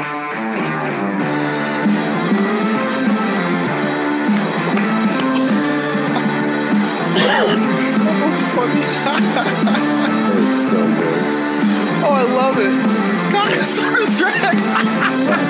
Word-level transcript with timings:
Oh, 0.00 0.04
I 12.12 12.22
love 12.22 12.58
it. 12.58 12.70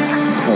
So. 0.09 0.53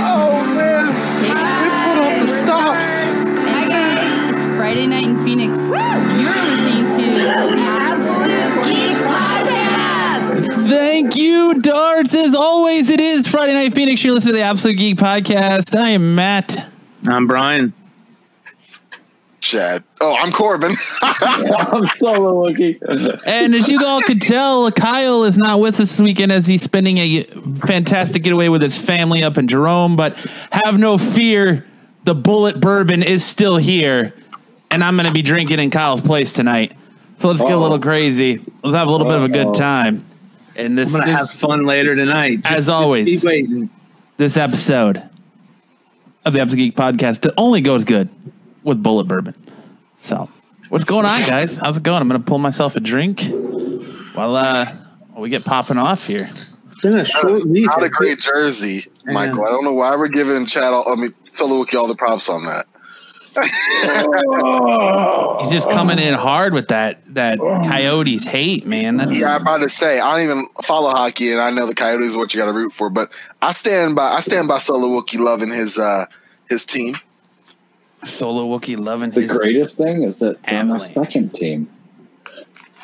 Oh 0.00 0.42
man, 0.54 0.86
put 1.98 2.20
the 2.22 2.28
stops. 2.28 3.02
Hi 3.02 3.68
guys, 3.68 4.34
it's 4.34 4.46
Friday 4.56 4.86
night 4.86 5.04
in 5.04 5.22
Phoenix. 5.22 5.54
You're 5.58 5.76
listening 6.34 6.86
to 6.96 7.87
Thank 10.68 11.16
you, 11.16 11.62
Darts. 11.62 12.12
As 12.12 12.34
always, 12.34 12.90
it 12.90 13.00
is 13.00 13.26
Friday 13.26 13.54
Night 13.54 13.72
Phoenix. 13.72 14.04
You're 14.04 14.12
listening 14.12 14.34
to 14.34 14.38
the 14.40 14.44
Absolute 14.44 14.76
Geek 14.76 14.98
Podcast. 14.98 15.74
I 15.74 15.90
am 15.90 16.14
Matt. 16.14 16.70
I'm 17.06 17.26
Brian. 17.26 17.72
Chad. 19.40 19.82
Oh, 20.02 20.14
I'm 20.14 20.30
Corbin. 20.30 20.76
I'm 21.00 21.86
Solo 21.96 22.44
Wookie. 22.44 22.78
And 23.26 23.54
as 23.54 23.66
you 23.70 23.82
all 23.82 24.02
could 24.02 24.20
tell, 24.20 24.70
Kyle 24.70 25.24
is 25.24 25.38
not 25.38 25.58
with 25.58 25.80
us 25.80 25.88
this 25.88 26.02
weekend 26.02 26.32
as 26.32 26.46
he's 26.46 26.64
spending 26.64 26.98
a 26.98 27.22
fantastic 27.64 28.22
getaway 28.22 28.48
with 28.48 28.60
his 28.60 28.76
family 28.78 29.22
up 29.22 29.38
in 29.38 29.48
Jerome. 29.48 29.96
But 29.96 30.18
have 30.52 30.78
no 30.78 30.98
fear, 30.98 31.64
the 32.04 32.14
Bulleit 32.14 32.60
bourbon 32.60 33.02
is 33.02 33.24
still 33.24 33.56
here. 33.56 34.12
And 34.70 34.84
I'm 34.84 34.96
going 34.96 35.06
to 35.06 35.14
be 35.14 35.22
drinking 35.22 35.60
in 35.60 35.70
Kyle's 35.70 36.02
place 36.02 36.30
tonight. 36.30 36.74
So 37.16 37.28
let's 37.28 37.40
get 37.40 37.52
a 37.52 37.56
little 37.56 37.78
oh. 37.78 37.80
crazy. 37.80 38.44
Let's 38.62 38.76
have 38.76 38.86
a 38.86 38.90
little 38.90 39.06
bit 39.06 39.16
of 39.16 39.22
a 39.22 39.28
good 39.30 39.46
Uh-oh. 39.46 39.54
time. 39.54 40.04
And 40.58 40.76
this, 40.76 40.92
I'm 40.92 41.00
gonna 41.00 41.12
have 41.16 41.30
fun 41.30 41.64
later 41.64 41.94
tonight. 41.94 42.40
As 42.44 42.68
always. 42.68 43.06
keep 43.06 43.22
waiting. 43.22 43.70
this 44.16 44.36
episode 44.36 45.00
of 46.26 46.32
the 46.32 46.40
Absolute 46.40 46.56
Geek 46.56 46.76
Podcast 46.76 47.32
only 47.38 47.60
goes 47.60 47.84
good 47.84 48.08
with 48.64 48.82
Bulleit 48.82 49.06
bourbon. 49.06 49.36
So, 49.98 50.28
what's 50.68 50.82
going 50.82 51.06
on, 51.06 51.20
guys? 51.28 51.58
How's 51.58 51.76
it 51.76 51.84
going? 51.84 52.02
I'm 52.02 52.08
gonna 52.08 52.18
pull 52.18 52.38
myself 52.38 52.74
a 52.74 52.80
drink 52.80 53.22
while 54.14 54.34
uh 54.34 54.66
while 55.12 55.22
we 55.22 55.28
get 55.28 55.44
popping 55.44 55.78
off 55.78 56.04
here. 56.04 56.28
It's 56.66 56.80
been 56.80 56.98
a 56.98 57.04
short 57.04 57.46
week. 57.46 57.66
not 57.66 57.84
a 57.84 57.88
great 57.88 58.18
jersey, 58.18 58.86
Michael. 59.04 59.44
I 59.44 59.50
don't 59.50 59.64
know 59.64 59.74
why 59.74 59.94
we're 59.94 60.08
giving 60.08 60.44
Chad 60.46 60.64
all, 60.64 60.92
I 60.92 60.96
mean, 60.96 61.14
Solo 61.28 61.64
Wookie 61.64 61.78
all 61.78 61.86
the 61.86 61.94
props 61.94 62.28
on 62.28 62.44
that. 62.46 62.66
He's 65.40 65.50
just 65.52 65.68
coming 65.70 65.98
in 65.98 66.14
hard 66.14 66.54
with 66.54 66.68
that 66.68 67.02
that 67.14 67.38
Coyotes 67.38 68.24
hate, 68.24 68.66
man. 68.66 68.96
That's 68.96 69.12
Yeah, 69.18 69.34
I'm 69.36 69.42
about 69.42 69.58
to 69.58 69.68
say 69.68 70.00
I 70.00 70.16
don't 70.16 70.24
even 70.24 70.46
follow 70.64 70.90
hockey, 70.90 71.32
and 71.32 71.40
I 71.40 71.50
know 71.50 71.66
the 71.66 71.74
Coyotes 71.74 72.06
is 72.08 72.16
what 72.16 72.32
you 72.32 72.40
got 72.40 72.46
to 72.46 72.52
root 72.52 72.72
for. 72.72 72.88
But 72.90 73.10
I 73.42 73.52
stand 73.52 73.94
by 73.94 74.08
I 74.12 74.20
stand 74.20 74.48
by 74.48 74.58
Solo 74.58 74.88
Wookie 74.88 75.18
loving 75.18 75.50
his 75.50 75.78
uh 75.78 76.06
his 76.48 76.64
team. 76.64 76.96
solo 78.04 78.46
Wookie 78.48 78.78
loving 78.78 79.10
The 79.10 79.22
his. 79.22 79.30
greatest 79.32 79.78
thing 79.78 80.02
is 80.02 80.20
that 80.20 80.42
they're 80.44 80.60
on 80.60 80.68
the 80.68 80.78
second 80.78 81.34
team. 81.34 81.68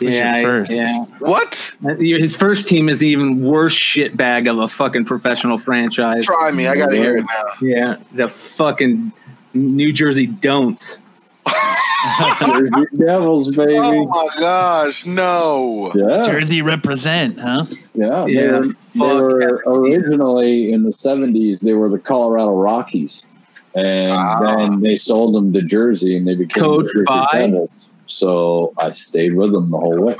yeah, 0.00 0.42
first? 0.42 0.70
yeah. 0.70 1.04
What? 1.20 1.72
His 1.98 2.36
first 2.36 2.68
team 2.68 2.88
is 2.90 3.02
even 3.02 3.42
worse 3.42 3.74
shitbag 3.74 4.50
of 4.50 4.58
a 4.58 4.68
fucking 4.68 5.06
professional 5.06 5.56
franchise. 5.56 6.26
Try 6.26 6.50
me. 6.50 6.66
I 6.68 6.74
got 6.76 6.90
to 6.90 6.96
hear 6.96 7.16
it 7.16 7.24
now. 7.24 7.44
Yeah, 7.62 7.96
the 8.12 8.26
fucking 8.28 9.12
New 9.54 9.92
Jersey 9.92 10.26
don'ts. 10.26 10.98
Jersey 12.46 12.86
Devils, 12.98 13.56
baby. 13.56 13.80
Oh 13.82 14.06
my 14.06 14.28
gosh, 14.38 15.06
no! 15.06 15.92
yeah, 15.94 16.26
Jersey 16.26 16.60
represent, 16.60 17.38
huh? 17.38 17.64
yeah. 17.94 18.24
They 18.26 18.32
Yeah, 18.32 18.50
were, 18.58 18.66
they 18.94 19.14
were 19.14 19.62
originally 19.66 20.72
in 20.72 20.82
the 20.82 20.90
'70s. 20.90 21.62
They 21.64 21.72
were 21.72 21.88
the 21.88 21.98
Colorado 21.98 22.54
Rockies, 22.54 23.26
and 23.74 24.12
Ah. 24.12 24.38
then 24.40 24.80
they 24.80 24.96
sold 24.96 25.34
them 25.34 25.52
to 25.54 25.62
Jersey, 25.62 26.16
and 26.16 26.26
they 26.28 26.34
became 26.34 26.62
Coached 26.62 26.88
the 26.94 27.00
Jersey 27.00 27.26
by? 27.32 27.46
Devils. 27.46 27.90
So 28.06 28.72
I 28.78 28.90
stayed 28.90 29.34
with 29.34 29.52
them 29.52 29.70
the 29.70 29.78
whole 29.78 30.02
way. 30.04 30.16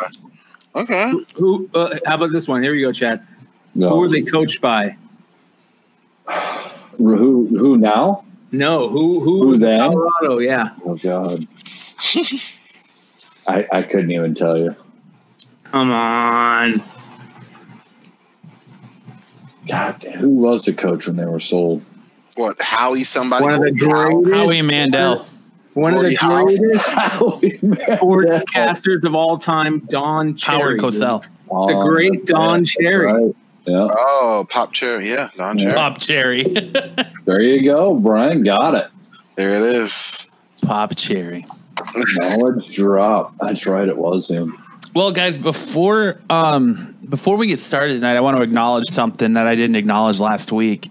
Okay, 0.77 1.13
Who? 1.35 1.69
Uh, 1.75 1.97
how 2.07 2.15
about 2.17 2.33
this 2.33 2.49
one? 2.49 2.63
Here 2.63 2.75
you 2.75 2.87
go, 2.87 2.93
Chad. 2.93 3.27
No. 3.75 3.91
Who 3.91 3.99
were 4.01 4.09
they 4.09 4.23
coached 4.23 4.61
by? 4.61 4.97
Who? 6.99 7.47
Who 7.59 7.77
now? 7.77 8.25
No, 8.55 8.89
who? 8.89 9.21
Who? 9.21 9.43
Who 9.43 9.49
was 9.49 9.61
then? 9.61 9.81
Colorado. 9.81 10.39
Yeah. 10.39 10.71
Oh 10.85 10.97
God. 10.97 11.45
I 13.47 13.65
I 13.73 13.83
couldn't 13.83 14.11
even 14.11 14.35
tell 14.35 14.57
you. 14.57 14.77
Come 15.65 15.91
on. 15.91 16.83
God, 19.69 19.99
damn, 19.99 20.21
who 20.21 20.29
was 20.29 20.65
the 20.65 20.73
coach 20.73 21.07
when 21.07 21.17
they 21.17 21.25
were 21.25 21.41
sold? 21.41 21.83
what? 22.37 22.61
Howie? 22.61 23.05
Somebody? 23.05 23.45
One 23.45 23.55
of 23.55 23.61
the 23.63 23.73
greatest. 23.73 24.35
Howie 24.35 24.63
Mandel. 24.63 25.27
One 25.75 25.95
of 25.95 26.03
the 26.03 26.15
Gordie 26.15 26.17
Howe. 26.17 26.45
greatest 26.45 26.91
Howie 26.95 27.51
sportscasters 27.99 29.05
of 29.05 29.15
all 29.15 29.39
time, 29.39 29.81
Don 29.91 30.37
Cherry. 30.37 30.61
Howard 30.61 30.81
Cosell. 30.81 31.25
The 31.49 31.83
great 31.85 32.21
oh, 32.21 32.25
Don 32.25 32.65
Cherry. 32.65 33.13
Right. 33.13 33.37
Yeah, 33.67 33.89
Oh, 33.91 34.47
Pop 34.51 34.73
Cherry. 34.73 35.09
Yeah, 35.11 35.31
Don 35.37 35.59
Yeah. 35.59 35.65
Cherry. 35.65 35.75
Pop 35.75 35.99
Cherry. 35.99 36.43
there 37.25 37.41
you 37.41 37.65
go, 37.65 37.99
Brian. 37.99 38.43
Got 38.43 38.75
it. 38.75 38.87
There 39.37 39.57
it 39.57 39.63
is. 39.63 40.27
Pop 40.67 40.95
Cherry. 40.97 41.47
Knowledge 42.19 42.75
drop. 42.77 43.35
That's 43.41 43.67
right. 43.67 43.89
It 43.89 43.97
was 43.97 44.29
him. 44.29 44.57
Well, 44.95 45.11
guys, 45.13 45.37
before 45.37 46.21
um 46.31 46.97
before 47.09 47.37
we 47.37 47.47
get 47.47 47.59
started 47.59 47.95
tonight, 47.95 48.17
I 48.17 48.21
want 48.21 48.37
to 48.37 48.43
acknowledge 48.43 48.89
something 48.89 49.33
that 49.35 49.47
I 49.47 49.55
didn't 49.57 49.77
acknowledge 49.77 50.21
last 50.21 50.53
week. 50.53 50.91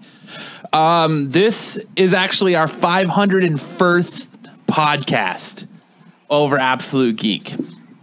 Um, 0.72 1.30
this 1.30 1.78
is 1.96 2.12
actually 2.12 2.56
our 2.56 2.66
501st 2.66 4.26
podcast 4.66 5.66
over 6.28 6.58
Absolute 6.58 7.16
Geek, 7.16 7.54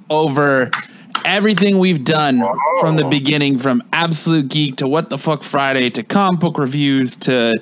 over 0.10 0.72
everything 1.26 1.80
we've 1.80 2.04
done 2.04 2.44
from 2.80 2.96
the 2.96 3.06
beginning, 3.06 3.58
from 3.58 3.84
Absolute 3.92 4.48
Geek 4.50 4.78
to 4.78 4.88
What 4.88 5.10
the 5.10 5.18
Fuck 5.18 5.44
Friday 5.44 5.90
to 5.92 6.04
comic 6.04 6.40
book 6.40 6.58
reviews 6.58 7.16
to 7.18 7.62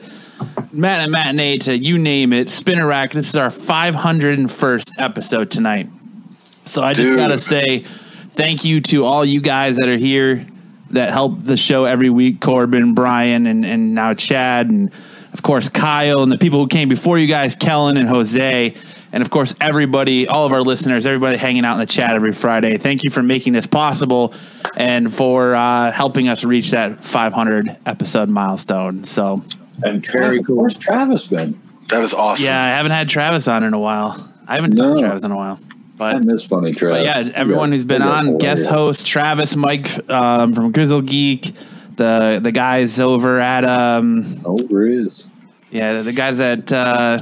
Matt 0.72 1.02
and 1.02 1.12
Matinee 1.12 1.58
to 1.60 1.78
you 1.78 1.98
name 1.98 2.34
it, 2.34 2.50
Spinner 2.50 2.88
Rack. 2.88 3.12
This 3.12 3.30
is 3.30 3.36
our 3.36 3.50
501st 3.50 4.92
episode 5.00 5.52
tonight. 5.52 5.90
So 6.26 6.84
I 6.84 6.94
just 6.94 7.10
Dude. 7.10 7.18
gotta 7.18 7.40
say 7.40 7.86
thank 8.32 8.64
you 8.64 8.82
to 8.82 9.04
all 9.04 9.26
you 9.26 9.42
guys 9.42 9.78
that 9.78 9.90
are 9.90 9.98
here 9.98 10.46
that 10.92 11.12
help 11.12 11.44
the 11.44 11.58
show 11.58 11.86
every 11.86 12.10
week. 12.10 12.42
Corbin, 12.42 12.94
Brian, 12.94 13.48
and 13.48 13.66
and 13.66 13.96
now 13.96 14.14
Chad, 14.14 14.70
and 14.70 14.92
of 15.34 15.42
course 15.42 15.70
Kyle, 15.70 16.22
and 16.22 16.32
the 16.32 16.38
people 16.38 16.60
who 16.60 16.68
came 16.68 16.90
before 16.90 17.18
you 17.18 17.28
guys, 17.28 17.56
Kellen 17.56 17.98
and 17.98 18.08
Jose, 18.08 18.76
and 19.12 19.22
of 19.24 19.30
course 19.30 19.54
everybody, 19.62 20.28
all 20.28 20.46
of 20.46 20.52
our 20.52 20.62
listeners, 20.62 21.06
everybody 21.06 21.38
hanging 21.38 21.66
out 21.66 21.74
in 21.74 21.80
the 21.80 21.86
chat 21.86 22.12
every 22.12 22.34
Friday. 22.34 22.78
Thank 22.78 23.04
you 23.04 23.10
for 23.10 23.24
making 23.24 23.54
this 23.54 23.66
possible 23.68 24.34
and 24.78 25.14
for 25.14 25.56
uh, 25.56 25.92
helping 25.92 26.28
us 26.28 26.44
reach 26.44 26.72
that 26.72 27.04
500 27.06 27.78
episode 27.86 28.30
milestone. 28.30 29.04
So 29.04 29.44
And 29.84 30.06
Very 30.06 30.38
Travis, 30.38 30.48
cool. 30.48 30.58
where's 30.58 30.78
Travis 30.78 31.28
been? 31.28 31.60
That 31.90 32.02
is 32.02 32.14
awesome. 32.14 32.46
yeah, 32.46 32.64
I 32.64 32.70
haven't 32.70 32.92
had 32.92 33.10
Travis 33.10 33.48
on 33.48 33.64
in 33.64 33.74
a 33.74 33.80
while. 33.80 34.32
I 34.48 34.56
haven't 34.56 34.76
No. 34.76 34.90
talked 34.90 35.00
to 35.00 35.06
Travis 35.06 35.24
in 35.24 35.32
a 35.32 35.36
while, 35.36 35.60
but. 35.98 36.16
I 36.16 36.20
miss 36.20 36.48
funny 36.48 36.74
Travis. 36.74 37.00
But 37.00 37.06
yeah, 37.28 37.32
everyone 37.36 37.72
who's 37.72 37.86
been 37.86 38.02
on, 38.04 38.38
guest 38.38 38.68
host 38.70 39.08
Travis, 39.08 39.56
Mike 39.56 39.90
um, 40.10 40.54
from 40.54 40.72
Grizzle 40.72 41.02
Geek, 41.02 41.54
the 41.96 42.40
the 42.42 42.52
guys 42.52 43.00
over 43.00 43.40
at 43.40 43.66
um, 43.66 44.42
Oh, 44.46 44.58
Riz. 44.70 45.34
yeah, 45.72 46.02
the 46.04 46.14
guys 46.14 46.40
at 46.40 46.72
uh, 46.72 47.20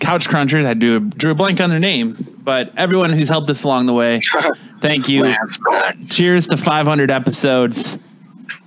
Couch 0.00 0.28
Crunchers. 0.28 0.66
I 0.66 0.74
do 0.74 1.00
drew 1.00 1.32
a 1.32 1.34
blank 1.34 1.60
on 1.60 1.70
their 1.70 1.80
name, 1.80 2.16
but 2.42 2.72
everyone 2.76 3.12
who's 3.12 3.28
helped 3.28 3.50
us 3.50 3.64
along 3.64 3.86
the 3.86 3.94
way, 3.94 4.20
thank 4.80 5.08
you. 5.08 5.34
Cheers 6.08 6.46
to 6.48 6.56
500 6.56 7.10
episodes. 7.10 7.98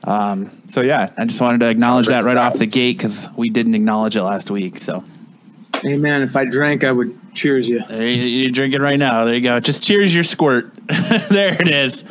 Um, 0.04 0.52
so 0.68 0.82
yeah, 0.82 1.12
I 1.18 1.26
just 1.26 1.42
wanted 1.42 1.60
to 1.60 1.70
acknowledge 1.70 2.08
that 2.08 2.24
right 2.24 2.38
off 2.38 2.56
the 2.58 2.66
gate 2.66 2.98
because 2.98 3.28
we 3.36 3.50
didn't 3.50 3.76
acknowledge 3.76 4.16
it 4.16 4.24
last 4.24 4.50
week. 4.50 4.80
So 4.80 5.04
Hey 5.82 5.96
man, 5.96 6.22
if 6.24 6.36
I 6.36 6.46
drank, 6.46 6.84
I 6.84 6.92
would 6.92 7.18
cheers 7.34 7.68
you. 7.70 7.82
there 7.88 8.06
you, 8.06 8.24
you're 8.24 8.52
drinking 8.52 8.82
right 8.82 9.00
now. 9.00 9.24
There 9.26 9.34
you 9.34 9.42
go. 9.42 9.60
Just 9.60 9.84
cheers 9.84 10.14
your 10.14 10.24
squirt. 10.26 10.74
there 11.30 11.60
it 11.62 11.70
is. 11.70 12.04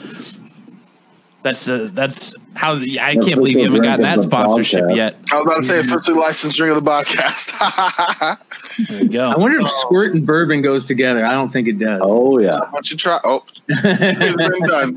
That's 1.43 1.65
the 1.65 1.91
that's 1.95 2.35
how 2.59 2.75
the, 2.75 2.99
I 2.99 3.15
can't 3.15 3.37
believe 3.37 3.57
you 3.57 3.65
haven't 3.65 3.83
gotten 3.83 4.03
that 4.03 4.21
sponsorship 4.21 4.85
yet. 4.91 5.17
I 5.31 5.37
was 5.37 5.47
about 5.47 5.57
to 5.59 5.63
say 5.63 5.79
officially 5.79 6.19
licensed 6.19 6.57
drink 6.57 6.77
of 6.77 6.85
the 6.85 6.91
podcast. 6.91 8.39
There 8.89 9.03
you 9.03 9.09
go. 9.09 9.23
I 9.31 9.37
wonder 9.37 9.59
if 9.59 9.69
squirt 9.69 10.15
and 10.15 10.25
bourbon 10.25 10.63
goes 10.63 10.85
together. 10.85 11.27
I 11.27 11.33
don't 11.33 11.53
think 11.53 11.67
it 11.67 11.81
does. 11.81 12.01
Oh 12.01 12.39
yeah, 12.39 12.61
Why 12.61 12.71
don't 12.75 12.89
you 12.89 12.97
try? 12.97 13.19
Oh, 13.25 13.45
done. 13.69 14.97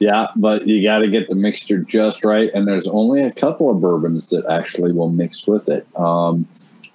yeah, 0.00 0.26
but 0.34 0.66
you 0.66 0.82
got 0.82 0.98
to 0.98 1.08
get 1.08 1.28
the 1.28 1.36
mixture 1.36 1.78
just 1.78 2.24
right, 2.24 2.50
and 2.54 2.66
there's 2.66 2.88
only 2.88 3.20
a 3.20 3.30
couple 3.30 3.70
of 3.70 3.80
bourbons 3.80 4.30
that 4.30 4.44
actually 4.50 4.92
will 4.92 5.10
mix 5.10 5.46
with 5.46 5.68
it. 5.68 5.86
Um, 5.96 6.48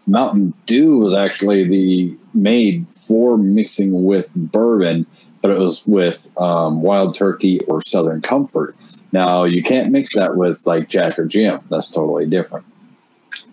Mountain 0.08 0.54
Dew 0.66 0.98
was 0.98 1.14
actually 1.14 1.64
the 1.64 2.18
made 2.34 2.90
for 2.90 3.38
mixing 3.38 4.04
with 4.04 4.34
bourbon, 4.36 5.06
but 5.42 5.52
it 5.52 5.60
was 5.60 5.88
with 5.88 6.34
um, 6.38 6.82
Wild 6.82 7.16
Turkey 7.16 7.62
or 7.62 7.82
Southern 7.82 8.20
Comfort. 8.20 8.76
Now 9.12 9.44
you 9.44 9.64
can't 9.64 9.92
mix 9.92 10.16
that 10.16 10.36
with 10.36 10.64
like 10.66 10.90
Jack 10.90 11.18
or 11.18 11.26
Jim. 11.26 11.62
That's 11.70 11.90
totally 11.90 12.26
different. 12.26 12.66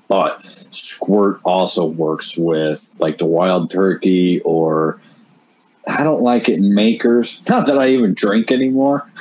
But 0.09 0.43
Squirt 0.43 1.41
also 1.45 1.87
works 1.87 2.37
with 2.37 2.97
like 3.01 3.19
the 3.19 3.27
Wild 3.27 3.71
Turkey 3.71 4.41
or 4.45 4.99
I 5.89 6.03
don't 6.03 6.23
like 6.23 6.49
it 6.49 6.59
in 6.59 6.75
makers. 6.75 7.41
Not 7.51 7.67
that 7.67 7.79
I 7.79 7.89
even 7.89 8.15
drink 8.15 8.51
anymore. 8.51 9.05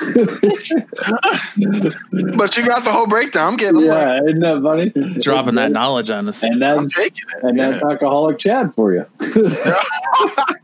But 2.36 2.56
you 2.56 2.66
got 2.66 2.84
the 2.84 2.92
whole 2.92 3.06
breakdown. 3.06 3.52
I'm 3.52 3.56
getting 3.56 3.80
yeah. 3.80 4.14
yeah, 4.16 4.24
isn't 4.24 4.40
that 4.40 4.62
funny? 4.62 5.20
Dropping 5.22 5.54
that 5.54 5.72
knowledge 5.72 6.10
on 6.10 6.28
us. 6.28 6.42
And 6.42 6.62
I'm 6.64 6.82
that's 6.82 6.96
taking 6.96 7.22
it. 7.36 7.42
and 7.42 7.56
yeah. 7.56 7.70
that's 7.70 7.84
alcoholic 7.84 8.38
Chad 8.38 8.70
for 8.70 8.92
you. 8.92 9.06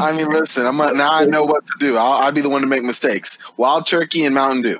I 0.00 0.16
mean, 0.16 0.28
listen. 0.30 0.66
I'm 0.66 0.76
now. 0.76 1.10
I 1.12 1.24
know 1.26 1.44
what 1.44 1.64
to 1.66 1.72
do. 1.78 1.96
I'll, 1.96 2.24
I'll 2.24 2.32
be 2.32 2.40
the 2.40 2.48
one 2.48 2.60
to 2.62 2.66
make 2.66 2.82
mistakes. 2.82 3.38
Wild 3.56 3.86
turkey 3.86 4.24
and 4.24 4.34
Mountain 4.34 4.62
Dew. 4.62 4.78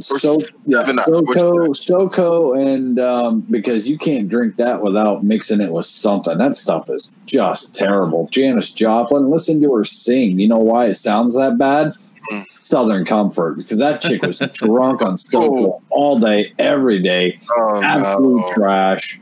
so 0.00 0.38
yeah, 0.64 0.80
seven 0.84 0.98
up. 0.98 1.06
SoCo, 1.06 1.68
SoCo, 1.68 2.58
and 2.74 2.98
um, 2.98 3.40
because 3.50 3.88
you 3.88 3.96
can't 3.98 4.28
drink 4.28 4.56
that 4.56 4.82
without 4.82 5.22
mixing 5.22 5.60
it 5.60 5.72
with 5.72 5.86
something. 5.86 6.38
That 6.38 6.54
stuff 6.54 6.88
is 6.90 7.14
just 7.26 7.74
terrible. 7.74 8.28
Janis 8.30 8.72
Joplin, 8.72 9.24
listen 9.30 9.60
to 9.62 9.74
her 9.74 9.84
sing. 9.84 10.38
You 10.38 10.48
know 10.48 10.58
why 10.58 10.86
it 10.86 10.94
sounds 10.94 11.36
that 11.36 11.56
bad? 11.58 11.94
Mm. 12.30 12.50
Southern 12.52 13.04
Comfort, 13.04 13.56
because 13.56 13.78
that 13.78 14.00
chick 14.00 14.22
was 14.22 14.38
drunk 14.54 15.02
on 15.02 15.14
SoCo 15.14 15.80
all 15.90 16.18
day, 16.18 16.52
every 16.58 17.00
day. 17.02 17.36
Oh, 17.56 17.82
Absolute 17.82 18.40
no. 18.46 18.52
trash. 18.54 19.18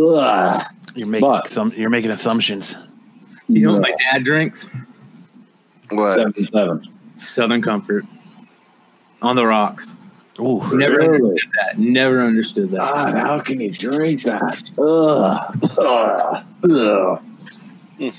Ugh. 0.00 0.62
You're 0.94 1.06
making 1.06 1.28
But- 1.28 1.48
some. 1.48 1.72
You're 1.76 1.90
making 1.90 2.10
assumptions. 2.12 2.76
You 3.48 3.62
know 3.62 3.72
what 3.74 3.82
my 3.82 3.94
dad 4.12 4.24
drinks? 4.24 4.68
What? 5.90 6.14
Seven 6.14 6.34
seven. 6.46 6.88
Southern 7.16 7.62
Comfort. 7.62 8.04
On 9.22 9.34
the 9.34 9.46
rocks. 9.46 9.96
Ooh, 10.40 10.62
Never 10.76 10.96
Really? 10.98 11.14
understood 11.16 11.50
that. 11.56 11.78
Never 11.78 12.22
understood 12.22 12.70
that. 12.70 12.76
God, 12.78 13.14
how 13.16 13.40
can 13.40 13.60
you 13.60 13.72
drink 13.72 14.22
that? 14.22 14.62
Ugh. 14.78 15.58
Ugh. 15.80 16.44
Ugh. 16.70 17.22
Mm. 17.98 18.14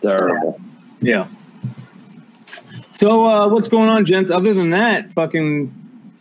Terrible. 0.00 0.60
Yeah. 1.00 1.28
So 2.92 3.26
uh, 3.26 3.48
what's 3.48 3.68
going 3.68 3.88
on, 3.88 4.04
gents? 4.04 4.30
Other 4.30 4.52
than 4.52 4.70
that, 4.70 5.10
fucking 5.14 5.72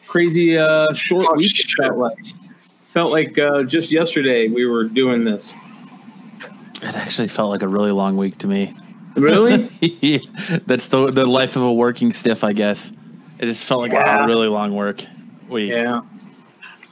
crazy 0.08 0.58
uh, 0.58 0.94
short 0.94 1.26
Oh, 1.30 1.36
week. 1.36 1.48
It 1.52 1.56
shit. 1.58 1.72
felt 1.86 1.98
like 1.98 2.18
felt 2.56 3.12
like 3.12 3.38
uh, 3.38 3.64
just 3.64 3.92
yesterday 3.92 4.48
we 4.48 4.66
were 4.66 4.86
doing 4.86 5.26
this. 5.26 5.54
It 6.82 6.96
actually 6.96 7.28
felt 7.28 7.52
like 7.52 7.62
a 7.62 7.68
really 7.68 7.92
long 7.92 8.18
week 8.18 8.38
to 8.40 8.48
me. 8.48 8.74
Really? 9.16 9.58
That's 10.66 10.88
the 10.88 11.12
the 11.12 11.26
life 11.26 11.56
of 11.56 11.64
a 11.64 11.74
working 11.74 12.14
stiff, 12.14 12.44
I 12.44 12.54
guess. 12.54 12.92
It 13.40 13.46
just 13.46 13.66
felt 13.66 13.82
like 13.82 13.92
Yeah. 13.92 14.24
a 14.24 14.28
really 14.28 14.48
long 14.48 14.76
work 14.76 15.04
week. 15.50 15.70
yeah. 15.72 16.02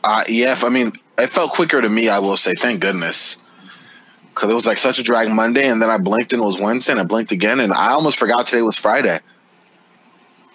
Uh, 0.03 0.23
yeah, 0.27 0.53
if- 0.53 0.63
I 0.63 0.69
mean, 0.69 0.93
it 1.17 1.27
felt 1.27 1.51
quicker 1.51 1.79
to 1.81 1.89
me. 1.89 2.09
I 2.09 2.19
will 2.19 2.37
say, 2.37 2.53
thank 2.55 2.79
goodness, 2.81 3.37
because 4.29 4.49
it 4.49 4.53
was 4.53 4.65
like 4.65 4.77
such 4.77 4.97
a 4.99 5.03
drag 5.03 5.29
Monday, 5.29 5.67
and 5.67 5.81
then 5.81 5.89
I 5.89 5.97
blinked 5.97 6.33
and 6.33 6.41
it 6.41 6.45
was 6.45 6.59
Wednesday, 6.59 6.91
and 6.93 7.01
I 7.01 7.03
blinked 7.03 7.31
again, 7.31 7.59
and 7.59 7.71
I 7.73 7.89
almost 7.91 8.17
forgot 8.17 8.47
today 8.47 8.61
was 8.61 8.77
Friday. 8.77 9.19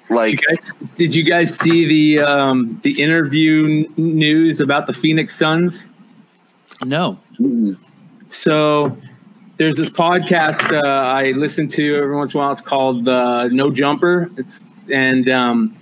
Did 0.08 0.14
Like, 0.16 0.32
you 0.32 0.38
guys, 0.48 0.72
did 0.96 1.14
you 1.14 1.24
guys 1.24 1.56
see 1.58 1.86
the 2.16 2.24
um, 2.24 2.80
the 2.82 3.02
interview 3.02 3.86
n- 3.86 3.94
news 3.96 4.60
about 4.60 4.86
the 4.86 4.92
Phoenix 4.92 5.34
Suns? 5.36 5.88
No. 6.84 7.18
So 8.28 8.96
there's 9.56 9.76
this 9.76 9.88
podcast 9.88 10.72
uh, 10.72 10.86
I 10.86 11.32
listen 11.32 11.68
to 11.68 11.96
every 11.96 12.16
once 12.16 12.34
in 12.34 12.40
a 12.40 12.42
while. 12.42 12.52
It's 12.52 12.60
called 12.60 13.08
uh, 13.08 13.48
No 13.48 13.70
Jumper. 13.70 14.30
It's 14.36 14.64
and 14.92 15.28
um, 15.28 15.76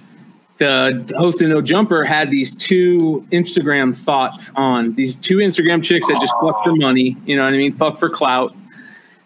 the 0.59 1.13
host 1.17 1.43
of 1.43 1.49
No 1.49 1.63
Jumper 1.63 2.05
had 2.05 2.31
these 2.31 2.55
two 2.55 3.27
Instagram 3.33 3.97
thoughts 3.97 4.51
on 4.57 4.95
these 4.95 5.17
two 5.17 5.39
Instagram 5.39 5.83
chicks 5.83 6.07
that 6.09 6.21
just 6.21 6.35
fuck 6.41 6.63
for 6.65 6.77
money. 6.77 7.17
You 7.25 7.37
know 7.37 7.45
what 7.45 7.55
I 7.55 7.57
mean? 7.57 7.73
Fuck 7.73 7.99
for 7.99 8.11
clout. 8.11 8.55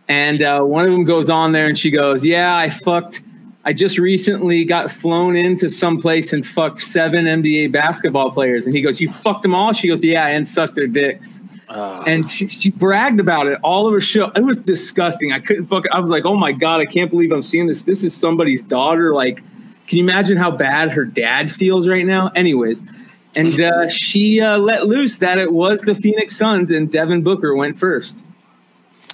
And 0.08 0.42
uh, 0.42 0.62
one 0.62 0.84
of 0.84 0.92
them 0.92 1.02
goes 1.02 1.28
on 1.28 1.52
there 1.52 1.66
and 1.66 1.76
she 1.76 1.90
goes, 1.90 2.24
"Yeah, 2.24 2.56
I 2.56 2.70
fucked." 2.70 3.22
I 3.64 3.72
just 3.72 3.98
recently 3.98 4.64
got 4.64 4.92
flown 4.92 5.36
into 5.36 5.68
some 5.68 6.00
place 6.00 6.32
and 6.32 6.46
fucked 6.46 6.80
seven 6.80 7.24
NBA 7.24 7.72
basketball 7.72 8.30
players. 8.30 8.64
And 8.64 8.72
he 8.72 8.80
goes, 8.80 9.00
You 9.00 9.08
fucked 9.10 9.42
them 9.42 9.56
all? 9.56 9.72
She 9.72 9.88
goes, 9.88 10.04
Yeah, 10.04 10.28
and 10.28 10.46
sucked 10.46 10.76
their 10.76 10.86
dicks. 10.86 11.42
And 11.68 12.28
she, 12.28 12.48
she 12.48 12.70
bragged 12.70 13.20
about 13.20 13.46
it 13.46 13.58
all 13.62 13.86
over 13.86 14.00
show. 14.00 14.30
It 14.30 14.44
was 14.44 14.60
disgusting. 14.60 15.32
I 15.32 15.40
couldn't 15.40 15.66
fuck. 15.66 15.84
I 15.92 16.00
was 16.00 16.10
like, 16.10 16.24
Oh 16.24 16.36
my 16.36 16.52
God, 16.52 16.80
I 16.80 16.86
can't 16.86 17.10
believe 17.10 17.32
I'm 17.32 17.42
seeing 17.42 17.66
this. 17.66 17.82
This 17.82 18.04
is 18.04 18.14
somebody's 18.14 18.62
daughter. 18.62 19.14
Like, 19.14 19.42
can 19.86 19.98
you 19.98 20.04
imagine 20.04 20.36
how 20.36 20.50
bad 20.50 20.90
her 20.92 21.04
dad 21.04 21.50
feels 21.50 21.88
right 21.88 22.06
now? 22.06 22.28
Anyways. 22.34 22.82
And 23.34 23.60
uh, 23.60 23.88
she 23.90 24.40
uh, 24.40 24.58
let 24.58 24.86
loose 24.86 25.18
that 25.18 25.38
it 25.38 25.52
was 25.52 25.82
the 25.82 25.94
Phoenix 25.94 26.36
Suns 26.36 26.70
and 26.70 26.90
Devin 26.90 27.22
Booker 27.22 27.54
went 27.54 27.78
first. 27.78 28.16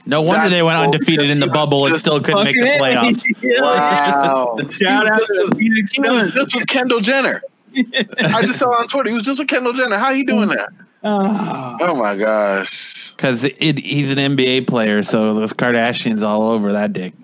No 0.04 0.20
wonder 0.20 0.43
That's 0.43 0.50
they 0.50 0.62
went 0.62 0.78
undefeated 0.78 1.31
in 1.31 1.38
the 1.38 1.46
bubble 1.46 1.87
and 1.87 1.96
still 1.96 2.20
couldn't 2.20 2.44
make 2.44 2.56
the 2.56 2.66
playoffs. 2.66 3.25
Wow. 3.62 4.58
Shout 4.70 5.08
out 5.08 5.20
to 5.20 5.46
the 5.49 5.56
Phoenix 5.56 5.94
Suns. 5.94 6.34
just 6.34 6.54
with 6.56 6.66
Kendall 6.66 7.00
Jenner. 7.00 7.40
I 7.75 8.43
just 8.43 8.58
saw 8.58 8.70
on 8.70 8.88
Twitter. 8.88 9.10
He 9.10 9.14
was 9.14 9.25
just 9.25 9.38
with 9.38 9.49
Kendall 9.49 9.72
Jenner. 9.72 9.96
How 9.96 10.12
he 10.12 10.25
doing 10.25 10.49
that? 10.49 10.70
Ah. 11.04 11.76
Oh 11.81 11.96
my 11.96 12.16
gosh. 12.16 13.12
Because 13.12 13.43
he's 13.43 14.12
an 14.12 14.19
NBA 14.19 14.66
player, 14.66 15.02
so 15.02 15.34
those 15.34 15.52
Kardashians 15.52 16.22
all 16.22 16.43
over 16.43 16.72
that 16.72 16.93
dick. 16.93 17.14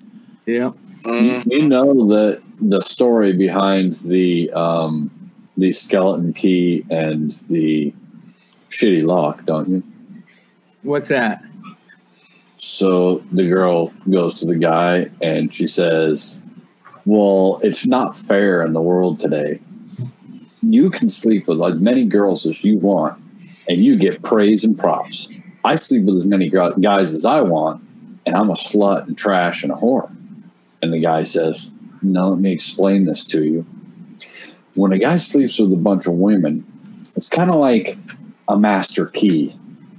yeah. 0.46 0.70
Mm. 1.04 1.44
You 1.46 1.68
know 1.68 2.06
that 2.08 2.42
the 2.60 2.80
story 2.80 3.32
behind 3.32 3.92
the 4.04 4.50
um, 4.50 5.10
the 5.56 5.70
skeleton 5.70 6.32
key 6.32 6.84
and 6.90 7.30
the 7.48 7.94
shitty 8.68 9.06
lock, 9.06 9.44
don't 9.46 9.68
you? 9.68 9.82
What's 10.82 11.08
that? 11.08 11.42
So 12.54 13.18
the 13.30 13.48
girl 13.48 13.92
goes 14.10 14.40
to 14.40 14.46
the 14.46 14.58
guy 14.58 15.06
and 15.22 15.52
she 15.52 15.68
says, 15.68 16.40
Well, 17.06 17.58
it's 17.62 17.86
not 17.86 18.16
fair 18.16 18.62
in 18.62 18.72
the 18.72 18.82
world 18.82 19.18
today. 19.18 19.60
You 20.62 20.90
can 20.90 21.08
sleep 21.08 21.46
with 21.46 21.62
as 21.62 21.80
many 21.80 22.04
girls 22.04 22.44
as 22.44 22.64
you 22.64 22.76
want 22.78 23.22
and 23.68 23.84
you 23.84 23.96
get 23.96 24.22
praise 24.22 24.64
and 24.64 24.76
props. 24.76 25.28
I 25.64 25.76
sleep 25.76 26.04
with 26.04 26.16
as 26.16 26.24
many 26.24 26.48
guys 26.48 27.14
as 27.14 27.26
I 27.26 27.42
want 27.42 27.82
and 28.26 28.34
I'm 28.34 28.50
a 28.50 28.54
slut 28.54 29.06
and 29.06 29.16
trash 29.16 29.62
and 29.62 29.72
a 29.72 29.76
whore. 29.76 30.14
And 30.82 30.92
the 30.92 31.00
guy 31.00 31.22
says, 31.24 31.72
Now 32.02 32.26
let 32.26 32.38
me 32.38 32.52
explain 32.52 33.04
this 33.04 33.24
to 33.26 33.44
you. 33.44 33.66
When 34.74 34.92
a 34.92 34.98
guy 34.98 35.16
sleeps 35.16 35.58
with 35.58 35.72
a 35.72 35.76
bunch 35.76 36.06
of 36.06 36.14
women, 36.14 36.64
it's 37.16 37.28
kind 37.28 37.50
of 37.50 37.56
like 37.56 37.98
a 38.48 38.58
master 38.58 39.06
key. 39.06 39.54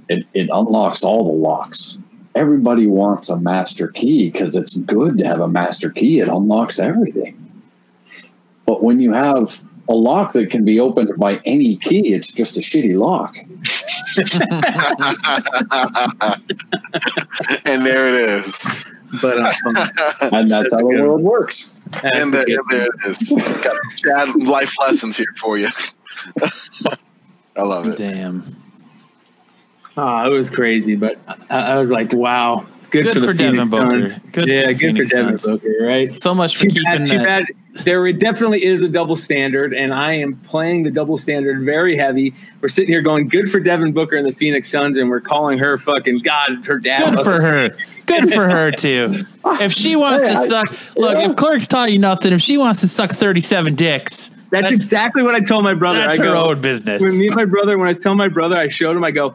It, 0.08 0.26
it 0.34 0.48
unlocks 0.50 1.04
all 1.04 1.24
the 1.24 1.32
locks 1.32 1.98
everybody 2.34 2.86
wants 2.86 3.28
a 3.28 3.40
master 3.40 3.88
key 3.88 4.30
because 4.30 4.56
it's 4.56 4.78
good 4.78 5.18
to 5.18 5.26
have 5.26 5.40
a 5.40 5.48
master 5.48 5.90
key. 5.90 6.20
It 6.20 6.28
unlocks 6.28 6.78
everything. 6.78 7.36
But 8.66 8.82
when 8.82 9.00
you 9.00 9.12
have 9.12 9.64
a 9.90 9.94
lock 9.94 10.32
that 10.32 10.48
can 10.50 10.64
be 10.64 10.80
opened 10.80 11.10
by 11.18 11.40
any 11.44 11.76
key, 11.76 12.14
it's 12.14 12.32
just 12.32 12.56
a 12.56 12.60
shitty 12.60 12.96
lock. 12.96 13.36
and 17.64 17.84
there 17.84 18.08
it 18.08 18.14
is. 18.14 18.86
But 19.20 19.38
um, 19.38 19.52
And 20.32 20.50
that's, 20.50 20.70
That's 20.70 20.74
how 20.74 20.78
the 20.88 20.94
good. 20.94 21.00
world 21.02 21.22
works. 21.22 21.74
And 22.02 22.32
there, 22.32 22.44
and 22.46 22.58
there 22.70 22.86
it 22.86 23.06
is. 23.06 23.64
Got 23.64 24.28
Chad 24.28 24.36
life 24.42 24.74
lessons 24.80 25.16
here 25.16 25.26
for 25.36 25.58
you. 25.58 25.68
I 27.56 27.62
love 27.62 27.86
it. 27.86 27.98
Damn. 27.98 28.56
oh, 29.96 30.24
it 30.24 30.28
was 30.28 30.50
crazy. 30.50 30.94
But 30.94 31.18
I, 31.50 31.72
I 31.72 31.78
was 31.78 31.90
like, 31.90 32.12
wow, 32.12 32.64
good, 32.90 33.04
Good 33.04 33.14
for 33.14 33.20
for 33.26 33.32
Devin 33.32 33.64
Phoenix 33.66 33.70
Booker. 33.70 34.08
Suns. 34.08 34.22
Good 34.32 34.48
yeah, 34.48 34.62
for 34.66 34.68
good 34.74 34.78
Phoenix 34.78 35.10
for 35.10 35.16
Devin 35.16 35.38
Suns. 35.38 35.60
Booker, 35.60 35.76
right? 35.82 36.22
So 36.22 36.34
much 36.34 36.56
for 36.56 36.64
Too 36.64 36.68
keeping 36.70 36.82
bad, 36.84 37.06
too 37.06 37.18
that. 37.18 37.24
bad. 37.26 37.84
There 37.84 38.12
definitely 38.12 38.64
is 38.64 38.82
a 38.82 38.88
double 38.88 39.14
standard, 39.16 39.72
and 39.72 39.94
I 39.94 40.14
am 40.14 40.36
playing 40.36 40.82
the 40.82 40.90
double 40.90 41.16
standard 41.16 41.62
very 41.64 41.96
heavy. 41.96 42.34
We're 42.60 42.68
sitting 42.68 42.90
here 42.92 43.00
going, 43.00 43.28
good 43.28 43.48
for 43.50 43.60
Devin 43.60 43.92
Booker 43.92 44.16
and 44.16 44.26
the 44.26 44.32
Phoenix 44.32 44.68
Suns, 44.70 44.98
and 44.98 45.08
we're 45.08 45.20
calling 45.20 45.58
her 45.60 45.78
fucking 45.78 46.18
God, 46.18 46.64
her 46.66 46.78
dad. 46.78 47.14
Good 47.14 47.24
for 47.24 47.40
her. 47.40 47.76
Good 48.06 48.32
for 48.32 48.48
her 48.48 48.70
too. 48.72 49.14
If 49.62 49.72
she 49.72 49.94
wants 49.96 50.24
to 50.24 50.32
I- 50.32 50.46
suck, 50.48 50.96
look. 50.96 51.16
yeah. 51.16 51.30
If 51.30 51.36
Clerks 51.36 51.66
taught 51.66 51.90
you 51.92 51.98
nothing, 51.98 52.32
if 52.32 52.40
she 52.42 52.58
wants 52.58 52.80
to 52.82 52.88
suck 52.88 53.12
thirty-seven 53.12 53.74
dicks, 53.76 54.28
That's, 54.28 54.50
That's- 54.50 54.72
exactly 54.72 55.22
what 55.22 55.34
I 55.34 55.40
told 55.40 55.62
my 55.64 55.74
brother. 55.74 56.00
that's 56.00 56.14
I 56.14 56.16
her 56.18 56.24
go, 56.32 56.50
own 56.50 56.60
business. 56.60 57.00
when 57.00 57.16
me 57.18 57.28
and 57.28 57.36
my 57.36 57.44
brother, 57.46 57.78
when 57.78 57.86
I 57.86 57.90
was 57.90 58.00
telling 58.00 58.18
my 58.18 58.28
brother, 58.28 58.56
I 58.56 58.68
showed 58.68 58.96
him, 58.96 59.04
I 59.04 59.12
go, 59.12 59.34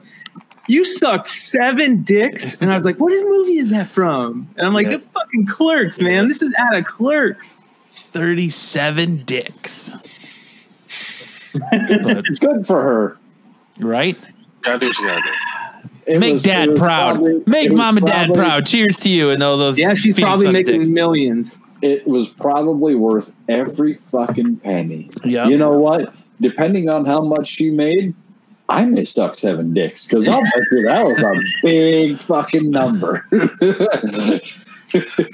You 0.67 0.83
sucked 0.83 1.27
seven 1.27 2.03
dicks. 2.03 2.55
And 2.61 2.71
I 2.71 2.73
was 2.75 2.85
like, 2.85 2.97
What 2.99 3.11
movie 3.27 3.57
is 3.59 3.69
that 3.69 3.87
from? 3.87 4.47
And 4.57 4.65
I'm 4.65 4.73
like, 4.73 4.87
Yeah. 4.87 4.97
The 4.97 5.03
fucking 5.13 5.45
clerks, 5.47 5.99
man. 6.01 6.27
This 6.27 6.41
is 6.41 6.53
out 6.57 6.75
of 6.75 6.85
clerks. 6.85 7.59
Thirty-seven 8.13 9.23
dicks. 9.25 9.91
Good 12.39 12.65
for 12.65 12.81
her. 12.81 13.17
right? 13.79 14.17
Gotta 14.61 14.79
do 14.79 14.87
what 14.87 14.99
you 14.99 15.07
gotta 15.07 15.21
do. 15.21 16.11
It 16.13 16.19
Make 16.19 16.33
was- 16.33 16.43
dad 16.43 16.75
proud. 16.75 17.15
probably- 17.15 17.43
Make 17.47 17.71
mom 17.73 17.97
and 17.97 18.05
dad 18.05 18.27
probably- 18.27 18.41
proud. 18.43 18.65
Cheers 18.65 18.97
to 19.01 19.09
you 19.09 19.29
and 19.31 19.41
all 19.43 19.57
those. 19.57 19.77
Yeah, 19.77 19.93
she's 19.95 20.19
probably 20.19 20.51
making 20.51 20.79
dicks. 20.81 20.87
millions. 20.89 21.57
it 21.81 22.07
was 22.07 22.29
probably 22.29 22.95
worth 22.95 23.35
every 23.49 23.93
fucking 23.93 24.55
penny. 24.57 25.09
Yeah. 25.23 25.47
You 25.47 25.57
know 25.57 25.77
what? 25.77 26.15
Depending 26.41 26.89
on 26.89 27.05
how 27.05 27.21
much 27.21 27.47
she 27.47 27.69
made, 27.69 28.15
I 28.67 28.85
may 28.85 29.03
suck 29.03 29.35
seven 29.35 29.73
dicks 29.73 30.07
because 30.07 30.27
I'll 30.27 30.41
bet 30.41 30.53
you 30.71 30.83
that 30.85 31.05
was 31.05 31.19
a 31.21 31.61
big 31.61 32.17
fucking 32.17 32.71
number. 32.71 33.25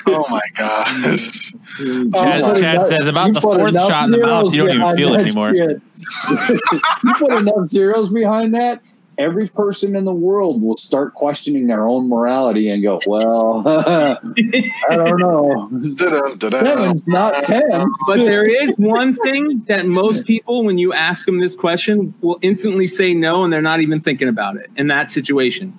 Oh 0.08 0.26
my 0.30 0.42
gosh. 0.56 1.54
Oh 1.80 2.10
Chad, 2.14 2.42
Oh 2.42 2.54
my 2.54 2.60
Chad 2.60 2.78
God. 2.78 2.88
says 2.90 3.08
about 3.08 3.28
You 3.28 3.34
the 3.34 3.42
fourth 3.42 3.74
shot 3.74 4.06
in 4.06 4.12
the 4.12 4.18
mouth, 4.20 4.54
you 4.54 4.66
don't 4.66 4.76
even 4.76 4.98
feel 4.98 5.14
it 5.14 5.22
anymore. 5.22 5.54
you 5.56 7.14
put 7.18 7.32
enough 7.34 7.66
zeros 7.66 8.12
behind 8.12 8.54
that, 8.56 8.82
every 9.18 9.48
person 9.48 9.96
in 9.96 10.06
the 10.06 10.13
world 10.13 10.62
will 10.62 10.75
start 10.75 11.13
questioning 11.13 11.68
their 11.68 11.88
own 11.88 12.08
morality 12.08 12.70
and 12.70 12.82
go, 12.82 13.00
"Well, 13.06 13.63
I 13.68 14.96
don't 14.96 15.20
know. 15.20 15.70
Seven's 15.80 17.08
not 17.08 17.44
ten. 17.46 17.86
But 18.08 18.18
there 18.18 18.50
is 18.50 18.74
one 18.77 19.15
thing 19.15 19.63
that 19.68 19.86
most 19.88 20.25
people, 20.25 20.63
when 20.63 20.77
you 20.77 20.94
ask 20.94 21.25
them 21.25 21.39
this 21.39 21.56
question, 21.56 22.13
will 22.22 22.39
instantly 22.41 22.88
say 22.88 23.13
no, 23.13 23.44
and 23.44 23.51
they're 23.51 23.62
not 23.62 23.82
even 23.82 24.01
thinking 24.01 24.27
about 24.27 24.58
it 24.58 24.70
in 24.75 24.88
that 24.88 25.12
situation. 25.12 25.77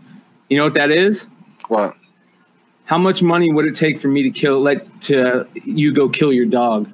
You 0.49 0.59
know 0.59 0.65
what 0.65 0.75
that 0.75 0.91
is? 0.91 1.29
What? 1.69 1.97
How 2.85 2.99
much 2.99 3.23
money 3.23 3.53
would 3.53 3.67
it 3.67 3.77
take 3.77 3.99
for 3.99 4.09
me 4.09 4.23
to 4.25 4.31
kill, 4.31 4.61
let 4.61 5.01
to 5.03 5.49
you 5.55 5.93
go 5.93 6.09
kill 6.09 6.33
your 6.33 6.47
dog? 6.47 6.93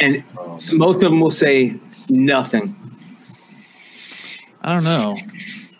And 0.00 0.24
oh, 0.36 0.60
most 0.72 0.96
of 0.96 1.10
them 1.10 1.20
will 1.20 1.30
say 1.30 1.76
nothing. 2.10 2.76
I 4.64 4.72
don't 4.74 4.84
know. 4.84 5.16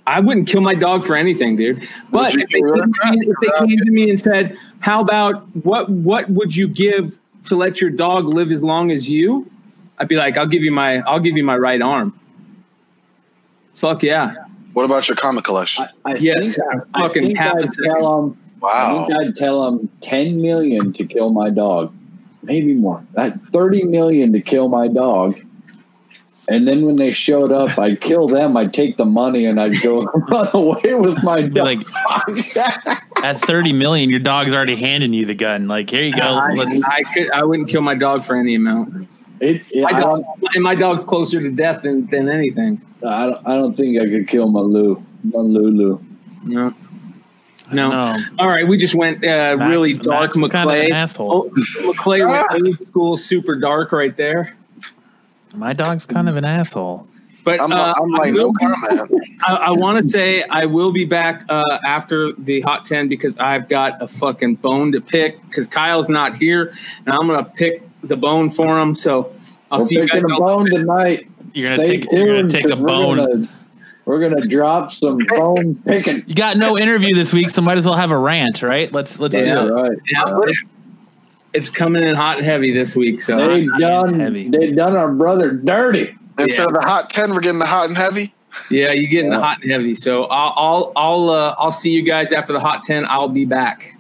I 0.07 0.21
wouldn't 0.21 0.47
kill 0.47 0.61
my 0.61 0.75
dog 0.75 1.07
for 1.07 1.17
anything, 1.17 1.57
dude. 1.57 1.89
But 2.11 2.35
if 2.35 2.51
they, 2.51 2.61
came 2.61 2.69
to 2.93 3.11
me, 3.13 3.27
if 3.27 3.37
they 3.41 3.67
came 3.67 3.79
to 3.79 3.91
me 3.91 4.11
and 4.11 4.21
said, 4.21 4.57
"How 4.81 5.01
about 5.01 5.45
what? 5.65 5.89
What 5.89 6.29
would 6.29 6.55
you 6.55 6.69
give 6.69 7.19
to 7.45 7.57
let 7.57 7.81
your 7.81 7.89
dog 7.91 8.27
live 8.27 8.53
as 8.53 8.63
long 8.63 8.91
as 8.91 9.09
you?" 9.09 9.51
I'd 9.99 10.09
be 10.09 10.17
like, 10.17 10.37
"I'll 10.37 10.47
give 10.47 10.63
you 10.63 10.71
my, 10.73 10.99
I'll 11.01 11.21
give 11.21 11.37
you 11.39 11.45
my 11.45 11.57
right 11.57 11.81
arm." 11.81 12.13
Fuck 13.73 14.03
yeah! 14.03 14.35
What 14.75 14.85
about 14.85 15.09
your 15.09 15.17
comic 15.17 15.45
collection? 15.45 15.87
I, 16.05 16.13
I 16.13 16.17
Yes, 16.21 16.55
think, 16.55 16.57
I 16.95 17.01
fucking 17.01 17.23
think 17.23 17.39
half 17.39 17.55
a 17.55 17.63
I'd 17.63 17.71
second. 17.71 17.85
tell 17.91 18.21
them. 18.23 18.39
I 18.63 18.67
Wow. 18.67 19.07
think 19.07 19.19
I'd 19.21 19.37
tell 19.37 19.65
them 19.71 19.89
ten 20.01 20.41
million 20.41 20.93
to 20.95 21.05
kill 21.07 21.31
my 21.31 21.49
dog, 21.51 21.95
maybe 22.43 22.75
more. 22.75 23.05
That 23.15 23.39
thirty 23.53 23.85
million 23.85 24.33
to 24.35 24.41
kill 24.41 24.69
my 24.69 24.89
dog. 24.89 25.37
And 26.49 26.69
then 26.69 26.85
when 26.85 26.97
they 26.97 27.11
showed 27.11 27.53
up, 27.53 27.79
I'd 27.79 28.01
kill 28.01 28.27
them. 28.29 28.57
I'd 28.57 28.75
take 28.75 28.97
the 28.97 29.05
money 29.05 29.47
and 29.47 29.59
I'd 29.59 29.81
go 29.81 30.03
run 30.29 30.49
away 30.53 30.95
with 30.95 31.23
my 31.23 31.43
dog. 31.43 31.65
like, 31.65 31.79
at 33.25 33.41
30 33.41 33.73
million, 33.73 34.11
your 34.11 34.21
dog's 34.21 34.53
already 34.53 34.77
handing 34.77 35.15
you 35.15 35.25
the 35.25 35.35
gun. 35.35 35.69
Like, 35.69 35.89
here 35.89 36.03
you 36.03 36.15
go. 36.15 36.23
I, 36.23 36.51
Let's, 36.51 36.83
I 36.85 37.03
could, 37.15 37.31
I 37.31 37.45
wouldn't 37.45 37.69
kill 37.69 37.81
my 37.83 37.95
dog 37.95 38.25
for 38.25 38.37
any 38.37 38.55
amount. 38.57 38.95
it, 39.41 39.63
it, 39.71 39.83
My 39.91 39.99
dog, 39.99 40.25
and 40.55 40.63
my 40.63 40.75
dog's 40.75 41.05
closer 41.05 41.41
to 41.41 41.51
death 41.51 41.83
than, 41.83 42.07
than 42.09 42.29
anything. 42.29 42.81
I, 43.07 43.27
don't, 43.31 43.49
I 43.49 43.55
don't 43.57 43.75
think 43.75 43.99
I 44.01 44.09
could 44.09 44.29
kill 44.29 44.49
my 44.49 44.61
Lou, 44.61 45.03
my 45.23 45.41
Lulu. 45.41 45.99
No, 46.43 46.75
no. 47.73 47.91
no. 47.91 48.17
All 48.39 48.49
right, 48.49 48.69
we 48.69 48.77
just 48.77 48.95
went 48.95 49.25
uh, 49.25 49.57
Max- 49.57 49.71
really 49.71 49.95
dark. 49.95 50.37
Max 50.37 50.37
is 50.37 50.49
kind 50.49 50.71
of 50.71 50.77
an 50.77 50.93
asshole. 50.93 51.33
oh, 51.33 51.51
McClay 51.51 52.27
went 52.29 52.67
old 52.67 52.81
school, 52.81 53.17
super 53.17 53.57
dark 53.57 53.93
right 53.93 54.15
there. 54.17 54.55
My 55.57 55.73
dog's 55.73 56.07
kind 56.07 56.29
of 56.29 56.37
an 56.37 56.45
asshole. 56.45 57.07
But 57.45 57.61
I'm, 57.61 57.73
uh, 57.73 57.93
I'm 58.01 58.11
like, 58.11 58.33
will 58.33 58.53
no 58.53 58.53
comment. 58.55 59.11
I, 59.47 59.55
I 59.55 59.71
want 59.73 59.99
to 60.03 60.05
say 60.09 60.43
I 60.45 60.65
will 60.65 60.93
be 60.93 61.05
back 61.05 61.45
uh, 61.51 61.79
after 61.85 62.33
the 62.33 62.63
hot 62.63 62.87
10 62.87 63.09
because 63.09 63.37
I've 63.37 63.69
got 63.69 64.01
a 64.03 64.09
fucking 64.09 64.57
bone 64.57 64.93
to 64.93 65.01
pick 65.03 65.45
because 65.49 65.67
Kyle's 65.67 66.09
not 66.09 66.37
here 66.37 66.73
and 67.05 67.09
I'm 67.15 67.27
going 67.29 67.45
to 67.45 67.51
pick 67.51 67.83
the 68.03 68.17
bone 68.17 68.49
for 68.51 68.79
him. 68.81 68.95
So 68.95 69.35
I'll 69.71 69.81
We're 69.81 69.87
see 69.87 69.95
you 69.97 70.01
guys. 70.09 70.23
picking 70.23 70.31
a 70.31 70.39
bone 70.41 70.71
tonight. 70.71 71.29
You're 71.53 71.71
gonna 71.77 71.85
Stay 71.87 72.01
take- 72.01 72.13
you're 72.13 72.25
gonna 72.27 72.39
tuned, 72.41 72.51
take 72.51 72.65
a 72.65 72.69
'cause 72.71 72.79
we're 72.81 72.87
bone. 72.87 73.17
gonna- 73.19 73.49
We're 74.07 74.21
gonna 74.29 74.47
drop 74.47 74.91
some 74.91 75.19
bone 75.19 75.77
picking. 75.87 76.23
You 76.27 76.35
got 76.35 76.57
no 76.57 76.77
interview 76.77 77.15
this 77.15 77.33
week, 77.33 77.49
so 77.51 77.63
might 77.63 77.79
as 77.79 77.85
well 77.87 77.95
have 77.95 78.11
a 78.11 78.19
rant, 78.19 78.61
right? 78.63 78.93
Let's 78.93 79.19
let's 79.21 79.35
That's 79.35 79.47
do 79.61 79.67
it. 79.69 79.71
right. 79.71 79.99
Yeah, 80.11 80.25
but 80.25 80.49
it's, 81.55 81.69
it's 81.69 81.71
coming 81.77 82.03
in 82.03 82.15
hot 82.17 82.39
and 82.39 82.47
heavy 82.47 82.73
this 82.73 82.95
week. 82.97 83.21
So 83.23 83.37
They 83.37 83.63
I'm- 83.69 83.79
done. 83.79 84.21
heavy. 84.21 84.49
They 84.49 84.73
done 84.73 84.97
our 84.97 85.13
brother 85.15 85.53
dirty. 85.53 86.17
Instead 86.39 86.67
of 86.67 86.75
the 86.75 86.81
hot 86.81 87.11
10, 87.11 87.33
we're 87.33 87.41
getting 87.41 87.61
the 87.61 87.67
hot 87.67 87.89
and 87.89 87.97
heavy. 87.97 88.35
yeah, 88.71 88.93
you're 88.93 89.11
getting 89.11 89.31
the 89.31 89.39
hot 89.41 89.63
and 89.63 89.71
heavy. 89.71 89.95
So 89.95 90.25
I'll 90.25 90.53
I'll 90.57 90.93
I'll, 90.97 91.31
uh, 91.31 91.55
I'll 91.59 91.73
see 91.73 91.91
you 91.91 92.03
guys 92.03 92.33
after 92.33 92.53
the 92.53 92.61
hot 92.61 92.83
10. 92.85 93.07
I'll 93.09 93.29
be 93.29 93.45
back. 93.45 93.97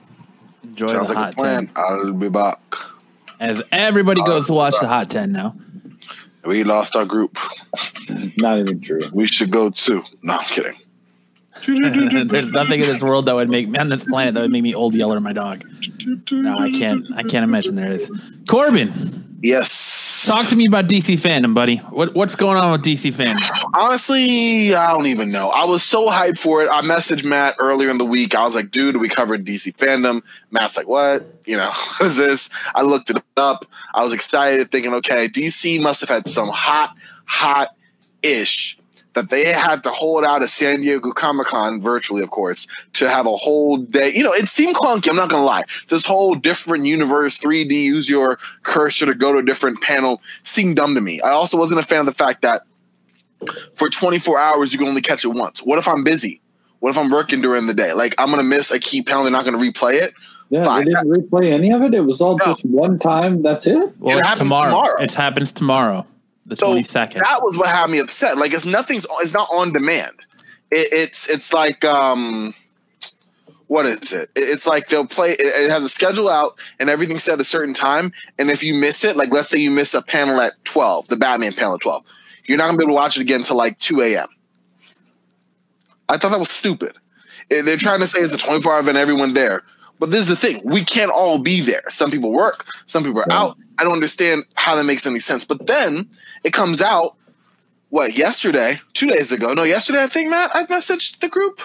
Enjoy 0.64 0.86
Sounds 0.88 1.08
the 1.08 1.14
like 1.14 1.16
a 1.16 1.26
hot 1.26 1.34
plan. 1.36 1.66
10. 1.68 1.70
I'll 1.76 2.12
be 2.12 2.28
back. 2.28 2.58
As 3.40 3.62
everybody 3.72 4.22
goes 4.22 4.46
to 4.48 4.52
watch 4.52 4.74
the 4.80 4.88
hot 4.88 5.10
10 5.10 5.30
now. 5.32 5.54
We 6.44 6.62
lost 6.64 6.94
our 6.96 7.04
group. 7.04 7.38
Not 8.36 8.58
even 8.58 8.80
true. 8.80 9.08
We 9.12 9.26
should 9.26 9.50
go 9.50 9.70
too. 9.70 10.02
No, 10.22 10.34
I'm 10.34 10.44
kidding. 10.44 10.74
There's 11.66 12.50
nothing 12.50 12.80
in 12.80 12.86
this 12.86 13.02
world 13.08 13.26
that 13.26 13.34
would 13.34 13.48
make 13.50 13.68
me 13.68 13.78
on 13.78 13.88
this 13.88 14.04
planet 14.04 14.34
that 14.34 14.40
would 14.40 14.50
make 14.50 14.62
me 14.62 14.74
old 14.74 14.94
yeller 14.94 15.20
my 15.20 15.32
dog. 15.32 15.64
No, 16.30 16.56
I 16.58 16.70
can't. 16.70 17.06
I 17.16 17.22
can't 17.22 17.44
imagine 17.44 17.76
there 17.76 17.90
is. 17.90 18.10
Corbin, 18.48 18.92
Yes. 19.40 20.24
talk 20.26 20.46
to 20.48 20.56
me 20.56 20.66
about 20.66 20.88
DC 20.88 21.16
fandom, 21.16 21.54
buddy. 21.54 21.76
What 21.76 22.14
what's 22.14 22.34
going 22.34 22.56
on 22.56 22.72
with 22.72 22.82
DC 22.82 23.12
fandom? 23.12 23.40
Honestly, 23.74 24.74
I 24.74 24.92
don't 24.92 25.06
even 25.06 25.30
know. 25.30 25.50
I 25.50 25.64
was 25.64 25.82
so 25.82 26.08
hyped 26.10 26.38
for 26.38 26.62
it. 26.62 26.68
I 26.70 26.80
messaged 26.80 27.24
Matt 27.24 27.56
earlier 27.58 27.90
in 27.90 27.98
the 27.98 28.04
week. 28.04 28.34
I 28.34 28.42
was 28.44 28.54
like, 28.54 28.70
dude, 28.70 28.96
we 28.96 29.08
covered 29.08 29.44
DC 29.44 29.76
fandom. 29.76 30.22
Matt's 30.50 30.76
like, 30.76 30.88
what? 30.88 31.26
You 31.44 31.58
know, 31.58 31.70
what 31.98 32.06
is 32.08 32.16
this? 32.16 32.50
I 32.74 32.82
looked 32.82 33.10
it 33.10 33.22
up. 33.36 33.66
I 33.94 34.02
was 34.02 34.12
excited, 34.12 34.70
thinking, 34.70 34.94
okay, 34.94 35.28
DC 35.28 35.80
must 35.80 36.00
have 36.00 36.08
had 36.10 36.26
some 36.26 36.48
hot, 36.48 36.96
hot 37.26 37.68
ish 38.22 38.78
that 39.14 39.30
they 39.30 39.52
had 39.52 39.82
to 39.84 39.90
hold 39.90 40.24
out 40.24 40.42
at 40.42 40.48
San 40.50 40.80
Diego 40.82 41.10
Comic 41.12 41.46
Con 41.48 41.80
virtually, 41.80 42.22
of 42.22 42.30
course, 42.30 42.66
to 42.94 43.08
have 43.08 43.26
a 43.26 43.34
whole 43.34 43.76
day. 43.78 44.12
You 44.12 44.22
know, 44.22 44.32
it 44.32 44.48
seemed 44.48 44.76
clunky. 44.76 45.08
I'm 45.08 45.16
not 45.16 45.30
going 45.30 45.40
to 45.42 45.46
lie. 45.46 45.64
This 45.88 46.04
whole 46.04 46.34
different 46.34 46.84
universe, 46.86 47.38
3D, 47.38 47.70
use 47.72 48.08
your 48.08 48.38
cursor 48.64 49.06
to 49.06 49.14
go 49.14 49.32
to 49.32 49.38
a 49.38 49.44
different 49.44 49.80
panel 49.80 50.20
seemed 50.42 50.76
dumb 50.76 50.94
to 50.94 51.00
me. 51.00 51.20
I 51.20 51.30
also 51.30 51.56
wasn't 51.56 51.80
a 51.80 51.84
fan 51.84 52.00
of 52.00 52.06
the 52.06 52.12
fact 52.12 52.42
that 52.42 52.62
for 53.74 53.88
24 53.88 54.38
hours 54.38 54.72
you 54.72 54.78
can 54.78 54.88
only 54.88 55.00
catch 55.02 55.24
it 55.24 55.28
once. 55.28 55.60
What 55.60 55.78
if 55.78 55.86
I'm 55.88 56.04
busy? 56.04 56.40
What 56.80 56.90
if 56.90 56.98
I'm 56.98 57.10
working 57.10 57.40
during 57.40 57.66
the 57.66 57.74
day? 57.74 57.92
Like 57.94 58.14
I'm 58.18 58.30
gonna 58.30 58.42
miss 58.42 58.70
a 58.70 58.78
key 58.78 59.02
panel. 59.02 59.22
They're 59.22 59.32
not 59.32 59.44
gonna 59.44 59.58
replay 59.58 59.94
it. 59.94 60.12
Yeah, 60.50 60.64
Fine. 60.64 60.84
they 60.84 60.92
didn't 60.92 61.08
replay 61.10 61.50
any 61.52 61.72
of 61.72 61.82
it. 61.82 61.94
It 61.94 62.02
was 62.04 62.20
all 62.20 62.36
No. 62.38 62.44
just 62.44 62.64
one 62.66 62.98
time. 62.98 63.42
That's 63.42 63.66
it. 63.66 63.94
Well, 63.98 64.16
It 64.16 64.20
it's 64.20 64.28
happens 64.28 64.38
tomorrow. 64.40 64.70
tomorrow. 64.70 65.02
It 65.02 65.14
happens 65.14 65.52
tomorrow, 65.52 66.06
the 66.46 66.56
So 66.56 66.66
twenty 66.68 66.82
second. 66.82 67.22
that 67.24 67.42
was 67.42 67.56
what 67.56 67.68
had 67.68 67.90
me 67.90 67.98
upset. 67.98 68.36
Like 68.38 68.52
it's 68.52 68.64
nothing's. 68.64 69.06
It's 69.20 69.32
not 69.32 69.48
on 69.52 69.72
demand. 69.72 70.12
It, 70.70 70.88
it's 70.92 71.28
it's 71.28 71.52
like 71.52 71.84
um, 71.84 72.54
what 73.66 73.86
is 73.86 74.12
it? 74.12 74.30
It- 74.34 74.40
It's 74.40 74.66
like 74.66 74.88
they'll 74.88 75.06
play. 75.06 75.32
It, 75.32 75.40
it 75.40 75.70
has 75.70 75.84
a 75.84 75.88
schedule 75.88 76.28
out 76.28 76.58
and 76.78 76.90
everything's 76.90 77.24
set 77.24 77.34
at 77.34 77.40
a 77.40 77.44
certain 77.44 77.74
time. 77.74 78.12
And 78.38 78.50
if 78.50 78.62
you 78.62 78.74
miss 78.74 79.04
it, 79.04 79.16
like 79.16 79.30
let's 79.32 79.48
say 79.48 79.58
you 79.58 79.70
miss 79.70 79.94
a 79.94 80.02
panel 80.02 80.40
at 80.40 80.52
12, 80.64 81.08
the 81.08 81.16
Batman 81.16 81.52
panel 81.52 81.74
at 81.74 81.80
12, 81.80 82.04
you're 82.48 82.58
not 82.58 82.66
gonna 82.66 82.78
be 82.78 82.84
able 82.84 82.92
to 82.92 82.96
watch 82.96 83.16
it 83.16 83.20
again 83.22 83.40
until 83.40 83.56
like 83.56 83.78
2 83.78 84.00
a.m. 84.02 84.28
I 86.08 86.18
thought 86.18 86.30
that 86.32 86.38
was 86.40 86.50
stupid. 86.50 86.92
They're 87.48 87.76
trying 87.76 88.00
to 88.00 88.06
say 88.06 88.20
it's 88.20 88.32
a 88.34 88.38
24 88.38 88.72
hour 88.72 88.80
event, 88.80 88.96
everyone 88.96 89.34
there. 89.34 89.62
But 90.00 90.10
this 90.10 90.22
is 90.22 90.28
the 90.28 90.36
thing: 90.36 90.60
we 90.64 90.84
can't 90.84 91.10
all 91.10 91.38
be 91.38 91.60
there. 91.60 91.84
Some 91.88 92.10
people 92.10 92.32
work, 92.32 92.66
some 92.86 93.04
people 93.04 93.20
are 93.20 93.26
Yeah. 93.28 93.40
out. 93.42 93.58
I 93.78 93.84
don't 93.84 93.92
understand 93.92 94.44
how 94.54 94.76
that 94.76 94.84
makes 94.84 95.06
any 95.06 95.20
sense. 95.20 95.44
But 95.44 95.66
then 95.66 96.08
it 96.44 96.52
comes 96.52 96.80
out, 96.82 97.16
what 97.88 98.16
yesterday, 98.16 98.80
two 98.92 99.08
days 99.08 99.32
ago? 99.32 99.52
No, 99.54 99.62
yesterday 99.64 100.02
I 100.02 100.06
think 100.06 100.28
Matt 100.30 100.50
I 100.54 100.66
messaged 100.66 101.18
the 101.20 101.28
group 101.28 101.60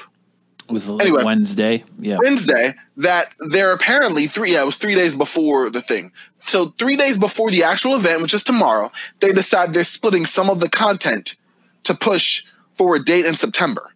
It 0.67 0.71
was 0.73 0.89
like 0.89 1.01
Anyway. 1.01 1.23
Wednesday. 1.23 1.83
Yeah. 1.99 2.17
Wednesday 2.17 2.75
that 2.97 3.33
they're 3.49 3.73
apparently 3.73 4.27
three. 4.27 4.53
Yeah, 4.53 4.61
it 4.61 4.65
was 4.65 4.77
three 4.77 4.95
days 4.95 5.15
before 5.15 5.69
the 5.69 5.81
thing. 5.81 6.11
So 6.39 6.73
three 6.79 6.95
days 6.95 7.17
before 7.17 7.51
the 7.51 7.63
actual 7.63 7.95
event, 7.95 8.21
which 8.21 8.33
is 8.33 8.43
tomorrow, 8.43 8.91
they 9.19 9.31
decide 9.31 9.73
they're 9.73 9.83
splitting 9.83 10.25
some 10.25 10.49
of 10.49 10.59
the 10.59 10.69
content 10.69 11.35
to 11.83 11.93
push 11.93 12.43
for 12.73 12.95
a 12.95 13.03
date 13.03 13.25
in 13.25 13.35
September. 13.35 13.91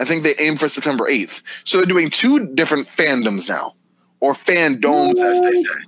I 0.00 0.04
think 0.04 0.22
they 0.22 0.34
aim 0.38 0.56
for 0.56 0.68
September 0.68 1.06
eighth. 1.08 1.42
So 1.64 1.76
they're 1.78 1.86
doing 1.86 2.08
two 2.10 2.54
different 2.54 2.88
fandoms 2.88 3.48
now, 3.48 3.74
or 4.20 4.32
fandomes, 4.32 5.18
as 5.18 5.40
they 5.40 5.52
say. 5.52 5.80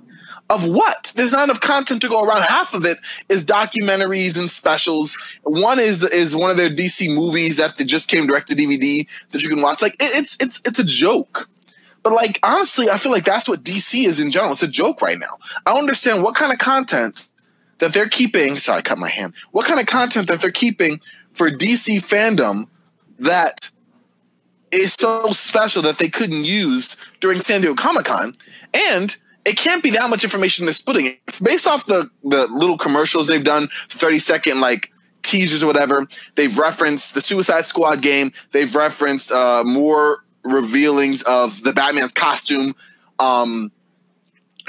Of 0.51 0.67
what? 0.67 1.13
There's 1.15 1.31
not 1.31 1.45
enough 1.45 1.61
content 1.61 2.01
to 2.01 2.09
go 2.09 2.21
around. 2.25 2.41
Half 2.41 2.73
of 2.73 2.83
it 2.85 2.97
is 3.29 3.45
documentaries 3.45 4.37
and 4.37 4.49
specials. 4.51 5.17
One 5.43 5.79
is 5.79 6.03
is 6.03 6.35
one 6.35 6.51
of 6.51 6.57
their 6.57 6.69
DC 6.69 7.15
movies 7.15 7.55
that 7.55 7.77
just 7.87 8.09
came 8.09 8.27
direct 8.27 8.49
to 8.49 8.55
DVD 8.55 9.07
that 9.31 9.41
you 9.41 9.47
can 9.47 9.61
watch. 9.61 9.81
Like 9.81 9.93
it- 9.93 10.11
it's 10.13 10.35
it's 10.41 10.59
it's 10.65 10.77
a 10.77 10.83
joke. 10.83 11.47
But 12.03 12.11
like 12.11 12.37
honestly, 12.43 12.89
I 12.89 12.97
feel 12.97 13.13
like 13.13 13.23
that's 13.23 13.47
what 13.47 13.63
DC 13.63 14.05
is 14.05 14.19
in 14.19 14.29
general. 14.29 14.51
It's 14.51 14.61
a 14.61 14.67
joke 14.67 15.01
right 15.01 15.17
now. 15.17 15.37
I 15.65 15.71
don't 15.71 15.79
understand 15.79 16.21
what 16.21 16.35
kind 16.35 16.51
of 16.51 16.59
content 16.59 17.29
that 17.77 17.93
they're 17.93 18.09
keeping. 18.09 18.59
Sorry, 18.59 18.79
I 18.79 18.81
cut 18.81 18.97
my 18.97 19.07
hand. 19.09 19.33
What 19.51 19.65
kind 19.65 19.79
of 19.79 19.85
content 19.85 20.27
that 20.27 20.41
they're 20.41 20.51
keeping 20.51 20.99
for 21.31 21.49
DC 21.49 22.05
fandom 22.05 22.67
that 23.19 23.71
is 24.71 24.93
so 24.93 25.31
special 25.31 25.81
that 25.83 25.97
they 25.97 26.09
couldn't 26.09 26.43
use 26.43 26.97
during 27.21 27.39
San 27.39 27.61
Diego 27.61 27.75
Comic 27.75 28.05
Con, 28.05 28.33
and 28.73 29.15
it 29.45 29.57
can't 29.57 29.83
be 29.83 29.91
that 29.91 30.09
much 30.09 30.23
information 30.23 30.65
they're 30.65 30.73
splitting. 30.73 31.17
It's 31.27 31.39
based 31.39 31.67
off 31.67 31.85
the 31.85 32.09
the 32.23 32.47
little 32.47 32.77
commercials 32.77 33.27
they've 33.27 33.43
done, 33.43 33.69
thirty 33.89 34.19
second 34.19 34.61
like 34.61 34.91
teasers 35.23 35.63
or 35.63 35.67
whatever. 35.67 36.07
They've 36.35 36.55
referenced 36.57 37.13
the 37.13 37.21
Suicide 37.21 37.65
Squad 37.65 38.01
game. 38.01 38.31
They've 38.51 38.73
referenced 38.73 39.31
uh, 39.31 39.63
more 39.63 40.23
revealings 40.43 41.21
of 41.23 41.61
the 41.63 41.73
Batman's 41.73 42.13
costume. 42.13 42.75
Um, 43.19 43.71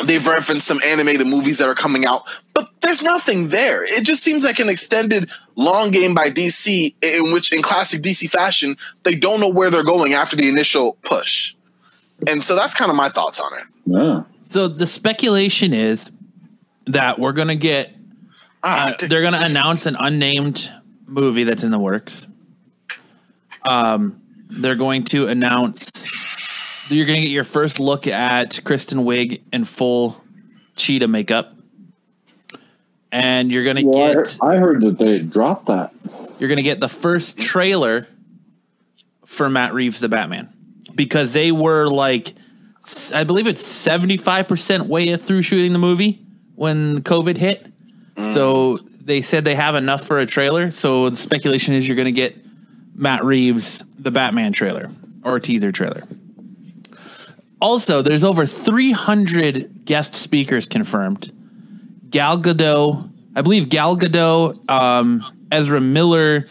they've 0.04 0.26
referenced 0.26 0.66
some 0.66 0.80
animated 0.84 1.26
movies 1.26 1.58
that 1.58 1.68
are 1.68 1.74
coming 1.74 2.06
out, 2.06 2.22
but 2.54 2.68
there's 2.80 3.02
nothing 3.02 3.48
there. 3.48 3.82
It 3.84 4.04
just 4.04 4.22
seems 4.22 4.44
like 4.44 4.58
an 4.58 4.68
extended 4.68 5.30
long 5.56 5.90
game 5.90 6.14
by 6.14 6.30
DC, 6.30 6.94
in 7.02 7.32
which, 7.32 7.52
in 7.52 7.62
classic 7.62 8.02
DC 8.02 8.30
fashion, 8.30 8.76
they 9.02 9.14
don't 9.14 9.40
know 9.40 9.50
where 9.50 9.70
they're 9.70 9.84
going 9.84 10.12
after 10.14 10.36
the 10.36 10.48
initial 10.48 10.98
push. 11.04 11.54
And 12.26 12.44
so 12.44 12.54
that's 12.54 12.74
kind 12.74 12.90
of 12.90 12.96
my 12.96 13.08
thoughts 13.08 13.40
on 13.40 13.52
it. 13.54 13.64
Yeah. 13.86 14.22
So 14.52 14.68
the 14.68 14.86
speculation 14.86 15.72
is 15.72 16.12
that 16.86 17.18
we're 17.18 17.32
gonna 17.32 17.56
get 17.56 17.90
Ah, 18.62 18.90
uh, 18.90 19.06
they're 19.08 19.22
going 19.22 19.32
to 19.32 19.44
announce 19.44 19.86
an 19.86 19.96
unnamed 19.98 20.70
movie 21.04 21.42
that's 21.42 21.64
in 21.64 21.72
the 21.72 21.80
works. 21.80 22.28
Um, 23.68 24.20
they're 24.48 24.76
going 24.76 25.02
to 25.06 25.26
announce 25.26 26.12
you're 26.88 27.06
going 27.06 27.16
to 27.16 27.22
get 27.22 27.32
your 27.32 27.42
first 27.42 27.80
look 27.80 28.06
at 28.06 28.60
Kristen 28.64 29.00
Wiig 29.00 29.44
in 29.52 29.64
full 29.64 30.14
cheetah 30.76 31.08
makeup, 31.08 31.56
and 33.10 33.50
you're 33.50 33.64
going 33.64 33.76
to 33.78 33.82
Well, 33.84 34.00
I, 34.00 34.06
get 34.08 34.16
heard, 34.16 34.28
I 34.42 34.56
heard 34.58 34.80
that 34.82 34.98
they 34.98 35.18
dropped 35.18 35.66
that. 35.66 35.90
you're 36.38 36.48
going 36.48 36.58
to 36.58 36.62
get 36.62 36.78
the 36.78 36.88
first 36.88 37.38
trailer 37.38 38.06
for 39.26 39.48
Matt 39.50 39.74
Reeves 39.74 39.98
the 39.98 40.08
Batman 40.08 40.52
because 40.94 41.32
they 41.32 41.50
were 41.50 41.88
like 41.88 42.28
s- 42.28 42.34
I 43.14 43.24
believe 43.24 43.46
it's 43.46 43.62
75% 43.62 44.88
way 44.88 45.16
through 45.16 45.42
shooting 45.42 45.72
the 45.72 45.78
movie 45.78 46.20
when 46.54 47.02
COVID 47.02 47.36
hit. 47.36 47.66
So 48.16 48.78
they 49.00 49.22
said 49.22 49.44
they 49.44 49.54
have 49.54 49.74
enough 49.74 50.04
for 50.04 50.18
a 50.18 50.26
trailer. 50.26 50.70
So 50.70 51.10
the 51.10 51.16
speculation 51.16 51.74
is 51.74 51.86
you're 51.86 51.96
going 51.96 52.06
to 52.06 52.12
get 52.12 52.36
Matt 52.94 53.24
Reeves 53.24 53.84
the 53.98 54.10
Batman 54.10 54.52
trailer 54.52 54.90
or 55.24 55.40
teaser 55.40 55.72
trailer. 55.72 56.02
Also, 57.60 58.02
there's 58.02 58.24
over 58.24 58.44
300 58.44 59.84
guest 59.84 60.14
speakers 60.14 60.66
confirmed. 60.66 61.32
Gal 62.10 62.38
Gadot, 62.38 63.08
I 63.36 63.42
believe 63.42 63.68
Gal 63.68 63.96
Gadot, 63.96 64.68
um, 64.68 65.24
Ezra 65.50 65.80
Miller, 65.80 66.48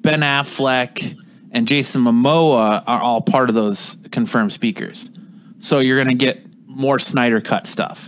Ben 0.00 0.20
Affleck, 0.20 1.16
and 1.52 1.68
Jason 1.68 2.02
Momoa 2.02 2.82
are 2.86 3.02
all 3.02 3.20
part 3.20 3.50
of 3.50 3.54
those 3.54 3.98
confirmed 4.10 4.52
speakers. 4.52 5.10
So 5.64 5.78
you're 5.78 5.96
going 5.96 6.14
to 6.16 6.22
get 6.22 6.42
more 6.66 6.98
Snyder 6.98 7.40
cut 7.40 7.66
stuff. 7.66 8.06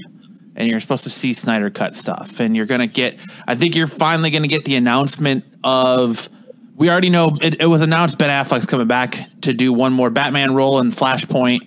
And 0.56 0.68
you're 0.68 0.78
supposed 0.78 1.04
to 1.04 1.10
see 1.10 1.32
Snyder 1.32 1.70
cut 1.70 1.96
stuff. 1.96 2.38
And 2.38 2.54
you're 2.54 2.66
going 2.66 2.82
to 2.82 2.86
get, 2.86 3.18
I 3.48 3.54
think 3.54 3.75
you're 3.75 3.86
finally 3.86 4.28
going 4.30 4.42
to 4.42 4.48
get 4.48 4.66
the 4.66 4.76
announcement 4.76 5.42
of, 5.64 6.28
we 6.76 6.90
already 6.90 7.08
know 7.08 7.38
it, 7.40 7.62
it 7.62 7.66
was 7.66 7.80
announced 7.80 8.18
Ben 8.18 8.28
Affleck's 8.28 8.66
coming 8.66 8.86
back 8.86 9.18
to 9.40 9.54
do 9.54 9.72
one 9.72 9.94
more 9.94 10.10
Batman 10.10 10.54
role 10.54 10.80
in 10.80 10.90
Flashpoint. 10.90 11.66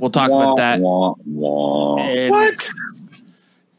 We'll 0.00 0.08
talk 0.08 0.30
Wah, 0.30 0.44
about 0.44 0.56
that. 0.56 0.80
wah, 0.80 1.14
wah. 1.26 1.98
And- 1.98 2.30
what? 2.30 2.70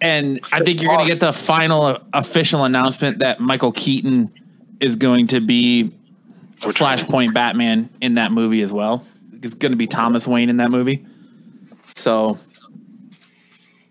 and 0.02 0.40
I 0.52 0.60
think 0.60 0.84
you're 0.84 0.94
going 0.94 1.08
to 1.08 1.12
get 1.12 1.20
the 1.20 1.34
final 1.34 1.98
official 2.14 2.64
announcement 2.64 3.20
that 3.20 3.40
Michael 3.40 3.72
Keaton 3.72 4.32
is 4.80 4.96
going 4.98 5.26
to 5.28 5.42
be 5.42 5.92
Flashpoint 6.60 7.34
Batman 7.34 7.90
in 8.02 8.16
that 8.16 8.32
movie 8.32 8.62
as 8.62 8.72
well. 8.72 9.04
It's 9.42 9.56
going 9.56 9.72
to 9.72 9.78
be 9.78 9.88
Thomas 9.88 10.28
Wayne 10.28 10.50
in 10.50 10.58
that 10.58 10.70
movie. 10.70 11.08
So, 12.00 12.38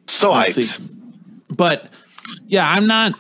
So 0.07 0.33
hyped. 0.33 0.65
see. 0.65 0.85
but 1.55 1.91
yeah, 2.47 2.69
I'm 2.69 2.87
not, 2.87 3.13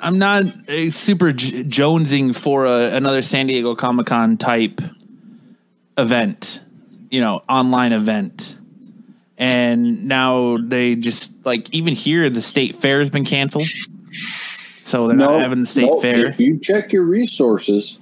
I'm 0.00 0.18
not 0.18 0.46
super 0.90 1.30
j- 1.30 1.62
jonesing 1.62 2.34
for 2.34 2.66
a, 2.66 2.96
another 2.96 3.22
San 3.22 3.46
Diego 3.46 3.76
Comic 3.76 4.06
Con 4.06 4.36
type 4.36 4.80
event, 5.96 6.62
you 7.12 7.20
know, 7.20 7.42
online 7.48 7.92
event. 7.92 8.58
And 9.38 10.06
now 10.06 10.58
they 10.58 10.96
just 10.96 11.32
like 11.44 11.72
even 11.72 11.94
here 11.94 12.28
the 12.28 12.42
state 12.42 12.74
fair 12.74 13.00
has 13.00 13.10
been 13.10 13.24
canceled, 13.24 13.68
so 14.84 15.08
they're 15.08 15.16
not 15.16 15.40
having 15.40 15.60
the 15.60 15.66
state 15.66 15.86
no, 15.86 16.00
fair. 16.00 16.26
If 16.26 16.38
you 16.38 16.58
check 16.60 16.92
your 16.92 17.04
resources, 17.04 17.98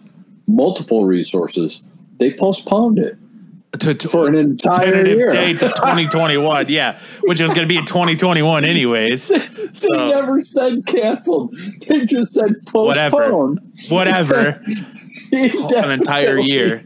multiple 0.47 1.07
resources, 1.07 1.83
they 2.19 2.35
postponed 2.35 2.99
it 2.99 3.17
to, 3.79 3.95
to, 3.95 4.09
for 4.09 4.29
an 4.29 4.35
entire 4.35 5.07
year. 5.07 5.33
date 5.33 5.59
to 5.59 5.67
2021. 5.69 6.67
Yeah, 6.69 6.99
which 7.23 7.41
is 7.41 7.49
going 7.49 7.63
to 7.63 7.67
be 7.67 7.79
in 7.79 7.87
2021 7.87 8.65
anyways. 8.65 9.29
They 9.73 9.89
So 9.89 10.09
never 10.09 10.39
said 10.41 10.87
canceled. 10.87 11.51
They 11.89 12.05
just 12.05 12.35
said 12.35 12.55
Whatever. 12.73 13.17
postponed. 13.17 13.61
whatever, 13.89 14.63
an 15.33 15.91
entire 15.91 16.39
year. 16.39 16.85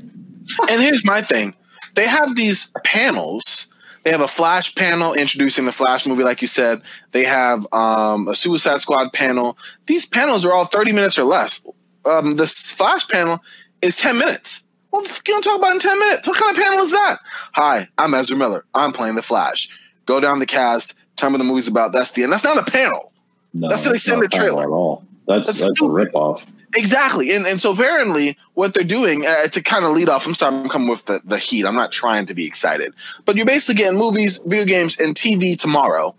and 0.71 0.81
here's 0.81 1.05
my 1.05 1.21
thing 1.21 1.55
they 1.95 2.07
have 2.07 2.37
these 2.37 2.71
panels 2.85 3.67
they 4.05 4.13
have 4.13 4.21
a 4.21 4.29
flash 4.29 4.75
panel 4.77 5.15
introducing 5.15 5.65
the 5.65 5.73
flash 5.73 6.07
movie 6.07 6.23
like 6.23 6.41
you 6.41 6.47
said 6.49 6.81
they 7.13 7.25
have 7.25 7.67
um, 7.73 8.29
a 8.29 8.35
suicide 8.35 8.81
squad 8.81 9.13
panel 9.13 9.59
these 9.87 10.07
panels 10.07 10.47
are 10.47 10.53
all 10.53 10.65
30 10.67 10.93
minutes 10.93 11.19
or 11.19 11.25
less 11.25 11.61
um, 12.09 12.37
the 12.37 12.47
flash 12.47 13.07
panel 13.09 13.41
is 13.83 13.97
10 13.97 14.17
minutes 14.17 14.65
what 14.97 15.05
the 15.05 15.11
f- 15.11 15.23
you 15.27 15.35
don't 15.35 15.43
talk 15.43 15.59
about 15.59 15.73
in 15.73 15.79
10 15.79 15.99
minutes 15.99 16.29
what 16.29 16.37
kind 16.39 16.57
of 16.57 16.63
panel 16.63 16.81
is 16.85 16.91
that 16.93 17.19
hi 17.53 17.89
i'm 17.99 18.13
ezra 18.15 18.37
miller 18.37 18.65
i'm 18.75 18.93
playing 18.93 19.15
the 19.15 19.23
flash 19.23 19.69
go 20.07 20.21
down 20.21 20.39
the 20.39 20.47
cast 20.47 20.95
tell 21.17 21.31
me 21.31 21.35
what 21.35 21.39
the 21.39 21.45
movie's 21.45 21.69
about 21.69 21.93
that's 21.93 22.11
the 22.13 22.23
end 22.23 22.33
that's 22.33 22.45
not 22.45 22.59
a 22.59 22.71
panel 22.71 23.13
No, 23.55 23.69
That's 23.69 23.87
an 23.87 23.95
extended 23.95 24.31
trailer. 24.33 24.65
at 24.65 24.69
all. 24.69 25.03
That's 25.27 25.47
That's 25.49 25.61
that's, 25.61 25.81
a 25.81 25.85
ripoff. 25.85 26.53
Exactly, 26.75 27.35
and 27.35 27.47
and 27.47 27.59
so 27.61 27.73
apparently 27.73 28.37
what 28.55 28.75
they're 28.75 28.85
doing 28.85 29.25
uh, 29.27 29.47
to 29.49 29.63
kind 29.63 29.85
of 29.87 29.93
lead 29.93 30.09
off. 30.11 30.27
I'm 30.27 30.35
sorry, 30.35 30.55
I'm 30.57 30.69
coming 30.69 30.89
with 30.89 31.07
the, 31.07 31.21
the 31.25 31.39
heat. 31.39 31.65
I'm 31.65 31.75
not 31.75 31.91
trying 31.91 32.27
to 32.27 32.35
be 32.35 32.47
excited, 32.47 32.93
but 33.25 33.35
you're 33.37 33.47
basically 33.47 33.77
getting 33.83 33.99
movies, 33.99 34.39
video 34.45 34.67
games, 34.67 34.99
and 35.01 35.15
TV 35.17 35.59
tomorrow, 35.59 36.15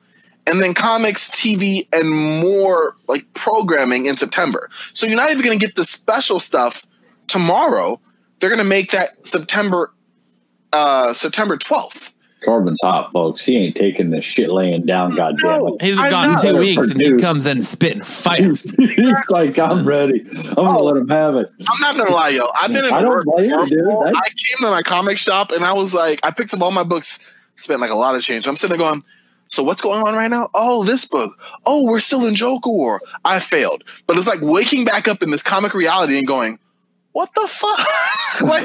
and 0.48 0.62
then 0.64 0.74
comics, 0.74 1.30
TV, 1.30 1.88
and 1.94 2.10
more 2.10 2.96
like 3.08 3.32
programming 3.34 4.08
in 4.08 4.18
September. 4.18 4.70
So 4.94 5.06
you're 5.06 5.16
not 5.16 5.30
even 5.32 5.46
going 5.46 5.60
to 5.60 5.64
get 5.66 5.76
the 5.76 5.84
special 5.86 6.40
stuff 6.40 6.86
tomorrow. 7.28 8.00
They're 8.40 8.50
going 8.50 8.60
to 8.60 8.66
make 8.66 8.92
that 8.92 9.26
September 9.26 9.94
uh 10.74 11.14
September 11.14 11.58
12th. 11.58 12.12
Corbin's 12.46 12.80
hot, 12.84 13.12
folks. 13.14 13.44
He 13.46 13.58
ain't 13.58 13.76
taking 13.76 14.12
this 14.12 14.24
shit 14.24 14.50
laying 14.52 14.86
down. 14.86 15.16
Goddamn 15.16 15.60
No. 15.60 15.76
it. 15.76 15.82
He's 15.82 15.98
I 15.98 16.10
gone 16.12 16.34
know. 16.34 16.38
two 16.54 16.58
weeks 16.60 16.92
and 16.92 17.02
he 17.02 17.18
comes 17.18 17.46
in 17.48 17.62
spitting 17.64 18.04
fire. 18.04 18.38
He's, 18.44 18.76
he's 18.76 19.30
like, 19.32 19.58
I'm 19.58 19.88
ready. 19.88 20.22
I'm 20.50 20.54
gonna 20.56 20.80
let 20.80 20.98
him 20.98 21.08
have 21.08 21.36
it. 21.36 21.50
I'm 21.68 21.80
not 21.82 21.98
gonna 21.98 22.12
lie, 22.16 22.30
yo. 22.30 22.48
I've 22.54 22.72
been 22.72 22.86
in 22.86 22.94
I 22.94 23.02
don't 23.02 23.10
work- 23.10 23.26
blame 23.26 23.50
you, 23.50 23.66
dude. 23.66 23.80
I 23.90 24.12
That- 24.12 24.24
came 24.36 24.66
to 24.66 24.70
my 24.70 24.84
comic 24.84 25.18
shop 25.18 25.52
and 25.52 25.66
I 25.66 25.74
was 25.74 25.96
like, 25.96 26.20
I 26.24 26.30
picked 26.30 26.54
up 26.54 26.62
all 26.62 26.72
my 26.72 26.84
books, 26.84 27.18
spent 27.56 27.80
like 27.82 27.90
a 27.92 27.96
lot 27.96 28.14
of 28.14 28.22
change. 28.22 28.46
I'm 28.48 28.56
sitting 28.56 28.78
there 28.78 28.88
going, 28.88 29.04
so 29.48 29.64
what's 29.64 29.82
going 29.82 30.04
on 30.06 30.14
right 30.14 30.30
now? 30.30 30.50
Oh, 30.54 30.84
this 30.84 31.06
book. 31.08 31.40
Oh, 31.66 31.86
we're 31.90 32.00
still 32.02 32.26
in 32.28 32.36
Joker 32.36 32.70
War. 32.70 33.02
I 33.26 33.40
failed. 33.40 33.84
But 34.06 34.16
it's 34.18 34.28
like 34.28 34.42
waking 34.42 34.86
back 34.86 35.08
up 35.08 35.24
in 35.24 35.32
this 35.32 35.42
comic 35.42 35.74
reality 35.74 36.20
and 36.20 36.28
going, 36.28 36.60
what 37.18 37.34
the 37.34 37.48
fuck? 37.48 37.80
like, 38.44 38.64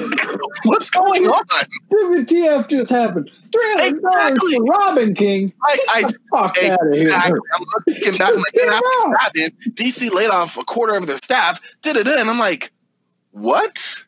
what's 0.64 0.90
going 0.90 1.26
on? 1.26 1.42
WTF 1.90 2.68
just 2.68 2.90
happened. 2.90 3.26
Three 3.26 3.62
hundred 3.64 4.02
dollars 4.02 4.32
Exactly. 4.32 4.54
for 4.56 4.64
Robin 4.64 5.14
King. 5.14 5.52
I, 5.62 5.76
I 5.88 6.02
fuck 6.02 6.62
out 6.62 6.86
of 6.86 6.94
here. 6.94 7.04
Exactly. 7.04 7.40
I'm 7.54 7.64
looking 7.86 8.18
back, 8.18 8.34
like, 8.34 8.44
Get 8.52 8.68
man, 8.68 8.72
out. 8.74 9.14
after 9.22 9.40
Batman, 9.40 9.50
DC 9.70 10.12
laid 10.12 10.28
off 10.28 10.58
a 10.58 10.64
quarter 10.64 10.94
of 10.98 11.06
their 11.06 11.16
staff, 11.16 11.62
did 11.80 11.96
it, 11.96 12.06
and 12.06 12.28
I'm 12.28 12.38
like, 12.38 12.72
what? 13.30 14.04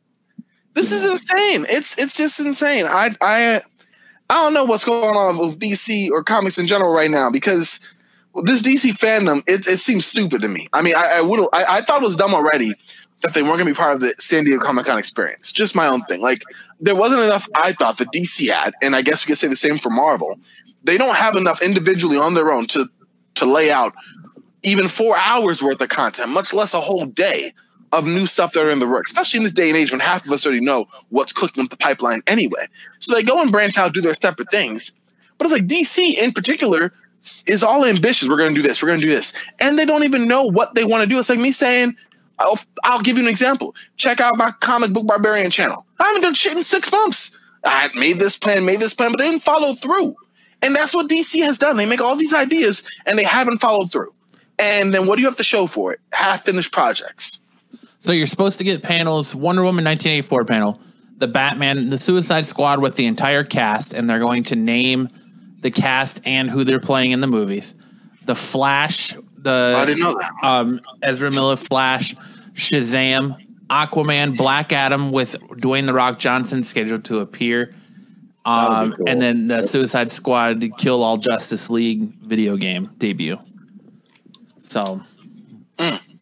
This 0.75 0.93
is 0.93 1.07
insane. 1.07 1.65
It's 1.71 1.97
it's 1.99 2.15
just 2.15 2.39
insane. 2.39 2.85
I 2.85 3.17
I 3.23 3.63
I 4.29 4.35
don't 4.43 4.53
know 4.53 4.67
what's 4.67 4.85
going 4.85 5.17
on 5.17 5.39
with 5.39 5.59
DC 5.59 6.11
or 6.11 6.23
comics 6.23 6.59
in 6.59 6.67
general 6.67 6.93
right 6.93 7.11
now 7.11 7.31
because 7.31 7.81
this 8.43 8.61
DC 8.61 8.93
fandom 8.99 9.43
it, 9.47 9.67
it 9.67 9.79
seems 9.79 10.05
stupid 10.05 10.43
to 10.43 10.49
me. 10.49 10.69
I 10.75 10.83
mean, 10.83 10.97
I, 10.97 11.21
I 11.21 11.23
would 11.23 11.41
I, 11.55 11.77
I 11.77 11.81
thought 11.81 12.03
it 12.03 12.05
was 12.05 12.17
dumb 12.17 12.35
already 12.35 12.75
that 13.25 13.35
they 13.35 13.43
weren't 13.43 13.57
going 13.57 13.67
to 13.67 13.73
be 13.73 13.77
part 13.77 13.95
of 13.95 14.01
the 14.01 14.15
San 14.21 14.45
Diego 14.45 14.63
Comic 14.63 14.87
Con 14.87 14.99
experience. 14.99 15.51
Just 15.51 15.75
my 15.75 15.87
own 15.87 16.03
thing. 16.03 16.21
Like 16.21 16.43
there 16.79 16.95
wasn't 16.95 17.23
enough. 17.23 17.49
I 17.55 17.73
thought 17.73 17.99
that 17.99 18.13
DC 18.13 18.53
had, 18.53 18.75
and 18.83 18.95
I 18.95 19.03
guess 19.03 19.25
we 19.25 19.31
could 19.31 19.39
say 19.39 19.49
the 19.49 19.57
same 19.57 19.79
for 19.79 19.91
Marvel. 19.91 20.39
They 20.85 20.99
don't 20.99 21.17
have 21.17 21.35
enough 21.35 21.63
individually 21.63 22.19
on 22.19 22.35
their 22.35 22.53
own 22.53 22.67
to 22.69 22.89
to 23.37 23.47
lay 23.47 23.73
out 23.73 23.95
even 24.63 24.89
four 24.89 25.17
hours 25.17 25.63
worth 25.63 25.81
of 25.81 25.89
content, 25.89 26.31
much 26.31 26.53
less 26.53 26.75
a 26.75 26.81
whole 26.81 27.07
day 27.07 27.53
of 27.93 28.07
new 28.07 28.27
stuff 28.27 28.53
that 28.53 28.65
are 28.65 28.71
in 28.71 28.79
the 28.79 28.89
works, 28.89 29.11
especially 29.11 29.39
in 29.39 29.45
this 29.45 29.53
day 29.53 29.69
and 29.69 29.77
age 29.77 29.91
when 29.91 30.01
half 30.01 30.27
of 30.27 30.33
us 30.33 30.45
already 30.45 30.61
know 30.61 30.87
what's 31.09 31.33
cooking 31.33 31.65
up 31.65 31.71
the 31.71 31.77
pipeline 31.77 32.23
anyway. 32.27 32.67
So 32.99 33.15
they 33.15 33.23
go 33.23 33.41
and 33.41 33.51
branch 33.51 33.79
out, 33.79 33.95
do 33.95 34.01
their 34.01 34.15
separate 34.15 34.51
things. 34.51 34.93
But 35.39 35.47
it's 35.47 35.53
like 35.53 35.67
DC 35.67 36.15
in 36.19 36.33
particular 36.33 36.93
is 37.47 37.63
all 37.63 37.85
ambitious. 37.85 38.29
We're 38.29 38.37
going 38.37 38.55
to 38.55 38.63
do 38.63 38.67
this. 38.67 38.83
We're 38.83 38.89
going 38.89 39.01
to 39.01 39.07
do 39.07 39.13
this. 39.13 39.33
And 39.59 39.79
they 39.79 39.85
don't 39.85 40.05
even 40.05 40.27
know 40.27 40.45
what 40.45 40.75
they 40.75 40.85
want 40.85 41.03
to 41.03 41.07
do. 41.07 41.19
It's 41.19 41.31
like 41.31 41.39
me 41.39 41.53
saying, 41.53 41.97
I'll, 42.39 42.59
I'll 42.83 43.01
give 43.01 43.17
you 43.17 43.23
an 43.23 43.29
example. 43.29 43.75
Check 43.97 44.21
out 44.21 44.37
my 44.37 44.51
comic 44.61 44.93
book 44.93 45.07
barbarian 45.07 45.51
channel. 45.51 45.87
I 45.99 46.05
haven't 46.05 46.23
done 46.23 46.35
shit 46.35 46.57
in 46.57 46.65
six 46.65 46.91
months. 46.91 47.37
I 47.65 47.89
made 47.95 48.19
this 48.19 48.37
plan, 48.37 48.65
made 48.65 48.81
this 48.81 48.95
plan, 48.95 49.13
but 49.13 49.19
they 49.19 49.31
didn't 49.31 49.43
follow 49.43 49.75
through. 49.75 50.17
And 50.63 50.75
that's 50.75 50.95
what 50.95 51.09
DC 51.09 51.43
has 51.43 51.59
done. 51.59 51.77
They 51.77 51.87
make 51.87 52.01
all 52.01 52.17
these 52.17 52.35
ideas 52.35 52.83
and 53.07 53.19
they 53.19 53.25
haven't 53.25 53.59
followed 53.59 53.93
through. 53.93 54.13
And 54.59 54.95
then 54.95 55.07
what 55.07 55.17
do 55.17 55.23
you 55.23 55.29
have 55.29 55.37
to 55.37 55.45
show 55.45 55.67
for 55.67 55.93
it? 55.93 56.01
Half 56.13 56.45
finished 56.45 56.73
projects. 56.73 57.41
So 57.99 58.13
you're 58.13 58.27
supposed 58.27 58.59
to 58.59 58.65
get 58.65 58.83
panels 58.83 59.35
Wonder 59.35 59.63
Woman 59.63 59.85
1984 59.85 60.45
panel, 60.45 60.81
the 61.19 61.29
Batman, 61.29 61.89
the 61.89 61.99
Suicide 61.99 62.47
Squad 62.47 62.81
with 62.81 62.97
the 62.97 63.07
entire 63.07 63.45
cast, 63.45 63.95
and 63.95 64.09
they're 64.09 64.19
going 64.19 64.43
to 64.45 64.57
name 64.57 65.09
the 65.61 65.71
cast 65.71 66.21
and 66.27 66.51
who 66.51 66.65
they're 66.65 66.81
playing 66.81 67.13
in 67.13 67.21
the 67.21 67.27
movies. 67.27 67.75
The 68.27 68.35
Flash, 68.35 69.15
the 69.45 69.75
I 69.77 69.85
didn't 69.85 70.01
know 70.01 70.19
that. 70.19 70.33
um, 70.43 70.81
Ezra 71.03 71.31
Miller 71.31 71.57
Flash, 71.57 72.15
Shazam, 72.55 73.37
Aquaman, 73.69 74.37
Black 74.37 74.73
Adam 74.73 75.13
with 75.13 75.39
Dwayne 75.41 75.87
the 75.87 75.95
Rock 75.95 76.19
Johnson 76.19 76.63
scheduled 76.65 77.05
to 77.05 77.21
appear. 77.21 77.75
Um, 78.47 78.93
cool. 78.93 79.09
and 79.09 79.23
then 79.23 79.49
the 79.49 79.67
Suicide 79.67 80.11
Squad 80.11 80.63
Kill 80.77 81.03
All 81.03 81.17
Justice 81.17 81.71
League 81.71 82.13
video 82.21 82.57
game 82.59 82.91
debut. 82.99 83.39
So 84.61 85.01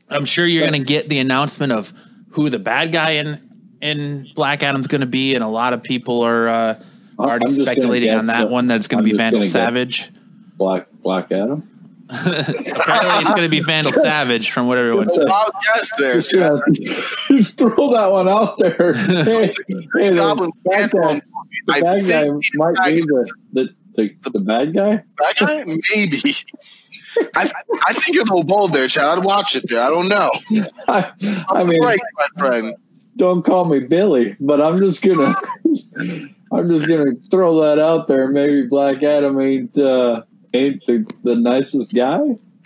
I'm 0.08 0.24
sure 0.24 0.46
you're 0.46 0.68
going 0.68 0.80
to 0.80 0.86
get 0.86 1.08
the 1.08 1.18
announcement 1.18 1.72
of 1.72 1.92
who 2.30 2.48
the 2.50 2.58
bad 2.58 2.92
guy 2.92 3.12
in 3.12 3.48
in 3.80 4.28
Black 4.34 4.62
Adam's 4.62 4.86
going 4.86 5.00
to 5.00 5.06
be, 5.08 5.34
and 5.34 5.42
a 5.42 5.48
lot 5.48 5.72
of 5.72 5.82
people 5.82 6.22
are 6.22 6.48
uh, 6.48 6.82
already 7.18 7.50
speculating 7.50 8.10
on 8.10 8.26
that 8.26 8.42
that- 8.42 8.50
one. 8.50 8.68
That's 8.68 8.86
going 8.86 9.02
to 9.02 9.10
be 9.10 9.16
Vandal 9.16 9.44
Savage. 9.44 10.10
Black 10.56 10.86
Black 11.02 11.32
Adam. 11.32 11.68
Apparently, 12.26 13.20
it's 13.20 13.28
going 13.30 13.42
to 13.42 13.48
be 13.48 13.60
Vandal 13.60 13.92
Savage 14.04 14.50
from 14.50 14.66
what 14.66 14.78
everyone 14.78 15.08
said. 15.08 15.28
Wild 15.28 15.52
guess 15.62 15.90
there. 15.98 16.14
Just 16.14 16.32
gonna 16.34 16.58
throw 17.56 17.90
that 17.92 18.08
one 18.10 18.28
out 18.28 18.54
there. 18.58 18.94
hey, 18.94 19.54
hey, 19.94 20.10
the 20.10 20.16
Goblin 20.16 20.50
bad 20.64 20.90
guy, 20.90 21.20
the 21.66 21.80
bad 21.80 22.06
guy 22.06 22.24
think 22.24 22.50
might 22.54 22.74
be 22.84 23.00
the, 23.02 23.32
the, 23.52 23.74
the, 23.94 24.30
the 24.30 24.40
bad 24.40 24.74
guy. 24.74 25.04
That 25.18 25.34
guy? 25.38 25.64
Maybe. 25.94 26.34
I, 27.36 27.50
I 27.86 27.92
think 27.94 28.14
you're 28.14 28.22
a 28.22 28.26
little 28.26 28.42
bold 28.42 28.72
there, 28.72 28.88
Chad. 28.88 29.18
I'd 29.18 29.24
watch 29.24 29.54
it 29.54 29.68
there. 29.68 29.82
I 29.82 29.90
don't 29.90 30.08
know. 30.08 30.30
I, 30.88 31.12
I 31.50 31.64
mean, 31.64 31.82
right, 31.82 32.00
my 32.16 32.26
friend. 32.36 32.74
don't 33.16 33.44
call 33.44 33.66
me 33.66 33.80
Billy, 33.80 34.32
but 34.40 34.60
I'm 34.60 34.78
just 34.78 35.04
gonna 35.04 35.34
I'm 36.52 36.68
just 36.68 36.88
gonna 36.88 37.12
throw 37.30 37.60
that 37.60 37.78
out 37.78 38.08
there. 38.08 38.30
Maybe 38.30 38.66
Black 38.66 39.02
Adam 39.02 39.40
ain't 39.40 39.78
uh, 39.78 40.22
ain't 40.54 40.84
the, 40.84 41.10
the 41.22 41.36
nicest 41.36 41.94
guy. 41.94 42.20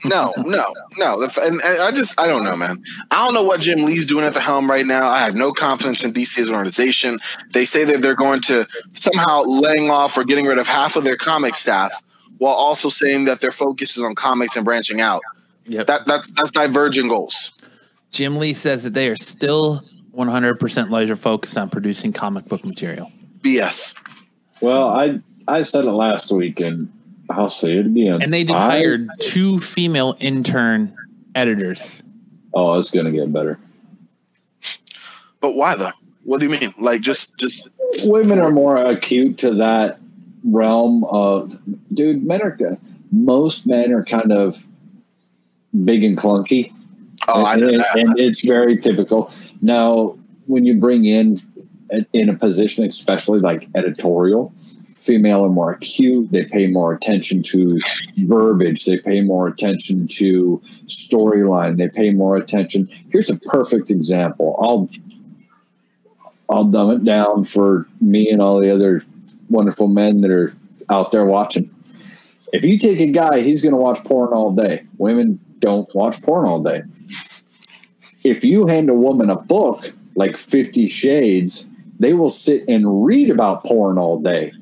No, 0.05 0.35
no, 0.37 0.75
no. 0.99 1.29
And, 1.43 1.61
and 1.63 1.83
I 1.83 1.91
just, 1.91 2.21
I 2.21 2.27
don't 2.27 2.45
know, 2.45 2.55
man. 2.55 2.83
I 3.11 3.25
don't 3.25 3.35
know 3.35 3.45
what 3.45 3.61
Jim 3.61 3.85
Lee's 3.85 4.05
doing 4.05 4.25
at 4.25 4.35
the 4.35 4.41
helm 4.41 4.69
right 4.69 4.85
now. 4.85 5.09
I 5.09 5.21
have 5.21 5.35
no 5.35 5.53
confidence 5.53 6.05
in 6.05 6.13
DC 6.13 6.39
as 6.39 6.51
an 6.51 6.55
organization. 6.55 7.19
They 7.53 7.65
say 7.65 7.85
that 7.85 8.03
they're 8.03 8.15
going 8.15 8.43
to 8.43 8.69
somehow 8.93 9.43
laying 9.43 9.91
off 9.91 10.17
or 10.17 10.25
getting 10.25 10.45
rid 10.47 10.59
of 10.59 10.67
half 10.67 10.97
of 10.97 11.05
their 11.05 11.17
comic 11.17 11.55
staff, 11.55 11.93
while 12.39 12.55
also 12.55 12.91
saying 12.91 13.25
that 13.25 13.41
their 13.41 13.51
focus 13.51 13.97
is 13.97 14.03
on 14.03 14.15
comics 14.15 14.55
and 14.55 14.65
branching 14.65 15.01
out. 15.01 15.23
Yep. 15.65 15.87
That 15.87 16.07
that's 16.07 16.31
that's 16.31 16.51
divergent 16.51 17.09
goals. 17.09 17.53
Jim 18.11 18.37
Lee 18.37 18.55
says 18.55 18.85
that 18.85 18.95
they 18.95 19.09
are 19.09 19.17
still 19.17 19.83
100% 20.15 20.91
laser 20.91 21.17
focused 21.17 21.59
on 21.59 21.69
producing 21.69 22.13
comic 22.13 22.47
book 22.47 22.65
material. 22.65 23.11
BS. 23.41 23.95
Well, 24.61 24.89
I 24.89 25.21
I 25.49 25.63
said 25.63 25.85
it 25.85 25.93
last 25.93 26.31
week, 26.33 26.61
and 26.61 26.93
I'll 27.31 27.49
say 27.49 27.79
it 27.79 27.87
again. 27.87 28.23
And 28.23 28.33
they 28.33 28.45
just 28.45 28.59
I- 28.59 28.71
hired 28.71 29.09
two 29.21 29.59
female 29.59 30.17
intern 30.21 30.95
editors. 31.35 32.03
Oh, 32.55 32.79
it's 32.79 32.91
gonna 32.91 33.11
get 33.13 33.33
better. 33.33 33.59
But 35.41 35.55
why 35.55 35.75
though? 35.77 35.93
What 36.25 36.41
do 36.41 36.47
you 36.47 36.59
mean? 36.59 36.75
Like 36.79 37.03
just 37.03 37.37
just 37.39 37.69
Women 38.05 38.39
are 38.41 38.51
more 38.51 38.77
acute 38.77 39.39
to 39.39 39.55
that 39.55 40.01
realm 40.53 41.05
of, 41.05 41.55
dude. 41.93 42.25
Men 42.25 42.43
are 42.43 42.59
most 43.13 43.67
men 43.67 43.93
are 43.93 44.05
kind 44.05 44.33
of 44.33 44.55
big 45.85 46.05
and 46.05 46.17
clunky. 46.17 46.73
oh, 47.29 47.45
I 47.45 47.57
know 47.57 47.71
that. 47.71 47.97
and 47.97 48.19
it's 48.19 48.45
very 48.45 48.77
typical. 48.77 49.31
Now, 49.63 50.19
when 50.47 50.65
you 50.65 50.79
bring 50.79 51.05
in 51.05 51.37
in 52.13 52.29
a 52.29 52.35
position, 52.35 52.85
especially 52.85 53.41
like 53.41 53.67
editorial, 53.75 54.53
female 54.97 55.45
are 55.45 55.51
more 55.51 55.73
acute. 55.73 56.33
They 56.33 56.45
pay 56.45 56.67
more 56.67 56.93
attention 56.95 57.43
to 57.43 57.81
verbiage. 58.19 58.85
They 58.85 58.99
pay 58.99 59.21
more 59.21 59.47
attention 59.47 60.09
to 60.09 60.59
storyline. 60.87 61.77
They 61.77 61.89
pay 61.89 62.11
more 62.11 62.37
attention. 62.37 62.89
Here's 63.11 63.31
a 63.31 63.39
perfect 63.41 63.91
example. 63.91 64.57
I'll 64.61 64.89
I'll 66.49 66.65
dumb 66.65 66.91
it 66.91 67.05
down 67.05 67.45
for 67.45 67.87
me 68.01 68.31
and 68.31 68.41
all 68.41 68.61
the 68.61 68.71
other 68.71 69.03
wonderful 69.51 69.89
men 69.89 70.21
that 70.23 70.31
are 70.31 70.51
out 70.91 71.11
there 71.11 71.27
watching. 71.27 71.71
If 72.53 72.65
you 72.65 72.79
take 72.79 73.01
a 73.01 73.11
guy, 73.11 73.41
he's 73.41 73.63
going 73.63 73.73
to 73.73 73.79
watch 73.79 74.05
porn 74.05 74.33
all 74.33 74.53
day. 74.53 74.83
Women 74.99 75.41
don't 75.59 75.93
watch 75.95 76.23
porn 76.23 76.47
all 76.47 76.63
day. 76.63 76.83
If 78.25 78.45
you 78.45 78.67
hand 78.67 78.89
a 78.89 78.95
woman 78.95 79.29
a 79.29 79.37
book 79.37 79.83
like 80.15 80.37
Fifty 80.37 80.87
Shades, 80.87 81.69
they 81.99 82.13
will 82.13 82.31
sit 82.31 82.65
and 82.69 83.05
read 83.05 83.31
about 83.31 83.65
porn 83.65 83.99
all 83.99 84.21
day. 84.21 84.53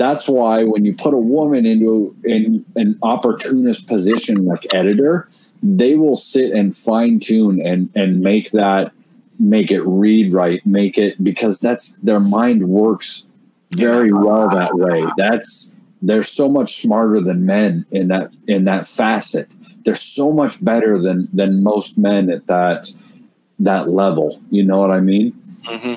That's 0.00 0.30
why 0.30 0.64
when 0.64 0.86
you 0.86 0.94
put 0.94 1.12
a 1.12 1.18
woman 1.18 1.66
into 1.66 2.16
in 2.24 2.64
an 2.74 2.98
opportunist 3.02 3.86
position 3.86 4.46
like 4.46 4.62
editor, 4.72 5.26
they 5.62 5.94
will 5.96 6.16
sit 6.16 6.52
and 6.52 6.74
fine 6.74 7.18
tune 7.18 7.60
and 7.60 7.90
and 7.94 8.22
make 8.22 8.50
that 8.52 8.92
make 9.38 9.70
it 9.70 9.82
read 9.82 10.32
right, 10.32 10.64
make 10.64 10.96
it 10.96 11.22
because 11.22 11.60
that's 11.60 11.98
their 11.98 12.18
mind 12.18 12.62
works 12.64 13.26
very 13.72 14.10
well 14.10 14.48
that 14.48 14.74
way. 14.74 15.04
That's 15.18 15.76
they're 16.00 16.22
so 16.22 16.48
much 16.48 16.76
smarter 16.76 17.20
than 17.20 17.44
men 17.44 17.84
in 17.90 18.08
that 18.08 18.30
in 18.48 18.64
that 18.64 18.86
facet. 18.86 19.54
They're 19.84 19.94
so 19.94 20.32
much 20.32 20.64
better 20.64 20.98
than 20.98 21.24
than 21.34 21.62
most 21.62 21.98
men 21.98 22.30
at 22.30 22.46
that 22.46 22.88
that 23.58 23.90
level. 23.90 24.40
You 24.48 24.64
know 24.64 24.78
what 24.78 24.92
I 24.92 25.00
mean? 25.00 25.38
hmm 25.66 25.96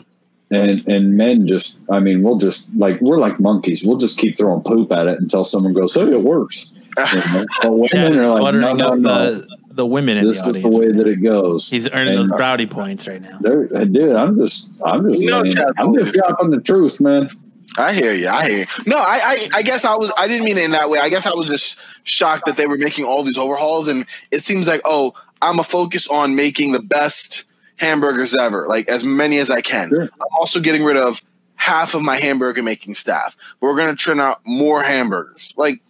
And 0.53 0.87
and 0.87 1.17
men 1.17 1.47
just 1.47 1.79
I 1.89 1.99
mean 1.99 2.21
we'll 2.21 2.37
just 2.37 2.73
like 2.75 2.99
we're 3.01 3.17
like 3.19 3.39
monkeys. 3.39 3.83
We'll 3.85 3.97
just 3.97 4.17
keep 4.17 4.37
throwing 4.37 4.61
poop 4.63 4.91
at 4.91 5.07
it 5.07 5.19
until 5.19 5.43
someone 5.43 5.73
goes, 5.73 5.93
"Hey, 5.95 6.11
it 6.11 6.21
works." 6.21 6.71
You 6.97 7.03
know? 7.39 7.45
But 7.61 7.71
women 7.71 7.87
Chad 7.87 8.15
are 8.17 8.41
like, 8.41 8.55
"No, 8.55 8.73
no, 8.73 8.93
no. 8.95 9.33
the, 9.33 9.47
the 9.71 9.85
women 9.85 10.17
in 10.17 10.25
This 10.25 10.41
the 10.41 10.49
is 10.51 10.61
the 10.61 10.69
way 10.69 10.91
that 10.91 11.07
it 11.07 11.23
goes." 11.23 11.69
He's 11.69 11.89
earning 11.89 12.09
And- 12.19 12.29
those 12.29 12.37
brownie 12.37 12.67
points 12.67 13.07
right 13.07 13.21
now. 13.21 13.39
Uh, 13.43 13.83
dude, 13.85 14.15
I'm 14.15 14.37
just, 14.37 14.79
I'm 14.85 15.09
just, 15.09 15.21
You 15.21 15.29
know, 15.31 15.41
laying- 15.41 15.55
I'm 15.77 15.93
just 15.95 16.13
dropping 16.13 16.51
the 16.51 16.61
truth, 16.61 17.01
man. 17.01 17.29
I 17.75 17.93
hear 17.93 18.13
you. 18.13 18.27
I 18.27 18.47
hear 18.47 18.57
you. 18.59 18.65
No, 18.85 18.97
I, 18.97 19.19
I, 19.23 19.47
I 19.55 19.61
guess 19.63 19.83
I 19.85 19.95
was. 19.95 20.11
I 20.17 20.27
didn't 20.27 20.45
mean 20.45 20.59
it 20.59 20.65
in 20.65 20.71
that 20.71 20.91
way. 20.91 20.99
I 20.99 21.09
guess 21.09 21.25
I 21.25 21.33
was 21.33 21.47
just 21.47 21.79
shocked 22.03 22.45
that 22.45 22.55
they 22.57 22.67
were 22.67 22.77
making 22.77 23.05
all 23.05 23.23
these 23.23 23.37
overhauls, 23.39 23.87
and 23.87 24.05
it 24.29 24.43
seems 24.43 24.67
like, 24.67 24.81
oh, 24.85 25.13
I'm 25.41 25.57
a 25.57 25.63
focus 25.63 26.07
on 26.07 26.35
making 26.35 26.73
the 26.73 26.79
best 26.81 27.45
hamburgers 27.77 28.35
ever, 28.35 28.67
like 28.67 28.87
as 28.87 29.03
many 29.03 29.39
as 29.39 29.49
I 29.49 29.61
can. 29.61 29.89
Sure. 29.89 30.03
I'm 30.03 30.37
also 30.37 30.59
getting 30.59 30.83
rid 30.83 30.97
of 30.97 31.21
half 31.55 31.93
of 31.93 32.01
my 32.01 32.17
hamburger 32.17 32.63
making 32.63 32.95
staff. 32.95 33.37
We're 33.61 33.75
going 33.75 33.89
to 33.89 33.95
turn 33.95 34.19
out 34.19 34.41
more 34.45 34.83
hamburgers. 34.83 35.53
Like 35.57 35.81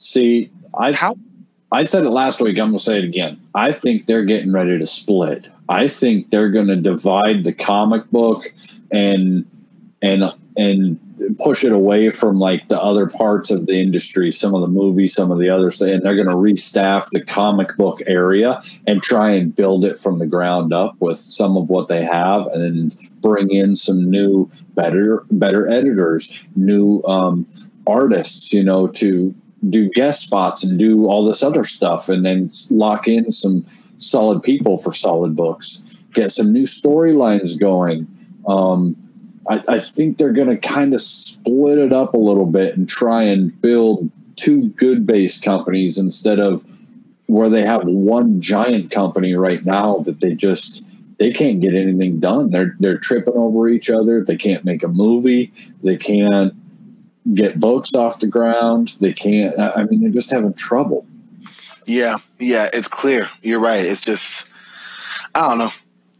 See, 0.00 0.50
I, 0.78 0.92
how? 0.92 1.18
I 1.70 1.84
said 1.84 2.04
it 2.04 2.10
last 2.10 2.40
week. 2.40 2.58
I'm 2.58 2.68
gonna 2.68 2.78
say 2.78 2.98
it 2.98 3.04
again. 3.04 3.38
I 3.54 3.70
think 3.70 4.06
they're 4.06 4.24
getting 4.24 4.50
ready 4.50 4.78
to 4.78 4.86
split. 4.86 5.50
I 5.68 5.88
think 5.88 6.30
they're 6.30 6.48
gonna 6.48 6.76
divide 6.76 7.44
the 7.44 7.52
comic 7.52 8.10
book 8.10 8.42
and 8.90 9.44
and 10.00 10.24
and 10.60 11.00
push 11.42 11.64
it 11.64 11.72
away 11.72 12.10
from 12.10 12.38
like 12.38 12.68
the 12.68 12.78
other 12.78 13.06
parts 13.06 13.50
of 13.50 13.66
the 13.66 13.80
industry, 13.80 14.30
some 14.30 14.54
of 14.54 14.60
the 14.60 14.68
movies, 14.68 15.14
some 15.14 15.30
of 15.30 15.38
the 15.38 15.48
others, 15.48 15.80
and 15.80 16.04
they're 16.04 16.16
gonna 16.16 16.36
restaff 16.36 17.08
the 17.12 17.24
comic 17.24 17.76
book 17.76 17.98
area 18.06 18.60
and 18.86 19.02
try 19.02 19.30
and 19.30 19.54
build 19.54 19.84
it 19.84 19.96
from 19.96 20.18
the 20.18 20.26
ground 20.26 20.72
up 20.72 20.94
with 21.00 21.16
some 21.16 21.56
of 21.56 21.70
what 21.70 21.88
they 21.88 22.04
have, 22.04 22.46
and 22.52 22.94
bring 23.22 23.50
in 23.50 23.74
some 23.74 24.10
new, 24.10 24.48
better, 24.74 25.24
better 25.30 25.68
editors, 25.68 26.46
new 26.56 27.02
um, 27.02 27.46
artists, 27.86 28.52
you 28.52 28.62
know, 28.62 28.86
to 28.86 29.34
do 29.68 29.88
guest 29.90 30.22
spots 30.22 30.64
and 30.64 30.78
do 30.78 31.06
all 31.06 31.24
this 31.24 31.42
other 31.42 31.64
stuff 31.64 32.08
and 32.08 32.24
then 32.24 32.48
lock 32.70 33.06
in 33.06 33.30
some 33.30 33.62
solid 33.98 34.42
people 34.42 34.78
for 34.78 34.90
solid 34.90 35.36
books 35.36 36.08
get 36.14 36.30
some 36.30 36.50
new 36.50 36.62
storylines 36.62 37.60
going 37.60 38.06
um, 38.46 38.96
I, 39.48 39.60
I 39.68 39.78
think 39.78 40.18
they're 40.18 40.32
going 40.32 40.48
to 40.48 40.56
kind 40.58 40.94
of 40.94 41.00
split 41.00 41.78
it 41.78 41.92
up 41.92 42.14
a 42.14 42.18
little 42.18 42.46
bit 42.46 42.76
and 42.76 42.88
try 42.88 43.24
and 43.24 43.58
build 43.60 44.10
two 44.36 44.70
good 44.70 45.06
based 45.06 45.44
companies 45.44 45.98
instead 45.98 46.38
of 46.38 46.64
where 47.26 47.48
they 47.48 47.62
have 47.62 47.82
one 47.84 48.40
giant 48.40 48.90
company 48.90 49.34
right 49.34 49.64
now 49.64 49.98
that 49.98 50.20
they 50.20 50.34
just 50.34 50.84
they 51.18 51.30
can't 51.30 51.60
get 51.60 51.74
anything 51.74 52.18
done 52.18 52.48
they're 52.50 52.74
they're 52.80 52.96
tripping 52.96 53.36
over 53.36 53.68
each 53.68 53.90
other 53.90 54.24
they 54.24 54.36
can't 54.36 54.64
make 54.64 54.82
a 54.82 54.88
movie 54.88 55.52
they 55.84 55.96
can't 55.96 56.54
get 57.34 57.60
books 57.60 57.94
off 57.94 58.20
the 58.20 58.26
ground. 58.26 58.96
They 59.00 59.12
can't. 59.12 59.58
I 59.58 59.84
mean, 59.84 60.00
they're 60.00 60.10
just 60.10 60.30
having 60.30 60.54
trouble. 60.54 61.06
Yeah, 61.86 62.18
yeah, 62.38 62.68
it's 62.72 62.88
clear. 62.88 63.28
You're 63.42 63.60
right. 63.60 63.84
It's 63.84 64.00
just, 64.00 64.48
I 65.34 65.48
don't 65.48 65.58
know. 65.58 65.70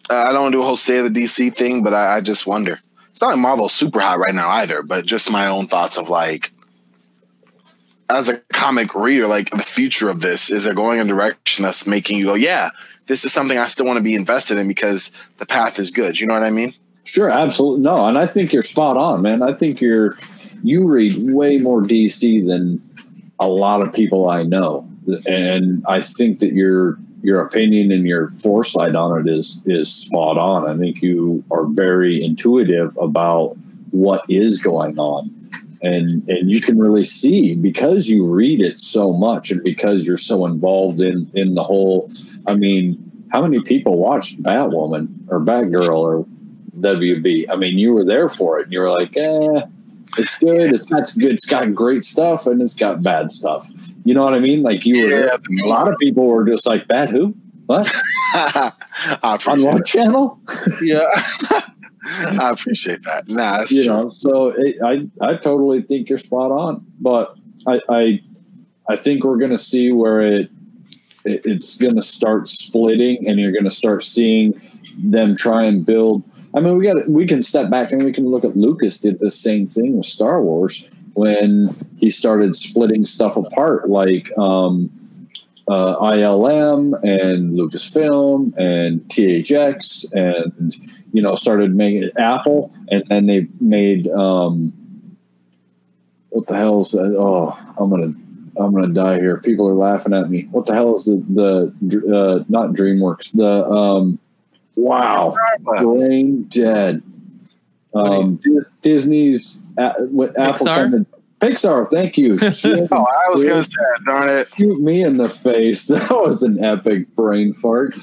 I 0.09 0.33
don't 0.33 0.43
want 0.43 0.53
to 0.53 0.59
do 0.59 0.63
a 0.63 0.65
whole 0.65 0.77
state 0.77 0.99
of 0.99 1.13
the 1.13 1.23
DC 1.23 1.55
thing, 1.55 1.83
but 1.83 1.95
I, 1.95 2.17
I 2.17 2.21
just 2.21 2.47
wonder. 2.47 2.81
It's 3.21 3.23
not 3.27 3.33
like 3.33 3.39
Marvel's 3.39 3.75
super 3.75 4.01
hot 4.01 4.19
right 4.19 4.35
now 4.35 4.49
either, 4.49 4.83
but 4.83 5.05
just 5.05 5.31
my 5.31 5.47
own 5.47 5.67
thoughts 5.67 5.99
of 5.99 6.09
like, 6.09 6.53
as 8.09 8.31
a 8.31 8.39
comic 8.51 8.95
reader, 8.95 9.27
like 9.27 9.51
the 9.51 9.59
future 9.59 10.09
of 10.09 10.23
this 10.23 10.51
is 10.51 10.65
it 10.65 10.75
going 10.75 11.01
in 11.01 11.11
a 11.11 11.13
direction 11.13 11.63
that's 11.63 11.87
making 11.87 12.17
you 12.17 12.25
go, 12.25 12.33
yeah, 12.33 12.71
this 13.09 13.27
is 13.27 13.31
something 13.31 13.59
I 13.59 13.67
still 13.67 13.85
want 13.85 13.99
to 13.99 14.03
be 14.03 14.15
invested 14.15 14.57
in 14.57 14.67
because 14.69 15.13
the 15.37 15.45
path 15.45 15.79
is 15.79 15.91
good. 15.91 16.19
You 16.19 16.29
know 16.29 16.33
what 16.33 16.45
I 16.45 16.51
mean? 16.51 16.73
Sure, 17.05 17.29
absolutely. 17.29 17.83
No, 17.83 18.07
and 18.07 18.17
I 18.17 18.25
think 18.25 18.55
you're 18.55 18.63
spot 18.63 18.97
on, 18.97 19.21
man. 19.21 19.43
I 19.43 19.53
think 19.53 19.83
you're 19.83 20.15
you 20.63 20.91
read 20.91 21.13
way 21.19 21.59
more 21.59 21.83
DC 21.83 22.47
than 22.47 22.81
a 23.39 23.49
lot 23.49 23.83
of 23.83 23.93
people 23.93 24.31
I 24.31 24.45
know, 24.45 24.89
and 25.29 25.85
I 25.91 26.01
think 26.01 26.39
that 26.39 26.55
your 26.55 26.99
your 27.23 27.45
opinion 27.45 27.93
and 27.93 28.07
your 28.07 28.29
foresight 28.29 28.95
on 28.95 29.21
it 29.21 29.31
is 29.31 29.63
is 29.67 29.93
spot 29.93 30.39
on. 30.39 30.69
I 30.69 30.77
think 30.77 31.03
you 31.03 31.45
are 31.51 31.67
very 31.71 32.23
intuitive 32.23 32.91
about 33.01 33.57
what 33.91 34.25
is 34.29 34.63
going 34.63 34.99
on 34.99 35.31
and 35.83 36.29
and 36.29 36.51
you 36.51 36.61
can 36.61 36.79
really 36.79 37.05
see 37.05 37.55
because 37.57 38.09
you 38.09 38.31
read 38.31 38.61
it 38.61 38.77
so 38.79 39.13
much 39.13 39.51
and 39.51 39.63
because 39.65 40.07
you're 40.07 40.17
so 40.17 40.47
involved 40.47 41.01
in 41.01 41.29
in 41.35 41.55
the 41.55 41.63
whole 41.63 42.09
i 42.47 42.55
mean 42.55 42.99
how 43.33 43.41
many 43.41 43.61
people 43.63 44.01
watched 44.01 44.43
batwoman 44.43 45.09
or 45.29 45.41
batgirl 45.41 45.99
or 45.99 46.27
wb 46.81 47.45
i 47.51 47.57
mean 47.57 47.79
you 47.79 47.93
were 47.93 48.05
there 48.05 48.29
for 48.29 48.59
it 48.59 48.65
and 48.65 48.73
you 48.73 48.81
were 48.81 48.91
like 48.91 49.17
eh 49.17 49.63
it's 50.19 50.39
good 50.39 50.71
it's 50.73 50.85
got 50.87 51.03
good 51.19 51.33
it's 51.33 51.47
got 51.47 51.73
great 51.75 52.03
stuff 52.03 52.47
and 52.47 52.61
it's 52.63 52.75
got 52.75 53.03
bad 53.03 53.31
stuff 53.31 53.69
you 54.05 54.13
know 54.15 54.25
what 54.25 54.35
i 54.35 54.39
mean 54.39 54.63
like 54.63 54.85
you 54.85 55.03
were 55.05 55.11
Yeah. 55.27 55.65
a 55.65 55.69
lot 55.69 55.89
of 55.89 55.97
people 55.99 56.27
were 56.31 56.45
just 56.47 56.67
like 56.67 56.87
bad 56.89 57.09
who 57.11 57.35
what 57.67 57.87
on 59.47 59.63
what 59.63 59.87
channel 59.87 60.39
Yeah. 60.83 61.05
I 62.41 62.51
appreciate 62.51 63.03
that. 63.03 63.25
Nah, 63.29 63.65
you 63.69 63.85
true. 63.85 63.93
know 63.93 64.09
so 64.09 64.53
it, 64.57 64.77
i 64.85 65.07
i 65.23 65.35
totally 65.37 65.83
think 65.83 66.09
you're 66.09 66.19
spot 66.19 66.51
on 66.51 66.85
but 67.01 67.35
i 67.69 67.81
i 67.91 68.21
i 68.89 68.97
think 68.97 69.23
we're 69.23 69.37
gonna 69.37 69.59
see 69.59 69.93
where 69.93 70.21
it, 70.21 70.51
it 71.27 71.43
it's 71.45 71.77
gonna 71.77 72.01
start 72.03 72.47
splitting 72.49 73.19
and 73.29 73.39
you're 73.39 73.53
gonna 73.53 73.69
start 73.71 74.03
seeing 74.03 74.59
them 74.99 75.35
try 75.37 75.63
and 75.65 75.85
build 75.87 76.23
i 76.55 76.61
mean 76.61 76.77
we 76.77 76.85
got 76.85 76.97
we 77.09 77.27
can 77.27 77.43
step 77.43 77.71
back 77.71 77.93
and 77.93 78.05
we 78.05 78.13
can 78.13 78.27
look 78.27 78.45
at 78.45 78.57
lucas 78.57 78.99
did 78.99 79.19
the 79.21 79.31
same 79.31 79.67
thing 79.67 79.97
with 79.97 80.07
star 80.07 80.43
wars 80.43 80.95
when 81.15 81.75
he 81.99 82.09
started 82.09 82.55
splitting 82.55 83.05
stuff 83.05 83.37
apart 83.37 83.89
like 83.89 84.27
um 84.39 84.91
uh, 85.69 85.95
ILM 86.01 86.95
and 87.05 87.57
Lucasfilm 87.57 88.53
and 88.59 89.01
THX 89.03 90.13
and 90.13 90.75
you 91.13 91.23
know 91.23 91.37
started 91.37 91.77
making 91.77 92.11
Apple 92.19 92.73
and 92.91 93.05
then 93.09 93.27
they 93.27 93.47
made 93.61 94.09
um, 94.09 94.73
what 96.31 96.47
the 96.49 96.57
hell 96.57 96.81
is 96.81 96.91
that? 96.93 97.15
Oh, 97.17 97.57
I'm 97.79 97.91
gonna 97.91 98.13
I'm 98.59 98.75
gonna 98.75 98.93
die 98.93 99.21
here. 99.21 99.41
People 99.41 99.69
are 99.69 99.75
laughing 99.75 100.13
at 100.13 100.31
me. 100.31 100.49
What 100.51 100.67
the 100.67 100.75
hell 100.75 100.95
is 100.95 101.05
the 101.05 101.73
the 101.83 102.17
uh, 102.17 102.45
not 102.49 102.71
DreamWorks? 102.71 103.33
The 103.33 103.65
um, 103.65 104.19
wow, 104.81 105.35
brain 105.77 106.45
dead. 106.45 107.03
Um, 107.95 108.41
Disney's 108.83 109.63
uh, 109.77 109.93
what 110.11 110.39
Apple 110.39 110.67
Pixar? 110.67 110.75
kind 110.75 110.95
of 110.95 111.07
Pixar. 111.41 111.87
Thank 111.91 112.17
you. 112.19 112.39
Shit. 112.53 112.89
Oh, 112.93 113.05
I 113.05 113.31
was 113.31 113.43
gonna 113.43 113.65
say, 113.65 113.71
darn 114.07 114.29
it. 114.29 114.49
Shoot 114.57 114.81
me 114.81 115.03
in 115.03 115.17
the 115.17 115.29
face. 115.29 115.89
That 115.91 116.11
was 116.11 116.43
an 116.43 116.63
epic 116.63 117.15
brain 117.15 117.53
fart. 117.53 117.95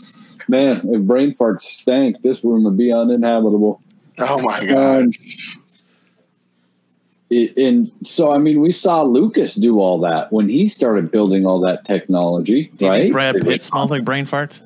Man, 0.50 0.82
if 0.84 1.02
brain 1.02 1.32
farts 1.32 1.60
stank, 1.62 2.22
this 2.22 2.44
room 2.44 2.64
would 2.64 2.78
be 2.78 2.92
uninhabitable. 2.92 3.82
Oh 4.20 4.42
my 4.42 4.66
god. 4.66 5.02
Um, 5.04 5.12
it, 7.30 7.58
and 7.58 7.92
so, 8.04 8.32
I 8.32 8.38
mean, 8.38 8.62
we 8.62 8.72
saw 8.72 9.04
Lucas 9.04 9.56
do 9.56 9.80
all 9.80 10.00
that 10.00 10.32
when 10.32 10.48
he 10.48 10.66
started 10.66 11.12
building 11.12 11.46
all 11.46 11.60
that 11.62 11.84
technology, 11.84 12.72
Do 12.78 12.86
you 12.86 12.92
right? 12.92 13.02
think 13.02 13.12
Brad 13.14 13.36
Pitt 13.42 13.62
smells 13.62 13.92
like 13.92 14.06
brain 14.06 14.26
farts? 14.26 14.62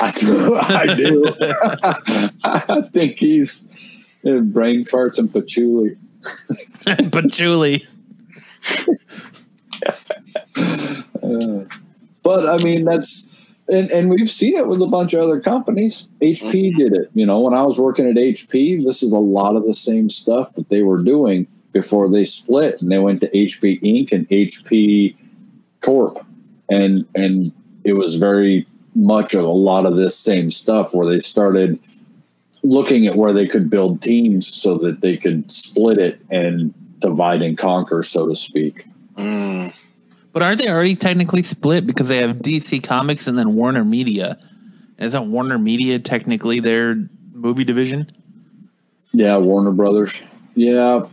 I 0.00 0.10
do. 0.12 0.56
I 0.56 0.94
do. 0.96 1.34
I 2.44 2.82
think 2.92 3.18
he's 3.18 4.12
uh, 4.26 4.40
brain 4.40 4.80
farts 4.80 5.18
and 5.18 5.32
patchouli. 5.32 5.96
Patchouli. 7.12 7.86
Uh, 11.22 11.64
but 12.22 12.48
I 12.48 12.56
mean, 12.62 12.84
that's 12.84 13.52
and, 13.68 13.90
and 13.90 14.10
we've 14.10 14.28
seen 14.28 14.56
it 14.56 14.68
with 14.68 14.82
a 14.82 14.86
bunch 14.86 15.14
of 15.14 15.20
other 15.20 15.40
companies. 15.40 16.08
HP 16.20 16.76
did 16.76 16.94
it. 16.94 17.10
You 17.14 17.26
know, 17.26 17.40
when 17.40 17.54
I 17.54 17.62
was 17.62 17.80
working 17.80 18.08
at 18.08 18.16
HP, 18.16 18.84
this 18.84 19.02
is 19.02 19.12
a 19.12 19.18
lot 19.18 19.56
of 19.56 19.64
the 19.64 19.74
same 19.74 20.08
stuff 20.08 20.54
that 20.54 20.68
they 20.68 20.82
were 20.82 21.02
doing 21.02 21.46
before 21.72 22.10
they 22.10 22.24
split 22.24 22.80
and 22.80 22.90
they 22.90 22.98
went 22.98 23.20
to 23.22 23.30
HP 23.30 23.80
Inc. 23.82 24.12
and 24.12 24.28
HP 24.28 25.16
Corp. 25.84 26.18
And 26.70 27.06
and 27.14 27.52
it 27.84 27.94
was 27.94 28.16
very 28.16 28.66
much 28.94 29.34
of 29.34 29.44
a 29.44 29.48
lot 29.48 29.86
of 29.86 29.96
this 29.96 30.16
same 30.18 30.50
stuff 30.50 30.94
where 30.94 31.06
they 31.06 31.18
started 31.18 31.78
looking 32.62 33.06
at 33.06 33.16
where 33.16 33.32
they 33.32 33.46
could 33.46 33.68
build 33.68 34.00
teams 34.00 34.46
so 34.46 34.78
that 34.78 35.00
they 35.02 35.16
could 35.16 35.50
split 35.50 35.98
it 35.98 36.20
and 36.30 36.72
divide 37.00 37.42
and 37.42 37.58
conquer, 37.58 38.02
so 38.02 38.26
to 38.26 38.34
speak. 38.34 38.84
Mm. 39.16 39.74
But 40.32 40.42
aren't 40.42 40.60
they 40.60 40.68
already 40.68 40.96
technically 40.96 41.42
split 41.42 41.86
because 41.86 42.08
they 42.08 42.18
have 42.18 42.38
DC 42.38 42.82
Comics 42.82 43.28
and 43.28 43.38
then 43.38 43.54
Warner 43.54 43.84
Media? 43.84 44.38
Isn't 44.98 45.30
Warner 45.30 45.58
Media 45.58 45.98
technically 45.98 46.60
their 46.60 47.08
movie 47.32 47.64
division? 47.64 48.10
Yeah, 49.12 49.36
Warner 49.36 49.72
Brothers. 49.72 50.24
Yeah, 50.54 51.06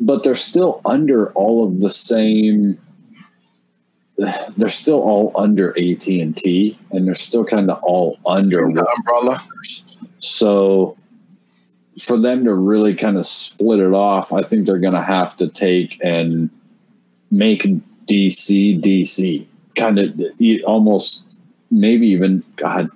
but 0.00 0.24
they're 0.24 0.34
still 0.34 0.80
under 0.84 1.32
all 1.32 1.66
of 1.66 1.80
the 1.80 1.90
same. 1.90 2.78
They're 4.56 4.68
still 4.68 5.00
all 5.00 5.32
under 5.36 5.70
AT 5.70 6.06
and 6.06 6.36
T, 6.36 6.78
and 6.90 7.06
they're 7.06 7.14
still 7.14 7.44
kind 7.44 7.70
of 7.70 7.78
all 7.82 8.18
under. 8.24 8.70
The 8.72 8.86
umbrella. 8.96 9.42
So, 10.18 10.96
for 12.02 12.18
them 12.18 12.44
to 12.44 12.54
really 12.54 12.94
kind 12.94 13.16
of 13.16 13.26
split 13.26 13.80
it 13.80 13.92
off, 13.92 14.32
I 14.32 14.42
think 14.42 14.66
they're 14.66 14.78
going 14.78 14.94
to 14.94 15.02
have 15.02 15.36
to 15.36 15.48
take 15.48 15.98
and 16.02 16.50
make 17.30 17.62
DC 18.06 18.80
DC 18.80 19.46
kind 19.74 19.98
of 19.98 20.18
almost 20.64 21.36
maybe 21.70 22.06
even 22.08 22.42
God. 22.56 22.86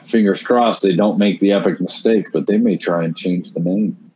Fingers 0.00 0.42
crossed 0.42 0.82
they 0.82 0.94
don't 0.94 1.18
make 1.18 1.38
the 1.38 1.52
epic 1.52 1.80
mistake, 1.80 2.26
but 2.32 2.46
they 2.46 2.58
may 2.58 2.76
try 2.76 3.04
and 3.04 3.16
change 3.16 3.52
the 3.52 3.60
name. 3.60 4.09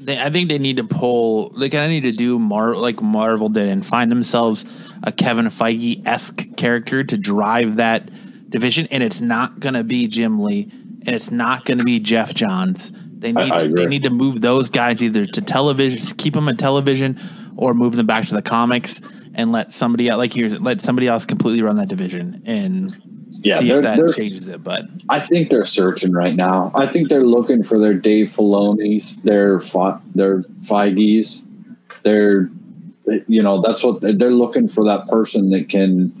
They, 0.00 0.18
I 0.18 0.30
think 0.30 0.48
they 0.48 0.58
need 0.58 0.76
to 0.76 0.84
pull. 0.84 1.50
They 1.50 1.68
kind 1.68 1.84
of 1.84 1.90
need 1.90 2.04
to 2.04 2.12
do 2.12 2.38
Mar 2.38 2.76
like 2.76 3.02
Marvel 3.02 3.48
did 3.48 3.68
and 3.68 3.84
find 3.84 4.10
themselves 4.10 4.64
a 5.02 5.12
Kevin 5.12 5.46
Feige 5.46 6.06
esque 6.06 6.56
character 6.56 7.02
to 7.04 7.16
drive 7.16 7.76
that 7.76 8.10
division. 8.50 8.86
And 8.90 9.02
it's 9.02 9.20
not 9.20 9.60
going 9.60 9.74
to 9.74 9.84
be 9.84 10.06
Jim 10.06 10.40
Lee, 10.40 10.70
and 11.06 11.08
it's 11.08 11.30
not 11.30 11.64
going 11.64 11.78
to 11.78 11.84
be 11.84 12.00
Geoff 12.00 12.34
Johns. 12.34 12.92
They 12.92 13.32
need 13.32 13.52
I 13.52 13.62
agree. 13.62 13.82
they 13.82 13.88
need 13.88 14.04
to 14.04 14.10
move 14.10 14.40
those 14.40 14.70
guys 14.70 15.02
either 15.02 15.26
to 15.26 15.40
television, 15.40 16.16
keep 16.16 16.34
them 16.34 16.48
in 16.48 16.56
television, 16.56 17.18
or 17.56 17.74
move 17.74 17.96
them 17.96 18.06
back 18.06 18.26
to 18.26 18.34
the 18.34 18.42
comics 18.42 19.00
and 19.34 19.52
let 19.52 19.72
somebody 19.72 20.08
else 20.08 20.18
like 20.18 20.36
you 20.36 20.58
let 20.58 20.80
somebody 20.80 21.08
else 21.08 21.26
completely 21.26 21.62
run 21.62 21.76
that 21.76 21.88
division 21.88 22.42
and 22.46 22.90
Yeah, 23.40 23.58
see 23.58 23.68
they're, 23.68 23.78
if 23.78 23.84
that 23.84 24.14
changes 24.16 24.48
it. 24.48 24.64
But 24.64 24.86
I 25.08 25.18
think 25.18 25.50
they're 25.50 25.62
searching 25.62 26.12
right 26.12 26.34
now. 26.34 26.72
I 26.74 26.86
think 26.86 27.08
they're 27.08 27.24
looking 27.24 27.62
for 27.62 27.78
their 27.78 27.94
Dave 27.94 28.26
Filoni's, 28.26 29.20
their 29.22 29.58
their 30.14 30.42
Feige's, 30.58 31.44
their 32.02 32.50
you 33.28 33.42
know 33.42 33.60
that's 33.60 33.84
what 33.84 34.00
they're 34.00 34.30
looking 34.30 34.68
for 34.68 34.84
that 34.84 35.06
person 35.06 35.50
that 35.50 35.68
can 35.68 36.12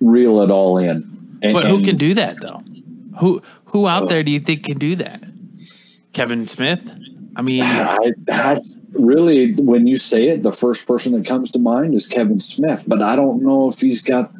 reel 0.00 0.40
it 0.40 0.50
all 0.50 0.78
in. 0.78 1.38
And, 1.42 1.52
But 1.52 1.64
who 1.64 1.82
can 1.82 1.96
do 1.96 2.14
that 2.14 2.40
though? 2.40 2.62
Who 3.18 3.42
who 3.66 3.86
out 3.86 4.04
uh, 4.04 4.06
there 4.06 4.22
do 4.22 4.30
you 4.30 4.40
think 4.40 4.64
can 4.64 4.78
do 4.78 4.96
that? 4.96 5.22
Kevin 6.12 6.46
Smith? 6.46 6.90
I 7.36 7.42
mean, 7.42 7.62
I, 7.64 8.12
that's 8.24 8.78
really 8.92 9.54
when 9.54 9.86
you 9.86 9.96
say 9.96 10.28
it, 10.28 10.42
the 10.42 10.52
first 10.52 10.86
person 10.86 11.12
that 11.12 11.26
comes 11.26 11.50
to 11.52 11.58
mind 11.58 11.94
is 11.94 12.06
Kevin 12.06 12.40
Smith. 12.40 12.84
But 12.86 13.02
I 13.02 13.16
don't 13.16 13.42
know 13.42 13.68
if 13.68 13.80
he's 13.80 14.02
got. 14.02 14.32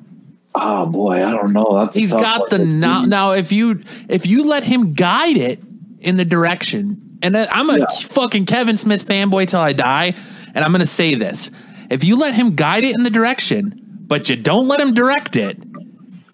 Oh 0.55 0.91
boy, 0.91 1.15
I 1.25 1.31
don't 1.33 1.53
know. 1.53 1.67
That's 1.73 1.97
he's 1.97 2.13
got 2.13 2.51
the 2.51 2.59
now. 2.59 3.03
Now, 3.03 3.33
if 3.33 3.53
you 3.53 3.81
if 4.09 4.27
you 4.27 4.45
let 4.45 4.65
him 4.65 4.93
guide 4.93 5.37
it 5.37 5.61
in 6.01 6.17
the 6.17 6.25
direction, 6.25 7.19
and 7.23 7.37
I'm 7.37 7.71
a 7.71 7.79
Yeah. 7.79 7.85
fucking 8.09 8.47
Kevin 8.47 8.77
Smith 8.77 9.07
fanboy 9.07 9.49
till 9.49 9.61
I 9.61 9.73
die, 9.73 10.15
and 10.55 10.65
I'm 10.65 10.73
gonna 10.73 10.85
say 10.87 11.15
this: 11.15 11.51
if 11.91 12.05
you 12.05 12.17
let 12.17 12.35
him 12.35 12.55
guide 12.55 12.85
it 12.85 12.95
in 12.95 13.03
the 13.03 13.11
direction, 13.11 13.81
but 14.07 14.29
you 14.29 14.37
don't 14.37 14.69
let 14.69 14.79
him 14.81 14.93
direct 14.93 15.37
it. 15.37 15.57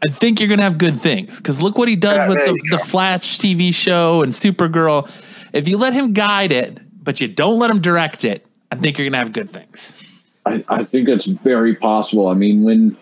I 0.05 0.09
think 0.11 0.41
you're 0.41 0.49
gonna 0.49 0.63
have 0.63 0.79
good 0.79 1.01
things 1.01 1.37
because 1.37 1.63
look 1.63 1.79
what 1.79 1.89
he 1.89 1.95
does 1.97 2.17
Yeah, 2.17 2.29
with 2.29 2.39
the, 2.39 2.61
the. 2.71 2.79
Flash 2.79 3.39
TV 3.39 3.73
show 3.73 4.23
and 4.23 4.33
Supergirl. 4.33 5.09
If 5.53 5.69
you 5.69 5.77
let 5.79 5.93
him 5.93 6.13
guide 6.13 6.51
it, 6.53 6.79
but 7.05 7.21
you 7.21 7.29
don't 7.29 7.59
let 7.59 7.71
him 7.71 7.81
direct 7.81 8.25
it, 8.25 8.45
I 8.73 8.77
think 8.77 8.99
you're 8.99 9.07
gonna 9.09 9.19
have 9.19 9.33
good 9.33 9.51
things. 9.51 9.97
I, 10.47 10.65
I 10.69 10.83
think 10.83 11.09
it's 11.09 11.27
very 11.27 11.75
possible. 11.77 12.29
I 12.29 12.35
mean, 12.35 12.65
when 12.65 12.97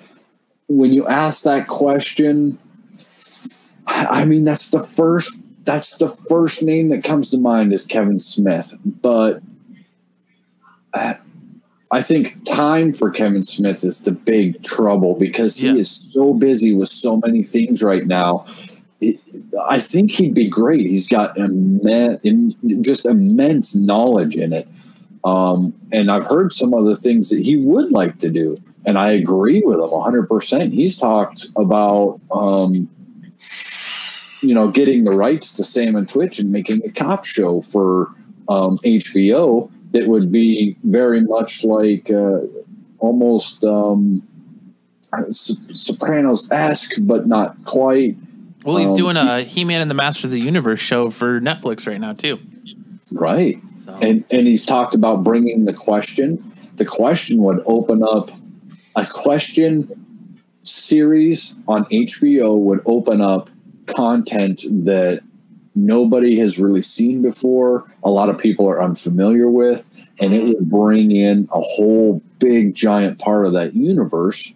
when 0.69 0.93
you 0.93 1.07
ask 1.07 1.45
that 1.45 1.67
question, 1.67 2.59
I 3.87 4.25
mean 4.25 4.45
that's 4.45 4.71
the 4.71 4.81
first 4.81 5.39
that's 5.65 5.99
the 5.99 6.09
first 6.09 6.63
name 6.63 6.89
that 6.89 7.03
comes 7.05 7.31
to 7.31 7.39
mind 7.39 7.73
is 7.73 7.85
Kevin 7.87 8.19
Smith. 8.19 8.75
But 8.85 9.43
uh, 10.95 11.15
I 11.91 12.03
think 12.03 12.45
time 12.45 12.93
for 12.93 13.11
Kevin 13.11 13.43
Smith 13.43 13.85
is 13.85 14.03
the 14.03 14.13
big 14.13 14.63
trouble 14.63 15.15
because 15.19 15.57
he 15.59 15.69
Yeah. 15.69 15.75
is 15.75 15.91
so 15.91 16.35
busy 16.35 16.75
with 16.75 16.89
so 16.89 17.17
many 17.17 17.43
things 17.43 17.83
right 17.83 18.07
now. 18.07 18.45
It, 19.01 19.21
I 19.69 19.79
think 19.79 20.13
he'd 20.13 20.35
be 20.35 20.49
great. 20.49 20.81
He's 20.81 21.09
got 21.09 21.37
immense, 21.37 22.23
just 22.81 23.05
immense 23.07 23.77
knowledge 23.77 24.37
in 24.37 24.53
it. 24.53 24.69
Um, 25.25 25.75
and 25.93 26.11
I've 26.11 26.27
heard 26.27 26.53
some 26.53 26.73
other 26.73 26.95
things 26.95 27.31
that 27.31 27.41
he 27.41 27.57
would 27.57 27.91
like 27.93 28.19
to 28.19 28.31
do. 28.31 28.57
And 28.87 28.97
I 28.97 29.11
agree 29.11 29.63
with 29.65 29.77
him 29.79 29.91
100%. 29.91 30.73
He's 30.73 30.97
talked 30.97 31.47
about, 31.57 32.21
um, 32.33 32.89
you 34.41 34.55
know, 34.55 34.71
getting 34.71 35.05
the 35.05 35.11
rights 35.11 35.53
to 35.55 35.65
Sam 35.65 35.97
and 35.97 36.09
Twitch 36.09 36.39
and 36.39 36.53
making 36.53 36.83
a 36.87 36.93
cop 36.93 37.25
show 37.25 37.61
for 37.61 38.11
um, 38.49 38.79
HBO 38.85 39.71
that 39.93 40.07
would 40.07 40.31
be 40.31 40.77
very 40.85 41.21
much 41.21 41.65
like 41.65 42.09
uh, 42.11 42.41
almost 43.01 43.65
um, 43.65 44.23
Sopranos 45.31 46.51
esque, 46.53 46.95
but 47.01 47.27
not 47.27 47.57
quite. 47.65 48.17
Well, 48.65 48.77
he's 48.79 48.91
Um, 48.91 48.95
doing 48.97 49.17
a 49.17 49.43
He-Man 49.43 49.81
and 49.81 49.91
the 49.91 49.95
Masters 49.95 50.25
of 50.27 50.31
the 50.33 50.41
Universe 50.41 50.81
show 50.81 51.11
for 51.11 51.41
Netflix 51.41 51.87
right 51.87 52.01
now 52.01 52.13
too. 52.13 52.39
Right. 53.13 53.61
So 53.79 53.97
and 54.03 54.25
and 54.31 54.47
he's 54.47 54.65
talked 54.65 54.95
about 54.95 55.23
bringing 55.25 55.65
the 55.65 55.73
question. 55.73 56.43
The 56.77 56.85
question 56.85 57.41
would 57.43 57.61
open 57.67 58.03
up 58.03 58.31
a 58.97 59.07
question 59.09 59.89
series 60.61 61.55
on 61.69 61.85
HBO 61.87 62.59
would 62.59 62.81
open 62.87 63.21
up 63.21 63.49
content 63.95 64.63
that 64.85 65.23
nobody 65.75 66.39
has 66.39 66.59
really 66.59 66.83
seen 66.83 67.23
before. 67.23 67.85
A 68.03 68.11
lot 68.11 68.29
of 68.29 68.39
people 68.39 68.69
are 68.69 68.83
unfamiliar 68.83 69.49
with, 69.49 70.07
and 70.21 70.33
it 70.33 70.43
would 70.43 70.69
bring 70.69 71.11
in 71.11 71.47
a 71.53 71.61
whole 71.61 72.23
big 72.41 72.75
giant 72.75 73.21
part 73.21 73.47
of 73.47 73.53
that 73.53 73.75
universe. 73.75 74.53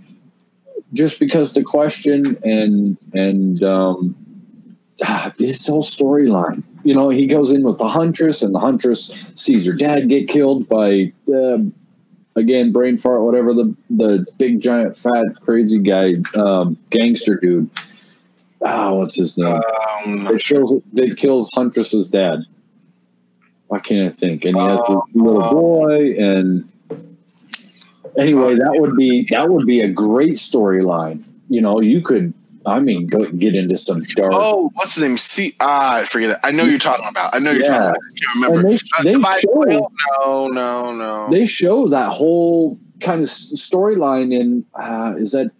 Just 0.92 1.20
because 1.20 1.52
the 1.52 1.62
question 1.62 2.36
and 2.42 2.96
and 3.14 3.62
um, 3.62 4.16
ah, 5.04 5.30
his 5.38 5.64
whole 5.66 5.82
storyline 5.82 6.64
you 6.84 6.94
know, 6.94 7.08
he 7.08 7.26
goes 7.26 7.52
in 7.52 7.62
with 7.62 7.78
the 7.78 7.88
huntress, 7.88 8.42
and 8.42 8.54
the 8.54 8.58
huntress 8.58 9.32
sees 9.34 9.66
her 9.66 9.74
dad 9.74 10.08
get 10.08 10.28
killed 10.28 10.68
by, 10.68 11.12
um 11.28 11.74
again, 12.40 12.72
brain 12.72 12.96
fart, 12.96 13.22
whatever 13.22 13.54
the 13.54 13.74
the 13.88 14.26
big 14.38 14.60
giant 14.60 14.96
fat 14.96 15.26
crazy 15.40 15.78
guy, 15.78 16.14
um, 16.36 16.76
gangster 16.90 17.36
dude. 17.36 17.70
Ah, 18.64 18.96
what's 18.96 19.16
his 19.16 19.38
name? 19.38 19.46
Um, 19.46 20.24
that 20.24 20.42
kills 20.44 20.74
that 20.94 21.16
kills 21.16 21.50
Huntress's 21.54 22.10
dad. 22.10 22.40
Why 23.68 23.78
can't 23.78 24.06
I 24.06 24.08
think? 24.08 24.44
And 24.44 24.56
he 24.56 24.62
has 24.62 24.80
a 24.80 25.00
little 25.14 25.50
boy, 25.52 26.14
and 26.18 26.68
anyway, 28.18 28.54
that 28.56 28.76
would 28.80 28.96
be 28.96 29.26
that 29.30 29.48
would 29.50 29.66
be 29.66 29.80
a 29.80 29.88
great 29.88 30.34
storyline. 30.34 31.26
You 31.48 31.60
know, 31.60 31.80
you 31.80 32.00
could, 32.00 32.34
I 32.66 32.80
mean, 32.80 33.06
go 33.06 33.30
get 33.32 33.54
into 33.54 33.76
some 33.76 34.02
dark. 34.16 34.32
oh, 34.34 34.70
what's 34.74 34.94
the 34.96 35.06
name? 35.08 35.16
See, 35.16 35.56
ah, 35.60 35.96
I 35.96 36.04
forget 36.04 36.30
it. 36.30 36.38
I 36.44 36.50
know 36.50 36.64
you're 36.64 36.78
talking 36.78 37.06
about. 37.08 37.34
I 37.34 37.38
know 37.38 37.52
you're 37.52 37.62
Yeah. 37.62 37.68
talking 37.68 37.86
about. 37.86 37.96
I 37.96 38.20
can't 38.20 38.34
remember. 38.34 38.58
And 38.68 38.78
they- 39.04 39.14
they 39.14 39.20
show- 39.40 39.88
no, 40.20 40.48
no, 40.48 40.94
no. 40.94 41.28
they 41.30 41.46
show 41.46 41.88
that 41.88 42.10
whole 42.10 42.78
kind 43.00 43.22
of 43.22 43.28
storyline 43.28 44.30
in 44.32 44.64
uh, 44.74 45.14
is 45.16 45.32
that 45.32 45.50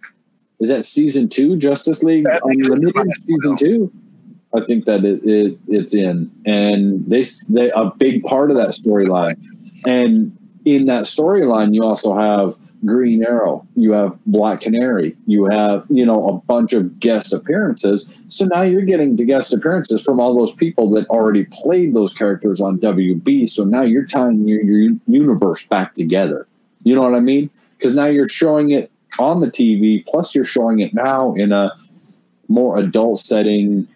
is 0.59 0.69
that 0.69 0.83
season 0.83 1.27
two 1.27 1.57
Justice 1.57 2.03
League 2.03 2.27
I 2.27 2.37
think 2.39 2.59
it's 2.59 2.69
Unlimited 2.69 3.11
season 3.13 3.55
two. 3.57 3.91
I 4.53 4.61
think 4.65 4.85
that 4.85 5.03
it, 5.03 5.21
it 5.23 5.57
it's 5.67 5.95
in, 5.95 6.29
and 6.45 7.03
they 7.09 7.23
they 7.49 7.71
a 7.71 7.89
big 7.97 8.21
part 8.23 8.51
of 8.51 8.57
that 8.57 8.67
storyline, 8.69 9.41
and 9.87 10.37
in 10.65 10.85
that 10.85 11.03
storyline 11.03 11.73
you 11.73 11.83
also 11.83 12.15
have 12.15 12.53
Green 12.85 13.23
Arrow, 13.23 13.67
you 13.75 13.91
have 13.93 14.13
Black 14.25 14.61
Canary, 14.61 15.15
you 15.27 15.45
have 15.45 15.85
you 15.89 16.05
know 16.05 16.27
a 16.27 16.37
bunch 16.39 16.73
of 16.73 16.99
guest 16.99 17.33
appearances. 17.33 18.21
So 18.27 18.45
now 18.45 18.61
you're 18.61 18.81
getting 18.81 19.15
the 19.15 19.25
guest 19.25 19.53
appearances 19.53 20.03
from 20.03 20.19
all 20.19 20.35
those 20.35 20.55
people 20.55 20.89
that 20.91 21.07
already 21.07 21.45
played 21.51 21.93
those 21.93 22.13
characters 22.13 22.61
on 22.61 22.79
WB. 22.79 23.47
So 23.49 23.63
now 23.63 23.81
you're 23.81 24.05
tying 24.05 24.47
your, 24.47 24.61
your 24.61 24.95
universe 25.07 25.67
back 25.67 25.93
together. 25.93 26.47
You 26.83 26.95
know 26.95 27.03
what 27.03 27.15
I 27.15 27.19
mean? 27.19 27.49
Because 27.77 27.95
now 27.95 28.05
you're 28.05 28.27
showing 28.27 28.71
it 28.71 28.91
on 29.19 29.39
the 29.39 29.47
TV, 29.47 30.03
plus 30.05 30.33
you're 30.33 30.43
showing 30.43 30.79
it 30.79 30.93
now 30.93 31.33
in 31.33 31.51
a 31.51 31.71
more 32.47 32.79
adult 32.79 33.19
setting 33.19 33.87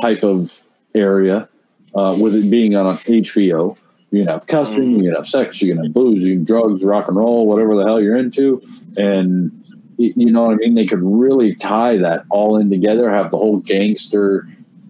type 0.00 0.24
of 0.24 0.62
area, 0.94 1.48
uh, 1.94 2.16
with 2.18 2.34
it 2.34 2.50
being 2.50 2.74
on 2.74 2.96
HBO. 2.96 3.80
You 4.12 4.24
can 4.24 4.32
have 4.32 4.46
cussing, 4.46 4.82
mm. 4.82 4.96
you 4.98 5.04
can 5.04 5.14
have 5.14 5.26
sex, 5.26 5.62
you 5.62 5.74
can 5.74 5.82
have 5.82 5.94
booze, 5.94 6.22
you 6.22 6.34
can 6.34 6.44
drugs, 6.44 6.84
rock 6.84 7.08
and 7.08 7.16
roll, 7.16 7.46
whatever 7.46 7.74
the 7.74 7.84
hell 7.84 8.00
you're 8.00 8.16
into, 8.16 8.62
and 8.96 9.50
you 9.96 10.30
know 10.30 10.44
what 10.44 10.52
I 10.52 10.56
mean. 10.56 10.74
They 10.74 10.86
could 10.86 11.02
really 11.02 11.54
tie 11.54 11.96
that 11.96 12.24
all 12.30 12.56
in 12.58 12.70
together. 12.70 13.10
Have 13.10 13.30
the 13.30 13.38
whole 13.38 13.58
gangster 13.58 14.46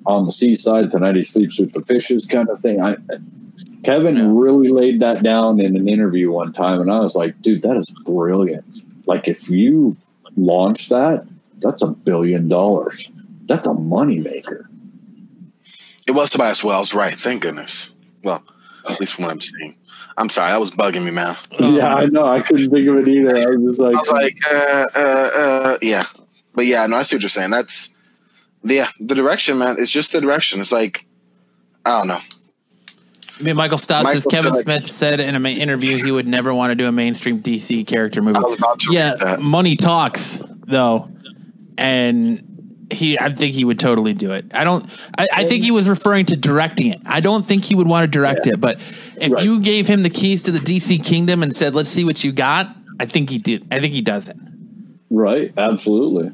on 0.07 0.25
the 0.25 0.31
seaside 0.33 0.91
tonight. 0.91 1.15
He 1.15 1.23
sleeps 1.23 1.61
with 1.61 1.73
the 1.73 1.81
fishes, 1.81 2.27
kind 2.27 2.49
of 2.49 2.59
thing. 2.59 2.81
I, 2.81 2.97
Kevin 3.85 4.17
Yeah. 4.17 4.31
really 4.33 4.71
laid 4.71 5.01
that 5.01 5.23
down 5.23 5.61
in 5.61 5.77
an 5.77 5.89
interview 5.89 6.33
one 6.33 6.53
time, 6.53 6.81
and 6.81 6.91
I 6.91 6.99
was 6.99 7.15
like, 7.15 7.41
dude, 7.43 7.63
that 7.63 7.77
is 7.77 7.95
brilliant. 8.05 8.65
Like, 9.07 9.29
if 9.29 9.49
you 9.51 9.97
launch 10.37 10.89
that, 10.89 11.27
that's 11.61 11.83
a 11.83 11.89
billion 11.89 12.49
dollars. 12.49 13.11
That's 13.47 13.67
a 13.67 13.71
moneymaker. 13.71 14.65
It 16.07 16.13
was 16.13 16.31
Tobias 16.31 16.65
Wells, 16.65 16.95
right? 16.95 17.15
Thank 17.15 17.43
goodness. 17.43 17.93
Well, 18.25 18.43
at 18.91 19.01
least 19.01 19.15
from 19.15 19.25
what 19.25 19.33
I'm 19.33 19.41
seeing. 19.41 19.77
I'm 20.17 20.29
sorry, 20.29 20.51
that 20.51 20.61
was 20.61 20.71
bugging 20.71 21.05
me, 21.05 21.11
man. 21.11 21.37
yeah, 21.59 21.95
I 21.95 22.07
know. 22.07 22.27
I 22.27 22.41
couldn't 22.41 22.71
think 22.71 22.89
of 22.89 22.97
it 22.97 23.09
either. 23.09 23.37
I 23.37 23.47
was 23.47 23.79
just 23.79 23.81
like, 23.81 23.95
I 23.95 23.99
was 23.99 24.11
like, 24.11 24.37
uh, 24.51 24.87
uh, 24.95 25.31
uh, 25.35 25.79
yeah, 25.81 26.05
but 26.55 26.67
yeah, 26.67 26.87
no, 26.87 26.97
I 26.97 27.03
see 27.03 27.17
what 27.17 27.23
you're 27.23 27.31
saying. 27.31 27.51
That's 27.51 27.91
yeah, 28.63 28.89
the 29.01 29.15
direction, 29.15 29.59
man. 29.59 29.77
It's 29.79 29.91
just 29.91 30.13
the 30.13 30.21
direction. 30.21 30.61
It's 30.61 30.73
like 30.73 31.07
I 31.85 31.99
don't 31.99 32.09
know. 32.09 32.21
I 33.39 33.43
mean, 33.43 33.57
Michael 33.57 33.79
Stott 33.79 34.07
says 34.07 34.27
Kevin 34.31 34.55
said- 34.55 34.63
Smith 34.63 34.91
said 34.91 35.21
in 35.21 35.35
an 35.35 35.47
interview 35.47 35.97
he 35.97 36.13
would 36.13 36.29
never 36.29 36.55
want 36.55 36.71
to 36.71 36.75
do 36.75 36.87
a 36.87 36.93
mainstream 36.93 37.43
DC 37.43 37.87
character 37.87 38.23
movie. 38.23 38.37
I 38.37 38.41
was 38.41 38.59
about 38.59 38.81
to 38.81 38.93
yeah, 38.93 39.11
read 39.13 39.21
that. 39.21 39.41
money 39.41 39.77
talks 39.77 40.43
though, 40.67 41.11
and 41.79 42.52
he, 42.93 43.19
I 43.19 43.33
think 43.33 43.55
he 43.55 43.65
would 43.65 43.79
totally 43.81 44.13
do 44.15 44.33
it. 44.33 44.47
I 44.55 44.65
don't. 44.65 44.85
I, 45.19 45.29
I 45.33 45.45
think 45.45 45.65
he 45.65 45.71
was 45.71 45.89
referring 45.89 46.27
to 46.27 46.37
directing 46.37 46.89
it. 46.93 47.01
I 47.07 47.21
don't 47.21 47.45
think 47.45 47.65
he 47.65 47.75
would 47.75 47.87
want 47.89 48.05
to 48.05 48.09
direct 48.09 48.47
it, 48.47 48.61
but 48.61 48.81
if 49.21 49.33
Right. 49.33 49.45
you 49.45 49.61
gave 49.61 49.87
him 49.89 50.03
the 50.03 50.11
keys 50.11 50.43
to 50.45 50.51
the 50.53 50.59
DC 50.59 51.05
kingdom 51.05 51.43
and 51.43 51.53
said, 51.55 51.75
"Let's 51.75 51.89
see 51.89 52.05
what 52.05 52.23
you 52.25 52.33
got," 52.33 52.75
I 53.01 53.07
think 53.07 53.31
he 53.31 53.39
did. 53.39 53.67
I 53.71 53.81
think 53.81 53.95
he 53.95 54.01
does 54.01 54.29
it. 54.29 54.37
right, 55.11 55.53
absolutely. 55.59 56.31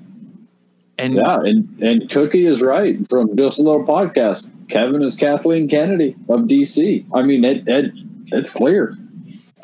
And 0.98 1.14
Yeah, 1.14 1.38
and 1.42 1.68
and 1.80 2.10
Cookie 2.10 2.46
is 2.46 2.62
right 2.62 3.06
from 3.06 3.34
just 3.36 3.58
a 3.58 3.62
little 3.62 3.84
podcast. 3.84 4.50
Kevin 4.68 5.02
is 5.02 5.14
Kathleen 5.14 5.68
Kennedy 5.68 6.14
of 6.28 6.42
DC. 6.42 7.04
I 7.14 7.22
mean, 7.22 7.44
it, 7.44 7.62
it 7.68 7.92
it's 8.32 8.50
clear. 8.50 8.96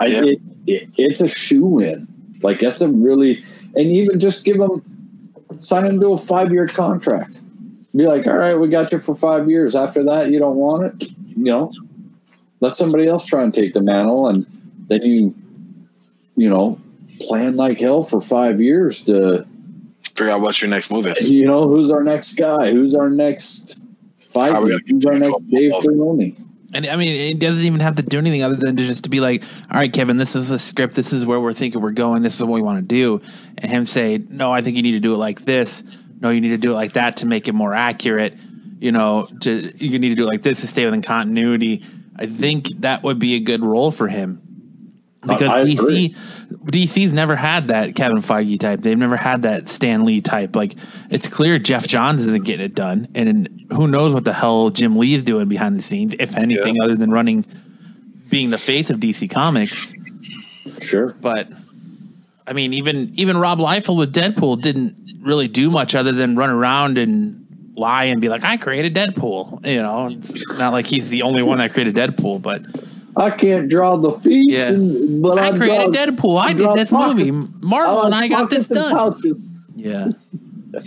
I 0.00 0.06
Yeah. 0.06 0.22
it, 0.24 0.38
it, 0.66 0.88
it's 0.96 1.20
a 1.20 1.28
shoe 1.28 1.80
in. 1.80 2.06
Like 2.42 2.58
that's 2.60 2.82
a 2.82 2.88
really 2.88 3.40
and 3.74 3.90
even 3.90 4.18
just 4.18 4.44
give 4.44 4.58
them 4.58 4.82
sign 5.60 5.86
him 5.86 6.00
to 6.00 6.12
a 6.12 6.18
five 6.18 6.52
year 6.52 6.66
contract. 6.66 7.40
Be 7.96 8.06
like, 8.06 8.26
all 8.26 8.36
right, 8.36 8.54
we 8.54 8.68
got 8.68 8.90
you 8.92 8.98
for 8.98 9.14
five 9.14 9.48
years. 9.48 9.76
After 9.76 10.02
that, 10.04 10.30
you 10.30 10.38
don't 10.38 10.56
want 10.56 11.02
it. 11.02 11.10
You 11.36 11.44
know, 11.44 11.72
let 12.60 12.74
somebody 12.74 13.06
else 13.06 13.24
try 13.24 13.42
and 13.42 13.54
take 13.54 13.72
the 13.72 13.82
mantle, 13.82 14.28
and 14.28 14.46
then 14.88 15.02
you, 15.02 15.34
you 16.36 16.50
know, 16.50 16.80
plan 17.20 17.56
like 17.56 17.78
hell 17.78 18.02
for 18.02 18.20
five 18.20 18.60
years 18.60 19.04
to 19.04 19.46
Figure 20.16 20.32
out 20.32 20.40
what's 20.42 20.60
your 20.60 20.70
next 20.70 20.90
move 20.90 21.06
is. 21.06 21.28
you 21.28 21.44
know, 21.44 21.66
who's 21.66 21.90
our 21.90 22.02
next 22.02 22.34
guy? 22.34 22.70
Who's 22.70 22.94
our 22.94 23.10
next 23.10 23.82
fighter? 24.14 24.78
Who's 24.86 25.06
our 25.06 25.18
next 25.18 25.42
Dave? 25.50 25.72
Filoni? 25.72 26.40
And 26.74 26.86
I 26.86 26.96
mean, 26.96 27.36
it 27.36 27.38
doesn't 27.38 27.64
even 27.64 27.80
have 27.80 27.94
to 27.96 28.02
do 28.02 28.18
anything 28.18 28.42
other 28.42 28.56
than 28.56 28.76
to 28.76 28.84
just 28.84 29.04
to 29.04 29.10
be 29.10 29.20
like, 29.20 29.42
all 29.70 29.78
right, 29.78 29.92
Kevin, 29.92 30.16
this 30.16 30.34
is 30.34 30.50
a 30.50 30.58
script. 30.58 30.94
This 30.94 31.12
is 31.12 31.24
where 31.24 31.40
we're 31.40 31.52
thinking 31.52 31.80
we're 31.80 31.92
going. 31.92 32.22
This 32.22 32.34
is 32.34 32.42
what 32.42 32.52
we 32.52 32.62
want 32.62 32.78
to 32.78 32.84
do. 32.84 33.22
And 33.58 33.70
him 33.70 33.84
say, 33.84 34.18
no, 34.18 34.52
I 34.52 34.60
think 34.60 34.76
you 34.76 34.82
need 34.82 34.92
to 34.92 35.00
do 35.00 35.14
it 35.14 35.18
like 35.18 35.44
this. 35.44 35.84
No, 36.20 36.30
you 36.30 36.40
need 36.40 36.50
to 36.50 36.58
do 36.58 36.72
it 36.72 36.74
like 36.74 36.94
that 36.94 37.18
to 37.18 37.26
make 37.26 37.46
it 37.46 37.54
more 37.54 37.72
accurate. 37.72 38.34
You 38.80 38.92
know, 38.92 39.28
to 39.42 39.72
you 39.76 39.98
need 39.98 40.10
to 40.10 40.14
do 40.16 40.24
it 40.24 40.30
like 40.30 40.42
this 40.42 40.60
to 40.62 40.66
stay 40.66 40.84
within 40.84 41.00
continuity. 41.00 41.84
I 42.16 42.26
think 42.26 42.68
that 42.80 43.02
would 43.02 43.18
be 43.18 43.34
a 43.34 43.40
good 43.40 43.64
role 43.64 43.90
for 43.90 44.08
him 44.08 44.43
because 45.26 45.48
I 45.48 45.64
DC 45.64 45.78
agree. 45.78 46.16
DC's 46.66 47.12
never 47.12 47.36
had 47.36 47.68
that 47.68 47.94
Kevin 47.94 48.18
Feige 48.18 48.58
type. 48.58 48.80
They've 48.80 48.98
never 48.98 49.16
had 49.16 49.42
that 49.42 49.68
Stan 49.68 50.04
Lee 50.04 50.20
type. 50.20 50.54
Like 50.54 50.74
it's 51.10 51.32
clear 51.32 51.58
Geoff 51.58 51.86
Johns 51.86 52.26
isn't 52.26 52.44
getting 52.44 52.66
it 52.66 52.74
done, 52.74 53.08
and 53.14 53.66
who 53.72 53.88
knows 53.88 54.12
what 54.12 54.24
the 54.24 54.32
hell 54.32 54.70
Jim 54.70 54.96
Lee's 54.96 55.22
doing 55.22 55.48
behind 55.48 55.78
the 55.78 55.82
scenes, 55.82 56.14
if 56.18 56.36
anything, 56.36 56.80
other 56.82 56.96
than 56.96 57.10
running, 57.10 57.44
being 58.28 58.50
the 58.50 58.58
face 58.58 58.90
of 58.90 59.00
DC 59.00 59.30
Comics. 59.30 59.94
Sure. 60.80 61.14
But 61.20 61.48
I 62.46 62.52
mean, 62.52 62.72
even 62.74 63.12
even 63.14 63.38
Rob 63.38 63.58
Liefeld 63.58 63.96
with 63.96 64.14
Deadpool 64.14 64.60
didn't 64.60 64.96
really 65.20 65.48
do 65.48 65.70
much 65.70 65.94
other 65.94 66.12
than 66.12 66.36
run 66.36 66.50
around 66.50 66.98
and 66.98 67.46
lie 67.76 68.04
and 68.04 68.20
be 68.20 68.28
like, 68.28 68.44
"I 68.44 68.56
created 68.56 68.94
Deadpool." 68.94 69.66
You 69.66 69.82
know, 69.82 70.08
it's 70.08 70.58
not 70.58 70.72
like 70.72 70.86
he's 70.86 71.08
the 71.08 71.22
only 71.22 71.42
one 71.42 71.58
that 71.58 71.72
created 71.72 71.94
Deadpool, 71.94 72.42
but 72.42 72.60
I 73.16 73.30
can't 73.30 73.68
draw 73.70 73.96
the 73.96 74.10
feet, 74.10 74.50
Yeah. 74.52 74.70
and, 74.72 75.22
but 75.22 75.38
I, 75.38 75.48
I 75.50 75.56
created 75.56 75.92
draw, 75.92 76.06
Deadpool. 76.06 76.40
I 76.40 76.52
draw 76.52 76.74
did 76.74 76.80
this 76.82 76.90
pockets. 76.90 77.24
movie, 77.30 77.48
Marvel, 77.60 77.96
like 77.96 78.04
and 78.06 78.14
I 78.14 78.28
got 78.28 78.50
this 78.50 78.66
pockets 78.68 78.68
done. 78.68 78.92
pouches. 78.96 79.50
Yeah. 79.76 80.08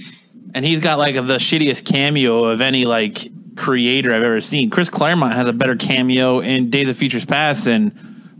And 0.53 0.65
he's 0.65 0.79
got 0.79 0.97
like 0.97 1.13
the 1.15 1.37
shittiest 1.37 1.85
cameo 1.85 2.45
of 2.45 2.61
any 2.61 2.85
like 2.85 3.29
creator 3.55 4.11
I've 4.13 4.23
ever 4.23 4.41
seen. 4.41 4.69
Chris 4.71 4.89
Claremont 4.89 5.33
has 5.35 5.47
a 5.47 5.53
better 5.53 5.75
cameo 5.75 6.39
in 6.39 6.69
Days 6.71 6.89
of 6.89 6.97
Futures 6.97 7.25
Past 7.25 7.65
than 7.65 7.91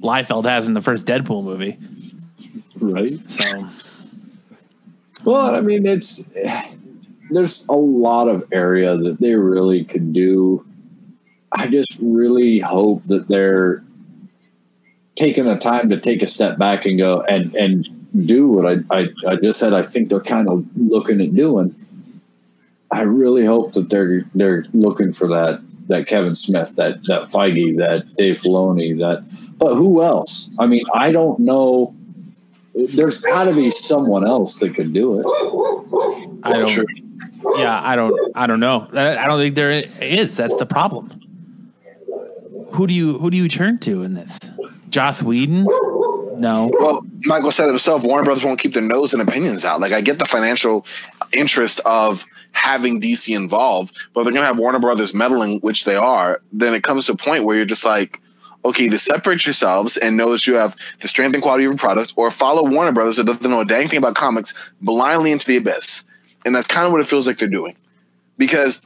Liefeld 0.02 0.46
has 0.46 0.68
in 0.68 0.74
the 0.74 0.82
first 0.82 1.06
Deadpool 1.06 1.44
movie. 1.44 1.78
Right. 2.82 3.20
So 3.30 3.44
Well, 5.26 5.54
I 5.56 5.62
mean, 5.62 5.86
it's 5.86 6.36
there's 7.30 7.66
a 7.68 7.74
lot 7.76 8.28
of 8.30 8.44
area 8.52 8.98
that 8.98 9.20
they 9.20 9.36
really 9.36 9.84
could 9.84 10.12
do. 10.14 10.66
I 11.52 11.70
just 11.70 11.98
really 12.02 12.60
hope 12.60 13.04
that 13.06 13.28
they're 13.28 13.84
taking 15.16 15.46
the 15.46 15.58
time 15.58 15.90
to 15.90 16.00
take 16.00 16.22
a 16.22 16.28
step 16.28 16.58
back 16.58 16.86
and 16.86 16.98
go 16.98 17.24
and 17.30 17.54
and 17.56 17.90
do 18.26 18.50
what 18.50 18.66
I 18.66 18.78
I, 18.92 19.08
I 19.28 19.36
just 19.36 19.60
said. 19.60 19.74
I 19.74 19.82
think 19.82 20.10
they're 20.10 20.20
kind 20.20 20.48
of 20.48 20.64
looking 20.76 21.22
at 21.22 21.36
doing. 21.36 21.76
I 22.92 23.02
really 23.02 23.46
hope 23.46 23.74
that 23.74 23.90
they're 23.90 24.24
they're 24.36 24.64
looking 24.74 25.12
for 25.12 25.28
that 25.30 25.62
that 25.88 26.08
Kevin 26.08 26.36
Smith, 26.36 26.76
that 26.76 27.04
that 27.08 27.24
Feige, 27.24 27.78
that 27.78 28.06
Dave 28.16 28.36
Filoni, 28.36 28.98
that. 29.00 29.24
But 29.60 29.76
who 29.76 30.04
else? 30.04 30.56
I 30.60 30.68
mean, 30.68 30.84
I 30.94 31.12
don't 31.12 31.40
know. 31.40 31.96
There's 32.74 33.20
got 33.22 33.46
to 33.46 33.56
be 33.56 33.72
someone 33.72 34.26
else 34.26 34.60
that 34.60 34.76
could 34.76 34.94
do 34.94 35.20
it. 35.20 35.26
I 36.44 36.54
don't. 36.54 36.90
Yeah, 37.58 37.82
I 37.84 37.96
don't. 37.96 38.14
I 38.36 38.48
don't 38.48 38.60
know. 38.60 38.88
I 38.94 39.18
I 39.18 39.26
don't 39.26 39.40
think 39.40 39.56
there 39.56 39.72
is. 39.72 40.38
That's 40.38 40.58
the 40.58 40.66
problem. 40.66 41.27
Who 42.72 42.88
do 42.88 42.94
you 42.94 43.18
who 43.18 43.30
do 43.30 43.38
you 43.38 43.50
turn 43.50 43.80
to 43.80 44.04
in 44.04 44.14
this? 44.14 44.52
Joss 44.90 45.24
Whedon? 45.24 45.66
No. 46.40 46.70
Well, 46.80 47.06
Michael 47.26 47.52
said 47.52 47.68
himself. 47.68 48.04
Warner 48.04 48.24
Brothers 48.24 48.44
won't 48.44 48.60
keep 48.60 48.74
their 48.74 48.84
nose 48.84 49.14
and 49.14 49.22
opinions 49.22 49.66
out. 49.66 49.80
Like 49.80 49.92
I 49.92 50.02
get 50.02 50.20
the 50.20 50.26
financial 50.26 50.86
interest 51.34 51.80
of 51.86 52.26
having 52.52 53.02
DC 53.02 53.36
involved, 53.36 53.98
but 54.14 54.24
they're 54.24 54.34
gonna 54.34 54.46
have 54.46 54.60
Warner 54.60 54.80
Brothers 54.80 55.14
meddling, 55.14 55.60
which 55.60 55.86
they 55.86 55.96
are, 55.96 56.42
then 56.52 56.74
it 56.74 56.84
comes 56.84 57.06
to 57.06 57.14
a 57.14 57.18
point 57.18 57.44
where 57.44 57.56
you're 57.56 57.66
just 57.66 57.86
like, 57.86 58.22
okay, 58.66 58.90
to 58.90 59.00
separate 59.00 59.46
yourselves 59.46 59.98
and 59.98 60.18
know 60.18 60.32
that 60.32 60.48
you 60.48 60.56
have 60.56 60.76
the 61.02 61.08
strength 61.08 61.34
and 61.34 61.44
quality 61.44 61.66
of 61.66 61.72
your 61.72 61.78
product, 61.78 62.14
or 62.16 62.32
follow 62.32 62.70
Warner 62.70 62.92
Brothers 62.92 63.18
that 63.18 63.26
doesn't 63.26 63.50
know 63.50 63.62
a 63.62 63.66
dang 63.66 63.88
thing 63.88 64.00
about 64.00 64.16
comics 64.16 64.54
blindly 64.82 65.32
into 65.32 65.48
the 65.48 65.58
abyss. 65.58 66.04
And 66.46 66.56
that's 66.56 66.68
kind 66.68 66.86
of 66.86 66.92
what 66.92 67.02
it 67.02 67.08
feels 67.08 67.28
like 67.28 67.38
they're 67.38 67.48
doing. 67.48 67.76
Because 68.38 68.82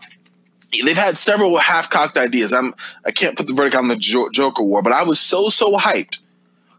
they've 0.71 0.97
had 0.97 1.17
several 1.17 1.57
half-cocked 1.57 2.17
ideas. 2.17 2.53
I'm 2.53 2.73
I 3.05 3.11
can't 3.11 3.37
put 3.37 3.47
the 3.47 3.53
verdict 3.53 3.75
on 3.75 3.87
the 3.87 3.95
jo- 3.95 4.29
Joker 4.29 4.63
War, 4.63 4.81
but 4.81 4.93
I 4.93 5.03
was 5.03 5.19
so 5.19 5.49
so 5.49 5.77
hyped 5.77 6.19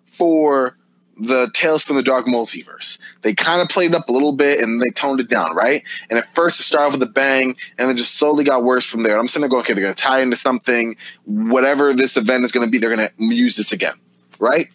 for 0.06 0.76
the 1.16 1.50
Tales 1.52 1.82
from 1.82 1.96
the 1.96 2.02
Dark 2.02 2.26
Multiverse. 2.26 2.98
They 3.20 3.34
kind 3.34 3.60
of 3.60 3.68
played 3.68 3.90
it 3.90 3.94
up 3.94 4.08
a 4.08 4.12
little 4.12 4.32
bit 4.32 4.60
and 4.60 4.80
they 4.80 4.88
toned 4.90 5.20
it 5.20 5.28
down, 5.28 5.54
right? 5.54 5.82
And 6.08 6.18
at 6.18 6.34
first 6.34 6.58
it 6.58 6.64
started 6.64 6.98
with 6.98 7.08
a 7.08 7.12
bang 7.12 7.54
and 7.78 7.88
then 7.88 7.96
just 7.96 8.14
slowly 8.14 8.44
got 8.44 8.64
worse 8.64 8.84
from 8.84 9.02
there. 9.02 9.12
And 9.12 9.20
I'm 9.20 9.28
sitting 9.28 9.42
there 9.42 9.50
going, 9.50 9.62
okay, 9.62 9.74
they're 9.74 9.84
going 9.84 9.94
to 9.94 10.02
tie 10.02 10.20
into 10.20 10.36
something. 10.36 10.96
Whatever 11.24 11.92
this 11.92 12.16
event 12.16 12.44
is 12.44 12.52
going 12.52 12.66
to 12.66 12.70
be, 12.70 12.78
they're 12.78 12.94
going 12.94 13.08
to 13.08 13.34
use 13.34 13.56
this 13.56 13.72
again, 13.72 13.94
right? 14.38 14.66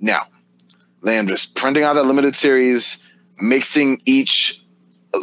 Now, 0.00 0.28
they 1.02 1.18
am 1.18 1.26
just 1.26 1.54
printing 1.56 1.82
out 1.82 1.94
that 1.94 2.04
limited 2.04 2.36
series, 2.36 3.02
mixing 3.38 4.00
each 4.04 4.64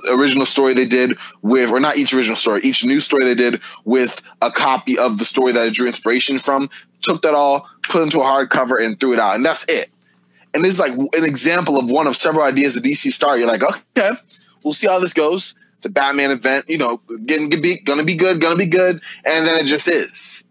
original 0.10 0.46
story 0.46 0.74
they 0.74 0.86
did 0.86 1.18
with, 1.42 1.72
or 1.72 1.80
not 1.80 1.98
each 1.98 2.14
original 2.14 2.36
story, 2.36 2.62
each 2.64 2.84
new 2.84 3.02
story 3.02 3.24
they 3.24 3.36
did 3.36 3.62
with 3.86 4.22
a 4.42 4.52
copy 4.52 4.98
of 4.98 5.18
the 5.18 5.26
story 5.26 5.52
that 5.52 5.68
it 5.68 5.74
drew 5.74 5.88
inspiration 5.88 6.40
from. 6.40 6.70
Took 7.02 7.22
that 7.22 7.34
all, 7.34 7.68
put 7.84 8.04
into 8.04 8.20
a 8.20 8.24
hardcover, 8.24 8.84
and 8.84 9.00
threw 9.00 9.14
it 9.14 9.20
out, 9.20 9.36
and 9.36 9.46
that's 9.46 9.64
it. 9.66 9.92
And 10.54 10.64
this 10.64 10.74
is 10.74 10.80
like 10.80 10.94
an 10.94 11.24
example 11.24 11.78
of 11.78 11.90
one 11.90 12.08
of 12.08 12.16
several 12.16 12.44
ideas 12.44 12.74
that 12.74 12.84
DC 12.84 13.12
started. 13.12 13.42
You're 13.42 13.48
like, 13.48 13.64
okay, 13.64 14.12
we'll 14.64 14.74
see 14.74 14.88
how 14.88 15.00
this 15.00 15.14
goes. 15.14 15.56
The 15.82 15.90
Batman 15.90 16.32
event, 16.32 16.66
you 16.68 16.78
know, 16.78 17.02
getting 17.26 17.52
to 17.52 17.58
be 17.58 17.78
gonna 17.78 18.04
be 18.04 18.16
good, 18.16 18.42
gonna 18.42 18.56
be 18.56 18.66
good, 18.66 19.00
and 19.24 19.46
then 19.46 19.56
it 19.56 19.66
just 19.66 19.88
is, 19.88 20.44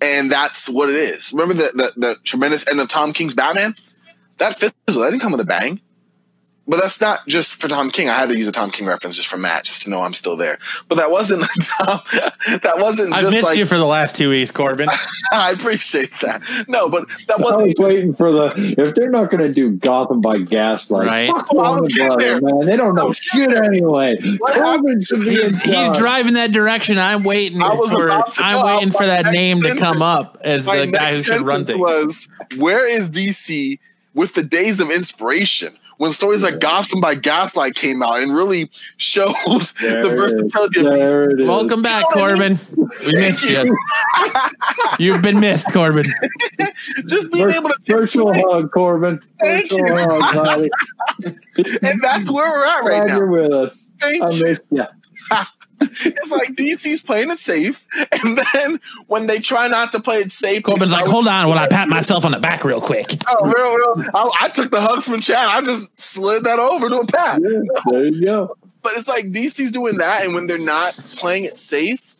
and 0.00 0.30
that's 0.30 0.68
what 0.68 0.90
it 0.90 0.96
is. 0.96 1.32
Remember 1.32 1.54
the 1.54 1.70
the, 1.74 2.00
the 2.00 2.16
tremendous 2.24 2.68
end 2.68 2.80
of 2.80 2.88
Tom 2.88 3.12
King's 3.12 3.34
Batman? 3.34 3.74
That 4.38 4.58
fizzled. 4.58 4.74
That 4.86 5.10
didn't 5.10 5.20
come 5.20 5.32
with 5.32 5.40
a 5.40 5.46
bang. 5.46 5.80
But 6.68 6.80
that's 6.82 7.00
not 7.00 7.24
just 7.28 7.54
for 7.60 7.68
Tom 7.68 7.90
King. 7.92 8.08
I 8.08 8.14
had 8.18 8.28
to 8.30 8.36
use 8.36 8.48
a 8.48 8.52
Tom 8.52 8.70
King 8.72 8.88
reference 8.88 9.14
just 9.14 9.28
for 9.28 9.36
Matt, 9.36 9.62
just 9.64 9.82
to 9.82 9.90
know 9.90 10.02
I'm 10.02 10.14
still 10.14 10.36
there. 10.36 10.58
But 10.88 10.96
that 10.96 11.12
wasn't 11.12 11.42
Tom. 11.62 12.00
That 12.62 12.74
wasn't 12.78 13.12
I've 13.14 13.20
just 13.20 13.32
missed 13.34 13.44
like. 13.44 13.56
you 13.58 13.64
for 13.66 13.78
the 13.78 13.84
last 13.86 14.16
two 14.16 14.30
weeks, 14.30 14.50
Corbin. 14.50 14.88
I 15.32 15.52
appreciate 15.52 16.10
that. 16.22 16.42
No, 16.66 16.88
but 16.88 17.08
that 17.28 17.38
wasn't. 17.38 17.60
I 17.60 17.64
was 17.66 17.76
waiting 17.78 18.10
for 18.12 18.32
the 18.32 18.74
if 18.78 18.94
they're 18.96 19.10
not 19.10 19.30
going 19.30 19.44
to 19.46 19.52
do 19.52 19.72
Gotham 19.76 20.20
by 20.20 20.38
Gaslight, 20.38 21.06
Right. 21.06 21.28
fuck 21.28 21.46
Oh, 21.52 21.58
I 21.60 21.68
Warner 21.68 21.82
was 21.82 21.94
getting 21.94 22.18
there. 22.18 22.40
man. 22.40 22.66
They 22.66 22.76
don't 22.76 22.96
know 22.96 23.08
oh, 23.08 23.12
shit 23.12 23.48
anyway. 23.52 24.16
What 24.38 24.54
Corbin 24.54 25.00
should 25.04 25.20
be 25.20 25.40
in 25.40 25.54
He's, 25.54 25.96
driving 25.98 26.32
that 26.34 26.50
direction. 26.50 26.98
I'm 26.98 27.22
waiting 27.22 27.62
I 27.62 27.74
was 27.74 27.92
for 27.92 28.06
about 28.06 28.32
to 28.32 28.42
I'm 28.42 28.54
go. 28.60 28.66
waiting 28.66 28.90
for 28.90 29.06
that 29.06 29.26
next 29.26 29.34
name 29.36 29.62
to 29.62 29.76
come 29.76 30.02
up 30.02 30.36
as 30.42 30.66
My 30.66 30.78
the 30.78 30.86
guy 30.90 30.98
who 31.10 31.12
next 31.12 31.24
should 31.26 31.42
run 31.42 31.64
sentence 31.64 31.68
things. 31.68 32.28
was, 32.50 32.60
"Where 32.60 32.84
is 32.84 33.08
DC 33.08 33.78
with 34.14 34.34
the 34.34 34.42
days 34.42 34.80
of 34.80 34.90
inspiration?" 34.90 35.76
When 35.98 36.12
stories 36.12 36.42
like 36.42 36.60
Gotham 36.60 37.00
by 37.00 37.14
Gaslight 37.14 37.74
came 37.74 38.02
out 38.02 38.20
and 38.20 38.34
really 38.34 38.70
showed 38.98 39.32
There 39.46 40.02
the 40.02 40.08
it 40.08 40.12
is. 40.12 40.18
versatility 40.20 40.80
of 40.80 40.86
DC. 40.86 41.36
There. 41.38 41.46
Welcome 41.48 41.80
back, 41.82 42.04
You 42.10 42.16
know 42.16 42.22
what 42.22 42.32
I 42.32 42.36
Corbin. 42.36 42.58
We 43.06 43.12
missed 43.18 43.48
you. 43.48 43.76
You've 44.98 45.22
been 45.22 45.40
missed, 45.40 45.72
Corbin. 45.72 46.04
Just 47.08 47.32
being 47.32 47.44
Vir- 47.46 47.50
able 47.58 47.70
to 47.70 47.76
virtual 47.86 48.32
hug, 48.34 48.70
Corbin. 48.72 49.18
Thank 49.40 49.70
virtual 49.70 49.88
you. 49.88 49.94
hug, 49.96 50.34
buddy. 50.34 50.70
and 51.82 52.00
that's 52.02 52.30
where 52.30 52.50
we're 52.50 52.66
at 52.66 52.80
right 52.80 52.98
Glad 53.02 53.06
now. 53.08 53.16
you're 53.16 53.28
with 53.30 53.52
us. 53.52 53.94
Thank 54.00 54.22
I 54.22 54.26
missed 54.42 54.66
you. 54.70 54.84
It's 55.80 56.30
like 56.30 56.50
DC's 56.54 57.02
playing 57.02 57.30
it 57.30 57.38
safe, 57.38 57.86
and 58.12 58.38
then 58.54 58.80
when 59.08 59.26
they 59.26 59.38
try 59.38 59.68
not 59.68 59.92
to 59.92 60.00
play 60.00 60.16
it 60.16 60.32
safe, 60.32 60.56
they 60.56 60.62
Corbin's 60.62 60.90
like, 60.90 61.06
hold 61.06 61.28
on 61.28 61.48
while 61.48 61.58
I 61.58 61.68
pat 61.68 61.88
myself 61.88 62.24
on 62.24 62.32
the 62.32 62.38
back 62.40 62.64
real 62.64 62.80
quick. 62.80 63.14
Oh, 63.28 63.44
real, 63.44 63.96
real. 64.02 64.10
I, 64.14 64.30
I 64.42 64.48
took 64.48 64.70
the 64.70 64.80
hug 64.80 65.02
from 65.02 65.20
Chad. 65.20 65.48
I 65.48 65.60
just 65.62 65.98
slid 66.00 66.44
that 66.44 66.58
over 66.58 66.88
to 66.88 66.96
a 66.96 67.06
pat. 67.06 67.40
Yeah, 67.42 67.60
there 67.90 68.04
you 68.06 68.24
go. 68.24 68.56
But 68.82 68.94
it's 68.96 69.08
like 69.08 69.26
DC's 69.26 69.70
doing 69.72 69.98
that, 69.98 70.24
and 70.24 70.34
when 70.34 70.46
they're 70.46 70.58
not 70.58 70.94
playing 71.16 71.44
it 71.44 71.58
safe, 71.58 72.14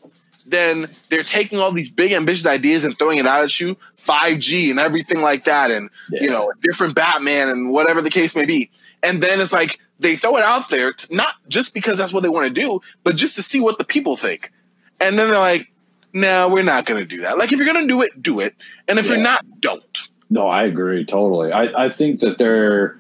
then 0.47 0.89
they're 1.09 1.23
taking 1.23 1.59
all 1.59 1.73
these 1.73 1.91
big 1.91 2.13
ambitious 2.13 2.47
ideas 2.47 2.85
and 2.85 2.99
throwing 2.99 3.19
it 3.19 3.27
out 3.27 3.43
at 3.45 3.59
you, 3.61 3.77
5G 3.99 4.71
and 4.71 4.79
everything 4.79 5.21
like 5.23 5.45
that, 5.45 5.71
and 5.71 5.91
Yeah. 6.11 6.23
you 6.23 6.31
know, 6.31 6.51
a 6.51 6.55
different 6.61 6.95
Batman 6.95 7.49
and 7.49 7.71
whatever 7.71 8.01
the 8.03 8.11
case 8.11 8.37
may 8.37 8.45
be. 8.45 8.71
And 9.03 9.21
then 9.23 9.41
it's 9.41 9.53
like 9.53 9.79
they 9.99 10.17
throw 10.17 10.37
it 10.37 10.45
out 10.45 10.69
there, 10.69 10.93
to, 10.93 11.15
not 11.15 11.35
just 11.49 11.75
because 11.75 11.99
that's 11.99 12.13
what 12.13 12.23
they 12.23 12.29
want 12.29 12.47
to 12.55 12.61
do, 12.61 12.81
but 13.05 13.17
just 13.17 13.37
to 13.37 13.43
see 13.43 13.61
what 13.61 13.79
the 13.79 13.85
people 13.85 14.17
think. 14.17 14.53
And 15.01 15.19
then 15.19 15.31
they're 15.31 15.39
like, 15.39 15.71
"No, 16.13 16.49
we're 16.49 16.63
not 16.63 16.87
going 16.87 17.01
to 17.01 17.07
do 17.09 17.23
that. 17.23 17.39
Like, 17.39 17.53
if 17.53 17.59
you're 17.59 17.73
going 17.73 17.87
to 17.87 17.93
do 17.93 18.03
it, 18.03 18.23
do 18.23 18.41
it, 18.41 18.55
and 18.89 18.99
if 18.99 19.07
Yeah. 19.07 19.15
you're 19.15 19.23
not, 19.23 19.45
don't." 19.61 20.09
No, 20.29 20.49
I 20.49 20.65
agree 20.65 21.05
totally. 21.05 21.53
I, 21.53 21.85
I 21.85 21.89
think 21.89 22.21
that 22.21 22.39
they're 22.39 22.99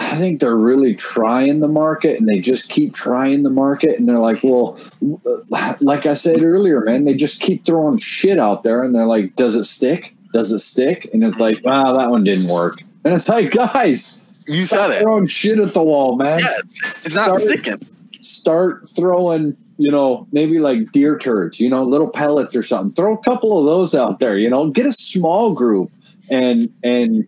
I 0.00 0.14
think 0.14 0.38
they're 0.40 0.56
really 0.56 0.94
trying 0.94 1.58
the 1.58 1.66
market 1.68 2.18
and 2.20 2.28
they 2.28 2.38
just 2.38 2.68
keep 2.70 2.92
trying 2.94 3.42
the 3.42 3.50
market 3.50 3.98
and 3.98 4.08
they're 4.08 4.20
like, 4.20 4.44
well, 4.44 4.78
uh, 5.26 5.74
like 5.80 6.06
I 6.06 6.14
said 6.14 6.40
earlier, 6.42 6.80
man, 6.84 7.04
they 7.04 7.14
just 7.14 7.40
keep 7.40 7.66
throwing 7.66 7.96
shit 7.98 8.38
out 8.38 8.62
there 8.62 8.84
and 8.84 8.94
they're 8.94 9.06
like, 9.06 9.34
does 9.34 9.56
it 9.56 9.64
stick? 9.64 10.14
Does 10.32 10.52
it 10.52 10.60
stick? 10.60 11.08
And 11.12 11.24
it's 11.24 11.40
like, 11.40 11.64
wow, 11.64 11.96
that 11.96 12.10
one 12.10 12.22
didn't 12.22 12.46
work. 12.46 12.80
And 13.04 13.12
it's 13.12 13.28
like, 13.28 13.50
guys, 13.72 14.17
You 14.48 14.58
stop 14.58 14.88
said 14.88 14.96
it. 14.98 15.02
throwing 15.02 15.26
shit 15.26 15.58
at 15.58 15.74
the 15.74 15.82
wall, 15.82 16.16
man. 16.16 16.40
Yeah, 16.40 16.46
it's, 16.58 17.06
it's 17.06 17.14
not 17.16 17.26
Start- 17.26 17.40
sticking. 17.42 17.88
Start 18.20 18.80
throwing, 18.96 19.56
you 19.76 19.90
know, 19.92 20.26
maybe 20.32 20.58
like 20.58 20.90
deer 20.90 21.16
turds, 21.18 21.60
you 21.60 21.68
know, 21.70 21.84
little 21.84 22.10
pellets 22.10 22.56
or 22.56 22.62
something. 22.62 22.92
Throw 22.92 23.14
a 23.14 23.22
couple 23.22 23.58
of 23.58 23.64
those 23.64 23.94
out 23.94 24.18
there, 24.18 24.36
you 24.36 24.50
know, 24.50 24.70
get 24.70 24.86
a 24.86 24.92
small 24.92 25.54
group 25.54 25.92
and 26.30 26.72
and 26.84 27.26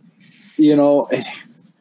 you 0.56 0.76
know 0.76 1.06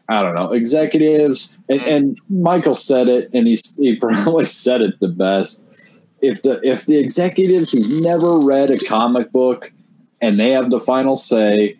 i 0.07 0.21
don't 0.21 0.35
know 0.35 0.51
executives 0.53 1.57
and, 1.67 1.81
and 1.85 2.21
michael 2.29 2.73
said 2.73 3.07
it 3.09 3.29
and 3.33 3.45
he's 3.47 3.75
he 3.75 3.95
probably 3.99 4.45
said 4.45 4.81
it 4.81 4.97
the 5.01 5.07
best 5.09 6.01
if 6.21 6.41
the 6.43 6.59
if 6.63 6.85
the 6.85 6.97
executives 6.97 7.71
who've 7.73 8.01
never 8.01 8.37
read 8.39 8.69
a 8.69 8.79
comic 8.79 9.31
book 9.33 9.73
and 10.21 10.39
they 10.39 10.51
have 10.51 10.69
the 10.71 10.79
final 10.79 11.15
say 11.15 11.77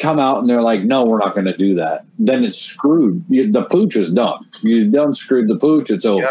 come 0.00 0.18
out 0.18 0.38
and 0.38 0.48
they're 0.48 0.62
like 0.62 0.82
no 0.84 1.04
we're 1.04 1.18
not 1.18 1.34
going 1.34 1.46
to 1.46 1.56
do 1.56 1.74
that. 1.76 2.04
Then 2.18 2.44
it's 2.44 2.58
screwed. 2.60 3.24
You- 3.28 3.50
the 3.52 3.64
pooch 3.64 3.96
is 3.96 4.10
done. 4.10 4.44
You've 4.62 4.92
done 4.92 5.12
screwed 5.14 5.48
the 5.48 5.56
pooch 5.58 5.90
it's 5.90 6.06
over. 6.06 6.22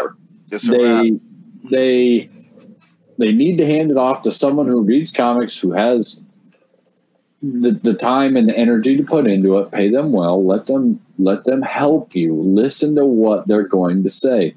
Wrap. 0.68 0.76
they 0.78 1.12
they 1.70 2.30
they 3.18 3.32
need 3.32 3.56
to 3.58 3.66
hand 3.66 3.90
it 3.90 3.96
off 3.96 4.22
to 4.22 4.30
someone 4.30 4.66
who 4.66 4.82
reads 4.82 5.10
comics 5.10 5.58
who 5.60 5.72
has 5.72 6.22
the, 7.42 7.72
the 7.72 7.94
time 7.94 8.36
and 8.36 8.48
the 8.48 8.56
energy 8.58 8.96
to 8.96 9.02
put 9.04 9.26
into 9.26 9.58
it 9.58 9.72
pay 9.72 9.88
them 9.88 10.12
well 10.12 10.44
let 10.44 10.66
them 10.66 11.00
let 11.18 11.44
them 11.44 11.62
help 11.62 12.14
you. 12.14 12.34
Listen 12.40 12.94
to 12.96 13.04
what 13.06 13.46
they're 13.46 13.66
going 13.68 14.02
to 14.02 14.08
say. 14.10 14.54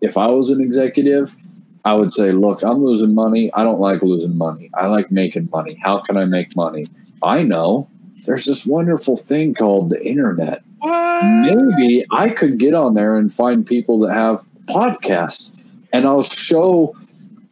If 0.00 0.16
i 0.16 0.26
was 0.28 0.50
an 0.50 0.60
executive 0.60 1.34
i 1.84 1.94
would 1.94 2.10
say 2.10 2.32
look 2.32 2.62
i'm 2.62 2.82
losing 2.84 3.14
money. 3.14 3.52
I 3.54 3.62
don't 3.62 3.80
like 3.80 4.02
losing 4.02 4.36
money. 4.36 4.70
I 4.74 4.86
like 4.86 5.10
making 5.10 5.48
money. 5.52 5.76
How 5.82 6.00
can 6.00 6.16
i 6.16 6.24
make 6.24 6.56
money? 6.56 6.86
I 7.22 7.42
know. 7.42 7.88
There's 8.28 8.44
this 8.44 8.66
wonderful 8.66 9.16
thing 9.16 9.54
called 9.54 9.88
the 9.88 10.04
internet. 10.04 10.62
Maybe 10.82 12.04
I 12.10 12.28
could 12.28 12.58
get 12.58 12.74
on 12.74 12.92
there 12.92 13.16
and 13.16 13.32
find 13.32 13.64
people 13.64 13.98
that 14.00 14.12
have 14.12 14.40
podcasts, 14.66 15.64
and 15.94 16.04
I'll 16.04 16.22
show 16.22 16.94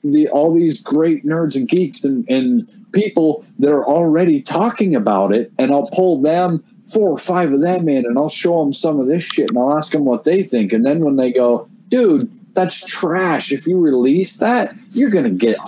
the 0.04 0.28
all 0.28 0.54
these 0.54 0.78
great 0.82 1.24
nerds 1.24 1.56
and 1.56 1.66
geeks 1.66 2.04
and, 2.04 2.28
and 2.28 2.68
people 2.92 3.42
that 3.58 3.72
are 3.72 3.86
already 3.86 4.42
talking 4.42 4.94
about 4.94 5.32
it, 5.32 5.50
and 5.58 5.72
I'll 5.72 5.88
pull 5.94 6.20
them 6.20 6.62
four 6.92 7.08
or 7.08 7.18
five 7.18 7.52
of 7.52 7.62
them 7.62 7.88
in, 7.88 8.04
and 8.04 8.18
I'll 8.18 8.28
show 8.28 8.62
them 8.62 8.72
some 8.72 9.00
of 9.00 9.06
this 9.06 9.26
shit, 9.26 9.48
and 9.48 9.58
I'll 9.58 9.78
ask 9.78 9.92
them 9.92 10.04
what 10.04 10.24
they 10.24 10.42
think, 10.42 10.74
and 10.74 10.84
then 10.84 11.00
when 11.00 11.16
they 11.16 11.32
go, 11.32 11.68
dude. 11.88 12.30
That's 12.54 12.86
trash. 12.86 13.52
If 13.52 13.66
you 13.66 13.78
release 13.78 14.38
that, 14.38 14.74
you're 14.96 15.10
gonna 15.10 15.30
get 15.30 15.56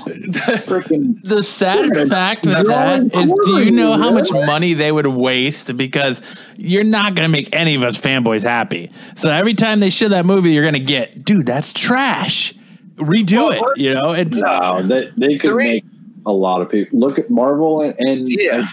freaking 0.66 1.20
The 1.22 1.42
sad 1.42 1.94
fact 2.08 2.46
with 2.46 2.66
that 2.66 3.02
is, 3.14 3.32
do 3.44 3.62
you 3.62 3.70
know 3.70 3.96
how 3.96 4.10
much 4.10 4.30
money 4.32 4.74
they 4.74 4.90
would 4.90 5.06
waste 5.06 5.76
because 5.76 6.22
you're 6.56 6.84
not 6.84 7.14
going 7.14 7.28
to 7.28 7.32
make 7.32 7.54
any 7.54 7.74
of 7.76 7.82
us 7.82 8.00
fanboys 8.00 8.42
happy. 8.42 8.90
So 9.14 9.30
every 9.30 9.54
time 9.54 9.80
they 9.80 9.90
show 9.90 10.08
that 10.08 10.24
movie, 10.26 10.52
you're 10.52 10.64
going 10.64 10.74
to 10.74 10.80
get, 10.80 11.24
dude, 11.24 11.46
that's 11.46 11.72
trash. 11.72 12.52
Redo 12.96 13.52
it. 13.54 13.62
You 13.80 13.94
know, 13.94 14.12
it's 14.12 14.34
No, 14.36 14.82
they, 14.82 15.04
they 15.16 15.38
could 15.38 15.50
Three- 15.52 15.64
make 15.74 15.84
a 16.26 16.32
lot 16.32 16.60
of 16.62 16.68
people 16.70 16.98
look 16.98 17.18
at 17.18 17.30
Marvel 17.30 17.80
and, 17.82 17.94
and 17.98 18.28
Yeah. 18.28 18.66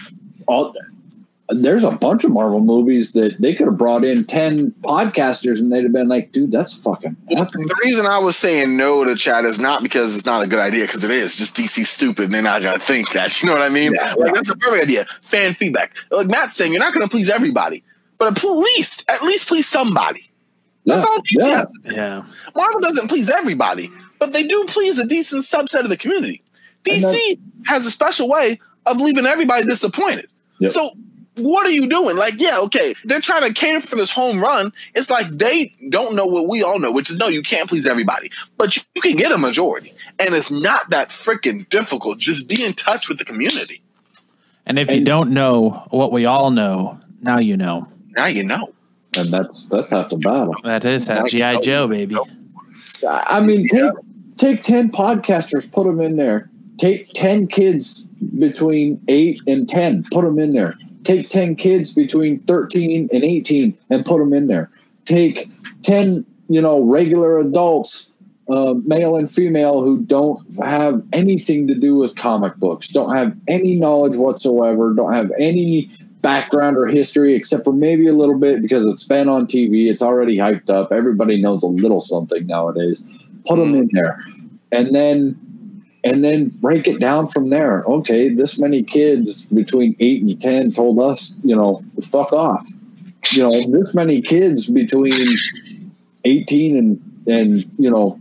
all. 0.48 0.72
There's 1.48 1.84
a 1.84 1.92
bunch 1.92 2.24
of 2.24 2.32
Marvel 2.32 2.58
movies 2.60 3.12
that 3.12 3.40
they 3.40 3.54
could 3.54 3.66
have 3.66 3.76
brought 3.78 4.02
in 4.04 4.24
ten 4.24 4.72
podcasters 4.82 5.60
and 5.60 5.72
they'd 5.72 5.84
have 5.84 5.92
been 5.92 6.08
like, 6.08 6.32
"Dude, 6.32 6.50
that's 6.50 6.72
fucking." 6.82 7.16
epic." 7.30 7.52
The 7.52 7.80
reason 7.84 8.04
I 8.06 8.18
was 8.18 8.36
saying 8.36 8.76
no 8.76 9.04
to 9.04 9.14
Chad 9.14 9.44
is 9.44 9.60
not 9.60 9.82
because 9.82 10.16
it's 10.16 10.26
not 10.26 10.42
a 10.42 10.48
good 10.48 10.58
idea, 10.58 10.86
because 10.86 11.04
it 11.04 11.10
is. 11.12 11.36
Just 11.36 11.54
DC 11.54 11.86
stupid, 11.86 12.24
and 12.24 12.34
they're 12.34 12.42
not 12.42 12.62
gonna 12.62 12.78
think 12.80 13.12
that. 13.12 13.40
You 13.42 13.48
know 13.48 13.54
what 13.54 13.62
I 13.62 13.68
mean? 13.68 13.92
Yeah, 13.94 14.14
like 14.14 14.26
yeah. 14.28 14.32
that's 14.34 14.50
a 14.50 14.56
perfect 14.56 14.82
idea. 14.84 15.06
Fan 15.22 15.54
feedback. 15.54 15.92
Like 16.10 16.26
Matt's 16.26 16.54
saying, 16.56 16.72
you're 16.72 16.80
not 16.80 16.92
gonna 16.92 17.06
please 17.08 17.28
everybody, 17.28 17.84
but 18.18 18.36
at 18.36 18.42
least, 18.44 19.08
at 19.08 19.22
least 19.22 19.46
please 19.46 19.68
somebody. 19.68 20.30
That's 20.84 21.04
Yeah, 21.04 21.10
all 21.10 21.18
DC 21.18 21.24
yeah. 21.38 21.56
has. 21.58 21.72
yeah. 21.84 22.22
Marvel 22.56 22.80
doesn't 22.80 23.08
please 23.08 23.30
everybody, 23.30 23.90
but 24.18 24.32
they 24.32 24.46
do 24.46 24.64
please 24.68 24.98
a 24.98 25.06
decent 25.06 25.44
subset 25.44 25.80
of 25.80 25.90
the 25.90 25.96
community. 25.96 26.42
And 26.88 27.02
DC 27.02 27.38
has 27.66 27.86
a 27.86 27.90
special 27.90 28.28
way 28.28 28.58
of 28.86 29.00
leaving 29.00 29.26
everybody 29.26 29.66
disappointed. 29.66 30.28
Yep. 30.60 30.72
So 30.72 30.90
what 31.36 31.66
are 31.66 31.70
you 31.70 31.88
doing? 31.88 32.16
Like, 32.16 32.34
yeah, 32.38 32.58
okay, 32.60 32.94
they're 33.04 33.20
trying 33.20 33.42
to 33.42 33.52
cater 33.52 33.80
for 33.80 33.96
this 33.96 34.10
home 34.10 34.40
run. 34.40 34.72
It's 34.94 35.10
like 35.10 35.26
they 35.28 35.74
don't 35.88 36.14
know 36.14 36.26
what 36.26 36.48
we 36.48 36.62
all 36.62 36.78
know, 36.78 36.92
which 36.92 37.10
is 37.10 37.16
no, 37.18 37.28
you 37.28 37.42
can't 37.42 37.68
please 37.68 37.86
everybody, 37.86 38.30
but 38.56 38.76
you, 38.76 38.82
you 38.94 39.02
can 39.02 39.16
get 39.16 39.32
a 39.32 39.38
majority, 39.38 39.92
and 40.18 40.34
it's 40.34 40.50
not 40.50 40.90
that 40.90 41.08
freaking 41.08 41.68
difficult. 41.68 42.18
Just 42.18 42.48
be 42.48 42.64
in 42.64 42.72
touch 42.72 43.08
with 43.08 43.18
the 43.18 43.24
community. 43.24 43.82
And 44.64 44.78
if 44.78 44.90
you 44.90 45.04
don't 45.04 45.30
know 45.30 45.86
what 45.90 46.10
we 46.10 46.24
all 46.24 46.50
know, 46.50 46.98
now 47.20 47.38
you 47.38 47.56
know. 47.56 47.88
Now 48.16 48.26
you 48.26 48.42
know. 48.42 48.72
and 49.16 49.32
that's 49.32 49.68
that's 49.68 49.90
half 49.90 50.08
the 50.08 50.18
battle. 50.18 50.54
That 50.64 50.84
is 50.84 51.06
that 51.06 51.26
G.I. 51.28 51.60
Joe, 51.60 51.86
baby. 51.86 52.16
I 53.06 53.24
I 53.28 53.40
mean, 53.40 53.68
take 53.68 53.92
take 54.36 54.62
ten 54.62 54.90
podcasters, 54.90 55.72
put 55.72 55.84
them 55.84 56.00
in 56.00 56.16
there. 56.16 56.50
Take 56.78 57.12
ten 57.12 57.46
kids 57.46 58.06
between 58.38 59.00
eight 59.08 59.40
and 59.46 59.68
ten, 59.68 60.02
put 60.10 60.22
them 60.22 60.38
in 60.38 60.50
there. 60.50 60.74
Take 61.06 61.28
ten 61.28 61.54
kids 61.54 61.94
between 61.94 62.40
thirteen 62.40 63.08
and 63.12 63.22
eighteen, 63.22 63.78
and 63.90 64.04
put 64.04 64.18
them 64.18 64.32
in 64.32 64.48
there. 64.48 64.68
Take 65.04 65.48
ten, 65.82 66.26
you 66.48 66.60
know, 66.60 66.90
regular 66.90 67.38
adults, 67.38 68.10
uh, 68.48 68.74
male 68.84 69.14
and 69.14 69.30
female, 69.30 69.82
who 69.82 70.02
don't 70.02 70.44
have 70.64 71.00
anything 71.12 71.68
to 71.68 71.76
do 71.76 71.94
with 71.94 72.16
comic 72.16 72.56
books, 72.56 72.88
don't 72.88 73.14
have 73.14 73.36
any 73.46 73.76
knowledge 73.76 74.16
whatsoever, 74.16 74.92
don't 74.94 75.12
have 75.12 75.30
any 75.38 75.88
background 76.22 76.76
or 76.76 76.88
history 76.88 77.36
except 77.36 77.64
for 77.64 77.72
maybe 77.72 78.08
a 78.08 78.12
little 78.12 78.36
bit 78.36 78.60
because 78.60 78.84
it's 78.84 79.04
been 79.04 79.28
on 79.28 79.46
TV. 79.46 79.88
It's 79.88 80.02
already 80.02 80.36
hyped 80.36 80.70
up. 80.70 80.88
Everybody 80.90 81.40
knows 81.40 81.62
a 81.62 81.68
little 81.68 82.00
something 82.00 82.48
nowadays. 82.48 83.28
Put 83.46 83.60
them 83.60 83.76
in 83.76 83.88
there, 83.92 84.18
and 84.72 84.92
then 84.92 85.38
and 86.12 86.22
then 86.24 86.48
break 86.48 86.86
it 86.86 87.00
down 87.00 87.26
from 87.26 87.50
there. 87.50 87.82
Okay, 87.84 88.28
this 88.28 88.58
many 88.58 88.82
kids 88.82 89.46
between 89.46 89.96
eight 90.00 90.22
and 90.22 90.40
ten 90.40 90.72
told 90.72 91.00
us, 91.00 91.40
you 91.44 91.54
know, 91.56 91.82
fuck 92.00 92.32
off. 92.32 92.62
You 93.32 93.42
know, 93.42 93.70
this 93.70 93.94
many 93.94 94.22
kids 94.22 94.70
between 94.70 95.36
eighteen 96.24 96.76
and 96.76 97.22
and 97.26 97.64
you 97.78 97.90
know 97.90 98.18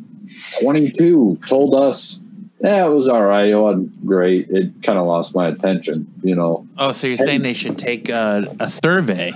twenty 0.61 0.91
two 0.91 1.37
told 1.47 1.73
us. 1.73 2.21
Yeah, 2.61 2.87
it 2.87 2.93
was 2.93 3.07
all 3.09 3.23
right. 3.23 3.49
It 3.49 3.55
wasn't 3.55 4.05
great. 4.05 4.45
It 4.49 4.81
kind 4.81 4.97
of 4.97 5.05
lost 5.05 5.35
my 5.35 5.47
attention, 5.49 6.11
you 6.23 6.35
know. 6.35 6.65
Oh, 6.77 6.93
so 6.93 7.07
you're 7.07 7.17
saying 7.17 7.41
they 7.43 7.53
should 7.53 7.77
take 7.77 8.07
a, 8.09 8.55
a 8.59 8.69
survey, 8.69 9.33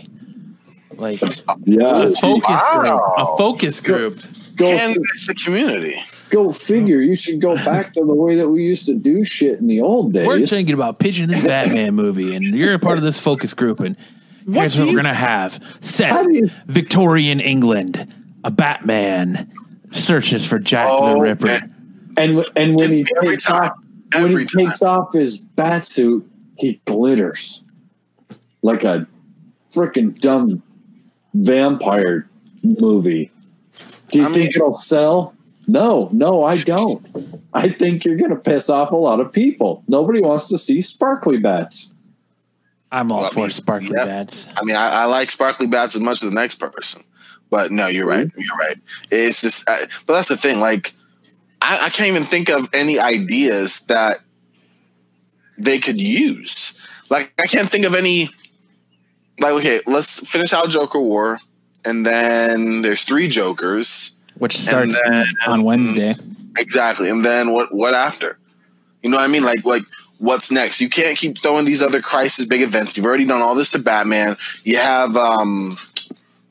like 0.95 1.21
Yeah, 1.65 2.03
a 2.03 2.11
focus 2.11 2.61
group, 2.73 3.01
a 3.17 3.25
focus 3.37 3.81
group. 3.81 4.21
go 4.55 4.75
Canvas 4.75 5.27
the 5.27 5.35
community. 5.35 6.01
Go 6.29 6.49
figure. 6.51 7.01
You 7.01 7.15
should 7.15 7.41
go 7.41 7.55
back 7.55 7.93
to 7.93 8.05
the 8.05 8.13
way 8.13 8.35
that 8.35 8.49
we 8.49 8.63
used 8.63 8.85
to 8.87 8.95
do 8.95 9.23
shit 9.23 9.59
in 9.59 9.67
the 9.67 9.81
old 9.81 10.13
days. 10.13 10.27
We're 10.27 10.45
thinking 10.45 10.73
about 10.73 10.99
pitching 10.99 11.27
this 11.27 11.45
Batman 11.45 11.95
movie, 11.95 12.35
and 12.35 12.43
you're 12.43 12.73
a 12.73 12.79
part 12.79 12.97
of 12.97 13.03
this 13.03 13.19
focus 13.19 13.53
group. 13.53 13.79
And 13.79 13.95
here's 14.51 14.77
what 14.77 14.85
you- 14.87 14.93
we're 14.93 14.97
gonna 15.03 15.13
have: 15.13 15.59
set 15.81 16.25
you- 16.31 16.49
Victorian 16.67 17.39
England. 17.39 18.07
A 18.45 18.51
Batman 18.51 19.51
searches 19.91 20.45
for 20.45 20.59
Jack 20.59 20.87
the 20.87 20.93
Oh, 20.93 21.19
Ripper. 21.19 21.45
man. 21.47 21.73
and 22.17 22.45
and 22.55 22.75
when 22.75 22.89
he 22.91 23.05
Every 23.17 23.31
takes 23.31 23.45
time. 23.45 23.63
off 23.63 23.71
when 24.15 24.29
he 24.31 24.45
time. 24.45 24.65
takes 24.65 24.81
off 24.81 25.13
his 25.13 25.37
bat 25.39 25.85
suit, 25.85 26.25
he 26.57 26.79
glitters 26.85 27.63
like 28.63 28.83
a 28.83 29.05
freaking 29.73 30.17
dumb 30.19 30.63
vampire 31.33 32.29
movie. 32.63 33.31
Do 34.11 34.19
you 34.19 34.25
I 34.25 34.31
think 34.31 34.37
mean- 34.37 34.51
it'll 34.55 34.73
sell? 34.73 35.33
No, 35.69 36.09
no, 36.11 36.43
I 36.43 36.57
don't. 36.57 37.07
I 37.53 37.69
think 37.69 38.03
you're 38.03 38.17
going 38.17 38.31
to 38.31 38.39
piss 38.39 38.71
off 38.71 38.91
a 38.91 38.95
lot 38.95 39.19
of 39.19 39.31
people. 39.31 39.83
Nobody 39.87 40.19
wants 40.19 40.47
to 40.49 40.57
see 40.57 40.81
sparkly 40.81 41.37
bats. 41.37 41.93
I'm 42.91 43.11
all 43.11 43.19
Well, 43.19 43.27
I 43.27 43.33
for 43.33 43.39
mean, 43.41 43.49
sparkly 43.51 43.91
yep. 43.95 44.07
bats. 44.07 44.49
I 44.57 44.63
mean, 44.63 44.75
I, 44.75 44.89
I 44.89 45.05
like 45.05 45.29
sparkly 45.29 45.67
bats 45.67 45.95
as 45.95 46.01
much 46.01 46.23
as 46.23 46.29
the 46.29 46.33
next 46.33 46.55
person, 46.55 47.03
but 47.51 47.71
no, 47.71 47.85
you're 47.85 48.07
right. 48.07 48.25
Mm-hmm. 48.25 48.41
You're 48.41 48.57
right. 48.57 48.77
It's 49.11 49.41
just, 49.41 49.69
I, 49.69 49.81
but 50.07 50.15
that's 50.15 50.29
the 50.29 50.37
thing. 50.37 50.59
Like, 50.59 50.95
I, 51.61 51.85
I 51.85 51.89
can't 51.91 52.07
even 52.07 52.23
think 52.23 52.49
of 52.49 52.67
any 52.73 52.99
ideas 52.99 53.81
that 53.81 54.21
they 55.59 55.77
could 55.77 56.01
use. 56.01 56.73
Like, 57.11 57.31
I 57.39 57.45
can't 57.45 57.69
think 57.69 57.85
of 57.85 57.93
any. 57.93 58.31
Like, 59.39 59.53
okay, 59.53 59.81
let's 59.85 60.27
finish 60.27 60.51
out 60.51 60.69
Joker 60.69 60.99
War, 60.99 61.39
and 61.85 62.03
then 62.03 62.81
there's 62.81 63.03
three 63.03 63.27
Jokers. 63.27 64.15
Which 64.39 64.57
starts 64.57 64.99
then- 65.03 65.25
on 65.47 65.63
Wednesday. 65.63 66.15
Exactly. 66.57 67.09
And 67.09 67.23
then 67.23 67.51
what 67.53 67.73
what 67.73 67.93
after? 67.93 68.37
You 69.03 69.09
know 69.09 69.17
what 69.17 69.23
I 69.23 69.27
mean? 69.27 69.43
Like 69.43 69.63
like 69.65 69.83
what's 70.17 70.51
next? 70.51 70.81
You 70.81 70.89
can't 70.89 71.17
keep 71.17 71.41
throwing 71.41 71.65
these 71.65 71.81
other 71.81 72.01
crisis 72.01 72.45
big 72.45 72.61
events. 72.61 72.97
You've 72.97 73.05
already 73.05 73.25
done 73.25 73.41
all 73.41 73.55
this 73.55 73.69
to 73.71 73.79
Batman. 73.79 74.35
You 74.63 74.77
have 74.77 75.15
um 75.15 75.77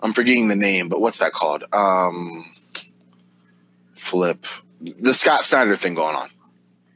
I'm 0.00 0.12
forgetting 0.12 0.48
the 0.48 0.56
name, 0.56 0.88
but 0.88 1.00
what's 1.00 1.18
that 1.18 1.32
called? 1.32 1.64
Um 1.72 2.44
Flip. 3.94 4.44
The 4.80 5.12
Scott 5.12 5.42
Snyder 5.44 5.74
thing 5.76 5.94
going 5.94 6.14
on. 6.14 6.30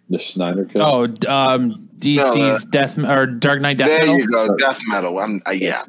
The 0.09 0.19
Snyder 0.19 0.65
Cut. 0.65 0.81
Oh, 0.81 1.07
d- 1.09 1.27
um, 1.27 1.89
DC's 1.99 2.17
No, 2.37 2.55
uh, 2.55 2.59
Death 2.71 2.99
or 2.99 3.27
Dark 3.27 3.61
Knight 3.61 3.79
Death 3.79 3.89
there 3.89 3.99
Metal. 4.01 4.19
you 4.19 4.27
go. 4.29 4.57
Death 4.57 4.81
metal. 4.89 5.19
I'm 5.19 5.41
uh, 5.47 5.51
yeah. 5.51 5.85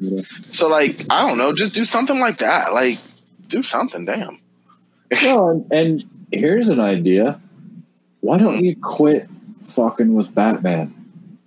So 0.50 0.68
like, 0.68 1.04
I 1.10 1.26
don't 1.28 1.38
know, 1.38 1.52
just 1.52 1.74
do 1.74 1.84
something 1.84 2.18
like 2.18 2.38
that. 2.38 2.72
Like 2.72 2.98
do 3.48 3.62
something, 3.62 4.04
damn. 4.04 4.40
No, 5.22 5.50
and, 5.50 5.72
and 5.72 6.04
here's 6.32 6.68
an 6.68 6.80
idea. 6.80 7.40
Why 8.20 8.38
don't 8.38 8.64
you 8.64 8.76
quit 8.80 9.28
fucking 9.56 10.14
with 10.14 10.34
Batman? 10.34 10.94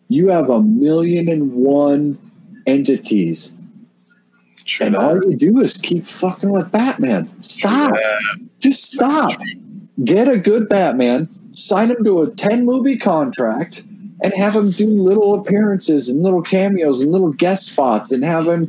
You 0.07 0.29
have 0.29 0.49
a 0.49 0.61
million 0.61 1.27
and 1.29 1.53
one 1.53 2.17
entities, 2.65 3.57
and 4.79 4.95
all 4.95 5.15
you 5.23 5.35
do 5.35 5.59
is 5.59 5.77
keep 5.77 6.05
fucking 6.05 6.51
with 6.51 6.71
Batman. 6.71 7.27
Stop. 7.41 7.91
Just 8.59 8.93
stop. 8.93 9.31
Get 10.03 10.27
a 10.27 10.37
good 10.37 10.69
Batman, 10.69 11.27
sign 11.51 11.89
him 11.89 12.03
to 12.03 12.21
a 12.21 12.31
10 12.31 12.65
movie 12.65 12.97
contract, 12.97 13.83
and 14.21 14.33
have 14.35 14.55
him 14.55 14.71
do 14.71 14.87
little 14.87 15.35
appearances 15.35 16.09
and 16.09 16.21
little 16.21 16.41
cameos 16.41 17.01
and 17.01 17.11
little 17.11 17.33
guest 17.33 17.71
spots 17.71 18.11
and 18.11 18.23
have 18.23 18.47
him 18.47 18.67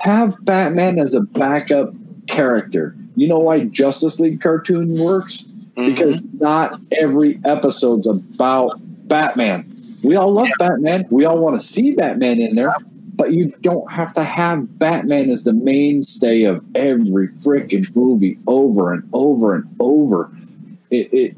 have 0.00 0.36
Batman 0.44 0.98
as 0.98 1.14
a 1.14 1.22
backup 1.22 1.94
character. 2.28 2.96
You 3.16 3.28
know 3.28 3.38
why 3.38 3.60
Justice 3.64 4.20
League 4.20 4.40
cartoon 4.40 4.98
works? 4.98 5.44
Mhm. 5.76 5.86
Because 5.86 6.20
not 6.38 6.80
every 7.00 7.38
episode's 7.44 8.06
about 8.06 8.78
Batman. 9.08 9.64
We 10.02 10.16
all 10.16 10.32
love 10.32 10.48
Batman. 10.58 11.04
We 11.10 11.24
all 11.24 11.38
want 11.38 11.58
to 11.58 11.66
see 11.66 11.94
Batman 11.96 12.38
in 12.40 12.54
there, 12.54 12.72
but 13.16 13.32
you 13.32 13.52
don't 13.62 13.90
have 13.90 14.12
to 14.14 14.22
have 14.22 14.78
Batman 14.78 15.28
as 15.30 15.44
the 15.44 15.52
mainstay 15.52 16.44
of 16.44 16.64
every 16.74 17.26
freaking 17.26 17.94
movie 17.96 18.38
over 18.46 18.92
and 18.92 19.02
over 19.12 19.54
and 19.54 19.64
over. 19.80 20.30
It, 20.90 21.08
it 21.12 21.36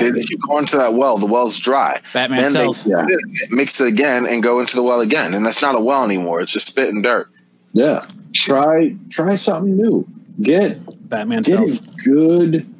They 0.00 0.10
just 0.12 0.28
keep 0.28 0.38
going 0.46 0.66
to 0.66 0.76
that 0.76 0.94
well. 0.94 1.18
The 1.18 1.26
well's 1.26 1.58
dry. 1.58 1.98
Batman 2.12 2.42
then 2.42 2.52
sells. 2.52 2.84
they 2.84 2.90
Yeah. 2.90 3.06
it, 3.08 3.50
mix 3.50 3.80
it 3.80 3.88
again 3.88 4.26
and 4.26 4.42
go 4.42 4.60
into 4.60 4.76
the 4.76 4.82
well 4.82 5.00
again, 5.00 5.34
and 5.34 5.44
that's 5.44 5.62
not 5.62 5.74
a 5.76 5.80
well 5.80 6.04
anymore. 6.04 6.40
It's 6.40 6.52
just 6.52 6.66
spit 6.66 6.90
and 6.90 7.02
dirt. 7.02 7.28
Yeah. 7.72 8.04
Try 8.34 8.94
try 9.10 9.34
something 9.36 9.76
new. 9.76 10.06
Get 10.42 10.83
Batman 11.08 11.42
get 11.42 11.56
sells. 11.56 11.80
a 11.80 11.82
good 12.04 12.74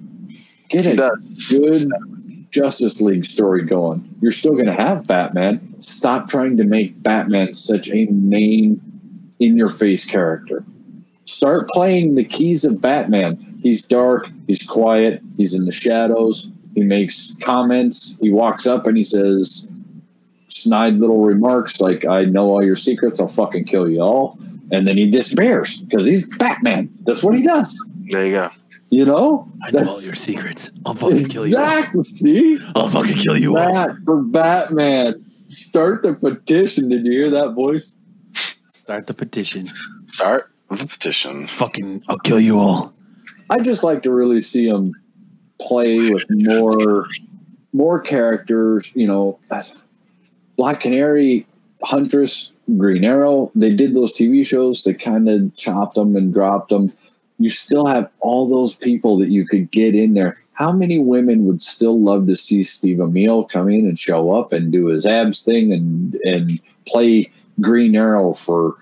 get 0.69 0.87
a 0.87 1.11
good 1.51 1.91
Justice 2.51 3.01
League 3.01 3.25
story 3.25 3.65
going. 3.65 4.15
You're 4.21 4.31
still 4.31 4.53
going 4.53 4.67
to 4.67 4.73
have 4.73 5.07
Batman. 5.07 5.77
Stop 5.79 6.29
trying 6.29 6.57
to 6.59 6.65
make 6.65 7.03
Batman 7.03 7.53
such 7.53 7.91
a 7.91 8.07
main, 8.07 8.81
in 9.41 9.57
your 9.57 9.69
face 9.69 10.05
character. 10.05 10.65
Start 11.25 11.69
playing 11.71 12.15
the 12.15 12.25
keys 12.25 12.65
of 12.65 12.81
Batman. 12.81 13.59
He's 13.61 13.85
dark, 13.85 14.29
he's 14.47 14.63
quiet, 14.63 15.21
he's 15.37 15.55
in 15.55 15.65
the 15.65 15.73
shadows, 15.73 16.49
he 16.75 16.83
makes 16.85 17.35
comments, 17.43 18.19
he 18.21 18.31
walks 18.31 18.67
up 18.67 18.87
and 18.87 18.97
he 18.97 19.03
says 19.03 19.71
snide 20.47 21.01
little 21.01 21.23
remarks 21.23 21.81
like, 21.81 22.07
I 22.07 22.25
know 22.25 22.51
all 22.51 22.63
your 22.63 22.77
secrets, 22.77 23.19
I'll 23.19 23.27
fucking 23.27 23.65
kill 23.65 23.89
you 23.89 24.01
all. 24.01 24.39
And 24.71 24.87
then 24.87 24.97
he 24.97 25.11
disappears 25.11 25.79
because 25.83 26.07
he's 26.07 26.27
Batman. 26.37 26.91
That's 27.03 27.23
what 27.23 27.37
he 27.37 27.43
does. 27.43 27.91
There 28.11 28.27
you 28.27 28.33
go. 28.33 28.51
You 28.91 29.07
know? 29.07 29.47
I 29.63 29.71
know 29.71 29.81
all 29.81 29.85
your 29.85 30.15
secrets. 30.15 30.71
I'll 30.87 30.95
fucking 30.95 31.25
kill 31.25 31.47
you. 31.47 31.57
Exactly. 31.57 32.03
See? 32.03 32.59
I'll 32.75 32.87
fucking 32.87 33.19
kill 33.19 33.37
you 33.37 33.57
all. 33.57 33.73
Matt 33.73 33.97
for 34.05 34.23
Batman. 34.23 35.25
Start 35.47 36.03
the 36.03 36.15
petition. 36.15 36.89
Did 36.89 37.07
you 37.07 37.13
hear 37.13 37.31
that 37.31 37.55
voice? 37.55 37.99
Start 38.73 39.07
the 39.07 39.15
petition. 39.15 39.69
Start 40.07 40.51
the 40.71 40.87
petition. 40.87 41.47
Fucking, 41.47 42.03
I'll 42.09 42.19
kill 42.19 42.41
you 42.41 42.59
all. 42.59 42.93
I 43.51 43.61
just 43.61 43.83
like 43.85 44.03
to 44.03 44.13
really 44.13 44.41
see 44.41 44.67
him 44.69 44.95
play 45.61 46.11
with 46.11 46.27
more 46.31 47.07
more 47.73 48.01
characters. 48.01 48.95
You 48.95 49.07
know, 49.07 49.39
Black 50.57 50.81
Canary, 50.81 51.47
Huntress, 51.83 52.53
Green 52.77 53.05
Arrow. 53.05 53.51
They 53.55 53.71
did 53.71 53.95
those 53.95 54.13
TV 54.13 54.47
shows. 54.47 54.83
They 54.83 54.95
kind 54.95 55.29
of 55.29 55.55
chopped 55.57 55.97
them 55.97 56.17
and 56.17 56.33
dropped 56.33 56.71
them. 56.71 56.89
You 57.39 57.49
still 57.49 57.87
have 57.87 58.11
all 58.21 58.49
those 58.49 58.75
people 58.75 59.19
that 59.19 59.31
you 59.31 59.47
could 59.47 59.71
get 59.71 59.95
in 59.95 60.15
there. 60.15 60.37
How 60.53 60.73
many 60.73 60.99
women 60.99 61.45
would 61.47 61.63
still 61.63 62.01
love 62.03 62.27
to 62.29 62.37
see 62.37 62.63
Steve 62.63 62.99
Amell 62.99 63.51
come 63.51 63.69
in 63.69 63.87
and 63.87 63.99
show 63.99 64.31
up 64.39 64.53
and 64.53 64.71
do 64.71 64.87
his 64.87 65.05
abs 65.05 65.45
thing 65.45 65.73
and 65.73 66.15
and 66.25 66.61
play 66.87 67.31
Green 67.61 67.97
Arrow 67.97 68.33
for 68.33 68.75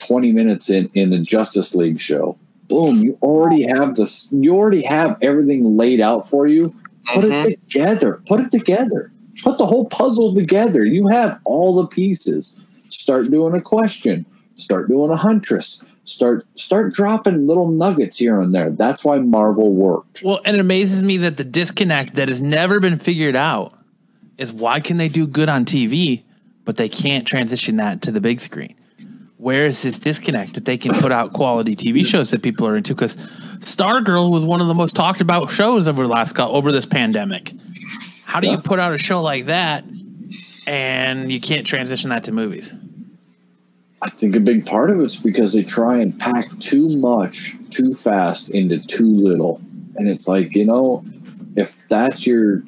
twenty 0.00 0.32
minutes 0.32 0.68
in 0.68 0.88
in 0.94 1.10
the 1.10 1.18
Justice 1.20 1.74
League 1.76 2.00
show? 2.00 2.36
Boom! 2.68 3.02
You 3.02 3.18
already 3.22 3.62
have 3.68 3.94
this. 3.96 4.32
You 4.36 4.56
already 4.56 4.82
have 4.86 5.16
everything 5.22 5.76
laid 5.76 6.00
out 6.00 6.26
for 6.26 6.46
you. 6.48 6.72
Put 7.14 7.24
Mhm. 7.24 7.44
it 7.52 7.60
together. 7.70 8.20
Put 8.26 8.40
it 8.40 8.50
together. 8.50 9.12
Put 9.44 9.58
the 9.58 9.66
whole 9.66 9.86
puzzle 9.86 10.32
together. 10.34 10.84
You 10.84 11.06
have 11.08 11.38
all 11.44 11.74
the 11.74 11.86
pieces. 11.86 12.56
Start 12.88 13.30
doing 13.30 13.54
a 13.54 13.60
question. 13.60 14.24
Start 14.56 14.88
doing 14.88 15.10
a 15.10 15.16
huntress. 15.16 15.82
Start 16.04 16.44
start 16.58 16.92
dropping 16.92 17.46
little 17.46 17.70
nuggets 17.70 18.18
here 18.18 18.40
and 18.40 18.54
there. 18.54 18.70
That's 18.70 19.04
why 19.04 19.18
Marvel 19.18 19.72
worked. 19.72 20.22
Well, 20.24 20.40
and 20.44 20.56
it 20.56 20.60
amazes 20.60 21.04
me 21.04 21.16
that 21.18 21.36
the 21.36 21.44
disconnect 21.44 22.14
that 22.14 22.28
has 22.28 22.42
never 22.42 22.80
been 22.80 22.98
figured 22.98 23.36
out 23.36 23.78
is 24.36 24.52
why 24.52 24.80
can 24.80 24.96
they 24.96 25.08
do 25.08 25.26
good 25.26 25.48
on 25.48 25.64
TV, 25.64 26.22
but 26.64 26.76
they 26.76 26.88
can't 26.88 27.26
transition 27.26 27.76
that 27.76 28.02
to 28.02 28.10
the 28.10 28.20
big 28.20 28.40
screen? 28.40 28.74
Where 29.36 29.64
is 29.64 29.82
this 29.82 29.98
disconnect 29.98 30.54
that 30.54 30.64
they 30.64 30.78
can 30.78 30.92
put 30.94 31.10
out 31.10 31.32
quality 31.32 31.74
TV 31.74 32.04
shows 32.06 32.30
that 32.30 32.42
people 32.42 32.66
are 32.66 32.76
into? 32.76 32.94
Because 32.94 33.16
Stargirl 33.58 34.30
was 34.30 34.44
one 34.44 34.60
of 34.60 34.66
the 34.68 34.74
most 34.74 34.94
talked 34.94 35.20
about 35.20 35.50
shows 35.50 35.88
over 35.88 36.06
last 36.06 36.38
over 36.38 36.72
this 36.72 36.86
pandemic. 36.86 37.52
How 38.24 38.40
do 38.40 38.48
you 38.48 38.58
put 38.58 38.78
out 38.78 38.92
a 38.92 38.98
show 38.98 39.20
like 39.20 39.46
that 39.46 39.84
and 40.66 41.30
you 41.30 41.40
can't 41.40 41.66
transition 41.66 42.10
that 42.10 42.24
to 42.24 42.32
movies? 42.32 42.72
I 44.02 44.08
think 44.08 44.34
a 44.34 44.40
big 44.40 44.66
part 44.66 44.90
of 44.90 45.00
it's 45.00 45.16
because 45.16 45.52
they 45.52 45.62
try 45.62 45.98
and 45.98 46.18
pack 46.18 46.46
too 46.58 46.96
much 46.98 47.52
too 47.70 47.92
fast 47.92 48.52
into 48.54 48.78
too 48.86 49.08
little. 49.08 49.60
And 49.96 50.08
it's 50.08 50.26
like, 50.26 50.54
you 50.56 50.66
know, 50.66 51.04
if 51.56 51.76
that's 51.88 52.26
your 52.26 52.62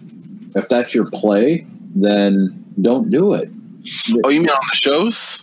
if 0.55 0.69
that's 0.69 0.95
your 0.95 1.11
play, 1.11 1.67
then 1.97 2.65
don't 2.81 3.11
do 3.11 3.35
it. 3.35 3.49
Oh, 4.25 4.29
you 4.29 4.41
mean 4.41 4.51
on 4.51 4.59
the 4.71 4.77
shows? 4.77 5.43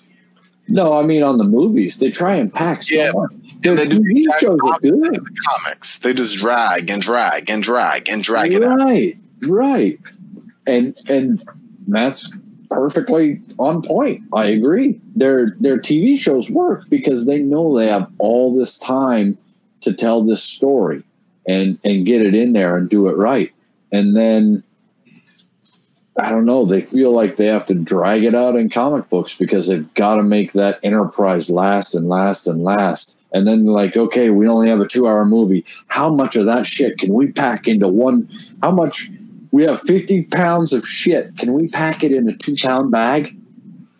No, 0.67 0.93
I 0.97 1.03
mean 1.03 1.21
on 1.23 1.37
the 1.37 1.43
movies. 1.43 1.97
They 1.99 2.09
try 2.09 2.35
and 2.35 2.53
pack 2.53 2.83
so 2.83 2.95
Yeah. 2.95 3.11
much. 3.13 3.31
Yeah, 3.65 3.73
they 3.73 3.85
do 3.85 3.95
the 3.99 4.05
TV 4.05 4.17
exact 4.19 4.39
shows 4.41 4.59
are 4.63 4.79
good. 4.79 4.93
the 4.93 5.35
comics. 5.45 5.99
They 5.99 6.13
just 6.13 6.37
drag 6.37 6.89
and 6.89 7.01
drag 7.01 7.49
and 7.49 7.61
drag 7.61 8.07
and 8.09 8.23
drag 8.23 8.53
it 8.53 8.63
out. 8.63 8.77
right, 8.79 9.17
right. 9.47 9.99
And 10.65 10.95
and 11.09 11.43
Matt's 11.87 12.31
perfectly 12.71 13.41
on 13.59 13.81
point. 13.81 14.21
I 14.33 14.45
agree. 14.45 14.99
Their 15.15 15.55
their 15.59 15.77
TV 15.77 16.17
shows 16.17 16.49
work 16.49 16.89
because 16.89 17.25
they 17.25 17.39
know 17.39 17.75
they 17.75 17.87
have 17.87 18.11
all 18.17 18.57
this 18.57 18.77
time 18.77 19.37
to 19.81 19.93
tell 19.93 20.23
this 20.23 20.43
story 20.43 21.03
and 21.47 21.79
and 21.83 22.05
get 22.05 22.25
it 22.25 22.35
in 22.35 22.53
there 22.53 22.77
and 22.77 22.89
do 22.89 23.07
it 23.07 23.17
right. 23.17 23.51
And 23.91 24.15
then 24.15 24.63
I 26.19 26.29
don't 26.29 26.45
know, 26.45 26.65
they 26.65 26.81
feel 26.81 27.13
like 27.13 27.37
they 27.37 27.45
have 27.47 27.65
to 27.67 27.75
drag 27.75 28.23
it 28.23 28.35
out 28.35 28.55
in 28.55 28.69
comic 28.69 29.09
books 29.09 29.37
because 29.37 29.67
they've 29.67 29.91
got 29.93 30.15
to 30.15 30.23
make 30.23 30.51
that 30.53 30.79
enterprise 30.83 31.49
last 31.49 31.95
and 31.95 32.07
last 32.07 32.47
and 32.47 32.63
last. 32.63 33.17
And 33.33 33.47
then 33.47 33.65
like, 33.65 33.95
okay, 33.95 34.29
we 34.29 34.47
only 34.47 34.69
have 34.69 34.81
a 34.81 34.87
two 34.87 35.07
hour 35.07 35.23
movie. 35.23 35.65
How 35.87 36.13
much 36.13 36.35
of 36.35 36.45
that 36.47 36.65
shit 36.65 36.97
can 36.97 37.13
we 37.13 37.31
pack 37.31 37.67
into 37.67 37.87
one? 37.87 38.27
How 38.61 38.71
much? 38.71 39.09
We 39.51 39.63
have 39.63 39.79
50 39.79 40.25
pounds 40.25 40.73
of 40.73 40.85
shit. 40.85 41.37
Can 41.37 41.53
we 41.53 41.67
pack 41.67 42.03
it 42.03 42.11
in 42.11 42.27
a 42.29 42.35
two 42.37 42.55
pound 42.55 42.91
bag? 42.91 43.27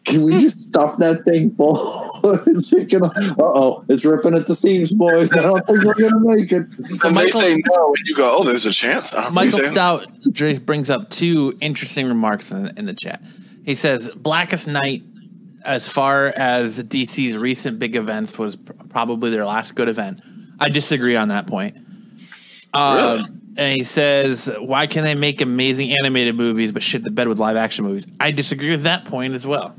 Can 0.05 0.23
we 0.23 0.37
just 0.39 0.61
stuff 0.69 0.97
that 0.97 1.23
thing 1.25 1.51
full? 1.51 1.75
Is 2.47 2.73
it 2.73 2.89
gonna? 2.91 3.07
Uh 3.07 3.33
oh, 3.43 3.85
it's 3.89 4.05
ripping 4.05 4.33
at 4.35 4.45
the 4.47 4.55
seams, 4.55 4.93
boys. 4.93 5.31
I 5.33 5.41
don't 5.41 5.65
think 5.67 5.83
we're 5.83 5.93
gonna 5.93 6.19
make 6.19 6.51
it. 6.51 6.65
And 7.03 7.13
Michael- 7.15 7.15
they 7.15 7.55
say 7.55 7.61
no, 7.75 7.87
and 7.87 8.07
you 8.07 8.15
go, 8.15 8.35
"Oh, 8.37 8.43
there's 8.43 8.65
a 8.65 8.71
chance." 8.71 9.13
Uh, 9.13 9.29
Michael 9.31 9.59
Stout 9.59 10.05
brings 10.65 10.89
up 10.89 11.09
two 11.09 11.53
interesting 11.61 12.07
remarks 12.07 12.51
in, 12.51 12.71
in 12.77 12.85
the 12.85 12.93
chat. 12.93 13.21
He 13.63 13.75
says 13.75 14.09
Blackest 14.15 14.67
Night, 14.67 15.03
as 15.63 15.87
far 15.87 16.27
as 16.35 16.83
DC's 16.83 17.37
recent 17.37 17.77
big 17.77 17.95
events, 17.95 18.39
was 18.39 18.55
pr- 18.55 18.73
probably 18.89 19.29
their 19.29 19.45
last 19.45 19.75
good 19.75 19.87
event. 19.89 20.19
I 20.59 20.69
disagree 20.69 21.15
on 21.15 21.27
that 21.27 21.45
point. 21.47 21.77
Um, 22.73 22.95
Really? 22.95 23.23
And 23.57 23.77
he 23.77 23.83
says, 23.83 24.49
why 24.59 24.87
can 24.87 25.03
they 25.03 25.13
make 25.15 25.41
amazing 25.41 25.91
animated 25.91 26.35
movies 26.35 26.71
but 26.71 26.81
shit 26.83 27.03
the 27.03 27.11
bed 27.11 27.27
with 27.27 27.37
live 27.39 27.57
action 27.57 27.85
movies? 27.85 28.05
I 28.19 28.31
disagree 28.31 28.71
with 28.71 28.83
that 28.83 29.03
point 29.05 29.33
as 29.33 29.45
well. 29.45 29.75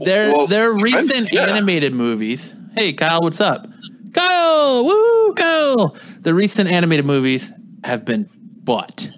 Their 0.00 0.32
Well, 0.32 0.46
their 0.46 0.72
recent 0.72 1.32
yeah. 1.32 1.42
animated 1.46 1.92
movies. 1.94 2.54
Hey 2.74 2.92
Kyle, 2.92 3.20
what's 3.22 3.40
up? 3.40 3.66
Kyle, 4.14 4.84
woo, 4.84 5.34
Kyle. 5.34 5.96
The 6.20 6.32
recent 6.32 6.70
animated 6.70 7.04
movies 7.04 7.52
have 7.82 8.04
been 8.04 8.28
butt. 8.62 9.10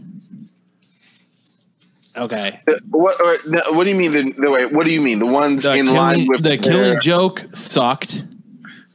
Okay. 2.17 2.61
Uh, 2.67 2.73
What? 2.91 3.21
Or, 3.25 3.39
no, 3.47 3.61
what 3.73 3.85
do 3.85 3.91
you 3.91 3.97
mean? 3.97 4.13
The, 4.13 4.33
the 4.33 4.51
wait, 4.51 4.73
what 4.73 4.85
do 4.87 4.93
you 4.93 5.01
mean? 5.01 5.19
The 5.19 5.27
ones 5.27 5.63
The 5.65 5.75
in 5.75 5.87
line 5.93 6.27
with 6.27 6.43
the 6.43 6.51
their- 6.51 6.59
killing 6.59 7.01
joke 7.01 7.45
sucked. 7.55 8.25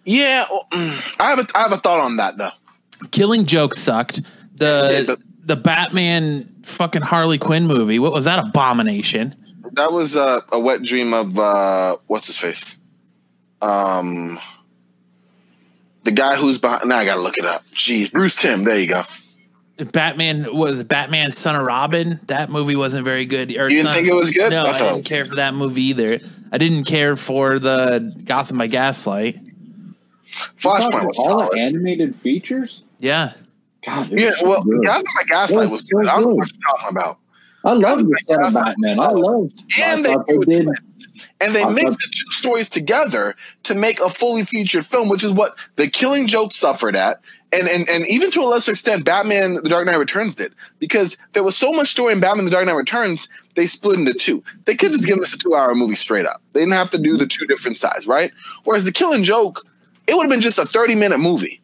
Yeah, 0.03 0.45
well, 0.51 0.67
mm, 0.71 1.15
I 1.19 1.29
have 1.31 1.39
a 1.39 1.47
I 1.55 1.61
have 1.61 1.71
a 1.71 1.77
thought 1.77 1.99
on 1.99 2.17
that 2.17 2.37
though. 2.37 2.51
Killing 3.11 3.45
joke 3.45 3.73
sucked. 3.73 4.19
Yeah, 4.19 4.81
The 4.99 5.03
but- 5.07 5.19
the 5.47 5.55
Batman 5.55 6.49
fucking 6.63 7.03
Harley 7.03 7.37
Quinn 7.37 7.67
movie. 7.67 7.99
What 7.99 8.13
was 8.13 8.25
that 8.25 8.39
abomination? 8.39 9.35
That 9.73 9.91
was 9.91 10.15
uh, 10.17 10.41
a 10.51 10.59
wet 10.59 10.81
dream 10.81 11.13
of 11.13 11.37
uh, 11.37 11.97
what's 12.07 12.27
his 12.27 12.37
face, 12.37 12.77
um, 13.61 14.39
the 16.03 16.11
guy 16.11 16.35
who's 16.35 16.57
behind. 16.57 16.87
Now 16.89 16.97
I 16.97 17.05
gotta 17.05 17.21
look 17.21 17.37
it 17.37 17.45
up. 17.45 17.63
Jeez, 17.73 18.11
Bruce 18.11 18.35
Timm. 18.35 18.63
There 18.63 18.79
you 18.79 18.87
go. 18.87 19.03
Batman 19.91 20.55
was 20.55 20.83
Batman 20.85 21.31
Son 21.33 21.55
of 21.57 21.63
Robin. 21.63 22.19
That 22.27 22.49
movie 22.49 22.77
wasn't 22.77 23.03
very 23.03 23.25
good. 23.25 23.49
Or 23.57 23.63
You 23.69 23.77
didn't 23.77 23.85
Son- 23.87 23.93
think 23.95 24.07
it 24.07 24.13
was 24.15 24.31
good? 24.31 24.49
No, 24.49 24.63
I 24.65 24.69
I, 24.69 24.77
didn't 24.79 25.03
care 25.03 25.25
for 25.25 25.35
that 25.35 25.53
movie 25.53 25.83
either. 25.83 26.21
I 26.53 26.57
didn't 26.57 26.85
care 26.85 27.17
for 27.17 27.59
the 27.59 28.13
Gotham 28.23 28.57
by 28.57 28.67
Gaslight. 28.67 29.37
Flashpoint 30.57 31.05
was 31.05 31.19
all 31.19 31.39
solid. 31.41 31.59
animated 31.59 32.15
features. 32.15 32.83
Yeah, 32.99 33.33
God, 33.85 34.07
they 34.09 34.21
Yeah, 34.21 34.29
were 34.29 34.31
so 34.33 34.49
well, 34.49 34.63
good. 34.63 34.85
Gotham 34.85 35.05
by 35.15 35.23
Gaslight 35.27 35.67
Oh, 35.67 35.71
was 35.71 35.87
so 35.87 35.97
good. 35.97 36.07
I 36.07 36.15
don't 36.15 36.29
know 36.29 36.35
what 36.35 36.51
you're 36.51 36.61
talking 36.77 36.89
about. 36.89 37.19
I 37.63 37.73
loved 37.73 37.83
Gotham 37.83 38.05
the 38.05 38.11
by 38.11 38.17
son 38.19 38.35
of 38.35 38.53
Gaslight 38.53 38.75
Batman. 38.81 38.99
I 38.99 39.11
loved. 39.11 39.63
And 39.79 39.99
I 39.99 40.01
they, 40.01 40.13
thought 40.13 40.27
do 40.27 40.39
they 40.39 40.45
did. 40.45 40.69
And 41.41 41.53
they 41.55 41.65
mixed 41.65 41.97
the 41.97 42.07
two 42.11 42.31
stories 42.31 42.69
together 42.69 43.35
to 43.63 43.75
make 43.75 43.99
a 43.99 44.09
fully 44.09 44.43
featured 44.43 44.85
film, 44.85 45.09
which 45.09 45.23
is 45.23 45.31
what 45.31 45.53
The 45.75 45.89
Killing 45.89 46.27
Joke 46.27 46.51
suffered 46.51 46.95
at. 46.95 47.21
And, 47.53 47.69
and 47.69 47.87
and 47.89 48.05
even 48.07 48.31
to 48.31 48.41
a 48.41 48.43
lesser 48.45 48.71
extent, 48.71 49.05
Batman: 49.05 49.55
The 49.55 49.69
Dark 49.69 49.85
Knight 49.85 49.95
Returns 49.97 50.35
did 50.35 50.53
because 50.79 51.17
there 51.33 51.43
was 51.43 51.55
so 51.55 51.71
much 51.71 51.89
story 51.89 52.11
in 52.11 52.19
Batman: 52.19 52.45
The 52.45 52.51
Dark 52.51 52.65
Knight 52.65 52.73
Returns. 52.73 53.29
They 53.53 53.65
split 53.65 53.97
into 53.97 54.13
two. 54.13 54.43
They 54.65 54.75
could 54.75 54.91
have 54.91 54.99
just 54.99 55.07
give 55.07 55.19
us 55.19 55.33
a 55.33 55.37
two-hour 55.37 55.73
movie 55.75 55.95
straight 55.95 56.25
up. 56.25 56.41
They 56.51 56.59
didn't 56.61 56.73
have 56.73 56.91
to 56.91 56.97
do 56.97 57.15
the 57.17 57.25
two 57.27 57.45
different 57.45 57.77
sides, 57.77 58.07
right? 58.07 58.31
Whereas 58.65 58.83
The 58.83 58.91
Killing 58.91 59.23
Joke, 59.23 59.61
it 60.07 60.15
would 60.15 60.23
have 60.23 60.29
been 60.29 60.41
just 60.41 60.59
a 60.59 60.65
thirty-minute 60.65 61.19
movie. 61.19 61.61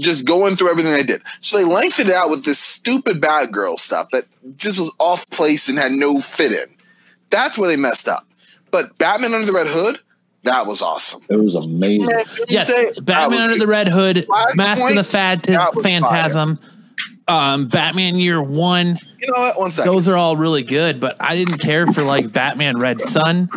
Just 0.00 0.24
going 0.24 0.56
through 0.56 0.70
everything 0.70 0.92
they 0.92 1.02
did. 1.02 1.22
So 1.40 1.56
they 1.58 1.64
lengthened 1.64 2.08
it 2.08 2.14
out 2.14 2.30
with 2.30 2.44
this 2.44 2.58
stupid 2.58 3.20
Batgirl 3.20 3.78
stuff 3.78 4.10
that 4.10 4.24
just 4.56 4.78
was 4.78 4.90
off 4.98 5.28
place 5.30 5.68
and 5.68 5.78
had 5.78 5.92
no 5.92 6.20
fit 6.20 6.52
in. 6.52 6.74
That's 7.30 7.56
where 7.56 7.68
they 7.68 7.76
messed 7.76 8.08
up. 8.08 8.26
But 8.70 8.96
Batman 8.98 9.34
Under 9.34 9.46
the 9.46 9.52
Red 9.52 9.66
Hood, 9.68 10.00
that 10.42 10.66
was 10.66 10.80
awesome. 10.82 11.22
It 11.28 11.36
was 11.36 11.54
amazing. 11.54 12.14
Man, 12.14 12.24
Yes, 12.48 12.68
say- 12.68 12.92
Batman 13.02 13.40
Under 13.42 13.54
good. 13.54 13.62
the 13.62 13.66
Red 13.66 13.88
Hood, 13.88 14.24
Five 14.26 14.56
Mask 14.56 14.82
of 14.82 14.88
the 14.90 14.94
points? 14.96 15.10
Fad 15.12 15.42
That 15.42 15.74
Phantasm, 15.82 16.58
um, 17.28 17.68
Batman 17.68 18.16
Year 18.16 18.40
One. 18.42 18.98
You 19.20 19.30
know 19.30 19.40
what? 19.40 19.58
One 19.58 19.70
second. 19.70 19.92
Those 19.92 20.08
are 20.08 20.16
all 20.16 20.36
really 20.36 20.62
good, 20.62 20.98
but 20.98 21.16
I 21.20 21.36
didn't 21.36 21.58
care 21.58 21.86
for 21.86 22.02
like 22.02 22.32
Batman 22.32 22.78
Red 22.78 23.00
Sun 23.00 23.50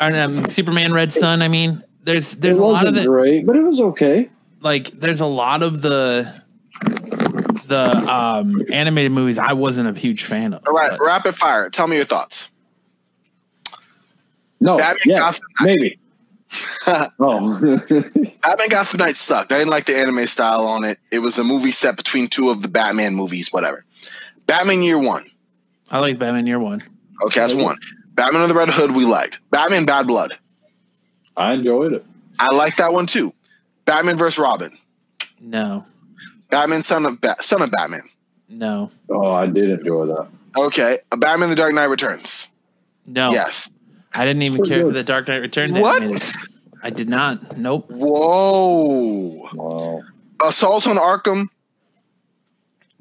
or 0.00 0.16
um, 0.16 0.46
Superman 0.46 0.92
Red 0.92 1.12
Sun. 1.12 1.40
I 1.40 1.48
mean, 1.48 1.82
there's 2.02 2.34
It 2.34 2.40
there's 2.40 2.58
a 2.58 2.62
lot 2.62 2.68
of 2.68 2.72
wasn't 2.94 2.96
the 2.96 3.04
great, 3.06 3.46
but 3.46 3.54
it 3.56 3.62
was 3.62 3.80
okay. 3.80 4.28
Like 4.60 4.88
there's 4.90 5.20
a 5.20 5.26
lot 5.26 5.62
of 5.62 5.82
the 5.82 6.42
the 7.66 8.12
um 8.12 8.62
animated 8.72 9.12
movies 9.12 9.38
I 9.38 9.52
wasn't 9.52 9.94
a 9.94 9.98
huge 9.98 10.24
fan 10.24 10.54
of. 10.54 10.66
All 10.66 10.72
right, 10.74 10.90
but- 10.90 11.00
rapid 11.00 11.34
fire. 11.34 11.70
Tell 11.70 11.86
me 11.86 11.96
your 11.96 12.04
thoughts. 12.04 12.50
No, 14.60 14.76
Batman 14.78 14.98
yeah, 15.06 15.18
Gotham 15.18 15.44
maybe. 15.60 15.98
oh, 17.20 17.60
Batman 18.42 18.68
Gotham 18.70 18.98
Knights 18.98 19.20
sucked. 19.20 19.52
I 19.52 19.58
didn't 19.58 19.70
like 19.70 19.86
the 19.86 19.96
anime 19.96 20.26
style 20.26 20.66
on 20.66 20.82
it. 20.84 20.98
It 21.12 21.20
was 21.20 21.38
a 21.38 21.44
movie 21.44 21.70
set 21.70 21.96
between 21.96 22.26
two 22.28 22.50
of 22.50 22.62
the 22.62 22.68
Batman 22.68 23.14
movies, 23.14 23.52
whatever. 23.52 23.84
Batman 24.46 24.82
Year 24.82 24.98
One. 24.98 25.30
I 25.90 26.00
like 26.00 26.18
Batman 26.18 26.46
Year 26.46 26.58
One. 26.58 26.80
Okay, 27.26 27.40
that's 27.40 27.54
one. 27.54 27.78
Batman 28.14 28.42
of 28.42 28.48
the 28.48 28.54
Red 28.54 28.70
Hood, 28.70 28.92
we 28.92 29.04
liked. 29.04 29.40
Batman 29.50 29.84
Bad 29.84 30.06
Blood. 30.06 30.36
I 31.36 31.52
enjoyed 31.52 31.92
it. 31.92 32.04
I 32.40 32.52
like 32.54 32.76
that 32.76 32.92
one 32.92 33.06
too. 33.06 33.32
Batman 33.88 34.16
vs. 34.18 34.38
Robin. 34.38 34.76
No, 35.40 35.84
Batman 36.50 36.82
Son 36.82 37.06
of 37.06 37.20
ba- 37.20 37.36
Son 37.40 37.62
of 37.62 37.70
Batman. 37.70 38.02
no, 38.48 38.90
Oh, 39.10 39.32
I 39.34 39.46
did 39.46 39.70
enjoy 39.70 40.06
that. 40.06 40.28
Okay, 40.56 40.98
Batman: 41.16 41.48
The 41.50 41.56
Dark 41.56 41.72
Knight 41.74 41.84
Returns. 41.86 42.48
no. 43.06 43.30
Yes. 43.32 43.70
I 44.14 44.24
didn't 44.24 44.42
even 44.42 44.58
Pretty 44.58 44.74
care 44.74 44.84
for 44.86 44.92
the 44.92 45.02
Dark 45.04 45.28
Knight 45.28 45.36
Returns. 45.42 45.78
What? 45.78 46.02
animated. 46.02 46.28
I 46.82 46.90
did 46.90 47.08
not. 47.08 47.56
Nope. 47.58 47.90
Whoa. 47.90 49.48
Wow. 49.52 50.02
Assault 50.42 50.86
on 50.86 50.96
Arkham. 50.96 51.48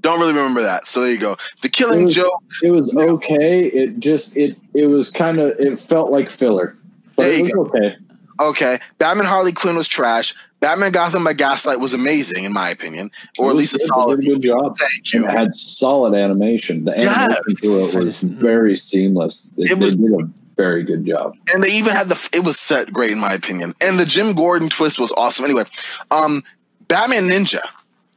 Don't 0.02 0.20
really 0.20 0.34
remember 0.34 0.62
that. 0.62 0.88
So 0.88 1.02
there 1.02 1.12
you 1.12 1.18
go. 1.18 1.38
The 1.62 1.68
It 1.70 1.74
Killing 1.74 2.06
was- 2.06 2.16
Joke. 2.16 2.44
It 2.62 2.72
was 2.72 2.96
okay. 2.96 3.64
It 3.66 4.00
just 4.00 4.36
it 4.38 4.58
it 4.74 4.88
was 4.88 5.10
kind 5.10 5.38
of 5.40 5.54
it 5.60 5.78
felt 5.78 6.12
like 6.12 6.30
filler, 6.30 6.76
but 7.16 7.24
There 7.24 7.32
it 7.34 7.38
you 7.38 7.44
was 7.44 7.70
go. 7.72 7.78
okay. 7.78 7.96
Okay. 8.40 8.80
Batman 9.00 9.26
Harley 9.26 9.52
Quinn 9.54 9.76
was 9.76 9.88
trash. 9.88 10.36
Batman 10.60 10.92
Gotham 10.92 11.24
by 11.24 11.34
Gaslight 11.34 11.80
was 11.80 11.94
amazing, 11.94 12.44
in 12.44 12.52
my 12.54 12.70
opinion, 12.70 13.12
or 13.38 13.50
at 13.52 13.56
least 13.56 13.76
a 13.76 13.78
good. 13.78 13.84
They 13.84 13.88
solid. 13.88 14.22
good 14.26 14.42
job. 14.42 14.78
Thank 14.80 15.14
you. 15.14 15.26
it 15.26 15.32
had 15.32 15.54
solid 15.54 16.16
animation. 16.16 16.84
The 16.84 16.92
animation 16.94 17.36
Yes. 17.58 17.92
to 17.94 18.00
it 18.00 18.06
was 18.06 18.22
very 18.22 18.76
seamless. 18.76 19.54
They, 19.58 19.66
It 19.66 19.78
was- 19.78 19.92
they 19.96 20.02
did 20.04 20.14
a 20.14 20.30
very 20.56 20.82
good 20.84 21.06
job. 21.06 21.36
and 21.54 21.64
they 21.64 21.70
even 21.70 21.94
had 21.94 22.10
the 22.10 22.30
it 22.34 22.44
was 22.44 22.60
set 22.60 22.92
great 22.92 23.12
in 23.12 23.20
my 23.20 23.32
opinion 23.32 23.76
and 23.80 24.00
the 24.00 24.06
jim 24.06 24.34
gordon 24.34 24.70
twist 24.70 24.98
was 25.00 25.12
awesome 25.16 25.46
anyway 25.46 25.62
um 26.10 26.44
batman 26.88 27.30
ninja 27.30 27.60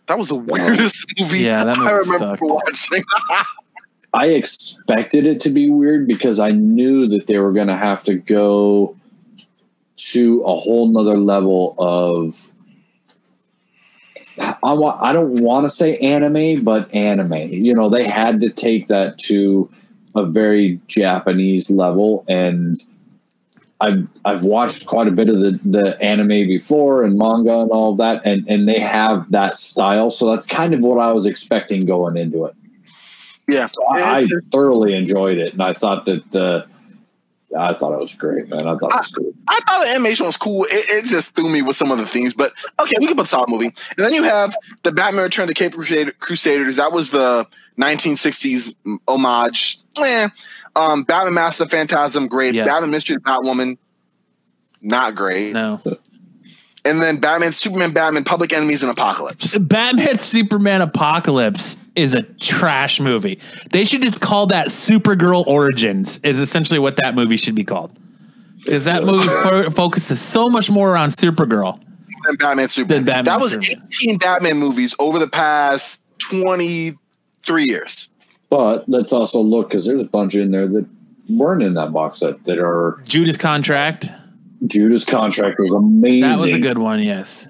that 0.06 0.18
was 0.18 0.28
the 0.28 0.34
weirdest 0.34 1.04
movie 1.20 1.40
Yeah, 1.40 1.64
that 1.64 1.76
i 1.76 1.80
movie 1.80 2.10
remember 2.10 2.18
sucked. 2.38 2.40
watching 2.42 3.04
I 4.14 4.28
expected 4.28 5.24
it 5.26 5.38
to 5.40 5.50
be 5.50 5.70
weird 5.70 6.06
because 6.08 6.40
I 6.40 6.50
knew 6.50 7.06
that 7.08 7.26
they 7.28 7.38
were 7.38 7.52
going 7.52 7.68
to 7.68 7.76
have 7.76 8.02
to 8.04 8.14
go 8.16 8.96
to 10.12 10.40
a 10.40 10.54
whole 10.54 10.88
nother 10.88 11.16
level 11.18 11.74
of. 11.78 12.52
I, 14.62 14.72
wa- 14.72 14.98
I 15.00 15.12
don't 15.12 15.42
want 15.42 15.64
to 15.64 15.68
say 15.68 15.96
anime, 15.96 16.64
but 16.64 16.94
anime. 16.94 17.34
You 17.34 17.74
know, 17.74 17.90
they 17.90 18.04
had 18.04 18.40
to 18.40 18.48
take 18.50 18.86
that 18.88 19.18
to 19.18 19.68
a 20.16 20.24
very 20.24 20.80
Japanese 20.86 21.70
level, 21.70 22.24
and 22.28 22.76
I've 23.80 24.08
I've 24.24 24.44
watched 24.44 24.86
quite 24.86 25.08
a 25.08 25.12
bit 25.12 25.28
of 25.28 25.40
the, 25.40 25.52
the 25.64 25.98
anime 26.02 26.28
before 26.28 27.04
and 27.04 27.18
manga 27.18 27.60
and 27.60 27.70
all 27.70 27.94
that, 27.96 28.24
and 28.26 28.44
and 28.48 28.68
they 28.68 28.78
have 28.80 29.30
that 29.30 29.56
style. 29.56 30.10
So 30.10 30.30
that's 30.30 30.46
kind 30.46 30.74
of 30.74 30.82
what 30.82 30.98
I 30.98 31.12
was 31.12 31.26
expecting 31.26 31.84
going 31.84 32.16
into 32.16 32.44
it. 32.44 32.54
yeah 33.48 33.68
I, 33.90 34.20
I 34.20 34.26
thoroughly 34.52 34.94
enjoyed 34.94 35.38
it, 35.38 35.52
and 35.52 35.62
I 35.62 35.72
thought 35.72 36.04
that 36.06 36.36
uh, 36.36 36.66
I 37.58 37.72
thought 37.72 37.92
it 37.92 38.00
was 38.00 38.14
great, 38.14 38.48
man. 38.48 38.60
I 38.60 38.76
thought 38.76 38.92
it 38.92 38.96
was 38.96 39.10
cool. 39.10 39.32
I 39.48 39.60
thought 39.60 39.84
the 39.84 39.90
animation 39.90 40.26
was 40.26 40.36
cool. 40.36 40.64
It, 40.64 41.04
it 41.04 41.04
just 41.06 41.34
threw 41.34 41.48
me 41.48 41.62
with 41.62 41.76
some 41.76 41.90
of 41.90 41.98
the 41.98 42.06
things, 42.06 42.32
but 42.32 42.52
okay, 42.78 42.94
we 43.00 43.06
can 43.06 43.16
put 43.16 43.26
solid 43.26 43.50
movie. 43.50 43.66
And 43.66 43.74
then 43.98 44.14
you 44.14 44.22
have 44.22 44.56
the 44.84 44.92
Batman 44.92 45.24
Return 45.24 45.44
of 45.44 45.48
the 45.48 45.54
Cape 45.54 45.72
Crusader, 45.72 46.12
Crusaders. 46.12 46.76
That 46.76 46.92
was 46.92 47.10
the 47.10 47.46
1960s 47.78 48.74
homage. 49.08 49.78
Eh. 49.98 50.28
Um, 50.76 51.02
Batman 51.02 51.34
Master 51.34 51.64
of 51.64 51.70
the 51.70 51.76
Phantasm, 51.76 52.28
great. 52.28 52.54
Yes. 52.54 52.68
Batman 52.68 52.90
Mystery 52.90 53.16
of 53.16 53.22
Batwoman, 53.22 53.78
not 54.80 55.16
great. 55.16 55.52
No. 55.52 55.80
And 56.84 57.02
then 57.02 57.18
Batman, 57.18 57.52
Superman, 57.52 57.92
Batman, 57.92 58.24
Public 58.24 58.52
Enemies, 58.52 58.82
and 58.82 58.90
Apocalypse. 58.90 59.58
Batman 59.58 60.18
Superman 60.20 60.80
Apocalypse 60.80 61.76
is 62.00 62.14
a 62.14 62.22
trash 62.22 62.98
movie. 63.00 63.38
They 63.70 63.84
should 63.84 64.02
just 64.02 64.20
call 64.20 64.46
that 64.48 64.68
Supergirl 64.68 65.46
Origins. 65.46 66.18
Is 66.22 66.38
essentially 66.38 66.78
what 66.78 66.96
that 66.96 67.14
movie 67.14 67.36
should 67.36 67.54
be 67.54 67.64
called. 67.64 67.96
Because 68.64 68.84
that 68.84 69.04
movie 69.04 69.26
fo- 69.42 69.70
focuses 69.70 70.20
so 70.20 70.48
much 70.48 70.70
more 70.70 70.96
on 70.96 71.10
Supergirl. 71.10 71.80
And 72.26 72.38
Batman, 72.38 72.68
Superman. 72.68 73.04
Then 73.04 73.04
Batman, 73.06 73.24
that 73.24 73.40
was 73.40 73.52
Superman. 73.52 73.86
18 74.02 74.18
Batman 74.18 74.56
movies 74.58 74.94
over 74.98 75.18
the 75.18 75.28
past 75.28 76.02
23 76.18 77.64
years. 77.64 78.08
But 78.50 78.88
let's 78.88 79.12
also 79.12 79.40
look 79.40 79.68
because 79.70 79.86
there's 79.86 80.00
a 80.00 80.06
bunch 80.08 80.34
in 80.34 80.50
there 80.50 80.66
that 80.68 80.86
weren't 81.28 81.62
in 81.62 81.74
that 81.74 81.92
box 81.92 82.18
set 82.20 82.44
that 82.44 82.58
are 82.58 82.98
Judas 83.04 83.36
Contract. 83.36 84.06
Judas 84.66 85.04
Contract 85.04 85.58
was 85.58 85.72
amazing. 85.72 86.20
That 86.22 86.36
was 86.36 86.52
a 86.52 86.58
good 86.58 86.78
one. 86.78 87.02
Yes. 87.02 87.46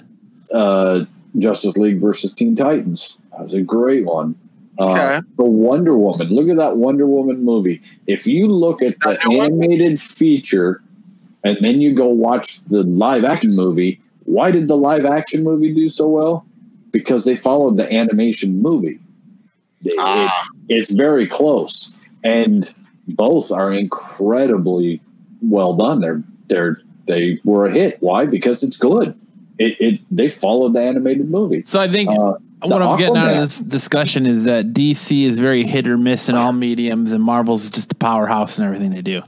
uh, 0.55 1.05
Justice 1.38 1.76
League 1.76 2.01
versus 2.01 2.32
Teen 2.32 2.55
Titans. 2.55 3.18
That 3.33 3.45
was 3.45 3.55
a 3.55 3.62
great 3.62 4.05
one. 4.07 4.35
Uh, 4.78 5.20
The 5.37 5.45
Wonder 5.45 5.97
Woman. 5.97 6.28
Look 6.28 6.49
at 6.49 6.57
that 6.57 6.76
Wonder 6.78 7.07
Woman 7.07 7.45
movie. 7.45 7.81
If 8.07 8.26
you 8.26 8.49
look 8.49 8.81
at 8.83 8.99
the 9.01 9.12
Now, 9.24 9.31
you 9.31 9.39
know 9.39 9.39
what? 9.39 9.47
animated 9.53 9.99
feature 9.99 10.83
and 11.45 11.59
then 11.61 11.81
you 11.81 11.93
go 11.95 12.09
watch 12.09 12.64
the 12.64 12.83
live 12.85 13.24
action 13.24 13.55
movie, 13.55 14.01
why 14.24 14.51
did 14.51 14.68
the 14.68 14.76
live 14.76 15.05
action 15.05 15.45
movie 15.45 15.72
do 15.74 15.89
so 15.89 16.09
well? 16.09 16.47
Because 16.93 17.24
they 17.24 17.37
followed 17.37 17.76
the 17.76 17.93
animation 17.95 18.61
movie. 18.62 18.99
It- 19.85 19.97
Ah. 19.99 20.47
it's 20.68 20.91
very 20.93 21.26
close, 21.26 21.93
and 22.22 22.70
both 23.09 23.51
are 23.51 23.72
incredibly 23.72 25.01
well 25.43 25.74
done. 25.74 26.01
They're 26.01 26.22
they're 26.49 26.76
they 27.07 27.39
were 27.47 27.66
a 27.66 27.72
hit. 27.72 27.97
Why? 28.01 28.26
Because 28.26 28.62
it's 28.62 28.76
good. 28.76 29.14
It, 29.63 29.77
it 29.79 30.01
they 30.11 30.31
followed 30.31 30.73
the 30.73 30.81
animated 30.81 31.31
movie. 31.31 31.63
So 31.67 31.79
I 31.83 31.87
think 31.87 32.09
Uh, 32.09 32.33
what 32.63 32.81
I'm 32.81 32.99
getting 32.99 33.19
out 33.19 33.35
of 33.35 33.41
this 33.41 33.59
discussion 33.61 34.25
is 34.25 34.45
that 34.45 34.73
DC 34.73 35.25
is 35.25 35.39
very 35.39 35.65
hit 35.65 35.87
or 35.87 35.99
miss 35.99 36.31
in 36.31 36.35
all 36.35 36.55
mediums, 36.55 37.13
and 37.13 37.23
Marvel's 37.23 37.69
just 37.69 37.93
a 37.93 37.95
powerhouse 37.95 38.59
in 38.59 38.65
everything 38.65 38.91
they 38.91 39.03
do. 39.03 39.21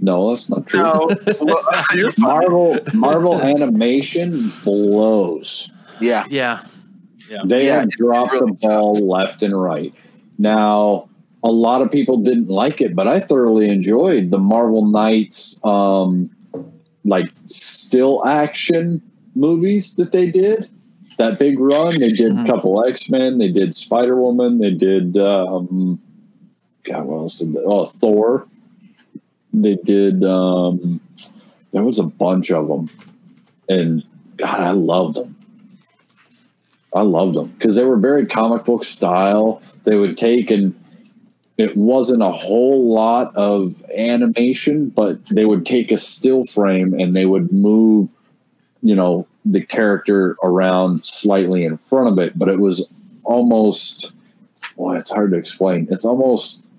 No, 0.00 0.28
that's 0.30 0.50
not 0.50 0.66
true. 0.66 0.82
No, 0.82 1.08
well, 1.40 1.64
you're. 1.94 2.12
Marvel 2.18 2.78
Marvel 2.92 3.40
animation 3.40 4.52
blows. 4.64 5.72
Yeah. 5.98 6.26
Yeah. 6.28 6.60
They 7.46 7.66
Yeah, 7.66 7.80
have 7.80 7.90
dropped 7.90 8.32
really 8.32 8.52
the 8.52 8.58
ball 8.60 8.94
left 8.94 9.42
and 9.42 9.58
right. 9.58 9.94
Now, 10.36 11.08
a 11.42 11.48
lot 11.50 11.80
of 11.80 11.90
people 11.90 12.18
didn't 12.18 12.48
like 12.48 12.82
it, 12.82 12.94
but 12.94 13.08
I 13.08 13.18
thoroughly 13.18 13.70
enjoyed 13.70 14.30
the 14.30 14.38
Marvel 14.38 14.84
Knights, 14.86 15.58
um, 15.64 16.30
like 17.04 17.30
still 17.46 18.26
action 18.26 19.00
movies 19.38 19.94
that 19.96 20.12
they 20.12 20.30
did. 20.30 20.68
That 21.18 21.38
big 21.38 21.58
run, 21.58 21.98
they 21.98 22.10
did 22.10 22.38
a 22.38 22.44
couple 22.44 22.84
X 22.84 23.10
Men, 23.10 23.38
they 23.38 23.48
did 23.48 23.74
Spider 23.74 24.14
Woman, 24.14 24.58
they 24.58 24.70
did 24.70 25.16
um, 25.16 26.00
God, 26.84 27.06
what 27.06 27.18
else 27.18 27.38
did 27.38 27.52
they? 27.52 27.60
Oh, 27.64 27.84
Thor. 27.84 28.46
They 29.52 29.76
did. 29.76 30.24
Um, 30.24 31.00
there 31.72 31.82
was 31.82 31.98
a 31.98 32.04
bunch 32.04 32.50
of 32.50 32.68
them, 32.68 32.90
and 33.68 34.04
God, 34.36 34.60
I 34.60 34.70
loved 34.72 35.16
them. 35.16 35.36
I 36.94 37.02
loved 37.02 37.34
them 37.34 37.48
because 37.48 37.76
they 37.76 37.84
were 37.84 37.98
very 37.98 38.26
comic 38.26 38.64
book 38.64 38.84
style. 38.84 39.60
They 39.84 39.96
would 39.96 40.16
take 40.16 40.50
and 40.50 40.74
it 41.58 41.76
wasn't 41.76 42.22
a 42.22 42.30
whole 42.30 42.94
lot 42.94 43.32
of 43.36 43.82
animation, 43.98 44.90
but 44.90 45.26
they 45.26 45.44
would 45.44 45.66
take 45.66 45.90
a 45.90 45.98
still 45.98 46.44
frame 46.44 46.94
and 46.94 47.14
they 47.16 47.26
would 47.26 47.52
move, 47.52 48.10
you 48.82 48.94
know, 48.94 49.26
the 49.44 49.64
character 49.64 50.36
around 50.42 51.02
slightly 51.02 51.64
in 51.64 51.76
front 51.76 52.08
of 52.08 52.18
it. 52.18 52.38
But 52.38 52.48
it 52.48 52.60
was 52.60 52.88
almost, 53.24 54.14
boy, 54.76 54.96
it's 54.96 55.12
hard 55.12 55.32
to 55.32 55.38
explain. 55.38 55.86
It's 55.90 56.04
almost, 56.04 56.70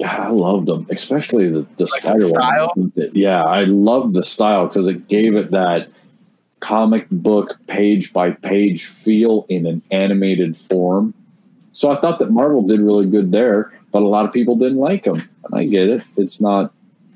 God, 0.00 0.20
I 0.20 0.30
loved 0.30 0.66
them, 0.66 0.86
especially 0.90 1.48
the, 1.48 1.66
the 1.76 1.84
Like 1.92 2.02
Spider 2.02 2.28
style? 2.28 2.72
Woman. 2.76 2.92
Yeah, 3.12 3.42
I 3.42 3.64
loved 3.64 4.14
the 4.14 4.22
style 4.24 4.66
because 4.66 4.86
it 4.86 5.08
gave 5.08 5.36
it 5.36 5.52
that 5.52 5.88
comic 6.60 7.06
book 7.10 7.60
page 7.68 8.12
by 8.12 8.30
page 8.30 8.84
feel 8.84 9.44
in 9.48 9.66
an 9.66 9.82
animated 9.90 10.56
form. 10.56 11.14
So 11.72 11.90
I 11.90 11.96
thought 11.96 12.18
that 12.20 12.30
Marvel 12.30 12.62
did 12.62 12.80
really 12.80 13.06
good 13.06 13.32
there, 13.32 13.70
but 13.92 14.02
a 14.02 14.08
lot 14.08 14.24
of 14.24 14.32
people 14.32 14.56
didn't 14.56 14.78
like 14.78 15.02
them, 15.04 15.16
and 15.16 15.54
I 15.54 15.64
get 15.64 15.88
it. 15.88 16.04
It's 16.16 16.40
not 16.40 16.72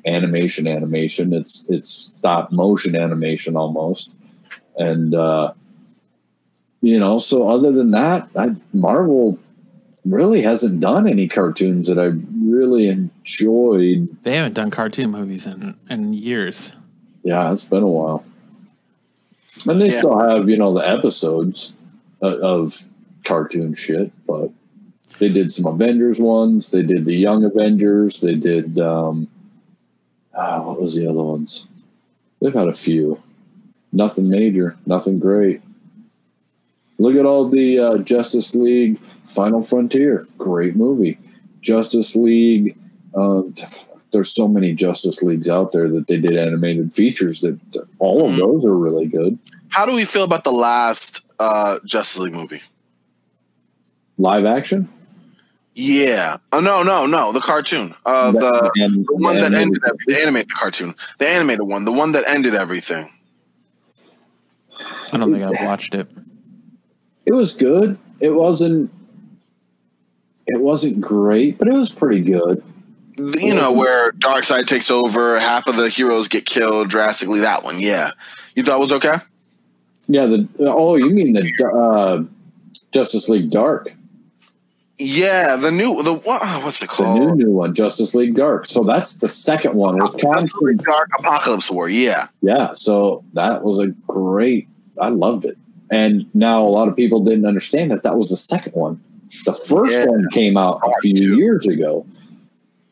animation 0.07 0.67
animation; 0.67 1.33
it's 1.33 1.69
it's 1.71 1.91
stop 1.91 2.53
motion 2.53 2.95
animation 2.97 3.57
almost, 3.57 4.17
and 4.77 5.15
uh, 5.15 5.53
you 6.81 6.99
know. 6.99 7.19
So 7.19 7.49
other 7.49 7.73
than 7.73 7.91
that, 7.93 8.29
I, 8.37 8.57
Marvel 8.73 9.39
really 10.05 10.43
hasn't 10.43 10.81
done 10.81 11.07
any 11.07 11.29
cartoons 11.29 11.87
that 11.89 11.99
I 11.99 12.13
really 12.43 12.89
enjoyed. 12.89 14.09
They 14.23 14.37
haven't 14.37 14.55
done 14.55 14.71
cartoon 14.71 15.11
movies 15.11 15.47
in 15.47 15.75
in 15.91 16.13
years. 16.13 16.75
Yeah, 17.25 17.51
it's 17.53 17.65
been 17.67 17.83
a 17.83 17.89
while. 17.89 18.25
And 19.67 19.81
they 19.81 19.87
Yeah. 19.87 19.99
still 19.99 20.19
have, 20.21 20.49
you 20.49 20.57
know, 20.57 20.73
the 20.73 20.89
episodes 20.89 21.75
of, 22.23 22.35
of 22.35 22.85
cartoon 23.25 23.75
shit, 23.75 24.13
but 24.27 24.51
they 25.19 25.29
did 25.29 25.51
some 25.51 25.67
Avengers 25.67 26.21
ones. 26.21 26.71
They 26.71 26.83
did 26.83 27.05
the 27.05 27.17
Young 27.17 27.45
Avengers. 27.45 28.21
They 28.21 28.37
did, 28.37 28.79
um, 28.79 29.27
ah, 30.37 30.67
what 30.67 30.81
was 30.81 30.95
the 30.95 31.07
other 31.09 31.23
ones? 31.23 31.69
They've 32.41 32.55
had 32.55 32.69
a 32.69 32.73
few. 32.73 33.21
Nothing 33.93 34.29
major, 34.29 34.77
nothing 34.87 35.19
great. 35.19 35.63
Look 36.99 37.15
at 37.17 37.25
all 37.27 37.49
the 37.49 37.79
uh, 37.79 37.99
Justice 37.99 38.55
League 38.55 38.99
Final 38.99 39.61
Frontier. 39.61 40.27
Great 40.37 40.75
movie. 40.77 41.19
Justice 41.61 42.15
League. 42.17 42.77
Um, 43.15 43.55
there's 44.11 44.35
so 44.35 44.49
many 44.49 44.75
Justice 44.75 45.23
Leagues 45.23 45.49
out 45.49 45.73
there 45.73 45.89
that 45.91 46.07
they 46.09 46.19
did 46.19 46.37
animated 46.37 46.93
features 46.93 47.41
that 47.43 47.59
all 47.99 48.27
of 48.27 48.33
Mhm. 48.33 48.39
those 48.39 48.65
are 48.65 48.75
really 48.75 49.07
good. 49.07 49.39
How 49.69 49.87
do 49.87 49.95
we 49.95 50.05
feel 50.05 50.25
about 50.25 50.45
the 50.45 50.53
last 50.53 51.21
uh, 51.39 51.79
Justice 51.85 52.19
League 52.19 52.33
movie? 52.35 52.63
Live 54.19 54.45
action? 54.45 54.89
Yeah. 55.81 56.39
Oh 56.51 56.59
no, 56.59 56.83
no, 56.83 57.07
no. 57.07 57.31
The 57.31 57.39
cartoon. 57.39 57.95
Uh, 58.05 58.33
the, 58.33 58.73
and, 58.75 59.07
the 59.07 59.15
one 59.15 59.37
that 59.37 59.55
ended 59.55 59.81
every, 59.87 59.99
the 60.09 60.21
animated 60.21 60.53
cartoon. 60.53 60.97
The 61.19 61.29
animated 61.29 61.63
one. 61.63 61.85
The 61.85 61.93
one 61.93 62.11
that 62.13 62.25
ended 62.27 62.57
everything. 62.57 63.13
I 65.13 65.19
don't 65.19 65.31
think 65.31 65.45
I've 65.45 65.65
watched 65.65 65.95
it. 65.95 66.09
it 67.27 67.33
was 67.33 67.55
good. 67.55 67.97
It 68.21 68.35
wasn't 68.35 68.91
it 70.49 70.61
wasn't 70.61 71.01
great, 71.01 71.59
but 71.59 71.69
it 71.69 71.75
was 71.75 71.91
pretty 71.91 72.23
good. 72.23 72.61
You 73.17 73.55
know 73.55 73.73
where 73.73 74.11
Darkseid 74.11 74.67
takes 74.67 74.91
over, 74.91 75.39
half 75.39 75.69
of 75.69 75.77
the 75.77 75.89
heroes 75.89 76.27
get 76.27 76.45
killed 76.45 76.89
drastically. 76.89 77.39
That 77.39 77.63
one, 77.63 77.79
yeah. 77.79 78.11
You 78.57 78.65
thought 78.65 78.79
it 78.79 78.83
was 78.83 78.93
okay? 78.95 79.19
Yeah, 80.09 80.27
the 80.27 80.49
oh, 80.59 80.97
you 80.97 81.11
mean 81.11 81.35
the 81.35 81.71
uh, 81.73 82.25
Justice 82.93 83.29
League 83.29 83.53
Dark, 83.53 83.91
Yeah, 84.99 85.55
the 85.57 85.71
new 85.71 86.03
the 86.03 86.21
oh, 86.27 86.61
what's 86.65 86.83
it 86.83 86.89
called? 86.89 87.17
the 87.21 87.27
new 87.27 87.45
new 87.45 87.51
one, 87.53 87.73
Justice 87.75 88.15
League 88.15 88.35
Dark. 88.35 88.67
So 88.67 88.83
that's 88.83 89.19
the 89.19 89.29
second 89.29 89.75
one 89.75 89.97
with 89.99 90.19
Justice 90.19 90.57
League. 90.57 90.83
Dark 90.83 91.09
Apokolips 91.21 91.71
War. 91.71 91.89
Yeah, 91.89 92.29
Yeah, 92.43 92.73
so 92.73 93.25
that 93.35 93.63
was 93.63 93.79
a 93.79 93.89
great. 94.09 94.67
I 95.01 95.11
loved 95.11 95.45
it, 95.45 95.57
and 95.93 96.27
now 96.35 96.65
a 96.65 96.69
lot 96.69 96.89
of 96.89 96.97
people 96.97 97.21
didn't 97.23 97.47
understand 97.47 97.93
that 97.93 98.03
that 98.03 98.17
was 98.17 98.31
the 98.31 98.37
second 98.37 98.73
one. 98.73 99.01
The 99.45 99.53
first 99.53 99.93
Yeah. 99.93 100.07
one 100.07 100.27
came 100.33 100.57
out 100.57 100.81
a 100.85 100.93
few 101.01 101.15
two. 101.15 101.37
years 101.37 101.67
ago. 101.69 102.05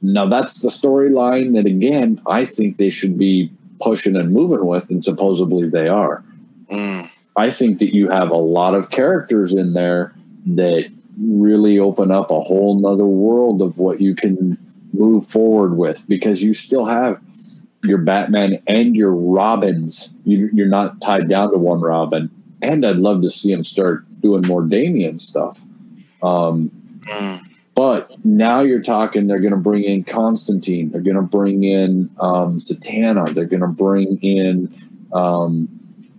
Now 0.01 0.27
that's 0.27 0.63
the 0.63 0.69
storyline 0.69 1.55
that 1.55 1.67
again 1.67 2.19
I 2.29 2.45
think 2.45 2.77
they 2.77 2.91
should 2.91 3.19
be 3.19 3.51
pushing 3.81 4.15
and 4.15 4.33
moving 4.33 4.65
with, 4.65 4.91
and 4.91 5.03
supposedly 5.03 5.69
they 5.69 5.89
are. 5.89 6.23
Mm. 6.71 7.09
I 7.37 7.51
think 7.51 7.81
that 7.81 7.95
you 7.95 8.09
have 8.11 8.31
a 8.31 8.37
lot 8.37 8.75
of 8.75 8.91
characters 8.91 9.53
in 9.53 9.73
there 9.73 10.13
that 10.47 10.89
really 11.19 11.79
open 11.79 12.11
up 12.11 12.31
a 12.31 12.41
whole 12.41 12.79
nother 12.79 13.07
world 13.07 13.63
of 13.63 13.79
what 13.79 14.01
you 14.01 14.15
can 14.15 14.59
move 14.93 15.25
forward 15.25 15.77
with 15.77 16.07
because 16.09 16.43
you 16.43 16.53
still 16.53 16.87
have 16.87 17.19
your 17.85 17.99
Batman 17.99 18.55
and 18.67 18.97
your 18.97 19.15
Robins. 19.15 20.15
You, 20.25 20.49
you're 20.53 20.67
not 20.69 21.01
tied 21.01 21.29
down 21.29 21.53
to 21.53 21.59
one 21.59 21.81
Robin. 21.81 22.31
And 22.63 22.85
I'd 22.85 22.97
love 22.97 23.23
to 23.23 23.31
see 23.31 23.53
him 23.53 23.63
start 23.63 24.05
doing 24.21 24.43
more 24.47 24.63
Damian 24.63 25.19
stuff. 25.19 25.63
Um, 26.23 26.71
Mm. 27.07 27.41
but 27.77 28.11
now 28.25 28.63
you're 28.63 28.83
talking, 28.83 29.29
they're 29.29 29.39
going 29.39 29.53
to 29.55 29.61
bring 29.61 29.85
in 29.85 30.03
Constantine. 30.03 30.91
They're 30.91 31.03
going 31.03 31.15
to 31.15 31.23
bring 31.23 31.63
in 31.63 32.11
um, 32.21 32.57
Zatanna. 32.57 33.33
They're 33.33 33.47
going 33.47 33.61
to 33.61 33.69
bring 33.69 34.19
in 34.23 34.69
um, 35.13 35.69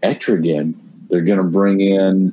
Etrigan. 0.01 0.75
They're 1.09 1.23
going 1.23 1.39
to 1.39 1.43
bring 1.43 1.81
in 1.81 2.31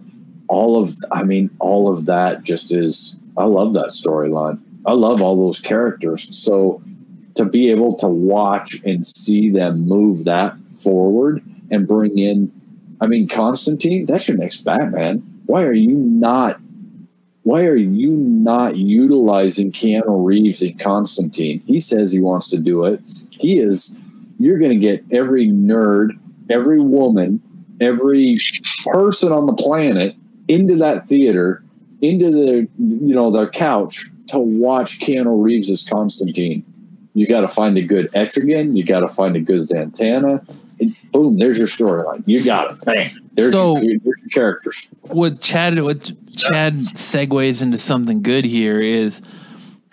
all 0.48 0.80
of, 0.80 0.90
I 1.12 1.24
mean, 1.24 1.50
all 1.60 1.92
of 1.92 2.06
that 2.06 2.44
just 2.44 2.72
is, 2.72 3.16
I 3.36 3.44
love 3.44 3.74
that 3.74 3.88
storyline. 3.88 4.62
I 4.86 4.92
love 4.92 5.22
all 5.22 5.44
those 5.44 5.58
characters. 5.58 6.36
So 6.36 6.82
to 7.34 7.44
be 7.44 7.70
able 7.70 7.96
to 7.96 8.08
watch 8.08 8.76
and 8.84 9.04
see 9.04 9.50
them 9.50 9.86
move 9.88 10.24
that 10.24 10.56
forward 10.66 11.42
and 11.70 11.86
bring 11.86 12.18
in, 12.18 12.52
I 13.00 13.06
mean, 13.06 13.28
Constantine, 13.28 14.06
that's 14.06 14.28
your 14.28 14.36
next 14.36 14.64
Batman. 14.64 15.18
Why 15.46 15.64
are 15.64 15.72
you 15.72 15.96
not 15.96 16.60
why 17.44 17.66
are 17.66 17.76
you 17.76 18.12
not 18.16 18.78
utilizing 18.78 19.70
Keanu 19.70 20.24
Reeves 20.24 20.62
in 20.62 20.78
Constantine? 20.78 21.62
He 21.66 21.78
says 21.78 22.10
he 22.10 22.18
wants 22.18 22.48
to 22.50 22.58
do 22.58 22.86
it. 22.86 23.06
He 23.32 23.58
is. 23.58 24.02
You're 24.38 24.58
going 24.58 24.72
to 24.72 24.78
get 24.78 25.04
every 25.12 25.48
nerd, 25.48 26.12
every 26.48 26.80
woman, 26.80 27.42
every 27.82 28.38
person 28.82 29.30
on 29.30 29.44
the 29.44 29.52
planet 29.52 30.16
into 30.48 30.76
that 30.76 31.02
theater, 31.02 31.62
into 32.02 32.30
the 32.30 32.68
you 32.78 33.14
know 33.14 33.30
their 33.30 33.48
couch 33.48 34.04
to 34.28 34.38
watch 34.38 35.00
Keanu 35.00 35.44
Reeves 35.44 35.70
as 35.70 35.82
Constantine. 35.88 36.64
You 37.14 37.28
got 37.28 37.42
to 37.42 37.48
find 37.48 37.78
a 37.78 37.82
good 37.82 38.10
Etrigan. 38.12 38.76
You 38.76 38.84
got 38.84 39.00
to 39.00 39.08
find 39.08 39.36
a 39.36 39.40
good 39.40 39.60
Zantana. 39.60 40.40
And 40.80 40.96
boom, 41.12 41.36
there's 41.36 41.58
your 41.58 41.68
storyline. 41.68 42.24
You 42.26 42.44
got 42.44 42.72
it. 42.72 42.84
Bang. 42.84 43.06
There's, 43.34 43.52
So- 43.52 43.76
your, 43.80 43.98
there's 44.00 44.20
your 44.22 44.30
characters. 44.32 44.90
what 45.02 45.40
Chad 45.40 45.80
what 45.80 46.10
Chad 46.36 46.74
segues 46.94 47.62
into 47.62 47.78
something 47.78 48.22
good 48.22 48.44
here 48.44 48.80
is 48.80 49.22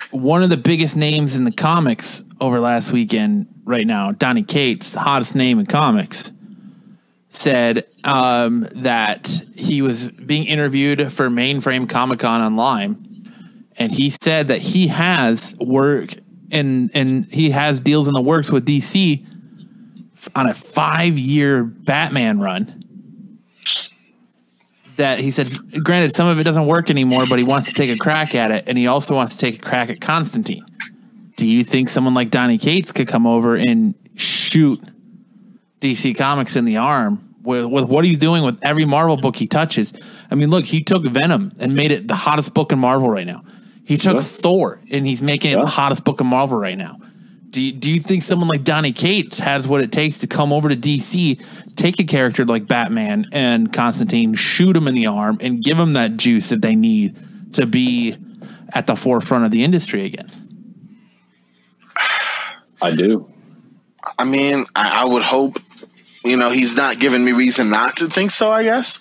one 0.10 0.41
of 0.41 0.49
the 0.49 0.58
biggest 0.58 0.95
names 0.97 1.36
in 1.36 1.43
the 1.43 1.52
comics 1.52 2.24
over 2.41 2.60
last 2.60 2.91
weekend 2.91 3.47
right 3.66 3.86
now, 3.86 4.12
Donny 4.14 4.41
Cates, 4.41 4.89
the 4.89 4.99
hottest 4.99 5.36
name 5.36 5.60
in 5.60 5.68
comics, 5.68 6.32
said 7.32 7.86
um, 8.04 8.68
that 8.74 9.42
he 9.56 9.82
was 9.82 10.12
being 10.12 10.46
interviewed 10.46 11.12
for 11.12 11.30
Mainframe 11.30 11.90
Comic 11.90 12.20
Con 12.20 12.42
online, 12.42 13.72
and 13.78 13.92
he 13.92 14.10
said 14.10 14.50
that 14.50 14.60
he 14.60 14.88
has 14.88 15.56
work 15.60 16.14
and 16.52 16.92
and 16.94 17.26
he 17.26 17.52
has 17.52 17.80
deals 17.80 18.08
in 18.08 18.14
the 18.14 18.22
works 18.22 18.52
with 18.52 18.66
DC 18.66 19.26
on 20.36 20.48
a 20.48 20.54
five 20.54 21.18
year 21.18 21.64
Batman 21.64 22.40
run 22.40 22.82
that 24.98 25.20
he 25.20 25.32
said, 25.32 25.84
granted, 25.84 26.16
some 26.16 26.28
of 26.28 26.38
it 26.38 26.44
doesn't 26.44 26.68
work 26.68 26.90
anymore, 26.90 27.24
but 27.28 27.40
he 27.40 27.46
wants 27.46 27.68
to 27.68 27.74
take 27.74 27.90
a 27.90 27.98
crack 27.98 28.36
at 28.36 28.52
it, 28.52 28.66
and 28.68 28.78
he 28.78 28.86
also 28.86 29.16
wants 29.16 29.34
to 29.34 29.40
take 29.40 29.56
a 29.56 29.62
crack 29.62 29.90
at 29.90 30.00
Constantine. 30.00 30.64
Do 31.38 31.48
you 31.48 31.64
think 31.64 31.90
someone 31.90 32.14
like 32.14 32.30
Donny 32.30 32.60
Cates 32.60 32.92
could 32.92 33.08
come 33.08 33.26
over 33.26 33.56
and 33.56 33.96
shoot 34.16 34.80
DC 35.82 36.16
Comics 36.18 36.56
in 36.56 36.66
the 36.66 36.78
arm 36.78 37.36
with, 37.44 37.66
with 37.66 37.86
what 37.86 38.06
he's 38.06 38.20
doing 38.20 38.44
with 38.44 38.60
every 38.62 38.86
Marvel 38.86 39.18
book 39.18 39.36
he 39.36 39.48
touches? 39.48 39.94
I 40.30 40.36
mean, 40.36 40.50
look, 40.50 40.64
he 40.66 40.84
took 40.84 41.04
Venom 41.06 41.52
and 41.60 41.76
made 41.76 41.92
it 41.92 42.08
the 42.08 42.16
hottest 42.16 42.54
book 42.54 42.72
in 42.72 42.80
Marvel 42.80 43.10
right 43.10 43.28
now. 43.28 43.44
He 43.84 43.98
took 43.98 44.16
Yeah. 44.16 44.22
Thor 44.22 44.80
and 44.92 45.06
he's 45.06 45.22
making 45.22 45.52
it 45.52 45.62
the 45.62 45.68
hottest 45.68 46.04
book 46.04 46.22
in 46.22 46.28
Marvel 46.28 46.58
right 46.58 46.78
now. 46.78 46.98
Do 47.50 47.62
you, 47.62 47.74
do 47.74 47.90
you 47.90 48.00
think 48.00 48.24
someone 48.24 48.48
like 48.48 48.64
Donny 48.64 48.94
Cates 48.94 49.40
has 49.40 49.68
what 49.68 49.82
it 49.82 49.92
takes 49.92 50.20
to 50.20 50.28
come 50.28 50.54
over 50.54 50.70
to 50.70 50.76
DC, 50.76 51.44
take 51.76 52.00
a 52.00 52.06
character 52.06 52.46
like 52.46 52.66
Batman 52.66 53.28
and 53.34 53.74
Constantine, 53.74 54.36
shoot 54.36 54.78
him 54.78 54.88
in 54.88 54.94
the 54.94 55.08
arm, 55.08 55.38
and 55.42 55.62
give 55.62 55.78
him 55.78 55.94
that 55.94 56.16
juice 56.16 56.48
that 56.48 56.62
they 56.62 56.76
need 56.76 57.54
to 57.56 57.66
be 57.66 58.16
at 58.74 58.88
the 58.88 58.96
forefront 58.96 59.44
of 59.44 59.52
the 59.52 59.66
industry 59.66 60.06
again? 60.06 60.30
I 62.82 62.96
do. 62.96 63.28
I 64.18 64.24
mean, 64.24 64.66
I, 64.76 65.02
I 65.02 65.06
would 65.06 65.22
hope. 65.22 65.60
You 66.24 66.38
know, 66.38 66.50
he's 66.50 66.76
not 66.76 67.00
giving 67.00 67.26
me 67.26 67.32
reason 67.32 67.70
not 67.70 67.98
to 67.98 68.08
think 68.08 68.32
so. 68.32 68.52
I 68.52 68.64
guess. 68.64 69.00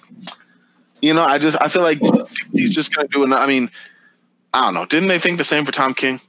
You 1.02 1.14
know, 1.14 1.22
I 1.22 1.38
just 1.38 1.56
I 1.60 1.68
feel 1.68 1.82
like 1.82 2.00
he's 2.52 2.70
just 2.70 2.94
gonna 2.94 3.08
do 3.08 3.22
it. 3.22 3.30
I 3.32 3.46
mean, 3.46 3.70
I 4.52 4.64
don't 4.64 4.74
know. 4.74 4.86
Didn't 4.86 5.08
they 5.08 5.18
think 5.18 5.38
the 5.38 5.44
same 5.44 5.64
for 5.64 5.72
Tom 5.72 5.94
King? 5.94 6.20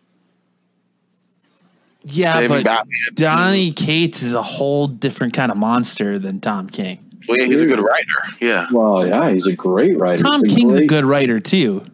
Yeah, 2.04 2.34
Saving 2.34 2.50
but 2.50 2.66
Batman. 2.66 2.98
Donny 3.14 3.72
Cates 3.74 4.24
is 4.24 4.34
a 4.34 4.42
whole 4.42 4.88
different 4.88 5.34
kind 5.34 5.52
of 5.52 5.58
monster 5.58 6.18
than 6.18 6.40
Tom 6.40 6.68
King. 6.68 7.12
Well, 7.28 7.38
yeah, 7.38 7.46
he's 7.46 7.62
a 7.62 7.68
good 7.68 7.80
writer. 7.80 8.36
Yeah. 8.40 8.68
Well, 8.72 9.06
yeah, 9.06 9.30
he's 9.30 9.46
a 9.46 9.56
great 9.56 9.98
writer. 9.98 10.24
Tom 10.24 10.44
He's 10.44 10.56
King's 10.56 10.76
a 10.76 10.86
good 10.86 11.06
writer 11.06 11.40
too. 11.40 11.86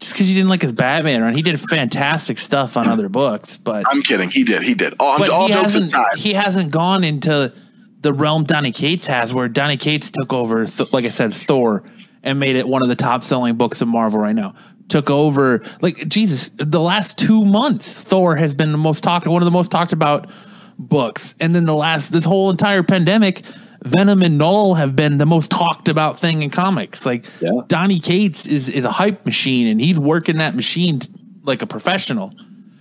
Just 0.00 0.12
because 0.12 0.30
you 0.30 0.36
didn't 0.36 0.48
like 0.48 0.62
his 0.62 0.72
Batman 0.72 1.22
run, 1.22 1.34
he 1.34 1.42
did 1.42 1.60
fantastic 1.60 2.38
stuff 2.38 2.76
on 2.76 2.88
other 2.88 3.08
books, 3.08 3.56
but 3.56 3.84
I'm 3.90 4.00
kidding. 4.02 4.30
He 4.30 4.44
did. 4.44 4.62
He 4.62 4.74
did. 4.74 4.94
All, 5.00 5.22
all 5.30 5.48
he 5.48 5.52
jokes 5.52 5.74
aside. 5.74 6.16
he 6.16 6.34
hasn't 6.34 6.70
gone 6.70 7.02
into 7.02 7.52
the 8.00 8.12
realm 8.12 8.44
Donny 8.44 8.72
Cates 8.72 9.06
has, 9.06 9.34
where 9.34 9.48
Donny 9.48 9.76
Cates 9.76 10.10
took 10.10 10.32
over, 10.32 10.66
th- 10.66 10.92
like 10.92 11.04
I 11.04 11.08
said, 11.10 11.34
Thor, 11.34 11.82
and 12.22 12.38
made 12.38 12.56
it 12.56 12.66
one 12.68 12.82
of 12.82 12.88
the 12.88 12.96
top 12.96 13.22
selling 13.24 13.56
books 13.56 13.80
of 13.80 13.88
Marvel 13.88 14.20
right 14.20 14.34
now. 14.34 14.54
Took 14.88 15.10
over, 15.10 15.62
like 15.82 16.08
Jesus, 16.08 16.50
the 16.56 16.80
last 16.80 17.18
two 17.18 17.44
months, 17.44 18.02
Thor 18.02 18.36
has 18.36 18.54
been 18.54 18.72
the 18.72 18.78
most 18.78 19.02
talked, 19.02 19.26
one 19.26 19.42
of 19.42 19.46
the 19.46 19.50
most 19.50 19.70
talked 19.70 19.92
about 19.92 20.30
books, 20.78 21.34
and 21.40 21.54
then 21.54 21.66
the 21.66 21.74
last 21.74 22.12
this 22.12 22.24
whole 22.24 22.50
entire 22.50 22.82
pandemic. 22.82 23.42
Venom 23.84 24.22
and 24.22 24.38
Knull 24.38 24.74
have 24.74 24.96
been 24.96 25.18
the 25.18 25.26
most 25.26 25.52
talked 25.52 25.88
about 25.88 26.18
thing 26.18 26.42
in 26.42 26.50
comics. 26.50 27.06
Like 27.06 27.24
Yeah. 27.40 27.50
Donny 27.68 28.00
Cates 28.00 28.44
is 28.44 28.68
is 28.68 28.84
a 28.84 28.90
hype 28.90 29.24
machine, 29.24 29.66
and 29.68 29.80
he's 29.80 29.98
working 30.00 30.38
that 30.38 30.56
machine 30.56 30.98
t- 30.98 31.08
like 31.44 31.62
a 31.62 31.66
professional. 31.66 32.32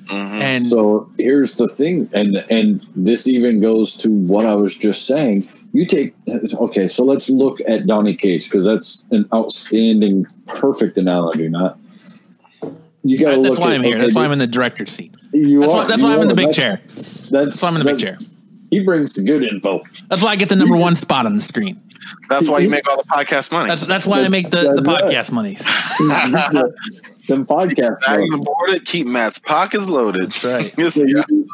Mm-hmm. 0.08 0.42
And 0.42 0.66
So 0.68 1.10
here's 1.18 1.54
the 1.54 1.68
thing, 1.68 2.08
and 2.14 2.36
and 2.50 2.86
this 2.96 3.28
even 3.28 3.60
goes 3.60 3.94
to 3.98 4.10
what 4.12 4.46
I 4.46 4.56
was 4.56 4.76
just 4.78 5.06
saying. 5.06 5.48
You 5.74 5.86
take 5.86 6.16
okay, 6.56 6.88
so 6.88 7.04
let's 7.04 7.30
look 7.30 7.58
at 7.68 7.86
Donny 7.88 8.16
Cates 8.16 8.48
because 8.48 8.66
that's 8.66 9.06
an 9.12 9.28
outstanding, 9.34 10.26
perfect 10.46 10.98
analogy. 10.98 11.50
Not 11.50 11.78
you 13.04 13.18
got 13.18 13.36
to 13.36 13.42
that's 13.42 13.56
look. 13.56 13.60
why 13.60 13.74
at, 13.74 13.76
I'm 13.76 13.84
here. 13.84 13.96
okay, 13.96 14.02
That's 14.04 14.16
why 14.16 14.26
I'm 14.26 14.32
in 14.32 14.40
the 14.40 14.48
director's 14.48 14.92
seat. 14.92 15.14
You 15.34 15.62
That's 15.62 15.72
are, 15.72 15.76
why, 15.78 15.88
that's 15.88 16.02
you 16.02 16.08
why 16.08 16.14
I'm 16.16 16.22
in 16.22 16.28
the 16.30 16.36
big 16.36 16.48
That's- 16.54 16.56
chair. 16.56 16.82
That's, 16.96 17.30
That's 17.30 17.62
why 17.62 17.70
I'm 17.70 17.76
in 17.78 17.84
the 17.86 17.92
big 17.92 18.00
chair. 18.00 18.18
He 18.70 18.84
brings 18.84 19.14
the 19.14 19.24
good 19.24 19.44
info. 19.44 19.82
That's 20.10 20.22
why 20.22 20.32
I 20.32 20.36
get 20.36 20.50
the 20.50 20.56
number 20.58 20.76
one 20.76 20.96
spot 20.98 21.26
on 21.26 21.36
the 21.36 21.42
screen. 21.42 21.82
That's 22.30 22.48
why 22.48 22.60
you 22.60 22.70
make 22.78 22.88
all 22.90 22.98
the 22.98 23.04
podcast 23.04 23.52
money. 23.52 23.70
That's 23.70 23.86
that's 23.86 24.06
why 24.06 24.22
I 24.22 24.28
make 24.28 24.50
the, 24.50 24.74
the 24.74 24.82
podcast 24.82 25.32
monies. 25.32 25.60
Them 27.28 27.46
podcast. 27.46 28.00
Bag 28.06 28.20
and 28.20 28.44
board 28.44 28.70
it, 28.70 28.86
keep 28.86 29.08
Matt's 29.08 29.40
pockets 29.40 29.86
loaded. 29.86 30.32
That's 30.32 30.44
right. 30.44 30.92
So 30.92 31.04
yeah. 31.04 31.24
you- 31.30 31.48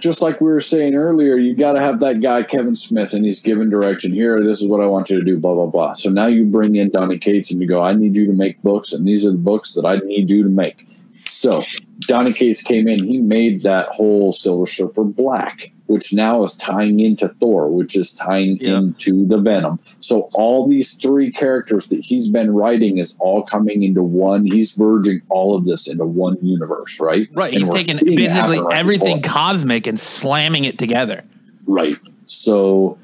just 0.00 0.22
like 0.22 0.40
we 0.40 0.50
were 0.50 0.60
saying 0.60 0.94
earlier, 0.94 1.36
you 1.36 1.54
got 1.54 1.74
to 1.74 1.80
have 1.80 2.00
that 2.00 2.22
guy 2.22 2.42
Kevin 2.42 2.74
Smith, 2.74 3.12
and 3.12 3.24
he's 3.24 3.42
given 3.42 3.68
direction. 3.68 4.12
Here, 4.12 4.42
this 4.42 4.62
is 4.62 4.68
what 4.68 4.80
I 4.80 4.86
want 4.86 5.10
you 5.10 5.18
to 5.18 5.24
do. 5.24 5.38
Blah 5.38 5.54
blah 5.54 5.66
blah. 5.66 5.92
So 5.92 6.10
now 6.10 6.26
you 6.26 6.46
bring 6.46 6.76
in 6.76 6.90
Donny 6.90 7.18
Cates, 7.18 7.52
and 7.52 7.60
you 7.60 7.68
go, 7.68 7.82
I 7.82 7.92
need 7.92 8.16
you 8.16 8.26
to 8.26 8.32
make 8.32 8.62
books, 8.62 8.92
and 8.92 9.06
these 9.06 9.26
are 9.26 9.32
the 9.32 9.38
books 9.38 9.74
that 9.74 9.84
I 9.84 9.96
need 10.06 10.30
you 10.30 10.42
to 10.44 10.48
make. 10.48 10.82
So 11.24 11.62
Donny 12.00 12.32
Cates 12.32 12.62
came 12.62 12.88
in. 12.88 13.04
He 13.04 13.18
made 13.18 13.64
that 13.64 13.86
whole 13.88 14.32
Silver 14.32 14.66
Surfer 14.66 15.04
Black, 15.04 15.72
which 15.92 16.12
now 16.12 16.42
is 16.42 16.56
tying 16.56 16.98
into 17.00 17.28
Thor, 17.28 17.68
which 17.70 17.94
is 17.96 18.12
tying 18.12 18.56
Yep. 18.60 18.76
into 18.78 19.26
the 19.26 19.38
Venom. 19.38 19.76
So 19.98 20.28
all 20.34 20.66
these 20.66 20.92
three 20.94 21.30
characters 21.30 21.86
that 21.88 22.00
he's 22.00 22.28
been 22.28 22.50
writing 22.52 22.96
is 22.98 23.16
all 23.20 23.42
coming 23.42 23.82
into 23.82 24.02
one. 24.02 24.46
He's 24.46 24.72
verging 24.72 25.20
all 25.28 25.54
of 25.54 25.64
this 25.64 25.86
into 25.86 26.06
one 26.06 26.36
universe, 26.40 26.98
right? 27.00 27.28
Right. 27.34 27.52
And 27.52 27.60
He's 27.60 27.70
taking 27.70 27.96
basically 28.16 28.60
right 28.60 28.78
everything 28.78 29.20
before. 29.20 29.32
cosmic 29.34 29.86
and 29.86 30.00
slamming 30.00 30.64
it 30.64 30.78
together. 30.78 31.22
Right. 31.68 31.96
So 32.24 32.96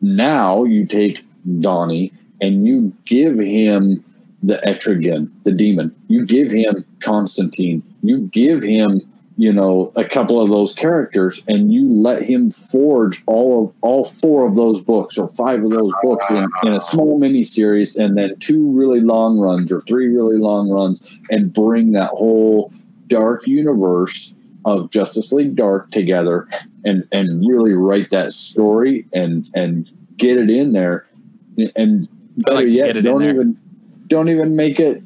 now 0.00 0.64
you 0.64 0.86
take 0.86 1.22
Donnie 1.60 2.12
and 2.40 2.66
you 2.66 2.92
give 3.04 3.38
him 3.38 4.02
the 4.42 4.56
Etrigan, 4.66 5.28
the 5.44 5.52
demon. 5.52 5.94
You 6.08 6.26
give 6.26 6.50
him 6.50 6.84
Constantine. 7.00 7.82
You 8.02 8.28
give 8.32 8.62
him, 8.62 9.00
you 9.42 9.52
know, 9.52 9.90
a 9.96 10.04
couple 10.04 10.40
of 10.40 10.50
those 10.50 10.72
characters, 10.72 11.42
and 11.48 11.72
you 11.72 11.92
let 11.92 12.22
him 12.22 12.48
forge 12.48 13.24
all 13.26 13.64
of 13.64 13.74
all 13.80 14.04
four 14.04 14.46
of 14.46 14.54
those 14.54 14.80
books 14.84 15.18
or 15.18 15.26
five 15.26 15.64
of 15.64 15.72
those 15.72 15.92
books 16.00 16.30
in, 16.30 16.46
in 16.62 16.72
a 16.72 16.78
small 16.78 17.18
mini 17.18 17.42
series, 17.42 17.96
and 17.96 18.16
then 18.16 18.38
two 18.38 18.70
really 18.72 19.00
long 19.00 19.40
runs 19.40 19.72
or 19.72 19.80
three 19.80 20.06
really 20.06 20.38
long 20.38 20.70
runs, 20.70 21.18
and 21.28 21.52
bring 21.52 21.90
that 21.90 22.10
whole 22.10 22.70
dark 23.08 23.44
universe 23.48 24.32
of 24.64 24.92
Justice 24.92 25.32
League 25.32 25.56
Dark 25.56 25.90
together 25.90 26.46
and 26.84 27.02
and 27.10 27.44
really 27.44 27.72
write 27.72 28.10
that 28.10 28.30
story 28.30 29.06
and 29.12 29.48
and 29.56 29.90
get 30.18 30.36
it 30.36 30.50
in 30.50 30.70
there. 30.70 31.04
And 31.74 32.08
better 32.36 32.58
like 32.58 32.72
yet 32.72 32.86
get 32.86 32.96
it 32.98 33.06
in 33.06 33.12
don't 33.12 33.24
even 33.24 33.58
don't 34.06 34.28
even 34.28 34.54
make 34.54 34.78
it 34.78 35.02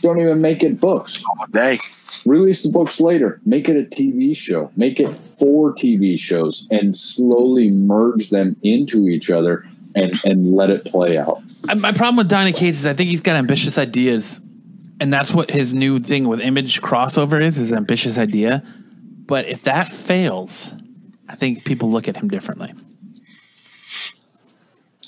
don't 0.00 0.20
even 0.20 0.40
make 0.40 0.62
it 0.62 0.80
books. 0.80 1.24
Day. 1.50 1.80
Release 2.26 2.62
the 2.62 2.70
books 2.70 3.00
later 3.00 3.40
make 3.44 3.68
it 3.68 3.76
a 3.76 3.88
tv 3.88 4.36
show 4.36 4.70
make 4.76 5.00
it 5.00 5.18
four 5.18 5.72
tv 5.72 6.18
shows 6.18 6.66
and 6.70 6.94
slowly 6.94 7.70
merge 7.70 8.30
them 8.30 8.56
into 8.62 9.08
each 9.08 9.30
other 9.30 9.64
and 9.94 10.20
and 10.24 10.46
let 10.54 10.70
it 10.70 10.84
play 10.84 11.18
out 11.18 11.42
My 11.76 11.92
problem 11.92 12.16
with 12.16 12.28
Donny 12.28 12.52
Cates 12.52 12.78
is 12.78 12.86
I 12.86 12.94
think 12.94 13.10
he's 13.10 13.20
got 13.20 13.36
ambitious 13.36 13.76
ideas, 13.76 14.40
and 14.98 15.12
that's 15.12 15.32
what 15.32 15.50
his 15.50 15.74
new 15.74 15.98
thing 15.98 16.26
with 16.26 16.40
image 16.40 16.80
crossover 16.80 17.40
is: 17.40 17.58
is 17.58 17.72
ambitious 17.72 18.16
idea. 18.16 18.62
But 19.26 19.46
if 19.46 19.62
that 19.64 19.92
fails, 19.92 20.72
I 21.28 21.36
think 21.36 21.64
people 21.64 21.90
look 21.90 22.08
at 22.08 22.16
him 22.16 22.28
differently. 22.28 22.72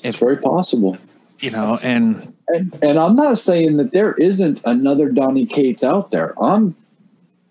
it's 0.05 0.19
very 0.19 0.37
possible 0.39 0.99
You 1.41 1.51
know, 1.51 1.79
and 1.83 2.35
and 2.49 2.79
and 2.83 2.99
I'm 2.99 3.17
not 3.17 3.39
saying 3.39 3.79
that 3.79 3.93
there 3.93 4.15
isn't 4.19 4.61
another 4.65 5.11
Donny 5.11 5.47
Cates 5.47 5.83
out 5.83 6.11
there. 6.11 6.35
I'm 6.43 6.77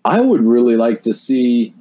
I 0.04 0.20
would 0.20 0.40
really 0.40 0.76
like 0.76 1.02
to 1.02 1.12
see 1.12 1.74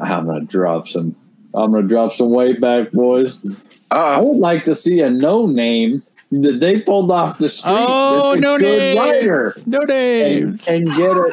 I'm 0.00 0.26
gonna 0.26 0.44
drop 0.44 0.86
some 0.86 1.14
I'm 1.54 1.70
gonna 1.70 1.86
drop 1.86 2.12
some 2.12 2.30
weight 2.30 2.60
back, 2.60 2.92
boys. 2.92 3.74
I 3.90 4.16
Uh, 4.16 4.22
would 4.24 4.38
like 4.38 4.64
to 4.64 4.74
see 4.74 5.00
a 5.00 5.10
no 5.10 5.46
name 5.46 6.00
that 6.30 6.60
they 6.60 6.80
pulled 6.80 7.10
off 7.10 7.38
the 7.38 7.48
street. 7.48 7.74
Oh, 7.76 8.34
no 8.38 8.56
name, 8.56 8.96
writer 8.96 9.54
no 9.66 9.80
and, 9.80 10.62
and 10.66 10.86
get 10.88 11.16
a, 11.16 11.30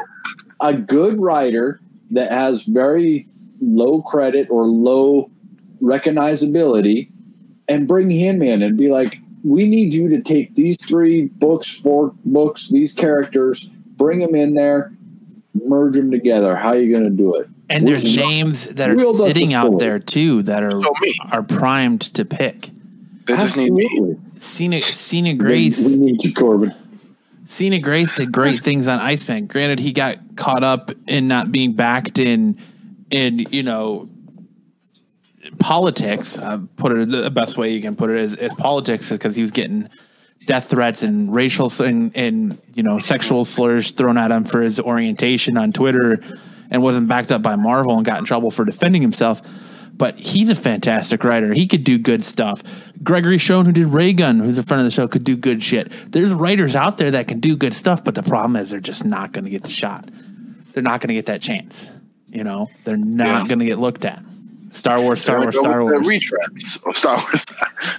a 0.60 0.74
good 0.74 1.20
writer 1.20 1.80
that 2.12 2.32
has 2.32 2.66
very 2.66 3.28
low 3.62 4.02
credit 4.02 4.48
or 4.50 4.66
low 4.66 5.30
recognizability 5.82 7.10
and 7.68 7.88
bring 7.88 8.10
him 8.10 8.42
in 8.42 8.62
and 8.62 8.78
be 8.78 8.90
like, 8.90 9.16
we 9.44 9.68
need 9.68 9.94
you 9.94 10.10
to 10.10 10.22
take 10.22 10.56
these 10.56 10.84
three 10.84 11.28
books, 11.28 11.74
four 11.74 12.14
books, 12.26 12.70
these 12.70 12.94
characters, 12.94 13.70
bring 13.98 14.20
them 14.20 14.36
in 14.36 14.56
there, 14.56 14.92
merge 15.54 15.96
them 15.96 16.12
together. 16.12 16.56
How 16.56 16.70
are 16.70 16.78
you 16.78 16.92
going 16.92 17.10
to 17.10 17.16
do 17.16 17.36
it? 17.36 17.48
And 17.70 17.88
there's 17.88 18.16
names 18.16 18.66
that 18.68 18.90
are 18.90 18.96
real 18.96 19.12
does 19.12 19.20
the 19.20 19.34
sitting 19.34 19.54
out 19.54 19.78
there 19.80 20.00
too 20.00 20.44
that 20.44 20.64
are 20.64 20.72
So 20.72 20.94
are 21.32 21.44
primed 21.44 22.02
to 22.16 22.26
pick. 22.26 22.72
they 23.26 23.36
just 23.36 23.58
need 23.58 23.72
me. 23.72 23.86
Absolutely. 23.86 24.18
Sina, 24.40 24.82
Sina 24.82 25.34
Grace. 25.36 25.86
we 25.86 26.00
need 26.00 26.24
you, 26.24 26.34
Corbin. 26.34 26.74
Sina 27.46 27.80
Grace 27.80 28.16
did 28.16 28.32
great 28.32 28.60
things 28.62 28.88
on 28.88 29.00
Iceman. 29.00 29.48
Granted, 29.48 29.80
he 29.80 29.92
got 29.92 30.18
caught 30.36 30.64
up 30.64 30.92
in 31.08 31.28
not 31.28 31.52
being 31.52 31.74
backed 31.74 32.20
in, 32.20 32.60
in 33.10 33.40
you 33.52 33.64
know, 33.64 34.08
politics. 35.60 36.38
Uh, 36.38 36.60
put 36.78 36.92
it 36.92 37.10
the 37.10 37.32
best 37.32 37.58
way 37.58 37.74
you 37.74 37.82
can 37.82 37.96
put 37.96 38.12
it 38.12 38.18
is, 38.18 38.36
is 38.36 38.54
politics, 38.54 39.10
because 39.10 39.36
he 39.36 39.42
was 39.42 39.52
getting 39.52 39.90
death 40.46 40.70
threats 40.70 41.04
and 41.04 41.34
racial 41.34 41.72
and, 41.84 42.16
and 42.16 42.62
you 42.74 42.84
know 42.84 43.00
sexual 43.00 43.46
slurs 43.46 43.92
thrown 43.92 44.18
at 44.18 44.32
him 44.32 44.44
for 44.46 44.62
his 44.62 44.80
orientation 44.80 45.58
on 45.58 45.72
Twitter, 45.72 46.22
and 46.72 46.82
wasn't 46.82 47.08
backed 47.10 47.32
up 47.32 47.42
by 47.42 47.56
Marvel 47.56 47.96
and 47.98 48.06
got 48.06 48.20
in 48.20 48.26
trouble 48.26 48.52
for 48.52 48.66
defending 48.66 49.02
himself. 49.02 49.42
But 49.94 50.18
he's 50.18 50.50
a 50.50 50.56
fantastic 50.56 51.26
writer. 51.26 51.54
He 51.54 51.68
could 51.68 51.84
do 51.84 51.98
good 51.98 52.24
stuff. 52.24 52.64
Gregory 53.04 53.38
Schoen, 53.38 53.66
who 53.66 53.74
did 53.74 53.88
Raygun, 53.88 54.40
who's 54.40 54.58
a 54.58 54.64
friend 54.64 54.80
of 54.80 54.86
the 54.86 54.92
show, 54.92 55.10
could 55.10 55.26
do 55.26 55.36
good 55.36 55.62
shit. 55.62 55.92
There's 56.10 56.32
writers 56.32 56.74
out 56.74 56.98
there 56.98 57.12
that 57.12 57.28
can 57.28 57.42
do 57.42 57.58
good 57.58 57.74
stuff, 57.74 58.02
but 58.06 58.16
the 58.16 58.24
problem 58.24 58.56
is 58.56 58.70
they're 58.70 58.80
just 58.80 59.04
not 59.04 59.34
going 59.34 59.44
to 59.44 59.50
get 59.52 59.64
the 59.64 59.70
shot. 59.70 60.10
They're 60.74 60.84
not 60.84 61.02
going 61.02 61.10
to 61.10 61.16
get 61.16 61.26
that 61.26 61.42
chance. 61.42 61.92
You 62.28 62.46
know, 62.46 62.70
they're 62.86 62.96
not 62.96 63.28
Yeah. 63.42 63.48
going 63.50 63.60
to 63.60 63.66
get 63.66 63.78
looked 63.78 64.06
at. 64.06 64.24
Star 64.72 65.02
Wars, 65.02 65.20
Star 65.22 65.42
Wars, 65.42 65.58
Star 65.60 65.84
Wars. 65.84 66.00
The 66.00 66.06
retreads. 66.08 66.96
Star 66.96 67.18
Wars. 67.18 67.46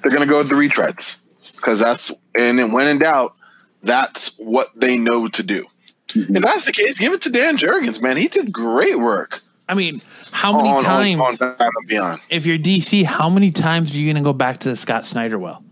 They're 0.02 0.12
gonna 0.12 0.24
go 0.24 0.38
with 0.38 0.48
the 0.48 0.54
retreads 0.54 1.16
because 1.56 1.78
that's 1.78 2.10
and 2.34 2.58
then 2.58 2.72
when 2.72 2.86
in 2.86 2.98
doubt, 2.98 3.34
that's 3.82 4.28
what 4.38 4.68
they 4.76 4.96
know 4.96 5.28
to 5.28 5.42
do. 5.42 5.66
Mm-hmm. 6.08 6.36
If 6.36 6.42
that's 6.42 6.64
the 6.64 6.72
case, 6.72 6.98
give 6.98 7.12
it 7.12 7.22
to 7.22 7.30
Dan 7.30 7.56
Jurgens, 7.56 8.02
man. 8.02 8.16
He 8.16 8.28
did 8.28 8.52
great 8.52 8.98
work. 8.98 9.42
I 9.68 9.74
mean, 9.74 10.02
how 10.32 10.56
many 10.56 10.68
on, 10.68 10.76
on- 10.78 10.82
times, 10.84 11.20
on 11.20 11.36
Batman 11.36 11.70
Beyond? 11.86 12.20
if 12.28 12.44
you're 12.46 12.58
DC, 12.58 13.04
how 13.04 13.28
many 13.28 13.52
times 13.52 13.92
are 13.94 13.96
you 13.96 14.06
going 14.12 14.16
to 14.22 14.26
go 14.26 14.32
back 14.32 14.58
to 14.58 14.70
the 14.70 14.76
Scott 14.76 15.06
Snyder 15.06 15.38
well? 15.38 15.62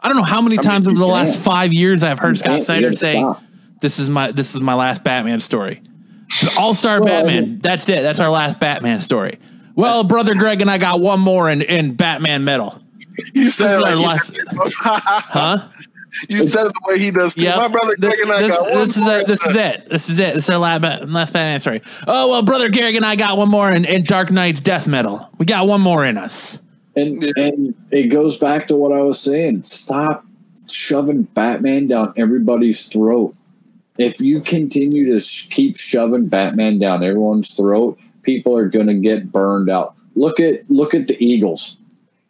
I 0.00 0.08
don't 0.08 0.16
know 0.16 0.22
how 0.22 0.40
many 0.40 0.56
mean, 0.56 0.64
times 0.64 0.88
over 0.88 0.96
the 0.98 1.04
last 1.06 1.32
can't. 1.34 1.44
five 1.44 1.72
years 1.74 2.02
I've 2.02 2.18
heard 2.18 2.30
You 2.36 2.36
Scott 2.36 2.62
Snyder 2.62 2.86
gotta 2.86 2.96
say, 2.96 3.18
stop. 3.18 3.42
"This 3.82 3.98
is 3.98 4.08
my 4.08 4.32
this 4.32 4.54
is 4.54 4.60
my 4.62 4.72
last 4.72 5.04
Batman 5.04 5.40
story." 5.40 5.82
All 6.56 6.72
Star 6.72 7.00
Well, 7.00 7.08
I 7.12 7.16
Batman. 7.18 7.44
mean- 7.44 7.58
That's 7.58 7.86
it. 7.90 8.00
That's 8.00 8.18
our 8.20 8.30
last 8.30 8.58
Batman 8.60 9.00
story. 9.00 9.38
Well, 9.74 10.06
brother 10.08 10.34
Greg 10.34 10.62
and 10.62 10.70
I 10.70 10.78
got 10.78 11.00
one 11.00 11.20
more 11.20 11.50
in, 11.50 11.60
in 11.62 11.94
Batman 11.96 12.44
Metal. 12.44 12.80
You 13.34 13.50
said 13.50 13.78
it 13.78 13.82
like 13.82 13.98
last- 13.98 14.40
Huh? 14.52 15.68
You 16.28 16.46
said 16.48 16.66
it 16.66 16.72
the 16.72 16.80
way 16.86 16.98
he 16.98 17.10
does 17.10 17.34
too. 17.34 17.42
Yeah. 17.42 17.56
My 17.56 17.68
brother 17.68 17.94
Greg 17.96 18.18
and 18.20 18.32
I 18.32 18.42
this, 18.42 18.56
got 18.56 18.62
one 18.62 18.78
this 18.78 18.96
is 18.96 18.96
more 18.96 19.18
it. 19.18 19.26
This 19.26 19.46
is 19.46 19.56
it. 19.56 19.88
This 19.88 20.08
is 20.08 20.18
it. 20.18 20.34
This 20.34 20.44
is 20.44 20.50
our 20.50 20.58
last, 20.58 21.08
last 21.08 21.32
Batman 21.32 21.60
story. 21.60 21.82
Oh 22.06 22.28
well, 22.28 22.42
brother 22.42 22.68
Greg 22.68 22.96
and 22.96 23.04
I 23.04 23.16
got 23.16 23.36
one 23.36 23.48
more 23.48 23.70
in, 23.70 23.84
in 23.84 24.02
Dark 24.02 24.30
Nights 24.30 24.60
Death 24.60 24.88
Metal. 24.88 25.30
We 25.38 25.46
got 25.46 25.66
one 25.66 25.80
more 25.80 26.04
in 26.04 26.18
us. 26.18 26.58
And 26.96 27.22
and 27.36 27.74
it 27.90 28.08
goes 28.08 28.38
back 28.38 28.66
to 28.66 28.76
what 28.76 28.92
I 28.92 29.02
was 29.02 29.20
saying. 29.20 29.62
Stop 29.62 30.24
shoving 30.68 31.22
Batman 31.22 31.86
down 31.86 32.12
everybody's 32.16 32.86
throat. 32.86 33.34
If 33.98 34.20
you 34.20 34.40
continue 34.40 35.06
to 35.12 35.20
sh- 35.20 35.48
keep 35.48 35.76
shoving 35.76 36.28
Batman 36.28 36.78
down 36.78 37.04
everyone's 37.04 37.52
throat, 37.52 37.98
people 38.24 38.56
are 38.56 38.68
going 38.68 38.86
to 38.86 38.94
get 38.94 39.30
burned 39.30 39.70
out. 39.70 39.94
Look 40.16 40.40
at 40.40 40.68
look 40.68 40.94
at 40.94 41.06
the 41.06 41.16
Eagles. 41.24 41.76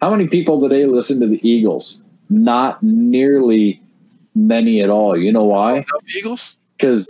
How 0.01 0.11
many 0.11 0.27
people 0.29 0.61
today 0.61 0.87
listen 0.87 1.21
to 1.21 1.27
the 1.27 1.39
Eagles? 1.47 2.01
Not 2.31 2.83
nearly 2.83 3.83
many 4.35 4.81
at 4.81 4.91
all. 4.91 5.17
You 5.17 5.33
know 5.33 5.45
why? 5.45 5.85
Eagles. 6.17 6.57
Because 6.77 7.09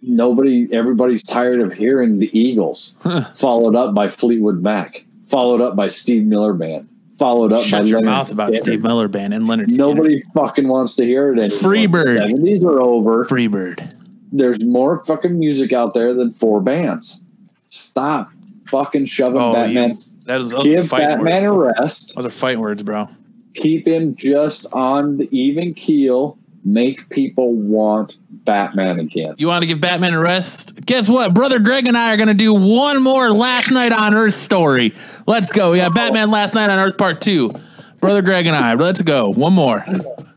nobody, 0.00 0.66
everybody's 0.72 1.24
tired 1.24 1.60
of 1.60 1.72
hearing 1.72 2.18
the 2.18 2.30
Eagles. 2.38 2.96
followed 3.34 3.74
up 3.74 3.94
by 3.94 4.08
Fleetwood 4.08 4.62
Mac, 4.62 5.04
followed 5.22 5.60
up 5.60 5.76
by 5.76 5.88
Steve 5.88 6.24
Miller 6.24 6.54
Band, 6.54 6.88
followed 7.18 7.52
up 7.52 7.70
by 7.70 7.80
your 7.80 8.00
Lynyrd 8.00 8.04
mouth 8.04 8.32
about 8.32 8.52
Skynyrd. 8.52 8.60
Steve 8.60 8.82
Miller 8.82 9.08
Band 9.08 9.34
and 9.34 9.46
Lynyrd. 9.46 9.66
Skynyrd. 9.66 9.76
Nobody 9.76 10.18
fucking 10.34 10.68
wants 10.68 10.94
to 10.96 11.04
hear 11.04 11.32
it 11.34 11.38
anymore. 11.38 11.58
Freebird. 11.58 12.04
The 12.30 12.34
70s 12.34 12.64
are 12.64 12.80
over. 12.80 13.26
Freebird. 13.26 13.94
There's 14.32 14.64
more 14.64 15.04
fucking 15.04 15.38
music 15.38 15.74
out 15.74 15.92
there 15.92 16.14
than 16.14 16.30
four 16.30 16.62
bands. 16.62 17.20
Stop 17.66 18.30
fucking 18.66 19.04
shoving 19.04 19.40
Oh, 19.42 19.52
Batman. 19.52 19.90
you, 19.90 19.98
that 20.26 20.38
was, 20.38 20.48
those 20.52 20.60
are 20.60 20.64
Give 20.64 20.88
fighting 20.88 21.08
Batman 21.24 21.54
words. 21.54 21.78
a 21.78 21.82
rest. 21.82 22.16
Those 22.16 22.26
are 22.26 22.30
fighting 22.30 22.60
words, 22.60 22.82
bro. 22.82 23.08
Keep 23.54 23.86
him 23.86 24.14
just 24.14 24.72
on 24.72 25.16
the 25.18 25.28
even 25.36 25.74
keel. 25.74 26.38
Make 26.64 27.10
people 27.10 27.56
want 27.56 28.18
Batman 28.44 29.00
again. 29.00 29.34
You 29.36 29.48
want 29.48 29.62
to 29.62 29.66
give 29.66 29.80
Batman 29.80 30.14
a 30.14 30.20
rest? 30.20 30.76
Guess 30.86 31.10
what? 31.10 31.34
Brother 31.34 31.58
Greg 31.58 31.88
and 31.88 31.98
I 31.98 32.14
are 32.14 32.16
going 32.16 32.28
to 32.28 32.34
do 32.34 32.54
one 32.54 33.02
more 33.02 33.30
Last 33.30 33.72
Night 33.72 33.90
on 33.92 34.14
Earth 34.14 34.34
story. 34.34 34.94
Let's 35.26 35.50
go. 35.50 35.72
We 35.72 35.78
got 35.78 35.92
Batman 35.94 36.30
Last 36.30 36.54
Night 36.54 36.70
on 36.70 36.78
Earth 36.78 36.96
Part 36.96 37.20
2. 37.20 37.52
Brother 38.00 38.22
Greg 38.22 38.46
and 38.46 38.54
I. 38.54 38.74
Let's 38.74 39.02
go. 39.02 39.30
One 39.32 39.52
more. 39.54 39.82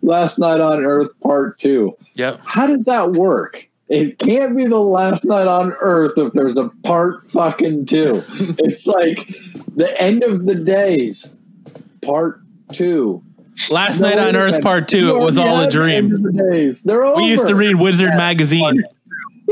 Last 0.01 0.39
Night 0.39 0.59
on 0.59 0.83
Earth 0.83 1.11
Part 1.21 1.59
2. 1.59 1.93
Yep. 2.15 2.41
How 2.43 2.65
does 2.67 2.85
that 2.85 3.11
work? 3.11 3.69
It 3.87 4.17
can't 4.17 4.57
be 4.57 4.65
the 4.65 4.79
last 4.79 5.25
night 5.25 5.47
on 5.47 5.71
Earth 5.79 6.13
if 6.17 6.33
there's 6.33 6.57
a 6.57 6.69
part 6.85 7.21
fucking 7.31 7.85
two. 7.85 8.21
it's 8.59 8.87
like 8.87 9.17
the 9.75 9.93
end 9.99 10.23
of 10.23 10.45
the 10.45 10.55
days, 10.55 11.37
part 12.03 12.41
two. 12.71 13.21
Last 13.69 14.01
No, 14.01 14.09
Night 14.09 14.19
on 14.19 14.35
Earth. 14.35 14.61
Part 14.61 14.89
2. 14.89 15.15
It 15.15 15.23
was 15.23 15.37
all 15.37 15.45
a 15.45 15.61
had 15.61 15.67
the 15.67 15.71
dream. 15.71 16.09
the 16.09 16.47
days. 16.51 16.83
They're 16.83 17.03
over. 17.05 17.21
We 17.21 17.27
used 17.29 17.47
to 17.47 17.55
read 17.55 17.75
Wizard 17.75 18.09
Magazine. 18.09 18.83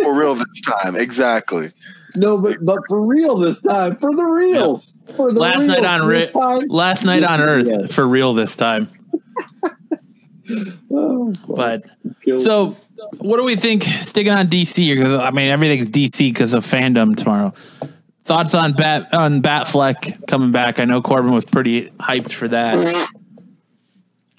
For 0.01 0.13
real 0.13 0.35
this 0.35 0.59
time. 0.59 0.97
Exactly. 0.97 1.69
No, 2.15 2.41
but 2.41 2.57
but 2.65 2.79
for 2.89 3.07
real 3.07 3.37
this 3.37 3.61
time. 3.61 3.95
For 3.95 4.13
the 4.13 4.25
reals. 4.25 4.99
For 5.15 5.31
the 5.31 5.39
Last 5.39 5.59
reals 5.59 5.67
Night 5.69 5.85
on 5.85 6.09
this 6.09 6.25
Earth. 6.27 6.33
time. 6.33 6.61
Last 6.67 7.05
Night 7.05 7.23
on 7.23 7.39
Earth 7.39 7.67
end. 7.67 7.93
for 7.93 8.05
real 8.05 8.33
this 8.33 8.57
time. 8.57 8.89
Oh, 10.91 11.33
But 11.47 11.81
kill- 12.21 12.41
so, 12.41 12.75
what 13.19 13.37
do 13.37 13.43
we 13.43 13.55
think? 13.55 13.83
Sticking 14.01 14.33
on 14.33 14.47
DC 14.47 14.95
because 14.95 15.13
I 15.13 15.31
mean 15.31 15.49
everything's 15.49 15.89
DC 15.89 16.17
because 16.17 16.53
of 16.53 16.65
fandom 16.65 17.15
tomorrow. 17.15 17.53
Thoughts 18.25 18.55
on 18.55 18.73
Bat 18.73 19.13
on 19.13 19.41
Batfleck 19.41 20.27
coming 20.27 20.51
back? 20.51 20.79
I 20.79 20.85
know 20.85 21.01
Corbin 21.01 21.33
was 21.33 21.45
pretty 21.45 21.89
hyped 21.91 22.31
for 22.31 22.47
that. 22.47 22.75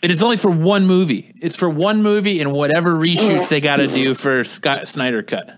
And 0.03 0.13
it's 0.13 0.23
only 0.23 0.37
for 0.37 0.51
one 0.51 0.87
movie. 0.87 1.33
It's 1.41 1.57
for 1.57 1.69
one 1.69 2.03
movie 2.03 2.41
and 2.41 2.53
whatever 2.53 2.95
reshoots 2.95 3.49
they 3.49 3.61
got 3.61 3.77
to 3.77 3.87
do 3.87 4.15
for 4.15 4.45
Scott 4.45 4.89
Snyder 4.89 5.23
cut. 5.23 5.57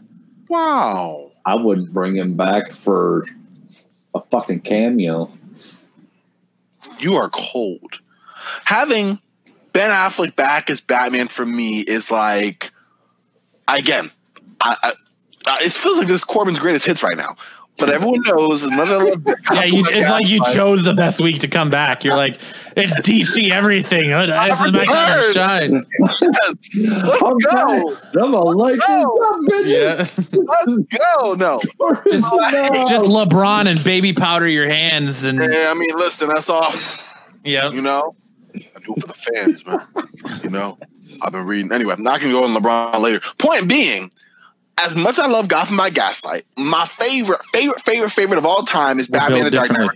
Wow. 0.48 1.32
I 1.44 1.56
wouldn't 1.56 1.92
bring 1.92 2.16
him 2.16 2.36
back 2.36 2.70
for 2.70 3.24
a 4.14 4.20
fucking 4.30 4.60
cameo. 4.60 5.28
You 6.98 7.14
are 7.16 7.28
cold. 7.30 8.00
Having 8.64 9.20
Ben 9.72 9.90
Affleck 9.90 10.36
back 10.36 10.70
as 10.70 10.80
Batman 10.80 11.28
for 11.28 11.44
me 11.44 11.80
is 11.80 12.10
like, 12.10 12.70
again, 13.68 14.10
I, 14.60 14.76
I, 14.82 14.92
I, 15.46 15.58
it 15.64 15.72
feels 15.72 15.98
like 15.98 16.06
this 16.08 16.16
is 16.20 16.24
Corbin's 16.24 16.58
greatest 16.58 16.86
hits 16.86 17.02
right 17.02 17.16
now. 17.16 17.36
But 17.78 17.90
everyone 17.90 18.22
knows, 18.24 18.64
unless 18.64 18.88
I 18.88 18.96
love 19.04 19.22
Yeah, 19.52 19.64
you, 19.64 19.84
it's 19.86 20.08
like 20.08 20.26
you 20.26 20.40
chose 20.54 20.82
the 20.82 20.94
best 20.94 21.20
week 21.20 21.40
to 21.40 21.46
come 21.48 21.68
back. 21.68 22.04
You're 22.04 22.16
like, 22.16 22.38
it's 22.74 22.98
DC 23.00 23.50
everything. 23.50 24.08
This 24.08 24.60
is 24.62 24.72
my 24.72 24.84
time 24.86 25.22
to 25.26 25.32
shine. 25.34 25.84
Yes. 26.00 27.04
Let's 27.04 27.22
I'm 27.22 27.36
go. 27.36 27.94
back. 27.94 28.04
I'm 28.22 28.32
a 28.32 28.38
light 28.40 28.78
Go. 28.86 29.38
these 29.42 29.76
up, 30.00 30.16
bitches. 30.16 30.42
Let's 30.66 30.88
go. 30.88 31.34
No. 31.34 31.58
Just, 31.60 32.88
just 32.88 33.04
LeBron 33.10 33.66
and 33.66 33.84
baby 33.84 34.14
powder 34.14 34.48
your 34.48 34.70
hands 34.70 35.24
and 35.24 35.38
Yeah, 35.38 35.66
I 35.70 35.74
mean, 35.74 35.90
listen, 35.96 36.30
that's 36.30 36.48
all. 36.48 36.72
yeah. 37.44 37.68
You 37.70 37.82
know, 37.82 38.16
I 38.54 38.58
do 38.58 38.94
it 38.96 39.02
for 39.02 39.06
the 39.06 39.12
fans, 39.12 39.66
man. 39.66 39.78
You 40.42 40.48
know, 40.48 40.78
I've 41.22 41.32
been 41.32 41.46
reading. 41.46 41.72
Anyway, 41.72 41.92
I'm 41.92 42.02
not 42.02 42.20
going 42.20 42.32
to 42.32 42.40
go 42.40 42.44
on 42.44 42.54
LeBron 42.54 43.00
later. 43.00 43.20
Point 43.38 43.68
being, 43.68 44.10
as 44.78 44.94
much 44.94 45.18
as 45.18 45.20
I 45.20 45.26
love 45.26 45.48
Gotham 45.48 45.76
by 45.76 45.90
Gaslight, 45.90 46.46
my 46.56 46.84
favorite, 46.84 47.44
favorite, 47.46 47.80
favorite, 47.80 48.10
favorite 48.10 48.38
of 48.38 48.46
all 48.46 48.64
time 48.64 48.98
is 48.98 49.08
We're 49.08 49.18
Batman: 49.18 49.44
The 49.44 49.50
Dark 49.50 49.70
Knight. 49.70 49.90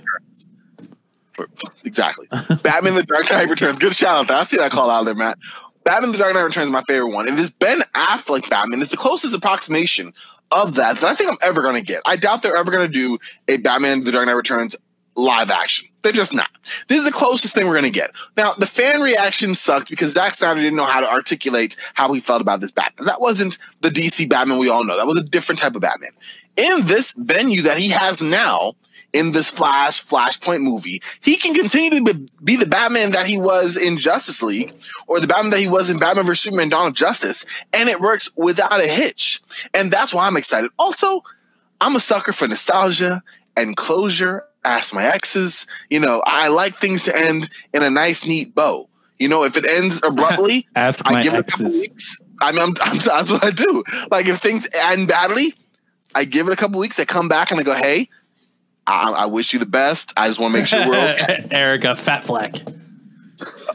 Returns. 1.39 1.62
Exactly, 1.85 2.27
Batman: 2.62 2.95
The 2.95 3.03
Dark 3.03 3.31
Knight 3.31 3.49
Returns. 3.49 3.79
Good 3.79 3.95
shout 3.95 4.16
out 4.16 4.29
there. 4.29 4.39
I 4.39 4.45
see 4.45 4.57
that 4.57 4.71
call 4.71 4.91
out 4.91 5.05
there, 5.05 5.14
Matt. 5.14 5.39
Batman: 5.85 6.12
The 6.12 6.18
Dark 6.18 6.35
Knight 6.35 6.43
Returns 6.43 6.66
is 6.66 6.73
my 6.73 6.83
favorite 6.83 7.11
one, 7.11 7.29
and 7.29 7.39
this 7.39 7.51
Ben 7.51 7.81
Affleck 7.95 8.49
Batman 8.49 8.81
is 8.81 8.91
the 8.91 8.97
closest 8.97 9.35
approximation 9.35 10.12
of 10.51 10.75
that 10.77 10.97
that 10.97 11.07
I 11.07 11.14
think 11.14 11.31
I'm 11.31 11.39
ever 11.43 11.62
going 11.62 11.75
to 11.75 11.83
get. 11.83 12.03
I 12.05 12.16
doubt 12.16 12.43
they're 12.43 12.57
ever 12.57 12.71
going 12.71 12.91
to 12.91 12.93
do 12.93 13.18
a 13.49 13.59
Batman: 13.59 14.05
The 14.05 14.12
Dark 14.12 14.27
Knight 14.27 14.33
Returns 14.33 14.77
live 15.14 15.51
action. 15.51 15.89
They're 16.03 16.13
just 16.13 16.33
not. 16.33 16.51
This 16.89 16.99
is 16.99 17.05
the 17.05 17.13
closest 17.13 17.55
thing 17.55 17.67
we're 17.67 17.75
going 17.75 17.85
to 17.85 17.91
get. 17.91 18.13
Now, 18.37 18.53
the 18.55 18.67
fan 18.67 19.01
reaction 19.01 19.55
sucked 19.55 19.91
because 19.91 20.13
Zack 20.13 20.35
Snyder 20.35 20.61
didn't 20.61 20.77
know 20.77 20.85
how 20.85 21.01
to 21.01 21.11
articulate 21.11 21.77
how 21.95 22.13
he 22.13 22.21
felt 22.21 22.41
about 22.41 22.61
this 22.61 22.71
Batman. 22.71 23.07
That 23.07 23.21
wasn't 23.21 23.59
the 23.81 23.91
DC 23.91 24.29
Batman 24.29 24.59
we 24.59 24.71
all 24.71 24.85
know. 24.85 24.97
That 24.97 25.07
was 25.07 25.19
a 25.19 25.25
different 25.25 25.59
type 25.59 25.75
of 25.75 25.83
Batman. 25.83 26.13
In 26.57 26.85
this 26.87 27.13
venue 27.13 27.63
that 27.63 27.79
he 27.79 27.89
has 27.91 28.23
now, 28.23 28.75
in 29.13 29.33
this 29.33 29.51
Flash 29.51 30.05
Flashpoint 30.05 30.63
movie, 30.63 31.03
he 31.21 31.37
can 31.37 31.55
continue 31.55 31.91
to 31.91 32.15
be, 32.43 32.57
the 32.57 32.67
Batman 32.67 33.11
that 33.13 33.27
he 33.27 33.39
was 33.39 33.77
in 33.77 33.99
Justice 33.99 34.43
League 34.43 34.73
or 35.07 35.21
the 35.21 35.27
Batman 35.27 35.51
that 35.51 35.61
he 35.61 35.69
was 35.69 35.91
in 35.91 35.99
Batman 35.99 36.27
vs 36.27 36.45
Superman: 36.45 36.69
Dawn 36.69 36.89
of 36.89 36.95
Justice, 36.95 37.45
and 37.73 37.89
it 37.89 38.01
works 38.01 38.31
without 38.37 38.81
a 38.81 38.87
hitch. 38.87 39.43
And 39.75 39.91
that's 39.91 40.15
why 40.15 40.27
I'm 40.27 40.37
excited. 40.37 40.71
Also, 40.79 41.23
I'm 41.81 41.97
a 41.97 42.01
sucker 42.01 42.33
for 42.33 42.47
nostalgia 42.47 43.23
and 43.57 43.77
closure. 43.77 44.45
Ask 44.65 44.95
my 44.95 45.05
exes. 45.07 45.67
You 45.89 46.01
know, 46.01 46.23
I 46.27 46.49
like 46.49 46.75
things 46.75 47.05
to 47.05 47.17
end 47.17 47.49
in 47.73 47.83
a 47.83 47.91
nice, 47.91 48.27
neat 48.27 48.55
bow. 48.55 48.89
You 49.19 49.29
know, 49.29 49.45
if 49.45 49.57
it 49.57 49.67
ends 49.67 50.01
abruptly, 50.05 50.67
Ask 50.75 51.07
I 51.09 51.13
my 51.13 51.23
give 51.23 51.35
it 51.35 51.41
a 51.41 51.45
couple 51.45 51.67
exes. 51.67 51.81
weeks. 51.81 52.17
I 52.41 52.53
mean, 52.53 52.63
I'm, 52.63 52.75
I'm, 52.83 52.99
that's 52.99 53.31
what 53.31 53.45
I 53.45 53.51
do. 53.51 53.83
Like, 54.11 54.27
if 54.27 54.39
things 54.39 54.69
end 54.75 55.09
badly, 55.09 55.55
I 56.15 56.25
give 56.25 56.47
it 56.49 56.53
a 56.53 56.57
couple 56.57 56.79
weeks. 56.81 56.99
I 56.99 57.05
come 57.05 57.29
back 57.29 57.51
and 57.51 57.61
I 57.61 57.63
go, 57.63 57.75
hey, 57.75 58.09
I, 58.87 59.11
I 59.11 59.27
wish 59.27 59.53
you 59.53 59.59
the 59.59 59.67
best. 59.67 60.13
I 60.17 60.27
just 60.27 60.39
want 60.41 60.53
to 60.53 60.59
make 60.59 60.67
sure 60.67 60.87
we're 60.89 61.15
okay. 61.15 61.47
Erica 61.51 61.95
Fat 61.95 62.25
Flack. 62.25 62.57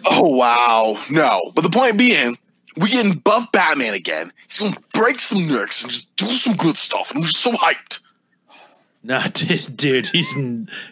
Oh 0.08 0.36
wow, 0.36 1.02
no. 1.10 1.52
But 1.56 1.62
the 1.62 1.70
point 1.70 1.98
being, 1.98 2.38
we 2.78 2.90
getting 2.90 3.14
buff 3.14 3.52
Batman 3.52 3.94
again. 3.94 4.32
He's 4.48 4.60
gonna 4.60 4.78
break 4.94 5.20
some 5.20 5.48
necks 5.48 5.82
and 5.84 5.92
just 5.92 6.16
do 6.18 6.28
some 6.32 6.56
good 6.56 6.78
stuff, 6.78 7.10
and 7.12 7.20
I'm 7.20 7.24
just 7.24 7.38
so 7.38 7.52
hyped. 7.54 8.00
No, 9.06 9.22
dude, 9.34 9.78
dude, 9.78 10.08
he's 10.08 10.28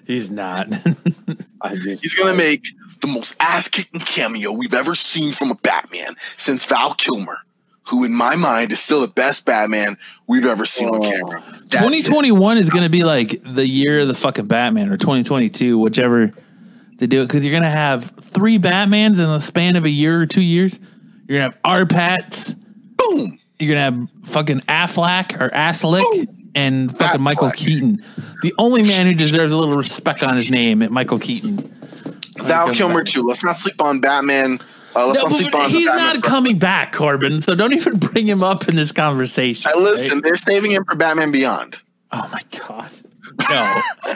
he's 0.05 0.29
not. 0.31 0.69
Just, 0.69 2.03
He's 2.03 2.13
gonna 2.15 2.35
make 2.35 2.67
the 3.01 3.07
most 3.07 3.35
ass 3.39 3.67
kicking 3.67 4.01
cameo 4.01 4.51
we've 4.51 4.73
ever 4.73 4.95
seen 4.95 5.31
from 5.33 5.51
a 5.51 5.55
Batman 5.55 6.15
since 6.37 6.65
Val 6.65 6.93
Kilmer, 6.93 7.39
who 7.89 8.03
in 8.03 8.13
my 8.13 8.35
mind 8.35 8.71
is 8.71 8.79
still 8.79 9.01
the 9.01 9.07
best 9.07 9.45
Batman 9.45 9.97
we've 10.27 10.45
ever 10.45 10.65
seen 10.65 10.89
on 10.89 11.05
Oh. 11.05 11.09
camera. 11.09 11.43
That's 11.69 11.83
2021 11.83 12.57
is 12.59 12.69
going 12.69 12.83
to 12.83 12.89
be 12.89 13.03
like 13.03 13.41
the 13.43 13.67
year 13.67 14.01
of 14.01 14.07
the 14.07 14.13
fucking 14.13 14.45
Batman, 14.45 14.89
or 14.89 14.97
2022, 14.97 15.77
whichever 15.79 16.31
they 16.99 17.07
do 17.07 17.21
it, 17.23 17.27
because 17.27 17.43
you're 17.43 17.51
going 17.51 17.63
to 17.63 17.69
have 17.69 18.05
three 18.21 18.59
Batmans 18.59 19.17
in 19.17 19.27
the 19.27 19.39
span 19.39 19.75
of 19.75 19.85
a 19.85 19.89
year 19.89 20.21
or 20.21 20.25
two 20.25 20.41
years. 20.43 20.79
You're 21.27 21.39
going 21.39 21.51
to 21.51 21.55
have 21.55 21.59
R. 21.65 21.85
Pats. 21.85 22.53
Boom. 22.53 23.39
You're 23.59 23.75
going 23.75 23.93
to 23.93 23.99
have 24.23 24.29
fucking 24.31 24.59
Affleck 24.61 25.41
or 25.41 25.49
Affleck 25.49 26.27
and 26.55 26.95
fucking 26.95 27.21
Michael. 27.21 27.51
Keaton. 27.51 28.03
The 28.41 28.53
only 28.57 28.83
man 28.83 29.05
who 29.05 29.13
deserves 29.13 29.51
a 29.53 29.57
little 29.57 29.75
respect 29.77 30.23
on 30.23 30.35
his 30.35 30.49
name, 30.49 30.85
Michael 30.91 31.19
Keaton. 31.19 31.57
Val 32.37 32.73
Kilmer 32.73 33.03
back. 33.03 33.05
too. 33.13 33.23
Let's 33.23 33.43
not 33.43 33.57
sleep 33.57 33.81
on 33.81 33.99
Batman. 34.01 34.59
Uh, 34.95 35.07
let's 35.07 35.23
No, 35.23 35.29
not 35.29 35.37
sleep 35.37 35.55
on 35.55 35.69
he's 35.69 35.85
Batman 35.85 36.15
not 36.15 36.23
coming 36.23 36.59
back, 36.59 36.91
Corbin. 36.93 37.41
So 37.41 37.55
don't 37.55 37.73
even 37.73 37.97
bring 37.99 38.27
him 38.27 38.43
up 38.43 38.67
in 38.67 38.75
this 38.75 38.91
conversation. 38.91 39.71
I 39.73 39.79
listen, 39.79 40.15
right? 40.15 40.23
they're 40.23 40.35
saving 40.35 40.71
him 40.71 40.83
for 40.85 40.95
Batman 40.95 41.31
Beyond. 41.31 41.81
Oh 42.11 42.29
my 42.31 42.41
god. 42.59 42.89
No. 43.49 43.81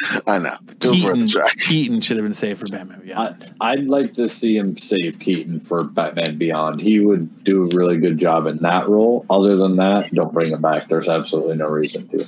I 0.26 0.38
know. 0.38 0.56
It 0.68 0.80
Keaton, 0.80 1.20
the 1.20 1.28
try. 1.28 1.48
Keaton 1.58 2.00
should 2.00 2.16
have 2.16 2.24
been 2.26 2.34
saved 2.34 2.60
for 2.60 2.66
Batman 2.66 3.00
Beyond. 3.00 3.54
I, 3.60 3.72
I'd 3.72 3.88
like 3.88 4.12
to 4.14 4.28
see 4.28 4.56
him 4.56 4.76
save 4.76 5.18
Keaton 5.18 5.60
for 5.60 5.84
Batman 5.84 6.38
Beyond. 6.38 6.80
He 6.80 7.00
would 7.00 7.44
do 7.44 7.64
a 7.64 7.76
really 7.76 7.96
good 7.96 8.18
job 8.18 8.46
in 8.46 8.58
that 8.58 8.88
role. 8.88 9.24
Other 9.30 9.56
than 9.56 9.76
that, 9.76 10.10
don't 10.12 10.32
bring 10.32 10.52
him 10.52 10.62
back. 10.62 10.88
There's 10.88 11.08
absolutely 11.08 11.56
no 11.56 11.68
reason 11.68 12.08
to. 12.08 12.26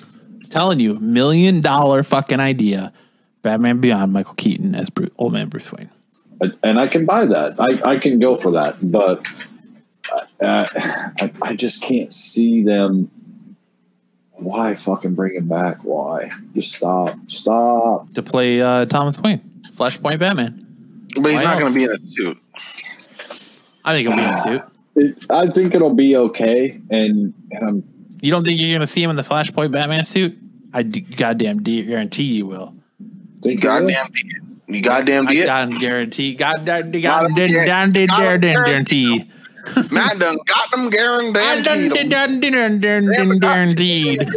telling 0.50 0.80
you, 0.80 0.94
million 0.94 1.60
dollar 1.60 2.02
fucking 2.02 2.40
idea. 2.40 2.92
Batman 3.42 3.80
Beyond, 3.80 4.12
Michael 4.12 4.34
Keaton 4.34 4.74
as 4.74 4.90
Bruce, 4.90 5.10
old 5.16 5.32
man 5.32 5.48
Bruce 5.48 5.72
Wayne. 5.72 5.90
And 6.62 6.78
I 6.78 6.86
can 6.86 7.04
buy 7.06 7.24
that. 7.24 7.56
I, 7.58 7.92
I 7.92 7.98
can 7.98 8.18
go 8.18 8.36
for 8.36 8.52
that. 8.52 8.76
But 8.82 9.26
uh, 10.40 10.66
I, 11.20 11.32
I 11.42 11.56
just 11.56 11.82
can't 11.82 12.12
see 12.12 12.62
them. 12.62 13.10
Why 14.40 14.74
fucking 14.74 15.14
bring 15.14 15.34
him 15.34 15.48
back? 15.48 15.76
Why? 15.84 16.30
Just 16.54 16.74
stop. 16.76 17.08
Stop. 17.26 18.12
to 18.14 18.22
play 18.22 18.60
uh, 18.62 18.84
Thomas 18.86 19.20
Wayne, 19.20 19.40
Flashpoint 19.74 20.18
Batman. 20.20 20.64
But 21.20 21.30
he's 21.32 21.38
Why 21.38 21.44
not 21.44 21.58
going 21.60 21.72
to 21.72 21.78
be 21.78 21.84
in 21.84 21.90
a 21.90 21.98
suit. 21.98 22.38
I 23.84 23.94
think 23.94 24.06
he'll 24.08 24.16
be 24.16 24.22
in 24.22 24.28
a 24.34 24.36
suit. 24.40 24.62
It, 24.96 25.30
I 25.30 25.46
think 25.46 25.74
it'll 25.74 25.94
be 25.94 26.16
okay, 26.16 26.80
and, 26.90 27.32
and 27.50 27.68
I'm 27.68 27.84
You 28.20 28.30
don't 28.30 28.44
think 28.44 28.60
you're 28.60 28.70
going 28.70 28.80
to 28.80 28.86
see 28.86 29.02
him 29.02 29.10
in 29.10 29.16
the 29.16 29.22
Flashpoint 29.22 29.72
Batman 29.72 30.04
suit? 30.04 30.36
I 30.72 30.82
d- 30.82 31.00
goddamn 31.00 31.62
de- 31.62 31.84
guarantee 31.84 32.24
you 32.24 32.46
will. 32.46 32.74
thinking. 33.40 33.60
Goddamn, 33.60 34.06
you 34.66 34.82
goddamn 34.82 35.28
I 35.28 35.34
did. 35.34 35.46
goddamn 35.46 35.78
guarantee. 35.80 36.34
Goddamn, 36.34 36.90
Goddamn 36.92 37.00
goddamn, 37.02 37.48
guar- 37.50 37.66
goddamn, 37.66 38.06
goddamn 38.06 38.06
goddamn 38.06 38.64
guarantee. 38.64 39.30
Matt 39.90 40.18
done 40.18 40.36
got 40.46 40.70
them 40.70 40.90
guaranteed. 43.38 44.28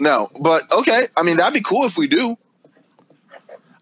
No, 0.00 0.28
but 0.40 0.70
okay. 0.72 1.08
I 1.16 1.22
mean, 1.22 1.36
that'd 1.36 1.54
be 1.54 1.60
cool 1.60 1.84
if 1.84 1.96
we 1.96 2.06
do. 2.06 2.36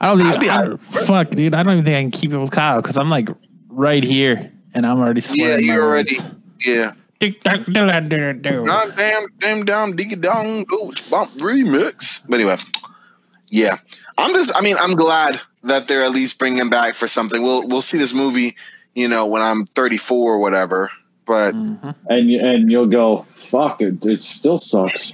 I 0.00 0.08
don't 0.08 0.20
I'd 0.22 0.32
think. 0.32 0.42
be 0.42 0.50
I, 0.50 0.76
fuck, 1.04 1.30
dude. 1.30 1.54
I 1.54 1.62
don't 1.62 1.74
even 1.74 1.84
think 1.84 1.96
I 1.96 2.02
can 2.02 2.10
keep 2.10 2.32
it 2.32 2.38
with 2.38 2.50
Kyle 2.50 2.82
because 2.82 2.98
I'm 2.98 3.08
like 3.08 3.28
right 3.68 4.02
here 4.02 4.52
and 4.74 4.86
I'm 4.86 4.98
already. 4.98 5.22
Yeah, 5.32 5.56
you're 5.58 5.82
already. 5.82 6.16
words. 6.18 6.34
Yeah. 6.60 6.92
Goddamn, 8.64 9.26
damn, 9.38 9.64
down, 9.64 9.92
diggy 9.92 10.20
down, 10.20 10.64
go 10.64 10.92
bump 11.08 11.30
remix. 11.34 12.20
But 12.28 12.40
anyway, 12.40 12.56
yeah. 13.48 13.76
I'm 14.18 14.32
just. 14.32 14.52
I 14.56 14.60
mean, 14.60 14.76
I'm 14.80 14.96
glad 14.96 15.40
that 15.62 15.86
they're 15.86 16.02
at 16.02 16.10
least 16.10 16.38
bringing 16.38 16.68
back 16.68 16.94
for 16.94 17.06
something. 17.06 17.40
We'll 17.40 17.68
we'll 17.68 17.82
see 17.82 17.96
this 17.96 18.12
movie, 18.12 18.56
you 18.94 19.08
know, 19.08 19.26
when 19.26 19.42
I'm 19.42 19.64
34 19.66 20.34
or 20.34 20.38
whatever. 20.38 20.90
But 21.24 21.54
Mhm. 21.54 21.94
and 22.08 22.30
you- 22.30 22.40
and 22.40 22.70
you'll 22.70 22.86
go 22.88 23.18
fuck 23.18 23.80
it. 23.80 24.04
It 24.04 24.20
still 24.20 24.58
sucks. 24.58 25.12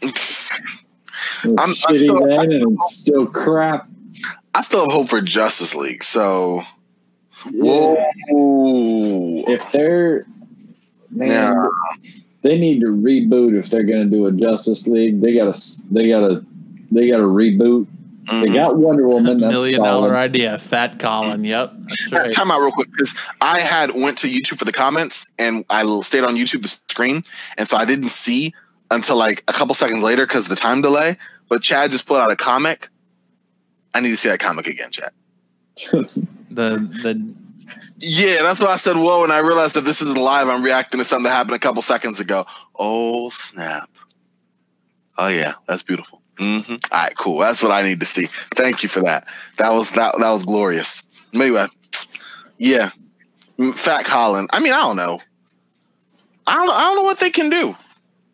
I'm- 0.02 1.58
I'm 1.58 1.70
shitty 1.70 1.96
still- 1.98 2.26
then, 2.26 2.52
and 2.52 2.72
it's 2.72 2.94
still 2.96 3.26
crap. 3.26 3.88
I 4.54 4.62
still 4.62 4.82
have 4.84 4.92
hope 4.92 5.10
for 5.10 5.20
Justice 5.20 5.74
League. 5.74 6.02
So, 6.04 6.62
Yeah. 7.50 7.94
If 8.26 9.70
they're 9.72 10.26
man, 11.10 11.28
Yeah. 11.54 11.54
they 12.42 12.58
need 12.58 12.80
to 12.80 12.86
reboot. 12.88 13.56
If 13.56 13.70
they're 13.70 13.84
going 13.84 14.10
to 14.10 14.16
do 14.16 14.26
a 14.26 14.32
Justice 14.32 14.86
League, 14.88 15.20
they 15.20 15.34
got 15.34 15.52
to 15.54 15.60
they 15.90 16.08
got 16.08 16.20
to 16.28 16.44
they 16.90 17.08
got 17.08 17.18
to 17.18 17.24
reboot. 18.28 18.40
They 18.40 18.46
mm-hmm. 18.46 18.54
got 18.54 18.76
Wonder 18.76 19.08
Woman. 19.08 19.40
That's 19.40 19.52
Million 19.52 19.76
solid. 19.76 19.88
dollar 19.88 20.16
idea, 20.16 20.58
Fat 20.58 20.98
Colin. 20.98 21.44
Yep, 21.44 21.72
that's 21.76 22.12
right. 22.12 22.32
Time 22.32 22.50
out 22.50 22.60
real 22.60 22.72
quick 22.72 22.90
because 22.90 23.14
I 23.40 23.60
had 23.60 23.94
went 23.94 24.18
to 24.18 24.28
YouTube 24.28 24.58
for 24.58 24.64
the 24.64 24.72
comments 24.72 25.28
and 25.38 25.64
I 25.70 25.84
stayed 26.02 26.24
on 26.24 26.36
YouTube 26.36 26.62
the 26.62 26.68
screen, 26.68 27.22
and 27.56 27.68
so 27.68 27.76
I 27.76 27.84
didn't 27.84 28.10
see 28.10 28.54
until 28.90 29.16
like 29.16 29.44
a 29.48 29.52
couple 29.52 29.74
seconds 29.74 30.02
later 30.02 30.26
because 30.26 30.44
of 30.44 30.50
the 30.50 30.56
time 30.56 30.82
delay. 30.82 31.16
But 31.48 31.62
Chad 31.62 31.90
just 31.90 32.06
put 32.06 32.20
out 32.20 32.30
a 32.30 32.36
comic. 32.36 32.88
I 33.94 34.00
need 34.00 34.10
to 34.10 34.16
see 34.16 34.28
that 34.28 34.40
comic 34.40 34.66
again, 34.66 34.90
Chad. 34.90 35.12
The 36.50 36.70
the 37.02 37.34
Yeah, 37.98 38.42
that's 38.42 38.60
why 38.60 38.68
I 38.68 38.76
said 38.76 38.96
whoa, 38.96 39.22
and 39.22 39.32
I 39.32 39.38
realized 39.38 39.74
that 39.74 39.84
this 39.84 40.00
isn't 40.00 40.18
live. 40.18 40.48
I'm 40.48 40.62
reacting 40.62 40.98
to 40.98 41.04
something 41.04 41.24
that 41.24 41.36
happened 41.36 41.56
a 41.56 41.58
couple 41.58 41.82
seconds 41.82 42.20
ago. 42.20 42.46
Oh 42.74 43.28
snap! 43.28 43.90
Oh 45.18 45.28
yeah, 45.28 45.54
that's 45.66 45.82
beautiful. 45.82 46.17
Hmm 46.38 46.60
All 46.68 46.78
right, 46.92 47.16
cool. 47.16 47.38
That's 47.38 47.62
what 47.62 47.72
I 47.72 47.82
need 47.82 48.00
to 48.00 48.06
see. 48.06 48.28
Thank 48.54 48.82
you 48.82 48.88
for 48.88 49.00
that. 49.02 49.26
That 49.58 49.72
was 49.72 49.92
that 49.92 50.14
that 50.18 50.30
was 50.30 50.44
glorious. 50.44 51.02
Anyway, 51.34 51.66
yeah, 52.58 52.90
Fat 53.74 54.04
Colin. 54.04 54.46
I 54.52 54.60
mean, 54.60 54.72
I 54.72 54.78
don't 54.78 54.96
know. 54.96 55.20
I 56.46 56.54
don't. 56.56 56.70
I 56.70 56.80
don't 56.82 56.96
know 56.96 57.02
what 57.02 57.18
they 57.20 57.30
can 57.30 57.50
do. 57.50 57.76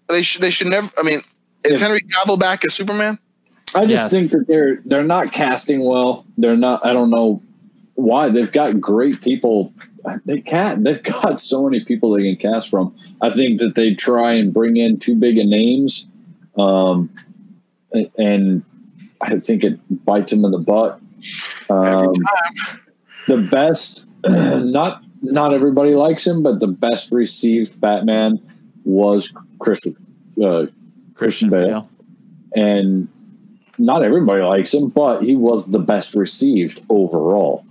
They 0.09 0.23
should. 0.23 0.43
They 0.43 0.51
should 0.51 0.69
never. 0.69 0.91
I 0.99 1.03
mean, 1.03 1.23
is 1.65 1.81
Henry 1.81 2.01
Cavill 2.03 2.39
back 2.39 2.65
as 2.65 2.75
Superman? 2.75 3.19
I 3.75 3.87
just 3.87 3.91
Yes. 4.05 4.11
think 4.13 4.31
that 4.33 4.45
they're 4.47 4.77
they're 4.85 5.03
not 5.05 5.33
casting 5.33 5.83
well. 5.85 6.25
They're 6.39 6.57
not. 6.57 6.85
I 6.87 6.93
don't 6.93 7.11
know 7.11 7.43
why. 7.95 8.29
They've 8.29 8.53
got 8.53 8.81
great 8.81 9.21
people. 9.23 9.73
They 10.27 10.43
can't. 10.43 10.85
They've 10.85 11.03
got 11.23 11.41
so 11.41 11.65
many 11.65 11.83
people 11.83 12.11
they 12.13 12.23
can 12.23 12.37
cast 12.37 12.71
from. 12.71 12.95
I 13.23 13.31
think 13.31 13.59
that 13.61 13.75
they 13.75 13.95
try 13.95 14.35
and 14.35 14.53
bring 14.53 14.77
in 14.77 14.99
too 14.99 15.17
big 15.17 15.39
of 15.39 15.47
names, 15.47 16.07
um, 16.57 17.09
and- 17.95 18.11
and 18.19 18.63
I 19.23 19.37
think 19.39 19.65
it 19.65 19.79
bites 20.05 20.33
him 20.33 20.45
in 20.45 20.51
the 20.51 20.59
butt. 20.59 21.01
Um, 21.71 22.13
the 23.29 23.39
best, 23.51 24.07
not 24.27 25.03
not 25.23 25.55
everybody 25.55 25.95
likes 25.95 26.27
him, 26.27 26.43
but 26.43 26.61
the 26.61 26.69
best 26.69 27.11
received 27.11 27.81
Batman 27.81 28.39
was 28.85 29.33
Christian 29.59 29.97
uh, 30.43 30.67
Christian 31.15 31.49
Bale 31.49 31.69
and 32.55 33.09
not 33.79 34.03
everybody 34.03 34.43
likes 34.43 34.75
him, 34.75 34.89
but 34.91 35.23
he 35.23 35.35
was 35.37 35.71
the 35.71 35.79
best 35.79 36.15
received 36.15 36.83
overall. 36.91 37.65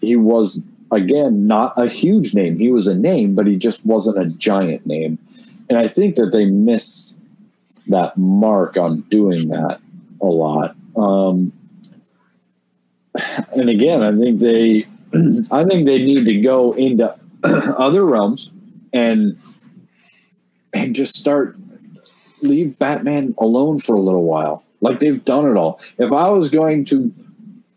He 0.00 0.16
was 0.16 0.66
again 0.90 1.46
not 1.46 1.72
a 1.76 1.86
huge 1.86 2.34
name. 2.34 2.58
He 2.58 2.72
was 2.72 2.88
a 2.88 2.96
name, 2.96 3.34
but 3.36 3.46
he 3.46 3.56
just 3.56 3.86
wasn't 3.86 4.18
a 4.18 4.26
giant 4.36 4.84
name. 4.86 5.18
And 5.68 5.78
I 5.78 5.86
think 5.86 6.16
that 6.16 6.30
they 6.32 6.46
miss 6.46 7.15
that 7.96 8.16
mark 8.16 8.76
on 8.76 9.00
doing 9.02 9.48
that 9.48 9.80
a 10.22 10.26
lot. 10.26 10.76
Um, 10.96 11.52
and 13.54 13.68
again, 13.68 14.02
I 14.02 14.12
think 14.16 14.40
they, 14.40 14.86
I 15.50 15.64
think 15.64 15.86
they 15.86 15.98
need 15.98 16.24
to 16.26 16.40
go 16.40 16.72
into 16.72 17.14
other 17.44 18.04
realms 18.04 18.50
and 18.92 19.36
and 20.74 20.94
just 20.94 21.16
start 21.16 21.56
leave 22.42 22.78
Batman 22.78 23.34
alone 23.38 23.78
for 23.78 23.96
a 23.96 24.00
little 24.00 24.24
while. 24.24 24.62
Like 24.80 24.98
they've 24.98 25.24
done 25.24 25.46
it 25.46 25.56
all. 25.56 25.80
If 25.98 26.12
I 26.12 26.28
was 26.30 26.50
going 26.50 26.84
to, 26.86 27.12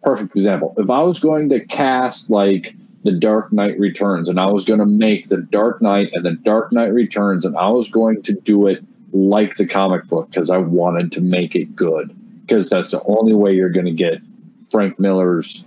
perfect 0.02 0.36
example, 0.36 0.74
if 0.78 0.90
I 0.90 1.02
was 1.04 1.20
going 1.20 1.50
to 1.50 1.64
cast 1.66 2.30
like 2.30 2.76
the 3.04 3.14
Dark 3.14 3.54
Knight 3.54 3.80
Returns 3.80 4.28
and 4.28 4.40
I 4.40 4.48
was 4.48 4.66
going 4.66 4.80
to 4.80 4.86
make 4.86 5.30
the 5.30 5.42
Dark 5.42 5.82
Knight 5.82 6.10
and 6.14 6.26
the 6.26 6.34
Dark 6.34 6.74
Knight 6.74 6.92
Returns 6.92 7.46
and 7.46 7.56
I 7.56 7.70
was 7.70 7.90
going 7.90 8.22
to 8.24 8.34
do 8.34 8.68
it 8.68 8.84
like 9.12 9.56
the 9.56 9.66
comic 9.66 10.06
book 10.08 10.30
because 10.30 10.50
I 10.50 10.58
wanted 10.58 11.12
to 11.14 11.22
make 11.22 11.56
it 11.56 11.76
good 11.76 12.16
because 12.42 12.70
that's 12.70 12.92
the 12.92 13.04
only 13.06 13.34
way 13.34 13.54
you're 13.54 13.70
going 13.70 13.86
to 13.86 13.92
get 13.92 14.22
Frank 14.70 15.00
Miller's 15.00 15.66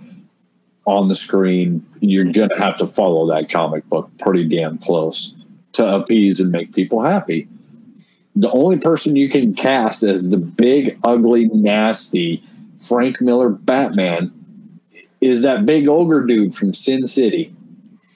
on 0.85 1.07
the 1.07 1.15
screen. 1.15 1.85
You're 1.99 2.23
mm-hmm. 2.23 2.31
going 2.33 2.49
to 2.49 2.59
have 2.59 2.77
to 2.77 2.87
follow 2.87 3.27
that 3.27 3.49
comic 3.49 3.87
book 3.89 4.09
pretty 4.19 4.47
damn 4.47 4.77
close 4.77 5.33
to 5.73 5.95
appease 5.95 6.39
and 6.39 6.51
make 6.51 6.73
people 6.73 7.01
happy 7.01 7.47
the 8.35 8.51
only 8.51 8.77
person 8.77 9.15
you 9.15 9.29
can 9.29 9.53
cast 9.53 10.03
as 10.03 10.29
the 10.29 10.37
big, 10.37 10.97
ugly, 11.03 11.47
nasty 11.49 12.43
Frank 12.75 13.21
Miller 13.21 13.49
Batman 13.49 14.31
is 15.21 15.43
that 15.43 15.65
big 15.65 15.87
ogre 15.87 16.25
dude 16.25 16.53
from 16.53 16.73
Sin 16.73 17.05
City 17.05 17.53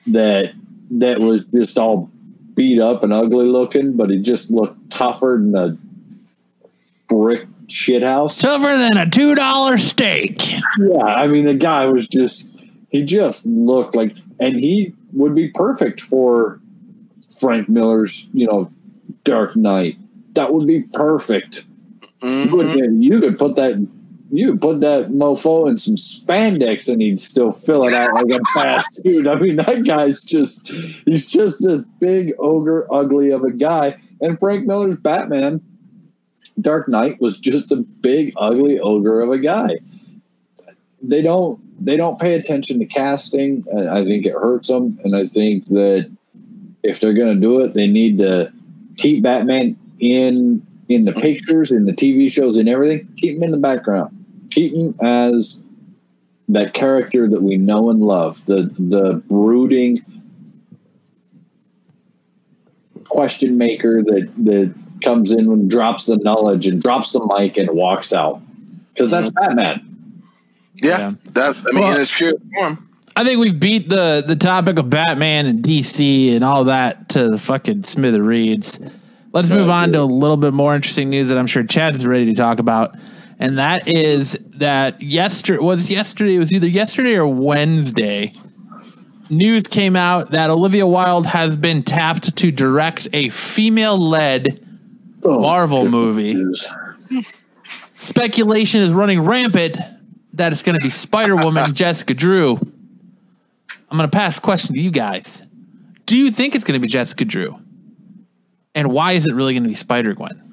that 0.08 0.54
that 0.90 1.20
was 1.20 1.46
just 1.48 1.78
all 1.78 2.10
beat 2.58 2.80
up 2.82 3.04
and 3.04 3.14
ugly 3.14 3.48
looking, 3.48 3.96
but 3.96 4.10
he 4.10 4.20
just 4.20 4.52
looked 4.52 4.90
tougher 4.90 5.40
than 5.42 5.56
a 5.56 5.78
brick 7.08 7.48
shithouse. 7.68 8.42
tougher 8.42 8.78
than 8.78 8.98
a 8.98 9.10
two 9.10 9.36
dollar 9.36 9.78
steak. 9.78 10.52
Yeah, 10.80 11.04
I 11.04 11.28
mean 11.28 11.46
the 11.46 11.56
guy 11.56 11.86
was 11.86 12.08
just 12.08 12.60
he 12.90 13.04
just 13.04 13.46
looked 13.46 13.96
like 13.96 14.16
and 14.40 14.60
he 14.60 14.94
would 15.14 15.36
be 15.36 15.50
perfect 15.54 16.02
for 16.02 16.60
Frank 17.40 17.70
Miller's, 17.70 18.30
you 18.34 18.48
know, 18.48 18.72
Dark 19.24 19.56
Knight. 19.56 19.98
That 20.34 20.54
would 20.54 20.68
be 20.68 20.82
perfect. 20.94 21.66
You, 22.22 22.28
Mhm. 22.28 22.50
could, 22.74 23.04
you 23.04 23.20
could 23.20 23.38
put 23.38 23.56
that 23.58 23.86
you 24.30 24.58
put 24.58 24.82
that 24.82 25.10
mofo 25.10 25.70
in 25.70 25.78
some 25.78 25.96
spandex 25.96 26.92
and 26.92 27.02
he'd 27.02 27.20
still 27.20 27.52
fill 27.52 27.86
it 27.86 27.94
out 27.94 28.14
like 28.14 28.42
a 28.58 28.84
dude. 29.04 29.28
I 29.28 29.36
mean 29.36 29.58
that 29.58 29.86
guy's 29.86 30.24
just 30.24 30.68
he's 31.06 31.32
just 31.32 31.64
this 31.64 31.84
big 32.00 32.32
ogre 32.40 32.88
ugly 32.92 33.32
of 33.32 33.44
a 33.44 33.52
guy. 33.52 33.98
And 34.22 34.38
Frank 34.38 34.66
Miller's 34.66 35.00
Batman, 35.00 35.62
Dark 36.60 36.88
Knight 36.88 37.18
was 37.20 37.40
just 37.40 37.72
a 37.72 37.78
big 37.78 38.34
ugly 38.38 38.80
ogre 38.80 39.22
of 39.22 39.30
a 39.30 39.38
guy. 39.38 39.78
They 41.02 41.22
don't 41.22 41.60
they 41.84 41.96
don't 41.96 42.20
pay 42.20 42.34
attention 42.34 42.80
to 42.80 42.86
casting. 42.86 43.64
I 43.90 44.04
think 44.04 44.26
it 44.26 44.34
hurts 44.34 44.68
them, 44.68 44.98
and 45.04 45.16
I 45.16 45.26
think 45.26 45.66
that 45.66 46.12
if 46.84 47.00
they're 47.00 47.14
going 47.14 47.36
to 47.36 47.40
do 47.40 47.62
it, 47.62 47.76
they 47.76 47.88
need 47.88 48.18
to 48.18 48.52
keep 48.98 49.24
Batman 49.24 49.78
in 50.00 50.66
in 50.90 51.06
the 51.06 51.14
pictures, 51.14 51.72
in 51.72 51.86
the 51.86 51.92
TV 51.92 52.32
shows, 52.32 52.58
and 52.58 52.68
everything. 52.68 53.08
Keep 53.18 53.38
him 53.38 53.44
in 53.44 53.52
the 53.52 53.58
background. 53.58 54.17
Keep 54.58 54.74
him 54.74 54.96
as 55.04 55.64
that 56.50 56.74
character 56.74 57.28
that 57.28 57.44
we 57.44 57.58
know 57.58 57.92
and 57.92 58.02
love. 58.02 58.44
The 58.46 58.74
the 58.80 59.22
brooding 59.30 60.00
question 63.08 63.60
maker 63.60 64.02
that 64.02 64.32
that 64.46 64.74
comes 65.04 65.30
in 65.30 65.52
and 65.52 65.70
drops 65.70 66.08
the 66.08 66.18
knowledge 66.18 66.66
and 66.66 66.82
drops 66.82 67.12
the 67.12 67.24
mic 67.38 67.56
and 67.58 67.70
walks 67.70 68.12
out 68.12 68.42
because 68.90 69.12
that's 69.12 69.30
mm-hmm. 69.30 69.56
Batman. 69.56 70.24
Yeah, 70.74 70.98
Yeah. 70.98 71.12
that's. 71.34 71.60
I 71.60 71.72
mean, 71.74 71.84
Well- 71.84 71.96
in 71.96 72.02
its 72.02 72.18
pure 72.18 72.34
form. 72.56 72.90
I 73.16 73.24
think 73.24 73.40
we've 73.40 73.60
beat 73.60 73.90
the 73.90 74.24
the 74.26 74.36
topic 74.36 74.80
of 74.80 74.90
Batman 74.90 75.46
and 75.46 75.64
DC 75.64 76.34
and 76.36 76.44
all 76.44 76.64
that 76.64 77.10
to 77.10 77.30
the 77.30 77.38
fucking 77.38 77.84
smithereens. 77.84 78.80
Let's 79.34 79.52
oh, 79.52 79.56
move 79.56 79.70
on 79.70 79.92
to 79.94 80.02
a 80.02 80.04
little 80.04 80.38
bit 80.38 80.54
more 80.54 80.74
interesting 80.74 81.12
news 81.12 81.30
that 81.30 81.38
I'm 81.38 81.46
sure 81.46 81.64
Chad 81.64 81.96
is 81.96 82.08
ready 82.08 82.26
to 82.26 82.34
talk 82.34 82.58
about. 82.58 82.96
And 83.40 83.58
that 83.58 83.88
is 83.88 84.38
that 84.56 85.02
yesterday 85.02 85.60
was 85.60 85.90
yesterday. 85.90 86.36
It 86.36 86.40
was 86.40 86.52
either 86.52 86.68
yesterday 86.68 87.16
or 87.16 87.28
Wednesday. 87.28 88.30
News 89.30 89.64
came 89.68 89.96
out 89.96 90.32
that 90.32 90.50
Olivia 90.50 90.88
Wilde 90.88 91.26
has 91.28 91.56
been 91.58 91.84
tapped 91.84 92.36
to 92.38 92.52
direct 92.52 93.08
a 93.14 93.30
female-led 93.30 94.64
Oh, 95.26 95.42
Marvel 95.42 95.90
movie. 95.90 96.34
news. 96.36 96.72
speculation 97.96 98.82
is 98.82 98.92
running 98.92 99.22
rampant 99.26 99.78
that 100.34 100.52
it's 100.54 100.64
going 100.64 100.78
to 100.78 100.84
be 100.84 100.90
Spider 100.90 101.36
Woman 101.36 101.74
Jessica 101.74 102.14
Drew. 102.14 102.54
I'm 103.90 103.98
going 103.98 104.10
to 104.10 104.16
pass 104.16 104.36
the 104.36 104.42
question 104.42 104.76
to 104.76 104.82
you 104.82 104.92
guys. 104.92 105.44
Do 106.06 106.18
you 106.18 106.32
think 106.32 106.56
it's 106.56 106.64
going 106.64 106.80
to 106.80 106.82
be 106.82 106.88
Jessica 106.88 107.26
Drew? 107.26 107.60
And 108.76 108.92
why 108.92 109.14
is 109.14 109.26
it 109.28 109.34
really 109.34 109.54
going 109.54 109.64
to 109.64 109.70
be 109.70 109.76
Spider 109.76 110.14
Gwen? 110.14 110.47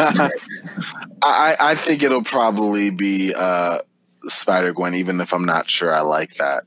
I, 1.22 1.56
I 1.60 1.74
think 1.74 2.02
it'll 2.02 2.22
probably 2.22 2.90
be 2.90 3.34
uh, 3.34 3.78
Spider 4.22 4.72
Gwen, 4.72 4.94
even 4.94 5.20
if 5.20 5.32
I'm 5.32 5.44
not 5.44 5.70
sure 5.70 5.94
I 5.94 6.00
like 6.00 6.34
that 6.34 6.64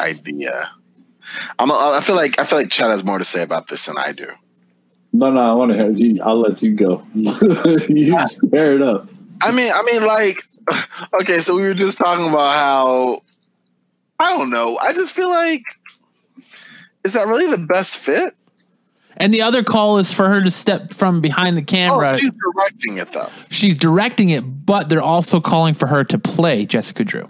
idea. 0.00 0.70
I'm, 1.58 1.70
I 1.70 2.00
feel 2.00 2.16
like 2.16 2.40
I 2.40 2.44
feel 2.44 2.58
like 2.58 2.70
Chad 2.70 2.90
has 2.90 3.04
more 3.04 3.18
to 3.18 3.24
say 3.24 3.42
about 3.42 3.68
this 3.68 3.86
than 3.86 3.98
I 3.98 4.12
do. 4.12 4.28
No, 5.12 5.30
no, 5.30 5.40
I 5.40 5.54
want 5.54 5.72
to 5.72 5.78
have 5.78 5.98
you. 5.98 6.18
I'll 6.24 6.40
let 6.40 6.62
you 6.62 6.74
go. 6.74 7.04
you 7.14 8.16
tear 8.50 8.74
it 8.74 8.82
up. 8.82 9.08
I 9.40 9.52
mean, 9.52 9.72
I 9.74 9.82
mean, 9.82 10.06
like, 10.06 10.42
okay, 11.20 11.40
so 11.40 11.54
we 11.56 11.62
were 11.62 11.74
just 11.74 11.98
talking 11.98 12.28
about 12.28 12.54
how 12.54 13.20
I 14.18 14.36
don't 14.36 14.50
know. 14.50 14.78
I 14.78 14.92
just 14.92 15.12
feel 15.12 15.30
like 15.30 15.62
is 17.04 17.12
that 17.12 17.28
really 17.28 17.46
the 17.46 17.66
best 17.66 17.96
fit? 17.96 18.34
And 19.18 19.32
the 19.32 19.42
other 19.42 19.64
call 19.64 19.98
is 19.98 20.12
for 20.12 20.28
her 20.28 20.42
to 20.42 20.50
step 20.50 20.92
from 20.92 21.20
behind 21.20 21.56
the 21.56 21.62
camera. 21.62 22.12
Oh, 22.12 22.16
she's 22.16 22.30
directing 22.32 22.98
it 22.98 23.12
though. 23.12 23.30
She's 23.50 23.76
directing 23.78 24.30
it, 24.30 24.40
but 24.66 24.88
they're 24.88 25.00
also 25.02 25.40
calling 25.40 25.74
for 25.74 25.86
her 25.86 26.04
to 26.04 26.18
play 26.18 26.66
Jessica 26.66 27.04
Drew. 27.04 27.28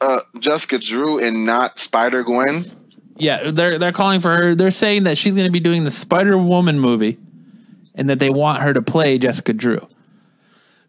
Uh, 0.00 0.18
Jessica 0.38 0.78
Drew 0.78 1.18
and 1.18 1.46
not 1.46 1.78
Spider 1.78 2.22
Gwen. 2.22 2.66
Yeah, 3.16 3.50
they're 3.50 3.78
they're 3.78 3.92
calling 3.92 4.20
for 4.20 4.36
her. 4.36 4.54
They're 4.54 4.70
saying 4.72 5.04
that 5.04 5.16
she's 5.16 5.34
going 5.34 5.46
to 5.46 5.52
be 5.52 5.60
doing 5.60 5.84
the 5.84 5.90
Spider 5.90 6.36
Woman 6.36 6.80
movie, 6.80 7.18
and 7.94 8.10
that 8.10 8.18
they 8.18 8.30
want 8.30 8.62
her 8.62 8.72
to 8.72 8.82
play 8.82 9.18
Jessica 9.18 9.52
Drew. 9.52 9.86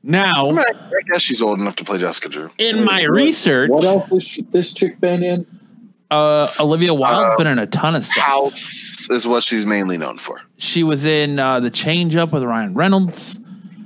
Now, 0.06 0.48
I, 0.48 0.49
mean, 0.49 0.60
I 0.60 0.64
I 0.73 1.02
guess 1.14 1.22
she's 1.22 1.41
old 1.41 1.60
enough 1.60 1.76
to 1.77 1.85
play 1.85 1.98
Jessica 1.99 2.27
Drew. 2.27 2.49
in 2.57 2.84
my 2.84 3.03
research, 3.03 3.69
What 3.69 3.85
else 3.85 4.11
is 4.11 4.27
sh- 4.27 4.40
this 4.52 4.73
chick 4.73 4.99
been 4.99 5.23
in? 5.23 5.45
Uh, 6.14 6.52
Olivia 6.60 6.94
Wilde's 6.94 7.35
been 7.38 7.48
in 7.48 7.60
a 7.60 7.68
ton 7.68 7.95
of 7.95 8.06
stuff. 8.06 8.23
House 8.23 9.10
is 9.10 9.27
what 9.27 9.44
she's 9.44 9.65
mainly 9.65 9.98
known 9.98 10.18
for. 10.18 10.40
She 10.57 10.84
was 10.84 11.06
in 11.06 11.40
uh, 11.40 11.60
the 11.60 11.69
Change 11.72 12.15
Up 12.15 12.31
with 12.31 12.44
Ryan 12.44 12.73
Reynolds. 12.73 13.40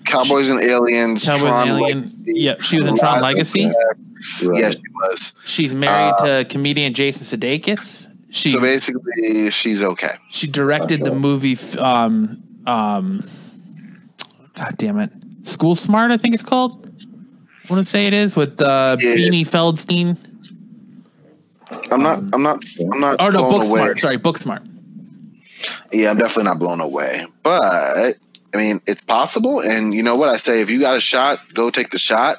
Cowboys 0.05 0.49
and 0.49 0.61
Aliens. 0.61 1.25
Cowboys 1.25 1.41
Tron 1.41 1.67
and 1.69 1.79
Alien. 1.81 2.01
Legacy, 2.03 2.23
Yeah, 2.27 2.55
she 2.61 2.77
was 2.77 2.85
in 2.87 2.95
Tron 2.97 3.21
Legacy. 3.21 3.65
Right. 3.65 4.59
Yeah, 4.61 4.71
she 4.71 4.81
was. 4.93 5.33
She's 5.45 5.73
married 5.75 6.15
to 6.19 6.45
comedian 6.49 6.93
Jason 6.93 7.39
Sudeikis. 7.39 8.07
She 8.29 8.51
So 8.51 8.59
basically, 8.59 9.51
she's 9.51 9.81
okay. 9.83 10.15
she 10.29 10.47
directed 10.47 11.03
the 11.03 11.11
movie. 11.13 11.57
Um, 11.77 12.43
um, 12.65 13.27
God 14.55 14.75
damn 14.77 14.99
it, 14.99 15.11
School 15.43 15.75
Smart, 15.75 16.11
I 16.11 16.17
think 16.17 16.33
it's 16.33 16.43
called. 16.43 16.85
I 16.85 17.73
want 17.73 17.83
to 17.83 17.89
say 17.89 18.07
it 18.07 18.13
is 18.13 18.35
with 18.35 18.61
uh, 18.61 18.97
Yeah. 18.99 19.15
Beanie 19.15 19.41
Feldstein. 19.47 20.17
I'm 21.91 22.01
not. 22.01 22.19
I'm 22.33 22.43
not. 22.43 22.63
I'm 22.91 22.99
not. 22.99 23.17
Oh 23.19 23.29
no, 23.29 23.39
blown 23.39 23.51
Book 23.51 23.69
away. 23.69 23.79
Smart. 23.79 23.99
Sorry, 23.99 24.17
Book 24.17 24.37
Smart. 24.37 24.63
Yeah, 25.91 26.09
I'm 26.09 26.17
definitely 26.17 26.45
not 26.45 26.59
blown 26.59 26.81
away. 26.81 27.25
But 27.43 28.15
I 28.53 28.57
mean, 28.57 28.79
it's 28.87 29.03
possible. 29.03 29.61
And 29.61 29.93
you 29.93 30.03
know 30.03 30.15
what 30.15 30.29
I 30.29 30.37
say? 30.37 30.61
If 30.61 30.69
you 30.69 30.79
got 30.79 30.97
a 30.97 31.01
shot, 31.01 31.39
go 31.53 31.69
take 31.69 31.89
the 31.91 31.97
shot. 31.97 32.37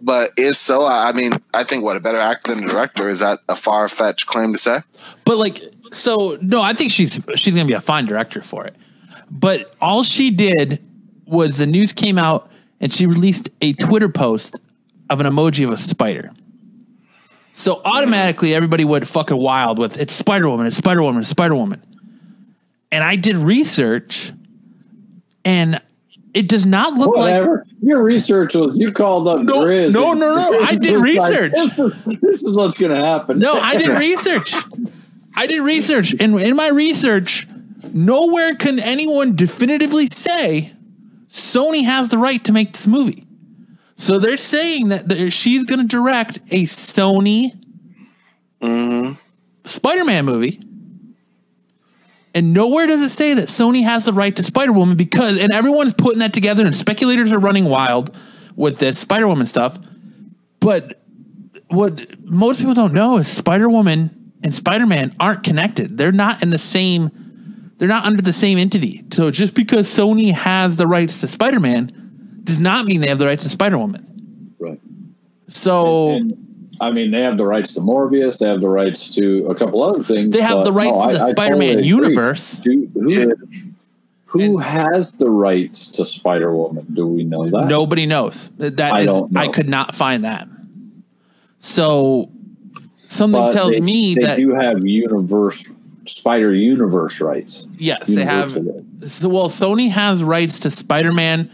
But 0.00 0.32
if 0.36 0.56
so, 0.56 0.82
I 0.82 1.08
I 1.08 1.12
mean, 1.12 1.34
I 1.52 1.64
think 1.64 1.84
what 1.84 1.96
a 1.96 2.00
better 2.00 2.18
actor 2.18 2.54
than 2.54 2.64
a 2.64 2.68
director 2.68 3.08
is 3.08 3.20
that 3.20 3.40
a 3.48 3.56
far 3.56 3.88
fetched 3.88 4.26
claim 4.26 4.52
to 4.52 4.58
say? 4.58 4.80
But 5.24 5.38
like, 5.38 5.62
so 5.92 6.38
no, 6.40 6.60
I 6.60 6.72
think 6.72 6.92
she's 6.92 7.20
she's 7.36 7.54
gonna 7.54 7.66
be 7.66 7.74
a 7.74 7.80
fine 7.80 8.04
director 8.04 8.42
for 8.42 8.64
it. 8.66 8.74
But 9.30 9.74
all 9.80 10.02
she 10.02 10.30
did 10.30 10.86
was 11.26 11.58
the 11.58 11.66
news 11.66 11.92
came 11.92 12.18
out 12.18 12.50
and 12.80 12.92
she 12.92 13.06
released 13.06 13.48
a 13.60 13.72
Twitter 13.72 14.08
post 14.08 14.60
of 15.08 15.20
an 15.20 15.26
emoji 15.26 15.64
of 15.64 15.70
a 15.70 15.76
spider. 15.76 16.30
So 17.56 17.80
automatically 17.84 18.52
everybody 18.54 18.84
went 18.84 19.06
fucking 19.06 19.36
wild 19.36 19.78
with 19.78 19.96
it's 19.96 20.12
Spider 20.12 20.48
Woman, 20.48 20.66
it's 20.66 20.76
Spider 20.76 21.02
Woman, 21.02 21.20
it's 21.22 21.30
Spider 21.30 21.54
Woman. 21.54 21.80
And 22.90 23.02
I 23.02 23.16
did 23.16 23.36
research 23.36 24.32
and 25.44 25.80
it 26.34 26.48
does 26.48 26.66
not 26.66 26.94
look 26.94 27.16
like 27.16 27.46
Your 27.80 28.02
research 28.04 28.56
was 28.56 28.76
you 28.76 28.90
called 28.90 29.28
up 29.28 29.42
No, 29.42 29.64
Grizz. 29.64 29.94
no, 29.94 30.14
no, 30.14 30.34
no. 30.34 30.58
I 30.64 30.74
did 30.74 31.00
was 31.00 31.16
like, 31.16 31.30
research. 31.30 31.52
this, 31.54 31.78
is, 31.78 32.20
this 32.20 32.42
is 32.42 32.56
what's 32.56 32.76
going 32.76 32.90
to 32.90 33.04
happen. 33.04 33.38
No, 33.38 33.52
I 33.54 33.76
did 33.76 33.88
research. 33.96 34.52
I 35.36 35.46
did 35.46 35.60
research, 35.60 36.14
and 36.20 36.38
in 36.40 36.54
my 36.56 36.68
research, 36.68 37.46
nowhere 37.92 38.54
can 38.54 38.78
anyone 38.80 39.34
definitively 39.36 40.06
say 40.06 40.72
Sony 41.28 41.84
has 41.84 42.08
the 42.08 42.18
right 42.18 42.42
to 42.44 42.52
make 42.52 42.72
this 42.72 42.86
movie. 42.86 43.23
So 43.96 44.18
they're 44.18 44.36
saying 44.36 44.88
that 44.88 45.32
she's 45.32 45.64
going 45.64 45.80
to 45.80 45.86
direct 45.86 46.38
a 46.50 46.64
Sony 46.64 47.52
mm-hmm. 48.60 49.12
Spider-Man 49.64 50.24
movie, 50.24 50.60
and 52.34 52.52
nowhere 52.52 52.86
does 52.86 53.00
it 53.02 53.10
say 53.10 53.34
that 53.34 53.48
Sony 53.48 53.84
has 53.84 54.04
the 54.04 54.12
right 54.12 54.34
to 54.34 54.42
Spider-Woman 54.42 54.96
because, 54.96 55.38
and 55.38 55.52
everyone's 55.52 55.92
putting 55.92 56.18
that 56.18 56.32
together, 56.32 56.66
and 56.66 56.74
speculators 56.74 57.30
are 57.32 57.38
running 57.38 57.66
wild 57.66 58.16
with 58.56 58.78
this 58.78 58.98
Spider-Woman 58.98 59.46
stuff. 59.46 59.78
But 60.60 61.00
what 61.68 62.18
most 62.24 62.58
people 62.58 62.74
don't 62.74 62.94
know 62.94 63.18
is 63.18 63.28
Spider 63.28 63.68
Woman 63.68 64.32
and 64.42 64.52
Spider 64.52 64.86
Man 64.86 65.14
aren't 65.20 65.44
connected. 65.44 65.96
They're 65.96 66.12
not 66.12 66.42
in 66.42 66.50
the 66.50 66.58
same. 66.58 67.10
They're 67.78 67.88
not 67.88 68.04
under 68.04 68.22
the 68.22 68.32
same 68.32 68.58
entity. 68.58 69.04
So 69.12 69.30
just 69.30 69.54
because 69.54 69.88
Sony 69.88 70.32
has 70.32 70.76
the 70.76 70.86
rights 70.86 71.20
to 71.20 71.28
Spider 71.28 71.60
Man 71.60 72.03
does 72.44 72.60
not 72.60 72.84
mean 72.86 73.00
they 73.00 73.08
have 73.08 73.18
the 73.18 73.26
rights 73.26 73.42
to 73.42 73.48
Spider 73.48 73.78
Woman. 73.78 74.54
Right. 74.60 74.78
So 75.48 76.10
And, 76.12 76.68
I 76.80 76.90
mean, 76.90 77.10
they 77.10 77.20
have 77.22 77.36
the 77.38 77.46
rights 77.46 77.72
to 77.74 77.80
Morbius. 77.80 78.38
They 78.38 78.48
have 78.48 78.60
the 78.60 78.68
rights 78.68 79.14
to 79.16 79.46
a 79.46 79.54
couple 79.54 79.82
other 79.82 80.02
things. 80.02 80.30
they 80.34 80.40
have 80.42 80.58
but 80.58 80.64
the 80.64 80.72
rights 80.72 80.96
no, 80.98 81.06
to 81.10 81.12
the 81.18 81.22
I- 81.22 81.26
I 81.26 81.30
Spider 81.30 81.56
Man 81.56 81.68
totally 81.76 81.88
universe. 81.88 82.58
Do, 82.58 82.90
who 82.94 83.10
Yeah. 83.10 83.26
who 84.26 84.58
has 84.58 85.14
the 85.16 85.30
rights 85.30 85.92
to 85.96 86.04
Spider 86.04 86.54
Woman? 86.54 86.86
Do 86.92 87.06
we 87.06 87.24
know 87.24 87.48
that? 87.50 87.66
Nobody 87.68 88.06
knows. 88.06 88.50
That 88.58 88.80
I 88.80 89.00
is- 89.00 89.06
don't 89.06 89.30
know. 89.32 89.40
I 89.40 89.48
could 89.48 89.68
not 89.68 89.94
find 89.94 90.24
that. 90.24 90.48
So 91.60 92.30
something 93.06 93.40
But 93.40 93.52
tells 93.52 93.72
they, 93.72 93.80
me 93.80 94.14
they 94.14 94.22
that 94.22 94.36
do 94.36 94.54
have 94.54 94.84
universe 94.86 95.72
Spider 96.06 96.52
Universe 96.54 97.20
rights. 97.20 97.66
yes, 97.78 98.08
they 98.08 98.24
have. 98.24 98.54
Rights. 98.56 99.12
So, 99.14 99.28
well, 99.28 99.48
Sony 99.48 99.90
has 99.90 100.22
rights 100.22 100.58
to 100.60 100.70
Spider 100.70 101.12
Man 101.12 101.50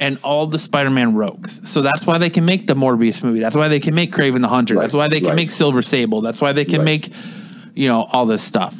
and 0.00 0.18
all 0.22 0.46
the 0.46 0.58
Spider 0.58 0.90
Man 0.90 1.14
rogues. 1.14 1.68
So 1.68 1.80
that's 1.82 2.06
why 2.06 2.18
they 2.18 2.30
can 2.30 2.44
make 2.44 2.66
the 2.66 2.74
Morbius 2.74 3.22
movie. 3.22 3.40
That's 3.40 3.56
why 3.56 3.68
they 3.68 3.80
can 3.80 3.94
make 3.94 4.12
Kraven 4.12 4.40
the 4.42 4.48
Hunter. 4.48 4.74
Right, 4.74 4.82
That's 4.82 4.94
why 4.94 5.08
they 5.08 5.20
can 5.20 5.28
right. 5.30 5.36
make 5.36 5.50
Silver 5.50 5.82
Sable. 5.82 6.20
That's 6.20 6.40
why 6.40 6.52
they 6.52 6.64
can 6.64 6.78
Right. 6.80 6.84
make, 6.84 7.12
you 7.74 7.88
know, 7.88 8.02
all 8.12 8.26
this 8.26 8.42
stuff. 8.42 8.74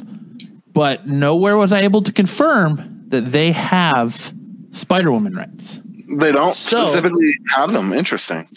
But 0.73 1.07
nowhere 1.07 1.57
was 1.57 1.73
I 1.73 1.81
able 1.81 2.01
to 2.03 2.11
confirm 2.11 3.05
that 3.07 3.31
they 3.31 3.51
have 3.51 4.31
Spider 4.71 5.11
Woman 5.11 5.33
rights. 5.35 5.81
They 6.19 6.31
don't 6.31 6.53
So- 6.53 6.81
specifically 6.81 7.31
have 7.55 7.71
them. 7.73 7.91
Interesting. 7.93 8.47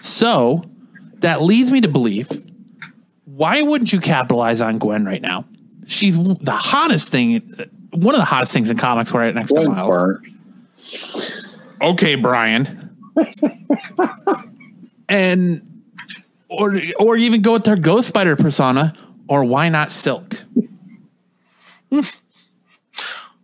So 0.00 0.64
that 1.20 1.42
leads 1.42 1.72
me 1.72 1.80
to 1.80 1.88
believe 1.88 2.28
why 3.24 3.60
wouldn't 3.62 3.92
you 3.92 3.98
capitalize 3.98 4.60
on 4.60 4.78
Gwen 4.78 5.04
right 5.04 5.20
now? 5.22 5.44
She's 5.86 6.16
the 6.16 6.52
hottest 6.52 7.08
thing, 7.08 7.42
one 7.90 8.14
of 8.14 8.20
the 8.20 8.24
hottest 8.24 8.52
things 8.52 8.70
in 8.70 8.76
comics 8.76 9.10
right 9.12 9.34
next 9.34 9.52
to 9.52 9.68
Miles. 9.68 9.88
burnt. 9.88 10.26
Okay, 11.90 12.14
Brian. 12.14 12.96
and 15.08 15.84
or 16.48 16.80
or 16.98 17.16
even 17.16 17.42
go 17.42 17.52
with 17.54 17.64
their 17.64 17.76
Ghost 17.76 18.08
Spider 18.08 18.36
persona, 18.36 18.94
or 19.28 19.44
why 19.44 19.68
not 19.68 19.92
Silk? 19.92 20.34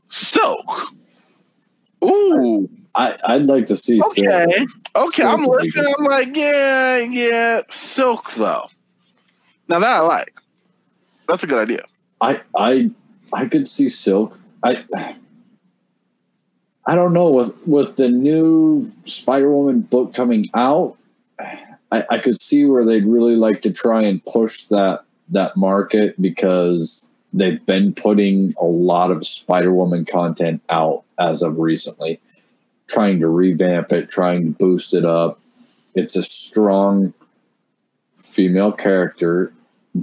Silk. 0.09 0.93
Ooh. 2.05 2.69
I, 2.95 3.15
I'd 3.25 3.47
like 3.47 3.67
to 3.67 3.77
see. 3.77 4.01
Okay. 4.01 4.47
Silk. 4.51 4.71
Okay. 4.97 5.23
I'm 5.23 5.45
Silk 5.45 5.49
would 5.49 5.63
listening. 5.63 5.95
I'm 5.99 6.05
like, 6.05 6.37
yeah, 6.37 6.97
yeah. 6.99 7.61
Silk 7.69 8.33
though. 8.33 8.69
Now 9.69 9.79
that 9.79 9.97
I 9.97 10.01
like. 10.01 10.41
That's 11.29 11.45
a 11.45 11.47
good 11.47 11.59
idea. 11.59 11.85
I 12.21 12.41
I 12.57 12.91
I 13.33 13.47
could 13.47 13.69
see 13.69 13.89
Silk. 13.89 14.35
I 14.65 14.85
I 16.91 16.97
don't 16.97 17.13
know 17.13 17.31
with 17.31 17.63
with 17.69 17.95
the 17.95 18.11
new 18.11 18.91
Spider 19.05 19.49
Woman 19.49 19.83
book 19.83 20.13
coming 20.13 20.47
out. 20.55 20.97
I, 21.93 22.05
I 22.11 22.19
could 22.19 22.35
see 22.37 22.65
where 22.65 22.85
they'd 22.85 23.07
really 23.07 23.37
like 23.37 23.63
to 23.63 23.71
try 23.71 24.03
and 24.03 24.21
push 24.25 24.65
that 24.65 25.05
that 25.29 25.57
market 25.57 26.21
because 26.21 27.09
they've 27.33 27.65
been 27.65 27.95
putting 27.95 28.55
a 28.61 28.65
lot 28.65 29.13
of 29.13 29.25
Spider 29.25 29.73
Woman 29.73 30.05
content 30.05 30.63
out 30.69 31.05
as 31.17 31.43
of 31.43 31.61
recently. 31.61 32.19
trying 32.89 33.21
to 33.21 33.29
revamp 33.29 33.93
it, 33.93 34.09
trying 34.09 34.47
to 34.47 34.51
boost 34.51 34.93
it 34.93 35.05
up. 35.05 35.39
It's 35.95 36.17
a 36.17 36.25
strong 36.25 37.15
female 38.13 38.73
character, 38.73 39.53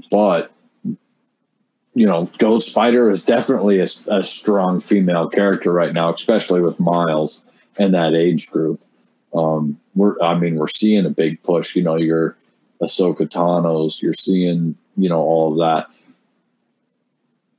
but 0.09 0.53
you 1.97 2.05
know, 2.05 2.29
Ghost 2.37 2.69
Spider 2.69 3.09
is 3.09 3.25
definitely 3.25 3.79
a, 3.79 3.87
a 4.11 4.21
strong 4.21 4.79
female 4.79 5.27
character 5.27 5.73
right 5.73 5.91
now, 5.91 6.13
especially 6.13 6.61
with 6.61 6.79
Miles 6.79 7.43
and 7.79 7.91
that 7.95 8.13
age 8.13 8.51
group. 8.51 8.81
Um, 9.33 9.79
we're, 9.95 10.13
I 10.21 10.35
mean, 10.35 10.57
we're 10.57 10.67
seeing 10.67 11.07
a 11.07 11.09
big 11.09 11.41
push. 11.41 11.75
You 11.75 11.81
know, 11.81 11.95
your 11.95 12.37
Ahsoka 12.83 13.27
Tano's, 13.27 13.99
you're 14.03 14.13
seeing, 14.13 14.77
you 14.95 15.09
know, 15.09 15.17
all 15.17 15.53
of 15.53 15.57
that. 15.57 15.87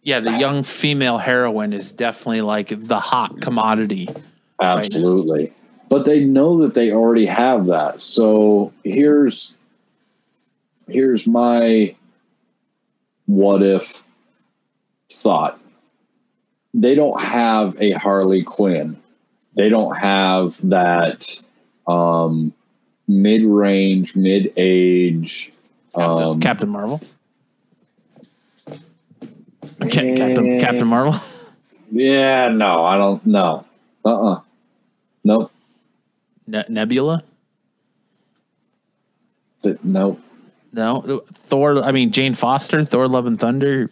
Yeah, 0.05 0.21
the 0.21 0.39
young 0.39 0.63
female 0.63 1.19
heroine 1.19 1.73
is 1.73 1.93
definitely 1.93 2.43
like 2.43 2.69
the 2.69 3.01
hot 3.01 3.41
commodity. 3.41 4.09
Absolutely. 4.63 5.53
But 5.89 6.05
they 6.05 6.25
know 6.25 6.61
that 6.61 6.75
they 6.75 6.93
already 6.93 7.27
have 7.27 7.67
that. 7.67 8.01
So 8.01 8.73
here's 8.85 9.59
here's 10.87 11.27
my 11.27 11.97
what 13.27 13.63
if 13.63 14.05
thought. 15.11 15.59
They 16.75 16.95
don't 16.95 17.21
have 17.23 17.75
a 17.81 17.93
Harley 17.93 18.43
Quinn. 18.43 18.99
They 19.57 19.69
don't 19.69 19.97
have 19.97 20.53
that 20.69 21.43
um, 21.87 22.53
mid-range, 23.09 24.15
mid-age 24.15 25.53
Captain, 25.95 26.23
um, 26.23 26.41
Captain 26.41 26.69
Marvel. 26.69 27.01
Ca- 29.81 29.89
Captain 29.91 30.47
eh, 30.47 30.61
Captain 30.61 30.87
Marvel. 30.87 31.15
Yeah, 31.91 32.51
no, 32.51 32.85
I 32.85 32.99
don't 32.99 33.25
know. 33.25 33.65
Uh-uh. 34.05 34.43
Nope. 35.25 35.51
Ne- 36.47 36.67
Nebula. 36.69 37.25
Th- 39.63 39.79
Nope. 39.85 40.21
No, 40.71 41.25
Thor. 41.33 41.83
I 41.83 41.93
mean 41.93 42.11
Jane 42.11 42.35
Foster. 42.35 42.85
Thor: 42.85 43.09
Love 43.09 43.25
and 43.25 43.41
Thunder. 43.41 43.91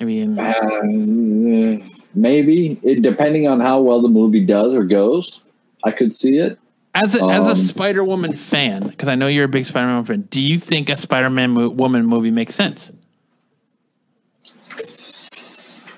I 0.00 0.04
mean, 0.04 0.38
Uh, 0.38 1.78
maybe 2.14 2.78
it, 2.82 3.02
depending 3.02 3.48
on 3.48 3.60
how 3.60 3.80
well 3.80 4.00
the 4.02 4.08
movie 4.08 4.44
does 4.44 4.74
or 4.74 4.84
goes, 4.84 5.40
I 5.84 5.90
could 5.90 6.12
see 6.12 6.38
it. 6.38 6.58
as 6.94 7.14
a, 7.14 7.24
as 7.26 7.46
a 7.46 7.50
um, 7.52 7.56
Spider 7.56 8.04
Woman 8.04 8.36
fan, 8.36 8.88
because 8.88 9.08
I 9.08 9.14
know 9.14 9.26
you're 9.26 9.44
a 9.44 9.48
big 9.48 9.64
Spider 9.66 9.86
Man 9.86 10.04
fan. 10.04 10.22
Do 10.30 10.40
you 10.40 10.58
think 10.58 10.88
a 10.90 10.96
Spider 10.96 11.30
Man 11.30 11.50
mo- 11.50 11.68
woman 11.70 12.06
movie 12.06 12.30
makes 12.30 12.54
sense? 12.54 12.92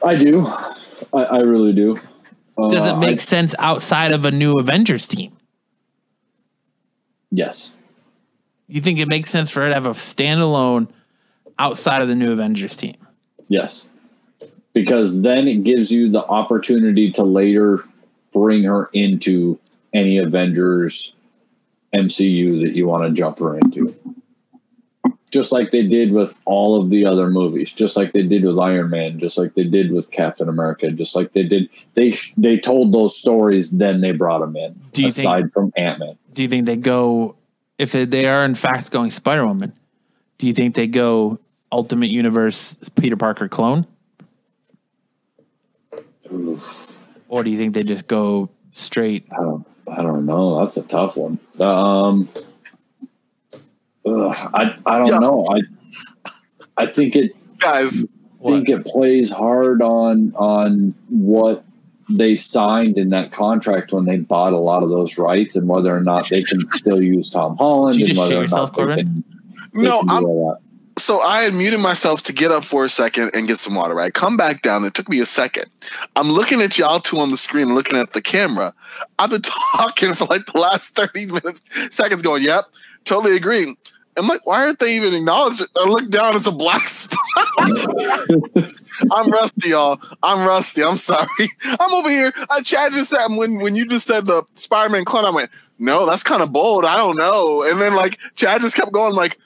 I 0.05 0.15
do. 0.16 0.45
I, 1.12 1.23
I 1.25 1.39
really 1.41 1.73
do. 1.73 1.97
Does 2.70 2.87
Uh, 2.87 2.95
it 2.95 2.99
make 3.01 3.19
I- 3.19 3.23
sense 3.23 3.55
outside 3.59 4.12
of 4.12 4.25
a 4.25 4.31
new 4.31 4.55
Avengers 4.55 5.07
team? 5.09 5.33
yes. 7.31 7.77
You 8.70 8.81
think 8.83 8.99
it 8.99 9.09
makes 9.09 9.31
sense 9.31 9.51
for 9.51 9.61
her 9.61 9.69
to 9.69 9.75
have 9.75 9.87
a 9.87 9.91
standalone 9.91 10.89
outside 11.59 12.03
of 12.03 12.09
the 12.09 12.15
new 12.15 12.33
Avengers 12.33 12.77
team? 12.77 12.97
Yes. 13.49 13.91
Because 14.75 15.23
then 15.23 15.49
it 15.49 15.65
gives 15.65 15.91
you 15.91 16.09
the 16.11 16.25
opportunity 16.27 17.11
to 17.12 17.23
later 17.25 17.81
bring 18.33 18.65
her 18.65 18.89
into 18.93 19.59
any 19.93 20.19
Avengers 20.19 21.16
MCU 21.95 22.61
that 22.62 22.77
you 22.77 22.87
want 22.87 23.05
to 23.09 23.12
jump 23.19 23.39
her 23.39 23.59
into. 23.59 23.95
Just 25.31 25.53
like 25.53 25.70
they 25.70 25.87
did 25.87 26.12
with 26.12 26.41
all 26.47 26.81
of 26.81 26.89
the 26.89 27.05
other 27.05 27.29
movies, 27.29 27.73
just 27.73 27.97
like 27.99 28.12
they 28.12 28.23
did 28.23 28.45
with 28.45 28.59
Iron 28.59 28.89
Man, 28.91 29.19
just 29.19 29.37
like 29.37 29.55
they 29.55 29.65
did 29.65 29.93
with 29.93 30.11
Captain 30.11 30.49
America, 30.49 30.91
just 30.91 31.15
like 31.15 31.33
they 31.33 31.43
did. 31.43 31.69
They 31.95 32.15
they 32.39 32.59
told 32.59 32.93
those 32.93 33.19
stories, 33.19 33.70
then 33.73 34.01
they 34.01 34.12
brought 34.12 34.39
them 34.39 34.57
in. 34.57 34.75
Do 34.93 35.03
you 35.03 35.11
think- 35.11 35.27
aside 35.27 35.53
from 35.53 35.73
Ant 35.77 35.99
Man, 35.99 36.12
Do 36.33 36.43
you 36.43 36.49
think 36.49 36.65
they 36.65 36.77
go 36.77 37.35
if 37.79 37.93
they- 37.93 38.07
they 38.07 38.25
are 38.25 38.43
in 38.45 38.55
fact 38.55 38.91
going 38.91 39.11
Spider 39.11 39.47
Woman? 39.47 39.73
Do 40.39 40.47
you 40.47 40.55
think 40.55 40.75
they 40.75 40.87
go 40.87 41.39
Ultimate 41.70 42.11
Universe 42.11 42.77
Peter 42.97 43.16
Parker 43.16 43.49
clone, 43.49 43.86
or 47.28 47.45
do 47.45 47.51
you 47.51 47.59
think 47.59 47.74
they 47.74 47.82
just 47.82 48.07
go 48.07 48.51
straight? 48.73 49.27
I 49.39 49.43
don't 49.43 49.66
I 49.97 50.03
don't 50.03 50.27
know. 50.27 50.59
That's 50.59 50.77
a 50.77 50.86
tough 50.86 51.16
one. 51.16 51.39
Um, 51.61 52.28
ugh, 54.07 54.51
I 54.55 54.77
I 54.86 54.99
don't 54.99 55.09
Yeah. 55.09 55.19
know. 55.19 55.47
I 55.49 55.61
I 56.77 56.86
think 56.86 57.16
it 57.16 57.32
Guys, 57.59 58.05
think 58.47 58.69
it 58.69 58.86
plays 58.86 59.31
hard 59.31 59.82
on 59.82 60.32
on 60.36 60.95
what 61.09 61.65
they 62.09 62.36
signed 62.36 62.97
in 62.97 63.11
that 63.11 63.32
contract 63.32 63.93
when 63.93 64.05
they 64.07 64.16
bought 64.16 64.53
a 64.53 64.59
lot 64.59 64.82
of 64.82 64.89
those 64.89 65.19
rights 65.19 65.57
and 65.57 65.69
whether 65.69 65.95
or 65.95 66.01
not 66.01 66.28
they 66.31 66.43
can 66.43 66.61
still 66.69 67.03
use 67.03 67.28
Tom 67.28 67.57
Holland 67.57 68.01
and 68.01 68.16
whether 68.16 68.31
shit 68.31 68.39
or 68.39 68.43
yourself, 68.43 68.70
not 68.70 68.77
they 68.77 68.82
Corbin? 68.85 68.97
can, 68.97 69.24
they 69.74 69.89
no, 69.89 69.99
can 69.99 70.07
do 70.09 70.15
I'm 70.15 70.24
all 70.24 70.49
that. 70.55 70.68
So 70.99 71.20
I 71.20 71.43
had 71.43 71.55
muted 71.55 71.81
myself 71.81 72.23
to 72.25 72.33
get 72.33 72.51
up 72.51 72.65
for 72.65 72.85
a 72.85 72.89
second 72.89 73.31
and 73.35 73.49
get 73.49 73.59
some 73.59 73.75
water. 73.75 73.95
Right, 73.95 74.12
come 74.12 74.37
back 74.37 74.62
down. 74.62 74.85
It 74.85 74.95
took 74.95 75.09
me 75.09 75.20
a 75.20 75.27
second. 75.27 75.66
I'm 76.16 76.31
looking 76.31 76.61
at 76.61 76.79
y'all 76.79 77.01
two 77.01 77.19
on 77.19 77.31
the 77.31 77.37
screen, 77.37 77.75
looking 77.75 77.97
at 77.97 78.12
the 78.12 78.23
camera. 78.23 78.75
I've 79.19 79.31
been 79.31 79.43
talking 79.73 80.15
for 80.15 80.27
like 80.27 80.47
the 80.47 80.59
last 80.59 80.95
thirty 80.95 81.27
minutes, 81.27 81.61
seconds, 81.91 82.23
going, 82.23 82.43
"Yep, 82.43 82.65
totally 83.05 83.37
agree." 83.37 83.75
I'm 84.19 84.27
like, 84.27 84.45
why 84.45 84.65
aren't 84.65 84.81
they 84.81 84.97
even 84.97 85.15
acknowledging? 85.15 85.69
I 85.77 85.85
look 85.85 86.11
down, 86.11 86.35
it's 86.35 86.47
a 86.47 86.53
black 86.53 86.89
spot. 86.89 87.20
I'm 89.12 89.31
rusty, 89.31 89.69
y'all. 89.69 90.01
I'm 90.25 90.47
rusty. 90.47 90.83
I'm 90.83 90.97
sorry. 90.97 91.29
I'm 91.65 91.95
over 91.95 92.11
here. 92.11 92.33
I 92.51 92.62
Chad 92.62 92.93
just 92.95 93.11
said 93.11 93.29
when 93.29 93.59
when 93.59 93.77
you 93.77 93.87
just 93.87 94.07
said 94.07 94.27
the 94.27 94.43
Spider-Man 94.55 95.05
clone, 95.05 95.25
I 95.25 95.31
went, 95.31 95.51
no, 95.79 96.05
that's 96.05 96.25
kind 96.25 96.43
of 96.43 96.53
bold. 96.53 96.85
I 96.85 96.97
don't 96.97 97.16
know. 97.16 97.62
And 97.62 97.81
then 97.81 97.95
like 97.95 98.19
Chad 98.35 98.61
just 98.61 98.75
kept 98.75 98.91
going, 98.91 99.15
like, 99.15 99.39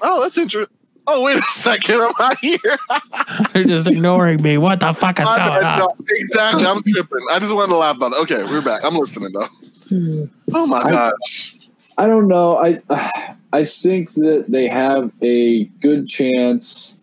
oh, 0.00 0.22
that's 0.22 0.38
interesting. 0.38 0.74
Oh, 1.12 1.22
wait 1.24 1.38
a 1.38 1.42
second, 1.42 2.00
I'm 2.00 2.12
not 2.18 2.38
here. 2.38 2.58
They're 3.52 3.64
just 3.64 3.88
ignoring 3.88 4.40
me. 4.42 4.58
What 4.58 4.78
the 4.78 4.92
fuck 4.92 5.18
is 5.18 5.24
My 5.24 5.38
going 5.38 5.60
bad, 5.62 5.80
on? 5.80 5.88
no, 5.88 5.96
exactly. 6.08 6.64
I'm 6.64 6.82
tripping. 6.84 7.26
I 7.32 7.38
just 7.40 7.52
wanted 7.52 7.72
to 7.72 7.78
laugh 7.78 7.96
about 7.96 8.12
it. 8.12 8.18
Okay, 8.20 8.44
we're 8.44 8.62
back. 8.62 8.84
I'm 8.84 8.94
listening 8.94 9.32
though. 9.32 9.48
Hmm. 9.88 10.24
Oh 10.54 10.66
my 10.66 10.78
I- 10.78 10.90
gosh. 10.90 11.56
I 11.98 12.06
don't 12.06 12.28
know. 12.28 12.56
I 12.56 12.80
I 13.52 13.64
think 13.64 14.08
that 14.12 14.44
they 14.48 14.68
have 14.68 15.12
a 15.22 15.64
good 15.80 16.06
chance. 16.06 17.00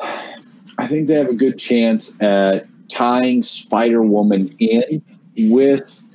I 0.02 0.86
think 0.86 1.08
they 1.08 1.14
have 1.14 1.28
a 1.28 1.34
good 1.34 1.58
chance 1.58 2.20
at 2.22 2.66
tying 2.88 3.42
Spider 3.42 4.02
Woman 4.02 4.54
in 4.58 5.02
with 5.50 6.07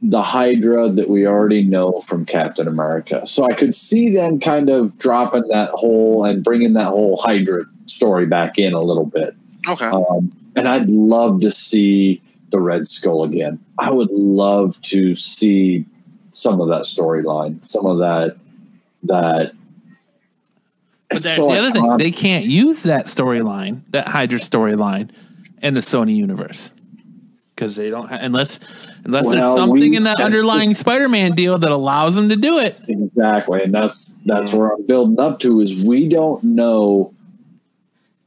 the 0.00 0.22
Hydra 0.22 0.90
that 0.90 1.08
we 1.08 1.26
already 1.26 1.64
know 1.64 1.98
from 1.98 2.24
Captain 2.24 2.68
America. 2.68 3.26
So 3.26 3.44
I 3.44 3.52
could 3.52 3.74
see 3.74 4.12
them 4.12 4.38
kind 4.38 4.70
of 4.70 4.96
dropping 4.96 5.48
that 5.48 5.70
whole 5.70 6.24
and 6.24 6.44
bringing 6.44 6.74
that 6.74 6.88
whole 6.88 7.16
Hydra 7.16 7.64
story 7.86 8.26
back 8.26 8.58
in 8.58 8.74
a 8.74 8.80
little 8.80 9.06
bit. 9.06 9.34
Okay. 9.68 9.86
Um, 9.86 10.32
and 10.54 10.68
I'd 10.68 10.90
love 10.90 11.40
to 11.40 11.50
see 11.50 12.22
the 12.50 12.60
Red 12.60 12.86
Skull 12.86 13.24
again. 13.24 13.58
I 13.78 13.92
would 13.92 14.10
love 14.12 14.80
to 14.82 15.14
see 15.14 15.84
some 16.30 16.60
of 16.60 16.68
that 16.68 16.82
storyline, 16.82 17.60
some 17.64 17.86
of 17.86 17.98
that 17.98 18.36
that. 19.04 19.52
But 21.08 21.16
it's 21.16 21.24
that's 21.24 21.36
so 21.36 21.48
the 21.48 21.58
other 21.58 21.70
thing. 21.72 21.96
They 21.96 22.10
can't 22.10 22.44
use 22.44 22.82
that 22.84 23.06
storyline, 23.06 23.80
that 23.90 24.08
Hydra 24.08 24.38
storyline, 24.38 25.10
in 25.62 25.74
the 25.74 25.80
Sony 25.80 26.14
universe 26.14 26.70
because 27.58 27.74
they 27.74 27.90
don't 27.90 28.08
ha- 28.08 28.18
unless 28.20 28.60
unless 29.08 29.24
Well, 29.24 29.32
there's 29.32 29.56
something 29.56 29.90
we- 29.90 29.96
in 29.96 30.02
that 30.04 30.20
underlying 30.20 30.74
Spider-Man 30.74 31.32
deal 31.32 31.58
that 31.58 31.70
allows 31.70 32.14
them 32.14 32.28
to 32.28 32.36
do 32.36 32.58
it. 32.58 32.78
Exactly, 32.86 33.62
and 33.62 33.72
that's 33.74 34.18
that's 34.26 34.52
where 34.54 34.68
I'm 34.74 34.86
building 34.86 35.18
up 35.18 35.40
to 35.40 35.60
is 35.60 35.82
we 35.82 36.08
don't 36.08 36.44
know 36.44 37.12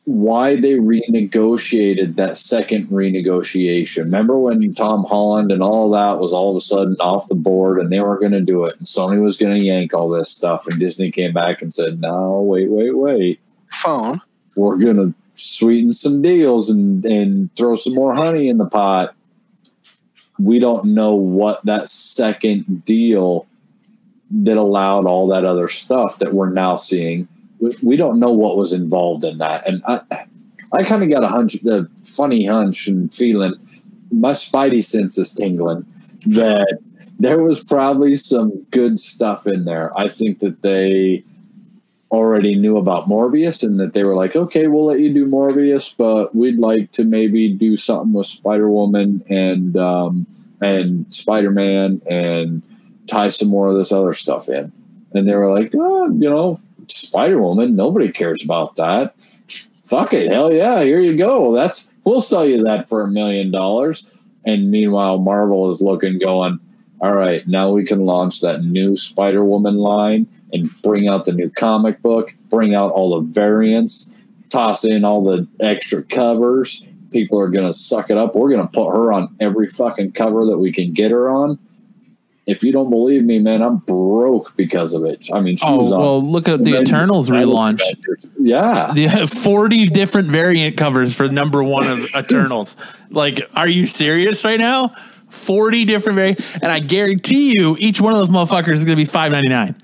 why 0.05 0.55
they 0.55 0.73
renegotiated 0.73 2.15
that 2.15 2.35
second 2.35 2.87
renegotiation. 2.87 3.99
Remember 4.05 4.37
when 4.39 4.73
Tom 4.73 5.05
Holland 5.05 5.51
and 5.51 5.61
all 5.61 5.91
that 5.91 6.19
was 6.19 6.33
all 6.33 6.49
of 6.49 6.55
a 6.55 6.59
sudden 6.59 6.95
off 6.99 7.27
the 7.27 7.35
board 7.35 7.77
and 7.79 7.91
they 7.91 8.01
weren't 8.01 8.19
going 8.19 8.33
to 8.33 8.41
do 8.41 8.65
it, 8.65 8.75
and 8.77 8.85
Sony 8.87 9.21
was 9.21 9.37
going 9.37 9.53
to 9.53 9.61
yank 9.61 9.93
all 9.93 10.09
this 10.09 10.29
stuff, 10.31 10.65
and 10.67 10.79
Disney 10.79 11.11
came 11.11 11.31
back 11.33 11.61
and 11.61 11.71
said, 11.71 12.01
"No, 12.01 12.41
wait, 12.41 12.69
wait, 12.71 12.97
wait, 12.97 13.39
Phone. 13.71 14.19
we're 14.55 14.79
going 14.79 14.97
to 14.97 15.13
sweeten 15.35 15.93
some 15.93 16.21
deals 16.23 16.69
and 16.71 17.05
and 17.05 17.53
throw 17.55 17.75
some 17.75 17.93
more 17.93 18.15
honey 18.15 18.47
in 18.49 18.57
the 18.57 18.65
pot." 18.65 19.13
We 20.41 20.59
don't 20.59 20.85
know 20.85 21.15
what 21.15 21.63
that 21.65 21.89
second 21.89 22.83
deal 22.83 23.45
that 24.31 24.57
allowed 24.57 25.05
all 25.05 25.27
that 25.27 25.45
other 25.45 25.67
stuff 25.67 26.19
that 26.19 26.33
we're 26.33 26.49
now 26.49 26.75
seeing. 26.75 27.27
We, 27.59 27.75
we 27.83 27.97
don't 27.97 28.19
know 28.19 28.31
what 28.31 28.57
was 28.57 28.73
involved 28.73 29.23
in 29.23 29.37
that, 29.39 29.67
and 29.67 29.81
I, 29.87 30.01
I 30.71 30.83
kind 30.83 31.03
of 31.03 31.09
got 31.09 31.23
a 31.23 31.27
hunch, 31.27 31.55
a 31.65 31.87
funny 31.97 32.45
hunch 32.45 32.87
and 32.87 33.13
feeling. 33.13 33.55
My 34.11 34.31
spidey 34.31 34.83
sense 34.83 35.17
is 35.17 35.33
tingling 35.33 35.85
that 36.27 36.79
there 37.19 37.41
was 37.41 37.63
probably 37.63 38.15
some 38.15 38.63
good 38.71 38.99
stuff 38.99 39.47
in 39.47 39.65
there. 39.65 39.97
I 39.97 40.07
think 40.07 40.39
that 40.39 40.61
they 40.61 41.23
already 42.11 42.55
knew 42.55 42.77
about 42.77 43.05
Morbius 43.05 43.63
and 43.63 43.79
that 43.79 43.93
they 43.93 44.03
were 44.03 44.15
like, 44.15 44.35
okay, 44.35 44.67
we'll 44.67 44.85
let 44.85 44.99
you 44.99 45.13
do 45.13 45.25
Morbius, 45.25 45.95
but 45.97 46.35
we'd 46.35 46.59
like 46.59 46.91
to 46.91 47.05
maybe 47.05 47.49
do 47.53 47.77
something 47.77 48.13
with 48.13 48.25
Spider 48.25 48.69
Woman 48.69 49.21
and 49.29 49.77
um, 49.77 50.27
and 50.61 51.11
Spider 51.13 51.51
Man 51.51 52.01
and 52.09 52.63
tie 53.07 53.29
some 53.29 53.47
more 53.47 53.69
of 53.69 53.75
this 53.75 53.91
other 53.91 54.13
stuff 54.13 54.49
in. 54.49 54.71
And 55.13 55.27
they 55.27 55.35
were 55.35 55.51
like, 55.51 55.73
oh, 55.73 56.11
you 56.11 56.29
know, 56.29 56.57
Spider 56.87 57.41
Woman, 57.41 57.75
nobody 57.75 58.11
cares 58.11 58.43
about 58.43 58.75
that. 58.75 59.19
Fuck 59.83 60.13
it, 60.13 60.31
hell 60.31 60.53
yeah, 60.53 60.83
here 60.83 60.99
you 60.99 61.17
go. 61.17 61.53
That's 61.53 61.91
we'll 62.05 62.21
sell 62.21 62.45
you 62.45 62.63
that 62.63 62.89
for 62.89 63.01
a 63.01 63.07
million 63.07 63.51
dollars. 63.51 64.17
And 64.45 64.71
meanwhile, 64.71 65.19
Marvel 65.19 65.69
is 65.69 65.81
looking, 65.81 66.17
going, 66.17 66.59
all 66.99 67.13
right, 67.13 67.47
now 67.47 67.71
we 67.71 67.83
can 67.83 68.05
launch 68.05 68.41
that 68.41 68.63
new 68.63 68.95
Spider 68.95 69.45
Woman 69.45 69.77
line 69.77 70.27
and 70.53 70.69
bring 70.81 71.07
out 71.07 71.25
the 71.25 71.33
new 71.33 71.49
comic 71.49 72.01
book, 72.01 72.31
bring 72.49 72.73
out 72.73 72.91
all 72.91 73.19
the 73.19 73.31
variants, 73.31 74.21
toss 74.49 74.85
in 74.85 75.03
all 75.03 75.23
the 75.23 75.47
extra 75.59 76.03
covers. 76.03 76.87
People 77.11 77.39
are 77.39 77.49
going 77.49 77.65
to 77.65 77.73
suck 77.73 78.09
it 78.09 78.17
up. 78.17 78.35
We're 78.35 78.49
going 78.49 78.67
to 78.67 78.71
put 78.71 78.91
her 78.91 79.11
on 79.11 79.35
every 79.39 79.67
fucking 79.67 80.13
cover 80.13 80.45
that 80.45 80.57
we 80.57 80.71
can 80.71 80.93
get 80.93 81.11
her 81.11 81.29
on. 81.29 81.59
If 82.47 82.63
you 82.63 82.71
don't 82.71 82.89
believe 82.89 83.23
me, 83.23 83.39
man, 83.39 83.61
I'm 83.61 83.77
broke 83.77 84.55
because 84.57 84.93
of 84.93 85.05
it. 85.05 85.27
I 85.33 85.41
mean, 85.41 85.55
she 85.57 85.65
oh, 85.67 85.77
was 85.77 85.93
Oh 85.93 85.99
well, 85.99 86.23
look 86.23 86.47
at 86.47 86.63
the 86.63 86.79
Eternals 86.79 87.29
relaunch. 87.29 87.81
Yeah. 88.39 88.91
The 88.93 89.27
40 89.43 89.87
different 89.89 90.29
variant 90.29 90.75
covers 90.75 91.15
for 91.15 91.29
number 91.29 91.63
one 91.63 91.87
of 91.87 91.99
Eternals. 92.17 92.77
Like, 93.09 93.41
are 93.55 93.67
you 93.67 93.85
serious 93.85 94.43
right 94.43 94.59
now? 94.59 94.95
40 95.29 95.85
different 95.85 96.15
variant, 96.17 96.39
and 96.55 96.71
I 96.71 96.79
guarantee 96.79 97.53
you, 97.57 97.77
each 97.79 98.01
one 98.01 98.13
of 98.13 98.19
those 98.19 98.29
motherfuckers 98.29 98.73
is 98.73 98.85
going 98.85 98.97
to 98.97 99.05
be 99.05 99.05
5.99. 99.05 99.75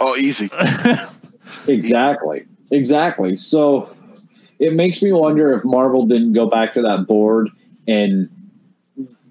Oh, 0.00 0.16
easy. 0.16 0.50
Exactly. 1.68 2.44
Exactly. 2.72 3.36
So 3.36 3.86
it 4.58 4.74
makes 4.74 5.02
me 5.02 5.12
wonder 5.12 5.52
if 5.52 5.64
Marvel 5.64 6.06
didn't 6.06 6.32
go 6.32 6.46
back 6.46 6.72
to 6.74 6.82
that 6.82 7.06
board 7.06 7.48
and 7.86 8.28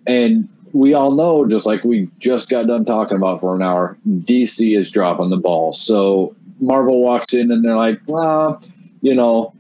and 0.06 0.50
we 0.74 0.94
all 0.94 1.12
know, 1.12 1.48
just 1.48 1.66
like 1.66 1.84
we 1.84 2.10
just 2.20 2.50
got 2.50 2.68
done 2.68 2.86
talking 2.86 3.18
about 3.18 3.40
for 3.40 3.56
an 3.56 3.62
hour, 3.62 3.98
DC 4.08 4.76
is 4.76 4.90
dropping 4.90 5.30
the 5.30 5.38
ball. 5.38 5.72
So 5.72 6.36
Marvel 6.60 7.04
walks 7.04 7.34
in 7.34 7.52
and 7.52 7.64
they're 7.64 7.76
like, 7.76 8.02
well, 8.08 8.60
you 9.02 9.14
know, 9.14 9.54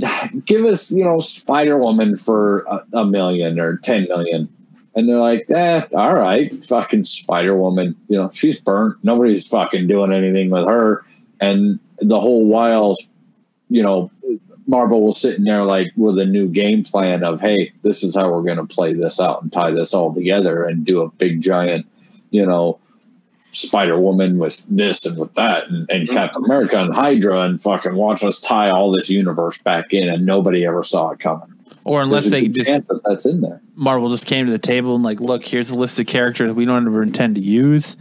give 0.46 0.64
us, 0.64 0.90
you 0.92 1.04
know, 1.04 1.20
Spider 1.20 1.78
Woman 1.78 2.16
for 2.16 2.64
a, 2.68 2.98
a 2.98 3.04
million 3.06 3.60
or 3.60 3.76
10 3.78 4.08
million. 4.08 4.48
And 4.94 5.08
they're 5.08 5.18
like, 5.18 5.48
eh, 5.50 5.82
all 5.94 6.14
right, 6.14 6.62
fucking 6.64 7.04
Spider 7.04 7.56
Woman. 7.56 7.96
You 8.08 8.18
know, 8.18 8.30
she's 8.30 8.58
burnt. 8.58 8.96
Nobody's 9.02 9.48
fucking 9.48 9.86
doing 9.86 10.12
anything 10.12 10.50
with 10.50 10.66
her. 10.66 11.02
And 11.40 11.78
the 11.98 12.20
whole 12.20 12.48
while, 12.48 12.96
you 13.68 13.82
know, 13.82 14.10
Marvel 14.66 15.06
was 15.06 15.20
sitting 15.20 15.44
there 15.44 15.64
like 15.64 15.92
with 15.96 16.18
a 16.18 16.26
new 16.26 16.48
game 16.48 16.82
plan 16.82 17.24
of, 17.24 17.40
hey, 17.40 17.72
this 17.82 18.02
is 18.02 18.16
how 18.16 18.30
we're 18.30 18.42
going 18.42 18.64
to 18.64 18.74
play 18.74 18.92
this 18.92 19.20
out 19.20 19.42
and 19.42 19.52
tie 19.52 19.70
this 19.70 19.94
all 19.94 20.12
together 20.12 20.64
and 20.64 20.84
do 20.84 21.00
a 21.02 21.10
big 21.12 21.40
giant, 21.40 21.86
you 22.30 22.44
know, 22.44 22.78
Spider 23.52 23.98
Woman 23.98 24.38
with 24.38 24.64
this 24.68 25.04
and 25.04 25.18
with 25.18 25.34
that 25.34 25.68
and, 25.68 25.88
and 25.90 26.08
Captain 26.08 26.44
America 26.44 26.78
and 26.78 26.94
Hydra 26.94 27.40
and 27.40 27.60
fucking 27.60 27.94
watch 27.94 28.22
us 28.22 28.40
tie 28.40 28.70
all 28.70 28.92
this 28.92 29.10
universe 29.10 29.58
back 29.58 29.92
in 29.92 30.08
and 30.08 30.24
nobody 30.24 30.64
ever 30.64 30.82
saw 30.82 31.10
it 31.10 31.18
coming. 31.18 31.52
Or 31.84 32.02
unless 32.02 32.26
they 32.26 32.48
just, 32.48 32.68
chance 32.68 32.88
that 32.88 33.00
that's 33.04 33.26
in 33.26 33.40
there. 33.40 33.60
Marvel 33.74 34.10
just 34.10 34.26
came 34.26 34.46
to 34.46 34.52
the 34.52 34.58
table 34.58 34.94
and, 34.94 35.02
like, 35.04 35.20
look, 35.20 35.44
here's 35.44 35.70
a 35.70 35.74
list 35.74 35.98
of 35.98 36.06
characters 36.06 36.52
we 36.52 36.64
don't 36.64 36.86
ever 36.86 37.02
intend 37.02 37.36
to 37.36 37.40
use, 37.40 37.96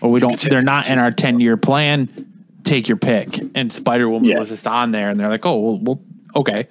or 0.00 0.10
we 0.10 0.20
don't, 0.20 0.40
they're 0.40 0.62
not 0.62 0.88
in 0.88 0.98
our 0.98 1.10
10 1.10 1.40
year 1.40 1.56
plan. 1.56 2.30
Take 2.64 2.88
your 2.88 2.96
pick. 2.96 3.40
And 3.54 3.72
Spider 3.72 4.08
Woman 4.08 4.30
Yeah. 4.30 4.38
was 4.38 4.48
just 4.48 4.66
on 4.66 4.92
there, 4.92 5.10
and 5.10 5.18
they're 5.18 5.28
like, 5.28 5.44
oh, 5.44 5.58
well, 5.58 5.78
well 5.82 6.02
okay. 6.36 6.68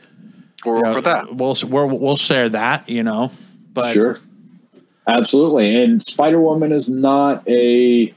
Or 0.66 0.78
You 0.78 0.84
know, 0.84 0.94
for 0.94 1.02
that. 1.02 1.36
We'll, 1.36 1.56
we'll, 1.68 2.00
we'll 2.00 2.16
share 2.16 2.50
that, 2.50 2.90
you 2.90 3.04
know. 3.04 3.32
But 3.74 3.92
sure. 3.94 4.20
Absolutely. 5.08 5.84
And 5.84 6.02
Spider 6.02 6.40
Woman 6.40 6.72
is 6.72 6.90
not 6.90 7.48
a. 7.50 8.14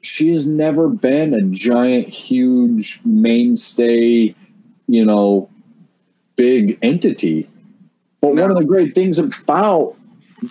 She 0.00 0.30
has 0.30 0.46
never 0.46 0.88
been 0.88 1.32
a 1.34 1.42
giant, 1.42 2.08
huge 2.08 3.00
mainstay, 3.04 4.34
you 4.86 5.04
know, 5.04 5.48
big 6.42 6.76
entity. 6.82 7.48
But 8.20 8.34
one 8.34 8.50
of 8.50 8.56
the 8.56 8.64
great 8.64 8.96
things 8.96 9.20
about 9.20 9.94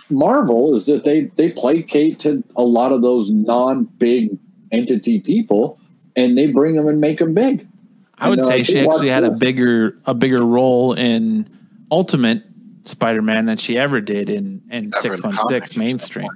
Marvel 0.08 0.74
is 0.74 0.86
that 0.86 1.04
they 1.04 1.22
they 1.36 1.52
placate 1.52 2.18
to 2.20 2.42
a 2.56 2.62
lot 2.62 2.92
of 2.92 3.02
those 3.02 3.30
non-big 3.30 4.38
entity 4.70 5.20
people, 5.20 5.78
and 6.16 6.36
they 6.38 6.50
bring 6.50 6.74
them 6.76 6.88
and 6.88 6.98
make 6.98 7.18
them 7.18 7.34
big. 7.34 7.68
I 8.16 8.30
would 8.30 8.38
And, 8.38 8.46
uh, 8.46 8.50
say 8.50 8.60
I 8.60 8.62
she 8.62 8.78
actually 8.80 9.08
watch 9.08 9.08
had 9.08 9.24
a 9.24 9.32
bigger 9.38 9.98
a 10.06 10.14
bigger 10.14 10.46
role 10.46 10.94
in 10.94 11.48
Ultimate 11.90 12.42
Spider-Man 12.86 13.44
than 13.44 13.58
she 13.58 13.76
ever 13.76 14.00
did 14.00 14.30
in 14.30 14.62
in 14.70 14.92
six 14.92 15.02
one 15.02 15.02
six 15.02 15.12
six 15.12 15.16
in 15.16 15.20
the 15.20 15.26
one 15.28 15.36
comics. 15.36 15.66
six 15.68 15.76
mainstream. 15.76 16.28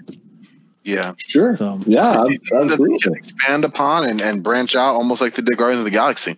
Yeah. 0.87 1.15
Sure. 1.19 1.57
So- 1.57 1.81
yeah, 1.85 2.13
Something 2.13 2.33
that 2.39 2.51
they 2.51 2.57
absolutely. 2.73 2.99
can 3.01 3.15
expand 3.15 3.65
upon 3.65 4.05
and, 4.05 4.21
and 4.23 4.43
branch 4.43 4.77
out 4.77 4.95
almost 4.95 5.21
like 5.21 5.35
they 5.35 5.43
did 5.43 5.57
Guardians 5.59 5.81
of 5.81 5.85
the 5.85 5.91
Galaxy. 5.91 6.37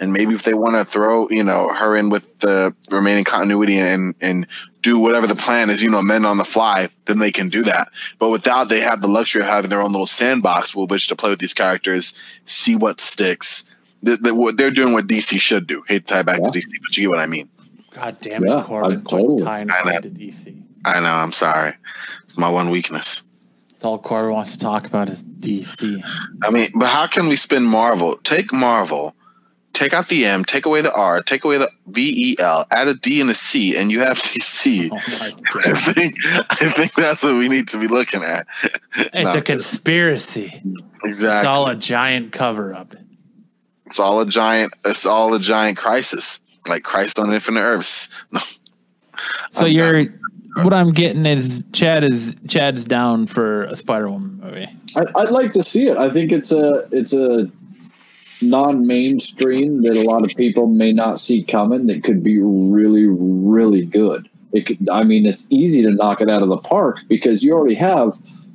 And 0.00 0.12
maybe 0.12 0.34
if 0.34 0.42
they 0.42 0.52
want 0.54 0.74
to 0.74 0.84
throw, 0.84 1.28
you 1.30 1.44
know, 1.44 1.72
her 1.72 1.96
in 1.96 2.10
with 2.10 2.40
the 2.40 2.74
remaining 2.90 3.22
continuity 3.24 3.78
and 3.78 4.14
and 4.20 4.46
do 4.82 4.98
whatever 4.98 5.26
the 5.28 5.36
plan 5.36 5.70
is, 5.70 5.80
you 5.80 5.88
know, 5.88 5.98
amend 6.00 6.26
on 6.26 6.36
the 6.38 6.44
fly, 6.44 6.88
then 7.06 7.20
they 7.20 7.30
can 7.30 7.48
do 7.48 7.62
that. 7.62 7.88
But 8.18 8.30
without 8.30 8.68
they 8.68 8.80
have 8.80 9.00
the 9.00 9.06
luxury 9.08 9.42
of 9.42 9.46
having 9.48 9.70
their 9.70 9.80
own 9.80 9.92
little 9.92 10.08
sandbox 10.08 10.74
with 10.74 10.90
which 10.90 11.06
to 11.08 11.16
play 11.16 11.30
with 11.30 11.38
these 11.38 11.54
characters, 11.54 12.12
see 12.46 12.74
what 12.74 13.00
sticks. 13.00 13.62
The, 14.02 14.16
the, 14.16 14.34
what 14.34 14.56
they're 14.58 14.72
doing 14.72 14.92
what 14.92 15.06
DC 15.06 15.40
should 15.40 15.66
do. 15.68 15.84
Hate 15.88 16.06
to 16.08 16.14
tie 16.14 16.22
back 16.22 16.40
Yeah. 16.44 16.50
to 16.50 16.58
DC, 16.58 16.66
but 16.82 16.96
you 16.96 17.04
get 17.04 17.10
what 17.10 17.20
I 17.20 17.26
mean. 17.26 17.48
God 17.92 18.16
damn 18.20 18.44
it, 18.44 18.48
Yeah, 18.50 18.64
Corbin! 18.66 19.02
Totally- 19.04 19.44
tying 19.44 19.68
back 19.68 20.02
to 20.02 20.10
DC. 20.10 20.60
I 20.84 20.98
know, 21.00 21.12
I'm 21.14 21.32
sorry. 21.32 21.74
It's 22.24 22.36
my 22.36 22.48
one 22.50 22.68
weakness. 22.70 23.22
That's 23.84 23.90
all 23.90 23.98
Corbin 23.98 24.32
wants 24.32 24.52
to 24.52 24.58
talk 24.58 24.86
about 24.86 25.10
is 25.10 25.22
DC. 25.22 26.02
I 26.42 26.50
mean, 26.50 26.68
but 26.74 26.86
how 26.88 27.06
can 27.06 27.28
we 27.28 27.36
spin 27.36 27.64
Marvel? 27.64 28.16
Take 28.24 28.50
Marvel, 28.50 29.14
take 29.74 29.92
out 29.92 30.08
the 30.08 30.24
M, 30.24 30.42
take 30.42 30.64
away 30.64 30.80
the 30.80 30.90
R, 30.90 31.22
take 31.22 31.44
away 31.44 31.58
the 31.58 31.70
V 31.86 32.30
E 32.30 32.36
L, 32.38 32.64
add 32.70 32.88
a 32.88 32.94
D 32.94 33.20
and 33.20 33.28
a 33.28 33.34
C, 33.34 33.76
and 33.76 33.92
you 33.92 34.00
have 34.00 34.16
DC. 34.20 34.88
Oh 34.90 34.96
I 34.96 35.92
think 35.92 36.16
I 36.48 36.70
think 36.70 36.94
that's 36.94 37.22
what 37.22 37.34
we 37.34 37.50
need 37.50 37.68
to 37.68 37.78
be 37.78 37.86
looking 37.86 38.22
at. 38.22 38.46
It's 38.96 39.34
No, 39.34 39.34
a 39.34 39.42
conspiracy. 39.42 40.62
Exactly. 41.04 41.10
It's 41.10 41.46
all 41.46 41.68
a 41.68 41.74
giant 41.74 42.32
cover 42.32 42.72
up. 42.74 42.94
It's 43.84 43.98
all 43.98 44.18
a 44.18 44.26
giant. 44.26 44.72
It's 44.86 45.04
all 45.04 45.34
a 45.34 45.38
giant 45.38 45.76
crisis, 45.76 46.40
like 46.66 46.84
Crisis 46.84 47.18
on 47.18 47.34
Infinite 47.34 47.60
Earths. 47.60 48.08
No, 48.32 48.40
So 49.50 49.66
I'm 49.66 49.72
you're 49.72 50.06
what 50.62 50.72
I'm 50.72 50.92
getting 50.92 51.26
is 51.26 51.64
Chad 51.72 52.04
is 52.04 52.36
Chad's 52.48 52.84
down 52.84 53.26
for 53.26 53.64
a 53.64 53.76
Spider 53.76 54.10
Woman 54.10 54.40
movie. 54.42 54.66
I, 54.96 55.04
I'd 55.16 55.30
like 55.30 55.52
to 55.52 55.62
see 55.62 55.86
it. 55.88 55.96
I 55.96 56.08
think 56.08 56.32
it's 56.32 56.52
a 56.52 56.86
it's 56.92 57.12
a 57.12 57.50
non-mainstream 58.42 59.82
that 59.82 59.96
a 59.96 60.02
lot 60.02 60.24
of 60.24 60.36
people 60.36 60.66
may 60.66 60.92
not 60.92 61.18
see 61.18 61.42
coming 61.42 61.86
that 61.86 62.02
could 62.04 62.22
be 62.22 62.38
really 62.40 63.06
really 63.06 63.84
good. 63.84 64.28
It 64.52 64.66
could, 64.66 64.88
I 64.88 65.02
mean, 65.02 65.26
it's 65.26 65.50
easy 65.50 65.82
to 65.82 65.90
knock 65.90 66.20
it 66.20 66.30
out 66.30 66.42
of 66.42 66.48
the 66.48 66.58
park 66.58 66.98
because 67.08 67.42
you 67.42 67.54
already 67.54 67.74
have 67.74 68.12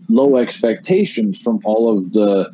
low 0.07 0.37
expectations 0.37 1.41
from 1.41 1.59
all 1.65 1.95
of 1.95 2.13
the 2.13 2.49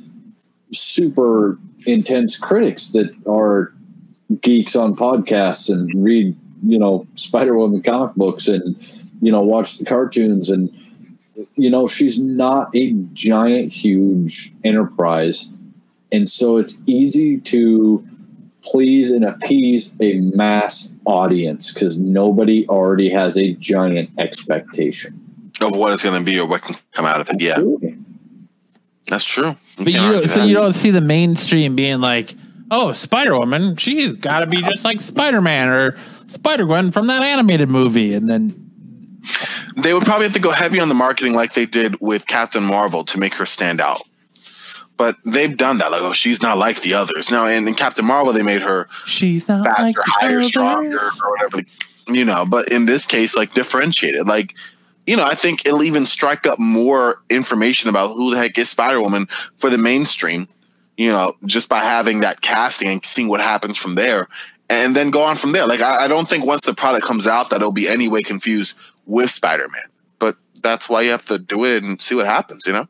super 0.72 1.59
intense 1.85 2.38
critics 2.38 2.89
that 2.89 3.13
are 3.27 3.73
geeks 4.41 4.76
on 4.76 4.95
podcasts 4.95 5.72
and 5.72 6.03
read 6.03 6.35
you 6.63 6.80
know 6.80 7.07
Spider 7.13 7.55
Woman 7.55 7.81
comic 7.81 8.15
books 8.15 8.47
and 8.47 8.76
you 9.21 9.31
know 9.31 9.41
watch 9.41 9.77
the 9.77 9.85
cartoons 9.85 10.49
and 10.49 10.69
you 11.55 11.69
know 11.69 11.87
she's 11.87 12.19
not 12.19 12.69
a 12.75 12.91
giant 13.13 13.71
huge 13.71 14.51
enterprise 14.63 15.57
and 16.11 16.29
so 16.29 16.57
it's 16.57 16.79
easy 16.85 17.39
to 17.39 18.05
please 18.63 19.11
and 19.11 19.23
appease 19.23 19.95
a 20.01 20.19
mass 20.19 20.93
audience 21.05 21.71
because 21.73 21.99
nobody 21.99 22.67
already 22.67 23.09
has 23.09 23.37
a 23.37 23.53
giant 23.53 24.09
expectation 24.17 25.21
of 25.61 25.75
what 25.75 25.93
it's 25.93 26.03
going 26.03 26.17
to 26.17 26.23
be 26.23 26.39
or 26.39 26.47
what 26.47 26.61
can 26.61 26.75
come 26.91 27.05
out 27.05 27.21
of 27.21 27.29
it. 27.29 27.41
Yeah, 27.41 27.51
Absolutely. 27.51 27.97
that's 29.07 29.23
true. 29.23 29.55
But 29.77 29.87
you 29.87 29.93
can't 29.93 30.13
don't, 30.13 30.27
so 30.27 30.43
you 30.43 30.55
don't 30.55 30.73
see 30.73 30.91
the 30.91 31.01
mainstream 31.01 31.75
being 31.75 32.01
like, 32.01 32.33
oh, 32.71 32.91
Spider 32.91 33.37
Woman, 33.37 33.75
she's 33.77 34.13
got 34.13 34.39
to 34.39 34.47
be 34.47 34.61
just 34.61 34.85
like 34.85 35.01
Spider 35.01 35.41
Man 35.41 35.69
or 35.69 35.95
Spider 36.27 36.65
Gwen 36.65 36.91
from 36.91 37.07
that 37.07 37.21
animated 37.21 37.69
movie, 37.69 38.13
and 38.13 38.29
then 38.29 38.64
They 39.76 39.93
would 39.93 40.03
probably 40.03 40.26
have 40.26 40.34
to 40.34 40.39
go 40.39 40.52
heavy 40.52 40.80
on 40.80 40.89
the 40.89 40.95
marketing 40.95 41.34
like 41.34 41.53
they 41.53 41.65
did 41.65 41.99
with 42.02 42.27
Captain 42.27 42.64
Marvel 42.64 43.03
to 43.06 43.19
make 43.19 43.35
her 43.35 43.45
stand 43.45 43.81
out. 43.81 44.02
But 44.97 45.18
they've 45.26 45.56
done 45.56 45.80
that. 45.80 45.91
Like, 45.91 46.02
oh, 46.02 46.14
she's 46.14 46.41
not 46.41 46.57
like 46.57 46.81
the 46.81 46.93
others. 46.93 47.30
Now, 47.30 47.47
in, 47.47 47.68
in 47.68 47.76
Captain 47.76 48.06
Marvel, 48.06 48.31
they 48.31 48.43
made 48.43 48.61
her 48.61 48.88
she's 49.06 49.47
not 49.47 49.65
faster, 49.65 49.84
like 49.84 49.95
the 49.95 50.03
higher, 50.06 50.38
others. 50.38 50.47
stronger, 50.47 50.99
or 50.99 51.31
whatever. 51.31 51.64
You 52.07 52.23
know, 52.23 52.45
but 52.45 52.69
in 52.69 52.85
this 52.85 53.06
case, 53.06 53.35
like 53.35 53.53
differentiated. 53.53 54.27
Like, 54.27 54.53
you 55.06 55.18
know, 55.18 55.26
I 55.26 55.35
think 55.35 55.65
it'll 55.65 55.84
even 55.84 56.06
strike 56.06 56.45
up 56.45 56.60
more 56.60 57.22
information 57.30 57.89
about 57.89 58.15
who 58.15 58.31
the 58.31 58.38
heck 58.38 58.57
is 58.57 58.69
Spider 58.69 59.02
Woman 59.02 59.27
for 59.57 59.69
the 59.69 59.77
mainstream 59.77 60.47
you 60.97 61.10
know, 61.10 61.34
just 61.45 61.69
by 61.69 61.80
having 61.80 62.22
that 62.22 62.41
casting 62.41 62.88
and 62.88 63.06
seeing 63.06 63.27
what 63.27 63.41
happens 63.41 63.77
from 63.77 63.95
there, 63.95 64.27
and 64.69 64.95
then 64.95 65.11
go 65.11 65.22
on 65.22 65.35
from 65.35 65.52
there. 65.52 65.68
Like 65.68 65.81
I, 65.81 66.06
I 66.06 66.07
don't 66.07 66.27
think 66.27 66.45
once 66.45 66.61
the 66.65 66.73
product 66.73 67.06
comes 67.06 67.27
out 67.27 67.49
that 67.49 67.57
it'll 67.57 67.72
be 67.72 67.88
any 67.88 68.07
way 68.07 68.23
confused 68.23 68.76
with 69.06 69.30
Spider 69.30 69.68
Man. 69.69 69.90
But 70.19 70.38
that's 70.61 70.90
why 70.90 71.02
you 71.02 71.11
have 71.11 71.26
to 71.27 71.40
do 71.40 71.65
it 71.65 71.84
and 71.84 72.02
see 72.02 72.15
what 72.15 72.26
happens. 72.26 72.65
You 72.65 72.73
know. 72.73 72.88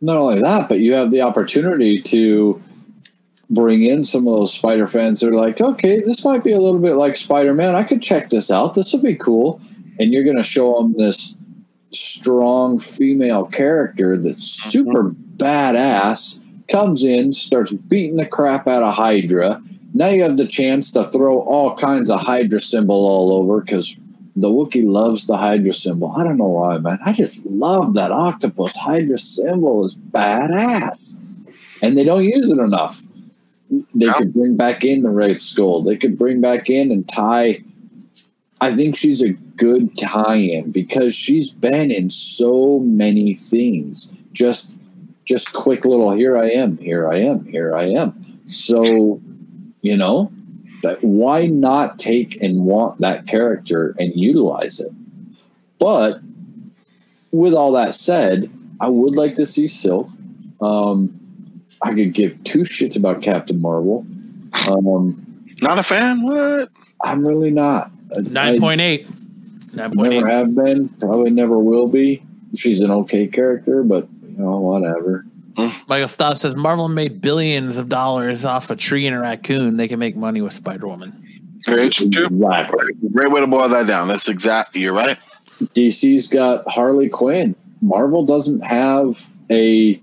Not 0.00 0.16
only 0.16 0.40
that, 0.40 0.68
but 0.68 0.80
you 0.80 0.94
have 0.94 1.10
the 1.10 1.22
opportunity 1.22 2.00
to 2.02 2.60
bring 3.50 3.82
in 3.82 4.02
some 4.02 4.26
of 4.26 4.34
those 4.34 4.52
Spider 4.52 4.86
fans 4.86 5.20
that 5.20 5.28
are 5.28 5.34
like, 5.34 5.60
okay, 5.60 5.96
this 5.96 6.24
might 6.24 6.42
be 6.42 6.52
a 6.52 6.58
little 6.58 6.80
bit 6.80 6.94
like 6.94 7.14
Spider 7.14 7.54
Man. 7.54 7.74
I 7.74 7.84
could 7.84 8.02
check 8.02 8.30
this 8.30 8.50
out. 8.50 8.74
This 8.74 8.92
would 8.92 9.02
be 9.02 9.14
cool. 9.14 9.60
And 10.00 10.12
you're 10.12 10.24
going 10.24 10.38
to 10.38 10.42
show 10.42 10.76
them 10.78 10.94
this 10.96 11.36
strong 11.90 12.78
female 12.78 13.46
character 13.46 14.16
that's 14.16 14.58
mm-hmm. 14.58 14.70
super 14.70 15.10
badass, 15.36 16.42
comes 16.70 17.04
in, 17.04 17.32
starts 17.32 17.72
beating 17.72 18.16
the 18.16 18.26
crap 18.26 18.66
out 18.66 18.82
of 18.82 18.94
Hydra. 18.94 19.62
Now 19.94 20.08
you 20.08 20.22
have 20.22 20.38
the 20.38 20.46
chance 20.46 20.90
to 20.92 21.04
throw 21.04 21.40
all 21.40 21.76
kinds 21.76 22.08
of 22.08 22.20
Hydra 22.20 22.60
symbol 22.60 23.06
all 23.06 23.34
over 23.34 23.60
because 23.60 24.00
the 24.34 24.48
Wookiee 24.48 24.84
loves 24.84 25.26
the 25.26 25.36
Hydra 25.36 25.72
symbol. 25.72 26.12
I 26.16 26.24
don't 26.24 26.38
know 26.38 26.48
why, 26.48 26.78
man. 26.78 26.98
I 27.04 27.12
just 27.12 27.44
love 27.46 27.94
that 27.94 28.10
octopus 28.12 28.76
Hydra 28.76 29.18
symbol 29.18 29.84
is 29.84 29.98
badass. 29.98 31.18
And 31.82 31.98
they 31.98 32.04
don't 32.04 32.24
use 32.24 32.50
it 32.50 32.58
enough. 32.58 33.02
They 33.94 34.06
Yeah. 34.06 34.14
could 34.14 34.32
bring 34.32 34.56
back 34.56 34.84
in 34.84 35.02
the 35.02 35.10
Red 35.10 35.40
Skull. 35.40 35.82
They 35.82 35.96
could 35.96 36.16
bring 36.16 36.40
back 36.40 36.70
in 36.70 36.90
and 36.90 37.06
tie. 37.08 37.62
I 38.60 38.70
think 38.70 38.96
she's 38.96 39.22
a 39.22 39.30
good 39.56 39.96
tie-in 39.98 40.70
because 40.70 41.14
she's 41.14 41.50
been 41.50 41.90
in 41.90 42.10
so 42.10 42.78
many 42.78 43.34
things. 43.34 44.16
Just 44.32 44.78
just 45.24 45.52
quick 45.52 45.84
little 45.84 46.10
here 46.10 46.36
I 46.36 46.50
am, 46.50 46.76
here 46.78 47.08
I 47.08 47.18
am, 47.20 47.44
here 47.46 47.74
I 47.76 47.84
am. 47.84 48.12
So, 48.46 49.20
you 49.80 49.96
know, 49.96 50.32
that 50.82 50.98
why 51.02 51.46
not 51.46 51.98
take 51.98 52.40
and 52.42 52.64
want 52.64 53.00
that 53.00 53.26
character 53.26 53.94
and 53.98 54.12
utilize 54.14 54.80
it? 54.80 54.92
But 55.78 56.20
with 57.32 57.54
all 57.54 57.72
that 57.72 57.94
said, 57.94 58.50
I 58.80 58.88
would 58.88 59.16
like 59.16 59.34
to 59.36 59.46
see 59.46 59.66
Silk. 59.66 60.08
Um, 60.60 61.18
I 61.82 61.94
could 61.94 62.12
give 62.12 62.42
two 62.44 62.60
shits 62.60 62.96
about 62.96 63.22
Captain 63.22 63.60
Marvel. 63.60 64.06
Um, 64.68 65.24
Not 65.60 65.78
a 65.78 65.82
fan. 65.82 66.22
What? 66.22 66.68
I'm 67.02 67.26
really 67.26 67.50
not. 67.50 67.90
I- 68.16 68.20
Nine 68.20 68.60
point 68.60 68.80
eight. 68.80 69.06
I 69.78 69.88
never 69.88 70.06
eight. 70.12 70.26
have 70.26 70.54
been. 70.54 70.88
Probably 71.00 71.30
never 71.30 71.58
will 71.58 71.88
be. 71.88 72.22
She's 72.54 72.80
an 72.82 72.90
okay 72.90 73.26
character, 73.26 73.82
but 73.82 74.06
you 74.22 74.38
know, 74.38 74.60
whatever. 74.60 75.24
Michael 75.88 76.08
Stott 76.08 76.38
says 76.38 76.56
Marvel 76.56 76.88
made 76.88 77.20
billions 77.20 77.76
of 77.78 77.88
dollars 77.88 78.44
off 78.44 78.70
a 78.70 78.76
tree 78.76 79.06
and 79.06 79.16
a 79.16 79.20
raccoon. 79.20 79.76
They 79.76 79.88
can 79.88 79.98
make 79.98 80.16
money 80.16 80.40
with 80.40 80.52
Spider 80.54 80.86
Woman. 80.86 81.18
Very 81.66 81.90
true. 81.90 82.06
Exactly. 82.06 82.84
Great 83.12 83.30
way 83.30 83.40
to 83.40 83.46
boil 83.46 83.68
that 83.68 83.86
down. 83.86 84.08
That's 84.08 84.28
exactly. 84.28 84.80
You're 84.80 84.94
right. 84.94 85.18
DC's 85.60 86.26
got 86.26 86.64
Harley 86.68 87.08
Quinn. 87.08 87.54
Marvel 87.80 88.24
doesn't 88.26 88.60
have 88.64 89.10
a 89.50 90.00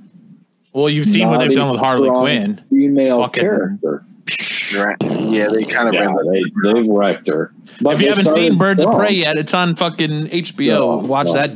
Well, 0.74 0.90
you've 0.90 1.08
seen 1.08 1.28
what 1.30 1.40
they've 1.40 1.56
done 1.56 1.72
with 1.72 1.80
Harley 1.80 2.10
Quinn. 2.10 2.56
female 2.56 3.22
Fucking- 3.24 3.42
character. 3.44 4.04
Right. 4.78 4.96
Yeah, 5.02 5.48
they 5.52 5.64
kind 5.66 5.88
of 5.88 5.96
Yeah, 5.96 6.12
they, 6.32 6.44
they've 6.74 6.88
wrecked 6.88 7.28
her. 7.28 7.52
But 7.82 7.96
If 7.96 8.02
you 8.02 8.10
haven't 8.10 8.32
seen 8.34 8.58
Birds 8.58 8.80
of. 8.84 8.94
Prey 8.94 9.14
yet, 9.14 9.38
it's 9.40 9.54
on 9.56 9.74
fucking 9.74 10.28
HBO. 10.28 10.68
No, 10.68 10.98
Watch 10.98 11.28
no. 11.28 11.34
that 11.34 11.52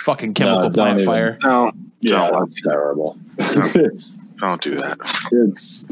fucking 0.00 0.34
chemical 0.34 0.64
don't 0.64 0.74
plant 0.74 0.98
even. 1.00 1.06
fire. 1.06 1.38
No, 1.42 1.72
yeah, 2.12 2.30
don't, 2.30 2.40
that's 2.40 2.60
terrible. 2.60 3.16
it's 3.38 4.16
don't 4.38 4.62
do 4.62 4.74
that. 4.76 4.98
it's 5.32 5.86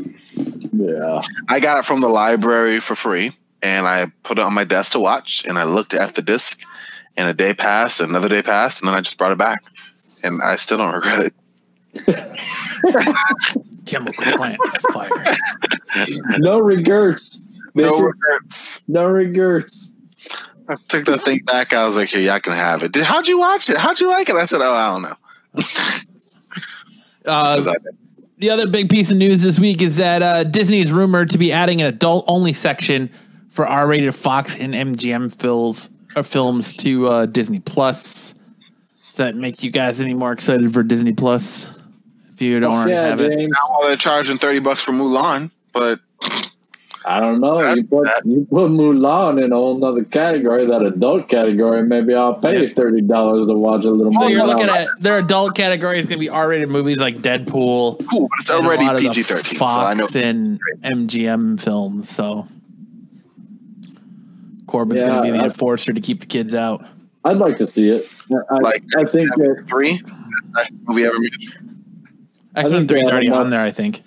yeah. 0.73 1.23
I 1.49 1.61
got 1.61 1.79
it 1.79 1.85
from 1.85 2.01
the 2.01 2.09
library 2.09 2.81
for 2.81 2.95
free, 2.95 3.33
and 3.63 3.87
I 3.87 4.07
put 4.23 4.39
it 4.39 4.43
on 4.43 4.53
my 4.55 4.65
desk 4.65 4.93
to 4.93 5.01
watch. 5.01 5.45
And 5.47 5.59
I 5.59 5.65
looked 5.65 5.95
at 5.95 6.15
the 6.15 6.23
disc, 6.23 6.61
and 7.17 7.29
a 7.29 7.35
day 7.35 7.55
passed, 7.55 8.01
another 8.01 8.29
day 8.29 8.43
passed, 8.43 8.81
and 8.81 8.89
then 8.89 8.97
I 8.97 9.01
just 9.01 9.19
brought 9.19 9.33
it 9.33 9.39
back, 9.39 9.63
and 10.25 10.41
I 10.43 10.57
still 10.57 10.79
don't 10.79 10.95
regret 10.95 11.21
it. 11.27 11.35
Chemical 13.87 14.25
plant 14.37 14.61
fire. 14.93 15.11
No 16.39 16.59
regrets. 16.61 17.63
No 17.75 17.93
bitches. 17.93 18.07
regrets. 18.07 18.83
No 18.89 19.07
regrets. 19.09 19.93
I 20.69 20.77
took 20.89 21.05
that 21.05 21.23
thing 21.23 21.41
back. 21.45 21.75
I 21.75 21.87
was 21.87 21.97
like, 21.97 22.09
"Here, 22.09 22.21
y'all 22.21 22.41
can 22.41 22.55
have 22.55 22.83
it." 22.83 22.93
Did, 22.93 23.05
how'd 23.05 23.29
you 23.29 23.39
watch 23.39 23.69
it? 23.69 23.77
How'd 23.77 24.01
you 24.01 24.09
like 24.09 24.31
it? 24.31 24.37
I 24.37 24.47
said, 24.47 24.63
"Oh, 24.63 24.73
I 24.73 24.91
don't 24.91 25.03
know." 25.03 25.17
Uh, 27.25 27.57
'Cause 27.57 27.69
I- 27.69 27.75
the 28.39 28.51
other 28.51 28.67
big 28.67 28.89
piece 28.91 29.11
of 29.13 29.17
news 29.17 29.43
this 29.43 29.61
week 29.61 29.81
is 29.81 29.97
that 29.97 30.23
uh, 30.23 30.43
Disney 30.45 30.81
is 30.81 30.91
rumored 30.91 31.31
to 31.31 31.39
be 31.39 31.53
adding 31.53 31.81
an 31.81 31.87
adult-only 31.87 32.53
section 32.53 33.11
for 33.51 33.67
R-rated 33.67 34.15
Fox 34.15 34.57
and 34.57 34.75
MGM 34.75 35.31
films 35.31 35.91
or 36.17 36.25
films 36.25 36.77
to 36.79 37.07
uh, 37.09 37.27
Disney 37.27 37.61
Plus. 37.61 38.35
Does 39.11 39.17
that 39.19 39.37
make 39.37 39.63
you 39.63 39.71
guys 39.71 40.01
any 40.01 40.15
more 40.15 40.33
excited 40.33 40.73
for 40.73 40.83
Disney 40.83 41.13
Plus? 41.13 41.71
If 42.33 42.43
you 42.43 42.59
don't 42.59 42.73
already 42.73 42.93
yeah, 42.93 43.07
have 43.09 43.21
it, 43.21 43.37
now 43.49 43.79
they're 43.87 43.97
charging 43.97 44.39
thirty 44.39 44.59
bucks 44.59 44.81
for 44.81 44.91
Mulan, 44.93 45.51
but 45.73 46.01
I 47.05 47.21
don't 47.21 47.41
know. 47.41 47.61
That- 47.61 47.77
you 47.77 47.85
put 47.85 48.05
that- 48.05 48.23
you 48.25 48.47
put 48.49 48.71
Mulan 48.71 49.43
in 49.43 49.53
a 49.53 49.57
whole 49.57 49.77
nother 49.79 50.05
category, 50.05 50.67
that 50.67 50.83
adult 50.83 51.29
category. 51.29 51.83
Maybe 51.83 52.15
I'll 52.15 52.35
pay 52.35 52.61
Yeah. 52.61 52.69
thirty 52.75 53.01
dollars 53.03 53.47
to 53.47 53.55
watch 53.59 53.85
a 53.85 53.91
little. 53.91 54.13
so 54.13 54.29
you're 54.29 54.47
looking 54.47 54.69
at 54.69 54.89
their 55.01 55.19
adult 55.19 55.55
category 55.57 55.99
is 55.99 56.07
going 56.07 56.19
to 56.19 56.21
be 56.21 56.29
R-rated 56.29 56.69
movies 56.71 56.99
like 56.99 57.19
Deadpool. 57.23 58.07
cool. 58.09 58.29
But 58.29 58.39
it's 58.39 58.51
already 58.51 58.85
lot 58.87 58.97
of 58.97 59.03
the 59.03 59.09
PG 59.09 59.23
thirteen, 59.23 59.59
so 59.59 59.65
I 59.67 59.95
know. 59.95 60.03
Fox 60.05 60.17
and 60.17 60.61
MGM 60.85 61.59
films. 61.61 62.09
So 62.09 62.47
Corbin's 64.67 65.01
going 65.03 65.17
to 65.17 65.23
be 65.23 65.31
the 65.31 65.39
I- 65.43 65.45
enforcer 65.47 65.93
to 65.93 66.01
keep 66.01 66.21
the 66.21 66.27
kids 66.27 66.55
out. 66.55 66.85
I'd 67.25 67.37
like 67.39 67.55
to 67.57 67.67
see 67.67 67.91
it. 67.91 68.09
I, 68.51 68.55
Like 68.59 68.83
I 68.97 69.05
think 69.05 69.29
three 69.69 70.01
Best 70.55 70.71
movie 70.87 71.05
ever 71.05 71.19
made. 71.19 71.31
X 72.55 72.69
Men 72.69 72.87
think 72.87 72.89
Three 72.91 73.01
is 73.01 73.05
they 73.07 73.11
already 73.13 73.29
have 73.29 73.37
on 73.39 73.51
there, 73.51 73.61
I 73.63 73.71
think. 73.71 74.03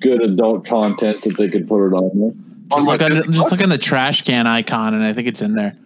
Good 0.00 0.22
adult 0.22 0.66
content 0.66 1.22
that 1.22 1.36
they 1.36 1.48
could 1.48 1.66
put 1.66 1.86
it 1.88 1.92
on 1.94 2.18
there. 2.18 2.32
On 2.72 2.78
Just 2.84 2.86
my 2.86 2.92
look, 2.92 3.02
on, 3.02 3.10
Disney 3.12 3.32
just 3.34 3.50
look 3.52 3.62
on 3.62 3.68
the 3.68 3.78
trash 3.78 4.22
can 4.22 4.46
icon, 4.46 4.94
and 4.94 5.04
I 5.04 5.12
think 5.12 5.28
it's 5.28 5.40
in 5.42 5.54
there. 5.54 5.76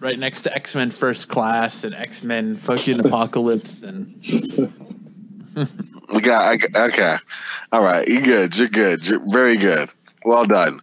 Right 0.00 0.18
next 0.18 0.42
to 0.42 0.54
X 0.54 0.74
Men 0.74 0.90
First 0.90 1.28
Class 1.28 1.84
and 1.84 1.94
X 1.94 2.22
Men 2.24 2.56
fucking 2.56 3.00
Apocalypse 3.06 3.82
and 3.82 4.08
We 6.12 6.20
got 6.20 6.58
got- 6.60 6.90
okay. 6.92 7.16
All 7.72 7.82
right, 7.82 8.06
you're 8.06 8.22
good. 8.22 8.56
You're 8.56 8.68
good. 8.68 9.06
You're 9.06 9.20
very 9.30 9.56
good. 9.56 9.90
Well 10.24 10.44
done. 10.44 10.80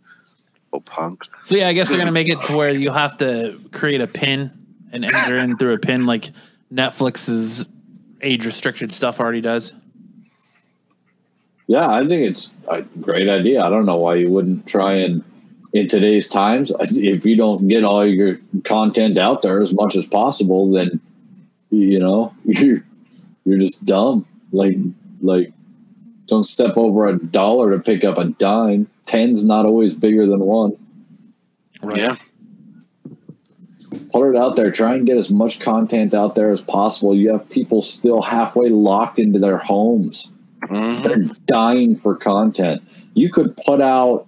Oh, 0.73 0.79
punk. 0.85 1.25
so 1.43 1.55
yeah, 1.55 1.67
I 1.67 1.73
guess 1.73 1.89
they're 1.89 1.99
gonna 1.99 2.11
make 2.11 2.29
it 2.29 2.39
to 2.47 2.57
where 2.57 2.71
you 2.71 2.91
have 2.91 3.17
to 3.17 3.59
create 3.71 4.01
a 4.01 4.07
pin 4.07 4.51
and 4.91 5.05
enter 5.05 5.37
in 5.37 5.57
through 5.57 5.73
a 5.73 5.77
pin 5.77 6.05
like 6.07 6.31
Netflix's 6.73 7.67
age 8.21 8.45
restricted 8.45 8.91
stuff 8.91 9.19
already 9.19 9.41
does. 9.41 9.73
Yeah, 11.67 11.89
I 11.89 12.05
think 12.05 12.23
it's 12.23 12.53
a 12.69 12.81
great 12.99 13.29
idea. 13.29 13.63
I 13.63 13.69
don't 13.69 13.85
know 13.85 13.97
why 13.97 14.15
you 14.15 14.29
wouldn't 14.29 14.67
try 14.67 14.93
and 14.93 15.23
in 15.73 15.87
today's 15.87 16.27
times, 16.27 16.71
if 16.79 17.25
you 17.25 17.35
don't 17.35 17.67
get 17.67 17.83
all 17.83 18.05
your 18.05 18.39
content 18.63 19.17
out 19.17 19.41
there 19.41 19.59
as 19.59 19.73
much 19.73 19.95
as 19.95 20.05
possible, 20.05 20.71
then 20.71 21.01
you 21.71 21.99
know 21.99 22.33
you're 22.45 22.85
you're 23.43 23.59
just 23.59 23.83
dumb. 23.83 24.25
Like 24.51 24.75
like 25.21 25.51
don't 26.27 26.43
step 26.43 26.77
over 26.77 27.07
a 27.07 27.17
dollar 27.17 27.71
to 27.71 27.79
pick 27.79 28.05
up 28.05 28.17
a 28.17 28.25
dime. 28.25 28.87
Ten's 29.05 29.45
not 29.45 29.65
always 29.65 29.95
bigger 29.95 30.27
than 30.27 30.41
one. 30.41 30.77
Right. 31.81 31.97
Yeah. 31.97 32.15
Put 34.11 34.29
it 34.29 34.37
out 34.37 34.55
there. 34.55 34.71
Try 34.71 34.95
and 34.95 35.07
get 35.07 35.17
as 35.17 35.31
much 35.31 35.59
content 35.59 36.13
out 36.13 36.35
there 36.35 36.51
as 36.51 36.61
possible. 36.61 37.15
You 37.15 37.31
have 37.31 37.49
people 37.49 37.81
still 37.81 38.21
halfway 38.21 38.69
locked 38.69 39.17
into 39.17 39.39
their 39.39 39.57
homes. 39.57 40.32
Mhm. 40.69 41.03
They're 41.03 41.35
dying 41.45 41.95
for 41.95 42.15
content. 42.15 42.81
You 43.13 43.29
could 43.29 43.55
put 43.65 43.81
out, 43.81 44.25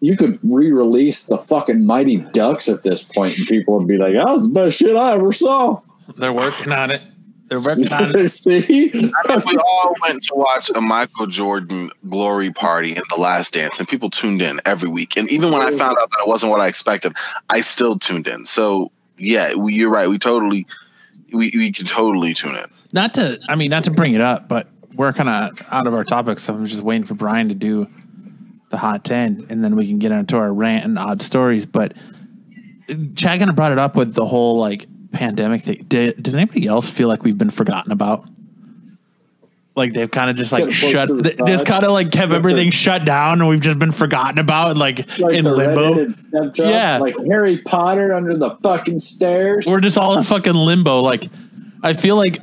you 0.00 0.16
could 0.16 0.38
re-release 0.42 1.26
the 1.26 1.38
fucking 1.38 1.84
Mighty 1.86 2.16
Ducks 2.16 2.68
at 2.68 2.82
this 2.82 3.02
point, 3.02 3.36
and 3.38 3.46
people 3.46 3.78
would 3.78 3.86
be 3.88 3.98
like, 3.98 4.14
"That 4.14 4.26
was 4.26 4.48
the 4.48 4.54
best 4.54 4.78
shit 4.78 4.96
I 4.96 5.12
ever 5.14 5.32
saw." 5.32 5.80
They're 6.16 6.32
working 6.32 6.72
on 6.72 6.90
it. 6.90 7.00
They're 7.48 7.60
working 7.60 7.92
on 7.92 8.16
it. 8.16 8.28
See, 8.30 8.90
we 8.92 9.56
all 9.58 9.94
went 10.02 10.22
to 10.24 10.34
watch 10.34 10.70
a 10.74 10.80
Michael 10.80 11.26
Jordan 11.26 11.90
glory 12.08 12.50
party 12.50 12.96
in 12.96 13.02
The 13.14 13.20
Last 13.20 13.52
Dance, 13.54 13.78
and 13.78 13.86
people 13.86 14.08
tuned 14.10 14.40
in 14.40 14.60
every 14.64 14.88
week. 14.88 15.16
And 15.16 15.30
even 15.30 15.52
when 15.52 15.60
I 15.62 15.70
found 15.76 15.98
out 15.98 16.10
that 16.10 16.20
it 16.24 16.28
wasn't 16.28 16.50
what 16.50 16.60
I 16.60 16.66
expected, 16.68 17.12
I 17.50 17.60
still 17.60 17.98
tuned 17.98 18.26
in. 18.26 18.46
So 18.46 18.90
yeah, 19.18 19.54
we, 19.54 19.74
you're 19.74 19.90
right. 19.90 20.08
We 20.08 20.18
totally, 20.18 20.66
we 21.32 21.52
we 21.54 21.70
can 21.72 21.86
totally 21.86 22.34
tune 22.34 22.56
in. 22.56 22.64
Not 22.94 23.14
to, 23.14 23.38
I 23.48 23.54
mean, 23.54 23.70
not 23.70 23.84
to 23.84 23.90
bring 23.90 24.14
it 24.14 24.20
up, 24.20 24.48
but 24.48 24.68
we're 24.94 25.12
kind 25.12 25.28
of 25.28 25.66
out 25.70 25.86
of 25.86 25.94
our 25.94 26.04
topics. 26.04 26.42
So 26.44 26.54
I'm 26.54 26.66
just 26.66 26.82
waiting 26.82 27.06
for 27.06 27.14
Brian 27.14 27.48
to 27.48 27.54
do 27.54 27.88
the 28.70 28.78
hot 28.78 29.04
10 29.04 29.46
and 29.50 29.62
then 29.62 29.76
we 29.76 29.86
can 29.86 29.98
get 29.98 30.12
into 30.12 30.36
our 30.36 30.52
rant 30.52 30.84
and 30.84 30.98
odd 30.98 31.22
stories. 31.22 31.66
But 31.66 31.94
Chad 33.16 33.38
kind 33.38 33.50
of 33.50 33.56
brought 33.56 33.72
it 33.72 33.78
up 33.78 33.96
with 33.96 34.14
the 34.14 34.26
whole 34.26 34.58
like 34.58 34.86
pandemic 35.12 35.62
thing. 35.62 35.84
Did, 35.88 36.22
does 36.22 36.34
anybody 36.34 36.66
else 36.66 36.88
feel 36.90 37.08
like 37.08 37.22
we've 37.22 37.38
been 37.38 37.50
forgotten 37.50 37.92
about? 37.92 38.28
Like 39.74 39.94
they've 39.94 40.10
kind 40.10 40.28
of 40.28 40.36
just 40.36 40.52
like 40.52 40.70
shut, 40.70 41.08
the 41.08 41.42
just 41.46 41.64
kind 41.64 41.84
of 41.84 41.92
like 41.92 42.10
kept 42.10 42.32
everything 42.32 42.70
shut 42.70 43.06
down, 43.06 43.40
and 43.40 43.48
we've 43.48 43.60
just 43.60 43.78
been 43.78 43.92
forgotten 43.92 44.38
about, 44.38 44.76
like, 44.76 45.18
Like 45.18 45.34
in 45.34 45.46
limbo. 45.46 46.12
Yeah. 46.56 46.98
like 46.98 47.14
Harry 47.26 47.58
Potter 47.58 48.12
under 48.12 48.36
the 48.36 48.50
fucking 48.62 48.98
stairs. 48.98 49.66
We're 49.66 49.80
just 49.80 49.96
all 49.96 50.18
in 50.18 50.24
fucking 50.24 50.52
limbo. 50.52 51.00
Like, 51.00 51.30
I 51.82 51.94
feel 51.94 52.16
like 52.16 52.40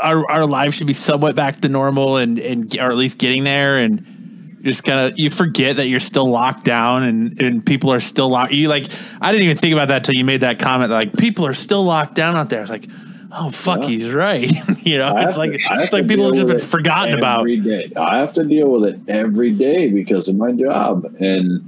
our 0.00 0.28
our 0.30 0.46
lives 0.46 0.76
should 0.76 0.86
be 0.86 0.94
somewhat 0.94 1.34
back 1.36 1.60
to 1.62 1.68
normal, 1.68 2.16
and 2.16 2.38
and 2.38 2.76
or 2.78 2.90
at 2.90 2.96
least 2.96 3.18
getting 3.18 3.44
there, 3.44 3.78
and 3.78 4.58
just 4.62 4.84
kind 4.84 5.00
of 5.12 5.18
you 5.18 5.30
forget 5.30 5.76
that 5.76 5.86
you're 5.88 6.00
still 6.00 6.28
locked 6.28 6.64
down, 6.64 7.02
and 7.02 7.40
and 7.40 7.64
people 7.64 7.92
are 7.92 8.00
still 8.00 8.28
locked. 8.28 8.52
You 8.52 8.68
like, 8.68 8.86
I 9.20 9.32
didn't 9.32 9.44
even 9.44 9.56
think 9.56 9.72
about 9.72 9.88
that 9.88 10.04
till 10.04 10.14
you 10.14 10.24
made 10.24 10.40
that 10.42 10.58
comment. 10.58 10.90
Like, 10.90 11.16
people 11.16 11.46
are 11.46 11.54
still 11.54 11.82
locked 11.84 12.14
down 12.14 12.36
out 12.36 12.50
there. 12.50 12.62
It's 12.62 12.70
like. 12.70 12.86
Oh 13.32 13.48
fuck, 13.48 13.82
Yeah. 13.82 13.86
he's 13.90 14.10
right. 14.12 14.50
you 14.84 14.98
know, 14.98 15.06
I 15.06 15.22
it's 15.28 15.36
like 15.36 15.52
to- 15.52 15.58
it's 15.74 15.92
like 15.92 16.08
people 16.08 16.24
have 16.24 16.34
just 16.34 16.48
been 16.48 16.58
forgotten 16.58 17.16
about. 17.16 17.38
every 17.42 17.58
day. 17.60 17.88
I 17.96 18.18
have 18.18 18.32
to 18.32 18.44
deal 18.44 18.72
with 18.72 18.92
it 18.92 19.00
every 19.06 19.52
day 19.52 19.88
because 19.88 20.28
of 20.28 20.34
my 20.34 20.50
job, 20.50 21.04
and 21.20 21.62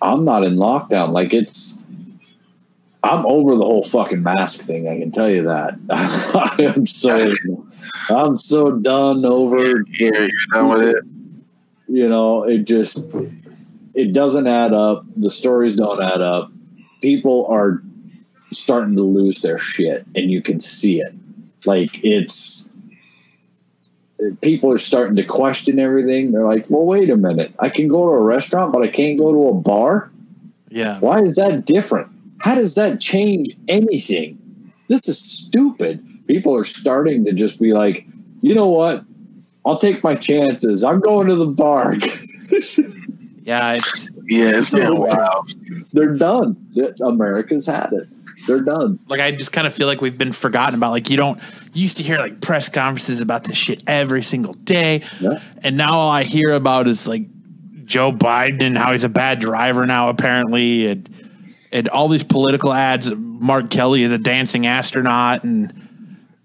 I'm 0.00 0.24
not 0.24 0.42
in 0.42 0.56
lockdown. 0.56 1.10
Like 1.12 1.34
it's, 1.34 1.81
I'm 3.04 3.26
over 3.26 3.56
the 3.56 3.64
whole 3.64 3.82
fucking 3.82 4.22
mask 4.22 4.60
thing. 4.60 4.88
I 4.88 4.98
can 4.98 5.10
tell 5.10 5.28
you 5.28 5.42
that. 5.42 5.74
I 5.90 6.62
am 6.62 6.86
so, 6.86 7.34
I'm 8.08 8.36
so 8.36 8.78
done 8.78 9.24
over. 9.24 9.58
You're, 9.58 9.84
you're 9.88 10.28
done 10.52 10.68
with 10.68 10.88
it. 10.88 11.04
You 11.88 12.08
know, 12.08 12.44
it 12.44 12.64
just, 12.66 13.12
it 13.94 14.14
doesn't 14.14 14.46
add 14.46 14.72
up. 14.72 15.04
The 15.16 15.30
stories 15.30 15.74
don't 15.74 16.00
add 16.00 16.20
up. 16.20 16.50
People 17.00 17.46
are 17.48 17.82
starting 18.52 18.94
to 18.96 19.02
lose 19.02 19.42
their 19.42 19.58
shit, 19.58 20.06
and 20.14 20.30
you 20.30 20.40
can 20.40 20.60
see 20.60 20.98
it. 20.98 21.12
Like 21.66 21.90
it's 22.04 22.70
people 24.40 24.72
are 24.72 24.78
starting 24.78 25.16
to 25.16 25.24
question 25.24 25.78
everything. 25.78 26.32
They're 26.32 26.44
like, 26.44 26.66
well, 26.68 26.84
wait 26.84 27.10
a 27.10 27.16
minute. 27.16 27.52
I 27.58 27.68
can 27.68 27.88
go 27.88 28.06
to 28.06 28.12
a 28.12 28.22
restaurant, 28.22 28.72
but 28.72 28.82
I 28.82 28.88
can't 28.88 29.18
go 29.18 29.32
to 29.32 29.48
a 29.48 29.60
bar. 29.60 30.10
Yeah, 30.68 31.00
Why 31.00 31.20
is 31.20 31.36
that 31.36 31.66
different? 31.66 32.11
How 32.42 32.54
does 32.54 32.74
that 32.74 33.00
change 33.00 33.48
anything? 33.68 34.38
This 34.88 35.08
is 35.08 35.18
stupid. 35.18 36.04
People 36.26 36.56
are 36.56 36.64
starting 36.64 37.24
to 37.24 37.32
just 37.32 37.60
be 37.60 37.72
like, 37.72 38.06
you 38.42 38.54
know 38.54 38.68
what? 38.68 39.04
I'll 39.64 39.78
take 39.78 40.02
my 40.02 40.14
chances. 40.16 40.82
I'm 40.84 41.00
going 41.00 41.28
to 41.28 41.36
the 41.36 41.46
bar. 41.46 41.94
yeah. 43.44 43.74
It's 43.74 44.10
Yeah, 44.24 44.58
it's 44.58 44.70
been 44.70 44.86
a 44.86 44.94
while. 44.94 45.46
They're 45.92 46.16
done. 46.16 46.56
America's 47.00 47.66
had 47.66 47.90
it. 47.92 48.18
They're 48.46 48.60
done. 48.62 48.98
like 49.08 49.20
I 49.20 49.30
just 49.30 49.52
kind 49.52 49.66
of 49.66 49.74
feel 49.74 49.86
like 49.86 50.00
we've 50.00 50.18
been 50.18 50.32
forgotten 50.32 50.74
about. 50.74 50.90
Like 50.90 51.08
you 51.10 51.16
don't 51.16 51.38
you 51.72 51.82
used 51.82 51.96
to 51.98 52.02
hear 52.02 52.18
like 52.18 52.40
press 52.40 52.68
conferences 52.68 53.20
about 53.20 53.44
this 53.44 53.56
shit 53.56 53.82
every 53.86 54.22
single 54.24 54.52
day, 54.52 55.02
Yeah. 55.20 55.40
and 55.62 55.76
now 55.76 55.92
all 55.92 56.10
I 56.10 56.24
hear 56.24 56.50
about 56.52 56.86
is 56.88 57.06
like 57.06 57.22
Joe 57.84 58.10
Biden 58.12 58.62
and 58.62 58.76
how 58.76 58.92
he's 58.92 59.04
a 59.04 59.08
bad 59.08 59.38
driver 59.38 59.86
now 59.86 60.08
apparently, 60.08 60.86
and 60.88 61.08
and 61.72 61.88
all 61.88 62.08
these 62.08 62.22
political 62.22 62.72
ads. 62.72 63.10
Mark 63.14 63.70
Kelly 63.70 64.02
is 64.02 64.12
a 64.12 64.18
dancing 64.18 64.66
astronaut, 64.66 65.44
and 65.44 65.72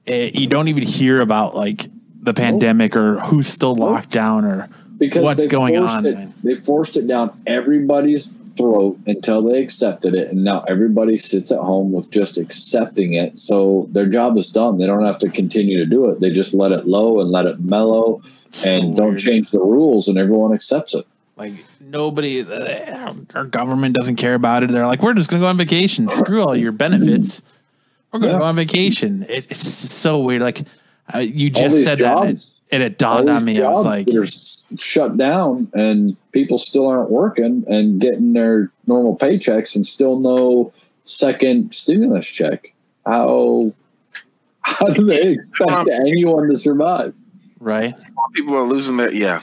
eh, 0.08 0.32
you 0.34 0.48
don't 0.48 0.68
even 0.68 0.84
hear 0.84 1.22
about 1.22 1.56
like 1.56 1.88
the 2.22 2.34
pandemic 2.34 2.95
or 2.95 3.20
who's 3.22 3.48
still 3.48 3.76
locked 3.76 4.10
down 4.10 4.45
or 4.45 4.70
because 4.98 5.24
what's 5.24 5.45
going 5.48 5.78
on. 5.78 6.06
It, 6.06 6.44
they 6.44 6.56
forced 6.56 6.98
it 6.98 7.08
down 7.08 7.40
everybody's 7.45 8.34
throat 8.58 8.98
until 9.06 9.44
they 9.44 9.62
accepted 9.62 10.16
it, 10.16 10.30
and 10.30 10.44
now 10.44 10.64
everybody 10.68 11.16
sits 11.16 11.52
at 11.52 11.60
home 11.60 11.91
with 11.91 12.10
just 12.12 12.38
accepting 12.38 13.14
it. 13.14 13.38
So 13.38 13.88
their 13.91 14.10
job 14.10 14.36
is 14.38 14.49
done. 14.49 14.78
They 14.80 14.88
don't 14.88 15.06
have 15.06 15.20
to 15.20 15.30
continue 15.30 15.78
to 15.78 15.86
do 15.86 16.10
it. 16.10 16.20
They 16.20 16.32
just 16.32 16.54
let 16.56 16.72
it 16.72 16.86
low 16.88 17.20
and 17.22 17.30
let 17.30 17.45
it 17.45 17.60
mellow, 17.60 18.20
So 18.20 18.70
and 18.70 18.95
don't 18.95 19.10
weird. 19.10 19.20
change 19.20 19.52
the 19.52 19.60
rules, 19.60 20.08
and 20.08 20.18
everyone 20.18 20.54
accepts 20.54 20.95
it. 20.95 21.06
Like 21.36 21.54
nobody, 21.88 22.43
our 23.35 23.45
government 23.45 23.95
doesn't 23.95 24.18
care 24.18 24.34
about 24.35 24.64
it. 24.64 24.72
They're 24.72 24.88
like, 24.88 25.01
we're 25.01 25.14
just 25.14 25.30
gonna 25.30 25.41
go 25.41 25.47
on 25.47 25.57
vacation. 25.57 26.07
Screw 26.09 26.41
all 26.43 26.55
your 26.55 26.72
benefits. 26.72 27.41
We're 28.11 28.19
gonna 28.19 28.34
Yeah. 28.34 28.39
go 28.39 28.45
on 28.45 28.55
vacation. 28.55 29.26
It, 29.27 29.47
it's 29.49 29.68
so 29.68 30.19
weird. 30.19 30.41
Like 30.41 30.61
uh, 31.14 31.19
you 31.19 31.49
just 31.49 31.76
these 31.76 31.88
said 31.88 31.99
that, 31.99 32.18
and 32.19 32.38
it, 32.38 32.45
and 32.72 32.84
it 32.84 32.97
dawned 32.97 33.30
on 33.30 33.43
me. 33.45 33.61
I 33.61 33.69
was 33.69 33.85
like, 33.85 34.05
that 34.05 34.15
are 34.18 34.77
shut 34.77 35.18
down, 35.18 35.69
and 35.73 36.15
people 36.34 36.57
still 36.57 36.88
aren't 36.88 37.09
working 37.09 37.64
and 37.68 37.99
getting 38.01 38.34
their 38.34 38.72
normal 38.88 39.18
paychecks, 39.18 39.76
and 39.76 39.85
still 39.85 40.19
no 40.19 40.72
second 41.03 41.73
stimulus 41.73 42.30
check. 42.30 42.73
How 43.05 43.72
how 44.61 44.88
do 44.88 45.05
they 45.05 45.34
expect 45.34 45.89
anyone 46.05 46.49
to 46.49 46.57
survive? 46.57 47.15
right? 47.59 47.93
People 48.34 48.55
are 48.55 48.64
losing 48.64 48.97
their 48.97 49.11
yeah. 49.11 49.41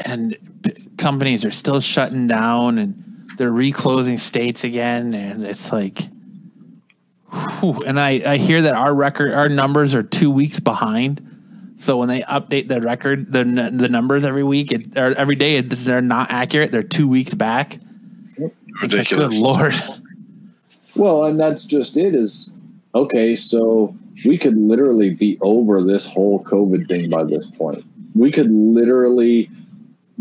And 0.00 0.36
p- 0.62 0.85
companies 0.98 1.44
are 1.44 1.50
still 1.50 1.80
shutting 1.80 2.26
down, 2.26 2.78
and 2.78 3.24
they're 3.38 3.52
reclosing 3.52 4.18
states 4.18 4.64
again, 4.64 5.14
and 5.14 5.44
it's 5.44 5.72
like. 5.72 6.08
whew. 7.60 7.82
And 7.86 7.98
I, 8.00 8.22
I 8.24 8.36
hear 8.36 8.62
that 8.62 8.74
our 8.74 8.94
record, 8.94 9.32
our 9.34 9.48
numbers 9.48 9.94
are 9.94 10.02
two 10.02 10.30
weeks 10.30 10.60
behind. 10.60 11.22
So 11.78 11.98
when 11.98 12.08
they 12.08 12.22
update 12.22 12.68
the 12.68 12.80
record, 12.80 13.32
the 13.32 13.44
the 13.44 13.88
numbers 13.88 14.24
every 14.24 14.44
week 14.44 14.72
it, 14.72 14.96
or 14.96 15.14
every 15.14 15.34
day, 15.34 15.56
it, 15.56 15.68
they're 15.68 16.00
not 16.00 16.30
accurate. 16.30 16.72
They're 16.72 16.82
two 16.82 17.06
weeks 17.06 17.34
back. 17.34 17.78
It's 18.30 18.38
like, 18.38 18.52
Ridiculous. 18.82 19.34
good 19.34 19.42
lord. 19.42 19.74
Well, 20.94 21.24
and 21.24 21.38
that's 21.38 21.64
just 21.64 21.98
it. 21.98 22.14
Is 22.14 22.50
okay. 22.94 23.34
So 23.34 23.94
we 24.24 24.38
could 24.38 24.56
literally 24.56 25.10
be 25.10 25.36
over 25.42 25.82
this 25.82 26.10
whole 26.10 26.42
COVID 26.44 26.88
thing 26.88 27.10
by 27.10 27.24
this 27.24 27.44
point. 27.44 27.84
We 28.14 28.30
could 28.30 28.50
literally 28.50 29.50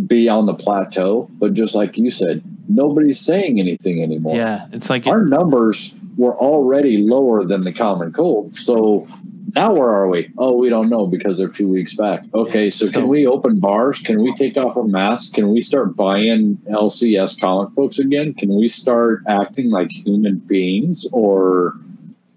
be 0.08 0.28
on 0.28 0.46
the 0.46 0.54
plateau, 0.54 1.30
but 1.40 1.54
just 1.54 1.76
like 1.76 1.98
you 1.98 2.10
said, 2.10 2.44
nobody's 2.68 3.20
saying 3.20 3.60
anything 3.60 4.02
anymore. 4.02 4.36
Yeah, 4.36 4.68
it's 4.72 4.90
like 4.90 5.08
Our 5.08 5.24
numbers 5.26 5.96
were 6.18 6.38
already 6.38 6.98
lower 6.98 7.44
than 7.44 7.64
the 7.64 7.74
common 7.74 8.12
cold. 8.12 8.56
So 8.56 9.08
now 9.56 9.74
where 9.74 9.90
are 9.90 10.08
we? 10.10 10.32
Oh, 10.38 10.58
we 10.58 10.70
don't 10.70 10.90
know 10.90 11.08
because 11.08 11.38
they're 11.38 11.48
two 11.48 11.68
weeks 11.70 11.94
back. 11.94 12.26
Okay, 12.34 12.70
so, 12.70 12.88
So- 12.88 12.92
can 12.92 13.08
we 13.08 13.26
open 13.26 13.60
bars? 13.60 14.00
Can 14.00 14.22
we 14.22 14.34
take 14.34 14.58
off 14.58 14.76
our 14.76 14.84
masks? 14.84 15.32
Can 15.32 15.52
we 15.52 15.62
start 15.62 15.96
buying 15.96 16.58
LCS 16.70 17.40
comic 17.40 17.74
books 17.74 17.98
again? 18.00 18.34
Can 18.34 18.54
we 18.56 18.68
start 18.68 19.22
acting 19.28 19.70
like 19.70 19.92
human 19.92 20.40
beings? 20.40 21.06
Or 21.14 21.76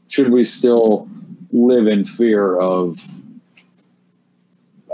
should 0.08 0.30
we 0.30 0.44
still 0.44 1.08
live 1.50 1.88
in 1.88 2.04
fear 2.04 2.56
of 2.56 2.94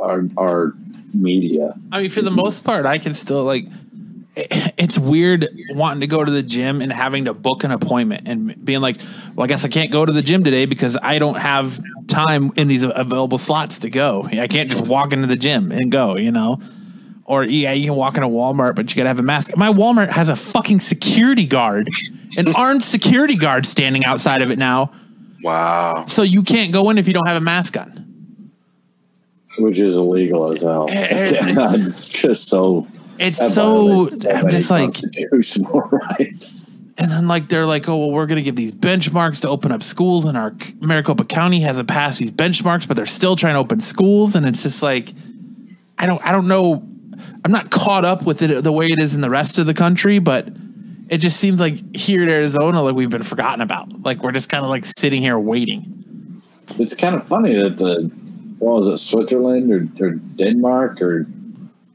our, 0.01 0.29
our 0.37 0.75
media? 1.15 1.75
I 1.93 2.03
mean, 2.03 2.11
for 2.11 2.23
the 2.23 2.31
most 2.31 2.65
part, 2.65 2.87
I 2.87 2.99
can 2.99 3.15
still 3.15 3.45
like. 3.45 3.67
It's 4.77 4.99
weird 4.99 5.49
wanting 5.71 6.01
to 6.01 6.09
go 6.09 6.25
to 6.25 6.31
the 6.31 6.43
gym 6.43 6.81
and 6.83 6.93
having 6.93 7.27
to 7.27 7.33
book 7.35 7.63
an 7.63 7.71
appointment 7.71 8.27
and 8.27 8.65
being 8.65 8.81
like, 8.81 8.97
"Well, 9.35 9.45
I 9.45 9.47
guess 9.47 9.65
I 9.65 9.69
can't 9.69 9.93
go 9.93 10.05
to 10.05 10.11
the 10.13 10.21
gym 10.23 10.43
today 10.43 10.67
because 10.67 10.99
I 11.01 11.21
don't 11.21 11.37
have 11.37 11.81
time 12.09 12.51
in 12.57 12.67
these 12.67 12.83
available 12.83 13.39
slots 13.39 13.79
to 13.81 13.91
go. 13.91 14.25
I 14.31 14.49
can't 14.49 14.69
just 14.69 14.85
walk 14.85 15.13
into 15.13 15.29
the 15.29 15.37
gym 15.37 15.71
and 15.71 15.91
go." 15.93 16.17
You 16.17 16.33
know, 16.33 16.61
or 17.25 17.45
yeah, 17.45 17.73
you 17.73 17.85
can 17.87 17.95
walk 17.95 18.17
into 18.17 18.27
Walmart, 18.27 18.75
but 18.75 18.91
you 18.91 18.97
gotta 18.97 19.09
have 19.09 19.21
a 19.21 19.23
mask. 19.23 19.57
My 19.57 19.69
Walmart 19.73 20.09
has 20.11 20.29
a 20.29 20.35
fucking 20.37 20.81
security 20.81 21.47
guard, 21.47 21.89
an 22.37 22.53
armed 22.57 22.83
security 22.83 23.37
guard 23.37 23.67
standing 23.67 24.05
outside 24.05 24.43
of 24.43 24.51
it 24.51 24.59
now, 24.59 24.91
Wow. 25.45 26.07
so 26.09 26.23
you 26.23 26.43
can't 26.43 26.73
go 26.73 26.91
in 26.91 26.99
if 26.99 27.07
you 27.07 27.15
don't 27.15 27.29
have 27.29 27.37
a 27.37 27.41
mask 27.45 27.77
on. 27.77 28.04
Which 29.59 29.79
is 29.79 29.97
illegal 29.97 30.51
as 30.51 30.63
hell. 30.63 30.87
It's 30.91 32.21
just 32.23 32.49
so 32.49 32.87
It's 33.19 33.39
so. 33.39 34.09
so 34.09 34.31
I'm 34.31 34.49
just 34.51 34.71
like. 34.71 34.93
constitutional 34.95 35.81
rights. 36.11 36.69
And 36.97 37.11
then 37.11 37.27
like 37.27 37.49
they're 37.49 37.67
like, 37.67 37.89
oh 37.89 37.97
well, 37.97 38.11
we're 38.13 38.27
gonna 38.27 38.43
give 38.43 38.55
these 38.57 38.75
benchmarks 38.75 39.41
to 39.43 39.49
open 39.49 39.73
up 39.73 39.83
schools, 39.83 40.25
and 40.25 40.37
our 40.39 40.55
Maricopa 40.81 41.25
County 41.25 41.61
hasn't 41.61 41.89
passed 41.89 42.21
these 42.21 42.31
benchmarks, 42.31 42.87
but 42.87 42.97
they're 42.97 43.05
still 43.07 43.35
trying 43.35 43.55
to 43.55 43.59
open 43.59 43.81
schools, 43.81 44.37
and 44.37 44.47
it's 44.47 44.63
just 44.63 44.81
like, 44.83 45.13
I 45.99 46.07
don't, 46.07 46.25
I 46.25 46.31
don't 46.31 46.47
know, 46.47 46.87
I'm 47.45 47.51
not 47.51 47.71
caught 47.71 48.05
up 48.05 48.25
with 48.25 48.43
it 48.43 48.63
the 48.63 48.71
way 48.73 48.87
it 48.87 49.01
is 49.01 49.15
in 49.15 49.23
the 49.23 49.31
rest 49.31 49.59
of 49.59 49.67
the 49.67 49.75
country, 49.75 50.21
but 50.21 50.47
it 51.11 51.19
just 51.19 51.39
seems 51.39 51.59
like 51.61 51.97
here 51.97 52.23
in 52.23 52.29
Arizona, 52.29 52.81
like 52.81 52.95
we've 52.95 53.11
been 53.11 53.25
forgotten 53.25 53.61
about, 53.61 54.03
like 54.05 54.23
we're 54.23 54.33
just 54.33 54.49
kind 54.49 54.63
of 54.65 54.71
like 54.71 54.85
sitting 54.85 55.21
here 55.21 55.39
waiting. 55.39 55.91
It's 56.79 56.95
kind 56.95 57.15
of 57.17 57.23
funny 57.25 57.55
that 57.55 57.77
the 57.77 58.09
what 58.59 58.77
was 58.77 58.87
it, 58.87 58.97
Switzerland 58.99 59.71
or, 59.71 60.05
or 60.05 60.13
Denmark 60.15 61.01
or 61.03 61.25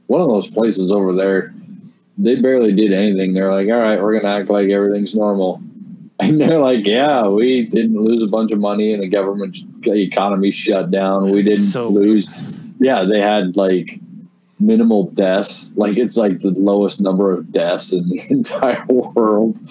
one 0.08 0.22
of 0.22 0.30
those 0.30 0.50
places 0.50 0.92
over 0.92 1.14
there, 1.14 1.54
they 2.18 2.36
barely 2.36 2.74
did 2.74 2.92
anything. 2.92 3.34
They're 3.34 3.52
like, 3.52 3.68
all 3.70 3.80
right, 3.80 4.02
we're 4.02 4.20
gonna 4.20 4.34
act 4.34 4.50
like 4.50 4.70
everything's 4.70 5.16
normal. 5.16 5.62
And 6.22 6.42
they're 6.42 6.60
like, 6.60 6.86
yeah, 6.86 7.30
we 7.30 7.64
didn't 7.64 7.96
lose 7.96 8.22
a 8.22 8.28
bunch 8.28 8.52
of 8.52 8.60
money 8.60 8.94
and 8.94 9.02
the 9.02 9.08
government 9.08 9.56
economy 9.86 10.52
shut 10.52 10.92
down. 10.92 11.32
We 11.32 11.42
didn't 11.44 11.68
So 11.68 11.88
lose. 11.88 12.28
Yeah, 12.78 13.06
they 13.06 13.22
had 13.22 13.56
like 13.56 14.02
minimal 14.60 15.12
deaths. 15.12 15.72
Like 15.78 15.98
it's 15.98 16.18
like 16.18 16.40
the 16.40 16.54
lowest 16.58 17.00
number 17.00 17.34
of 17.34 17.54
deaths 17.54 17.94
in 17.94 18.06
the 18.10 18.22
entire 18.32 18.86
world. 19.16 19.60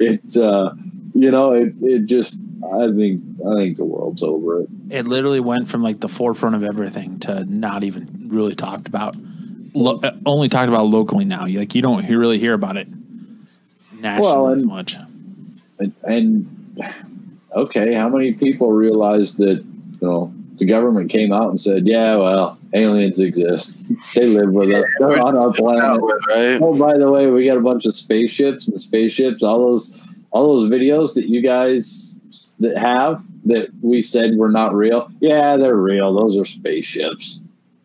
it 0.00 0.36
uh, 0.38 0.70
you 1.14 1.30
know, 1.30 1.52
it, 1.52 1.74
it 1.80 2.06
just 2.06 2.42
I 2.64 2.88
think 2.90 3.20
I 3.46 3.54
think 3.54 3.76
the 3.76 3.84
world's 3.84 4.22
over 4.22 4.62
it. 4.62 4.68
It 4.90 5.06
literally 5.06 5.40
went 5.40 5.68
from 5.68 5.82
like 5.82 6.00
the 6.00 6.08
forefront 6.08 6.54
of 6.54 6.62
everything 6.64 7.18
to 7.20 7.44
not 7.44 7.84
even 7.84 8.28
really 8.28 8.54
talked 8.54 8.88
about. 8.88 9.16
Lo- 9.76 10.00
uh, 10.02 10.12
only 10.24 10.48
talked 10.48 10.68
about 10.68 10.86
locally 10.86 11.24
now. 11.24 11.44
You 11.44 11.58
like 11.60 11.74
you 11.74 11.82
don't 11.82 12.06
really 12.08 12.38
hear 12.38 12.54
about 12.54 12.76
it 12.76 12.88
nationally 14.00 14.22
Well, 14.22 14.48
as 14.48 14.58
and- 14.58 14.66
much. 14.66 14.96
And, 15.78 15.92
and 16.04 16.80
okay, 17.54 17.92
how 17.94 18.08
many 18.08 18.32
people 18.32 18.72
realize 18.72 19.36
that 19.36 19.62
you 19.62 19.98
know 20.08 20.32
the 20.56 20.64
government 20.64 21.10
came 21.10 21.32
out 21.32 21.50
and 21.50 21.60
said, 21.60 21.86
"Yeah, 21.86 22.16
well, 22.16 22.58
aliens 22.74 23.20
exist. 23.20 23.92
They 24.14 24.26
live 24.28 24.52
with 24.52 24.72
us. 24.72 24.84
They're 24.98 25.20
on 25.20 25.36
our 25.36 25.52
planet." 25.60 26.00
right? 26.30 26.58
Oh, 26.62 26.74
by 26.78 26.96
the 26.96 27.10
way, 27.10 27.30
we 27.30 27.44
got 27.44 27.58
a 27.58 27.60
bunch 27.60 27.84
of 27.84 27.92
spaceships 27.92 28.66
and 28.68 28.80
spaceships. 28.80 29.42
All 29.42 29.58
those, 29.58 30.08
all 30.30 30.56
those 30.56 30.70
videos 30.70 31.14
that 31.14 31.28
you 31.28 31.42
guys 31.42 32.18
s- 32.36 32.56
that 32.60 32.78
have 32.78 33.16
that 33.44 33.68
we 33.82 34.00
said 34.00 34.36
were 34.36 34.50
not 34.50 34.74
real. 34.74 35.08
Yeah, 35.20 35.56
they're 35.56 35.76
real. 35.76 36.14
Those 36.14 36.38
are 36.38 36.44
spaceships. 36.44 37.40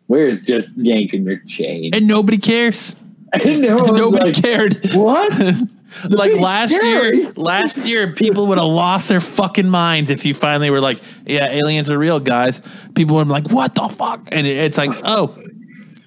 We're 0.08 0.30
just 0.30 0.76
yanking 0.76 1.24
your 1.26 1.38
chain. 1.46 1.94
And 1.94 2.06
nobody 2.06 2.38
cares. 2.38 2.96
And 3.46 3.62
Nobody 3.62 4.32
like, 4.32 4.34
cared. 4.42 4.90
What? 4.92 5.32
like 6.10 6.38
last 6.38 6.74
scary. 6.74 7.16
year, 7.16 7.32
last 7.34 7.88
year 7.88 8.12
people 8.12 8.46
would 8.48 8.58
have 8.58 8.66
lost 8.66 9.08
their 9.08 9.20
fucking 9.22 9.68
minds 9.70 10.10
if 10.10 10.26
you 10.26 10.34
finally 10.34 10.68
were 10.68 10.82
like, 10.82 11.00
"Yeah, 11.26 11.46
aliens 11.48 11.88
are 11.88 11.96
real, 11.98 12.20
guys." 12.20 12.60
People 12.94 13.16
would 13.16 13.24
be 13.28 13.30
like, 13.32 13.50
"What 13.50 13.74
the 13.74 13.88
fuck?" 13.88 14.28
And 14.32 14.46
it- 14.46 14.58
it's 14.58 14.76
like, 14.76 14.90
"Oh, 15.04 15.34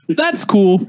that's 0.08 0.46
cool," 0.46 0.88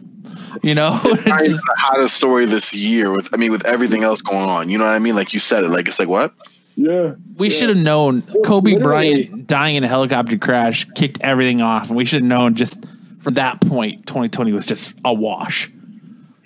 you 0.62 0.74
know. 0.74 1.00
It's 1.04 1.24
just- 1.24 1.62
the 1.64 1.74
hottest 1.78 2.16
story 2.16 2.44
this 2.44 2.74
year 2.74 3.10
with 3.12 3.32
I 3.32 3.38
mean 3.38 3.50
with 3.50 3.64
everything 3.64 4.02
else 4.02 4.20
going 4.20 4.50
on. 4.50 4.68
You 4.68 4.76
know 4.76 4.84
what 4.84 4.94
I 4.94 4.98
mean? 4.98 5.14
Like 5.16 5.32
you 5.32 5.40
said 5.40 5.64
it. 5.64 5.70
Like 5.70 5.88
it's 5.88 5.98
like 5.98 6.08
what? 6.08 6.32
Yeah. 6.76 7.14
we 7.38 7.48
should 7.50 7.70
have 7.70 7.78
known 7.78 8.22
Kobe 8.44 8.72
literally- 8.74 9.24
Bryant 9.26 9.46
dying 9.46 9.76
in 9.76 9.84
a 9.84 9.88
helicopter 9.88 10.36
crash 10.36 10.86
kicked 10.94 11.18
everything 11.22 11.60
off, 11.62 11.88
and 11.88 11.96
we 11.96 12.04
should 12.04 12.20
have 12.22 12.28
known 12.28 12.54
just 12.54 12.78
from 13.20 13.34
that 13.34 13.60
point, 13.62 14.06
2020 14.06 14.52
was 14.52 14.66
just 14.66 14.92
a 15.04 15.12
wash. 15.12 15.70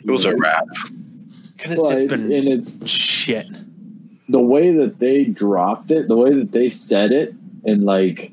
It 0.04 0.10
was 0.10 0.24
a 0.24 0.34
wrap. 0.36 0.64
'Cause 1.58 1.72
it's 1.72 1.80
Well, 1.80 1.90
just 1.90 2.08
been 2.08 2.20
and 2.32 2.48
it's 2.48 2.88
shit. 2.88 3.46
the 4.28 4.40
way 4.40 4.72
that 4.76 4.98
they 4.98 5.24
dropped 5.24 5.90
it, 5.90 6.08
the 6.08 6.16
way 6.16 6.30
that 6.30 6.52
they 6.52 6.68
said 6.70 7.12
it, 7.12 7.34
and 7.66 7.82
like, 7.84 8.32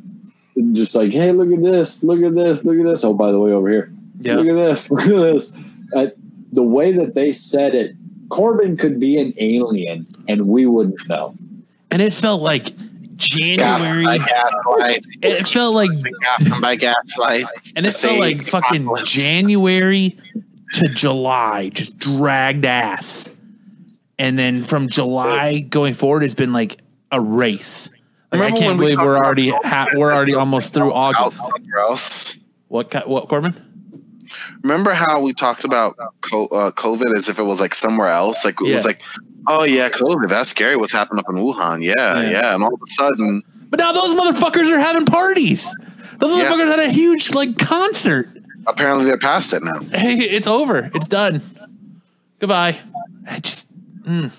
just 0.74 0.96
like, 0.96 1.12
hey, 1.12 1.32
look 1.34 1.52
at 1.52 1.62
this, 1.62 2.04
look 2.04 2.22
at 2.24 2.34
this, 2.36 2.66
look 2.66 2.78
at 2.78 2.84
this. 2.84 3.04
Oh, 3.04 3.14
by 3.14 3.32
the 3.32 3.40
way, 3.40 3.52
over 3.52 3.70
here, 3.70 3.92
Yeah. 4.22 4.38
look 4.38 4.48
at 4.48 4.54
this, 4.54 4.90
look 4.92 5.02
at 5.02 5.08
this. 5.10 5.52
Uh, 5.94 6.08
the 6.54 6.64
way 6.64 6.92
that 6.94 7.16
they 7.16 7.32
said 7.32 7.76
it, 7.76 7.96
Corbin 8.30 8.78
could 8.78 9.00
be 9.00 9.18
an 9.18 9.34
alien, 9.42 10.06
and 10.28 10.48
we 10.48 10.66
wouldn't 10.66 10.98
know. 11.10 11.34
And 11.92 12.02
it 12.02 12.14
felt 12.14 12.42
like 12.42 12.74
January. 13.16 14.04
gaslight. 14.18 15.02
It 15.22 15.48
felt 15.48 15.74
like 15.74 15.90
by 16.62 16.76
gaslight. 16.76 17.46
And 17.76 17.86
it 17.86 17.94
felt 17.94 18.20
like 18.20 18.44
fucking 18.44 18.88
January 19.06 20.18
to 20.74 20.88
July, 20.90 21.70
just 21.70 21.98
dragged 21.98 22.66
ass. 22.66 23.32
And 24.20 24.38
then 24.38 24.64
from 24.64 24.88
July 24.90 25.60
going 25.60 25.94
forward, 25.94 26.24
it's 26.24 26.34
been 26.36 26.54
like 26.54 26.80
a 27.12 27.22
race. 27.22 27.90
Like, 28.32 28.42
I 28.42 28.50
can't 28.50 28.62
when 28.62 28.78
we 28.78 28.84
believe 28.96 28.98
we're 29.00 29.18
already 29.18 29.50
ha- 29.50 29.88
we're 29.96 30.14
already 30.14 30.34
almost 30.34 30.74
through 30.74 30.92
August. 30.92 31.42
Else. 31.78 32.36
What 32.68 32.92
ki- 32.92 33.00
what 33.06 33.30
Corbin? 33.30 33.56
Remember 34.64 34.94
how 34.94 35.22
we 35.22 35.34
talked 35.34 35.64
about 35.64 35.96
co- 36.22 36.48
uh, 36.48 36.72
COVID 36.72 37.18
as 37.18 37.30
if 37.30 37.40
it 37.40 37.44
was 37.44 37.62
like 37.62 37.74
somewhere 37.74 38.10
else? 38.10 38.44
Like 38.44 38.60
it 38.62 38.68
Yeah. 38.68 38.76
was 38.76 38.86
like, 38.86 39.02
oh 39.48 39.64
yeah, 39.64 39.90
COVID. 39.90 40.30
That's 40.30 40.50
scary. 40.50 40.76
What's 40.76 40.94
happened 40.94 41.20
up 41.20 41.26
in 41.30 41.36
Wuhan? 41.36 41.82
Yeah, 41.84 41.94
Yeah. 42.22 42.30
yeah. 42.30 42.54
And 42.56 42.64
all 42.64 42.74
of 42.74 42.82
a 42.82 42.88
sudden, 42.88 43.44
But 43.70 43.80
now 43.80 43.92
those 43.92 44.14
motherfuckers 44.14 44.72
are 44.72 44.80
having 44.80 45.06
parties. 45.06 45.74
Those 46.20 46.38
Yeah. 46.38 46.46
motherfuckers 46.46 46.68
had 46.72 46.80
a 46.80 46.90
huge 46.92 47.34
like 47.34 47.58
concert. 47.58 48.30
apparently 48.66 49.06
they're 49.06 49.18
past 49.18 49.54
it 49.54 49.64
now. 49.64 49.80
Hey, 49.94 50.16
it's 50.18 50.48
over. 50.48 50.90
It's 50.94 51.08
done. 51.08 51.42
Goodbye. 52.40 52.78
I 53.30 53.40
just 53.40 53.68
mm. 54.04 54.32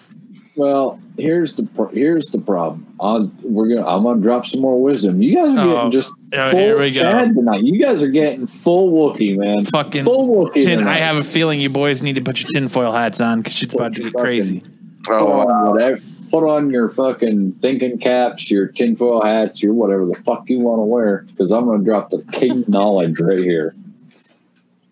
Well, 0.57 0.99
here's 1.17 1.55
the 1.55 1.63
pro- 1.65 1.89
here's 1.91 2.27
the 2.31 2.41
problem. 2.41 2.85
I'm, 3.01 3.33
we're 3.45 3.69
gonna 3.69 3.87
I'm 3.87 4.03
gonna 4.03 4.21
drop 4.21 4.45
some 4.45 4.61
more 4.61 4.81
wisdom. 4.83 5.23
You 5.23 5.35
guys 5.37 5.55
are 5.57 5.61
Oh, 5.61 5.75
getting 5.75 5.91
just 5.93 6.13
oh, 6.35 6.49
full 6.51 6.59
here 6.59 6.79
we 6.81 6.91
go. 6.93 7.01
Chad 7.01 7.35
tonight. 7.35 7.63
You 7.63 7.79
guys 7.81 8.03
are 8.03 8.09
getting 8.09 8.45
full 8.45 9.13
Wookie, 9.15 9.37
man. 9.39 9.65
fucking 9.67 10.05
full 10.05 10.29
Wookie. 10.47 10.65
tin. 10.65 10.87
I 10.89 10.97
have 10.97 11.17
a 11.17 11.23
feeling 11.25 11.61
you 11.61 11.69
boys 11.71 12.03
need 12.03 12.17
to 12.17 12.23
put 12.23 12.41
your 12.41 12.49
tinfoil 12.53 12.91
hats 12.93 13.21
on 13.21 13.39
because 13.41 13.55
shit's 13.55 13.75
about 13.77 13.93
to 13.95 14.03
get 14.03 14.13
Fucking- 14.13 14.63
crazy. 15.09 15.25
put 15.25 15.31
Oh, 15.33 15.49
on 15.49 15.71
whatever. 15.71 16.01
Put 16.31 16.47
on 16.47 16.71
your 16.71 16.89
fucking 16.89 17.53
thinking 17.53 17.99
caps, 17.99 18.51
your 18.51 18.67
tinfoil 18.67 19.23
hats, 19.25 19.63
your 19.63 19.73
whatever 19.73 20.05
the 20.05 20.15
fuck 20.15 20.49
you 20.51 20.61
want 20.61 20.79
to 20.81 20.85
wear. 20.85 21.25
Because 21.29 21.51
I'm 21.51 21.65
going 21.65 21.79
to 21.79 21.85
drop 21.85 22.11
the 22.11 22.23
king 22.33 22.65
knowledge 22.69 23.19
right 23.21 23.39
here. 23.39 23.75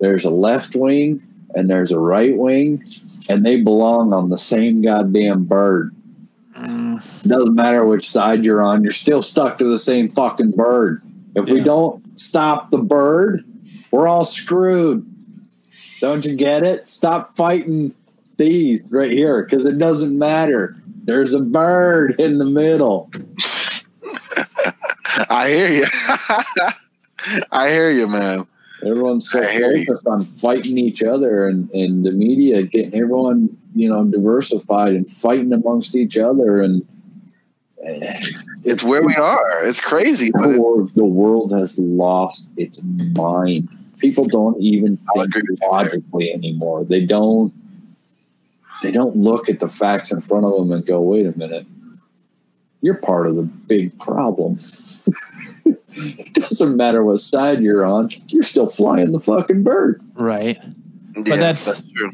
There's 0.00 0.24
a 0.24 0.30
left 0.30 0.74
wing 0.74 1.22
and 1.54 1.70
there's 1.70 1.92
a 1.92 1.98
right 1.98 2.36
wing, 2.36 2.82
and 3.30 3.42
they 3.42 3.56
belong 3.62 4.12
on 4.12 4.28
the 4.28 4.36
same 4.36 4.82
goddamn 4.82 5.44
bird. 5.44 5.94
Mm, 6.54 7.22
Doesn't 7.22 7.54
matter 7.54 7.84
which 7.86 8.06
side 8.06 8.44
you're 8.44 8.62
on, 8.62 8.82
you're 8.82 8.90
still 8.90 9.22
stuck 9.22 9.56
to 9.58 9.64
the 9.64 9.78
same 9.78 10.08
fucking 10.08 10.50
bird. 10.52 11.02
If 11.34 11.50
we 11.50 11.60
don't 11.60 12.18
stop 12.18 12.70
the 12.70 12.78
bird, 12.82 13.44
we're 13.90 14.08
all 14.08 14.24
screwed. 14.24 15.06
Don't 16.00 16.24
you 16.26 16.36
get 16.36 16.62
it? 16.62 16.84
Stop 16.84 17.36
fighting 17.36 17.94
these 18.38 18.90
right 18.92 19.10
here 19.10 19.44
because 19.44 19.64
it 19.64 19.78
doesn't 19.78 20.18
matter. 20.18 20.76
There's 21.04 21.34
a 21.34 21.40
bird 21.40 22.14
in 22.18 22.38
the 22.38 22.44
middle. 22.44 23.10
I 25.30 25.48
hear 25.48 25.72
you. 25.72 25.86
I 27.52 27.70
hear 27.70 27.90
you, 27.90 28.06
man. 28.06 28.46
Everyone's 28.84 29.30
so 29.30 29.42
I 29.42 29.50
hear 29.50 29.72
you. 29.72 29.84
focused 29.84 30.06
on 30.06 30.20
fighting 30.20 30.78
each 30.78 31.02
other 31.02 31.48
and, 31.48 31.70
and 31.70 32.04
the 32.04 32.12
media 32.12 32.62
getting 32.62 32.94
everyone, 32.94 33.56
you 33.74 33.88
know, 33.88 34.04
diversified 34.04 34.92
and 34.92 35.08
fighting 35.08 35.52
amongst 35.52 35.96
each 35.96 36.18
other. 36.18 36.60
And 36.60 36.82
eh, 37.82 38.20
It's 38.64 38.84
where 38.84 39.02
we 39.02 39.14
are. 39.14 39.64
It's 39.64 39.80
crazy, 39.80 40.30
but 40.30 40.42
the 40.48 40.54
it, 40.54 40.60
world, 40.60 40.94
the 40.94 41.04
world 41.04 41.52
has 41.52 41.78
lost 41.78 42.52
its 42.56 42.82
mind. 42.84 43.68
People 43.98 44.26
don't 44.26 44.60
even 44.60 44.98
think 45.14 45.34
logically 45.62 46.30
anymore. 46.32 46.84
They 46.84 47.04
don't. 47.06 47.52
They 48.82 48.92
don't 48.92 49.16
look 49.16 49.48
at 49.48 49.60
the 49.60 49.68
facts 49.68 50.12
in 50.12 50.20
front 50.20 50.44
of 50.44 50.52
them 50.54 50.72
and 50.72 50.84
go, 50.84 51.00
"Wait 51.00 51.26
a 51.26 51.36
minute, 51.36 51.66
you're 52.80 52.98
part 53.00 53.26
of 53.26 53.36
the 53.36 53.42
big 53.44 53.98
problem." 53.98 54.52
it 55.64 56.34
doesn't 56.34 56.76
matter 56.76 57.02
what 57.04 57.18
side 57.18 57.62
you're 57.62 57.86
on; 57.86 58.08
you're 58.28 58.42
still 58.42 58.66
flying 58.66 59.12
the 59.12 59.18
fucking 59.18 59.62
bird. 59.64 60.00
right. 60.14 60.58
yeah, 61.16 61.36
that's- 61.36 61.82
true. 61.94 62.12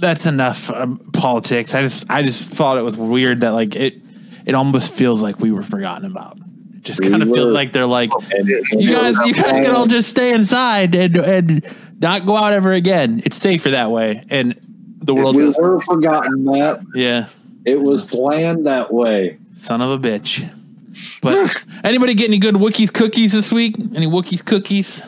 That's 0.00 0.24
enough 0.26 0.70
um, 0.70 0.98
politics. 1.12 1.74
I 1.74 1.82
just 1.82 2.10
I 2.10 2.22
just 2.22 2.48
thought 2.50 2.78
it 2.78 2.82
was 2.82 2.96
weird 2.96 3.42
that 3.42 3.50
like 3.50 3.76
it 3.76 4.00
it 4.46 4.54
almost 4.54 4.92
feels 4.92 5.22
like 5.22 5.38
we 5.38 5.52
were 5.52 5.62
forgotten 5.62 6.10
about. 6.10 6.38
It 6.74 6.82
just 6.82 7.00
We 7.00 7.10
kind 7.10 7.22
of 7.22 7.30
feels 7.30 7.52
like 7.52 7.72
they're 7.72 7.86
like 7.86 8.10
And, 8.34 8.48
and 8.48 8.82
you 8.82 8.94
guys 8.96 9.14
you 9.26 9.34
guys 9.34 9.64
can 9.64 9.76
all 9.76 9.86
just 9.86 10.08
stay 10.08 10.32
inside 10.32 10.94
and 10.94 11.16
and 11.18 11.66
not 12.00 12.24
go 12.24 12.34
out 12.34 12.54
ever 12.54 12.72
again. 12.72 13.20
It's 13.26 13.36
safer 13.36 13.70
that 13.70 13.90
way. 13.90 14.24
And 14.30 14.58
the 15.00 15.14
world 15.14 15.36
we 15.36 15.44
is 15.44 15.58
were 15.60 15.78
forgotten, 15.80 16.44
that. 16.46 16.84
yeah. 16.94 17.26
It 17.64 17.80
was 17.82 18.04
planned 18.10 18.66
that 18.66 18.92
way. 18.92 19.38
Son 19.56 19.80
of 19.82 19.90
a 19.90 19.98
bitch. 19.98 20.48
But 21.22 21.64
anybody 21.84 22.14
get 22.14 22.28
any 22.28 22.38
good 22.38 22.54
Wookiees 22.54 22.92
cookies 22.92 23.32
this 23.32 23.52
week? 23.52 23.76
Any 23.94 24.06
Wookiees 24.06 24.44
cookies? 24.44 25.06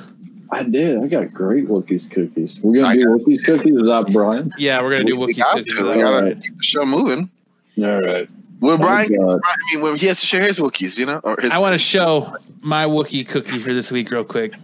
I 0.52 0.68
did. 0.68 1.02
I 1.02 1.08
got 1.08 1.32
great 1.32 1.66
Wookiees 1.66 2.10
cookies. 2.10 2.60
We're 2.62 2.82
gonna 2.82 2.94
do 2.94 3.04
got- 3.04 3.20
Wookiees 3.20 3.44
cookies 3.44 3.72
without 3.74 4.12
Brian. 4.12 4.52
Yeah, 4.58 4.82
we're 4.82 4.92
gonna 4.92 5.04
do 5.04 5.16
We 5.16 5.34
Wookiees 5.34 5.44
cookies. 5.52 5.74
to. 5.76 5.82
We 5.82 5.88
without 5.88 6.00
gotta 6.02 6.20
Brian. 6.20 6.40
keep 6.42 6.56
the 6.58 6.62
show 6.62 6.84
moving. 6.84 7.30
All 7.78 8.00
right. 8.02 8.28
When 8.60 8.74
Oh, 8.74 8.78
Brian, 8.78 9.14
God. 9.18 9.40
I 9.44 9.56
mean, 9.72 9.82
when 9.82 9.96
he 9.96 10.06
has 10.06 10.20
to 10.20 10.26
share 10.26 10.42
his 10.42 10.58
Wookiees, 10.58 10.96
you 10.98 11.06
know, 11.06 11.20
or 11.24 11.36
his 11.40 11.50
I 11.50 11.58
want 11.58 11.72
to 11.74 11.78
show 11.78 12.36
my 12.60 12.84
Wookiee 12.84 13.26
cookie 13.26 13.58
for 13.58 13.72
this 13.72 13.90
week 13.90 14.10
real 14.10 14.24
quick. 14.24 14.54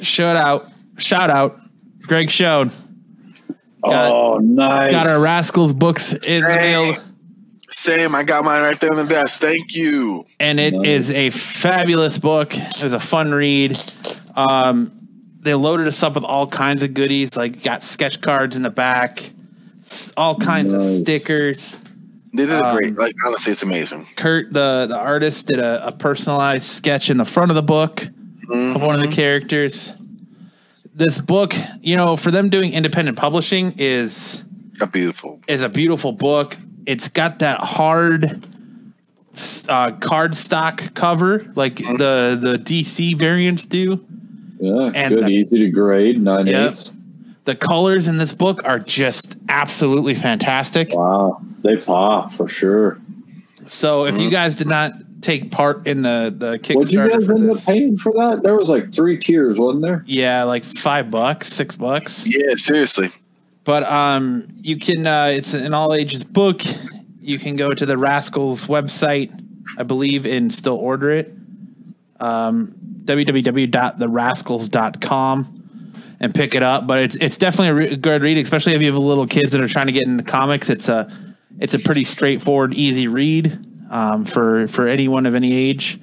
Shout 0.00 0.36
out, 0.36 0.68
shout 0.98 1.30
out, 1.30 1.58
Greg 2.06 2.30
Showed 2.30 2.70
Got- 3.90 4.10
oh, 4.12 4.38
nice. 4.38 4.90
got 4.92 5.06
our 5.06 5.22
Rascals 5.22 5.72
books 5.72 6.12
in 6.12 6.42
the 6.42 6.48
mail, 6.48 6.96
Same. 7.70 8.14
I 8.14 8.22
got 8.22 8.44
mine 8.44 8.62
right 8.62 8.78
there 8.78 8.90
on 8.92 8.96
the 8.96 9.04
desk. 9.12 9.40
Thank 9.40 9.74
you. 9.74 10.24
and 10.40 10.58
it 10.60 10.74
is 10.86 11.08
Nice. 11.10 11.16
a 11.16 11.30
fabulous 11.30 12.18
book. 12.18 12.54
It 12.56 12.82
was 12.82 12.92
a 12.92 13.00
fun 13.00 13.32
read. 13.32 13.76
Um, 14.36 14.92
they 15.40 15.54
loaded 15.54 15.86
us 15.86 16.02
up 16.02 16.14
with 16.14 16.24
all 16.24 16.46
kinds 16.46 16.82
of 16.82 16.94
goodies, 16.94 17.36
like 17.36 17.62
got 17.62 17.84
sketch 17.84 18.20
cards 18.20 18.56
in 18.56 18.62
the 18.62 18.70
back, 18.70 19.30
all 20.16 20.34
kinds 20.36 20.72
of 20.72 20.82
stickers. 20.82 21.76
They 22.34 22.46
did 22.46 22.60
Um, 22.62 22.76
great. 22.76 22.96
Like 22.98 23.14
honestly, 23.24 23.52
it's 23.52 23.62
amazing. 23.62 24.06
Kurt, 24.16 24.52
the 24.52 24.86
the 24.88 24.96
artist, 24.98 25.46
did 25.46 25.58
a, 25.58 25.86
a 25.88 25.92
personalized 25.92 26.64
sketch 26.66 27.08
in 27.10 27.16
the 27.16 27.24
front 27.24 27.50
of 27.50 27.54
the 27.54 27.62
book 27.62 28.02
of 28.50 28.82
one 28.82 28.94
of 28.94 29.00
the 29.00 29.08
characters. 29.14 29.92
This 30.96 31.20
book, 31.20 31.54
you 31.82 31.94
know, 31.94 32.16
for 32.16 32.30
them 32.30 32.48
doing 32.48 32.72
independent 32.72 33.18
publishing 33.18 33.74
is 33.76 34.42
A 34.80 34.86
beautiful. 34.86 35.40
is 35.46 35.60
a 35.62 35.68
beautiful 35.68 36.12
book. 36.12 36.56
it's 36.86 37.08
got 37.08 37.40
that 37.40 37.60
hard 37.60 38.46
uh, 39.68 39.90
cardstock 39.98 40.94
cover 40.94 41.44
like 41.54 41.76
the 41.76 42.38
the 42.40 42.56
DC 42.58 43.18
variants 43.18 43.66
do. 43.66 44.02
Yeah, 44.58 44.90
And 44.94 45.14
good, 45.14 45.24
the- 45.24 45.28
easy 45.28 45.58
to 45.58 45.70
grade, 45.70 46.18
nine 46.18 46.46
Yep. 46.46 46.68
eighths. 46.70 46.92
The 47.44 47.54
colors 47.54 48.08
in 48.08 48.16
this 48.16 48.32
book 48.32 48.62
are 48.64 48.78
just 48.78 49.36
absolutely 49.50 50.14
fantastic. 50.14 50.94
Wow, 50.94 51.42
they 51.62 51.76
pop 51.76 52.32
for 52.32 52.48
sure. 52.48 52.98
So 53.66 54.06
if 54.06 54.18
you 54.18 54.30
guys 54.30 54.54
did 54.54 54.66
not 54.66 54.92
take 55.26 55.50
part 55.50 55.86
in 55.86 56.00
the 56.02 56.34
the 56.36 56.58
What'd 56.74 56.92
you 56.92 57.08
guys 57.08 57.24
for 57.26 57.34
end 57.34 57.50
up 57.50 57.64
paying 57.64 57.96
for 57.96 58.12
that? 58.12 58.42
There 58.44 58.56
was 58.56 58.68
like 58.68 58.94
three 58.94 59.18
tiers, 59.18 59.58
wasn't 59.58 59.82
there? 59.82 60.04
yeah, 60.06 60.44
like 60.44 60.62
five 60.64 61.10
bucks, 61.10 61.48
six 61.48 61.74
bucks. 61.74 62.24
Yeah, 62.26 62.54
seriously. 62.54 63.10
But 63.64 63.82
um, 63.82 64.46
you 64.60 64.78
can. 64.78 65.04
Uh, 65.06 65.32
it's 65.34 65.52
an 65.52 65.74
all 65.74 65.92
ages 65.92 66.22
book. 66.22 66.62
You 67.20 67.40
can 67.40 67.56
go 67.56 67.72
to 67.72 67.84
the 67.84 67.98
Rascals 67.98 68.66
website, 68.66 69.32
I 69.78 69.82
believe, 69.82 70.24
and 70.26 70.54
still 70.54 70.76
order 70.76 71.10
it. 71.10 71.34
Um, 72.20 72.72
www.therascals.com 73.04 75.52
and 76.20 76.34
pick 76.34 76.54
it 76.54 76.62
up. 76.62 76.86
But 76.86 77.02
it's 77.02 77.16
it's 77.16 77.36
definitely 77.36 77.68
a 77.68 77.74
re- 77.74 77.96
good 77.96 78.22
read, 78.22 78.38
especially 78.38 78.74
if 78.74 78.80
you 78.80 78.92
have 78.92 78.96
little 78.96 79.26
kids 79.26 79.50
that 79.52 79.60
are 79.60 79.66
trying 79.66 79.86
to 79.86 79.92
get 79.92 80.06
into 80.06 80.22
comics. 80.22 80.70
It's 80.70 80.88
a 80.88 81.10
it's 81.58 81.74
a 81.74 81.80
pretty 81.80 82.04
straightforward, 82.04 82.74
easy 82.74 83.08
read 83.08 83.66
um, 83.90 84.24
for 84.24 84.68
for 84.68 84.86
anyone 84.86 85.26
of 85.26 85.34
any 85.34 85.54
age. 85.54 86.00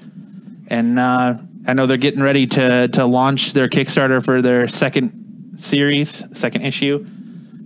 And 0.68 0.99
uh, 0.99 1.35
I 1.68 1.73
know 1.73 1.85
they're 1.85 1.97
getting 1.97 2.23
ready 2.23 2.47
to 2.47 2.88
to 2.89 3.05
launch 3.05 3.53
their 3.53 3.68
Kickstarter 3.68 4.23
for 4.23 4.41
their 4.41 4.68
second 4.68 5.57
series, 5.57 6.23
second 6.34 6.64
issue. 6.64 7.05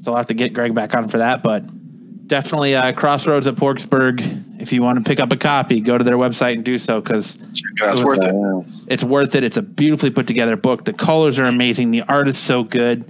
So 0.01 0.11
I'll 0.11 0.17
have 0.17 0.27
to 0.27 0.33
get 0.33 0.53
Greg 0.53 0.73
back 0.73 0.93
on 0.95 1.09
for 1.09 1.17
that. 1.19 1.43
But 1.43 2.27
definitely 2.27 2.75
uh, 2.75 2.93
Crossroads 2.93 3.47
at 3.47 3.55
Porksburg. 3.55 4.21
If 4.59 4.73
you 4.73 4.81
want 4.81 4.97
to 4.97 5.03
pick 5.03 5.19
up 5.19 5.31
a 5.31 5.37
copy, 5.37 5.81
go 5.81 5.97
to 5.97 6.03
their 6.03 6.17
website 6.17 6.53
and 6.53 6.63
do 6.63 6.77
so 6.77 6.99
because 6.99 7.35
it. 7.35 7.61
It's 7.81 8.03
worth 8.03 8.19
it. 8.21 8.35
Yes. 8.35 8.87
it's 8.89 9.03
worth 9.03 9.35
it. 9.35 9.43
It's 9.43 9.57
a 9.57 9.61
beautifully 9.61 10.09
put 10.09 10.27
together 10.27 10.55
book. 10.55 10.83
The 10.83 10.93
colors 10.93 11.39
are 11.39 11.45
amazing. 11.45 11.91
The 11.91 12.01
art 12.01 12.27
is 12.27 12.37
so 12.37 12.63
good, 12.63 13.05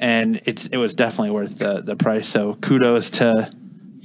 and 0.00 0.40
it's 0.44 0.66
it 0.66 0.76
was 0.76 0.94
definitely 0.94 1.30
worth 1.30 1.58
the 1.58 1.82
the 1.82 1.96
price. 1.96 2.28
So 2.28 2.54
kudos 2.54 3.10
to 3.12 3.52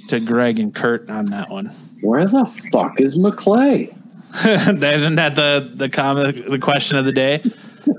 to 0.09 0.19
Greg 0.19 0.59
and 0.59 0.73
Kurt 0.73 1.09
on 1.09 1.25
that 1.25 1.49
one. 1.49 1.71
Where 2.01 2.25
the 2.25 2.45
fuck 2.71 2.99
is 2.99 3.17
McClay? 3.17 3.95
Isn't 4.45 5.15
that 5.15 5.35
the 5.35 5.71
the 5.75 5.89
comment 5.89 6.41
the 6.47 6.59
question 6.59 6.97
of 6.97 7.05
the 7.05 7.11
day? 7.11 7.43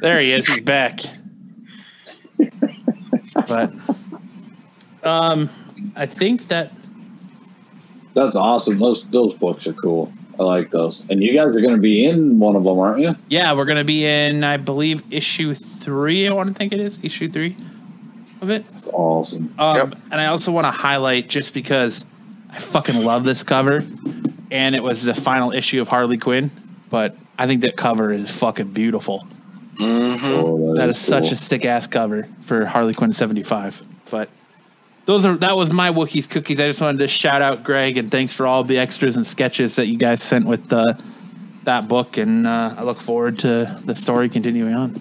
There 0.00 0.20
he 0.20 0.32
is. 0.32 0.46
He's 0.46 0.60
back. 0.62 1.00
but 3.48 3.72
um, 5.02 5.50
I 5.96 6.06
think 6.06 6.48
that 6.48 6.72
That's 8.14 8.36
awesome. 8.36 8.78
Those 8.78 9.06
those 9.08 9.34
books 9.34 9.66
are 9.66 9.72
cool. 9.74 10.12
I 10.38 10.44
like 10.44 10.70
those. 10.70 11.08
And 11.10 11.22
you 11.22 11.34
guys 11.34 11.54
are 11.54 11.60
going 11.60 11.76
to 11.76 11.80
be 11.80 12.06
in 12.06 12.38
one 12.38 12.56
of 12.56 12.64
them, 12.64 12.78
aren't 12.78 13.00
you? 13.00 13.14
yeah, 13.28 13.52
we're 13.52 13.66
gonna 13.66 13.84
be 13.84 14.06
in 14.06 14.42
I 14.44 14.56
believe 14.56 15.02
issue 15.12 15.54
three. 15.54 16.26
I 16.26 16.32
want 16.32 16.48
to 16.48 16.54
think 16.54 16.72
it 16.72 16.80
is 16.80 16.98
issue 17.02 17.28
three 17.28 17.56
of 18.40 18.50
it. 18.50 18.66
That's 18.68 18.88
awesome. 18.88 19.54
Um, 19.58 19.76
Yep. 19.76 19.94
And 20.10 20.20
I 20.20 20.26
also 20.26 20.50
want 20.50 20.64
to 20.66 20.70
highlight 20.70 21.28
just 21.28 21.52
because 21.54 22.04
I 22.52 22.58
fucking 22.58 23.02
love 23.02 23.24
this 23.24 23.42
cover, 23.42 23.84
and 24.50 24.74
it 24.74 24.82
was 24.82 25.02
the 25.02 25.14
final 25.14 25.52
issue 25.52 25.80
of 25.80 25.88
Harley 25.88 26.18
Quinn. 26.18 26.50
But 26.90 27.16
I 27.38 27.46
think 27.46 27.62
that 27.62 27.76
cover 27.76 28.12
is 28.12 28.30
fucking 28.30 28.68
beautiful. 28.72 29.26
Oh, 29.80 30.74
That 30.76 30.88
is 30.90 30.98
such 30.98 31.24
cool. 31.24 31.32
a 31.32 31.36
sick 31.36 31.64
ass 31.64 31.86
cover 31.86 32.28
for 32.42 32.66
Harley 32.66 32.92
Quinn 32.94 33.12
seventy 33.14 33.42
five. 33.42 33.82
But 34.10 34.28
those 35.06 35.24
are 35.24 35.36
that 35.38 35.56
was 35.56 35.72
my 35.72 35.90
Wookiees 35.90 36.28
cookies. 36.28 36.60
I 36.60 36.68
just 36.68 36.80
wanted 36.82 36.98
to 36.98 37.08
shout 37.08 37.40
out 37.40 37.64
Greg 37.64 37.96
and 37.96 38.10
thanks 38.10 38.32
for 38.34 38.46
all 38.46 38.62
the 38.64 38.78
extras 38.78 39.16
and 39.16 39.26
sketches 39.26 39.76
that 39.76 39.86
you 39.86 39.96
guys 39.96 40.22
sent 40.22 40.44
with 40.46 40.68
the 40.68 41.02
that 41.64 41.88
book, 41.88 42.18
and 42.18 42.46
uh, 42.46 42.74
I 42.76 42.82
look 42.82 43.00
forward 43.00 43.38
to 43.40 43.80
the 43.84 43.94
story 43.94 44.28
continuing 44.28 44.74
on. 44.74 45.00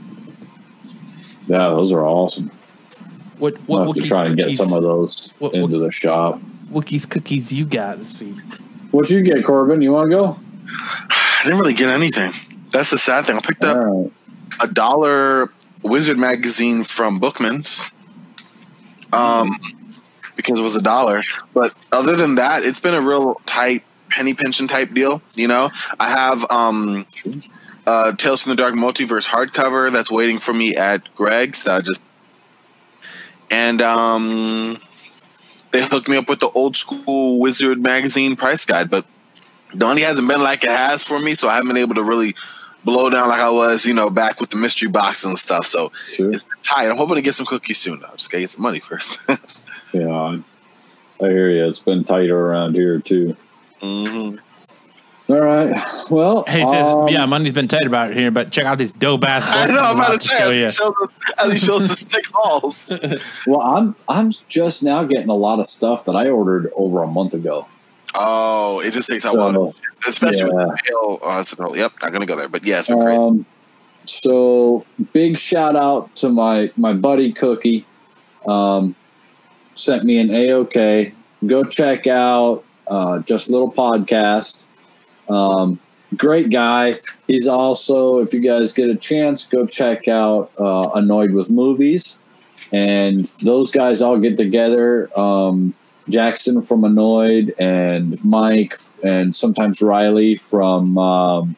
yeah. 1.48 1.68
Those 1.68 1.92
are 1.92 2.06
awesome. 2.06 2.48
What 3.40 3.60
what 3.62 3.68
We'll 3.68 3.80
what 3.88 3.96
have 3.98 4.04
to 4.04 4.10
try 4.10 4.26
and 4.26 4.38
get 4.38 4.44
cookies- 4.44 4.58
some 4.60 4.72
of 4.72 4.82
those 4.84 5.32
What- 5.40 5.54
into 5.56 5.78
the 5.80 5.92
shop. 5.92 6.40
Wookiees 6.72 7.10
cookies 7.10 7.52
you 7.52 7.66
got 7.66 8.00
this 8.00 8.20
week? 8.20 8.38
What 8.92 9.10
you 9.10 9.22
get, 9.22 9.44
Corbin? 9.44 9.82
You 9.82 9.92
want 9.92 10.10
to 10.10 10.16
go? 10.16 10.40
I 11.10 11.42
didn't 11.44 11.60
really 11.60 11.74
get 11.74 11.90
anything. 11.90 12.32
That's 12.72 12.90
the 12.90 12.98
sad 12.98 13.26
thing. 13.26 13.38
I 13.38 13.42
picked 13.42 13.64
up 13.64 13.78
All 13.78 14.04
right. 14.04 14.70
a 14.70 14.74
dollar 14.74 15.52
Wizard 15.84 16.18
magazine 16.18 16.84
from 16.84 17.20
Bookman's. 17.20 17.94
Um, 19.14 19.58
because 20.36 20.58
it 20.58 20.62
was 20.64 20.76
a 20.76 20.82
dollar. 20.82 21.22
But 21.54 21.74
other 21.92 22.16
than 22.16 22.36
that, 22.36 22.64
it's 22.64 22.80
been 22.80 22.94
a 22.94 23.02
real 23.02 23.42
tight 23.46 23.84
penny 24.10 24.34
pension 24.34 24.68
type 24.68 24.94
deal. 24.94 25.22
You 25.36 25.48
know, 25.48 25.70
I 26.00 26.10
have 26.10 26.50
um, 26.50 27.06
uh, 27.86 28.14
Tales 28.14 28.44
from 28.44 28.52
the 28.52 28.56
Dark 28.56 28.74
Multiverse 28.76 29.28
hardcover 29.28 29.92
that's 29.92 30.12
waiting 30.12 30.40
for 30.40 30.54
me 30.54 30.76
at 30.76 31.14
Greg's. 31.16 31.64
That 31.64 31.76
I 31.76 31.82
just 31.82 32.02
and 33.50 33.82
um, 33.82 34.82
they 35.72 35.86
hooked 35.86 36.08
me 36.08 36.18
up 36.18 36.28
with 36.30 36.40
the 36.40 36.50
old 36.50 36.76
school 36.76 37.40
Wizard 37.40 37.82
magazine 37.82 38.36
price 38.36 38.66
guide, 38.66 38.90
but 38.90 39.06
Donnie 39.78 40.02
hasn't 40.02 40.28
been 40.28 40.42
like 40.44 40.64
it 40.64 40.70
has 40.70 41.04
for 41.04 41.20
me, 41.20 41.34
so 41.34 41.48
I 41.48 41.56
haven't 41.56 41.70
been 41.70 41.78
able 41.78 41.96
to 41.96 42.04
really 42.04 42.36
blow 42.84 43.10
down 43.10 43.30
like 43.30 43.40
I 43.40 43.50
was, 43.50 43.86
you 43.86 43.94
know, 43.94 44.10
back 44.10 44.42
with 44.42 44.50
the 44.50 44.58
mystery 44.58 44.90
box 44.90 45.24
and 45.24 45.38
stuff. 45.38 45.66
So 45.66 45.92
Sure. 46.14 46.32
it's 46.32 46.44
been 46.44 46.58
tight. 46.62 46.90
I'm 46.90 46.98
hoping 46.98 47.16
to 47.16 47.22
get 47.22 47.36
some 47.36 47.46
cookies 47.46 47.78
soon. 47.78 48.00
though. 48.00 48.10
just 48.16 48.30
gotta 48.32 48.42
get 48.42 48.50
some 48.50 48.62
money 48.64 48.80
first. 48.80 49.20
Yeah, 49.94 50.08
I, 50.10 50.42
I 51.22 51.28
hear 51.30 51.50
you. 51.52 51.68
It's 51.68 51.82
been 51.82 52.06
tighter 52.06 52.38
around 52.40 52.76
here 52.76 53.00
too. 53.00 53.36
hmm 53.82 54.38
All 55.32 55.40
right. 55.40 55.72
Well, 56.10 56.44
Hey, 56.48 56.62
says, 56.62 56.86
um, 56.94 57.08
yeah, 57.08 57.26
money's 57.26 57.54
been 57.54 57.68
tight 57.68 57.86
about 57.86 58.12
it 58.12 58.18
here, 58.18 58.32
but 58.32 58.52
check 58.52 58.66
out 58.66 58.78
these 58.78 58.92
dope 58.92 59.24
ass 59.24 59.46
I 59.48 59.66
books 59.68 59.76
know. 59.76 59.80
I'm 59.82 59.86
I'm 59.86 59.96
about 59.98 60.08
about 60.10 60.22
to 60.22 60.28
to 60.28 60.34
say 60.34 60.38
show 60.40 60.50
you. 60.50 60.72
shows 60.72 60.92
us- 61.02 61.34
as 61.38 61.54
he 61.54 61.60
shows 61.60 61.88
the 61.88 61.96
stick 62.10 62.26
hauls. 62.34 62.88
Well, 63.48 63.62
I'm 63.62 63.96
I'm 64.10 64.30
just 64.50 64.84
now 64.84 65.04
getting 65.06 65.30
a 65.30 65.34
lot 65.36 65.60
of 65.60 65.68
stuff 65.68 66.04
that 66.06 66.16
I 66.16 66.30
ordered 66.30 66.70
over 66.78 67.02
a 67.04 67.08
month 67.08 67.34
ago. 67.34 67.66
Oh, 68.14 68.82
it 68.82 68.92
just 68.92 69.08
takes 69.10 69.24
a 69.24 69.34
while, 69.34 69.54
So, 69.54 69.74
especially 70.10 70.40
yeah. 70.40 70.46
with 70.66 70.68
the 70.68 70.78
pale. 70.86 71.20
Oh, 71.22 71.30
that's 71.38 71.56
the 71.56 71.72
Yep, 71.76 71.94
not 72.02 72.12
gonna 72.12 72.26
go 72.26 72.36
there, 72.36 72.50
but 72.50 72.66
yeah, 72.66 72.80
it's 72.80 72.90
been 72.90 73.00
great. 73.00 73.18
um, 73.18 73.46
so 74.06 74.86
big 75.14 75.38
shout 75.38 75.76
out 75.78 76.14
to 76.18 76.30
my 76.30 76.72
my 76.76 76.94
buddy 76.94 77.32
Cookie. 77.32 77.86
Um, 78.48 78.96
sent 79.76 80.04
me 80.04 80.20
an 80.20 80.28
AOK. 80.30 81.14
Go 81.46 81.64
check 81.64 82.06
out 82.08 82.64
uh, 82.90 83.20
just 83.20 83.50
little 83.50 83.72
podcast. 83.72 84.68
Um, 85.30 85.80
great 86.16 86.50
guy. 86.50 86.96
He's 87.28 87.48
also, 87.48 88.20
if 88.20 88.34
you 88.34 88.40
guys 88.40 88.74
get 88.74 88.90
a 88.90 88.96
chance, 88.96 89.48
go 89.48 89.66
check 89.66 90.08
out 90.08 90.52
uh, 90.60 90.90
Annoyed 90.96 91.32
with 91.32 91.52
Movies. 91.52 92.20
And 92.74 93.20
those 93.44 93.72
guys 93.72 94.02
all 94.02 94.18
get 94.18 94.38
together. 94.38 95.10
Um, 95.20 95.74
Jackson 96.10 96.62
from 96.62 96.84
Annoyed 96.84 97.54
and 97.60 98.24
Mike 98.24 98.74
and 99.04 99.36
sometimes 99.36 99.82
Riley 99.82 100.36
from 100.36 100.98
um, 100.98 101.56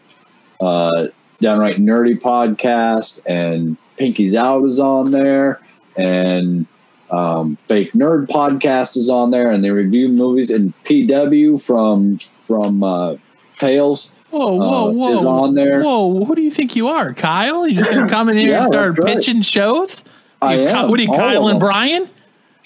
uh, 0.59 1.07
Downright 1.41 1.77
Nerdy 1.77 2.19
Podcast 2.19 3.21
and 3.27 3.77
Pinky's 3.97 4.35
Out 4.35 4.65
is 4.65 4.79
on 4.79 5.11
there. 5.11 5.61
And 5.97 6.65
um, 7.11 7.55
Fake 7.57 7.93
Nerd 7.93 8.27
Podcast 8.27 8.97
is 8.97 9.09
on 9.09 9.29
there, 9.29 9.51
and 9.51 9.63
they 9.63 9.69
review 9.69 10.07
movies. 10.07 10.49
And 10.49 10.69
PW 10.69 11.63
from 11.63 12.17
from 12.17 12.83
uh, 12.83 13.15
Tales 13.57 14.13
Whoa, 14.29 14.55
whoa, 14.55 14.89
uh, 14.89 14.91
whoa. 14.91 15.13
is 15.13 15.25
on 15.25 15.53
there. 15.53 15.83
Whoa, 15.83 16.25
who 16.25 16.35
do 16.35 16.41
you 16.41 16.49
think 16.49 16.75
you 16.75 16.87
are, 16.87 17.13
Kyle? 17.13 17.67
You 17.67 17.75
just 17.75 17.91
gonna 17.91 18.09
come 18.09 18.29
in 18.29 18.37
here 18.37 18.49
Yeah, 18.51 18.63
and 18.63 18.73
start 18.73 18.97
right. 18.99 19.15
pitching 19.15 19.41
shows? 19.43 20.03
I 20.41 20.55
You 20.55 20.67
am, 20.69 20.89
what 20.89 20.99
are 20.99 21.03
you, 21.03 21.11
Kyle 21.11 21.47
and. 21.47 21.59
Brian? 21.59 22.09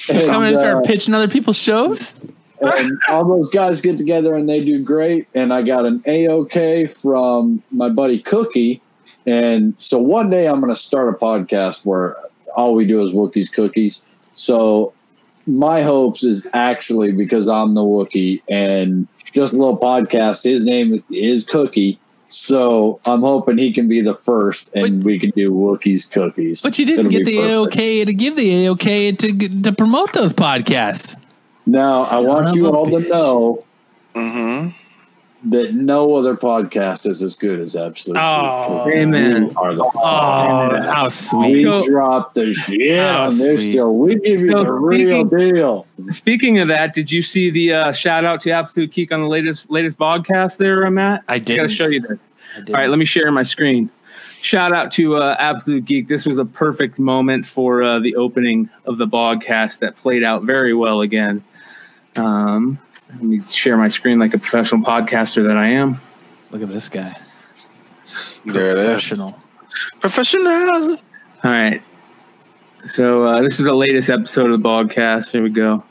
And, 0.10 0.30
Come 0.32 0.44
in 0.44 0.50
and 0.50 0.58
start 0.60 0.78
uh, 0.78 0.82
pitching 0.88 1.14
other 1.14 1.28
people's 1.28 1.58
shows? 1.58 2.14
and 2.62 3.00
all 3.10 3.26
those 3.26 3.50
guys 3.50 3.82
get 3.82 3.98
together 3.98 4.36
and 4.36 4.48
they 4.48 4.64
do 4.64 4.84
great. 4.84 5.28
And 5.36 5.54
I 5.54 5.62
got 5.64 5.86
an 5.86 6.00
AOK 6.02 7.02
from 7.02 7.62
my 7.72 7.90
buddy 7.90 8.20
Cookie. 8.20 8.82
And 9.26 9.80
so 9.80 10.02
one 10.02 10.30
day 10.30 10.48
I'm 10.48 10.60
going 10.60 10.72
to 10.72 10.80
start 10.80 11.10
a 11.10 11.18
podcast 11.18 11.86
where 11.86 12.16
all 12.56 12.76
we 12.76 12.86
do 12.86 13.04
is 13.04 13.14
Wookiees 13.14 13.52
cookies. 13.52 14.18
So 14.32 14.94
my 15.46 15.82
hopes 15.82 16.24
is 16.24 16.50
actually 16.54 17.12
because 17.12 17.48
I'm 17.48 17.74
the 17.74 17.82
Wookie 17.82 18.40
and 18.50 19.08
just 19.38 19.54
a 19.54 19.58
little 19.58 19.78
podcast. 19.78 20.44
His 20.44 20.66
name 20.66 21.04
is 21.12 21.46
Cookie. 21.46 22.00
So 22.26 23.00
I'm 23.06 23.22
hoping 23.22 23.58
he 23.58 23.72
can 23.72 23.88
be 23.88 24.02
the 24.02 24.14
first 24.14 24.76
and 24.76 25.06
we 25.06 25.18
can 25.18 25.30
do 25.30 25.52
Wookiees 25.52 26.12
cookies. 26.12 26.62
But 26.62 26.78
you 26.78 26.86
didn't 26.86 27.06
It'll 27.06 27.12
get 27.12 27.26
the 27.26 27.38
perfect. 27.38 27.78
AOK 27.78 28.06
to 28.08 28.14
give 28.14 28.36
the 28.36 28.66
AOK 28.66 29.18
to 29.20 29.62
to 29.62 29.72
promote 29.72 30.12
those 30.14 30.34
podcasts. 30.34 31.16
Now 31.66 32.02
I 32.04 32.20
want 32.20 32.54
you 32.56 32.68
a 32.68 32.72
all 32.72 32.90
to 32.90 32.98
bitch. 32.98 33.10
know 33.10 33.64
hmm 34.16 34.70
that 35.46 35.74
no 35.74 36.16
other 36.16 36.36
podcast 36.36 37.08
is 37.08 37.22
as 37.22 37.36
good 37.36 37.60
as 37.60 37.76
Absolute. 37.76 38.18
Oh, 38.20 38.84
Geek. 38.86 38.96
amen. 38.96 39.44
You 39.52 39.54
are 39.58 39.76
the 39.76 39.84
Oh, 39.84 40.70
fucking 40.70 40.84
how 40.84 41.04
best. 41.06 41.30
sweet. 41.30 41.52
We 41.54 41.64
So- 41.80 41.88
drop 41.88 42.34
the 42.34 42.54
shit 42.54 42.98
How 42.98 43.28
on 43.28 43.38
this 43.38 43.62
sweet. 43.62 43.74
show. 43.74 43.92
We 43.92 44.16
give 44.16 44.42
you 44.42 44.52
So 44.52 44.64
the 44.64 44.72
real 44.74 45.24
deal. 45.26 45.86
Speaking 46.10 46.58
of 46.60 46.68
that, 46.70 46.94
did 46.94 47.12
you 47.12 47.22
see 47.22 47.50
the 47.52 47.74
uh, 47.74 47.92
shout 47.92 48.26
out 48.26 48.42
to 48.42 48.52
Absolute 48.52 48.92
Geek 48.92 49.12
on 49.12 49.22
the 49.22 49.28
latest 49.28 49.70
latest 49.70 50.00
podcast 50.00 50.58
there, 50.58 50.86
uh, 50.86 50.92
Matt? 50.92 51.24
I 51.28 51.36
I 51.36 51.40
didn't. 51.40 51.58
gotta 51.66 51.70
show 51.74 51.88
you 51.88 52.02
this. 52.02 52.18
I 52.56 52.60
didn't. 52.60 52.70
All 52.76 52.82
right, 52.82 52.90
let 52.90 52.98
me 53.00 53.06
share 53.06 53.32
my 53.32 53.44
screen. 53.44 53.90
Shout 54.42 54.72
out 54.74 54.92
to 54.94 55.18
uh, 55.18 55.36
Absolute 55.40 55.86
Geek. 55.86 56.08
This 56.08 56.26
was 56.26 56.38
a 56.40 56.46
perfect 56.46 56.98
moment 57.00 57.46
for 57.46 57.84
uh, 57.84 58.00
the 58.00 58.16
opening 58.16 58.70
of 58.86 58.98
the 58.98 59.08
podcast 59.08 59.80
that 59.80 59.96
played 59.98 60.24
out 60.24 60.44
very 60.44 60.74
well 60.74 61.02
again. 61.02 61.44
Um, 62.16 62.80
let 63.10 63.24
me 63.24 63.42
share 63.50 63.78
my 63.78 63.88
screen 63.88 64.20
like 64.20 64.34
a 64.34 64.38
professional 64.38 64.82
podcaster 64.82 65.46
that 65.48 65.58
I 65.58 65.68
am. 65.70 66.00
Look 66.52 66.62
at 66.62 66.72
this 66.72 66.90
guy. 66.90 67.16
There 68.46 68.72
it 68.72 68.78
is. 68.78 68.86
Professional. 68.86 69.40
Professional. 70.00 70.98
All 71.44 71.52
right. 71.52 71.82
So 72.86 73.24
uh, 73.24 73.42
this 73.42 73.60
is 73.60 73.66
the 73.66 73.74
latest 73.74 74.10
episode 74.10 74.52
of 74.52 74.62
the 74.62 74.70
podcast. 74.70 75.32
Here 75.32 75.44
we 75.44 75.50
go. 75.50 75.84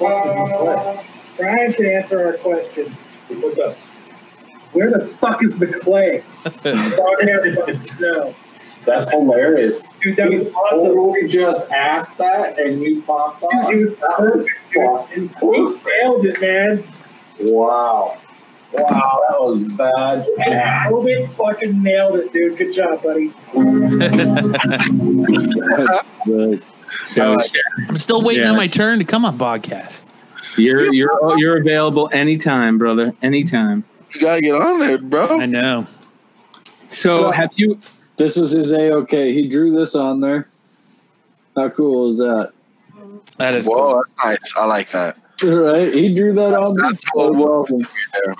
Brian 0.00 1.72
can 1.74 1.86
answer 1.86 2.24
our 2.24 2.32
question. 2.38 2.96
What's 3.28 3.58
up? 3.58 3.76
Where 4.72 4.90
the 4.90 5.08
fuck 5.20 5.42
is 5.42 5.50
McClay? 5.52 6.22
I 6.46 6.96
everybody 7.28 7.78
to. 7.78 8.34
That's 8.86 9.10
hilarious. 9.10 9.82
Dude, 10.00 10.16
that 10.16 10.30
was 10.30 10.50
awesome. 10.52 11.12
We 11.12 11.26
just 11.26 11.70
asked 11.70 12.16
that 12.18 12.58
and 12.58 12.80
you 12.80 13.02
popped 13.02 13.42
Dude, 13.42 13.68
he 13.68 13.84
was 13.84 13.94
perfect, 14.16 14.70
dude. 14.70 15.08
He 15.14 15.20
nailed 15.84 16.24
it, 16.24 16.40
man. 16.40 16.84
Wow. 17.40 18.16
Wow, 18.72 19.20
that 19.28 19.40
was 19.40 19.62
bad. 19.76 20.26
Nailed 20.38 21.08
fucking 21.36 21.82
nailed 21.82 22.20
it, 22.20 22.32
dude. 22.32 22.56
Good 22.56 22.72
job, 22.72 23.02
buddy. 23.02 23.34
Good. 26.98 27.06
So 27.08 27.36
I'm 27.88 27.96
still 27.96 28.22
waiting 28.22 28.44
Yeah. 28.44 28.50
on 28.50 28.56
my 28.56 28.66
turn 28.66 28.98
to 28.98 29.04
come 29.04 29.24
on 29.24 29.38
podcast. 29.38 30.04
you're 30.56 30.92
you're 30.92 31.38
you're 31.38 31.58
available 31.60 32.08
anytime, 32.12 32.78
brother. 32.78 33.14
Anytime. 33.22 33.84
You 34.14 34.20
gotta 34.20 34.40
get 34.40 34.54
on 34.54 34.80
there, 34.80 34.98
bro. 34.98 35.40
I 35.40 35.46
know. 35.46 35.86
So 36.90 37.18
So- 37.22 37.30
have 37.30 37.50
you 37.56 37.78
This 38.16 38.36
is 38.36 38.52
his 38.52 38.70
A 38.72 38.90
OK. 38.92 39.32
He 39.32 39.48
drew 39.48 39.72
this 39.72 39.94
on 39.94 40.20
there. 40.20 40.46
How 41.56 41.70
cool 41.70 42.10
is 42.10 42.18
that? 42.18 42.52
That 43.38 43.54
is 43.54 43.66
Whoa, 43.66 43.78
cool. 43.78 44.04
that's 44.18 44.24
nice. 44.42 44.52
I 44.56 44.66
like 44.66 44.90
that. 44.90 45.16
Right? 45.42 45.90
He 45.92 46.14
drew 46.14 46.32
that 46.34 46.52
on 46.54 46.74
there. 46.74 46.90
That's 46.90 47.02
That 47.04 47.10
cool. 47.14 47.32
was 47.32 47.70
awesome. 47.72 47.78
There. 48.24 48.34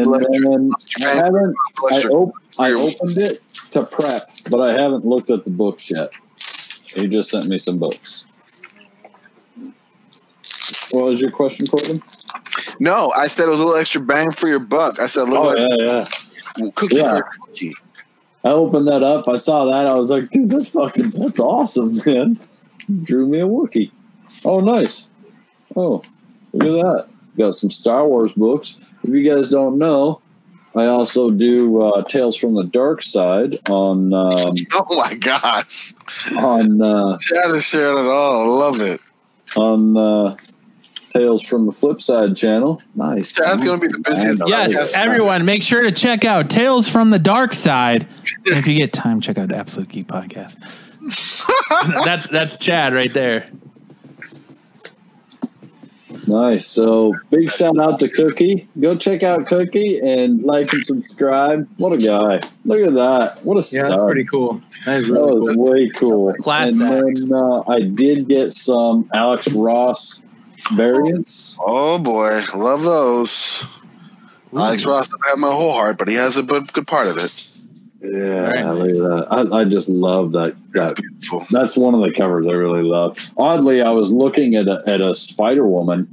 And 0.00 0.14
then 0.14 0.70
I 1.06 1.14
haven't 1.14 1.54
I, 1.90 2.02
op- 2.08 2.34
I 2.58 2.72
opened 2.72 3.18
it 3.18 3.38
to 3.72 3.84
prep, 3.84 4.22
but 4.50 4.60
I 4.60 4.72
haven't 4.72 5.04
looked 5.04 5.30
at 5.30 5.44
the 5.44 5.50
books 5.52 5.90
yet. 5.90 6.12
He 6.94 7.08
just 7.08 7.30
sent 7.30 7.46
me 7.48 7.58
some 7.58 7.78
books. 7.78 8.26
What 10.92 11.04
was 11.04 11.20
your 11.20 11.30
question, 11.30 11.66
Corbin? 11.66 12.02
No, 12.78 13.12
I 13.16 13.26
said 13.26 13.46
it 13.46 13.50
was 13.50 13.60
a 13.60 13.64
little 13.64 13.78
extra 13.80 14.00
bang 14.00 14.30
for 14.30 14.48
your 14.48 14.58
buck. 14.58 14.98
I 15.00 15.06
said 15.06 15.22
a 15.22 15.30
little 15.30 15.46
Oh 15.48 15.54
yeah, 15.56 16.04
yeah. 16.58 16.70
cookie 16.74 16.96
Yeah. 16.96 17.20
cookie. 17.40 17.72
I 18.44 18.50
opened 18.50 18.88
that 18.88 19.02
up. 19.02 19.28
I 19.28 19.36
saw 19.36 19.64
that. 19.66 19.86
I 19.86 19.94
was 19.94 20.10
like, 20.10 20.28
dude, 20.30 20.50
that's 20.50 20.70
fucking 20.70 21.10
that's 21.10 21.38
awesome, 21.38 21.96
man. 22.04 22.36
Drew 23.02 23.26
me 23.28 23.38
a 23.40 23.44
Wookie. 23.46 23.90
Oh, 24.44 24.60
nice. 24.60 25.10
Oh, 25.76 26.02
look 26.52 26.68
at 26.68 26.84
that. 27.06 27.14
Got 27.38 27.54
some 27.54 27.70
Star 27.70 28.08
Wars 28.08 28.32
books. 28.34 28.92
If 29.04 29.14
you 29.14 29.22
guys 29.22 29.48
don't 29.48 29.78
know, 29.78 30.20
I 30.74 30.86
also 30.86 31.30
do 31.30 31.82
uh, 31.82 32.02
Tales 32.04 32.36
from 32.36 32.54
the 32.54 32.64
Dark 32.64 33.02
Side 33.02 33.54
on 33.68 34.12
um, 34.14 34.54
Oh 34.72 34.96
my 34.96 35.14
gosh. 35.14 35.94
on 36.38 36.80
uh, 36.80 37.18
Chad 37.18 37.50
is 37.50 37.64
sharing 37.64 37.98
it 38.06 38.08
all. 38.10 38.58
Love 38.58 38.80
it. 38.80 39.00
on 39.56 39.96
uh, 39.96 40.34
Tales 41.10 41.42
from 41.46 41.66
the 41.66 41.72
Flip 41.72 42.00
Side 42.00 42.34
channel. 42.36 42.80
Nice. 42.94 43.34
Chad's 43.34 43.62
gonna 43.62 43.78
be 43.80 43.88
the 43.88 43.98
busiest. 43.98 44.40
Yes, 44.46 44.70
Yes. 44.72 44.94
everyone, 44.96 45.44
make 45.44 45.62
sure 45.62 45.82
to 45.82 45.92
check 45.92 46.24
out 46.24 46.48
Tales 46.48 46.88
from 46.88 47.10
the 47.10 47.18
Dark 47.18 47.52
Side. 47.52 48.06
If 48.46 48.66
you 48.66 48.74
get 48.78 48.94
time, 48.94 49.20
check 49.20 49.36
out 49.36 49.52
Absolute 49.52 49.90
Geek 49.90 50.06
Podcast. 50.08 50.56
that's 52.04 52.28
that's 52.28 52.56
Chad 52.56 52.94
right 52.94 53.12
there. 53.12 53.50
Nice. 56.26 56.66
So 56.66 57.14
big 57.30 57.50
shout 57.50 57.78
out 57.78 57.98
to 58.00 58.08
Cookie. 58.08 58.68
Go 58.78 58.96
check 58.96 59.22
out 59.24 59.46
Cookie 59.46 59.98
and 59.98 60.42
like 60.42 60.72
and 60.72 60.84
subscribe. 60.86 61.68
What 61.78 61.92
a 61.92 61.96
guy. 61.98 62.40
Look 62.64 62.80
at 62.86 62.94
that. 62.94 63.40
What 63.42 63.54
a 63.54 63.56
Yeah, 63.58 63.62
star. 63.86 63.88
that's 63.88 64.02
pretty 64.04 64.24
cool. 64.24 64.60
That 64.86 65.00
is 65.00 65.08
That 65.08 65.20
was 65.20 65.54
cool. 65.56 65.64
way 65.64 65.90
cool. 65.90 66.34
Class 66.34 66.68
and 66.72 66.82
act. 66.82 67.18
then 67.28 67.32
uh, 67.32 67.62
I 67.68 67.80
did 67.80 68.28
get 68.28 68.52
some 68.52 69.08
Alex 69.12 69.52
Ross 69.52 70.22
variants. 70.74 71.58
Oh 71.60 71.98
boy, 71.98 72.42
love 72.54 72.82
those. 72.82 73.64
Alex 74.54 74.84
Ross 74.84 75.06
doesn't 75.08 75.28
have 75.28 75.38
my 75.38 75.50
whole 75.50 75.72
heart, 75.72 75.98
but 75.98 76.08
he 76.08 76.14
has 76.14 76.36
a 76.36 76.42
good, 76.42 76.72
good 76.72 76.86
part 76.86 77.08
of 77.08 77.16
it. 77.16 77.48
Yeah, 78.02 78.50
Very 78.50 78.64
look 78.64 78.88
at 78.90 78.94
that. 78.94 79.26
I, 79.54 79.60
I 79.60 79.64
just 79.64 79.88
love 79.88 80.32
that. 80.32 80.56
That 80.72 80.96
Beautiful. 80.96 81.46
that's 81.50 81.76
one 81.76 81.94
of 81.94 82.00
the 82.00 82.12
covers 82.12 82.46
I 82.46 82.52
really 82.52 82.82
love. 82.82 83.16
Oddly, 83.38 83.80
I 83.82 83.90
was 83.90 84.12
looking 84.12 84.54
at 84.56 84.66
a, 84.68 84.82
at 84.86 85.00
a 85.00 85.14
Spider 85.14 85.66
Woman, 85.68 86.08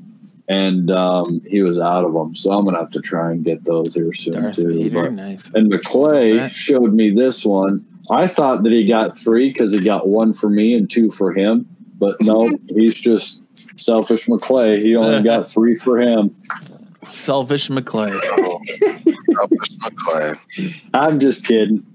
and 0.48 0.92
um, 0.92 1.42
he 1.48 1.62
was 1.62 1.80
out 1.80 2.06
of 2.06 2.14
them, 2.14 2.36
so 2.36 2.52
I'm 2.52 2.66
gonna 2.66 2.78
have 2.78 2.92
to 2.92 3.02
try 3.02 3.32
and 3.32 3.44
get 3.44 3.66
those 3.66 3.96
here 3.96 4.14
soon 4.14 4.42
Darth 4.42 4.56
too. 4.56 4.68
Vader, 4.68 5.04
But- 5.04 5.14
nice. 5.14 5.50
And 5.54 5.72
McClay 5.72 6.48
showed 6.50 6.94
me 6.94 7.10
this 7.12 7.46
one. 7.46 7.86
I 8.12 8.28
thought 8.28 8.64
that 8.64 8.72
he 8.72 8.86
got 8.86 9.16
three 9.16 9.50
because 9.50 9.72
he 9.74 9.84
got 9.84 10.08
one 10.08 10.34
for 10.34 10.50
me 10.50 10.74
and 10.74 10.90
two 10.90 11.10
for 11.10 11.34
him. 11.34 11.68
But 12.00 12.18
no, 12.22 12.50
he's 12.76 13.00
just 13.00 13.80
selfish 13.80 14.28
McClay. 14.28 14.80
He 14.82 14.96
only 14.96 15.22
got 15.34 15.46
three 15.48 15.76
for 15.76 16.00
him. 16.00 16.30
Selfish 17.08 17.70
McClay. 17.70 18.14
Selfish 18.16 19.78
McClay. 19.80 20.90
I'm 20.94 21.20
just 21.20 21.46
kidding. 21.48 21.86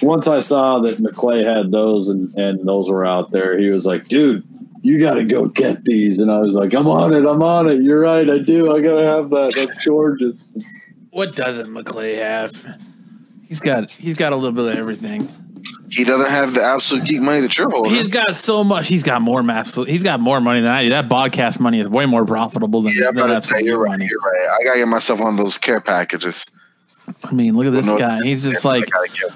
Once 0.00 0.26
I 0.26 0.40
saw 0.40 0.80
that 0.80 0.96
McClay 0.96 1.44
had 1.44 1.70
those 1.70 2.08
and, 2.08 2.28
and 2.36 2.66
those 2.66 2.90
were 2.90 3.04
out 3.04 3.30
there, 3.30 3.58
he 3.58 3.68
was 3.68 3.86
like, 3.86 4.04
dude, 4.04 4.44
you 4.82 4.98
got 4.98 5.14
to 5.14 5.24
go 5.24 5.48
get 5.48 5.84
these. 5.84 6.18
And 6.18 6.30
I 6.30 6.40
was 6.40 6.54
like, 6.54 6.74
I'm 6.74 6.88
on 6.88 7.12
it. 7.12 7.24
I'm 7.24 7.42
on 7.42 7.68
it. 7.68 7.82
You're 7.82 8.00
right. 8.00 8.28
I 8.28 8.38
do. 8.38 8.72
I 8.72 8.82
got 8.82 9.00
to 9.00 9.06
have 9.06 9.30
that. 9.30 9.52
That's 9.54 9.86
gorgeous. 9.86 10.52
What 11.10 11.36
doesn't 11.36 11.72
McClay 11.72 12.18
have? 12.18 12.78
He's 13.44 13.60
got 13.60 13.90
he's 13.90 14.16
got 14.16 14.32
a 14.32 14.36
little 14.36 14.52
bit 14.52 14.64
of 14.72 14.78
everything. 14.78 15.28
He 15.92 16.04
doesn't 16.04 16.30
have 16.30 16.54
the 16.54 16.62
absolute 16.62 17.04
geek 17.04 17.20
money 17.20 17.40
that 17.40 17.58
you're 17.58 17.68
holding. 17.70 17.92
He's 17.92 18.08
got 18.08 18.34
so 18.34 18.64
much. 18.64 18.88
He's 18.88 19.02
got 19.02 19.20
more 19.20 19.42
maps. 19.42 19.74
He's 19.74 20.02
got 20.02 20.20
more 20.20 20.40
money 20.40 20.62
than 20.62 20.70
I 20.70 20.84
do. 20.84 20.88
That 20.88 21.10
podcast 21.10 21.60
money 21.60 21.80
is 21.80 21.88
way 21.88 22.06
more 22.06 22.24
profitable 22.24 22.80
than, 22.80 22.94
yeah, 22.98 23.12
than 23.12 23.30
Absolute 23.30 23.64
you're 23.64 23.76
Geek 23.76 23.82
right. 23.84 23.90
money. 23.90 24.08
You're 24.10 24.20
right. 24.20 24.58
I 24.58 24.64
gotta 24.64 24.78
get 24.78 24.88
myself 24.88 25.20
on 25.20 25.36
those 25.36 25.58
care 25.58 25.82
packages. 25.82 26.46
I 27.24 27.32
mean, 27.34 27.54
look 27.54 27.66
at 27.66 27.72
this 27.72 27.84
guy. 27.84 28.22
He's 28.22 28.44
just 28.44 28.64
like, 28.64 28.84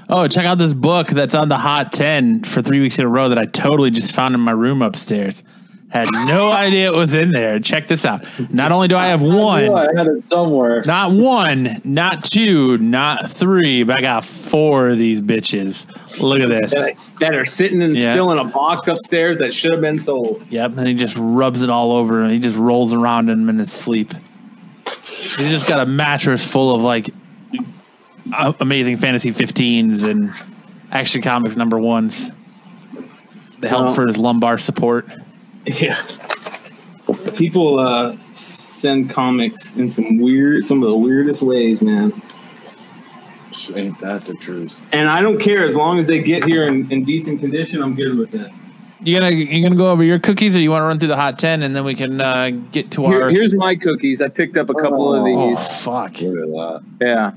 oh, 0.08 0.28
check 0.28 0.46
out 0.46 0.56
this 0.56 0.72
book 0.72 1.08
that's 1.08 1.34
on 1.34 1.48
the 1.48 1.58
hot 1.58 1.92
ten 1.92 2.42
for 2.44 2.62
three 2.62 2.80
weeks 2.80 2.98
in 2.98 3.04
a 3.04 3.08
row 3.08 3.28
that 3.28 3.38
I 3.38 3.44
totally 3.46 3.90
just 3.90 4.12
found 4.12 4.34
in 4.34 4.40
my 4.40 4.52
room 4.52 4.80
upstairs. 4.80 5.42
Had 5.88 6.08
no 6.12 6.50
idea 6.50 6.92
it 6.92 6.96
was 6.96 7.14
in 7.14 7.30
there. 7.30 7.60
Check 7.60 7.86
this 7.86 8.04
out. 8.04 8.24
Not 8.52 8.72
only 8.72 8.88
do 8.88 8.96
I 8.96 9.06
have 9.06 9.22
one, 9.22 9.70
I 9.72 9.86
had 9.96 10.08
it 10.08 10.24
somewhere. 10.24 10.82
not 10.84 11.12
one, 11.12 11.80
not 11.84 12.24
two, 12.24 12.76
not 12.78 13.30
three, 13.30 13.84
but 13.84 13.96
I 13.96 14.00
got 14.00 14.24
four 14.24 14.88
of 14.88 14.98
these 14.98 15.22
bitches. 15.22 15.86
Look 16.20 16.40
at 16.40 16.48
this. 16.48 16.72
that, 16.72 17.18
that 17.20 17.34
are 17.36 17.46
sitting 17.46 17.82
and 17.82 17.96
Yeah. 17.96 18.12
still 18.12 18.32
in 18.32 18.38
a 18.38 18.44
box 18.44 18.88
upstairs 18.88 19.38
that 19.38 19.54
should 19.54 19.70
have 19.72 19.80
been 19.80 19.98
sold. 20.00 20.44
Yep, 20.50 20.76
and 20.76 20.88
he 20.88 20.94
just 20.94 21.14
rubs 21.16 21.62
it 21.62 21.70
all 21.70 21.92
over 21.92 22.20
and 22.20 22.32
he 22.32 22.40
just 22.40 22.58
rolls 22.58 22.92
around 22.92 23.28
in 23.30 23.38
them 23.40 23.48
in 23.48 23.58
his 23.60 23.72
sleep. 23.72 24.12
He's 24.86 25.50
just 25.50 25.68
got 25.68 25.78
a 25.80 25.86
mattress 25.86 26.44
full 26.44 26.74
of 26.74 26.82
like 26.82 27.10
amazing 28.60 28.96
fantasy 28.96 29.30
15s 29.30 30.02
and 30.02 30.32
action 30.90 31.22
comics 31.22 31.54
number 31.56 31.78
ones. 31.78 32.32
The 33.60 33.68
help 33.68 33.84
Well- 33.86 33.94
for 33.94 34.06
his 34.08 34.18
lumbar 34.18 34.58
support. 34.58 35.08
Yeah. 35.80 36.00
People 37.36 37.78
uh, 37.78 38.16
send 38.34 39.10
comics 39.10 39.72
in 39.74 39.90
some 39.90 40.18
weird, 40.18 40.64
some 40.64 40.82
of 40.82 40.88
the 40.88 40.96
weirdest 40.96 41.42
ways, 41.42 41.82
man. 41.82 42.12
Ain't 43.74 43.98
that 43.98 44.22
the 44.26 44.34
truth? 44.34 44.84
And 44.92 45.08
I 45.08 45.20
don't 45.22 45.38
care 45.40 45.66
as 45.66 45.74
long 45.74 45.98
as 45.98 46.06
they 46.06 46.20
get 46.22 46.44
here 46.44 46.68
in, 46.68 46.90
in 46.92 47.04
decent 47.04 47.40
condition. 47.40 47.82
I'm 47.82 47.94
good 47.96 48.16
with 48.16 48.34
it. 48.34 48.52
You 49.00 49.18
gonna 49.18 49.30
you 49.34 49.62
gonna 49.62 49.76
go 49.76 49.90
over 49.90 50.02
your 50.02 50.18
cookies, 50.18 50.54
or 50.56 50.58
you 50.60 50.70
want 50.70 50.82
to 50.82 50.86
run 50.86 50.98
through 50.98 51.08
the 51.08 51.16
hot 51.16 51.38
ten, 51.38 51.62
and 51.62 51.74
then 51.76 51.84
we 51.84 51.94
can 51.94 52.20
uh, 52.20 52.50
get 52.72 52.90
to 52.92 53.02
Here- 53.06 53.24
our. 53.24 53.30
here's 53.30 53.54
my 53.54 53.74
cookies. 53.76 54.22
I 54.22 54.28
picked 54.28 54.56
up 54.56 54.70
a 54.70 54.74
couple 54.74 55.14
of 55.14 55.24
these. 55.24 55.36
oh 55.36 55.48
these. 55.56 55.82
fuck! 55.82 56.20
Look 56.20 56.38
at 56.38 56.80
that. 57.00 57.06
Yeah. 57.06 57.32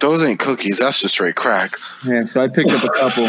Those 0.00 0.22
ain't 0.22 0.38
cookies. 0.38 0.78
That's 0.78 1.00
just 1.00 1.14
straight 1.14 1.34
crack. 1.36 1.76
Yeah, 2.06 2.24
so 2.24 2.42
I 2.42 2.48
picked 2.48 2.70
up 2.70 2.82
a 2.84 2.88
couple. 2.88 3.28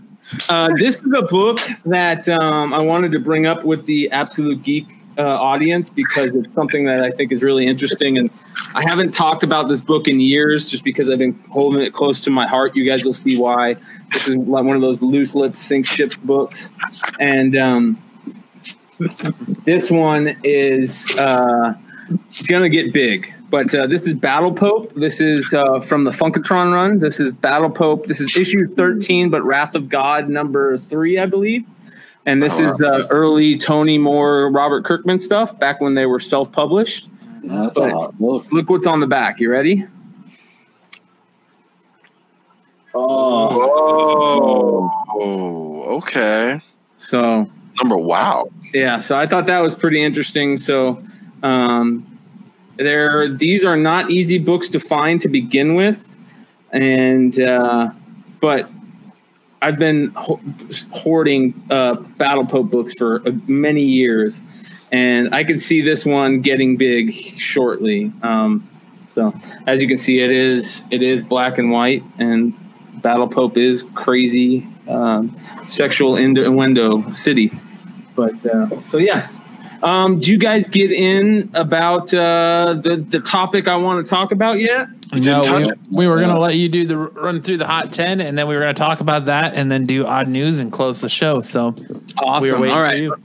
uh, 0.48 0.70
this 0.76 0.96
is 0.96 1.12
a 1.16 1.22
book 1.22 1.58
that 1.84 2.28
um, 2.28 2.74
I 2.74 2.78
wanted 2.78 3.12
to 3.12 3.18
bring 3.18 3.46
up 3.46 3.64
with 3.64 3.86
the 3.86 4.10
Absolute 4.10 4.62
Geek 4.62 4.86
uh, 5.18 5.22
audience 5.22 5.88
because 5.88 6.34
it's 6.34 6.52
something 6.52 6.84
that 6.84 7.02
I 7.02 7.10
think 7.10 7.32
is 7.32 7.42
really 7.42 7.66
interesting. 7.66 8.18
And 8.18 8.30
I 8.74 8.82
haven't 8.82 9.12
talked 9.12 9.42
about 9.42 9.68
this 9.68 9.80
book 9.80 10.08
in 10.08 10.20
years 10.20 10.66
just 10.66 10.84
because 10.84 11.08
I've 11.08 11.18
been 11.18 11.38
holding 11.48 11.82
it 11.82 11.92
close 11.92 12.20
to 12.22 12.30
my 12.30 12.46
heart. 12.46 12.76
You 12.76 12.84
guys 12.84 13.04
will 13.04 13.14
see 13.14 13.38
why. 13.38 13.76
This 14.12 14.28
is 14.28 14.36
like 14.36 14.64
one 14.64 14.76
of 14.76 14.82
those 14.82 15.02
loose 15.02 15.34
lips 15.34 15.60
sink 15.60 15.86
ship 15.86 16.12
books. 16.24 16.70
And 17.18 17.56
um, 17.56 18.02
this 19.64 19.90
one 19.90 20.36
is 20.42 21.06
uh, 21.18 21.74
going 22.48 22.62
to 22.62 22.68
get 22.68 22.92
big. 22.92 23.32
But 23.48 23.72
uh, 23.74 23.86
this 23.86 24.06
is 24.06 24.14
Battle 24.14 24.52
Pope. 24.52 24.92
This 24.94 25.20
is 25.20 25.54
uh, 25.54 25.80
from 25.80 26.04
the 26.04 26.12
Funk-O-Tron 26.12 26.72
run. 26.72 26.98
This 26.98 27.20
is 27.20 27.32
Battle 27.32 27.70
Pope. 27.70 28.04
This 28.06 28.20
is 28.20 28.36
issue 28.36 28.74
13, 28.74 29.30
but 29.30 29.42
Wrath 29.44 29.74
of 29.74 29.88
God 29.88 30.28
number 30.28 30.76
three, 30.76 31.18
I 31.18 31.26
believe. 31.26 31.64
And 32.26 32.42
this 32.42 32.58
is 32.58 32.82
uh, 32.82 33.06
early 33.08 33.56
Tony 33.56 33.98
Moore, 33.98 34.50
Robert 34.50 34.84
Kirkman 34.84 35.20
stuff 35.20 35.56
back 35.60 35.80
when 35.80 35.94
they 35.94 36.06
were 36.06 36.18
self 36.18 36.50
published. 36.50 37.08
That's 37.48 37.78
a 37.78 37.88
hot 37.90 38.18
book. 38.18 38.50
Look 38.50 38.68
what's 38.68 38.86
on 38.86 38.98
the 38.98 39.06
back. 39.06 39.38
You 39.38 39.48
ready? 39.48 39.86
Oh, 42.94 44.90
Oh, 45.18 45.96
okay. 45.98 46.60
So, 46.98 47.48
Number 47.78 47.96
wow. 47.96 48.48
yeah, 48.74 49.00
so 49.00 49.16
I 49.16 49.26
thought 49.26 49.46
that 49.46 49.60
was 49.60 49.74
pretty 49.74 50.02
interesting. 50.02 50.56
So, 50.56 51.02
um, 51.42 52.15
there, 52.76 53.28
these 53.28 53.64
are 53.64 53.76
not 53.76 54.10
easy 54.10 54.38
books 54.38 54.68
to 54.70 54.80
find 54.80 55.20
to 55.22 55.28
begin 55.28 55.74
with. 55.74 56.02
And, 56.72 57.38
uh, 57.40 57.90
but 58.40 58.68
I've 59.62 59.78
been 59.78 60.12
ho- 60.14 60.40
hoarding 60.92 61.60
uh, 61.70 61.96
Battle 61.96 62.46
Pope 62.46 62.70
books 62.70 62.94
for 62.94 63.26
uh, 63.26 63.32
many 63.46 63.82
years, 63.82 64.40
and 64.92 65.34
I 65.34 65.44
can 65.44 65.58
see 65.58 65.82
this 65.82 66.04
one 66.04 66.40
getting 66.40 66.76
big 66.76 67.12
shortly. 67.40 68.12
Um, 68.22 68.68
so, 69.08 69.34
as 69.66 69.80
you 69.80 69.88
can 69.88 69.98
see, 69.98 70.20
it 70.20 70.30
is 70.30 70.84
it 70.90 71.02
is 71.02 71.24
black 71.24 71.58
and 71.58 71.70
white, 71.70 72.04
and 72.18 72.54
Battle 73.02 73.28
Pope 73.28 73.56
is 73.56 73.84
crazy 73.94 74.66
um, 74.88 75.36
sexual 75.66 76.16
innuendo 76.16 77.10
city. 77.12 77.50
But 78.14 78.44
uh, 78.46 78.84
so 78.84 78.98
yeah. 78.98 79.28
Um, 79.82 80.20
do 80.20 80.30
you 80.30 80.38
guys 80.38 80.68
get 80.68 80.90
in 80.90 81.50
about 81.54 82.12
uh, 82.14 82.78
the 82.82 82.96
the 82.96 83.20
topic 83.20 83.68
I 83.68 83.76
want 83.76 84.04
to 84.04 84.10
talk 84.10 84.32
about 84.32 84.58
yet? 84.58 84.88
No, 85.12 85.42
we, 85.90 85.98
we 86.04 86.06
were 86.08 86.18
gonna 86.18 86.38
let 86.38 86.56
you 86.56 86.68
do 86.68 86.86
the 86.86 86.96
run 86.96 87.42
through 87.42 87.58
the 87.58 87.66
hot 87.66 87.92
ten, 87.92 88.20
and 88.20 88.36
then 88.38 88.48
we 88.48 88.54
were 88.54 88.60
gonna 88.60 88.74
talk 88.74 89.00
about 89.00 89.26
that, 89.26 89.54
and 89.54 89.70
then 89.70 89.86
do 89.86 90.06
odd 90.06 90.28
news 90.28 90.58
and 90.58 90.72
close 90.72 91.00
the 91.00 91.08
show. 91.08 91.40
So 91.42 91.74
Awesome. 92.18 92.60
waiting 92.60 92.74
All 92.74 92.78
for 92.78 92.82
right. 92.82 92.98
you. 92.98 93.16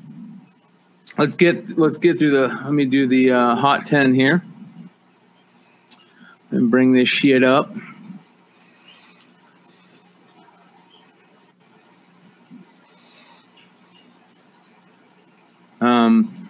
let's 1.18 1.36
get 1.36 1.78
let's 1.78 1.98
get 1.98 2.20
through 2.20 2.32
the 2.32 2.48
let 2.48 2.74
me 2.74 2.86
do 2.86 3.08
the 3.08 3.32
uh, 3.32 3.56
hot 3.56 3.86
10 3.86 4.14
here 4.14 4.44
and 6.52 6.70
bring 6.72 6.94
this 6.94 7.08
shit 7.10 7.44
up 7.44 7.74
um 15.80 16.41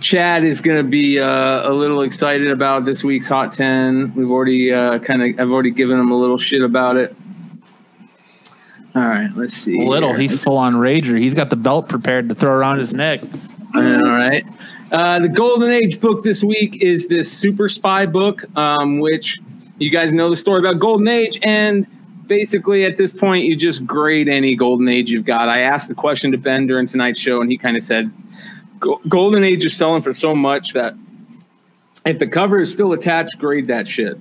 Chad 0.00 0.44
is 0.44 0.60
going 0.60 0.76
to 0.76 0.84
be 0.84 1.20
uh, 1.20 1.68
a 1.68 1.72
little 1.72 2.02
excited 2.02 2.50
about 2.50 2.84
this 2.84 3.04
week's 3.04 3.28
Hot 3.28 3.52
10. 3.52 4.14
We've 4.14 4.30
already 4.30 4.72
uh, 4.72 4.98
kind 4.98 5.22
of, 5.22 5.40
I've 5.40 5.50
already 5.50 5.70
given 5.70 5.98
him 5.98 6.10
a 6.10 6.16
little 6.16 6.38
shit 6.38 6.62
about 6.62 6.96
it. 6.96 7.14
All 8.94 9.02
right, 9.02 9.30
let's 9.36 9.54
see. 9.54 9.86
Little, 9.86 10.10
here. 10.10 10.18
he's 10.18 10.42
full 10.42 10.56
on 10.56 10.74
rager. 10.74 11.18
He's 11.18 11.34
got 11.34 11.50
the 11.50 11.56
belt 11.56 11.88
prepared 11.88 12.28
to 12.30 12.34
throw 12.34 12.52
around 12.52 12.78
his 12.78 12.92
neck. 12.92 13.22
All 13.74 13.82
right. 13.82 14.44
Uh, 14.92 15.20
the 15.20 15.28
Golden 15.28 15.70
Age 15.70 16.00
book 16.00 16.24
this 16.24 16.42
week 16.42 16.82
is 16.82 17.06
this 17.06 17.30
Super 17.30 17.68
Spy 17.68 18.06
book, 18.06 18.44
um, 18.56 18.98
which 18.98 19.38
you 19.78 19.90
guys 19.90 20.12
know 20.12 20.30
the 20.30 20.36
story 20.36 20.58
about 20.58 20.78
Golden 20.78 21.06
Age. 21.06 21.38
And 21.42 21.86
basically, 22.26 22.84
at 22.84 22.96
this 22.96 23.12
point, 23.12 23.44
you 23.44 23.54
just 23.56 23.86
grade 23.86 24.28
any 24.28 24.56
Golden 24.56 24.88
Age 24.88 25.10
you've 25.10 25.26
got. 25.26 25.48
I 25.48 25.60
asked 25.60 25.88
the 25.88 25.94
question 25.94 26.32
to 26.32 26.38
Ben 26.38 26.66
during 26.66 26.86
tonight's 26.86 27.20
show, 27.20 27.40
and 27.40 27.50
he 27.50 27.58
kind 27.58 27.76
of 27.76 27.82
said, 27.82 28.10
"Go- 28.10 28.27
Golden 29.08 29.44
Age 29.44 29.64
is 29.64 29.76
selling 29.76 30.02
for 30.02 30.12
so 30.12 30.34
much 30.34 30.72
that 30.72 30.94
if 32.06 32.18
the 32.18 32.26
cover 32.26 32.60
is 32.60 32.72
still 32.72 32.92
attached, 32.92 33.38
grade 33.38 33.66
that 33.66 33.86
shit. 33.86 34.18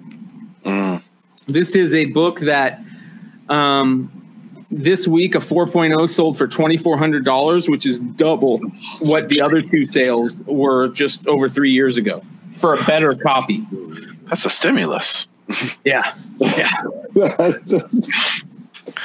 Mm. 0.64 1.02
This 1.48 1.76
is 1.76 1.94
a 1.94 2.06
book 2.06 2.40
that 2.42 2.82
um, 3.50 4.12
this 4.70 5.08
week 5.08 5.36
a 5.36 5.40
4.0 5.40 6.10
sold 6.10 6.38
for 6.38 6.48
$2,400, 6.48 7.70
which 7.70 7.86
is 7.86 8.00
double 8.00 8.60
what 9.00 9.30
the 9.30 9.42
other 9.42 9.62
two 9.62 9.86
sales 9.88 10.38
were 10.46 10.90
just 10.90 11.26
over 11.28 11.48
three 11.48 11.72
years 11.72 11.98
ago 11.98 12.22
for 12.56 12.74
a 12.74 12.84
better 12.86 13.14
copy. 13.24 13.66
That's 14.26 14.46
a 14.46 14.50
stimulus. 14.50 15.28
Yeah. 15.84 16.14
Yeah. 16.40 16.70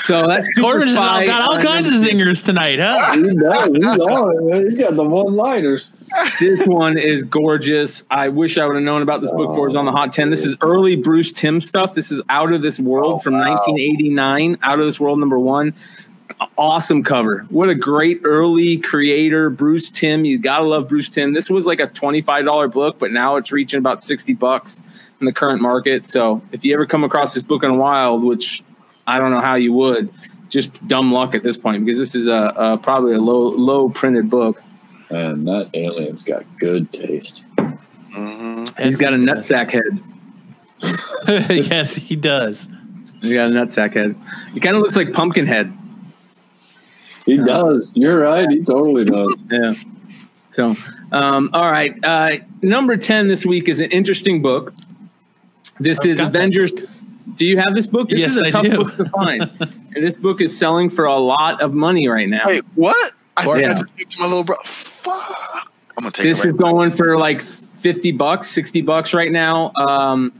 So 0.05 0.27
that's 0.27 0.47
Super 0.55 0.61
Corbin 0.73 0.89
has 0.89 0.97
Spy, 0.97 1.27
got 1.27 1.43
all 1.43 1.59
kinds 1.59 1.89
of 1.89 1.95
zingers 1.95 2.45
tonight, 2.45 2.79
huh? 2.79 3.13
he 3.15 3.23
does. 3.35 3.69
He's 3.69 3.99
on 3.99 4.37
it, 4.37 4.43
man. 4.43 4.71
He 4.71 4.77
got 4.77 4.95
the 4.95 5.05
one 5.05 5.35
liners. 5.35 5.97
This 6.39 6.67
one 6.67 6.99
is 6.99 7.25
gorgeous. 7.25 8.05
I 8.11 8.29
wish 8.29 8.59
I 8.59 8.67
would 8.67 8.75
have 8.77 8.85
known 8.85 9.03
about 9.03 9.21
this 9.21 9.31
book 9.31 9.49
before 9.49 9.67
it 9.67 9.71
was 9.71 9.77
on 9.77 9.85
the 9.87 9.93
Hot 9.93 10.13
10. 10.13 10.31
This 10.31 10.45
is 10.45 10.57
early 10.61 10.97
Bruce 10.97 11.33
Timm 11.33 11.61
stuff. 11.61 11.95
This 11.95 12.13
is 12.13 12.21
Out 12.29 12.53
of 12.53 12.63
This 12.63 12.79
World 12.79 13.15
Oh, 13.15 13.19
from 13.19 13.35
wow. 13.35 13.51
1989. 13.51 14.59
Out 14.63 14.79
of 14.79 14.85
This 14.87 15.01
World 15.01 15.19
number 15.19 15.39
one. 15.39 15.75
Awesome 16.57 17.03
cover. 17.05 17.47
What 17.51 17.69
a 17.69 17.75
great 17.75 18.21
early 18.25 18.79
creator, 18.79 19.51
Bruce 19.51 19.91
Timm. 19.91 20.25
You 20.25 20.39
gotta 20.39 20.65
love 20.65 20.89
Bruce 20.89 21.09
Timm. 21.09 21.35
This 21.35 21.51
was 21.51 21.67
like 21.67 21.81
a 21.81 21.87
$25 21.89 22.73
book, 22.73 22.99
but 22.99 23.13
now 23.13 23.37
it's 23.37 23.53
reaching 23.53 23.79
about 23.79 24.01
60 24.01 24.33
bucks 24.35 24.81
in 25.21 25.27
the 25.27 25.33
current 25.33 25.61
market. 25.63 26.07
So 26.07 26.43
if 26.51 26.65
you 26.65 26.75
ever 26.75 26.87
come 26.87 27.05
across 27.05 27.35
this 27.35 27.43
book 27.43 27.63
in 27.63 27.71
a 27.71 27.75
wild, 27.75 28.25
which 28.25 28.63
I 29.07 29.19
don't 29.19 29.31
know 29.31 29.41
how 29.41 29.55
you 29.55 29.73
would, 29.73 30.11
just 30.49 30.87
dumb 30.87 31.13
luck 31.13 31.35
at 31.35 31.43
this 31.43 31.57
point 31.57 31.85
because 31.85 31.99
this 31.99 32.15
is 32.15 32.27
a, 32.27 32.53
a 32.57 32.79
probably 32.79 33.15
a 33.15 33.21
low 33.21 33.49
low 33.49 33.89
printed 33.89 34.29
book. 34.31 34.63
And 35.11 35.43
that 35.45 35.71
alien's 35.75 36.23
got 36.23 36.45
good 36.59 36.93
taste. 36.93 37.45
hmm 37.59 38.65
He's 38.79 38.97
got 38.97 39.13
a 39.13 39.17
nutsack 39.17 39.71
head. 39.71 40.03
yes, 41.69 41.95
he 41.95 42.17
does. 42.17 42.69
He's 43.21 43.35
got 43.35 43.51
a 43.51 43.55
nutsack 43.55 43.95
head. 43.95 44.17
He 44.53 44.61
kind 44.61 44.77
of 44.77 44.83
looks 44.83 44.97
like 44.97 45.13
Pumpkinhead. 45.13 45.73
He 47.25 47.37
does. 47.37 47.97
You're 47.97 48.21
right. 48.21 48.49
He 48.51 48.63
totally 48.63 49.05
does. 49.05 49.43
Yeah. 49.51 49.75
So, 50.51 50.77
um, 51.13 51.49
all 51.55 51.71
right. 51.71 51.95
Uh, 52.05 52.33
number 52.61 52.97
10 52.99 53.29
this 53.29 53.47
week 53.47 53.69
is 53.71 53.81
an 53.81 53.91
interesting 53.91 54.43
book. 54.43 54.75
This 55.81 56.01
I've 56.01 56.07
is 56.07 56.19
got 56.19 56.33
that 56.33 56.39
Avengers. 56.39 56.73
Do 57.37 57.47
you 57.47 57.59
have 57.59 57.75
this 57.75 57.87
book? 57.87 58.09
This 58.09 58.21
Yes, 58.21 58.33
is 58.33 58.39
a 58.39 58.47
I 58.47 58.51
tough 58.51 58.63
do. 58.65 58.77
book 58.85 58.97
to 58.97 59.05
find. 59.07 59.43
and 59.61 60.05
this 60.05 60.17
book 60.17 60.41
is 60.41 60.57
selling 60.57 60.91
for 60.91 61.05
a 61.07 61.17
lot 61.17 61.61
of 61.61 61.73
money 61.75 62.09
right 62.09 62.29
now. 62.29 62.43
Wait, 62.47 62.65
what? 62.75 63.13
I 63.37 63.47
Or- 63.47 63.55
think 63.57 63.67
I 63.67 63.71
Yeah. 63.71 63.75
just 63.97 64.11
to 64.17 64.21
my 64.21 64.27
little 64.27 64.45
bro. 64.45 64.57
Fuck. 64.65 65.71
I'm 65.99 66.03
gonna 66.05 66.11
take 66.11 66.25
this 66.25 66.45
it 66.45 66.49
is 66.49 66.53
right. 66.55 66.61
going 66.61 66.91
for 66.91 67.19
like 67.19 67.41
50 67.43 68.13
bucks 68.13 68.49
60 68.49 68.81
bucks 68.83 69.13
right 69.15 69.31
now 69.33 69.73
um, 69.77 70.33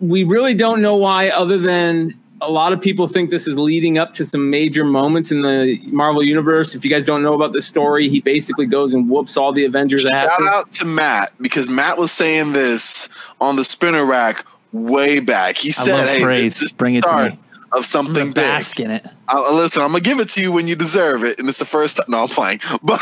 we 0.00 0.24
really 0.24 0.54
don't 0.54 0.80
know 0.80 0.96
why 0.96 1.28
other 1.30 1.58
than 1.58 2.18
a 2.40 2.50
lot 2.50 2.72
of 2.72 2.80
people 2.80 3.06
think 3.06 3.30
this 3.30 3.46
is 3.46 3.56
leading 3.58 3.98
up 3.98 4.14
to 4.14 4.24
some 4.24 4.50
major 4.50 4.84
moments 4.84 5.30
in 5.30 5.42
the 5.42 5.78
marvel 5.86 6.22
universe 6.22 6.74
if 6.74 6.84
you 6.84 6.90
guys 6.90 7.04
don't 7.04 7.22
know 7.22 7.34
about 7.34 7.52
this 7.52 7.66
story 7.66 8.08
he 8.08 8.20
basically 8.20 8.66
goes 8.66 8.94
and 8.94 9.08
whoops 9.08 9.36
all 9.36 9.52
the 9.52 9.64
avengers 9.64 10.02
Shout 10.02 10.12
ass 10.12 10.40
out 10.40 10.72
to 10.72 10.84
Matt 10.84 11.32
because 11.40 11.68
Matt 11.68 11.98
was 11.98 12.10
saying 12.10 12.52
this 12.52 13.08
on 13.40 13.56
the 13.56 13.64
spinner 13.64 14.04
rack 14.04 14.44
way 14.72 15.20
back. 15.20 15.56
He 15.56 15.72
said, 15.72 16.08
"Hey, 16.08 16.22
praise. 16.22 16.54
this 16.60 16.62
is 16.62 16.72
Bring 16.72 16.94
it 16.94 17.04
the 17.04 17.10
to 17.10 17.16
me. 17.16 17.38
of 17.72 17.78
I'm 17.78 17.82
something 17.82 18.14
gonna 18.14 18.26
big." 18.26 18.34
bask 18.34 18.80
in 18.80 18.90
it. 18.90 19.06
I, 19.28 19.52
listen, 19.52 19.82
I'm 19.82 19.88
gonna 19.90 20.00
give 20.00 20.20
it 20.20 20.28
to 20.30 20.42
you 20.42 20.52
when 20.52 20.66
you 20.66 20.74
deserve 20.76 21.24
it, 21.24 21.38
and 21.38 21.48
it's 21.48 21.58
the 21.58 21.64
first 21.64 21.96
time. 21.98 22.06
No, 22.08 22.22
I'm 22.22 22.28
playing, 22.28 22.60
but 22.82 23.00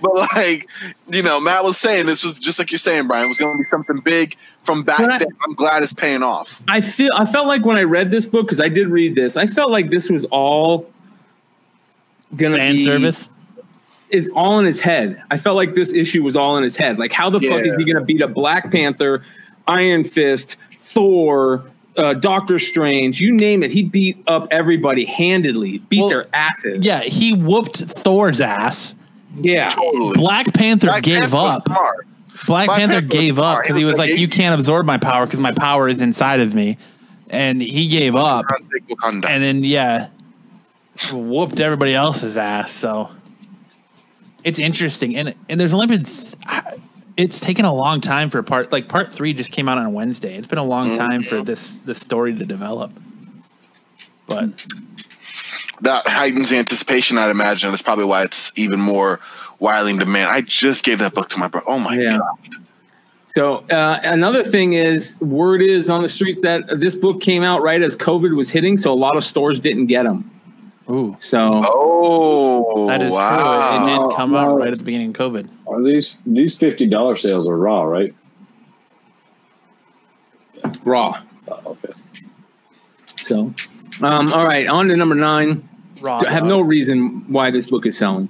but 0.00 0.14
like 0.34 0.68
you 1.08 1.22
know, 1.22 1.40
Matt 1.40 1.64
was 1.64 1.76
saying 1.78 2.06
this 2.06 2.22
was 2.24 2.38
just 2.38 2.58
like 2.58 2.70
you're 2.70 2.78
saying, 2.78 3.06
Brian. 3.08 3.24
It 3.24 3.28
was 3.28 3.38
gonna 3.38 3.58
be 3.58 3.64
something 3.70 3.98
big 4.00 4.36
from 4.62 4.82
back 4.82 5.00
I- 5.00 5.18
then. 5.18 5.28
I'm 5.44 5.54
glad 5.54 5.82
it's 5.82 5.92
paying 5.92 6.22
off. 6.24 6.60
i 6.66 6.80
feel 6.80 7.12
i 7.14 7.24
felt 7.24 7.46
like 7.46 7.64
when 7.64 7.76
i 7.76 7.82
read 7.84 8.10
this 8.10 8.26
book 8.26 8.46
because 8.46 8.60
i 8.60 8.68
did 8.68 8.88
read 8.88 9.14
this 9.14 9.36
i 9.36 9.46
felt 9.46 9.70
like 9.70 9.90
this 9.90 10.10
was 10.10 10.24
all 10.24 10.90
gonna 12.34 12.56
Fan 12.56 12.72
be 12.74 12.84
service. 12.84 13.30
it's 14.10 14.28
all 14.34 14.58
in 14.58 14.64
his 14.66 14.80
head. 14.80 15.22
I 15.30 15.38
felt 15.38 15.56
like 15.56 15.74
this 15.74 15.92
issue 15.92 16.22
was 16.22 16.34
all 16.36 16.56
in 16.56 16.62
his 16.64 16.76
head. 16.76 16.98
Like, 16.98 17.12
how 17.12 17.30
the 17.30 17.40
fuck 17.40 17.64
is 17.64 17.74
he 17.76 17.84
going 17.84 17.96
to 17.96 18.04
beat 18.04 18.20
a 18.20 18.28
Black 18.28 18.70
Panther, 18.72 19.24
Iron 19.68 20.04
Fist, 20.04 20.56
Thor, 20.96 21.64
uh, 21.96 22.14
Doctor 22.14 22.58
Strange, 22.58 23.20
you 23.20 23.32
name 23.32 23.62
it. 23.62 23.70
He 23.70 23.82
beat 23.82 24.16
up 24.26 24.48
everybody 24.50 25.04
handedly, 25.04 25.78
beat 25.78 26.00
Well, 26.00 26.08
their 26.08 26.26
asses. 26.34 26.84
Yeah, 26.84 27.00
he 27.02 27.34
whooped 27.34 27.76
Thor's 27.76 28.40
ass. 28.40 28.94
yeah. 29.38 29.68
Totally. 29.70 30.14
Black 30.14 30.52
Panther 30.54 30.86
Black 30.86 31.02
gave 31.02 31.20
Panther 31.20 31.36
up. 31.36 31.64
Black, 31.66 31.78
Black 32.46 32.68
Panther 32.70 32.92
Panther 33.00 33.06
gave 33.06 33.38
up 33.38 33.62
because 33.62 33.76
He 33.76 33.80
he 33.80 33.84
was 33.84 33.92
was 33.92 33.98
like, 33.98 34.10
like, 34.12 34.18
"You 34.20 34.28
can't 34.28 34.58
absorb 34.58 34.86
my 34.86 34.96
power 34.98 35.26
because 35.26 35.38
my 35.40 35.52
power 35.52 35.86
is 35.88 36.00
inside 36.00 36.40
of 36.40 36.54
me," 36.54 36.76
and 37.28 37.60
he 37.60 37.88
gave 37.88 38.14
up. 38.16 38.44
And 39.04 39.22
then 39.22 39.64
yeah, 39.64 40.08
whooped 41.12 41.60
everybody 41.60 41.94
else's 41.94 42.36
ass. 42.38 42.72
So 42.72 43.10
it's 44.44 44.58
interesting, 44.58 45.16
and 45.16 45.34
and 45.48 45.60
there's 45.60 45.74
only 45.74 45.86
been 45.88 46.04
th- 46.04 46.34
it's 47.16 47.40
taken 47.40 47.64
a 47.64 47.72
long 47.74 48.00
time 48.00 48.30
for 48.30 48.42
part 48.42 48.72
like 48.72 48.88
part 48.88 49.12
three 49.12 49.32
just 49.32 49.52
came 49.52 49.68
out 49.68 49.78
on 49.78 49.92
Wednesday. 49.92 50.36
It's 50.36 50.46
been 50.48 50.58
a 50.58 50.64
long 50.64 50.88
Mm-hmm. 50.88 50.96
time 50.96 51.22
for 51.22 51.42
this 51.42 51.76
this 51.78 51.98
story 52.00 52.34
to 52.34 52.44
develop. 52.44 52.92
But 54.26 54.66
that 55.82 56.06
heightens 56.06 56.52
anticipation, 56.52 57.16
I'd 57.18 57.30
imagine. 57.30 57.70
That's 57.70 57.82
probably 57.82 58.04
why 58.06 58.22
it's 58.22 58.52
even 58.56 58.80
more 58.80 59.20
wildly 59.60 59.92
in 59.92 59.98
demand. 59.98 60.30
I 60.30 60.40
just 60.40 60.84
gave 60.84 60.98
that 60.98 61.14
book 61.14 61.28
to 61.30 61.38
my 61.38 61.48
brother. 61.48 61.66
Oh 61.68 61.78
my 61.78 61.96
Yeah. 61.98 62.18
god! 62.18 62.38
So 63.28 63.56
uh, 63.70 64.00
another 64.02 64.42
thing 64.44 64.72
is, 64.72 65.20
word 65.20 65.60
is 65.60 65.90
on 65.90 66.00
the 66.02 66.08
streets 66.08 66.40
that 66.42 66.80
this 66.80 66.94
book 66.94 67.20
came 67.20 67.42
out 67.42 67.60
right 67.62 67.82
as 67.82 67.94
COVID 67.94 68.34
was 68.34 68.50
hitting, 68.50 68.76
so 68.78 68.90
a 68.92 68.94
lot 68.94 69.16
of 69.16 69.24
stores 69.24 69.58
didn't 69.60 69.86
get 69.86 70.04
them. 70.04 70.30
Ooh, 70.90 71.16
So 71.20 71.60
Oh, 71.64 72.86
that 72.88 73.02
is 73.02 73.12
wow. 73.12 73.28
true. 73.28 73.94
It 73.94 73.98
did 74.08 74.16
come 74.16 74.34
out 74.34 74.56
right 74.56 74.72
at 74.72 74.78
the 74.78 74.84
beginning 74.84 75.10
of 75.10 75.16
COVID. 75.16 75.48
Are 75.66 75.82
these 75.82 76.18
these 76.26 76.56
fifty 76.56 76.86
dollar 76.86 77.16
sales 77.16 77.46
are 77.48 77.56
raw, 77.56 77.82
right? 77.82 78.14
raw. 80.84 81.22
Oh, 81.48 81.60
okay. 81.72 81.92
So, 83.18 83.52
um, 84.02 84.32
all 84.32 84.44
right, 84.46 84.66
on 84.66 84.88
to 84.88 84.96
number 84.96 85.14
nine. 85.14 85.68
Raw. 86.00 86.22
I 86.26 86.30
have 86.30 86.44
no 86.44 86.60
reason 86.60 87.24
why 87.28 87.50
this 87.50 87.66
book 87.66 87.86
is 87.86 87.96
selling, 87.96 88.28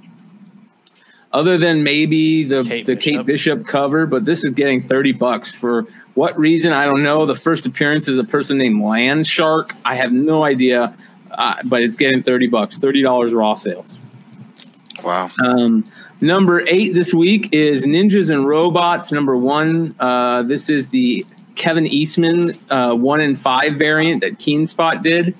other 1.33 1.57
than 1.57 1.83
maybe 1.83 2.43
the 2.43 2.63
Kate 2.63 2.85
the 2.85 2.95
Kate 2.95 3.25
Bishop. 3.25 3.59
Bishop 3.59 3.67
cover. 3.67 4.05
But 4.05 4.25
this 4.25 4.43
is 4.43 4.51
getting 4.53 4.81
thirty 4.81 5.11
bucks 5.13 5.51
for 5.51 5.83
what 6.15 6.37
reason? 6.37 6.73
I 6.73 6.85
don't 6.85 7.03
know. 7.03 7.25
The 7.25 7.35
first 7.35 7.65
appearance 7.65 8.07
is 8.07 8.17
a 8.17 8.23
person 8.23 8.57
named 8.57 8.81
Land 8.81 9.27
Shark. 9.27 9.73
I 9.85 9.95
have 9.95 10.11
no 10.11 10.43
idea, 10.43 10.95
uh, 11.37 11.55
but 11.65 11.83
it's 11.83 11.95
getting 11.95 12.21
thirty 12.23 12.47
bucks, 12.47 12.77
thirty 12.77 13.01
dollars 13.01 13.33
raw 13.33 13.55
sales. 13.55 13.97
Wow. 15.03 15.29
Um, 15.45 15.89
number 16.21 16.67
eight 16.67 16.93
this 16.93 17.13
week 17.13 17.49
is 17.51 17.85
Ninjas 17.85 18.29
and 18.29 18.47
Robots. 18.47 19.11
Number 19.11 19.37
one, 19.37 19.95
uh, 19.99 20.43
this 20.43 20.69
is 20.69 20.89
the 20.89 21.25
Kevin 21.55 21.87
Eastman 21.87 22.57
uh, 22.69 22.93
one 22.93 23.19
in 23.19 23.35
five 23.35 23.75
variant 23.75 24.21
that 24.21 24.37
Keenspot 24.37 25.01
did. 25.01 25.35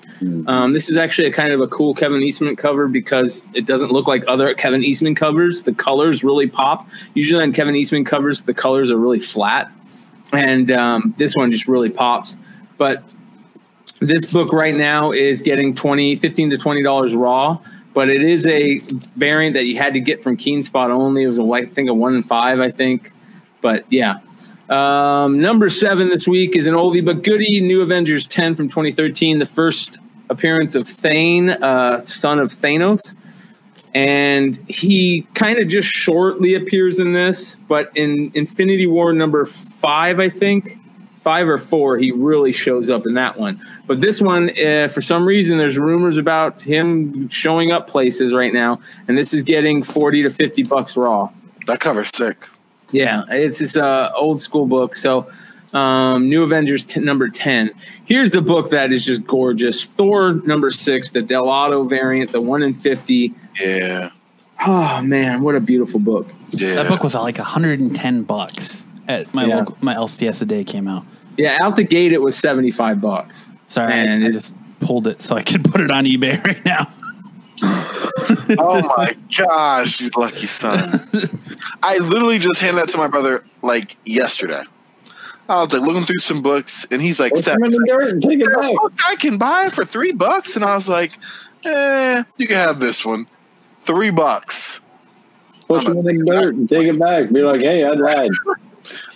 Um, 0.48 0.72
this 0.72 0.90
is 0.90 0.96
actually 0.96 1.28
a 1.28 1.32
kind 1.32 1.52
of 1.52 1.60
a 1.60 1.68
cool 1.68 1.94
Kevin 1.94 2.22
Eastman 2.22 2.56
cover 2.56 2.88
because 2.88 3.42
it 3.54 3.66
doesn't 3.66 3.92
look 3.92 4.08
like 4.08 4.24
other 4.26 4.52
Kevin 4.54 4.82
Eastman 4.82 5.14
covers. 5.14 5.62
The 5.62 5.72
colors 5.72 6.24
really 6.24 6.48
pop. 6.48 6.88
Usually 7.14 7.42
on 7.42 7.52
Kevin 7.52 7.76
Eastman 7.76 8.04
covers, 8.04 8.42
the 8.42 8.54
colors 8.54 8.90
are 8.90 8.96
really 8.96 9.20
flat, 9.20 9.70
and 10.32 10.72
um, 10.72 11.14
this 11.18 11.36
one 11.36 11.52
just 11.52 11.68
really 11.68 11.90
pops. 11.90 12.36
But 12.78 13.04
this 14.00 14.32
book 14.32 14.52
right 14.52 14.74
now 14.74 15.12
is 15.12 15.42
getting 15.42 15.74
20 15.74 16.16
15 16.16 16.50
to 16.50 16.58
20 16.58 16.82
dollars 16.82 17.14
raw 17.14 17.58
but 17.98 18.08
it 18.08 18.22
is 18.22 18.46
a 18.46 18.78
variant 19.16 19.54
that 19.54 19.64
you 19.64 19.76
had 19.76 19.92
to 19.94 19.98
get 19.98 20.22
from 20.22 20.36
keenspot 20.36 20.88
only. 20.88 21.24
It 21.24 21.26
was 21.26 21.40
a 21.40 21.42
i 21.42 21.66
think 21.66 21.88
a 21.88 21.94
one 21.94 22.14
in 22.14 22.22
five 22.22 22.60
i 22.60 22.70
think. 22.70 23.12
But 23.60 23.86
yeah. 23.90 24.20
Um, 24.68 25.40
number 25.40 25.68
seven 25.68 26.08
this 26.08 26.28
week 26.28 26.54
is 26.54 26.68
an 26.68 26.74
oldie 26.74 27.04
but 27.04 27.24
goodie 27.24 27.60
new 27.60 27.80
avengers 27.80 28.24
10 28.28 28.54
from 28.54 28.68
2013 28.68 29.40
the 29.40 29.46
first 29.46 29.98
appearance 30.30 30.76
of 30.76 30.86
thane 30.86 31.50
uh, 31.50 32.00
son 32.02 32.38
of 32.38 32.52
thanos. 32.52 33.14
And 33.94 34.56
he 34.68 35.26
kind 35.34 35.58
of 35.58 35.66
just 35.66 35.88
shortly 35.88 36.54
appears 36.54 37.00
in 37.00 37.14
this 37.14 37.56
but 37.66 37.90
in 37.96 38.30
infinity 38.34 38.86
war 38.86 39.12
number 39.12 39.44
five 39.44 40.20
i 40.20 40.28
think 40.28 40.78
five 41.20 41.48
or 41.48 41.58
four, 41.58 41.98
he 41.98 42.10
really 42.10 42.52
shows 42.52 42.90
up 42.90 43.06
in 43.06 43.14
that 43.14 43.38
one. 43.38 43.60
But 43.86 44.00
this 44.00 44.20
one, 44.20 44.50
uh, 44.58 44.88
for 44.88 45.00
some 45.00 45.26
reason, 45.26 45.58
there's 45.58 45.78
rumors 45.78 46.16
about 46.16 46.60
him 46.62 47.28
showing 47.28 47.72
up 47.72 47.88
places 47.88 48.32
right 48.32 48.52
now, 48.52 48.80
and 49.06 49.16
this 49.16 49.34
is 49.34 49.42
getting 49.42 49.82
forty 49.82 50.22
to 50.22 50.30
fifty 50.30 50.62
bucks 50.62 50.96
raw. 50.96 51.30
That 51.66 51.80
cover's 51.80 52.10
sick. 52.10 52.48
Yeah, 52.90 53.24
it's 53.28 53.58
this 53.58 53.76
uh, 53.76 54.10
old 54.16 54.40
school 54.40 54.66
book. 54.66 54.96
So, 54.96 55.30
um, 55.74 56.28
New 56.28 56.42
Avengers 56.42 56.84
t- 56.84 57.00
number 57.00 57.28
ten. 57.28 57.70
Here's 58.06 58.30
the 58.30 58.40
book 58.40 58.70
that 58.70 58.92
is 58.92 59.04
just 59.04 59.26
gorgeous. 59.26 59.84
Thor 59.84 60.34
number 60.34 60.70
six, 60.70 61.10
the 61.10 61.20
Dell'Otto 61.20 61.88
variant, 61.88 62.32
the 62.32 62.40
one 62.40 62.62
in 62.62 62.74
fifty. 62.74 63.34
Yeah. 63.60 64.10
Oh 64.66 65.00
man, 65.02 65.42
what 65.42 65.54
a 65.54 65.60
beautiful 65.60 66.00
book. 66.00 66.26
Yeah. 66.50 66.74
That 66.74 66.88
book 66.88 67.02
was 67.04 67.14
like 67.14 67.38
110 67.38 68.22
bucks 68.24 68.86
at 69.08 69.32
my 69.34 69.44
Yeah. 69.46 69.56
local, 69.56 69.76
my 69.80 69.94
LCS 69.94 70.42
a 70.42 70.46
day 70.46 70.62
came 70.64 70.86
out. 70.86 71.04
Yeah, 71.36 71.58
out 71.60 71.76
the 71.76 71.84
gate 71.84 72.12
it 72.12 72.20
was 72.22 72.36
seventy 72.36 72.70
five 72.70 73.00
bucks. 73.00 73.46
Sorry, 73.66 73.92
And 73.92 74.24
I, 74.24 74.28
I 74.28 74.32
just 74.32 74.54
pulled 74.80 75.06
it 75.06 75.20
so 75.22 75.36
I 75.36 75.42
could 75.42 75.64
put 75.70 75.80
it 75.80 75.90
on 75.90 76.04
eBay 76.04 76.42
right 76.44 76.64
now. 76.64 76.88
oh 78.58 78.82
my 78.96 79.14
gosh, 79.36 80.00
you 80.00 80.10
lucky 80.16 80.46
son. 80.46 81.00
I 81.82 81.98
literally 81.98 82.38
just 82.38 82.60
handed 82.60 82.80
that 82.82 82.88
to 82.90 82.98
my 82.98 83.08
brother 83.08 83.44
like 83.62 83.96
yesterday. 84.04 84.62
I 85.48 85.62
was 85.64 85.72
like 85.72 85.82
looking 85.82 86.04
through 86.04 86.18
some 86.18 86.42
books, 86.42 86.86
and 86.90 87.00
he's 87.00 87.18
like, 87.18 87.32
Put 87.32 87.42
"Seth, 87.44 87.54
them 87.54 87.64
in 87.64 87.70
the 87.72 87.84
dirt 87.88 88.12
and 88.12 88.22
take 88.22 88.38
it 88.38 88.42
"Is 88.42 88.46
there 88.48 88.54
a 88.58 88.60
back. 88.90 89.00
I 89.08 89.16
can 89.16 89.38
buy 89.38 89.64
it 89.66 89.72
for 89.72 89.84
three 89.84 90.12
bucks. 90.12 90.56
And 90.56 90.64
I 90.64 90.74
was 90.74 90.88
like, 90.88 91.12
eh, 91.64 92.22
you 92.36 92.46
can 92.46 92.56
have 92.56 92.80
this 92.80 93.04
one. 93.04 93.26
Three 93.82 94.10
bucks. 94.10 94.80
Push 95.66 95.84
them 95.84 96.06
in 96.06 96.18
the 96.18 96.24
dirt 96.30 96.54
and 96.54 96.68
take 96.68 96.86
it 96.86 96.98
back. 96.98 97.30
Be 97.30 97.42
like, 97.42 97.60
hey, 97.60 97.82
I 97.84 97.90
lied. 97.90 98.30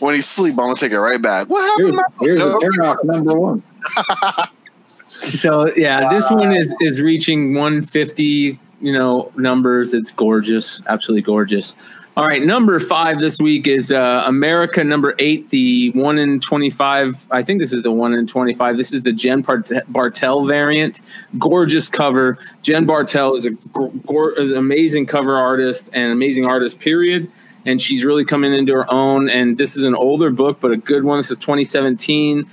When 0.00 0.14
he's 0.14 0.24
asleep, 0.24 0.52
I'm 0.52 0.66
gonna 0.66 0.74
take 0.74 0.92
it 0.92 1.00
right 1.00 1.20
back. 1.20 1.48
What 1.48 1.62
happened? 1.62 1.88
to 1.88 1.96
my 1.96 2.02
here's 2.26 2.40
a 2.40 2.50
book? 2.50 2.62
turn 2.62 2.80
off 2.86 2.98
number 3.04 3.38
one. 3.38 3.62
So 4.94 5.74
yeah, 5.74 6.10
this 6.10 6.30
one 6.30 6.54
is 6.54 6.74
is 6.80 7.00
reaching 7.00 7.54
150, 7.54 8.58
you 8.80 8.92
know, 8.92 9.32
numbers. 9.36 9.94
It's 9.94 10.10
gorgeous, 10.10 10.82
absolutely 10.86 11.22
gorgeous. 11.22 11.74
All 12.14 12.26
right, 12.26 12.42
number 12.42 12.78
five 12.78 13.18
this 13.20 13.38
week 13.38 13.66
is 13.66 13.90
uh, 13.90 14.22
America. 14.26 14.84
Number 14.84 15.14
eight, 15.18 15.48
the 15.48 15.90
one 15.92 16.18
in 16.18 16.40
25. 16.40 17.26
I 17.30 17.42
think 17.42 17.58
this 17.58 17.72
is 17.72 17.82
the 17.82 17.90
one 17.90 18.12
in 18.12 18.26
25. 18.26 18.76
This 18.76 18.92
is 18.92 19.02
the 19.02 19.12
Jen 19.14 19.40
Bart- 19.40 19.70
Bartel 19.88 20.44
variant. 20.44 21.00
Gorgeous 21.38 21.88
cover. 21.88 22.36
Jen 22.60 22.84
Bartel 22.84 23.34
is 23.34 23.46
a 23.46 23.50
gor- 23.50 23.92
gor- 24.06 24.38
is 24.38 24.50
an 24.50 24.58
amazing 24.58 25.06
cover 25.06 25.34
artist 25.38 25.88
and 25.94 26.12
amazing 26.12 26.44
artist. 26.44 26.78
Period. 26.80 27.32
And 27.66 27.80
she's 27.80 28.04
really 28.04 28.24
coming 28.24 28.52
into 28.52 28.72
her 28.72 28.92
own. 28.92 29.30
And 29.30 29.56
this 29.56 29.76
is 29.76 29.84
an 29.84 29.94
older 29.94 30.30
book, 30.30 30.58
but 30.60 30.72
a 30.72 30.76
good 30.76 31.04
one. 31.04 31.18
This 31.18 31.30
is 31.30 31.38
2017. 31.38 32.48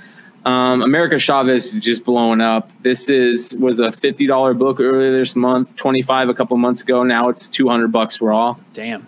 Um, 0.45 0.81
America 0.81 1.19
Chavez 1.19 1.73
is 1.73 1.83
just 1.83 2.05
blowing 2.05 2.39
up. 2.41 2.71
This 2.81 3.09
is 3.09 3.55
was 3.57 3.79
a 3.81 3.91
fifty 3.91 4.25
dollar 4.25 4.53
book 4.53 4.79
earlier 4.79 5.11
this 5.11 5.35
month, 5.35 5.75
twenty 5.75 6.01
five 6.01 6.29
a 6.29 6.33
couple 6.33 6.55
months 6.57 6.81
ago. 6.81 7.03
Now 7.03 7.27
it's 7.27 7.47
two 7.49 7.67
hundred 7.67 7.91
bucks 7.91 8.21
raw. 8.21 8.55
Damn. 8.73 9.05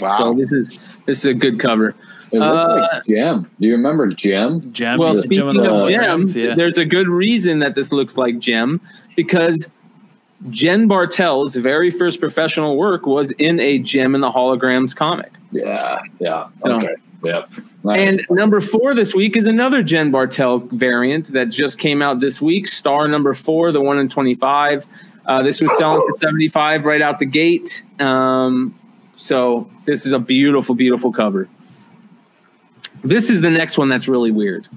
Wow. 0.00 0.18
So 0.18 0.34
this 0.34 0.52
is 0.52 0.78
this 1.06 1.18
is 1.20 1.26
a 1.26 1.34
good 1.34 1.58
cover. 1.58 1.94
It 2.30 2.40
looks 2.40 2.66
Uh, 2.66 2.88
like 2.92 3.04
Jem. 3.06 3.50
Do 3.58 3.68
you 3.68 3.74
remember 3.74 4.08
Jem? 4.08 4.70
Jem. 4.72 4.98
Well, 4.98 5.16
speaking 5.16 5.38
Jem 5.38 5.48
of 5.48 5.54
the 5.54 5.88
Jem, 5.88 6.28
yeah. 6.28 6.54
there's 6.54 6.78
a 6.78 6.84
good 6.84 7.08
reason 7.08 7.60
that 7.60 7.74
this 7.74 7.90
looks 7.90 8.18
like 8.18 8.38
Jem 8.38 8.80
because 9.16 9.68
Jen 10.50 10.86
Bartel's 10.88 11.56
very 11.56 11.90
first 11.90 12.20
professional 12.20 12.76
work 12.76 13.06
was 13.06 13.30
in 13.32 13.58
a 13.60 13.78
Jem 13.78 14.14
and 14.14 14.22
the 14.22 14.30
Holograms 14.30 14.94
comic. 14.94 15.32
Yeah, 15.52 15.98
yeah. 16.20 16.44
So- 16.58 16.76
Okay. 16.76 16.94
Yep. 17.24 17.48
And 17.86 18.26
number 18.28 18.60
four 18.60 18.94
this 18.94 19.14
week 19.14 19.34
is 19.34 19.46
another 19.46 19.82
Jen 19.82 20.10
Bartel 20.10 20.58
variant 20.72 21.32
that 21.32 21.48
just 21.48 21.78
came 21.78 22.02
out 22.02 22.20
this 22.20 22.42
week. 22.42 22.68
Star 22.68 23.08
number 23.08 23.32
four, 23.32 23.72
the 23.72 23.80
one 23.80 23.98
in 23.98 24.10
25. 24.10 24.86
Uh, 25.24 25.42
this 25.42 25.58
was 25.58 25.74
selling 25.78 26.02
for 26.06 26.14
75 26.18 26.84
right 26.84 27.00
out 27.00 27.18
the 27.18 27.24
gate. 27.24 27.82
Um, 27.98 28.78
so 29.16 29.70
this 29.86 30.04
is 30.04 30.12
a 30.12 30.18
beautiful, 30.18 30.74
beautiful 30.74 31.10
cover. 31.12 31.48
This 33.02 33.30
is 33.30 33.40
the 33.40 33.48
next 33.50 33.78
one 33.78 33.88
that's 33.88 34.06
really 34.06 34.30
weird. 34.30 34.68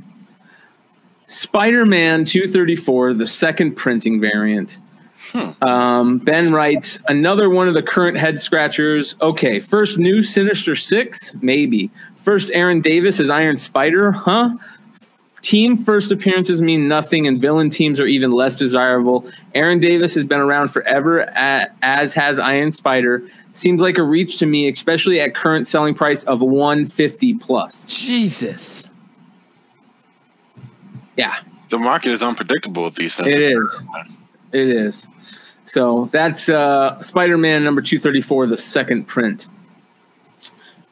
Spider 1.27 1.85
Man 1.85 2.23
234, 2.23 3.13
the 3.15 3.27
second 3.27 3.75
printing 3.75 4.21
variant. 4.21 4.77
Um, 5.61 6.17
ben 6.19 6.51
writes 6.51 6.99
another 7.07 7.49
one 7.49 7.67
of 7.67 7.73
the 7.73 7.83
current 7.83 8.17
head 8.17 8.39
scratchers. 8.39 9.15
Okay, 9.21 9.59
first 9.59 9.97
new 9.97 10.23
Sinister 10.23 10.75
Six, 10.75 11.33
maybe. 11.41 11.89
First 12.17 12.51
Aaron 12.53 12.81
Davis 12.81 13.19
as 13.19 13.29
Iron 13.29 13.57
Spider, 13.57 14.11
huh? 14.11 14.57
Team 15.41 15.77
first 15.77 16.11
appearances 16.11 16.61
mean 16.61 16.87
nothing, 16.87 17.25
and 17.27 17.39
villain 17.39 17.69
teams 17.69 17.99
are 17.99 18.07
even 18.07 18.31
less 18.31 18.57
desirable. 18.57 19.25
Aaron 19.55 19.79
Davis 19.79 20.13
has 20.15 20.23
been 20.25 20.39
around 20.39 20.69
forever, 20.69 21.19
a- 21.19 21.67
as 21.81 22.13
has 22.15 22.37
Iron 22.39 22.71
Spider. 22.71 23.23
Seems 23.53 23.81
like 23.81 23.97
a 23.97 24.03
reach 24.03 24.37
to 24.39 24.45
me, 24.45 24.67
especially 24.69 25.19
at 25.21 25.33
current 25.35 25.67
selling 25.67 25.95
price 25.95 26.23
of 26.23 26.41
150 26.41 27.35
plus. 27.35 27.85
Jesus. 27.87 28.87
Yeah. 31.15 31.35
The 31.69 31.79
market 31.79 32.11
is 32.11 32.21
unpredictable 32.21 32.83
with 32.83 32.95
these 32.95 33.15
things. 33.15 33.29
It 33.29 33.41
is. 33.41 33.81
It 34.51 34.69
is. 34.69 35.07
So 35.63 36.09
that's 36.11 36.47
uh, 36.49 36.99
Spider 37.01 37.37
Man 37.37 37.63
number 37.63 37.81
234, 37.81 38.47
the 38.47 38.57
second 38.57 39.05
print. 39.05 39.47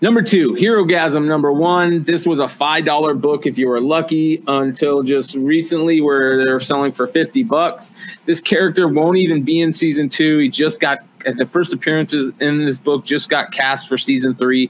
Number 0.02 0.22
two, 0.22 0.54
Herogasm 0.56 1.26
number 1.26 1.54
one. 1.54 2.04
This 2.04 2.28
was 2.28 2.42
a 2.42 2.46
$5 2.46 3.22
book 3.22 3.46
if 3.46 3.58
you 3.58 3.70
were 3.70 3.80
lucky 3.80 4.44
until 4.46 5.04
just 5.04 5.36
recently 5.36 6.02
where 6.02 6.44
they're 6.44 6.60
selling 6.60 6.92
for 6.92 7.08
50 7.08 7.44
bucks. 7.44 7.92
This 8.26 8.42
character 8.42 8.90
won't 8.90 9.18
even 9.18 9.44
be 9.44 9.62
in 9.62 9.72
season 9.72 10.10
two. 10.10 10.40
He 10.40 10.50
just 10.50 10.82
got 10.82 11.00
at 11.26 11.38
the 11.38 11.46
first 11.46 11.74
appearances 11.74 12.32
in 12.40 12.66
this 12.66 12.78
book 12.78 13.04
just 13.06 13.30
got 13.30 13.52
cast 13.52 13.88
for 13.88 13.98
season 13.98 14.36
three. 14.36 14.70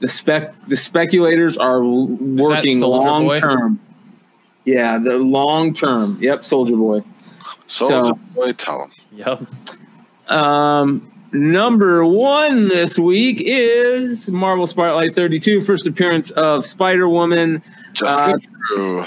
The 0.00 0.08
spec 0.08 0.54
the 0.66 0.76
speculators 0.76 1.56
are 1.56 1.82
working 1.84 2.80
long 2.80 3.38
term. 3.38 3.80
Yeah, 4.64 4.98
the 4.98 5.18
long 5.18 5.74
term. 5.74 6.18
Yep, 6.20 6.44
Soldier 6.44 6.76
Boy. 6.76 7.02
Soldier 7.68 8.06
So- 8.06 8.18
boy, 8.34 8.52
tell 8.52 8.82
him. 8.84 8.90
Yep. 9.16 9.42
Um, 10.30 11.10
number 11.32 12.04
one 12.04 12.68
this 12.68 12.98
week 12.98 13.42
is 13.44 14.30
Marvel 14.30 14.66
Spotlight 14.66 15.14
32, 15.14 15.60
first 15.60 15.86
appearance 15.86 16.30
of 16.32 16.64
Spider 16.66 17.08
Woman. 17.08 17.62
Jessica 17.92 18.38
Drew. 18.68 19.04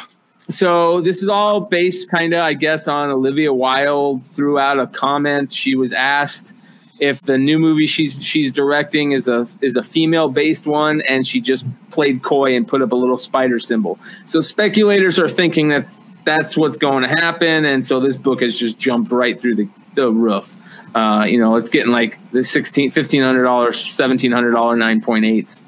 So 0.49 1.01
this 1.01 1.21
is 1.21 1.27
all 1.27 1.59
based 1.61 2.09
kind 2.09 2.33
of, 2.33 2.39
I 2.39 2.53
guess, 2.53 2.87
on 2.87 3.09
Olivia 3.09 3.53
Wilde 3.53 4.23
threw 4.27 4.57
out 4.57 4.79
a 4.79 4.87
comment. 4.87 5.51
She 5.51 5.75
was 5.75 5.91
asked 5.91 6.53
if 6.99 7.21
the 7.21 7.37
new 7.37 7.59
movie 7.59 7.85
she's 7.85 8.13
she's 8.23 8.51
directing 8.51 9.11
is 9.11 9.27
a 9.27 9.45
is 9.61 9.75
a 9.75 9.83
female 9.83 10.29
based 10.29 10.65
one, 10.65 11.01
and 11.01 11.27
she 11.27 11.41
just 11.41 11.65
played 11.91 12.23
coy 12.23 12.55
and 12.55 12.65
put 12.65 12.81
up 12.81 12.93
a 12.93 12.95
little 12.95 13.17
spider 13.17 13.59
symbol. 13.59 13.99
So 14.25 14.39
speculators 14.39 15.19
are 15.19 15.27
thinking 15.27 15.67
that 15.67 15.85
that's 16.27 16.57
what's 16.57 16.75
going 16.77 17.03
to 17.03 17.09
happen, 17.09 17.63
and 17.65 17.83
so 17.85 17.99
this 18.01 18.17
book 18.17 18.41
has 18.41 18.55
just 18.55 18.77
jumped 18.77 19.11
right 19.11 19.39
through 19.39 19.55
the, 19.55 19.69
the 19.95 20.11
roof. 20.11 20.55
Uh, 20.93 21.25
you 21.25 21.39
know, 21.39 21.55
it's 21.55 21.69
getting 21.69 21.91
like 21.91 22.19
the 22.31 22.43
sixteen, 22.43 22.91
fifteen 22.91 23.23
hundred 23.23 23.43
dollars, 23.43 23.79
seventeen 23.79 24.31
hundred 24.33 24.51
dollar 24.51 24.75
nine 24.75 25.01
point 25.01 25.23
eights. 25.25 25.63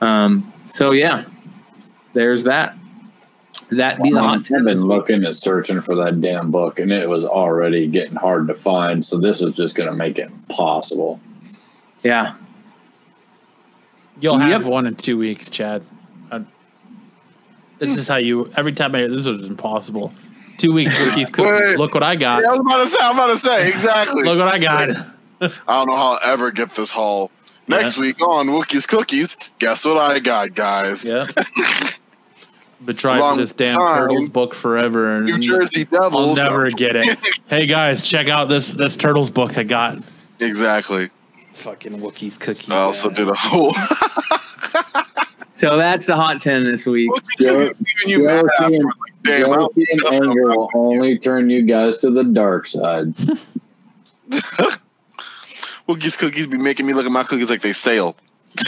Um, 0.00 0.52
so 0.66 0.90
yeah, 0.90 1.24
there's 2.14 2.42
that. 2.44 2.76
That 3.70 4.02
be 4.02 4.10
the 4.10 4.20
hot 4.20 4.50
I've 4.52 4.64
been 4.64 4.82
looking 4.82 5.24
and 5.24 5.34
searching 5.34 5.80
for 5.80 5.94
that 5.96 6.20
damn 6.20 6.50
book, 6.50 6.78
and 6.78 6.92
it 6.92 7.08
was 7.08 7.24
already 7.24 7.86
getting 7.86 8.16
hard 8.16 8.48
to 8.48 8.54
find. 8.54 9.02
So 9.04 9.18
this 9.18 9.40
is 9.40 9.56
just 9.56 9.76
going 9.76 9.88
to 9.88 9.94
make 9.94 10.18
it 10.18 10.28
impossible. 10.30 11.20
Yeah. 12.02 12.34
You'll 14.20 14.38
have 14.38 14.62
Yep. 14.62 14.70
one 14.70 14.86
in 14.86 14.94
two 14.94 15.16
weeks, 15.16 15.48
Chad. 15.48 15.82
This 17.82 17.96
is 17.98 18.08
how 18.08 18.16
you. 18.16 18.50
Every 18.56 18.72
time 18.72 18.94
I 18.94 18.98
hear 18.98 19.08
this 19.08 19.26
is 19.26 19.48
impossible. 19.48 20.12
Two 20.58 20.72
weeks 20.72 20.96
cookies. 20.96 21.26
Wait. 21.26 21.32
cookies. 21.32 21.78
Look 21.78 21.94
what 21.94 22.02
I 22.04 22.14
got. 22.16 22.42
Yeah, 22.42 22.48
I 22.50 22.52
was 22.52 22.60
about 22.60 22.84
to 22.84 22.88
say. 22.88 22.98
I'm 23.02 23.14
about 23.14 23.26
to 23.28 23.38
say 23.38 23.68
exactly. 23.68 24.22
Look 24.22 24.38
what 24.38 24.54
I 24.54 24.58
got. 24.58 24.88
I 25.40 25.48
don't 25.78 25.88
know 25.88 25.96
how 25.96 26.12
I'll 26.12 26.32
ever 26.32 26.50
get 26.52 26.74
this 26.74 26.92
haul. 26.92 27.30
Next 27.66 27.96
Yeah. 27.96 28.02
week 28.02 28.20
on 28.20 28.46
Wookiees 28.48 28.86
Cookies, 28.86 29.36
guess 29.58 29.84
what 29.84 29.96
I 30.12 30.18
got, 30.20 30.54
guys? 30.54 31.04
Yeah. 31.10 31.26
Been 32.84 32.96
trying 32.96 33.36
this 33.36 33.52
damn 33.52 33.76
time. 33.78 34.08
turtles 34.08 34.28
book 34.28 34.54
forever, 34.54 35.16
and 35.16 35.26
New 35.26 35.38
Jersey 35.38 35.84
Devils. 35.84 36.38
I'll 36.38 36.44
never 36.44 36.68
get 36.70 36.96
it. 36.96 37.16
hey 37.46 37.66
guys, 37.66 38.02
check 38.02 38.28
out 38.28 38.48
this 38.48 38.72
this 38.72 38.96
turtles 38.96 39.30
book 39.30 39.56
I 39.58 39.62
got. 39.62 39.98
Exactly. 40.40 41.10
Fucking 41.52 41.98
Wookiees 42.00 42.40
cookies. 42.40 42.70
I 42.70 42.78
also 42.78 43.08
did 43.10 43.28
a 43.28 43.34
whole. 43.34 43.74
So 45.54 45.76
that's 45.76 46.06
the 46.06 46.16
hot 46.16 46.40
10 46.40 46.64
this 46.64 46.86
week. 46.86 47.10
Joe- 47.38 47.62
Even 47.62 47.74
you 48.06 48.24
mad 48.24 48.42
Joe 48.58 48.64
afterwards, 48.64 48.72
Keane- 48.72 48.84
like, 48.84 48.94
damn, 49.22 49.52
I 49.52 49.56
don't 49.56 49.74
Jealousy 49.74 49.86
and 49.92 50.02
anger 50.26 50.48
will 50.48 50.70
only 50.74 51.18
turn 51.18 51.50
you 51.50 51.62
guys 51.62 51.98
to 51.98 52.10
the 52.10 52.24
dark 52.24 52.66
side. 52.66 53.14
Wookiees 55.88 56.16
Cookies 56.18 56.46
be 56.46 56.56
making 56.58 56.86
me 56.86 56.94
look 56.94 57.04
at 57.06 57.12
my 57.12 57.22
cookies 57.24 57.50
like 57.50 57.60
they 57.60 57.72
stale. 57.72 58.16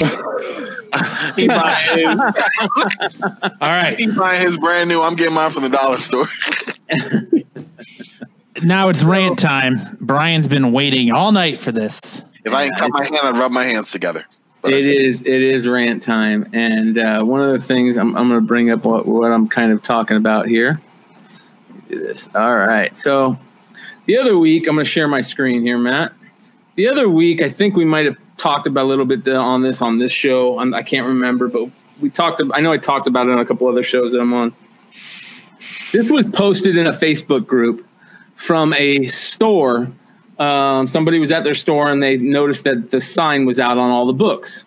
he, 1.37 1.47
buying 1.47 1.99
his, 1.99 2.07
All 2.09 3.49
right, 3.61 3.95
he 3.99 4.11
buying 4.11 4.41
his 4.47 4.57
brand 4.57 4.89
new. 4.89 5.03
I'm 5.03 5.15
getting 5.15 5.35
mine 5.35 5.51
from 5.51 5.63
the 5.65 5.69
dollar 5.69 5.99
store. 5.99 6.27
now 8.63 8.89
it's 8.89 9.03
rant 9.05 9.39
time. 9.39 9.77
Brian's 10.01 10.49
been 10.49 10.73
waiting 10.73 11.13
all 11.13 11.33
night 11.33 11.61
for 11.61 11.71
this. 11.71 12.25
If 12.45 12.53
I 12.53 12.65
ain't 12.65 12.77
cut 12.77 12.91
my 12.93 13.05
hand, 13.05 13.19
I'd 13.23 13.37
rub 13.37 13.53
my 13.53 13.65
hands 13.65 13.91
together. 13.91 14.25
But 14.65 14.73
It 14.73 14.87
is 14.87 15.21
it 15.21 15.43
is 15.43 15.69
rant 15.69 16.03
time, 16.03 16.49
and 16.55 16.97
uh, 16.97 17.23
one 17.23 17.43
of 17.43 17.53
the 17.53 17.65
things 17.65 17.99
I'm, 17.99 18.17
I'm 18.17 18.29
going 18.29 18.41
to 18.41 18.47
bring 18.47 18.71
up 18.71 18.83
what, 18.85 19.05
what 19.05 19.31
I'm 19.31 19.47
kind 19.47 19.71
of 19.73 19.83
talking 19.83 20.17
about 20.17 20.47
here. 20.47 20.81
Do 21.91 21.99
this. 21.99 22.31
All 22.35 22.57
right. 22.57 22.97
So 22.97 23.39
the 24.07 24.17
other 24.17 24.39
week, 24.39 24.67
I'm 24.67 24.75
going 24.75 24.87
to 24.87 24.91
share 24.91 25.07
my 25.07 25.21
screen 25.21 25.61
here, 25.61 25.77
Matt. 25.77 26.15
The 26.77 26.89
other 26.89 27.11
week, 27.11 27.43
I 27.43 27.51
think 27.51 27.77
we 27.77 27.85
might 27.85 28.07
have 28.07 28.17
talked 28.39 28.67
about 28.67 28.85
a 28.85 28.89
little 28.89 29.05
bit 29.05 29.29
on 29.29 29.61
this 29.61 29.83
on 29.83 29.99
this 29.99 30.13
show. 30.13 30.59
I'm, 30.59 30.73
I 30.73 30.83
can't 30.83 31.07
remember, 31.07 31.49
but 31.49 31.69
we 32.01 32.09
talked. 32.09 32.41
I 32.55 32.63
know 32.63 32.73
I 32.73 32.79
talked 32.79 33.07
about 33.07 33.27
it 33.27 33.33
on 33.33 33.41
a 33.41 33.45
couple 33.45 33.69
other 33.69 33.83
shows 33.83 34.13
that 34.13 34.21
I'm 34.21 34.33
on. 34.33 34.55
This 35.93 36.09
was 36.09 36.27
posted 36.27 36.79
in 36.79 36.87
a 36.87 36.93
Facebook 36.93 37.47
group 37.47 37.87
from 38.35 38.73
a 38.73 39.09
store 39.09 39.93
um, 40.45 40.87
somebody 40.87 41.19
was 41.19 41.31
at 41.31 41.45
their 41.45 41.55
store 41.55 41.91
and 41.91 42.03
they 42.03 42.17
noticed 42.17 42.65
that 42.65 42.91
the 42.91 43.01
sign 43.01 43.47
was 43.47 43.59
out 43.59 43.79
on 43.79 43.91
all 43.91 44.07
the 44.07 44.13
books. 44.13 44.65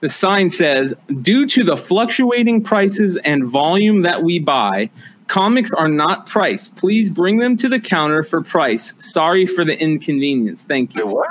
The 0.00 0.08
sign 0.08 0.48
says, 0.48 0.94
Due 1.20 1.46
to 1.48 1.62
the 1.62 1.76
fluctuating 1.76 2.62
prices 2.62 3.18
and 3.18 3.44
volume 3.44 4.02
that 4.02 4.22
we 4.22 4.38
buy, 4.38 4.88
comics 5.26 5.72
are 5.72 5.88
not 5.88 6.26
priced. 6.26 6.74
Please 6.76 7.10
bring 7.10 7.38
them 7.38 7.56
to 7.58 7.68
the 7.68 7.78
counter 7.78 8.22
for 8.22 8.42
price. 8.42 8.94
Sorry 8.98 9.46
for 9.46 9.64
the 9.64 9.78
inconvenience. 9.78 10.64
Thank 10.64 10.94
you. 10.94 11.06
What? 11.06 11.28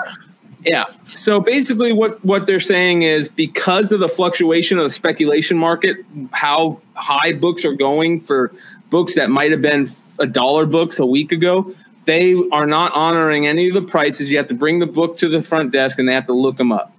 Yeah. 0.63 0.85
So 1.15 1.39
basically, 1.39 1.93
what 1.93 2.23
what 2.23 2.45
they're 2.45 2.59
saying 2.59 3.01
is 3.03 3.27
because 3.27 3.91
of 3.91 4.01
the 4.01 4.09
fluctuation 4.09 4.77
of 4.77 4.83
the 4.83 4.89
speculation 4.89 5.57
market, 5.57 5.97
how 6.31 6.79
high 6.93 7.33
books 7.33 7.65
are 7.65 7.73
going 7.73 8.19
for 8.19 8.53
books 8.89 9.15
that 9.15 9.29
might 9.29 9.51
have 9.51 9.61
been 9.61 9.89
a 10.19 10.27
dollar 10.27 10.65
books 10.65 10.99
a 10.99 11.05
week 11.05 11.31
ago, 11.31 11.73
they 12.09 12.33
are 12.51 12.65
not 12.65 12.91
honoring 12.95 13.45
any 13.45 13.67
of 13.67 13.75
the 13.75 13.83
prices. 13.83 14.31
You 14.31 14.37
have 14.37 14.47
to 14.47 14.55
bring 14.55 14.79
the 14.79 14.87
book 14.87 15.17
to 15.17 15.29
the 15.29 15.43
front 15.43 15.71
desk 15.71 15.99
and 15.99 16.09
they 16.09 16.13
have 16.13 16.25
to 16.25 16.33
look 16.33 16.57
them 16.57 16.71
up. 16.71 16.91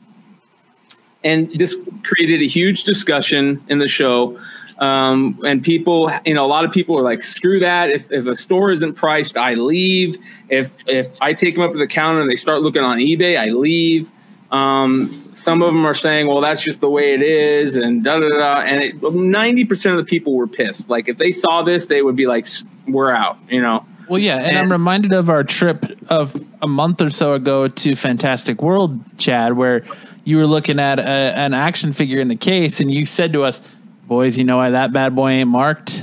And 1.25 1.51
this 1.59 1.77
created 2.05 2.41
a 2.43 2.47
huge 2.47 2.85
discussion 2.85 3.61
in 3.69 3.81
the 3.81 3.89
show. 3.89 4.39
Um, 4.79 5.41
and 5.45 5.65
people, 5.65 6.13
you 6.25 6.35
know, 6.35 6.45
a 6.45 6.47
lot 6.47 6.65
of 6.65 6.71
people 6.71 6.97
are 6.97 7.03
like, 7.03 7.25
screw 7.25 7.59
that. 7.59 7.91
If, 7.91 8.13
if 8.13 8.29
a 8.29 8.37
store 8.37 8.71
isn't 8.71 8.95
priced, 8.95 9.37
I 9.37 9.55
leave. 9.55 10.17
If, 10.49 10.73
if 10.87 11.17
I 11.21 11.35
take 11.35 11.57
them 11.57 11.65
up 11.65 11.73
to 11.73 11.79
the 11.79 11.89
counter 11.89 12.21
and 12.21 12.31
they 12.31 12.37
start 12.37 12.63
looking 12.63 12.83
on 12.83 12.99
eBay, 12.99 13.37
I 13.37 13.47
leave. 13.47 14.13
Um, 14.53 15.33
some 15.35 15.61
of 15.61 15.75
them 15.75 15.85
are 15.87 15.95
saying, 15.95 16.29
well, 16.29 16.41
that's 16.41 16.63
just 16.63 16.81
the 16.81 16.89
way 16.89 17.15
it 17.15 17.23
is. 17.23 17.75
And 17.75 18.05
da 18.05 18.21
da 18.21 18.29
da. 18.29 18.61
And 18.61 18.85
it, 18.85 19.01
90% 19.01 19.91
of 19.91 19.97
the 19.97 20.05
people 20.05 20.35
were 20.35 20.47
pissed. 20.47 20.89
Like 20.89 21.09
if 21.09 21.19
they 21.19 21.33
saw 21.33 21.63
this, 21.63 21.87
they 21.87 22.01
would 22.01 22.17
be 22.17 22.29
like, 22.29 22.47
we're 22.87 23.11
out, 23.11 23.39
you 23.49 23.61
know? 23.61 23.85
Well, 24.11 24.19
yeah, 24.19 24.39
and, 24.39 24.59
I'm 24.59 24.73
reminded 24.73 25.13
of 25.13 25.31
our 25.31 25.45
trip 25.45 25.87
of 26.11 26.35
a 26.61 26.67
month 26.67 27.01
or 27.01 27.11
so 27.11 27.35
ago 27.35 27.69
to 27.69 27.95
Fantastic 27.95 28.61
World, 28.61 28.99
Chad, 29.19 29.53
where 29.53 29.85
you 30.25 30.37
were 30.37 30.49
looking 30.49 30.81
at 30.81 30.99
a, 30.99 31.03
an 31.07 31.55
action 31.55 31.93
figure 31.93 32.19
in 32.19 32.27
the 32.27 32.35
case, 32.35 32.81
and 32.81 32.93
you 32.93 33.07
said 33.07 33.33
to 33.35 33.45
us, 33.45 33.63
"Boys, 34.09 34.37
you 34.37 34.43
know 34.43 34.57
why 34.57 34.71
that 34.71 34.93
bad 34.93 35.15
boy 35.15 35.31
ain't 35.31 35.49
marked? 35.49 36.03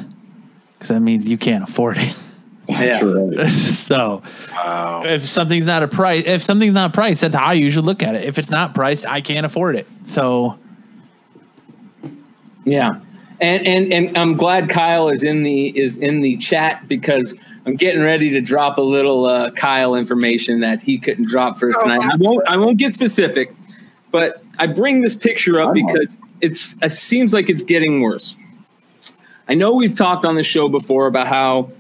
Because 0.74 0.88
that 0.88 1.02
means 1.02 1.30
you 1.30 1.38
can't 1.38 1.66
afford 1.66 1.98
it." 1.98 2.18
That's 2.70 3.04
right. 3.04 3.46
so, 3.50 4.24
Wow. 4.54 5.04
if 5.06 5.24
something's 5.24 5.66
not 5.66 5.84
a 5.84 5.90
price, 5.90 6.26
if 6.26 6.42
something's 6.42 6.74
not 6.74 6.94
priced, 6.94 7.20
that's 7.20 7.36
how 7.36 7.44
I 7.44 7.54
usually 7.54 7.86
look 7.86 8.04
at 8.04 8.16
it. 8.16 8.24
If 8.24 8.38
it's 8.40 8.50
not 8.50 8.74
priced, 8.74 9.06
I 9.06 9.20
can't 9.20 9.46
afford 9.46 9.76
it. 9.76 9.86
So, 10.06 10.58
Yeah. 12.64 13.02
And, 13.40 13.68
and 13.68 13.94
and 13.94 14.18
I'm 14.18 14.36
glad 14.36 14.68
Kyle 14.70 15.10
is 15.10 15.24
in 15.24 15.44
the 15.44 15.78
is 15.78 15.98
in 15.98 16.22
the 16.22 16.38
chat 16.38 16.88
because 16.88 17.36
I'm 17.68 17.76
getting 17.76 18.02
ready 18.02 18.30
to 18.32 18.42
drop 18.42 18.78
a 18.78 18.82
little 18.82 19.26
uh, 19.26 19.52
Kyle 19.52 19.96
information 19.96 20.62
that 20.62 20.82
he 20.82 20.98
couldn't 20.98 21.28
drop 21.28 21.60
for 21.60 21.70
us 21.70 21.78
tonight. 21.84 22.02
I 22.02 22.16
won't 22.18 22.48
I 22.48 22.58
won't 22.58 22.78
get 22.78 22.94
specific, 22.94 23.54
but 24.12 24.32
I 24.58 24.74
bring 24.74 25.02
this 25.02 25.16
picture 25.16 25.60
up 25.60 25.74
because 25.74 26.16
it's 26.40 26.76
it 26.82 26.92
seems 26.92 27.34
like 27.34 27.50
it's 27.50 27.62
getting 27.62 28.02
worse. 28.02 28.38
I 29.50 29.54
know 29.54 29.74
we've 29.74 29.96
talked 29.96 30.26
on 30.26 30.36
the 30.36 30.44
show 30.44 30.70
before 30.70 31.08
about 31.08 31.28
how 31.28 31.72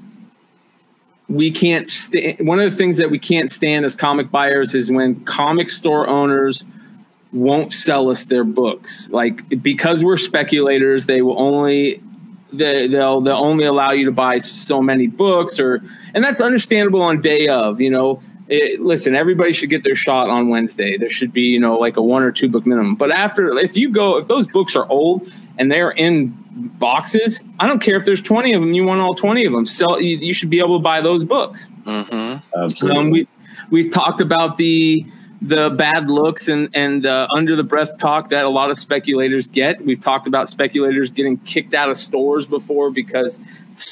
we 1.29 1.51
can't 1.51 1.87
stand 1.87 2.45
one 2.45 2.59
of 2.59 2.69
the 2.69 2.75
things 2.75 2.97
that 2.97 3.09
we 3.09 3.19
can't 3.19 3.51
stand 3.51 3.85
as 3.85 3.95
comic 3.95 4.29
buyers 4.29 4.75
is 4.75 4.91
when 4.91 5.23
comic 5.25 5.69
store 5.69 6.07
owners 6.07 6.65
won't 7.31 7.73
sell 7.73 8.09
us 8.09 8.25
their 8.25 8.43
books. 8.43 9.09
Like 9.09 9.61
because 9.61 10.03
we're 10.03 10.17
speculators, 10.17 11.05
they 11.05 11.21
will 11.21 11.39
only 11.39 12.01
they, 12.51 12.87
they'll 12.87 13.21
they'll 13.21 13.35
only 13.35 13.65
allow 13.65 13.91
you 13.91 14.05
to 14.05 14.11
buy 14.11 14.37
so 14.37 14.81
many 14.81 15.07
books, 15.07 15.59
or 15.59 15.81
and 16.13 16.23
that's 16.23 16.41
understandable 16.41 17.01
on 17.01 17.21
day 17.21 17.47
of. 17.47 17.81
You 17.81 17.89
know, 17.89 18.21
it, 18.47 18.79
listen, 18.79 19.15
everybody 19.15 19.53
should 19.53 19.69
get 19.69 19.83
their 19.83 19.95
shot 19.95 20.29
on 20.29 20.49
Wednesday. 20.49 20.97
There 20.97 21.09
should 21.09 21.33
be 21.33 21.41
you 21.41 21.59
know 21.59 21.77
like 21.77 21.97
a 21.97 22.01
one 22.01 22.23
or 22.23 22.31
two 22.31 22.49
book 22.49 22.65
minimum. 22.65 22.95
But 22.95 23.11
after, 23.11 23.57
if 23.57 23.75
you 23.75 23.91
go, 23.91 24.17
if 24.17 24.27
those 24.27 24.47
books 24.47 24.75
are 24.75 24.87
old 24.89 25.31
and 25.57 25.71
they're 25.71 25.91
in 25.91 26.37
boxes, 26.79 27.41
I 27.59 27.67
don't 27.67 27.79
care 27.79 27.95
if 27.95 28.05
there's 28.05 28.21
20 28.21 28.53
of 28.53 28.61
them. 28.61 28.73
You 28.73 28.85
want 28.85 29.01
all 29.01 29.15
20 29.15 29.45
of 29.45 29.51
them. 29.51 29.65
Sell. 29.65 30.01
You, 30.01 30.17
you 30.17 30.33
should 30.33 30.49
be 30.49 30.59
able 30.59 30.79
to 30.79 30.83
buy 30.83 31.01
those 31.01 31.23
books. 31.23 31.69
Mm-hmm. 31.83 32.59
Absolutely. 32.59 32.99
Um, 32.99 33.09
we 33.11 33.27
we've 33.69 33.91
talked 33.91 34.21
about 34.21 34.57
the 34.57 35.05
the 35.41 35.69
bad 35.69 36.09
looks 36.09 36.47
and 36.47 36.69
and 36.73 37.05
uh, 37.05 37.27
under 37.33 37.55
the 37.55 37.63
breath 37.63 37.97
talk 37.97 38.29
that 38.29 38.45
a 38.45 38.49
lot 38.49 38.69
of 38.69 38.77
speculators 38.77 39.47
get. 39.47 39.83
We've 39.83 39.99
talked 39.99 40.27
about 40.27 40.49
speculators 40.49 41.11
getting 41.11 41.37
kicked 41.39 41.73
out 41.73 41.89
of 41.89 41.97
stores 41.97 42.45
before 42.45 42.89
because 42.91 43.39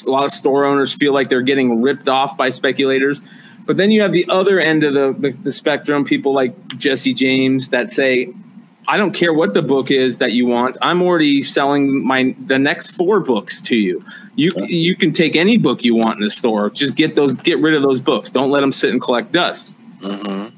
a 0.06 0.10
lot 0.10 0.24
of 0.24 0.30
store 0.30 0.64
owners 0.64 0.92
feel 0.92 1.12
like 1.12 1.28
they're 1.28 1.42
getting 1.42 1.82
ripped 1.82 2.08
off 2.08 2.36
by 2.36 2.50
speculators. 2.50 3.22
But 3.64 3.76
then 3.76 3.90
you 3.90 4.02
have 4.02 4.12
the 4.12 4.26
other 4.28 4.60
end 4.60 4.84
of 4.84 4.94
the, 4.94 5.14
the, 5.18 5.36
the 5.36 5.52
spectrum, 5.52 6.04
people 6.04 6.32
like 6.32 6.54
Jesse 6.78 7.12
James 7.12 7.70
that 7.70 7.90
say, 7.90 8.32
I 8.88 8.96
don't 8.96 9.12
care 9.12 9.34
what 9.34 9.54
the 9.54 9.62
book 9.62 9.90
is 9.90 10.18
that 10.18 10.32
you 10.32 10.46
want. 10.46 10.76
I'm 10.80 11.02
already 11.02 11.42
selling 11.42 12.06
my 12.06 12.36
the 12.46 12.58
next 12.58 12.92
four 12.92 13.18
books 13.18 13.60
to 13.62 13.76
you. 13.76 14.04
You 14.36 14.52
you 14.66 14.94
can 14.94 15.12
take 15.12 15.34
any 15.34 15.56
book 15.56 15.84
you 15.84 15.96
want 15.96 16.18
in 16.18 16.24
the 16.24 16.30
store. 16.30 16.70
Just 16.70 16.94
get 16.94 17.16
those 17.16 17.32
get 17.32 17.58
rid 17.58 17.74
of 17.74 17.82
those 17.82 18.00
books. 18.00 18.30
Don't 18.30 18.50
let 18.50 18.60
them 18.60 18.72
sit 18.72 18.90
and 18.90 19.00
collect 19.00 19.32
dust. 19.32 19.72
Mm-hmm. 20.00 20.55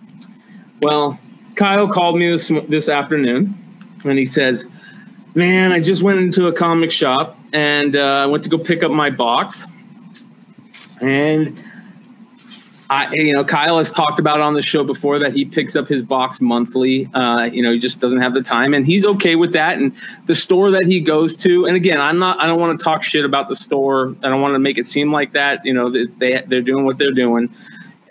Well, 0.81 1.19
Kyle 1.57 1.89
called 1.89 2.19
me 2.19 2.31
this 2.31 2.53
this 2.69 2.89
afternoon, 2.89 3.59
and 4.05 4.19
he 4.19 4.27
says, 4.27 4.67
"Man, 5.35 5.73
I 5.73 5.81
just 5.81 6.03
went 6.03 6.21
into 6.21 6.47
a 6.47 6.53
comic 6.53 6.93
shop 6.93 7.39
and 7.53 7.97
uh, 7.97 8.23
I 8.23 8.27
went 8.27 8.45
to 8.45 8.51
go 8.51 8.59
pick 8.59 8.83
up 8.83 8.91
my 8.91 9.11
box, 9.11 9.67
and 11.01 11.59
I, 12.91 13.13
you 13.13 13.35
know, 13.35 13.45
Kyle 13.45 13.79
has 13.79 13.91
talked 13.91 14.19
about 14.19 14.41
on 14.41 14.55
the 14.55 14.63
show 14.63 14.83
before 14.83 15.19
that 15.19 15.35
he 15.35 15.45
picks 15.45 15.77
up 15.77 15.89
his 15.89 16.03
box 16.03 16.41
monthly. 16.41 17.11
Uh, 17.13 17.45
you 17.45 17.63
know, 17.63 17.73
he 17.73 17.79
just 17.79 18.01
doesn't 18.01 18.21
have 18.21 18.33
the 18.33 18.41
time, 18.41 18.73
and 18.73 18.87
he's 18.87 19.05
okay 19.05 19.37
with 19.37 19.53
that. 19.53 19.79
And 19.79 19.93
the 20.27 20.35
store 20.35 20.71
that 20.71 20.87
he 20.87 21.01
goes 21.01 21.37
to, 21.39 21.67
and 21.67 21.77
again, 21.77 22.01
I'm 22.01 22.19
not, 22.19 22.43
I 22.43 22.47
don't 22.47 22.59
want 22.59 22.79
to 22.79 22.83
talk 22.83 23.03
shit 23.03 23.25
about 23.25 23.49
the 23.49 23.57
store. 23.57 24.15
I 24.23 24.29
don't 24.29 24.41
want 24.41 24.55
to 24.55 24.59
make 24.59 24.79
it 24.79 24.87
seem 24.87 25.13
like 25.13 25.33
that. 25.35 25.65
You 25.65 25.75
know, 25.75 25.91
they 25.91 26.43
they're 26.47 26.63
doing 26.63 26.85
what 26.85 26.99
they're 26.99 27.13
doing. 27.13 27.55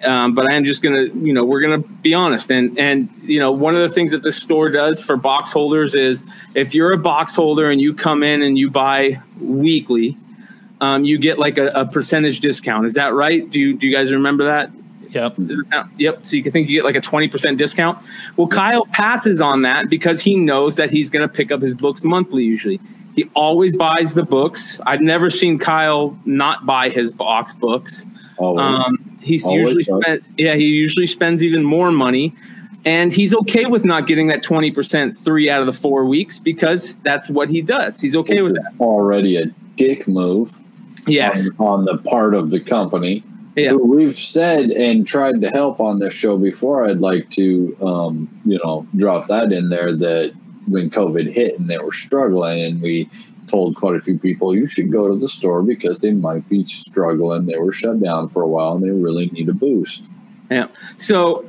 Um, 0.04 0.36
but 0.36 0.52
I'm 0.52 0.64
just 0.64 0.84
gonna, 0.84 1.04
you 1.04 1.34
know, 1.34 1.44
we're 1.44 1.62
gonna 1.62 1.80
be 1.80 2.14
honest, 2.14 2.52
and 2.52 2.78
and 2.78 3.10
you 3.24 3.40
know, 3.40 3.52
one 3.52 3.76
of 3.76 3.82
the 3.82 3.90
things 3.90 4.12
that 4.12 4.22
this 4.24 4.38
store 4.38 4.70
does 4.70 5.02
for 5.02 5.18
box 5.18 5.52
holders 5.52 5.96
is 5.96 6.24
if 6.56 6.76
you're 6.76 6.92
a 6.92 6.98
box 6.98 7.36
holder 7.36 7.72
and 7.72 7.82
you 7.82 7.94
come 7.94 8.22
in 8.24 8.42
and 8.44 8.58
you 8.58 8.70
buy 8.70 9.20
weekly, 9.42 10.18
um, 10.82 11.04
you 11.04 11.18
get 11.18 11.40
like 11.40 11.58
a, 11.58 11.68
a 11.70 11.86
percentage 11.86 12.40
discount. 12.40 12.86
Is 12.86 12.94
that 12.94 13.14
right? 13.14 13.50
Do 13.50 13.60
you 13.60 13.76
do 13.76 13.88
you 13.88 13.94
guys 13.96 14.12
remember 14.12 14.46
that? 14.46 14.72
Yep. 15.10 15.36
Does 15.38 15.60
it 15.60 15.68
sound- 15.68 15.92
Yep. 15.98 16.26
So 16.26 16.36
you 16.36 16.44
can 16.44 16.52
think 16.52 16.70
you 16.70 16.76
get 16.76 16.84
like 16.86 16.98
a 16.98 17.02
20% 17.02 17.58
discount. 17.58 17.98
Well, 18.36 18.48
Kyle 18.48 18.86
passes 18.88 19.42
on 19.42 19.62
that 19.62 19.90
because 19.90 20.20
he 20.20 20.36
knows 20.36 20.76
that 20.76 20.92
he's 20.92 21.10
going 21.10 21.28
to 21.28 21.34
pick 21.34 21.50
up 21.52 21.62
his 21.62 21.74
books 21.74 22.04
monthly 22.04 22.44
usually. 22.44 22.80
He 23.16 23.24
always 23.34 23.76
buys 23.76 24.14
the 24.14 24.24
books. 24.24 24.80
I've 24.86 25.02
never 25.02 25.30
seen 25.30 25.58
Kyle 25.60 26.18
not 26.26 26.66
buy 26.66 26.90
his 26.90 27.10
box 27.10 27.54
books. 27.54 28.06
Always. 28.38 28.80
Um, 28.80 29.18
he's 29.22 29.46
Always 29.46 29.74
usually 29.74 29.84
spent, 30.02 30.24
yeah, 30.38 30.56
he 30.56 30.66
usually 30.68 31.08
spends 31.08 31.44
even 31.44 31.64
more 31.64 31.92
money. 31.92 32.36
And 32.86 33.12
he's 33.12 33.34
okay 33.36 33.66
with 33.66 33.84
not 33.84 34.08
getting 34.08 34.28
that 34.28 34.44
20% 34.44 35.18
three 35.18 35.50
out 35.50 35.60
of 35.60 35.66
the 35.66 35.74
four 35.74 36.06
weeks 36.06 36.40
because 36.40 36.96
that's 37.04 37.30
what 37.30 37.50
he 37.50 37.62
does. 37.62 38.00
He's 38.00 38.16
okay 38.16 38.42
with 38.42 38.54
that. 38.54 38.72
Already 38.80 39.36
a 39.36 39.48
dick 39.76 40.08
move 40.08 40.50
Yes. 41.06 41.50
on, 41.60 41.68
on 41.80 41.86
the 41.86 41.98
part 42.10 42.34
of 42.34 42.50
the 42.52 42.60
company. 42.60 43.24
Yeah. 43.58 43.72
who 43.72 43.84
we've 43.88 44.14
said 44.14 44.70
and 44.70 45.06
tried 45.08 45.42
to 45.42 45.50
help 45.50 45.80
on 45.80 45.98
this 45.98 46.14
show 46.14 46.38
before. 46.38 46.86
I'd 46.86 47.00
like 47.00 47.32
to, 47.32 47.76
um, 47.82 48.30
you 48.46 48.60
know, 48.64 48.86
drop 48.96 49.26
that 49.28 49.52
in 49.52 49.70
there 49.70 49.94
that 49.94 50.32
when 50.68 50.92
COVID 50.92 51.28
hit 51.34 51.58
and 51.60 51.68
they 51.68 51.80
were 51.80 51.92
struggling, 51.92 52.62
and 52.62 52.80
we 52.84 53.10
told 53.48 53.76
quite 53.76 53.96
a 53.96 54.00
few 54.00 54.18
people 54.18 54.56
you 54.56 54.68
should 54.68 54.92
go 54.92 55.08
to 55.08 55.18
the 55.18 55.28
store 55.28 55.64
because 55.64 56.02
they 56.02 56.14
might 56.14 56.48
be 56.48 56.64
struggling. 56.64 57.46
They 57.46 57.58
were 57.58 57.72
shut 57.72 58.02
down 58.02 58.28
for 58.28 58.42
a 58.44 58.48
while 58.48 58.76
and 58.76 58.84
they 58.84 58.92
really 58.92 59.28
need 59.28 59.50
a 59.50 59.54
boost. 59.54 60.10
Yeah. 60.50 60.68
So 60.98 61.46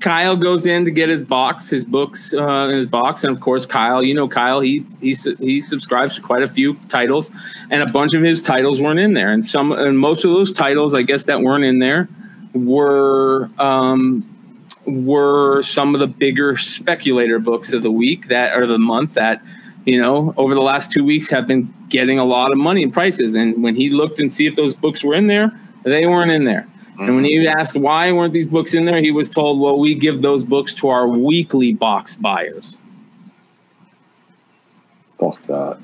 Kyle 0.00 0.36
goes 0.36 0.66
in 0.66 0.84
to 0.84 0.90
get 0.90 1.08
his 1.08 1.22
box, 1.22 1.68
his 1.70 1.84
books 1.84 2.32
uh, 2.32 2.68
in 2.68 2.76
his 2.76 2.86
box, 2.86 3.24
and 3.24 3.34
of 3.34 3.40
course, 3.40 3.66
Kyle, 3.66 4.02
you 4.02 4.14
know, 4.14 4.28
Kyle, 4.28 4.60
he 4.60 4.86
he 5.00 5.16
he 5.38 5.60
subscribes 5.60 6.14
to 6.16 6.20
quite 6.20 6.42
a 6.42 6.48
few 6.48 6.74
titles, 6.88 7.30
and 7.70 7.82
a 7.82 7.86
bunch 7.86 8.14
of 8.14 8.22
his 8.22 8.40
titles 8.40 8.80
weren't 8.80 9.00
in 9.00 9.14
there, 9.14 9.32
and 9.32 9.44
some 9.44 9.72
and 9.72 9.98
most 9.98 10.24
of 10.24 10.30
those 10.30 10.52
titles, 10.52 10.94
I 10.94 11.02
guess, 11.02 11.24
that 11.24 11.40
weren't 11.40 11.64
in 11.64 11.78
there 11.78 12.08
were 12.54 13.50
um, 13.58 14.24
were 14.86 15.62
some 15.62 15.94
of 15.94 16.00
the 16.00 16.06
bigger 16.06 16.56
speculator 16.56 17.38
books 17.38 17.72
of 17.72 17.82
the 17.82 17.90
week 17.90 18.28
that 18.28 18.56
or 18.56 18.66
the 18.66 18.78
month 18.78 19.14
that 19.14 19.42
you 19.88 20.00
know 20.00 20.34
over 20.36 20.54
the 20.54 20.60
last 20.60 20.92
two 20.92 21.04
weeks 21.04 21.30
have 21.30 21.46
been 21.46 21.72
getting 21.88 22.18
a 22.18 22.24
lot 22.24 22.52
of 22.52 22.58
money 22.58 22.82
in 22.82 22.90
prices, 22.90 23.34
and 23.34 23.62
when 23.62 23.74
he 23.74 23.90
looked 23.90 24.20
and 24.20 24.32
see 24.32 24.46
if 24.46 24.54
those 24.54 24.74
books 24.74 25.02
were 25.02 25.14
in 25.14 25.26
there, 25.26 25.58
they 25.84 26.06
weren't 26.06 26.30
in 26.30 26.44
there. 26.44 26.68
And 26.98 27.14
when 27.14 27.24
he 27.24 27.36
mm. 27.36 27.46
asked 27.46 27.76
why 27.76 28.10
weren't 28.10 28.32
these 28.32 28.46
books 28.46 28.74
in 28.74 28.84
there, 28.84 29.00
he 29.00 29.10
was 29.10 29.30
told, 29.30 29.60
"Well, 29.60 29.78
we 29.78 29.94
give 29.94 30.20
those 30.20 30.44
books 30.44 30.74
to 30.76 30.88
our 30.88 31.08
weekly 31.08 31.72
box 31.72 32.16
buyers." 32.16 32.76
Fuck 35.18 35.40
that. 35.42 35.78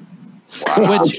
Which, 0.77 1.19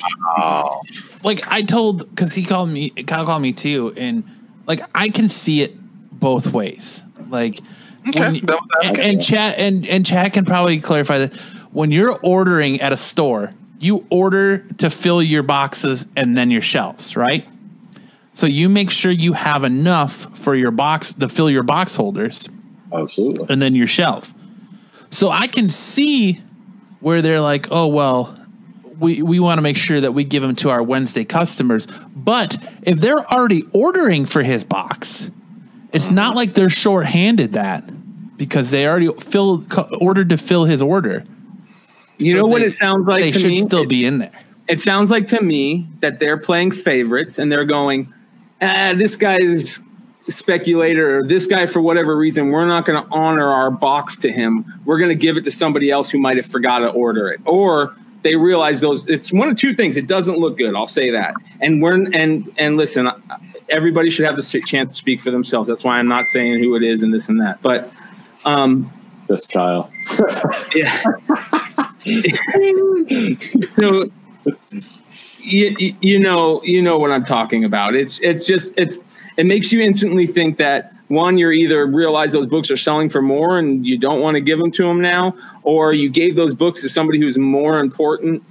like, 1.23 1.47
I 1.51 1.63
told 1.63 2.09
because 2.09 2.33
he 2.33 2.43
called 2.43 2.69
me, 2.69 2.89
Kyle 2.91 3.25
called 3.25 3.41
me 3.41 3.53
too, 3.53 3.93
and 3.97 4.23
like 4.67 4.81
I 4.93 5.09
can 5.09 5.29
see 5.29 5.61
it 5.61 5.75
both 6.11 6.53
ways. 6.53 7.03
Like, 7.29 7.61
Okay, 8.07 8.19
when- 8.19 8.33
that- 8.33 8.45
that- 8.47 8.85
and, 8.85 8.99
and 8.99 9.23
chat 9.23 9.57
and 9.57 9.87
and 9.87 10.05
chat 10.05 10.33
can 10.33 10.45
probably 10.45 10.79
clarify 10.79 11.17
that 11.19 11.33
when 11.75 11.91
you're 11.91 12.17
ordering 12.23 12.79
at 12.79 12.93
a 12.93 12.97
store, 12.97 13.53
you 13.79 14.07
order 14.09 14.59
to 14.77 14.89
fill 14.89 15.21
your 15.21 15.43
boxes 15.43 16.07
and 16.15 16.37
then 16.37 16.49
your 16.49 16.61
shelves, 16.61 17.17
right? 17.17 17.45
So 18.31 18.47
you 18.47 18.69
make 18.69 18.89
sure 18.89 19.11
you 19.11 19.33
have 19.33 19.65
enough 19.65 20.37
for 20.37 20.55
your 20.55 20.71
box 20.71 21.11
to 21.11 21.27
fill 21.27 21.49
your 21.49 21.63
box 21.63 21.97
holders 21.97 22.47
Absolutely. 22.93 23.47
and 23.49 23.61
then 23.61 23.75
your 23.75 23.87
shelf. 23.87 24.33
So 25.09 25.29
I 25.29 25.47
can 25.47 25.67
see 25.67 26.41
where 27.01 27.21
they're 27.21 27.41
like, 27.41 27.67
oh 27.71 27.87
well, 27.87 28.39
we 28.97 29.21
we 29.21 29.41
want 29.41 29.57
to 29.57 29.61
make 29.61 29.75
sure 29.75 29.99
that 29.99 30.13
we 30.13 30.23
give 30.23 30.41
them 30.41 30.55
to 30.55 30.69
our 30.69 30.81
Wednesday 30.81 31.25
customers. 31.25 31.87
But 32.15 32.55
if 32.83 33.01
they're 33.01 33.25
already 33.29 33.63
ordering 33.73 34.25
for 34.25 34.43
his 34.43 34.63
box, 34.63 35.29
it's 35.91 36.09
not 36.09 36.35
like 36.35 36.53
they're 36.53 36.69
short-handed 36.69 37.51
that 37.51 38.37
because 38.37 38.71
they 38.71 38.87
already 38.87 39.11
filled 39.11 39.73
ordered 39.99 40.29
to 40.29 40.37
fill 40.37 40.63
his 40.63 40.81
order. 40.81 41.25
You 42.17 42.33
So 42.33 42.37
know 42.41 42.47
what 42.47 42.61
it 42.61 42.71
sounds 42.71 43.07
like 43.07 43.23
They 43.23 43.31
to 43.31 43.39
should 43.39 43.49
me? 43.49 43.61
still 43.61 43.85
be 43.85 44.05
in 44.05 44.19
there. 44.19 44.31
It 44.67 44.79
sounds 44.81 45.11
like 45.11 45.27
to 45.27 45.41
me 45.41 45.87
that 46.01 46.19
they're 46.19 46.37
playing 46.37 46.71
favorites 46.71 47.37
and 47.37 47.51
they're 47.51 47.65
going, 47.65 48.11
ah, 48.61 48.93
this 48.95 49.15
guy's 49.15 49.79
speculator 50.27 51.19
or 51.19 51.27
this 51.27 51.45
guy 51.45 51.67
for 51.67 51.81
whatever 51.81 52.17
reason, 52.17 52.49
we're 52.49 52.65
not 52.65 52.85
going 52.85 53.01
to 53.01 53.07
honor 53.11 53.47
our 53.47 53.69
box 53.69 54.17
to 54.19 54.31
him. 54.31 54.65
We're 54.85 54.97
going 54.97 55.09
to 55.09 55.15
give 55.15 55.37
it 55.37 55.43
to 55.43 55.51
somebody 55.51 55.91
else 55.91 56.09
who 56.09 56.17
might 56.19 56.37
have 56.37 56.47
forgot 56.47 56.79
to 56.79 56.87
order 56.87 57.29
it. 57.29 57.41
Or 57.45 57.95
they 58.23 58.35
realize 58.35 58.81
those 58.81 59.05
it's 59.05 59.31
one 59.31 59.49
of 59.49 59.57
two 59.57 59.75
things. 59.75 59.97
It 59.97 60.07
doesn't 60.07 60.39
look 60.39 60.57
good. 60.57 60.73
I'll 60.75 60.87
say 60.87 61.11
that. 61.11 61.35
And 61.61 61.79
we're 61.79 62.09
and 62.11 62.51
and 62.57 62.75
listen, 62.75 63.07
everybody 63.69 64.09
should 64.09 64.25
have 64.25 64.35
the 64.35 64.61
chance 64.65 64.89
to 64.91 64.97
speak 64.97 65.21
for 65.21 65.29
themselves. 65.29 65.69
That's 65.69 65.83
why 65.83 65.99
I'm 65.99 66.07
not 66.07 66.25
saying 66.25 66.57
who 66.63 66.75
it 66.75 66.81
is 66.81 67.03
and 67.03 67.13
this 67.13 67.29
and 67.29 67.39
that. 67.39 67.61
But 67.61 67.91
um 68.45 68.91
This 69.27 69.45
Kyle. 69.45 69.91
yeah. 70.75 71.03
so 73.39 74.09
you, 75.39 75.95
you- 76.01 76.19
know 76.19 76.61
you 76.63 76.81
know 76.81 76.97
what 76.97 77.11
I'm 77.11 77.25
talking 77.25 77.63
about. 77.65 77.95
It's 77.95 78.19
it's 78.19 78.45
just 78.45 78.73
it's 78.77 78.97
it 79.37 79.45
makes 79.45 79.71
you 79.71 79.81
instantly 79.81 80.27
think 80.27 80.57
that 80.57 80.93
one 81.07 81.37
you're 81.37 81.51
either 81.53 81.85
realize 81.85 82.31
those 82.31 82.47
books 82.47 82.71
are 82.71 82.77
selling 82.77 83.09
for 83.09 83.21
more 83.21 83.59
and 83.59 83.85
you 83.85 83.97
don't 83.97 84.21
want 84.21 84.35
to 84.35 84.41
give 84.41 84.57
them 84.59 84.71
to 84.71 84.83
them 84.83 85.01
now, 85.01 85.35
or 85.63 85.93
you 85.93 86.09
gave 86.09 86.35
those 86.35 86.53
books 86.55 86.81
to 86.81 86.89
somebody 86.89 87.19
who's 87.19 87.37
more 87.37 87.79
important. 87.79 88.43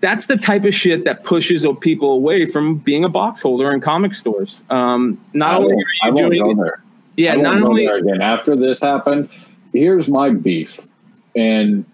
That's 0.00 0.26
the 0.26 0.36
type 0.36 0.64
of 0.64 0.74
shit 0.74 1.04
that 1.04 1.24
pushes 1.24 1.66
people 1.80 2.12
away 2.12 2.46
from 2.46 2.78
being 2.78 3.04
a 3.04 3.08
box 3.08 3.42
holder 3.42 3.70
in 3.70 3.80
comic 3.80 4.14
stores. 4.14 4.64
Um, 4.70 5.20
not 5.34 5.52
I 5.52 5.56
only 5.56 5.74
are 5.74 6.08
you 6.08 6.16
doing 6.16 6.50
it, 6.58 6.62
there. 6.62 6.82
yeah, 7.16 7.36
won't 7.36 7.62
only 7.64 7.86
again. 7.86 8.22
After 8.22 8.56
this 8.56 8.82
happened, 8.82 9.28
here's 9.72 10.08
my 10.08 10.30
beef, 10.30 10.86
and 11.36 11.84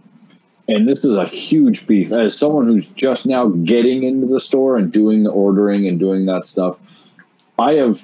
and 0.68 0.88
this 0.88 1.04
is 1.04 1.16
a 1.16 1.26
huge 1.26 1.86
beef. 1.86 2.12
As 2.12 2.38
someone 2.38 2.66
who's 2.66 2.90
just 2.92 3.26
now 3.26 3.46
getting 3.46 4.02
into 4.02 4.26
the 4.26 4.40
store 4.40 4.76
and 4.76 4.92
doing 4.92 5.22
the 5.22 5.30
ordering 5.30 5.86
and 5.86 5.98
doing 5.98 6.24
that 6.26 6.44
stuff, 6.44 7.12
I 7.58 7.74
have 7.74 7.96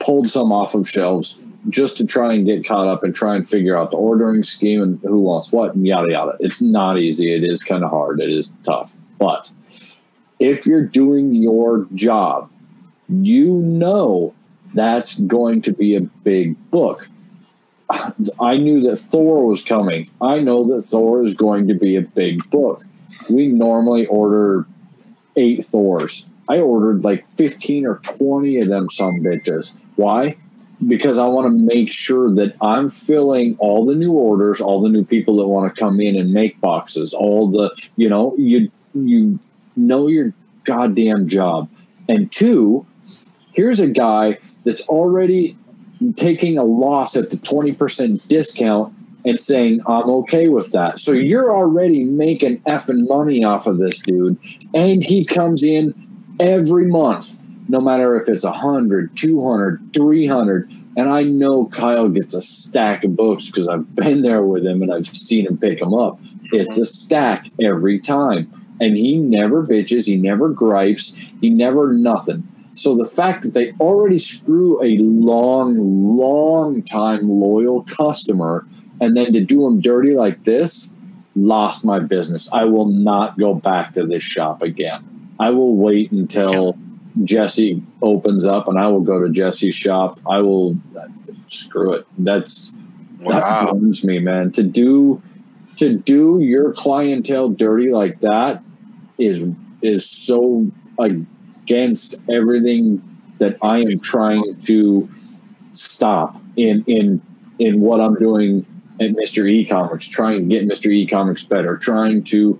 pulled 0.00 0.28
some 0.28 0.52
off 0.52 0.74
of 0.74 0.88
shelves 0.88 1.44
just 1.68 1.96
to 1.98 2.06
try 2.06 2.32
and 2.32 2.46
get 2.46 2.66
caught 2.66 2.86
up 2.86 3.02
and 3.02 3.14
try 3.14 3.34
and 3.34 3.46
figure 3.46 3.76
out 3.76 3.90
the 3.90 3.96
ordering 3.96 4.42
scheme 4.42 4.82
and 4.82 5.00
who 5.02 5.20
wants 5.20 5.52
what 5.52 5.74
and 5.74 5.86
yada 5.86 6.10
yada. 6.10 6.36
It's 6.40 6.62
not 6.62 6.98
easy. 6.98 7.32
It 7.32 7.44
is 7.44 7.62
kind 7.62 7.84
of 7.84 7.90
hard. 7.90 8.20
It 8.20 8.30
is 8.30 8.52
tough, 8.62 8.92
but 9.18 9.50
if 10.40 10.66
you're 10.66 10.84
doing 10.84 11.34
your 11.34 11.86
job, 11.94 12.52
you 13.08 13.58
know 13.58 14.34
that's 14.74 15.20
going 15.20 15.62
to 15.62 15.72
be 15.72 15.96
a 15.96 16.00
big 16.00 16.56
book. 16.70 17.08
I 18.40 18.56
knew 18.58 18.80
that 18.82 18.96
Thor 18.96 19.46
was 19.46 19.62
coming. 19.62 20.10
I 20.20 20.40
know 20.40 20.64
that 20.64 20.82
Thor 20.82 21.22
is 21.22 21.34
going 21.34 21.68
to 21.68 21.74
be 21.74 21.96
a 21.96 22.02
big 22.02 22.48
book. 22.50 22.82
we 23.30 23.48
normally 23.48 24.06
order 24.06 24.66
eight 25.36 25.62
Thors. 25.62 26.28
I 26.48 26.60
ordered 26.60 27.04
like 27.04 27.24
15 27.24 27.86
or 27.86 27.98
20 27.98 28.58
of 28.58 28.68
them 28.68 28.88
some 28.88 29.16
bitches. 29.16 29.82
Why? 29.96 30.36
Because 30.86 31.18
I 31.18 31.26
want 31.26 31.46
to 31.46 31.64
make 31.64 31.92
sure 31.92 32.32
that 32.34 32.56
I'm 32.62 32.88
filling 32.88 33.56
all 33.58 33.84
the 33.84 33.94
new 33.94 34.12
orders, 34.12 34.60
all 34.60 34.80
the 34.80 34.88
new 34.88 35.04
people 35.04 35.36
that 35.36 35.46
want 35.46 35.74
to 35.74 35.80
come 35.80 36.00
in 36.00 36.16
and 36.16 36.30
make 36.30 36.60
boxes, 36.60 37.12
all 37.12 37.50
the, 37.50 37.74
you 37.96 38.08
know, 38.08 38.34
you 38.38 38.70
you 38.94 39.38
know 39.76 40.06
your 40.06 40.32
goddamn 40.64 41.26
job. 41.26 41.68
And 42.08 42.30
two, 42.30 42.86
here's 43.52 43.80
a 43.80 43.88
guy 43.88 44.38
that's 44.64 44.86
already 44.88 45.57
taking 46.16 46.58
a 46.58 46.64
loss 46.64 47.16
at 47.16 47.30
the 47.30 47.36
20% 47.36 48.26
discount 48.28 48.94
and 49.24 49.40
saying, 49.40 49.80
I'm 49.86 50.08
okay 50.08 50.48
with 50.48 50.72
that. 50.72 50.98
So 50.98 51.12
you're 51.12 51.54
already 51.54 52.04
making 52.04 52.58
effing 52.58 53.08
money 53.08 53.44
off 53.44 53.66
of 53.66 53.78
this 53.78 54.00
dude. 54.00 54.38
And 54.74 55.02
he 55.02 55.24
comes 55.24 55.62
in 55.62 55.92
every 56.40 56.86
month, 56.86 57.48
no 57.68 57.80
matter 57.80 58.16
if 58.16 58.28
it's 58.28 58.44
100, 58.44 59.16
200, 59.16 59.94
300. 59.94 60.70
And 60.96 61.08
I 61.08 61.24
know 61.24 61.66
Kyle 61.66 62.08
gets 62.08 62.34
a 62.34 62.40
stack 62.40 63.04
of 63.04 63.16
books 63.16 63.46
because 63.46 63.68
I've 63.68 63.94
been 63.94 64.22
there 64.22 64.42
with 64.42 64.64
him 64.64 64.82
and 64.82 64.92
I've 64.92 65.06
seen 65.06 65.46
him 65.46 65.58
pick 65.58 65.78
them 65.78 65.94
up. 65.94 66.20
It's 66.52 66.78
a 66.78 66.84
stack 66.84 67.44
every 67.62 67.98
time. 67.98 68.50
And 68.80 68.96
he 68.96 69.16
never 69.16 69.64
bitches, 69.64 70.06
he 70.06 70.16
never 70.16 70.48
gripes, 70.48 71.34
he 71.40 71.50
never 71.50 71.92
nothing. 71.92 72.46
So 72.78 72.96
the 72.96 73.04
fact 73.04 73.42
that 73.42 73.54
they 73.54 73.72
already 73.80 74.18
screw 74.18 74.80
a 74.84 74.96
long, 74.98 75.76
long 76.16 76.82
time 76.82 77.28
loyal 77.28 77.82
customer 77.82 78.66
and 79.00 79.16
then 79.16 79.32
to 79.32 79.44
do 79.44 79.64
them 79.64 79.80
dirty 79.80 80.14
like 80.14 80.44
this, 80.44 80.94
lost 81.34 81.84
my 81.84 81.98
business. 81.98 82.48
I 82.52 82.66
will 82.66 82.86
not 82.86 83.36
go 83.36 83.52
back 83.52 83.94
to 83.94 84.06
this 84.06 84.22
shop 84.22 84.62
again. 84.62 85.34
I 85.40 85.50
will 85.50 85.76
wait 85.76 86.12
until 86.12 86.78
Jesse 87.24 87.82
opens 88.00 88.44
up 88.44 88.68
and 88.68 88.78
I 88.78 88.86
will 88.86 89.02
go 89.02 89.20
to 89.20 89.28
Jesse's 89.28 89.74
shop. 89.74 90.18
I 90.24 90.38
will 90.38 90.76
screw 91.46 91.94
it. 91.94 92.06
That's 92.16 92.76
that 93.26 93.72
burns 93.72 94.04
me, 94.04 94.20
man. 94.20 94.52
To 94.52 94.62
do 94.62 95.20
to 95.78 95.98
do 95.98 96.40
your 96.40 96.72
clientele 96.74 97.48
dirty 97.48 97.90
like 97.90 98.20
that 98.20 98.64
is 99.18 99.50
is 99.82 100.08
so 100.08 100.70
against 101.68 102.22
everything 102.30 103.02
that 103.38 103.56
I 103.62 103.78
am 103.78 104.00
trying 104.00 104.56
to 104.66 105.08
stop 105.72 106.34
in 106.56 106.82
in 106.86 107.22
in 107.58 107.80
what 107.80 108.00
I'm 108.00 108.14
doing 108.14 108.64
at 109.00 109.10
Mr. 109.10 109.48
E-commerce, 109.48 110.08
trying 110.08 110.48
to 110.48 110.54
get 110.54 110.68
Mr. 110.68 110.90
E-commerce 110.92 111.44
better, 111.44 111.76
trying 111.76 112.24
to 112.24 112.58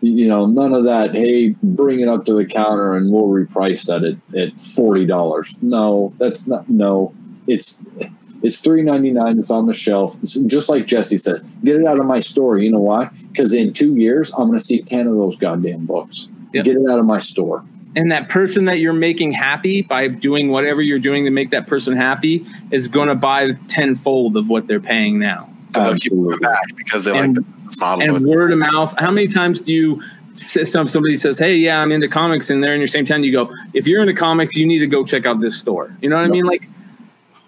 you 0.00 0.28
know, 0.28 0.46
none 0.46 0.74
of 0.74 0.84
that, 0.84 1.12
hey, 1.12 1.56
bring 1.60 2.00
it 2.00 2.08
up 2.08 2.24
to 2.26 2.34
the 2.34 2.46
counter 2.46 2.96
and 2.96 3.10
we'll 3.10 3.26
reprice 3.26 3.86
that 3.86 4.04
at, 4.04 4.36
at 4.36 4.60
forty 4.60 5.04
dollars. 5.04 5.60
No, 5.60 6.08
that's 6.18 6.46
not 6.46 6.68
no. 6.68 7.12
It's 7.48 7.82
it's 8.40 8.60
three 8.60 8.82
ninety 8.82 9.10
nine. 9.10 9.38
It's 9.38 9.50
on 9.50 9.66
the 9.66 9.72
shelf. 9.72 10.16
It's 10.20 10.40
just 10.42 10.68
like 10.68 10.86
Jesse 10.86 11.16
says, 11.16 11.50
get 11.64 11.76
it 11.76 11.86
out 11.86 11.98
of 11.98 12.06
my 12.06 12.20
store. 12.20 12.58
You 12.58 12.70
know 12.70 12.78
why? 12.78 13.10
Because 13.32 13.52
in 13.52 13.72
two 13.72 13.96
years, 13.96 14.30
I'm 14.34 14.46
going 14.46 14.52
to 14.52 14.60
see 14.60 14.82
ten 14.82 15.08
of 15.08 15.14
those 15.14 15.36
goddamn 15.36 15.84
books. 15.84 16.28
Yep. 16.54 16.64
Get 16.64 16.76
it 16.76 16.88
out 16.88 17.00
of 17.00 17.04
my 17.04 17.18
store. 17.18 17.64
And 17.98 18.12
that 18.12 18.28
person 18.28 18.64
that 18.66 18.78
you're 18.78 18.92
making 18.92 19.32
happy 19.32 19.82
by 19.82 20.06
doing 20.06 20.50
whatever 20.50 20.80
you're 20.80 21.00
doing 21.00 21.24
to 21.24 21.32
make 21.32 21.50
that 21.50 21.66
person 21.66 21.96
happy 21.96 22.46
is 22.70 22.86
going 22.86 23.08
to 23.08 23.14
buy 23.16 23.54
tenfold 23.66 24.36
of 24.36 24.48
what 24.48 24.68
they're 24.68 24.78
paying 24.78 25.18
now. 25.18 25.50
And 25.74 25.84
they'll 25.84 25.94
keep 25.94 26.12
Absolutely. 26.12 26.38
back 26.38 26.62
because 26.76 27.04
they 27.04 27.18
And- 27.18 27.36
like 27.38 27.44
the 27.72 27.76
model. 27.80 28.04
and 28.04 28.12
with 28.12 28.22
word 28.22 28.52
of 28.52 28.58
mouth. 28.60 28.94
How 28.98 29.10
many 29.10 29.26
times 29.26 29.58
do 29.58 29.72
you 29.72 30.00
some 30.34 30.86
somebody 30.86 31.16
says, 31.16 31.36
"Hey, 31.40 31.56
yeah, 31.56 31.82
I'm 31.82 31.90
into 31.90 32.06
comics," 32.06 32.48
and 32.50 32.62
they're 32.62 32.72
in 32.72 32.80
your 32.80 32.86
same 32.86 33.04
town? 33.04 33.24
You 33.24 33.32
go, 33.32 33.50
"If 33.74 33.88
you're 33.88 34.00
into 34.00 34.14
comics, 34.14 34.54
you 34.54 34.64
need 34.64 34.78
to 34.78 34.86
go 34.86 35.04
check 35.04 35.26
out 35.26 35.40
this 35.40 35.56
store." 35.56 35.96
You 36.00 36.08
know 36.08 36.14
what 36.14 36.24
I 36.26 36.28
mean? 36.28 36.44
Like, 36.44 36.68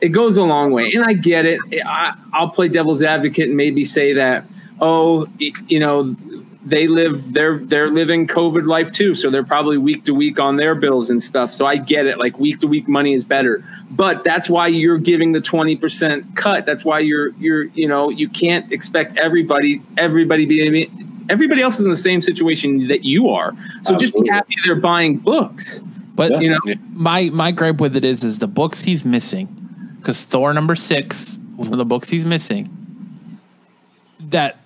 it 0.01 0.09
goes 0.09 0.37
a 0.37 0.43
long 0.43 0.73
way, 0.73 0.91
and 0.93 1.05
I 1.05 1.13
get 1.13 1.47
it. 1.47 1.61
I, 1.87 2.15
I'll 2.33 2.49
play 2.49 2.67
devil's 2.67 3.01
advocate 3.05 3.47
and 3.47 3.57
maybe 3.57 3.85
say 3.85 4.13
that, 4.15 4.45
oh, 4.81 5.29
you 5.69 5.79
know. 5.79 6.17
They 6.62 6.89
live 6.89 7.32
they're 7.32 7.57
they're 7.57 7.91
living 7.91 8.27
COVID 8.27 8.66
life 8.66 8.93
too, 8.93 9.15
so 9.15 9.31
they're 9.31 9.43
probably 9.43 9.78
week 9.78 10.05
to 10.05 10.15
week 10.15 10.39
on 10.39 10.57
their 10.57 10.74
bills 10.74 11.09
and 11.09 11.23
stuff. 11.23 11.53
So 11.53 11.65
I 11.65 11.77
get 11.77 12.05
it. 12.07 12.19
Like 12.19 12.39
week 12.39 12.61
to 12.61 12.66
week 12.66 12.87
money 12.87 13.15
is 13.15 13.24
better, 13.24 13.65
but 13.91 14.24
that's 14.24 14.51
why 14.51 14.66
you're 14.66 14.99
giving 14.99 15.32
the 15.32 15.41
twenty 15.41 15.74
percent 15.74 16.37
cut. 16.37 16.66
That's 16.66 16.85
why 16.85 16.99
you're 16.99 17.31
you're 17.37 17.65
you 17.65 17.89
know 17.89 18.11
you 18.11 18.28
can't 18.28 18.70
expect 18.73 19.16
everybody 19.16 19.81
everybody 19.97 20.45
be 20.45 20.91
everybody 21.31 21.62
else 21.62 21.78
is 21.78 21.87
in 21.87 21.91
the 21.91 21.97
same 21.97 22.20
situation 22.20 22.89
that 22.89 23.05
you 23.05 23.31
are. 23.31 23.55
So 23.85 23.97
just 23.97 24.12
be 24.12 24.28
happy 24.28 24.55
they're 24.66 24.74
buying 24.74 25.16
books. 25.16 25.82
But 26.15 26.32
Yeah. 26.32 26.41
You 26.41 26.51
know, 26.51 26.59
my 26.93 27.31
my 27.31 27.53
gripe 27.53 27.81
with 27.81 27.97
it 27.97 28.05
is 28.05 28.23
is 28.23 28.41
the 28.41 28.49
books 28.49 28.82
he's 28.82 29.05
missing 29.05 29.95
because 29.97 30.24
Thor 30.24 30.53
number 30.53 30.74
six 30.74 31.39
was 31.57 31.69
one 31.69 31.74
of 31.74 31.78
the 31.78 31.85
books 31.87 32.11
he's 32.11 32.27
missing. 32.27 32.69
That 34.20 34.60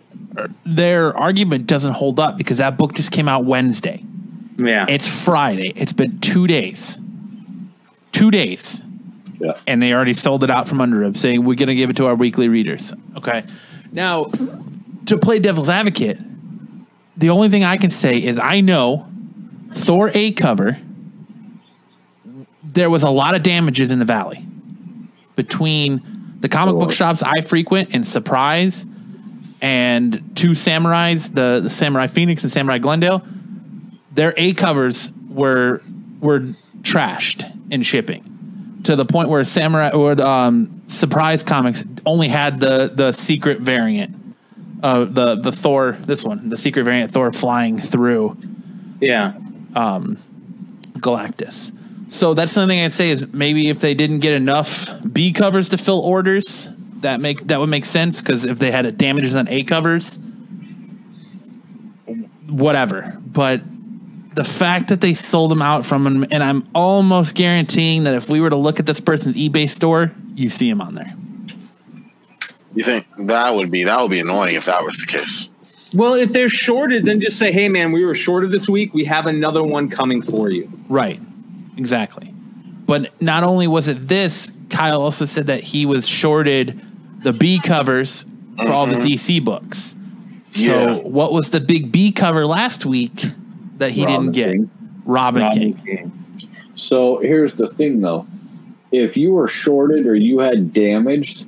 their 0.64 1.16
argument 1.16 1.66
doesn't 1.66 1.92
hold 1.92 2.18
up 2.18 2.36
because 2.36 2.58
that 2.58 2.76
book 2.76 2.94
just 2.94 3.12
came 3.12 3.28
out 3.28 3.44
Wednesday. 3.44 4.04
yeah. 4.56 4.86
It's 4.88 5.08
Friday. 5.08 5.72
It's 5.76 5.92
been 5.92 6.20
two 6.20 6.46
days. 6.46 6.98
Two 8.12 8.30
days. 8.30 8.82
Yeah. 9.40 9.58
And 9.66 9.82
they 9.82 9.92
already 9.92 10.14
sold 10.14 10.44
it 10.44 10.50
out 10.50 10.68
from 10.68 10.80
under 10.80 11.02
him, 11.02 11.14
saying 11.14 11.44
we're 11.44 11.56
gonna 11.56 11.74
give 11.74 11.90
it 11.90 11.96
to 11.96 12.06
our 12.06 12.14
weekly 12.14 12.48
readers. 12.48 12.92
Okay. 13.16 13.44
Now, 13.92 14.30
to 15.06 15.18
play 15.18 15.38
devil's 15.38 15.68
advocate, 15.68 16.18
the 17.16 17.30
only 17.30 17.48
thing 17.48 17.64
I 17.64 17.76
can 17.76 17.90
say 17.90 18.22
is 18.22 18.38
I 18.38 18.60
know 18.60 19.08
Thor 19.72 20.10
A 20.14 20.32
cover. 20.32 20.78
There 22.62 22.90
was 22.90 23.02
a 23.04 23.10
lot 23.10 23.34
of 23.36 23.42
damages 23.44 23.92
in 23.92 24.00
the 24.00 24.04
valley 24.04 24.44
between 25.36 26.36
the 26.40 26.48
comic 26.48 26.74
book 26.74 26.92
shops 26.92 27.22
I 27.22 27.40
frequent 27.40 27.90
and 27.92 28.06
Surprise 28.06 28.84
and 29.64 30.36
two 30.36 30.50
samurais, 30.50 31.34
the, 31.34 31.60
the 31.62 31.70
Samurai 31.70 32.06
Phoenix 32.06 32.42
and 32.42 32.52
Samurai 32.52 32.76
Glendale 32.76 33.26
their 34.12 34.34
A 34.36 34.54
covers 34.54 35.10
were 35.28 35.82
were 36.20 36.40
trashed 36.82 37.50
in 37.70 37.82
shipping 37.82 38.80
to 38.84 38.94
the 38.94 39.04
point 39.04 39.28
where 39.28 39.44
Samurai 39.44 39.90
or 39.90 40.20
um, 40.22 40.82
Surprise 40.86 41.42
Comics 41.42 41.82
only 42.06 42.28
had 42.28 42.60
the 42.60 42.92
the 42.94 43.12
secret 43.12 43.60
variant 43.60 44.14
of 44.82 45.14
the 45.14 45.34
the 45.34 45.50
Thor 45.50 45.92
this 45.92 46.24
one 46.24 46.48
the 46.48 46.56
secret 46.56 46.84
variant 46.84 47.10
Thor 47.10 47.32
flying 47.32 47.78
through 47.78 48.36
yeah. 49.00 49.32
Galactus. 50.98 51.72
So 52.12 52.34
that's 52.34 52.52
something 52.52 52.78
I'd 52.78 52.92
say 52.92 53.10
is 53.10 53.32
maybe 53.32 53.68
if 53.68 53.80
they 53.80 53.94
didn't 53.94 54.20
get 54.20 54.34
enough 54.34 54.90
B 55.10 55.32
covers 55.32 55.70
to 55.70 55.78
fill 55.78 56.00
orders, 56.00 56.68
that 57.04 57.20
make 57.20 57.46
that 57.46 57.60
would 57.60 57.68
make 57.68 57.84
sense 57.84 58.20
because 58.20 58.44
if 58.44 58.58
they 58.58 58.70
had 58.70 58.84
a 58.84 58.92
damages 58.92 59.34
on 59.34 59.48
A 59.48 59.62
covers, 59.62 60.18
whatever. 62.48 63.16
But 63.24 63.62
the 64.34 64.44
fact 64.44 64.88
that 64.88 65.00
they 65.00 65.14
sold 65.14 65.50
them 65.50 65.62
out 65.62 65.86
from 65.86 66.04
them, 66.04 66.26
and 66.30 66.42
I'm 66.42 66.68
almost 66.74 67.34
guaranteeing 67.34 68.04
that 68.04 68.14
if 68.14 68.28
we 68.28 68.40
were 68.40 68.50
to 68.50 68.56
look 68.56 68.80
at 68.80 68.86
this 68.86 69.00
person's 69.00 69.36
eBay 69.36 69.68
store, 69.68 70.12
you 70.34 70.48
see 70.48 70.68
him 70.68 70.80
on 70.80 70.94
there. 70.94 71.14
You 72.74 72.82
think 72.82 73.06
that 73.18 73.54
would 73.54 73.70
be 73.70 73.84
that 73.84 74.00
would 74.00 74.10
be 74.10 74.20
annoying 74.20 74.56
if 74.56 74.64
that 74.66 74.82
was 74.82 74.98
the 74.98 75.06
case? 75.06 75.48
Well, 75.92 76.14
if 76.14 76.32
they're 76.32 76.48
shorted, 76.48 77.04
then 77.04 77.20
just 77.20 77.38
say, 77.38 77.52
"Hey, 77.52 77.68
man, 77.68 77.92
we 77.92 78.04
were 78.04 78.16
shorted 78.16 78.50
this 78.50 78.68
week. 78.68 78.92
We 78.92 79.04
have 79.04 79.26
another 79.26 79.62
one 79.62 79.88
coming 79.88 80.22
for 80.22 80.50
you." 80.50 80.72
Right. 80.88 81.20
Exactly. 81.76 82.34
But 82.86 83.20
not 83.22 83.44
only 83.44 83.68
was 83.68 83.88
it 83.88 84.08
this, 84.08 84.52
Kyle 84.70 85.00
also 85.00 85.24
said 85.24 85.46
that 85.46 85.62
he 85.62 85.86
was 85.86 86.08
shorted 86.08 86.80
the 87.24 87.32
B 87.32 87.58
covers 87.58 88.24
for 88.56 88.70
all 88.70 88.86
the 88.86 88.94
mm-hmm. 88.94 89.06
DC 89.06 89.44
books. 89.44 89.96
Yeah. 90.52 90.68
So 90.68 90.98
what 91.00 91.32
was 91.32 91.50
the 91.50 91.60
big 91.60 91.90
B 91.90 92.12
cover 92.12 92.46
last 92.46 92.86
week 92.86 93.24
that 93.78 93.90
he 93.90 94.04
Robin 94.04 94.32
didn't 94.32 94.34
get? 94.34 94.52
King. 94.52 94.70
Robin, 95.04 95.52
King. 95.52 96.30
So 96.74 97.20
here's 97.20 97.54
the 97.54 97.66
thing, 97.66 98.00
though. 98.00 98.26
If 98.92 99.16
you 99.16 99.32
were 99.32 99.48
shorted 99.48 100.06
or 100.06 100.14
you 100.14 100.38
had 100.38 100.72
damaged, 100.72 101.46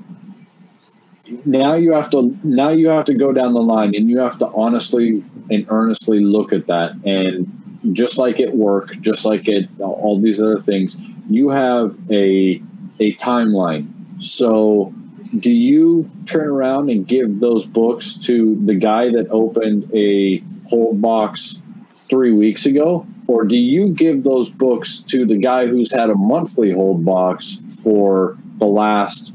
now 1.45 1.75
you 1.75 1.93
have 1.93 2.11
to 2.11 2.37
now 2.43 2.71
you 2.71 2.89
have 2.89 3.05
to 3.07 3.15
go 3.15 3.33
down 3.33 3.55
the 3.55 3.63
line 3.63 3.95
and 3.95 4.09
you 4.09 4.19
have 4.19 4.39
to 4.39 4.47
honestly 4.55 5.25
and 5.51 5.65
earnestly 5.69 6.21
look 6.21 6.53
at 6.53 6.67
that. 6.67 6.93
And 7.05 7.93
just 7.93 8.19
like 8.19 8.41
at 8.41 8.57
work, 8.57 8.91
just 9.01 9.25
like 9.25 9.49
at 9.49 9.69
all 9.81 10.21
these 10.21 10.41
other 10.41 10.57
things, 10.57 10.97
you 11.29 11.51
have 11.51 11.93
a 12.11 12.61
a 12.99 13.13
timeline. 13.15 13.89
So 14.21 14.93
do 15.41 15.53
you 15.53 16.11
turn 16.27 16.47
around 16.47 16.91
and 16.91 17.07
give 17.07 17.41
those 17.41 17.67
books 17.67 18.15
to 18.27 18.57
the 18.65 18.75
guy 18.75 19.11
that 19.11 19.29
opened 19.31 19.91
a 19.95 20.43
hold 20.69 21.01
box 21.01 21.63
three 22.09 22.33
weeks 22.33 22.67
ago? 22.67 23.07
Or 23.29 23.45
do 23.45 23.57
you 23.57 23.89
give 23.91 24.25
those 24.25 24.51
books 24.51 25.01
to 25.03 25.27
the 25.27 25.37
guy 25.37 25.67
who's 25.67 25.93
had 25.93 26.11
a 26.11 26.15
monthly 26.15 26.73
hold 26.73 27.05
box 27.05 27.61
for 27.83 28.37
the 28.59 28.67
last 28.67 29.35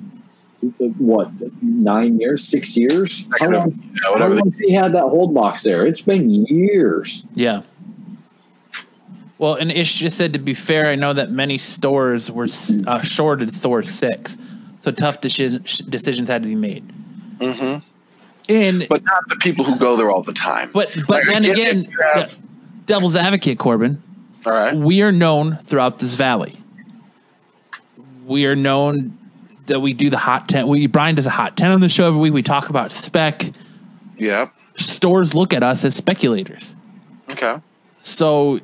what 0.97 1.31
nine 1.61 2.19
years, 2.19 2.43
six 2.43 2.77
years? 2.77 3.27
How 3.39 3.49
long, 3.49 3.71
Yeah, 3.71 4.19
how 4.19 4.27
long 4.27 4.45
has 4.45 4.59
he 4.59 4.71
had 4.71 4.93
that 4.93 5.03
hold 5.03 5.33
box 5.33 5.63
there? 5.63 5.85
It's 5.85 6.01
been 6.01 6.29
years. 6.29 7.25
Yeah. 7.33 7.63
Well, 9.37 9.55
and 9.55 9.71
Ish 9.71 9.95
just 9.95 10.17
said 10.17 10.33
to 10.33 10.39
be 10.39 10.53
fair, 10.53 10.85
I 10.85 10.95
know 10.95 11.13
that 11.13 11.31
many 11.31 11.57
stores 11.57 12.31
were 12.31 12.47
uh, 12.85 12.99
shorted 13.01 13.51
Thor 13.51 13.81
six, 13.81 14.37
so 14.81 14.91
tough 14.91 15.21
decision, 15.21 15.63
decisions 15.89 16.27
had 16.27 16.41
to 16.43 16.49
be 16.49 16.55
made. 16.55 16.83
hmm 17.41 17.77
And 18.49 18.87
But 18.89 19.03
not 19.03 19.23
the 19.29 19.37
people 19.39 19.63
who 19.63 19.77
go 19.77 19.95
there 19.95 20.09
all 20.11 20.23
the 20.23 20.33
time. 20.33 20.71
but 20.73 20.93
but 21.07 21.23
Like, 21.25 21.27
then 21.27 21.45
again, 21.45 21.87
have- 22.13 22.35
de- 22.35 22.43
devil's 22.87 23.15
advocate, 23.15 23.57
Corbin, 23.59 24.01
all 24.45 24.51
right. 24.53 24.75
we 24.75 25.01
are 25.01 25.11
known 25.11 25.57
throughout 25.65 25.99
this 25.99 26.15
valley. 26.15 26.57
We 28.25 28.47
are 28.47 28.55
known 28.55 29.17
that 29.67 29.79
we 29.79 29.93
do 29.93 30.09
the 30.09 30.17
hot 30.17 30.47
ten. 30.49 30.67
We 30.67 30.87
Brian 30.87 31.15
does 31.15 31.25
a 31.25 31.29
hot 31.31 31.55
ten 31.57 31.71
on 31.71 31.79
the 31.81 31.89
show 31.89 32.07
every 32.07 32.19
week. 32.19 32.33
We 32.33 32.41
talk 32.43 32.69
about 32.69 32.91
spec. 32.91 33.51
Yeah. 34.17 34.49
Stores 34.77 35.33
look 35.35 35.53
at 35.53 35.63
us 35.63 35.83
as 35.85 35.95
speculators. 35.95 36.75
Okay. 37.31 37.57
So, 37.99 38.59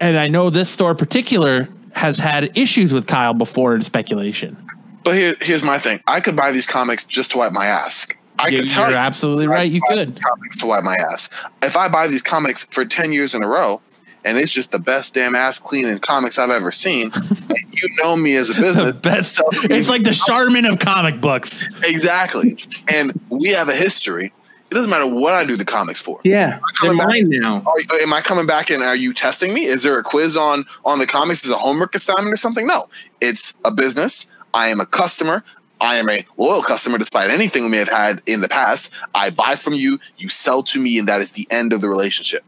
and 0.00 0.16
I 0.16 0.28
know 0.28 0.48
this 0.50 0.70
store 0.70 0.92
in 0.92 0.96
particular 0.96 1.68
has 1.92 2.18
had 2.18 2.56
issues 2.56 2.92
with 2.92 3.06
Kyle 3.06 3.34
before 3.34 3.74
in 3.74 3.82
speculation. 3.82 4.56
But 5.02 5.14
here, 5.14 5.34
here's 5.40 5.62
my 5.62 5.78
thing. 5.78 6.00
I 6.06 6.20
could 6.20 6.36
buy 6.36 6.52
these 6.52 6.66
comics 6.66 7.04
just 7.04 7.30
to 7.32 7.38
wipe 7.38 7.52
my 7.52 7.66
ass. 7.66 8.06
I 8.38 8.48
You- 8.48 8.60
could 8.60 8.68
tell 8.68 8.82
You're 8.84 8.92
you 8.92 8.96
absolutely 8.96 9.46
I 9.46 9.50
right. 9.50 9.70
You 9.70 9.80
could. 9.88 10.20
comics 10.22 10.58
to 10.58 10.66
wipe 10.66 10.84
my 10.84 10.96
ass. 10.96 11.28
If 11.62 11.76
I 11.76 11.88
buy 11.88 12.06
these 12.08 12.22
comics 12.22 12.64
for 12.64 12.84
ten 12.84 13.12
years 13.12 13.34
in 13.34 13.42
a 13.42 13.48
row, 13.48 13.80
and 14.24 14.38
it's 14.38 14.52
just 14.52 14.70
the 14.72 14.78
best 14.78 15.14
damn 15.14 15.34
ass 15.34 15.58
cleaning 15.58 15.98
comics 15.98 16.38
I've 16.38 16.50
ever 16.50 16.70
seen, 16.72 17.10
and 17.14 17.58
you 17.72 17.88
know 18.02 18.16
me 18.16 18.36
as 18.36 18.50
a 18.50 18.54
The 18.54 18.60
business, 18.60 18.92
best. 18.92 19.32
so- 19.36 19.44
It's 19.64 19.88
like 19.88 20.04
the 20.04 20.12
Charmin 20.12 20.64
of 20.66 20.78
comic 20.78 21.20
books. 21.20 21.64
exactly. 21.84 22.58
And 22.88 23.18
we 23.30 23.48
have 23.50 23.68
a 23.68 23.74
history. 23.74 24.32
It 24.70 24.74
doesn't 24.74 24.88
matter 24.90 25.06
what 25.12 25.34
I 25.34 25.44
do 25.44 25.56
the 25.56 25.64
comics 25.64 26.00
for. 26.00 26.20
Yeah, 26.22 26.50
they're 26.50 26.60
coming 26.76 26.96
back. 26.98 27.08
mine 27.08 27.28
now. 27.30 27.64
Are, 27.66 28.00
am 28.00 28.12
I 28.14 28.20
coming 28.20 28.46
back 28.46 28.70
and 28.70 28.84
are 28.84 28.94
you 28.94 29.12
testing 29.12 29.52
me? 29.52 29.64
Is 29.64 29.82
there 29.82 29.98
a 29.98 30.02
quiz 30.04 30.36
on 30.36 30.64
on 30.84 31.00
the 31.00 31.08
comics 31.08 31.44
Is 31.44 31.50
a 31.50 31.56
homework 31.58 31.94
assignment 31.96 32.32
or 32.32 32.36
something? 32.36 32.68
No, 32.68 32.88
it's 33.20 33.54
a 33.64 33.72
business. 33.72 34.26
I 34.52 34.68
am 34.68 34.80
a 34.80 34.86
customer. 34.86 35.44
I 35.80 35.96
am 35.96 36.10
a 36.10 36.26
loyal 36.36 36.62
customer, 36.62 36.98
despite 36.98 37.30
anything 37.30 37.62
we 37.64 37.70
may 37.70 37.78
have 37.78 37.88
had 37.88 38.20
in 38.26 38.42
the 38.42 38.48
past. 38.48 38.92
I 39.14 39.30
buy 39.30 39.54
from 39.54 39.72
you, 39.72 39.98
you 40.18 40.28
sell 40.28 40.62
to 40.64 40.78
me, 40.78 40.98
and 40.98 41.08
that 41.08 41.20
is 41.22 41.32
the 41.32 41.46
end 41.50 41.72
of 41.72 41.80
the 41.80 41.88
relationship. 41.88 42.44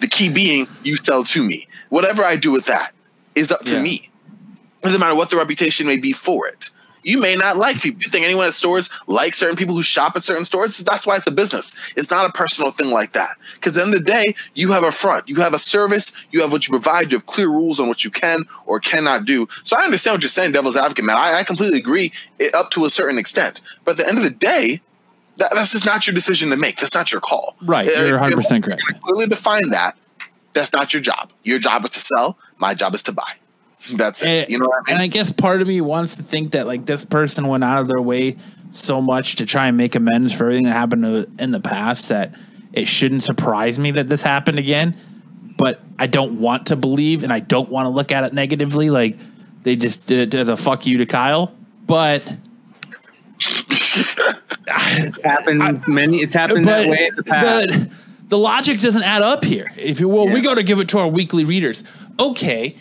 The 0.00 0.06
key 0.06 0.28
being 0.30 0.68
you 0.84 0.96
sell 0.96 1.24
to 1.24 1.42
me. 1.42 1.66
Whatever 1.88 2.22
I 2.24 2.36
do 2.36 2.52
with 2.52 2.66
that 2.66 2.92
is 3.34 3.50
up 3.50 3.64
to 3.64 3.74
Yeah. 3.76 3.82
me. 3.82 4.10
It 4.80 4.84
doesn't 4.84 5.00
matter 5.00 5.14
what 5.14 5.30
the 5.30 5.36
reputation 5.36 5.86
may 5.86 5.96
be 5.96 6.12
for 6.12 6.46
it. 6.46 6.70
You 7.02 7.20
may 7.20 7.34
not 7.34 7.56
like 7.56 7.80
people. 7.80 8.02
You 8.02 8.10
think 8.10 8.24
anyone 8.24 8.46
at 8.46 8.54
stores 8.54 8.90
likes 9.06 9.38
certain 9.38 9.56
people 9.56 9.74
who 9.74 9.82
shop 9.82 10.16
at 10.16 10.24
certain 10.24 10.44
stores? 10.44 10.78
That's 10.78 11.06
why 11.06 11.16
it's 11.16 11.26
a 11.26 11.30
business. 11.30 11.74
It's 11.96 12.10
not 12.10 12.28
a 12.28 12.32
personal 12.32 12.70
thing 12.72 12.90
like 12.90 13.12
that. 13.12 13.36
Because 13.54 13.76
at 13.76 13.80
the 13.80 13.86
end 13.86 13.94
of 13.94 14.04
the 14.04 14.12
day, 14.12 14.34
you 14.54 14.72
have 14.72 14.84
a 14.84 14.92
front, 14.92 15.28
you 15.28 15.36
have 15.36 15.54
a 15.54 15.58
service, 15.58 16.12
you 16.30 16.40
have 16.40 16.52
what 16.52 16.66
you 16.66 16.72
provide, 16.72 17.10
you 17.10 17.18
have 17.18 17.26
clear 17.26 17.48
rules 17.48 17.80
on 17.80 17.88
what 17.88 18.04
you 18.04 18.10
can 18.10 18.44
or 18.66 18.80
cannot 18.80 19.24
do. 19.24 19.48
So 19.64 19.76
I 19.78 19.84
understand 19.84 20.14
what 20.14 20.22
you're 20.22 20.28
saying, 20.28 20.52
devil's 20.52 20.76
advocate, 20.76 21.04
man. 21.04 21.16
I, 21.16 21.38
I 21.38 21.44
completely 21.44 21.78
agree 21.78 22.12
it, 22.38 22.54
up 22.54 22.70
to 22.72 22.84
a 22.84 22.90
certain 22.90 23.18
extent. 23.18 23.60
But 23.84 23.92
at 23.92 23.96
the 23.98 24.08
end 24.08 24.18
of 24.18 24.24
the 24.24 24.30
day, 24.30 24.80
that, 25.36 25.54
that's 25.54 25.72
just 25.72 25.86
not 25.86 26.06
your 26.06 26.14
decision 26.14 26.50
to 26.50 26.56
make. 26.56 26.76
That's 26.76 26.94
not 26.94 27.12
your 27.12 27.20
call. 27.20 27.56
Right. 27.62 27.88
Uh, 27.88 28.02
You're 28.02 28.12
100 28.12 28.30
you 28.30 28.36
percent 28.36 28.64
correct. 28.64 28.82
Clearly 29.02 29.26
define 29.26 29.70
that. 29.70 29.96
That's 30.52 30.72
not 30.72 30.92
your 30.92 31.00
job. 31.00 31.32
Your 31.44 31.58
job 31.58 31.84
is 31.84 31.90
to 31.90 32.00
sell. 32.00 32.38
My 32.58 32.74
job 32.74 32.94
is 32.94 33.02
to 33.04 33.12
buy. 33.12 33.34
That's 33.94 34.22
it. 34.22 34.50
You 34.50 34.58
know 34.58 34.66
what 34.66 34.78
I 34.86 34.90
mean? 34.90 34.94
and 34.94 35.02
I 35.02 35.06
guess 35.06 35.32
part 35.32 35.62
of 35.62 35.68
me 35.68 35.80
wants 35.80 36.16
to 36.16 36.22
think 36.22 36.52
that 36.52 36.66
like 36.66 36.86
this 36.86 37.04
person 37.04 37.46
went 37.48 37.64
out 37.64 37.80
of 37.82 37.88
their 37.88 38.00
way 38.02 38.36
so 38.72 39.00
much 39.00 39.36
to 39.36 39.46
try 39.46 39.66
and 39.68 39.76
make 39.76 39.94
amends 39.94 40.32
for 40.32 40.44
everything 40.44 40.64
that 40.64 40.72
happened 40.72 41.02
to, 41.02 41.30
in 41.42 41.50
the 41.50 41.60
past 41.60 42.08
that 42.10 42.34
it 42.72 42.86
shouldn't 42.86 43.22
surprise 43.22 43.78
me 43.78 43.90
that 43.92 44.08
this 44.08 44.22
happened 44.22 44.58
again. 44.58 44.96
But 45.56 45.84
I 45.98 46.06
don't 46.06 46.40
want 46.40 46.66
to 46.68 46.76
believe, 46.76 47.22
and 47.24 47.32
I 47.32 47.40
don't 47.40 47.68
want 47.68 47.86
to 47.86 47.90
look 47.90 48.12
at 48.12 48.24
it 48.24 48.32
negatively. 48.32 48.90
Like 48.90 49.16
they 49.62 49.76
just 49.76 50.06
did 50.06 50.32
it 50.34 50.38
as 50.38 50.48
a 50.48 50.56
fuck 50.56 50.86
you 50.86 50.98
to 50.98 51.06
Kyle. 51.06 51.52
But 51.86 52.22
It's 53.72 55.20
happened 55.22 55.84
many. 55.88 56.18
It's 56.18 56.32
happened 56.32 56.64
that 56.66 56.88
way 56.88 57.06
in 57.06 57.16
the 57.16 57.22
past. 57.22 57.68
the, 57.68 57.90
the 58.28 58.38
logic 58.38 58.78
doesn't 58.78 59.02
add 59.02 59.22
up 59.22 59.44
here. 59.44 59.72
If 59.76 60.00
you 60.00 60.08
well, 60.08 60.26
we 60.26 60.36
Yeah. 60.36 60.40
go 60.42 60.54
to 60.54 60.62
give 60.62 60.78
it 60.78 60.88
to 60.88 60.98
our 60.98 61.08
weekly 61.08 61.44
readers. 61.44 61.82
Okay, 62.18 62.76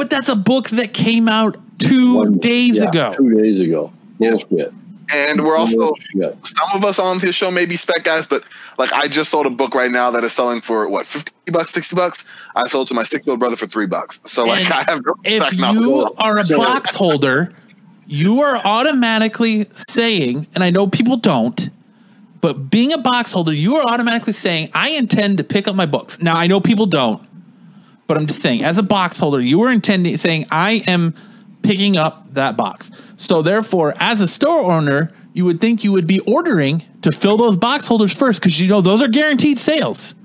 but 0.00 0.10
that's 0.10 0.28
a 0.28 0.36
book 0.36 0.70
that 0.70 0.92
came 0.94 1.28
out 1.28 1.56
two 1.78 2.14
One- 2.14 2.38
days 2.38 2.76
yeah, 2.76 2.88
ago. 2.88 3.12
Two 3.16 3.30
days 3.42 3.60
ago. 3.60 3.92
Bullshit. 4.18 4.72
and 5.14 5.42
we're 5.44 5.56
also 5.56 5.76
Bullshit. 5.78 6.46
some 6.46 6.68
of 6.74 6.84
us 6.84 6.98
on 6.98 7.18
this 7.18 7.34
show 7.34 7.50
may 7.50 7.66
be 7.66 7.76
spec 7.76 8.04
guys, 8.04 8.26
but 8.26 8.42
like 8.78 8.92
I 8.92 9.08
just 9.08 9.30
sold 9.30 9.46
a 9.46 9.50
book 9.50 9.74
right 9.74 9.90
now 9.90 10.10
that 10.12 10.24
is 10.24 10.32
selling 10.32 10.60
for 10.60 10.88
what 10.88 11.06
fifty 11.06 11.32
bucks, 11.50 11.70
sixty 11.70 11.96
bucks. 11.96 12.24
I 12.54 12.66
sold 12.68 12.88
to 12.88 12.94
my 12.94 13.02
six 13.04 13.26
year 13.26 13.32
old 13.32 13.40
brother 13.40 13.56
for 13.56 13.66
three 13.66 13.86
bucks. 13.86 14.20
So 14.24 14.44
like 14.44 14.64
And 14.64 14.72
I 14.74 14.82
have 14.90 15.00
no 15.04 15.14
if 15.24 15.42
spec 15.42 15.58
now. 15.58 15.72
you 15.72 16.14
are 16.18 16.38
a 16.38 16.44
So- 16.44 16.58
box 16.58 16.94
holder, 16.94 17.52
you 18.06 18.40
are 18.42 18.56
automatically 18.56 19.66
saying, 19.74 20.46
and 20.54 20.62
I 20.64 20.70
know 20.70 20.86
people 20.86 21.16
don't, 21.16 21.70
but 22.40 22.70
being 22.70 22.92
a 22.92 22.98
box 22.98 23.32
holder, 23.32 23.52
you 23.52 23.76
are 23.76 23.86
automatically 23.86 24.32
saying, 24.32 24.70
I 24.74 24.90
intend 24.90 25.38
to 25.38 25.44
pick 25.44 25.66
up 25.68 25.74
my 25.76 25.86
books. 25.86 26.18
Now, 26.20 26.36
I 26.36 26.46
know 26.46 26.60
people 26.60 26.86
don't, 26.86 27.22
but 28.10 28.16
I'm 28.16 28.26
just 28.26 28.42
saying, 28.42 28.64
as 28.64 28.76
a 28.76 28.82
box 28.82 29.20
holder, 29.20 29.40
you 29.40 29.60
were 29.60 29.70
intending 29.70 30.16
saying, 30.16 30.46
I 30.50 30.82
am 30.88 31.14
picking 31.62 31.96
up 31.96 32.34
that 32.34 32.56
box. 32.56 32.90
So, 33.16 33.40
therefore, 33.40 33.94
as 34.00 34.20
a 34.20 34.26
store 34.26 34.68
owner, 34.68 35.12
you 35.32 35.44
would 35.44 35.60
think 35.60 35.84
you 35.84 35.92
would 35.92 36.08
be 36.08 36.18
ordering 36.26 36.82
to 37.02 37.12
fill 37.12 37.36
those 37.36 37.56
box 37.56 37.86
holders 37.86 38.12
first 38.12 38.42
because 38.42 38.58
you 38.58 38.66
know 38.66 38.80
those 38.80 39.00
are 39.00 39.06
guaranteed 39.06 39.60
sales 39.60 40.16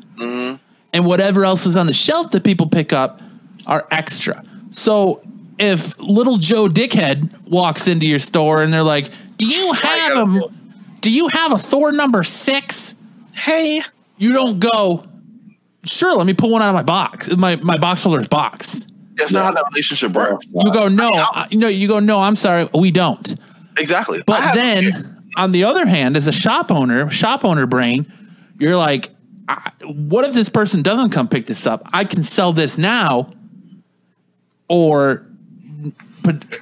and 0.93 1.05
whatever 1.05 1.45
else 1.45 1.67
is 1.67 1.75
on 1.75 1.85
the 1.85 1.93
shelf 1.93 2.31
that 2.31 2.43
people 2.43 2.67
pick 2.67 2.91
up 2.91 3.21
are 3.67 3.87
extra. 3.91 4.43
So 4.71 5.21
if 5.59 5.95
little 5.99 6.37
Joe 6.37 6.67
Dickhead 6.67 7.47
walks 7.47 7.87
into 7.87 8.07
your 8.07 8.17
store 8.17 8.63
and 8.63 8.73
they're 8.73 8.81
like, 8.81 9.11
"Do 9.37 9.45
you 9.45 9.73
have 9.73 10.17
a 10.17 10.49
do 11.01 11.11
you 11.11 11.27
have 11.27 11.51
a 11.51 11.59
Thor 11.59 11.91
number 11.91 12.23
6?" 12.23 12.95
hey, 13.33 13.83
You 14.17 14.31
don't 14.31 14.57
go, 14.57 15.05
"Sure, 15.85 16.15
let 16.15 16.27
me 16.27 16.33
pull 16.33 16.49
one 16.49 16.61
out 16.61 16.69
of 16.69 16.75
my 16.75 16.83
box. 16.83 17.29
My 17.35 17.55
my 17.57 17.77
box 17.77 18.03
holder's 18.03 18.27
box." 18.27 18.85
that's 19.17 19.31
not 19.31 19.45
how 19.45 19.51
that 19.51 19.65
relationship 19.71 20.11
works. 20.13 20.45
You 20.53 20.73
go, 20.73 20.87
"No, 20.87 21.09
I, 21.13 21.47
no, 21.51 21.67
you 21.67 21.87
go, 21.87 21.99
"No, 21.99 22.19
I'm 22.19 22.35
sorry, 22.35 22.67
we 22.73 22.91
don't." 22.91 23.35
Exactly. 23.77 24.21
But 24.25 24.53
then, 24.53 25.23
on 25.35 25.51
the 25.51 25.63
other 25.63 25.85
hand, 25.85 26.15
as 26.15 26.27
a 26.27 26.31
shop 26.31 26.71
owner, 26.71 27.09
shop 27.09 27.43
owner 27.43 27.65
brain, 27.65 28.11
you're 28.59 28.77
like, 28.77 29.09
I, 29.47 29.71
what 29.83 30.25
if 30.25 30.33
this 30.33 30.49
person 30.49 30.81
doesn't 30.81 31.09
come 31.09 31.27
pick 31.27 31.47
this 31.47 31.67
up? 31.67 31.87
I 31.93 32.05
can 32.05 32.23
sell 32.23 32.53
this 32.53 32.77
now, 32.77 33.33
or 34.69 35.27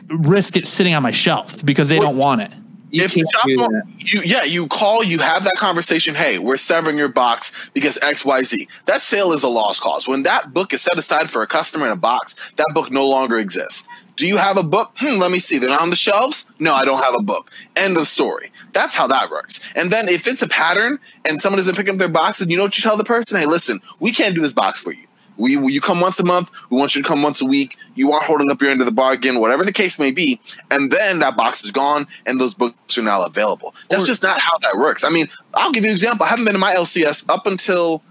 risk 0.10 0.58
it 0.58 0.68
sitting 0.68 0.94
on 0.94 1.04
my 1.04 1.12
shelf 1.12 1.64
because 1.66 1.90
they 1.90 2.00
don't 2.00 2.18
want 2.18 2.42
it. 2.42 2.52
You 2.94 3.04
if 3.04 3.16
you, 3.18 3.26
can't 3.26 3.32
shop 3.34 3.46
do 3.48 3.56
that. 3.58 3.84
you 3.98 4.22
yeah 4.24 4.44
you 4.44 4.68
call 4.68 5.04
you 5.04 5.18
have 5.20 5.44
that 5.46 5.56
conversation 5.56 6.14
hey 6.14 6.38
we're 6.38 6.58
severing 6.58 6.96
your 6.98 7.08
box 7.08 7.52
because 7.74 7.98
xyz 7.98 8.68
that 8.86 9.02
sale 9.02 9.34
is 9.34 9.42
a 9.44 9.48
lost 9.48 9.82
cause. 9.82 10.08
When 10.08 10.24
that 10.24 10.54
book 10.54 10.74
is 10.74 10.82
set 10.84 10.98
aside 10.98 11.32
for 11.32 11.42
a 11.42 11.48
customer 11.48 11.88
in 11.88 11.92
a 11.92 11.96
box 11.98 12.36
that 12.58 12.68
book 12.76 12.92
no 12.92 13.08
longer 13.08 13.40
exists. 13.40 13.88
Do 14.16 14.28
you 14.28 14.38
have 14.38 14.58
a 14.58 14.64
book? 14.64 14.94
Hmm 14.98 15.18
let 15.18 15.32
me 15.32 15.40
see. 15.40 15.58
They're 15.58 15.70
not 15.70 15.82
on 15.82 15.90
the 15.90 15.96
shelves? 15.96 16.52
No 16.60 16.76
i 16.76 16.86
don't 16.86 17.02
have 17.04 17.16
a 17.16 17.24
book. 17.24 17.50
End 17.76 17.98
of 17.98 18.08
story. 18.08 18.52
That's 18.72 18.94
how 18.94 19.08
that 19.08 19.32
works. 19.32 19.60
And 19.76 19.92
then 19.92 20.08
if 20.08 20.28
it's 20.28 20.44
a 20.44 20.48
pattern 20.48 21.00
and 21.26 21.42
someone 21.42 21.58
doesn't 21.58 21.76
pick 21.76 21.90
up 21.90 21.98
their 21.98 22.10
box 22.10 22.42
and 22.42 22.52
you 22.52 22.58
know 22.58 22.64
what 22.64 22.78
you 22.78 22.84
tell 22.84 22.96
the 22.98 23.04
person? 23.04 23.40
Hey 23.40 23.48
listen 23.48 23.80
we 24.00 24.12
can't 24.12 24.36
do 24.36 24.42
this 24.42 24.54
box 24.54 24.80
for 24.80 24.94
you. 24.94 25.08
We, 25.38 25.58
we- 25.58 25.74
you 25.74 25.82
come 25.82 26.00
once 26.00 26.20
a 26.20 26.24
month. 26.24 26.52
We 26.70 26.78
want 26.78 26.94
you 26.96 27.02
to 27.02 27.08
come 27.08 27.24
once 27.24 27.42
a 27.42 27.46
week. 27.46 27.76
You 27.96 28.12
aren't 28.12 28.26
holding 28.26 28.50
up 28.50 28.62
your 28.62 28.72
end 28.72 28.82
of 28.82 28.86
the 28.86 28.92
bargain, 28.92 29.40
whatever 29.40 29.64
the 29.64 29.72
case 29.74 30.00
may 30.00 30.12
be. 30.12 30.40
And 30.72 30.92
then 30.92 31.20
that 31.20 31.36
box 31.38 31.64
is 31.64 31.72
gone, 31.72 32.08
and 32.26 32.40
those 32.42 32.54
books 32.54 32.98
are 32.98 33.02
now 33.04 33.22
available. 33.24 33.76
That's 33.90 34.04
Or- 34.04 34.08
just 34.08 34.24
not 34.24 34.40
how 34.40 34.58
that 34.64 34.78
works. 34.78 35.04
I 35.04 35.10
mean, 35.10 35.28
I'll 35.54 35.72
give 35.72 35.84
you 35.84 35.90
an 35.90 35.96
example. 35.96 36.26
I 36.26 36.30
haven't 36.30 36.46
been 36.46 36.54
to 36.54 36.60
my 36.60 36.74
LCS 36.74 37.24
up 37.30 37.46
until 37.46 38.02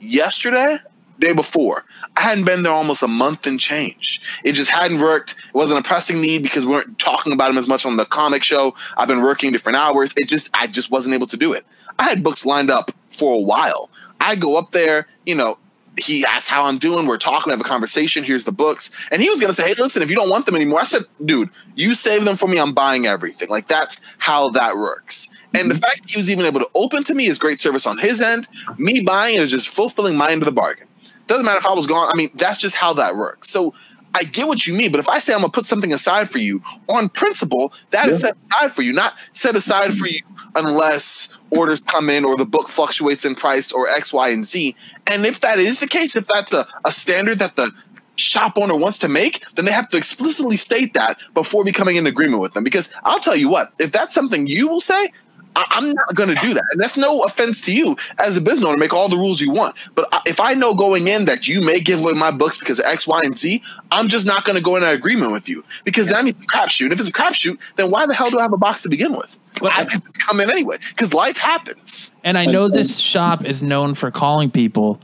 yesterday, 0.00 0.78
day 1.18 1.32
before. 1.32 1.82
I 2.16 2.20
hadn't 2.20 2.44
been 2.44 2.62
there 2.62 2.72
almost 2.72 3.02
a 3.02 3.08
month 3.08 3.46
and 3.46 3.58
change. 3.58 4.20
It 4.44 4.52
just 4.52 4.70
hadn't 4.70 5.00
worked. 5.00 5.32
It 5.32 5.54
wasn't 5.54 5.80
a 5.80 5.82
pressing 5.82 6.20
need 6.20 6.42
because 6.44 6.64
we 6.64 6.72
weren't 6.72 6.98
talking 6.98 7.32
about 7.32 7.48
them 7.48 7.58
as 7.58 7.66
much 7.66 7.84
on 7.84 7.96
the 7.96 8.04
comic 8.06 8.44
show. 8.44 8.74
I've 8.96 9.08
been 9.08 9.20
working 9.22 9.50
different 9.50 9.76
hours. 9.76 10.14
It 10.16 10.28
just 10.28 10.48
I 10.54 10.68
just 10.68 10.90
wasn't 10.92 11.14
able 11.14 11.26
to 11.28 11.36
do 11.36 11.52
it. 11.52 11.66
I 11.98 12.04
had 12.04 12.22
books 12.22 12.46
lined 12.46 12.70
up 12.70 12.92
for 13.10 13.34
a 13.34 13.40
while. 13.40 13.90
I 14.20 14.36
go 14.36 14.56
up 14.56 14.70
there, 14.70 15.08
you 15.26 15.34
know, 15.34 15.58
he 15.98 16.24
asks 16.24 16.48
how 16.48 16.64
I'm 16.64 16.78
doing. 16.78 17.06
We're 17.06 17.18
talking, 17.18 17.50
we 17.50 17.52
have 17.52 17.60
a 17.60 17.64
conversation. 17.64 18.24
Here's 18.24 18.44
the 18.44 18.52
books. 18.52 18.90
And 19.10 19.22
he 19.22 19.30
was 19.30 19.40
going 19.40 19.50
to 19.50 19.54
say, 19.54 19.68
hey, 19.68 19.74
listen, 19.78 20.02
if 20.02 20.10
you 20.10 20.16
don't 20.16 20.30
want 20.30 20.46
them 20.46 20.56
anymore, 20.56 20.80
I 20.80 20.84
said, 20.84 21.04
dude, 21.24 21.50
you 21.74 21.94
save 21.94 22.24
them 22.24 22.36
for 22.36 22.48
me. 22.48 22.58
I'm 22.58 22.72
buying 22.72 23.06
everything. 23.06 23.48
Like, 23.48 23.68
that's 23.68 24.00
how 24.18 24.50
that 24.50 24.76
works. 24.76 25.28
And 25.54 25.70
the 25.70 25.74
mm-hmm. 25.74 25.82
fact 25.82 26.02
that 26.02 26.10
he 26.10 26.16
was 26.16 26.28
even 26.30 26.46
able 26.46 26.60
to 26.60 26.68
open 26.74 27.04
to 27.04 27.14
me 27.14 27.26
is 27.26 27.38
great 27.38 27.60
service 27.60 27.86
on 27.86 27.98
his 27.98 28.20
end. 28.20 28.48
Me 28.76 29.02
buying 29.02 29.36
it 29.36 29.40
is 29.40 29.50
just 29.50 29.68
fulfilling 29.68 30.16
my 30.16 30.30
end 30.30 30.42
of 30.42 30.46
the 30.46 30.52
bargain. 30.52 30.88
Doesn't 31.26 31.46
matter 31.46 31.58
if 31.58 31.66
I 31.66 31.74
was 31.74 31.86
gone. 31.86 32.10
I 32.12 32.16
mean, 32.16 32.30
that's 32.34 32.58
just 32.58 32.76
how 32.76 32.92
that 32.94 33.16
works. 33.16 33.50
So 33.50 33.72
I 34.14 34.24
get 34.24 34.46
what 34.46 34.66
you 34.66 34.74
mean, 34.74 34.90
but 34.90 35.00
if 35.00 35.08
I 35.08 35.18
say 35.18 35.32
I'm 35.32 35.40
gonna 35.40 35.50
put 35.50 35.66
something 35.66 35.92
aside 35.92 36.30
for 36.30 36.38
you 36.38 36.62
on 36.88 37.08
principle, 37.08 37.72
that 37.90 38.08
is 38.08 38.22
Yeah. 38.22 38.28
set 38.28 38.36
aside 38.44 38.72
for 38.72 38.82
you, 38.82 38.92
not 38.92 39.14
set 39.32 39.56
aside 39.56 39.94
for 39.94 40.06
you 40.06 40.20
unless 40.54 41.28
orders 41.50 41.80
come 41.80 42.10
in 42.10 42.24
or 42.24 42.36
the 42.36 42.44
book 42.44 42.68
fluctuates 42.68 43.24
in 43.24 43.34
price 43.34 43.72
or 43.72 43.88
X, 43.88 44.12
Y, 44.12 44.28
and 44.28 44.44
Z. 44.44 44.76
And 45.06 45.24
if 45.24 45.40
that 45.40 45.58
is 45.58 45.78
the 45.78 45.86
case, 45.86 46.16
if 46.16 46.26
that's 46.26 46.52
a, 46.52 46.66
a 46.84 46.92
standard 46.92 47.38
that 47.38 47.56
the 47.56 47.72
shop 48.16 48.56
owner 48.56 48.76
wants 48.76 48.98
to 49.00 49.08
make, 49.08 49.44
then 49.54 49.64
they 49.64 49.72
have 49.72 49.88
to 49.90 49.96
explicitly 49.96 50.56
state 50.56 50.94
that 50.94 51.18
before 51.34 51.64
becoming 51.64 51.96
in 51.96 52.06
agreement 52.06 52.40
with 52.40 52.52
them. 52.54 52.64
Because 52.64 52.90
I'll 53.04 53.20
tell 53.20 53.36
you 53.36 53.48
what, 53.48 53.72
if 53.78 53.92
that's 53.92 54.14
something 54.14 54.46
you 54.46 54.68
will 54.68 54.80
say, 54.80 55.10
I- 55.56 55.64
I'm 55.70 55.90
not 55.92 56.14
going 56.14 56.28
to 56.28 56.34
do 56.36 56.52
that. 56.54 56.62
And 56.72 56.80
that's 56.80 56.96
no 56.96 57.20
offense 57.20 57.60
to 57.62 57.72
you 57.72 57.96
as 58.18 58.36
a 58.36 58.40
business 58.40 58.64
owner. 58.68 58.76
Make 58.78 58.92
all 58.92 59.08
the 59.08 59.16
rules 59.16 59.40
you 59.40 59.52
want. 59.52 59.74
But 59.94 60.08
I- 60.12 60.20
if 60.26 60.40
I 60.40 60.54
know 60.54 60.74
going 60.74 61.06
in 61.08 61.24
that 61.26 61.46
you 61.48 61.60
may 61.64 61.80
give 61.80 62.00
away 62.00 62.12
my 62.14 62.30
books 62.30 62.58
because 62.58 62.80
X, 62.80 63.06
Y, 63.06 63.20
and 63.24 63.38
Z, 63.38 63.62
I'm 63.92 64.08
just 64.08 64.26
not 64.26 64.44
going 64.44 64.56
to 64.56 64.62
go 64.62 64.76
in 64.76 64.82
an 64.82 64.90
agreement 64.90 65.32
with 65.32 65.48
you 65.48 65.62
because 65.84 66.08
that 66.10 66.24
means 66.24 66.36
it's 66.40 66.52
a 66.52 66.56
crapshoot. 66.56 66.92
If 66.92 67.00
it's 67.00 67.08
a 67.08 67.12
crapshoot, 67.12 67.58
then 67.76 67.90
why 67.90 68.06
the 68.06 68.14
hell 68.14 68.30
do 68.30 68.38
I 68.38 68.42
have 68.42 68.52
a 68.52 68.56
box 68.58 68.82
to 68.82 68.88
begin 68.88 69.12
with? 69.14 69.38
But 69.60 69.72
I 69.72 69.84
could 69.84 70.02
just 70.04 70.18
come 70.26 70.40
in 70.40 70.50
anyway 70.50 70.78
because 70.88 71.14
life 71.14 71.38
happens. 71.38 72.10
And 72.24 72.36
I 72.36 72.46
know 72.46 72.68
this 72.68 72.98
shop 72.98 73.44
is 73.44 73.62
known 73.62 73.94
for 73.94 74.10
calling 74.10 74.50
people 74.50 75.00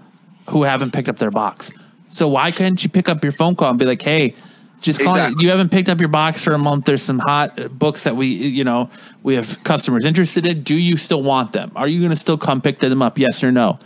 who 0.49 0.65
haven't 0.65 0.93
picked 0.93 1.09
up 1.09 1.19
their 1.19 1.31
box. 1.31 1.71
So 2.07 2.27
why 2.27 2.51
couldn't 2.51 2.83
you 2.83 2.91
pick 2.91 3.09
up 3.09 3.23
your 3.23 3.33
phone 3.33 3.55
call 3.55 3.71
and 3.71 3.79
be 3.79 3.85
like, 3.85 4.03
"Hey, 4.03 4.35
just 4.81 5.01
calling. 5.03 5.23
Exactly. 5.23 5.45
You 5.45 5.51
haven't 5.51 5.71
picked 5.71 5.89
up 5.89 6.01
your 6.01 6.09
box 6.09 6.43
for 6.45 6.53
a 6.53 6.59
month. 6.59 6.85
There's 6.87 7.03
some 7.03 7.19
hot 7.19 7.59
uh, 7.59 7.69
books 7.69 8.05
that 8.05 8.17
we, 8.17 8.27
you 8.27 8.65
know, 8.65 8.91
we 9.23 9.35
have 9.35 9.63
customers 9.65 10.05
interested 10.05 10.47
in. 10.47 10.63
Do 10.63 10.75
you 10.75 10.97
still 10.97 11.23
want 11.23 11.53
them? 11.53 11.71
Are 11.77 11.87
you 11.89 12.01
going 12.01 12.11
to 12.11 12.17
still 12.17 12.39
come 12.39 12.61
pick 12.61 12.81
them 12.81 13.03
up? 13.03 13.19
Yes 13.19 13.43
or 13.45 13.53
no?" 13.53 13.79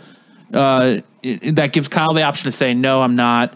Uh, 0.53 0.97
it- 1.23 1.55
that 1.55 1.73
gives 1.73 1.87
Kyle 1.87 2.13
the 2.13 2.21
option 2.23 2.45
to 2.45 2.51
say, 2.51 2.73
"No, 2.73 3.01
I'm 3.01 3.15
not," 3.15 3.53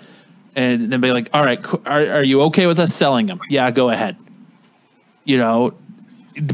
and 0.55 0.91
then 0.91 0.99
be 1.01 1.11
like, 1.11 1.29
"All 1.33 1.43
right, 1.43 1.63
are, 1.85 2.05
are 2.17 2.23
you 2.23 2.41
okay 2.43 2.67
with 2.67 2.79
us 2.79 2.93
selling 2.93 3.27
them? 3.27 3.39
Yeah, 3.49 3.71
go 3.71 3.89
ahead." 3.89 4.17
You 5.23 5.37
know, 5.37 5.73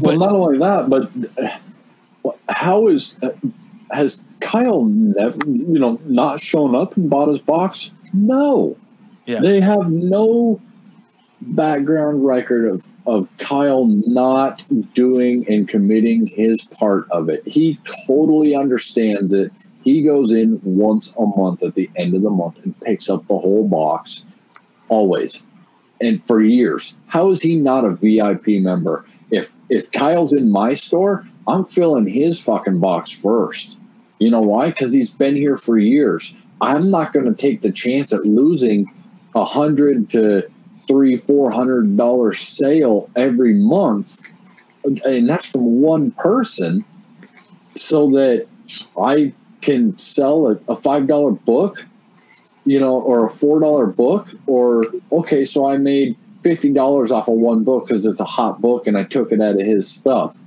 Well, 0.00 0.16
but 0.18 0.18
not 0.18 0.32
only 0.32 0.58
that, 0.58 0.88
but 0.88 1.10
uh, 1.42 2.32
how 2.50 2.88
is 2.88 3.16
uh, 3.22 3.30
has 3.92 4.22
Kyle 4.40 4.84
never, 4.84 5.38
you 5.46 5.78
know, 5.78 5.98
not 6.04 6.40
shown 6.40 6.74
up 6.74 6.96
and 6.96 7.08
bought 7.08 7.28
his 7.28 7.38
box? 7.38 7.92
No, 8.12 8.76
Yeah. 9.24 9.40
they 9.40 9.60
have 9.60 9.90
no 9.90 10.60
background 11.40 12.24
record 12.24 12.66
of 12.66 12.84
of 13.06 13.28
Kyle 13.38 13.86
not 13.86 14.64
doing 14.94 15.44
and 15.48 15.68
committing 15.68 16.26
his 16.26 16.62
part 16.78 17.06
of 17.12 17.28
it. 17.28 17.46
He 17.46 17.78
totally 18.06 18.54
understands 18.54 19.32
it. 19.32 19.52
He 19.82 20.02
goes 20.02 20.32
in 20.32 20.60
once 20.64 21.16
a 21.16 21.26
month 21.26 21.62
at 21.62 21.74
the 21.74 21.88
end 21.96 22.14
of 22.14 22.22
the 22.22 22.30
month 22.30 22.64
and 22.64 22.78
picks 22.80 23.08
up 23.08 23.26
the 23.26 23.38
whole 23.38 23.68
box, 23.68 24.42
always 24.88 25.46
and 26.00 26.24
for 26.24 26.40
years. 26.40 26.96
How 27.08 27.30
is 27.30 27.42
he 27.42 27.56
not 27.56 27.84
a 27.84 27.96
VIP 27.96 28.62
member? 28.62 29.04
If 29.30 29.54
if 29.70 29.90
Kyle's 29.92 30.32
in 30.32 30.50
my 30.50 30.74
store, 30.74 31.24
I'm 31.46 31.64
filling 31.64 32.06
his 32.06 32.42
fucking 32.44 32.80
box 32.80 33.10
first. 33.10 33.78
You 34.18 34.30
know 34.30 34.40
why? 34.40 34.70
Because 34.70 34.94
he's 34.94 35.10
been 35.10 35.34
here 35.34 35.56
for 35.56 35.78
years. 35.78 36.42
I'm 36.60 36.90
not 36.90 37.12
going 37.12 37.26
to 37.26 37.34
take 37.34 37.60
the 37.60 37.72
chance 37.72 38.12
at 38.12 38.24
losing 38.24 38.90
a 39.34 39.44
hundred 39.44 40.08
to 40.10 40.48
three, 40.88 41.16
four 41.16 41.50
hundred 41.50 41.96
dollar 41.96 42.32
sale 42.32 43.10
every 43.16 43.54
month, 43.54 44.20
and 44.84 45.28
that's 45.28 45.52
from 45.52 45.80
one 45.80 46.12
person, 46.12 46.84
so 47.74 48.08
that 48.10 48.46
I 49.00 49.32
can 49.60 49.96
sell 49.98 50.46
a, 50.46 50.72
a 50.72 50.76
five 50.76 51.06
dollar 51.06 51.32
book 51.32 51.86
you 52.66 52.80
know, 52.80 53.00
or 53.00 53.24
a 53.24 53.28
four 53.28 53.60
dollar 53.60 53.86
book, 53.86 54.28
or 54.46 54.84
okay, 55.12 55.44
so 55.44 55.70
I 55.70 55.78
made 55.78 56.16
fifty 56.42 56.72
dollars 56.72 57.12
off 57.12 57.28
of 57.28 57.34
one 57.34 57.64
book 57.64 57.86
because 57.86 58.04
it's 58.04 58.20
a 58.20 58.24
hot 58.24 58.60
book 58.60 58.86
and 58.86 58.98
I 58.98 59.04
took 59.04 59.32
it 59.32 59.40
out 59.40 59.54
of 59.54 59.60
his 59.60 59.88
stuff. 59.88 60.42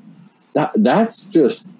That 0.53 0.71
that's 0.75 1.33
just 1.33 1.75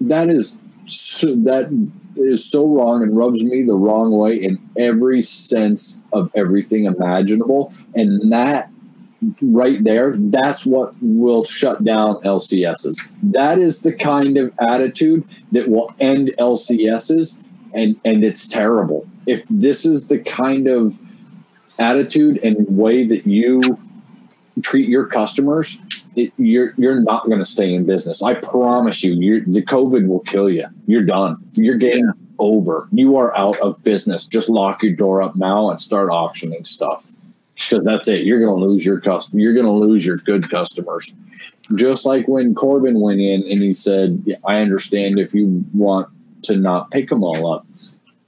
that 0.00 0.28
is 0.28 0.58
that 0.86 1.90
is 2.16 2.48
so 2.50 2.74
wrong 2.74 3.02
and 3.02 3.16
rubs 3.16 3.44
me 3.44 3.62
the 3.62 3.76
wrong 3.76 4.16
way 4.16 4.36
in 4.36 4.58
every 4.78 5.22
sense 5.22 6.02
of 6.12 6.30
everything 6.34 6.84
imaginable, 6.84 7.72
and 7.94 8.32
that 8.32 8.70
right 9.42 9.78
there, 9.82 10.14
that's 10.16 10.66
what 10.66 10.94
will 11.00 11.44
shut 11.44 11.84
down 11.84 12.16
LCSs. 12.22 13.10
That 13.22 13.58
is 13.58 13.82
the 13.82 13.94
kind 13.94 14.36
of 14.36 14.54
attitude 14.60 15.24
that 15.52 15.68
will 15.68 15.94
end 16.00 16.30
LCSs, 16.38 17.42
and 17.74 17.98
and 18.04 18.24
it's 18.24 18.48
terrible. 18.48 19.06
If 19.26 19.46
this 19.48 19.86
is 19.86 20.08
the 20.08 20.18
kind 20.18 20.68
of 20.68 20.94
attitude 21.78 22.38
and 22.42 22.66
way 22.68 23.04
that 23.04 23.26
you 23.26 23.78
treat 24.62 24.88
your 24.88 25.06
customers, 25.06 25.80
it, 26.16 26.32
you're 26.36 26.72
you're 26.76 27.00
not 27.00 27.24
going 27.26 27.38
to 27.38 27.44
stay 27.44 27.72
in 27.72 27.86
business. 27.86 28.22
I 28.22 28.34
promise 28.34 29.02
you. 29.02 29.14
You're, 29.14 29.40
the 29.40 29.62
COVID 29.62 30.08
will 30.08 30.20
kill 30.20 30.48
you. 30.48 30.66
You're 30.86 31.04
done. 31.04 31.36
You're 31.54 31.76
getting 31.76 32.10
over. 32.38 32.88
You 32.92 33.16
are 33.16 33.36
out 33.36 33.58
of 33.60 33.82
business. 33.82 34.26
Just 34.26 34.48
lock 34.48 34.82
your 34.82 34.94
door 34.94 35.22
up 35.22 35.36
now 35.36 35.70
and 35.70 35.80
start 35.80 36.10
auctioning 36.10 36.64
stuff 36.64 37.12
because 37.54 37.84
that's 37.84 38.08
it. 38.08 38.24
You're 38.24 38.40
going 38.40 38.58
to 38.58 38.64
lose 38.64 38.84
your 38.84 39.00
custom. 39.00 39.38
You're 39.38 39.54
going 39.54 39.66
to 39.66 39.72
lose 39.72 40.06
your 40.06 40.18
good 40.18 40.48
customers. 40.50 41.14
Just 41.74 42.04
like 42.04 42.28
when 42.28 42.54
Corbin 42.54 43.00
went 43.00 43.20
in 43.20 43.42
and 43.42 43.62
he 43.62 43.72
said, 43.72 44.20
yeah, 44.24 44.36
"I 44.46 44.60
understand 44.60 45.18
if 45.18 45.34
you 45.34 45.64
want 45.72 46.08
to 46.42 46.56
not 46.56 46.90
pick 46.90 47.08
them 47.08 47.24
all 47.24 47.52
up." 47.52 47.66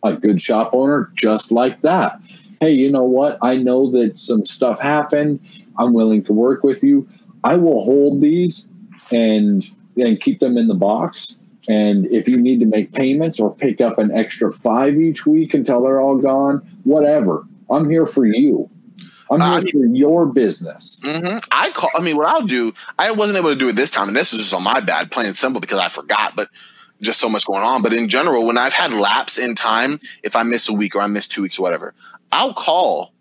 A 0.03 0.15
good 0.15 0.41
shop 0.41 0.71
owner, 0.73 1.11
just 1.15 1.51
like 1.51 1.81
that. 1.81 2.21
Hey, 2.61 2.71
you 2.71 2.91
know 2.93 3.03
what? 3.03 3.39
I 3.43 3.57
know 3.57 3.91
that 3.91 4.17
some 4.17 4.45
stuff 4.45 4.81
happened. 4.81 5.41
I'm 5.79 5.93
willing 5.93 6.23
to 6.25 6.33
work 6.33 6.63
with 6.63 6.85
you. 6.85 7.09
I 7.47 7.57
will 7.57 7.81
hold 7.85 8.21
these 8.21 8.69
and 9.13 9.63
and 9.97 10.21
keep 10.21 10.41
them 10.41 10.57
in 10.59 10.67
the 10.69 10.75
box. 10.75 11.39
And 11.69 12.07
if 12.07 12.29
you 12.29 12.37
need 12.41 12.59
to 12.61 12.67
make 12.67 12.93
payments 12.93 13.39
or 13.41 13.55
pick 13.55 13.81
up 13.81 13.99
an 13.99 14.11
extra 14.13 14.51
five 14.53 14.95
each 14.97 15.27
week 15.27 15.55
until 15.55 15.83
they're 15.83 16.01
all 16.01 16.17
gone, 16.19 16.59
whatever. 16.85 17.45
I'm 17.71 17.89
here 17.89 18.07
for 18.07 18.25
you. 18.27 18.69
I'm 19.31 19.41
I 19.43 19.55
here 19.55 19.63
mean- 19.63 19.73
for 19.73 19.97
your 19.97 20.27
business. 20.27 21.03
hmm 21.05 21.39
I 21.53 21.71
call. 21.71 21.91
I 21.97 22.01
mean, 22.01 22.17
what 22.17 22.29
I'll 22.29 22.47
do. 22.47 22.73
I 22.99 23.11
wasn't 23.13 23.39
able 23.39 23.51
to 23.51 23.57
do 23.57 23.69
it 23.69 23.77
this 23.77 23.91
time, 23.91 24.09
and 24.09 24.17
this 24.17 24.33
was 24.33 24.43
just 24.43 24.55
on 24.55 24.63
my 24.65 24.81
bad, 24.81 25.11
plain 25.11 25.27
and 25.27 25.37
simple, 25.37 25.61
because 25.61 25.79
I 25.79 25.89
forgot. 25.89 26.35
But 26.37 26.49
just 27.01 27.21
so 27.21 27.29
much 27.29 27.47
going 27.47 27.63
on. 27.63 27.83
But 27.83 27.93
in 27.93 28.09
general, 28.09 28.47
when 28.47 28.59
I've 28.59 28.73
had 28.75 28.93
lapse 28.93 29.39
in 29.39 29.55
time, 29.55 29.99
if 30.23 30.35
I 30.37 30.43
miss 30.43 30.69
a 30.69 30.73
week 30.73 30.95
or 30.97 31.01
I 31.01 31.07
miss 31.09 31.27
two 31.29 31.43
weeks 31.43 31.59
or 31.59 31.63
whatever, 31.63 31.95
I'll 32.33 32.55
call, 32.55 33.13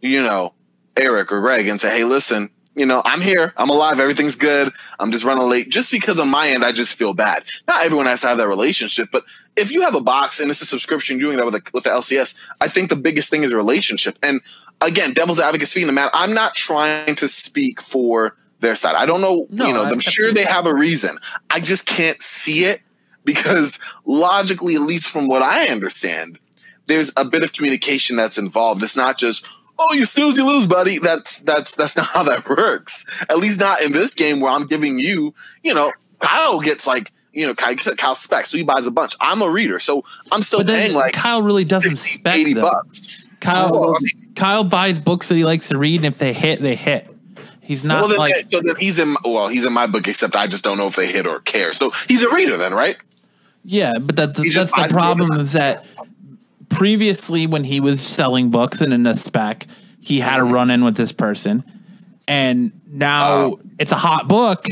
you 0.00 0.22
know, 0.22 0.52
Eric 0.96 1.32
or 1.32 1.40
Greg 1.40 1.66
and 1.68 1.80
say, 1.80 1.90
"Hey, 1.96 2.04
listen." 2.04 2.50
You 2.74 2.86
know, 2.86 3.02
I'm 3.04 3.20
here. 3.20 3.52
I'm 3.56 3.70
alive. 3.70 4.00
Everything's 4.00 4.34
good. 4.34 4.72
I'm 4.98 5.12
just 5.12 5.24
running 5.24 5.48
late. 5.48 5.68
Just 5.68 5.92
because 5.92 6.18
on 6.18 6.28
my 6.28 6.48
end, 6.48 6.64
I 6.64 6.72
just 6.72 6.96
feel 6.96 7.14
bad. 7.14 7.44
Not 7.68 7.84
everyone 7.84 8.06
has 8.06 8.22
to 8.22 8.28
have 8.28 8.38
that 8.38 8.48
relationship, 8.48 9.10
but 9.12 9.24
if 9.56 9.70
you 9.70 9.82
have 9.82 9.94
a 9.94 10.00
box 10.00 10.40
and 10.40 10.50
it's 10.50 10.60
a 10.60 10.66
subscription, 10.66 11.18
doing 11.18 11.36
that 11.36 11.44
with, 11.46 11.54
a, 11.54 11.62
with 11.72 11.84
the 11.84 11.90
LCS, 11.90 12.36
I 12.60 12.66
think 12.68 12.88
the 12.88 12.96
biggest 12.96 13.30
thing 13.30 13.44
is 13.44 13.52
a 13.52 13.56
relationship. 13.56 14.18
And 14.22 14.40
again, 14.80 15.12
devil's 15.12 15.38
advocate 15.38 15.68
speaking, 15.68 15.86
the 15.86 15.92
man, 15.92 16.08
I'm 16.12 16.34
not 16.34 16.56
trying 16.56 17.14
to 17.16 17.28
speak 17.28 17.80
for 17.80 18.36
their 18.60 18.74
side. 18.74 18.96
I 18.96 19.06
don't 19.06 19.20
know, 19.20 19.46
No, 19.50 19.66
you 19.66 19.74
know, 19.74 19.82
I'm 19.82 20.00
sure 20.00 20.32
they 20.32 20.44
have 20.44 20.66
a 20.66 20.74
reason. 20.74 21.18
I 21.50 21.60
just 21.60 21.86
can't 21.86 22.20
see 22.22 22.64
it 22.64 22.80
because 23.24 23.78
logically, 24.04 24.74
at 24.74 24.82
least 24.82 25.08
from 25.10 25.28
what 25.28 25.42
I 25.42 25.66
understand, 25.66 26.38
there's 26.86 27.12
a 27.16 27.24
bit 27.24 27.42
of 27.42 27.52
communication 27.52 28.16
that's 28.16 28.36
involved. 28.36 28.82
It's 28.82 28.96
not 28.96 29.16
just, 29.16 29.46
oh, 29.78 29.92
you 29.94 30.04
snooze, 30.06 30.36
you 30.36 30.46
lose, 30.46 30.66
buddy. 30.66 30.98
That's 30.98 31.40
that's 31.40 31.74
that's 31.74 31.96
not 31.98 32.06
how 32.06 32.22
that 32.24 32.48
works. 32.48 33.04
At 33.28 33.38
least 33.38 33.60
not 33.60 33.82
in 33.82 33.92
this 33.92 34.14
game 34.14 34.40
where 34.40 34.50
I'm 34.50 34.66
giving 34.66 34.98
you, 34.98 35.34
you 35.62 35.74
know, 35.74 35.92
Kyle 36.20 36.60
gets 36.60 36.86
like, 36.86 37.12
you 37.32 37.46
know, 37.46 37.54
Kyle, 37.54 37.74
Kyle 37.76 38.14
specs, 38.14 38.50
so 38.50 38.56
he 38.56 38.62
buys 38.62 38.86
a 38.86 38.90
bunch. 38.90 39.14
I'm 39.20 39.42
a 39.42 39.48
reader, 39.50 39.78
so 39.80 40.04
I'm 40.32 40.42
still 40.42 40.60
but 40.60 40.68
paying 40.68 40.94
like 40.94 41.12
Kyle 41.12 41.42
really 41.42 41.64
doesn't 41.64 41.92
60, 41.96 42.18
spec 42.20 42.34
80 42.36 42.52
them. 42.54 42.62
bucks. 42.62 43.28
Kyle 43.40 43.78
Well, 43.78 43.96
I 43.96 44.00
mean, 44.00 44.34
Kyle 44.34 44.64
buys 44.64 44.98
books 44.98 45.28
that 45.28 45.34
he 45.34 45.44
likes 45.44 45.68
to 45.68 45.76
read, 45.78 45.96
and 45.96 46.06
if 46.06 46.18
they 46.18 46.32
hit, 46.32 46.60
they 46.60 46.76
hit. 46.76 47.08
He's 47.60 47.82
not 47.82 48.00
well, 48.00 48.08
then, 48.08 48.18
like 48.18 48.44
so 48.48 48.60
then 48.60 48.76
he's 48.78 48.98
in. 48.98 49.08
my- 49.08 49.20
Well, 49.24 49.48
he's 49.48 49.64
in 49.64 49.72
my 49.72 49.86
book, 49.86 50.06
except 50.06 50.36
I 50.36 50.46
just 50.46 50.64
don't 50.64 50.76
know 50.78 50.86
if 50.86 50.96
they 50.96 51.10
hit 51.10 51.26
or 51.26 51.40
care. 51.40 51.72
So 51.72 51.90
he's 52.08 52.22
a 52.22 52.34
reader, 52.34 52.56
then, 52.56 52.72
right? 52.74 52.96
yeah, 53.66 53.94
but 54.06 54.16
that's 54.16 54.54
that's 54.54 54.70
the 54.72 54.88
problem 54.90 55.32
is 55.40 55.52
that 55.52 55.84
previously 56.74 57.46
when 57.46 57.64
he 57.64 57.80
was 57.80 58.00
selling 58.00 58.50
books 58.50 58.80
and 58.80 58.92
in 58.92 59.06
a 59.06 59.16
spec, 59.16 59.66
he 60.00 60.20
had 60.20 60.40
a 60.40 60.44
run 60.44 60.70
in 60.70 60.84
with 60.84 60.96
this 60.96 61.12
person, 61.12 61.62
and 62.28 62.72
now 62.90 63.28
Oh. 63.36 63.60
it's 63.78 63.92
a 63.92 63.96
hot 63.96 64.28
book. 64.28 64.66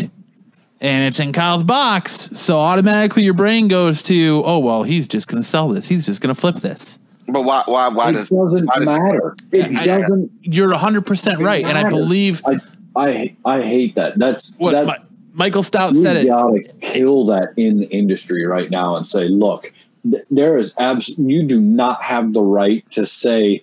And 0.84 1.06
it's 1.06 1.20
in 1.20 1.32
Kyle's 1.32 1.62
box, 1.62 2.30
so 2.34 2.58
automatically 2.58 3.22
your 3.22 3.34
brain 3.34 3.68
goes 3.68 4.02
to, 4.02 4.42
oh 4.44 4.58
well, 4.58 4.82
he's 4.82 5.06
just 5.06 5.28
gonna 5.28 5.44
sell 5.44 5.68
this. 5.68 5.86
He's 5.86 6.04
just 6.06 6.20
gonna 6.20 6.34
flip 6.34 6.56
this. 6.56 6.98
But 7.28 7.44
why? 7.44 7.62
Why? 7.66 7.86
Why 7.86 8.10
it 8.10 8.14
does? 8.14 8.30
doesn't 8.30 8.66
why 8.66 8.76
does- 8.78 8.86
matter. 8.86 9.36
It 9.52 9.76
I- 9.78 9.82
doesn't. 9.84 10.32
You're 10.42 10.70
100 10.70 11.06
percent 11.06 11.38
right, 11.40 11.64
and 11.64 11.78
I 11.78 11.88
believe 11.88 12.42
I 12.44 12.56
I 12.96 13.36
I 13.46 13.62
hate 13.62 13.94
that. 13.94 14.18
That's 14.18 14.56
what 14.58 14.72
that. 14.72 14.86
Mi- 14.88 14.94
Michael 15.34 15.62
Stout 15.62 15.94
you 15.94 16.02
said 16.02 16.16
it. 16.16 16.26
gotta 16.26 16.60
kill 16.80 17.26
that 17.26 17.50
in 17.56 17.78
the 17.78 17.86
industry 17.96 18.44
right 18.44 18.68
now 18.68 18.96
and 18.96 19.06
say, 19.06 19.28
look, 19.28 19.72
th- 20.08 20.22
there 20.30 20.56
is 20.56 20.76
abs. 20.78 21.08
You 21.18 21.46
do 21.46 21.60
not 21.60 22.02
have 22.02 22.32
the 22.32 22.42
right 22.42 22.88
to 22.90 23.06
say 23.06 23.62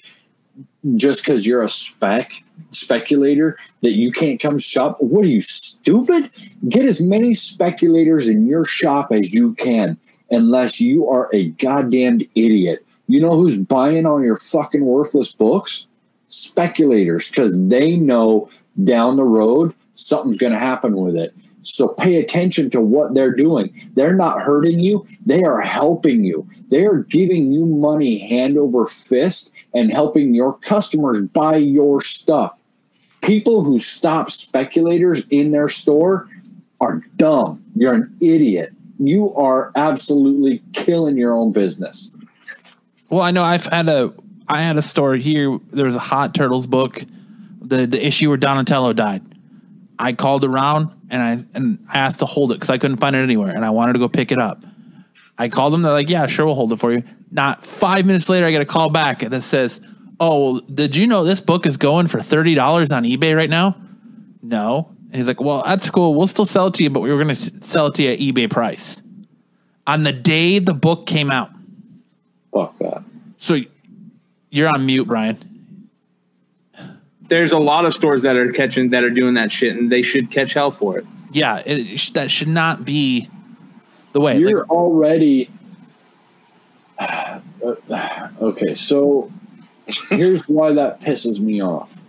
just 0.96 1.24
because 1.24 1.46
you're 1.46 1.64
a 1.64 1.70
spec 1.70 2.32
speculator 2.72 3.58
that 3.82 3.94
you 3.94 4.12
can't 4.12 4.40
come 4.40 4.60
shop. 4.60 4.98
What 5.00 5.26
are 5.26 5.30
you 5.30 5.42
stupid? 5.42 6.30
Get 6.68 6.86
as 6.86 7.02
many 7.02 7.34
speculators 7.34 8.30
in 8.30 8.46
your 8.46 8.66
shop 8.66 9.08
as 9.12 9.34
you 9.34 9.54
can, 9.56 9.98
unless 10.30 10.80
you 10.80 11.08
are 11.08 11.28
a 11.34 11.50
goddamned 11.52 12.28
idiot. 12.36 12.86
You 13.08 13.22
know 13.22 13.36
who's 13.36 13.62
buying 13.64 14.06
all 14.06 14.22
your 14.22 14.36
fucking 14.36 14.86
worthless 14.86 15.32
books? 15.34 15.88
Speculators, 16.28 17.28
because 17.28 17.60
they 17.70 17.98
know 17.98 18.48
down 18.84 19.16
the 19.16 19.24
road 19.24 19.74
something's 19.94 20.38
going 20.38 20.54
to 20.54 20.60
happen 20.60 20.96
with 20.96 21.16
it. 21.16 21.34
So 21.62 21.90
pay 22.00 22.20
attention 22.20 22.70
to 22.72 22.82
what 22.82 23.14
they're 23.14 23.36
doing. 23.36 23.74
They're 23.94 24.16
not 24.16 24.40
hurting 24.40 24.80
you, 24.80 25.06
they 25.26 25.44
are 25.44 25.62
helping 25.62 26.24
you. 26.24 26.48
They 26.70 26.86
are 26.86 27.04
giving 27.04 27.52
you 27.52 27.66
money 27.66 28.28
hand 28.30 28.58
over 28.58 28.86
fist 28.86 29.54
and 29.74 29.92
helping 29.92 30.34
your 30.34 30.58
customers 30.60 31.22
buy 31.22 31.58
your 31.58 32.02
stuff. 32.02 32.64
People 33.22 33.64
who 33.64 33.80
stop 33.80 34.32
speculators 34.32 35.26
in 35.30 35.52
their 35.52 35.68
store 35.68 36.28
are 36.80 37.02
dumb. 37.18 37.64
You're 37.76 37.94
an 37.94 38.18
idiot. 38.22 38.70
You 38.98 39.34
are 39.34 39.72
absolutely 39.76 40.62
killing 40.74 41.18
your 41.18 41.34
own 41.34 41.52
business. 41.52 42.12
Well, 43.10 43.22
I 43.22 43.32
know 43.32 43.44
I've 43.44 43.66
had 43.66 43.90
a 43.90 44.14
I 44.48 44.62
had 44.62 44.78
a 44.78 44.82
store 44.82 45.16
here. 45.16 45.60
There 45.72 45.86
was 45.86 45.96
a 45.96 46.00
Hot 46.00 46.34
Turtles 46.34 46.68
book, 46.68 47.04
the 47.62 47.86
the 47.86 48.06
issue 48.06 48.30
where 48.30 48.38
Donatello 48.38 48.94
died. 48.94 49.22
I 49.98 50.14
called 50.14 50.46
around 50.46 50.92
and 51.10 51.22
I 51.22 51.44
and 51.54 51.86
I 51.90 52.00
asked 52.00 52.20
to 52.20 52.26
hold 52.26 52.52
it 52.52 52.56
because 52.56 52.70
I 52.70 52.78
couldn't 52.78 52.98
find 52.98 53.16
it 53.16 53.20
anywhere, 53.20 53.50
and 53.56 53.66
I 53.66 53.70
wanted 53.70 53.94
to 53.94 54.00
go 54.00 54.10
pick 54.10 54.32
it 54.32 54.40
up. 54.40 54.64
I 55.38 55.50
called 55.50 55.74
them. 55.74 55.82
They're 55.82 55.92
like, 55.92 56.10
"Yeah, 56.10 56.28
sure, 56.28 56.46
we'll 56.46 56.56
hold 56.56 56.72
it 56.74 56.80
for 56.80 56.92
you." 56.92 57.04
Not 57.32 57.64
five 57.64 58.06
minutes 58.06 58.30
later, 58.30 58.46
I 58.46 58.52
get 58.52 58.62
a 58.62 58.66
call 58.66 58.90
back 58.90 59.20
that 59.22 59.42
says, 59.42 59.80
"Oh, 60.20 60.54
well, 60.54 60.62
did 60.62 60.96
you 60.96 61.08
know 61.08 61.24
this 61.24 61.42
book 61.42 61.66
is 61.66 61.78
going 61.78 62.08
for 62.08 62.22
thirty 62.22 62.56
dollars 62.56 62.92
on 62.92 63.04
eBay 63.04 63.36
right 63.36 63.50
now?" 63.50 63.76
No. 64.42 64.90
And 65.08 65.16
he's 65.16 65.28
like, 65.28 65.42
"Well, 65.42 65.64
that's 65.66 65.90
cool. 65.90 66.14
We'll 66.16 66.28
still 66.28 66.46
sell 66.46 66.68
it 66.68 66.74
to 66.76 66.84
you, 66.84 66.90
but 66.90 67.00
we 67.00 67.12
were 67.12 67.24
going 67.24 67.36
to 67.36 67.52
sell 67.62 67.88
it 67.88 67.96
to 67.96 68.04
you 68.04 68.12
at 68.12 68.20
eBay 68.20 68.50
price." 68.50 69.02
On 69.88 70.04
the 70.04 70.12
day 70.12 70.60
the 70.60 70.74
book 70.74 71.08
came 71.08 71.32
out, 71.32 71.50
Fuck 72.54 72.78
that. 72.80 73.04
so 73.38 73.58
you're 74.52 74.68
on 74.70 74.86
mute, 74.86 75.06
Brian. 75.06 75.38
There's 77.30 77.52
a 77.52 77.60
lot 77.60 77.86
of 77.86 77.94
stores 77.94 78.24
that 78.24 78.36
are 78.36 78.52
catching 78.52 78.90
that 78.90 79.04
are 79.04 79.10
doing 79.10 79.36
that 79.36 79.52
shit, 79.52 79.76
and 79.76 79.92
they 79.92 80.02
should 80.02 80.32
catch 80.32 80.54
hell 80.54 80.72
for 80.72 80.98
it. 80.98 81.06
Yeah, 81.32 81.62
it, 81.66 82.14
that 82.14 82.32
should 82.32 82.48
not 82.48 82.86
be 82.86 83.30
the 84.14 84.20
way. 84.20 84.38
You're 84.40 84.62
Like, 84.62 84.70
already. 84.70 85.50
okay, 88.42 88.74
so 88.74 89.32
here's 90.10 90.42
why 90.48 90.74
that 90.74 91.00
pisses 91.02 91.40
me 91.40 91.62
off. 91.62 92.04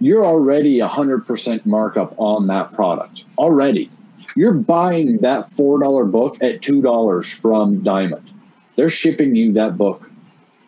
You're 0.00 0.24
already 0.24 0.80
100% 0.80 1.66
markup 1.66 2.14
on 2.18 2.46
that 2.46 2.70
product. 2.72 3.24
Already. 3.38 3.90
You're 4.34 4.54
buying 4.54 5.18
that 5.18 5.40
$4 5.40 6.10
book 6.10 6.42
at 6.42 6.60
$2 6.60 7.40
from 7.40 7.82
Diamond. 7.82 8.32
They're 8.76 8.88
shipping 8.88 9.34
you 9.34 9.52
that 9.52 9.76
book. 9.76 10.10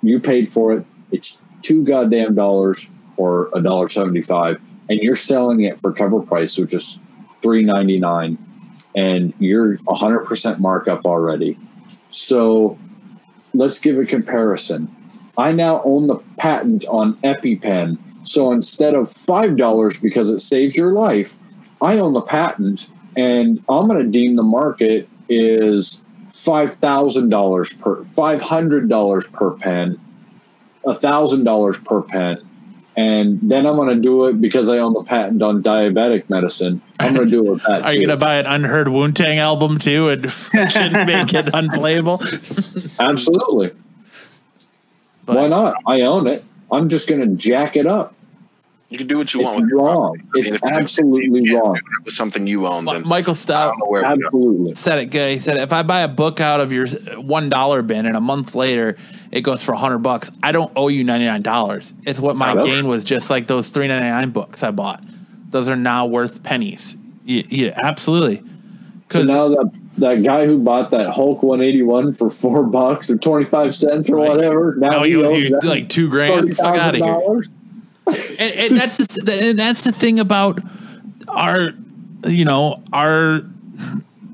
You 0.03 0.21
paid 0.21 0.49
for 0.49 0.75
it. 0.75 0.85
It's 1.11 1.43
two 1.63 1.85
goddamn 1.85 2.35
dollars 2.35 2.91
or 3.23 3.49
a 3.55 3.63
dollar 3.63 3.87
seventy-five, 3.87 4.61
and 4.89 4.99
you're 5.01 5.15
selling 5.15 5.61
it 5.61 5.79
for 5.79 5.93
cover 5.93 6.21
price, 6.21 6.59
which 6.59 6.75
is 6.75 7.01
three 7.43 7.63
ninety-nine, 7.63 8.39
and 8.95 9.33
you're 9.39 9.77
100% 9.77 10.59
markup 10.59 11.05
already. 11.05 11.57
So 12.09 12.77
let's 13.55 13.79
give 13.79 13.99
a 13.99 14.05
comparison. 14.05 14.95
I 15.39 15.53
now 15.53 15.81
own 15.85 16.09
the 16.09 16.19
patent 16.39 16.85
on 16.91 17.15
EpiPen. 17.23 17.99
So 18.23 18.53
instead 18.53 18.95
of 18.95 19.05
$5 19.05 20.03
because 20.03 20.31
it 20.31 20.41
saves 20.41 20.77
your 20.77 20.93
life, 20.93 21.37
I 21.81 21.99
own 21.99 22.13
the 22.13 22.21
patent 22.21 22.91
and 23.17 23.59
I'm 23.69 23.89
going 23.89 24.05
to 24.05 24.11
deem 24.11 24.35
the 24.35 24.43
market 24.43 25.09
is 25.29 26.05
$5,000 26.25 27.83
per 27.83 27.97
$500 27.97 29.33
per 29.33 29.51
pen, 29.53 30.01
$1,000 30.85 31.85
per 31.85 32.03
pen. 32.03 32.49
And 32.97 33.39
then 33.41 33.65
I'm 33.67 33.77
going 33.77 33.89
to 33.89 34.01
do 34.01 34.27
it 34.27 34.41
because 34.41 34.69
I 34.69 34.79
own 34.79 34.93
the 34.93 35.03
patent 35.03 35.43
on 35.43 35.63
diabetic 35.63 36.29
medicine. 36.29 36.83
I'm 37.01 37.15
going 37.15 37.27
to 37.27 37.31
do 37.31 37.55
it 37.55 37.63
are 37.69 37.93
you 37.93 38.01
going 38.07 38.09
to 38.09 38.17
buy 38.19 38.37
an 38.37 38.47
unheard 38.47 38.89
Wu 38.89 39.11
Tang 39.13 39.39
album 39.39 39.79
too 39.79 40.09
and 40.11 40.23
make 40.53 41.33
it 41.33 41.49
unplayable? 41.55 42.23
Absolutely. 42.99 43.71
But- 45.25 45.37
Why 45.37 45.47
not? 45.49 45.75
I 45.87 46.03
own 46.03 46.27
it. 46.27 46.45
I'm 46.71 46.89
just 46.89 47.09
going 47.09 47.21
to 47.21 47.35
jack 47.37 47.77
it 47.77 47.87
up. 47.87 48.15
You 48.93 48.99
can 48.99 49.07
do 49.07 49.17
what 49.19 49.33
you 49.33 49.41
It's 49.41 49.49
want 49.49 49.61
with 49.63 49.71
your 49.71 49.79
wrong. 49.79 49.97
property. 50.19 50.23
I 50.35 50.37
mean, 50.45 50.55
It's 50.55 50.63
absolutely 50.65 51.41
if 51.45 51.59
wrong. 51.61 51.75
do 51.75 51.81
it 51.81 52.05
with 52.05 52.15
something 52.15 52.47
you 52.47 52.67
own, 52.67 52.85
then 52.85 53.09
Michael 53.09 53.31
I 53.31 53.35
Stout 53.35 53.73
don't 53.73 53.79
know 53.79 53.87
where 53.91 54.03
we 54.03 54.07
go. 54.21 54.27
Absolutely. 54.27 54.73
said 54.75 54.99
it 54.99 55.07
good. 55.07 55.33
He 55.33 55.39
said, 55.39 55.57
if 55.57 55.73
I 55.73 55.83
buy 55.83 56.01
a 56.03 56.09
book 56.09 56.41
out 56.41 56.61
of 56.61 56.73
your 56.73 56.87
one 57.17 57.49
dollar 57.49 57.81
bin 57.81 58.05
and 58.05 58.17
a 58.17 58.21
month 58.21 58.55
later 58.55 58.97
it 59.31 59.41
goes 59.41 59.65
for 59.65 59.73
a 59.73 59.79
hundred 59.79 59.99
bucks, 60.01 60.31
I 60.43 60.53
don't 60.53 60.71
owe 60.77 60.89
you 60.89 61.05
ninety 61.05 61.25
nine 61.25 61.41
dollars. 61.43 61.95
It's 62.05 62.21
what 62.21 62.37
my 62.37 62.49
not 62.49 62.59
over. 62.59 62.67
gain 62.67 62.87
was, 62.87 63.03
just 63.03 63.31
like 63.31 63.47
those 63.47 63.71
three 63.71 63.89
ninety 63.89 64.09
nine 64.09 64.29
books 64.29 64.63
I 64.63 64.71
bought. 64.73 65.03
Those 65.49 65.71
are 65.71 65.77
now 65.77 66.05
worth 66.05 66.43
pennies. 66.43 66.95
Yeah, 67.25 67.45
yeah 67.49 67.73
absolutely. 67.83 68.43
So 69.07 69.23
now 69.25 69.49
that 69.49 69.79
that 69.99 70.23
guy 70.23 70.45
who 70.47 70.59
bought 70.59 70.91
that 70.91 71.09
Hulk 71.15 71.43
181 71.43 72.13
for 72.13 72.31
four 72.31 72.67
bucks 72.67 73.11
or 73.11 73.17
25 73.19 73.75
cents 73.75 74.09
or 74.11 74.17
Right. 74.17 74.29
whatever, 74.31 74.75
now 74.79 74.89
Now 74.89 75.03
he 75.03 75.11
he 75.13 75.17
owes 75.17 75.27
owes 75.27 75.35
you 75.51 75.61
like 75.65 75.89
two 75.89 76.09
grand. 76.11 76.55
Fuck 76.57 76.77
out 76.77 76.95
of 76.95 77.03
here. 77.03 77.43
$30,000. 78.07 78.41
and, 78.41 78.73
and 78.73 78.77
that's 78.81 78.97
the, 78.97 79.39
and 79.43 79.59
that's 79.59 79.85
the 79.85 79.93
thing 79.93 80.19
about 80.19 80.61
our 81.29 81.71
you 82.27 82.45
know 82.45 82.83
our 82.93 83.43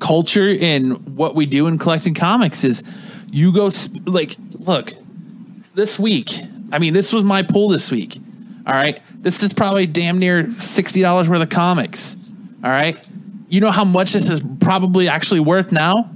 culture 0.01 0.55
and 0.61 1.17
what 1.17 1.35
we 1.35 1.47
do 1.47 1.67
in 1.67 1.79
collecting 1.79 2.15
comics 2.15 2.65
is 2.65 2.83
you 3.31 3.53
go 3.53 3.71
sp- 3.71 4.07
like 4.07 4.37
look 4.59 4.93
this 5.75 5.99
week 5.99 6.41
i 6.73 6.79
mean 6.79 6.93
this 6.93 7.13
was 7.13 7.25
my 7.25 7.43
pull 7.43 7.69
this 7.69 7.91
week 7.91 8.19
all 8.67 8.75
right? 8.75 9.01
This 9.15 9.43
is 9.43 9.55
probably 9.55 9.87
damn 9.87 10.19
near 10.19 10.45
$60 10.45 11.29
worth 11.29 11.41
of 11.41 11.49
comics 11.49 12.17
all 12.63 12.71
right? 12.71 12.99
You 13.49 13.61
know 13.61 13.71
how 13.71 13.85
much 13.85 14.13
this 14.13 14.29
is 14.29 14.43
probably 14.61 15.09
actually 15.09 15.41
worth 15.41 15.73
now? 15.73 16.11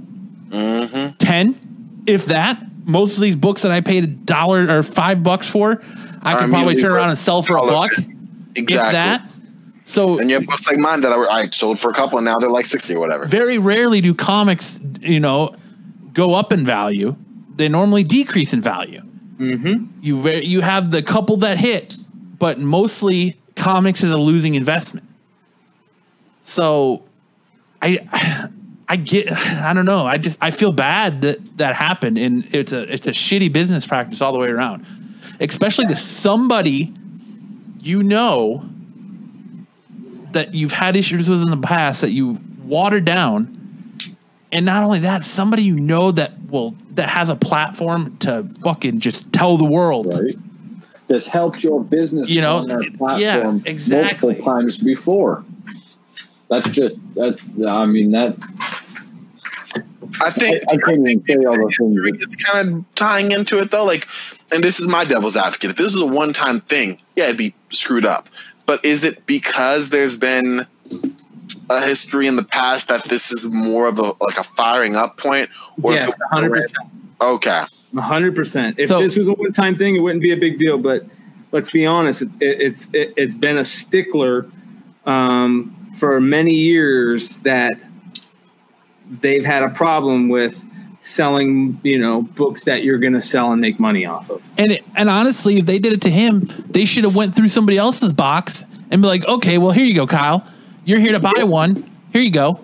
Mm-hmm. 0.49 1.17
10 1.17 2.03
if 2.05 2.25
that. 2.25 2.61
Most 2.85 3.15
of 3.15 3.21
these 3.21 3.37
books 3.37 3.61
that 3.61 3.71
i 3.71 3.81
paid 3.81 4.03
a 4.03 4.07
dollar 4.07 4.69
or 4.69 4.83
five 4.83 5.23
bucks 5.23 5.49
for 5.49 5.81
i 6.23 6.39
could 6.39 6.49
probably 6.49 6.75
turn 6.75 6.91
around 6.91 7.09
and 7.09 7.17
sell 7.17 7.41
for 7.41 7.57
a 7.57 7.61
buck 7.61 7.91
it. 7.93 7.99
if 7.99 8.07
Exactly. 8.55 8.91
that 8.93 9.29
so 9.85 10.17
And 10.19 10.29
you 10.29 10.35
have 10.37 10.45
books 10.45 10.67
like 10.69 10.77
mine 10.79 11.01
that 11.01 11.11
I, 11.11 11.17
I 11.41 11.49
sold 11.49 11.77
for 11.77 11.89
a 11.91 11.93
couple, 11.93 12.17
and 12.17 12.23
now 12.25 12.39
they're 12.39 12.49
like 12.49 12.65
sixty 12.65 12.95
or 12.95 12.99
whatever. 12.99 13.25
very 13.25 13.57
rarely 13.57 13.99
do 14.01 14.13
comics 14.13 14.79
you 15.01 15.19
know 15.19 15.53
go 16.13 16.33
up 16.35 16.51
in 16.53 16.65
value 16.65 17.15
they 17.55 17.67
normally 17.69 18.03
decrease 18.03 18.53
in 18.53 18.61
value 18.61 19.01
Mm-hmm. 19.39 19.87
you 20.01 20.29
you 20.29 20.61
have 20.61 20.91
the 20.91 21.01
couple 21.01 21.37
that 21.37 21.57
hit 21.57 21.95
but 22.37 22.59
mostly 22.59 23.37
comics 23.55 24.03
is 24.03 24.13
a 24.13 24.17
losing 24.17 24.53
investment 24.55 25.07
so 26.43 27.03
i 27.81 28.49
i 28.87 28.95
get 28.95 29.31
i 29.31 29.73
don't 29.73 29.85
know 29.85 30.05
i 30.05 30.17
just 30.17 30.37
i 30.41 30.51
feel 30.51 30.71
bad 30.71 31.21
that 31.21 31.57
that 31.57 31.75
happened 31.75 32.17
and 32.17 32.45
it's 32.53 32.71
a 32.71 32.81
it's 32.93 33.07
a 33.07 33.11
shitty 33.11 33.51
business 33.51 33.87
practice 33.87 34.21
all 34.21 34.31
the 34.31 34.37
way 34.39 34.49
around 34.49 34.85
especially 35.49 35.85
to 35.87 35.95
somebody 35.95 36.93
you 37.81 38.01
know 38.01 38.65
that 40.31 40.53
you've 40.53 40.71
had 40.71 40.95
issues 40.95 41.29
with 41.29 41.41
in 41.41 41.49
the 41.49 41.57
past 41.57 42.01
that 42.01 42.11
you 42.11 42.39
watered 42.63 43.05
down 43.05 43.59
and 44.51 44.65
not 44.65 44.83
only 44.83 44.99
that 44.99 45.23
somebody 45.23 45.63
you 45.63 45.79
know 45.79 46.11
that 46.11 46.31
will 46.49 46.75
that 46.91 47.09
has 47.09 47.29
a 47.29 47.35
platform 47.35 48.17
to 48.17 48.47
fucking 48.63 48.99
just 48.99 49.31
tell 49.31 49.57
the 49.57 49.65
world 49.65 50.07
right? 50.13 50.35
That's 51.07 51.27
helped 51.27 51.63
your 51.63 51.83
business 51.83 52.31
You 52.31 52.41
know, 52.41 52.57
on 52.57 52.71
our 52.71 53.19
yeah, 53.19 53.59
exactly. 53.65 54.29
multiple 54.29 54.53
times 54.53 54.77
before. 54.77 55.43
That's 56.49 56.69
just 56.69 57.01
that's. 57.15 57.65
I 57.65 57.85
mean 57.85 58.11
that. 58.11 58.35
I 60.21 60.27
I, 60.27 60.29
think 60.29 60.63
I 60.69 60.77
can't 60.77 61.07
even 61.07 61.23
say 61.23 61.35
all 61.35 61.53
the 61.53 61.73
things. 61.77 62.23
it's 62.23 62.35
kind 62.35 62.69
of 62.69 62.95
tying 62.95 63.31
into 63.31 63.59
it 63.59 63.71
though. 63.71 63.85
Like, 63.85 64.07
and 64.53 64.63
this 64.63 64.79
is 64.79 64.87
my 64.87 65.03
devil's 65.05 65.35
advocate. 65.35 65.71
If 65.71 65.77
this 65.77 65.95
was 65.95 66.01
a 66.03 66.13
one-time 66.13 66.59
thing, 66.61 66.99
yeah, 67.15 67.25
it'd 67.25 67.37
be 67.37 67.55
screwed 67.69 68.05
up. 68.05 68.29
But 68.65 68.83
is 68.85 69.03
it 69.03 69.25
because 69.25 69.89
there's 69.89 70.15
been 70.15 70.65
a 71.69 71.81
history 71.81 72.27
in 72.27 72.35
the 72.35 72.43
past 72.43 72.87
that 72.89 73.03
this 73.05 73.31
is 73.31 73.45
more 73.45 73.87
of 73.87 73.99
a 73.99 74.13
like 74.21 74.37
a 74.37 74.43
firing 74.43 74.95
up 74.95 75.17
point? 75.17 75.49
Or 75.81 75.93
Yes, 75.93 76.11
hundred 76.31 76.51
percent. 76.53 76.89
Okay. 77.19 77.63
hundred 77.97 78.35
percent. 78.35 78.79
If 78.79 78.89
So- 78.89 79.01
this 79.01 79.17
was 79.17 79.27
a 79.27 79.33
one-time 79.33 79.75
thing, 79.75 79.95
it 79.95 79.99
wouldn't 79.99 80.21
be 80.21 80.31
a 80.31 80.37
big 80.37 80.59
deal. 80.59 80.77
But 80.77 81.05
let's 81.51 81.69
be 81.69 81.85
honest, 81.85 82.21
it, 82.21 82.29
it, 82.39 82.61
it's 82.61 82.87
it, 82.93 83.13
it's 83.17 83.35
been 83.35 83.57
a 83.57 83.65
stickler 83.65 84.45
um, 85.05 85.75
for 85.97 86.21
many 86.21 86.53
years 86.53 87.39
that 87.39 87.73
they've 89.21 89.43
had 89.45 89.63
a 89.63 89.69
problem 89.69 90.29
with 90.29 90.63
selling, 91.03 91.79
you 91.83 91.97
know, 91.97 92.21
books 92.21 92.63
that 92.65 92.83
you're 92.83 92.97
going 92.97 93.13
to 93.13 93.21
sell 93.21 93.51
and 93.51 93.61
make 93.61 93.79
money 93.79 94.05
off 94.05 94.29
of. 94.29 94.43
And 94.57 94.71
it, 94.73 94.85
and 94.95 95.09
honestly, 95.09 95.57
if 95.57 95.65
they 95.65 95.79
did 95.79 95.93
it 95.93 96.01
to 96.03 96.09
him, 96.09 96.49
they 96.69 96.85
should 96.85 97.03
have 97.03 97.15
went 97.15 97.35
through 97.35 97.49
somebody 97.49 97.77
else's 97.77 98.13
box 98.13 98.65
and 98.91 99.01
be 99.01 99.07
like, 99.07 99.27
okay, 99.27 99.57
well 99.57 99.71
here 99.71 99.85
you 99.85 99.95
go, 99.95 100.07
Kyle. 100.07 100.45
You're 100.85 100.99
here 100.99 101.13
to 101.13 101.19
buy 101.19 101.43
one. 101.43 101.89
Here 102.11 102.21
you 102.21 102.31
go. 102.31 102.63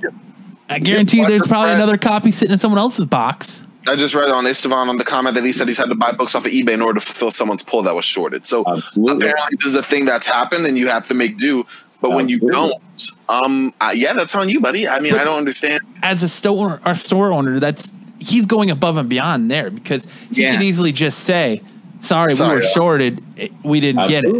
I 0.69 0.79
guarantee 0.79 1.19
you, 1.19 1.27
there's 1.27 1.47
probably 1.47 1.73
another 1.73 1.97
copy 1.97 2.31
sitting 2.31 2.51
in 2.53 2.59
someone 2.59 2.79
else's 2.79 3.05
box. 3.05 3.63
I 3.87 3.95
just 3.95 4.13
read 4.13 4.29
on 4.29 4.45
Estevan 4.45 4.89
on 4.89 4.97
the 4.97 5.03
comment 5.03 5.35
that 5.35 5.43
he 5.43 5.51
said 5.51 5.67
he's 5.67 5.77
had 5.77 5.89
to 5.89 5.95
buy 5.95 6.11
books 6.11 6.35
off 6.35 6.45
of 6.45 6.51
eBay 6.51 6.71
in 6.71 6.81
order 6.81 6.99
to 6.99 7.05
fulfill 7.05 7.31
someone's 7.31 7.63
pull 7.63 7.81
that 7.83 7.95
was 7.95 8.05
shorted. 8.05 8.45
So 8.45 8.63
Absolutely. 8.67 9.27
apparently 9.27 9.57
this 9.57 9.67
is 9.67 9.75
a 9.75 9.81
thing 9.81 10.05
that's 10.05 10.27
happened 10.27 10.65
and 10.65 10.77
you 10.77 10.87
have 10.89 11.07
to 11.07 11.13
make 11.13 11.37
do. 11.37 11.65
But 12.01 12.11
when 12.11 12.29
you 12.29 12.39
don't, 12.39 12.81
um, 13.27 13.73
uh, 13.81 13.91
yeah, 13.93 14.13
that's 14.13 14.35
on 14.35 14.47
you, 14.47 14.61
buddy. 14.61 14.87
I 14.87 14.99
mean, 14.99 15.13
I 15.15 15.23
don't 15.23 15.37
understand. 15.37 15.81
As 16.01 16.23
a 16.23 16.29
store, 16.29 16.79
our 16.85 16.95
store 16.95 17.33
owner, 17.33 17.59
that's 17.59 17.91
he's 18.19 18.45
going 18.45 18.69
above 18.69 18.97
and 18.97 19.09
beyond 19.09 19.49
there 19.49 19.69
because 19.69 20.07
he 20.31 20.41
Yeah. 20.43 20.53
could 20.53 20.63
easily 20.63 20.91
just 20.91 21.19
say, 21.19 21.61
"Sorry, 21.99 22.35
Sorry, 22.35 22.49
we 22.49 22.55
were 22.57 22.63
yeah. 22.63 22.69
shorted. 22.69 23.23
We 23.63 23.79
didn't 23.79 24.07
get 24.09 24.25
it." 24.25 24.33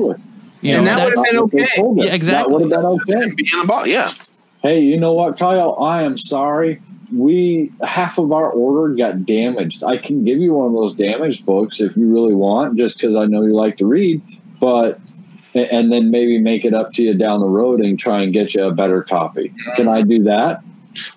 You 0.61 0.75
And 0.75 0.85
know, 0.85 0.95
that 0.95 1.05
would've 1.05 1.23
been 1.23 1.37
okay. 1.37 2.05
Yeah, 2.05 2.13
exactly. 2.13 2.27
That 2.31 2.49
would 2.51 2.61
have 2.61 2.69
been 3.07 3.17
okay. 3.25 3.33
Being 3.35 3.63
about, 3.63 3.87
yeah. 3.87 4.11
Hey, 4.61 4.81
you 4.81 4.97
know 4.97 5.13
what, 5.13 5.37
Kyle? 5.39 5.77
I 5.81 6.03
am 6.03 6.17
sorry. 6.17 6.81
We 7.15 7.71
half 7.87 8.19
of 8.19 8.31
our 8.33 8.49
order 8.51 8.93
got 8.93 9.25
damaged. 9.25 9.83
I 9.83 9.97
can 9.97 10.23
give 10.25 10.39
you 10.39 10.53
one 10.53 10.67
of 10.67 10.73
those 10.73 10.93
damaged 10.93 11.45
books 11.45 11.79
if 11.79 11.95
you 11.95 12.05
really 12.11 12.35
want, 12.35 12.77
just 12.77 12.97
because 12.99 13.15
I 13.15 13.25
know 13.25 13.41
you 13.41 13.55
like 13.55 13.77
to 13.77 13.85
read. 13.85 14.21
But 14.59 14.99
and 15.55 15.91
then 15.91 16.11
maybe 16.11 16.37
make 16.37 16.65
it 16.65 16.73
up 16.73 16.91
to 16.91 17.03
you 17.03 17.13
down 17.15 17.39
the 17.39 17.47
road 17.47 17.79
and 17.79 17.97
try 17.97 18.21
and 18.21 18.31
get 18.31 18.53
you 18.53 18.63
a 18.63 18.73
better 18.73 19.01
copy. 19.01 19.51
Can 19.75 19.87
I 19.87 20.01
do 20.03 20.21
that? 20.23 20.61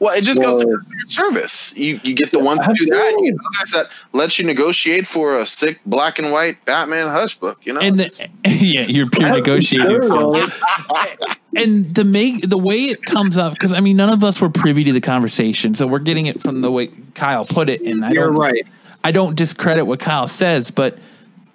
Well, 0.01 0.15
it 0.17 0.23
just 0.25 0.41
goes 0.41 0.63
to 0.63 0.67
Well- 0.69 0.77
customer 0.77 1.07
service. 1.07 1.73
You 1.77 2.01
you 2.03 2.15
get 2.15 2.33
the 2.33 2.39
one 2.41 2.59
to 2.59 2.75
do 2.77 2.87
that. 2.87 3.15
and 3.17 3.27
You 3.27 3.33
get 3.33 3.41
guys 3.61 3.71
that 3.73 3.87
lets 4.13 4.39
you 4.39 4.45
negotiate 4.45 5.07
for 5.07 5.39
a 5.39 5.47
sick 5.47 5.81
black 5.87 6.19
and 6.19 6.33
white 6.33 6.65
Batman 6.65 7.09
hush 7.09 7.37
book. 7.37 7.59
You 7.65 7.75
know, 7.75 7.81
and 7.81 7.99
the, 7.99 8.29
yeah, 8.47 8.83
you're 8.89 9.09
pure 9.09 9.31
negotiating. 9.31 10.03
Sure, 10.03 10.49
and 11.57 11.89
the 11.89 12.05
make 12.05 12.49
the 12.49 12.59
way 12.59 12.85
it 12.87 13.03
comes 13.03 13.37
up 13.37 13.53
because 13.53 13.73
I 13.73 13.81
mean 13.81 13.97
none 13.97 14.13
of 14.13 14.25
us 14.25 14.41
were 14.41 14.51
privy 14.51 14.85
to 14.85 14.93
the 14.93 15.01
conversation, 15.01 15.75
so 15.75 15.87
we're 15.87 15.99
getting 15.99 16.27
it 16.27 16.41
from 16.41 16.61
the 16.61 16.71
way 16.71 16.89
Kyle 17.15 17.45
put 17.45 17.69
it, 17.69 17.83
and 17.83 18.05
I 18.05 18.11
You're 18.13 18.27
don't 18.29 18.37
right. 18.37 18.69
I 19.05 19.13
don't 19.13 19.37
discredit 19.37 19.87
what 19.87 20.01
Kyle 20.01 20.29
says, 20.29 20.71
but 20.71 20.99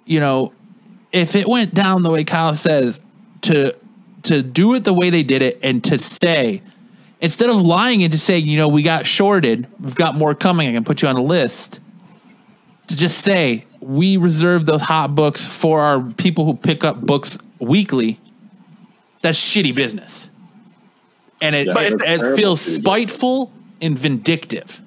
you 0.04 0.20
know, 0.20 0.52
if 1.12 1.34
it 1.34 1.48
went 1.48 1.74
down 1.74 2.02
the 2.02 2.10
way 2.10 2.24
Kyle 2.24 2.54
says 2.54 3.02
to 3.42 3.74
to 4.24 4.42
do 4.42 4.74
it 4.74 4.84
the 4.84 4.92
way 4.94 5.10
they 5.10 5.22
did 5.22 5.42
it 5.42 5.58
and 5.62 5.82
to 5.84 5.98
say 5.98 6.62
instead 7.20 7.50
of 7.50 7.56
lying 7.56 8.02
and 8.02 8.12
just 8.12 8.24
saying, 8.24 8.46
you 8.46 8.56
know, 8.56 8.68
we 8.68 8.82
got 8.82 9.06
shorted, 9.06 9.66
we've 9.80 9.94
got 9.94 10.14
more 10.16 10.34
coming, 10.34 10.68
I 10.68 10.72
can 10.72 10.84
put 10.84 11.02
you 11.02 11.08
on 11.08 11.16
a 11.16 11.22
list. 11.22 11.80
To 12.88 12.96
just 12.96 13.22
say 13.22 13.66
we 13.80 14.16
reserve 14.16 14.64
those 14.66 14.82
hot 14.82 15.14
books 15.14 15.46
for 15.46 15.80
our 15.80 16.00
people 16.00 16.44
who 16.46 16.54
pick 16.54 16.84
up 16.84 17.00
books 17.02 17.38
weekly. 17.58 18.18
That's 19.20 19.38
shitty 19.38 19.74
business, 19.74 20.30
and 21.40 21.56
it, 21.56 21.66
Yeah, 21.66 21.74
it, 21.78 21.94
it 22.02 22.36
feels 22.36 22.64
dude. 22.64 22.82
spiteful 22.82 23.52
and 23.82 23.98
vindictive. 23.98 24.80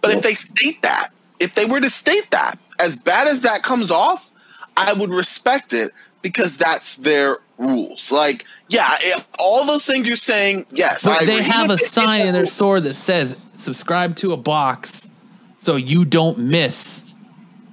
But 0.00 0.12
if 0.12 0.22
they 0.22 0.34
state 0.34 0.80
that, 0.82 1.10
if 1.38 1.54
they 1.54 1.66
were 1.66 1.80
to 1.80 1.90
state 1.90 2.30
that, 2.30 2.58
as 2.80 2.96
bad 2.96 3.28
as 3.28 3.42
that 3.42 3.62
comes 3.62 3.90
off, 3.90 4.32
I 4.76 4.94
would 4.94 5.10
respect 5.10 5.72
it 5.74 5.92
because 6.22 6.56
that's 6.56 6.96
their 6.96 7.36
rules. 7.58 8.10
Like, 8.10 8.46
yeah, 8.68 8.96
it, 9.00 9.24
all 9.38 9.66
those 9.66 9.86
things 9.86 10.06
you're 10.06 10.16
saying, 10.16 10.66
yes, 10.70 11.06
I 11.06 11.18
But 11.18 11.26
they 11.26 11.38
agree. 11.38 11.50
have 11.50 11.70
a 11.70 11.78
sign 11.78 12.26
in 12.26 12.34
their 12.34 12.46
store 12.46 12.80
that 12.80 12.94
says 12.94 13.36
subscribe 13.54 14.16
to 14.16 14.32
a 14.32 14.36
box 14.36 15.08
so 15.56 15.76
you 15.76 16.04
don't 16.04 16.38
miss 16.38 17.04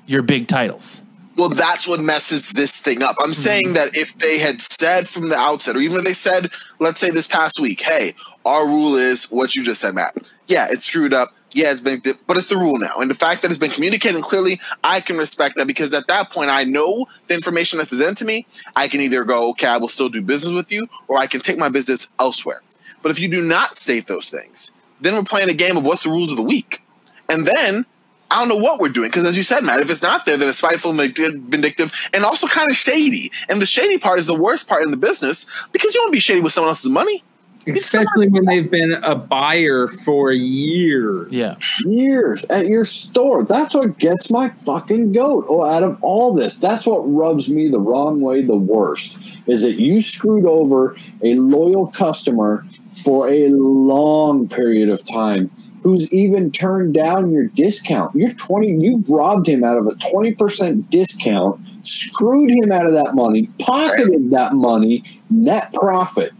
your 0.07 0.21
big 0.21 0.47
titles. 0.47 1.03
Well, 1.37 1.49
that's 1.49 1.85
what 1.85 1.99
messes 1.99 2.51
this 2.51 2.79
thing 2.79 3.03
up. 3.03 3.17
I'm 3.19 3.31
mm-hmm. 3.31 3.33
saying 3.33 3.73
that 3.73 3.95
if 3.95 4.17
they 4.17 4.37
had 4.37 4.61
said 4.61 5.07
from 5.07 5.29
the 5.29 5.35
outset, 5.35 5.75
or 5.75 5.79
even 5.79 5.99
if 5.99 6.05
they 6.05 6.13
said, 6.13 6.49
let's 6.79 7.01
say 7.01 7.09
this 7.09 7.27
past 7.27 7.59
week, 7.59 7.81
hey, 7.81 8.15
our 8.45 8.65
rule 8.65 8.95
is 8.95 9.25
what 9.25 9.53
you 9.53 9.63
just 9.63 9.81
said, 9.81 9.95
Matt. 9.95 10.15
Yeah, 10.47 10.67
it's 10.69 10.85
screwed 10.85 11.13
up. 11.13 11.33
Yeah, 11.53 11.71
it's 11.71 11.81
been, 11.81 12.01
but 12.27 12.37
it's 12.37 12.49
the 12.49 12.57
rule 12.57 12.77
now. 12.77 12.97
And 12.97 13.09
the 13.09 13.15
fact 13.15 13.41
that 13.41 13.49
it's 13.49 13.57
been 13.57 13.71
communicated 13.71 14.21
clearly, 14.21 14.59
I 14.83 14.99
can 14.99 15.17
respect 15.17 15.55
that 15.55 15.67
because 15.67 15.93
at 15.93 16.07
that 16.07 16.29
point, 16.29 16.49
I 16.49 16.65
know 16.65 17.07
the 17.27 17.33
information 17.33 17.77
that's 17.77 17.89
presented 17.89 18.17
to 18.17 18.25
me. 18.25 18.45
I 18.75 18.87
can 18.87 19.01
either 19.01 19.23
go, 19.23 19.49
okay, 19.51 19.67
I 19.67 19.77
will 19.77 19.87
still 19.87 20.09
do 20.09 20.21
business 20.21 20.51
with 20.51 20.71
you, 20.71 20.87
or 21.07 21.17
I 21.17 21.27
can 21.27 21.41
take 21.41 21.57
my 21.57 21.69
business 21.69 22.09
elsewhere. 22.19 22.61
But 23.01 23.11
if 23.11 23.19
you 23.19 23.29
do 23.29 23.41
not 23.41 23.77
state 23.77 24.07
those 24.07 24.29
things, 24.29 24.71
then 24.99 25.15
we're 25.15 25.23
playing 25.23 25.49
a 25.49 25.53
game 25.53 25.77
of 25.77 25.85
what's 25.85 26.03
the 26.03 26.09
rules 26.09 26.31
of 26.31 26.37
the 26.37 26.43
week. 26.43 26.81
And 27.29 27.47
then 27.47 27.85
I 28.29 28.39
don't 28.39 28.49
know 28.49 28.63
what 28.63 28.79
we're 28.79 28.89
doing 28.89 29.09
because, 29.09 29.23
as 29.23 29.37
you 29.37 29.43
said, 29.43 29.63
Matt, 29.63 29.79
if 29.79 29.89
it's 29.89 30.01
not 30.01 30.25
there, 30.25 30.35
then 30.35 30.49
it's 30.49 30.57
spiteful, 30.57 30.91
vindictive, 30.93 31.93
and 32.13 32.23
also 32.23 32.47
kind 32.47 32.69
of 32.69 32.75
shady. 32.75 33.31
And 33.47 33.61
the 33.61 33.65
shady 33.65 33.97
part 33.97 34.19
is 34.19 34.25
the 34.25 34.35
worst 34.35 34.67
part 34.67 34.83
in 34.83 34.91
the 34.91 34.97
business 34.97 35.45
because 35.71 35.95
you 35.95 36.01
want 36.01 36.09
to 36.09 36.15
be 36.15 36.19
shady 36.19 36.41
with 36.41 36.51
someone 36.51 36.69
else's 36.69 36.91
money. 36.91 37.23
Especially 37.67 38.27
when 38.27 38.45
they've 38.45 38.69
been 38.69 38.93
a 39.03 39.15
buyer 39.15 39.87
for 39.87 40.31
years. 40.31 41.31
Yeah. 41.31 41.55
years 41.83 42.43
at 42.45 42.67
your 42.67 42.85
store. 42.85 43.43
That's 43.43 43.73
what 43.73 43.97
gets 43.97 44.29
my 44.29 44.49
fucking 44.49 45.13
goat. 45.13 45.45
Oh, 45.49 45.65
out 45.65 45.83
of 45.83 45.97
all 46.01 46.33
this, 46.33 46.57
that's 46.57 46.85
what 46.85 46.99
rubs 46.99 47.49
me 47.49 47.67
the 47.67 47.79
wrong 47.79 48.21
way 48.21 48.41
the 48.41 48.57
worst 48.57 49.41
is 49.47 49.61
that 49.61 49.73
you 49.73 50.01
screwed 50.01 50.45
over 50.45 50.95
a 51.23 51.35
loyal 51.35 51.87
customer 51.87 52.65
for 52.93 53.27
a 53.27 53.49
long 53.49 54.47
period 54.47 54.89
of 54.89 55.05
time 55.05 55.51
who's 55.83 56.11
even 56.11 56.51
turned 56.51 56.95
down 56.95 57.31
your 57.31 57.45
discount. 57.49 58.15
You're 58.15 58.33
20, 58.33 58.77
you've 58.79 59.07
robbed 59.09 59.47
him 59.47 59.63
out 59.63 59.77
of 59.77 59.85
a 59.85 59.91
20% 59.91 60.89
discount, 60.89 61.59
screwed 61.85 62.49
him 62.49 62.71
out 62.71 62.87
of 62.87 62.93
that 62.93 63.13
money, 63.13 63.51
pocketed 63.59 64.31
that 64.31 64.53
money, 64.53 65.03
net 65.29 65.71
profit, 65.73 66.31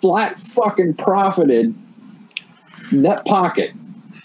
flat 0.00 0.36
fucking 0.36 0.94
profited 0.94 1.74
net 2.92 3.24
pocket. 3.26 3.72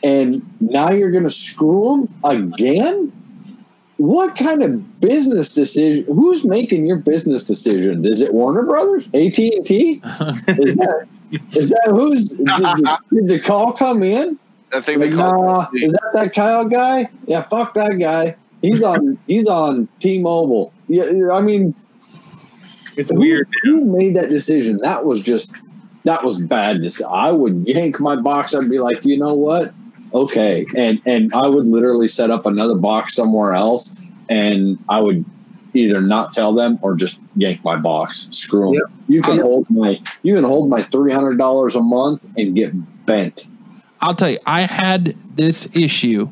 And 0.03 0.41
now 0.59 0.91
you're 0.91 1.11
going 1.11 1.23
to 1.23 1.29
screw 1.29 2.09
them 2.23 2.43
again? 2.53 3.11
What 3.97 4.35
kind 4.35 4.63
of 4.63 4.99
business 4.99 5.53
decision 5.53 6.05
who's 6.07 6.43
making 6.45 6.87
your 6.87 6.97
business 6.97 7.43
decisions? 7.43 8.07
Is 8.07 8.19
it 8.21 8.33
warner 8.33 8.63
brothers? 8.63 9.07
At&t 9.07 9.51
is 9.67 10.75
that 10.75 11.07
is 11.53 11.69
that 11.69 11.91
who's 11.91 12.29
did 12.29 12.47
the, 12.47 12.99
did 13.11 13.27
the 13.27 13.39
call 13.39 13.73
come 13.73 14.01
in? 14.01 14.39
I 14.73 14.81
think 14.81 15.01
they 15.01 15.11
like, 15.11 15.15
call 15.15 15.45
nah, 15.45 15.67
it. 15.73 15.83
is 15.83 15.93
that 15.93 16.09
that 16.13 16.33
kyle 16.33 16.65
guy? 16.65 17.11
Yeah 17.27 17.43
fuck 17.43 17.75
that 17.75 17.99
guy. 17.99 18.35
He's 18.63 18.81
on 18.81 19.19
he's 19.27 19.47
on 19.47 19.87
t-mobile. 19.99 20.73
Yeah 20.87 21.29
i 21.31 21.41
mean 21.41 21.75
It's 22.97 23.09
who, 23.09 23.19
weird. 23.19 23.47
who 23.63 23.85
made 23.85 24.15
that 24.15 24.29
decision? 24.29 24.77
That 24.79 25.05
was 25.05 25.21
just 25.23 25.55
that 26.05 26.23
was 26.23 26.41
bad. 26.41 26.77
Dec- 26.77 27.01
I 27.11 27.31
would 27.31 27.67
yank 27.67 27.99
my 27.99 28.15
box. 28.15 28.55
I'd 28.55 28.69
be 28.69 28.79
like, 28.79 29.05
you 29.05 29.17
know 29.17 29.33
what? 29.33 29.73
Okay, 30.13 30.65
and 30.77 30.99
and 31.05 31.33
I 31.33 31.47
would 31.47 31.67
literally 31.67 32.07
set 32.07 32.31
up 32.31 32.45
another 32.45 32.75
box 32.75 33.15
somewhere 33.15 33.53
else, 33.53 34.01
and 34.29 34.77
I 34.89 34.99
would 34.99 35.23
either 35.73 36.01
not 36.01 36.31
tell 36.31 36.53
them 36.53 36.77
or 36.81 36.95
just 36.95 37.21
yank 37.37 37.63
my 37.63 37.77
box. 37.77 38.27
Screw 38.31 38.73
them. 38.73 38.99
You 39.07 39.21
can 39.21 39.35
Yep. 39.37 39.45
hold 39.45 39.69
my 39.69 40.01
you 40.23 40.35
can 40.35 40.43
hold 40.43 40.69
my 40.69 40.83
three 40.83 41.13
hundred 41.13 41.37
dollars 41.37 41.75
a 41.75 41.81
month 41.81 42.25
and 42.35 42.53
get 42.55 42.73
bent. 43.05 43.45
I'll 44.01 44.15
tell 44.15 44.31
you, 44.31 44.39
I 44.45 44.63
had 44.63 45.15
this 45.35 45.67
issue 45.73 46.29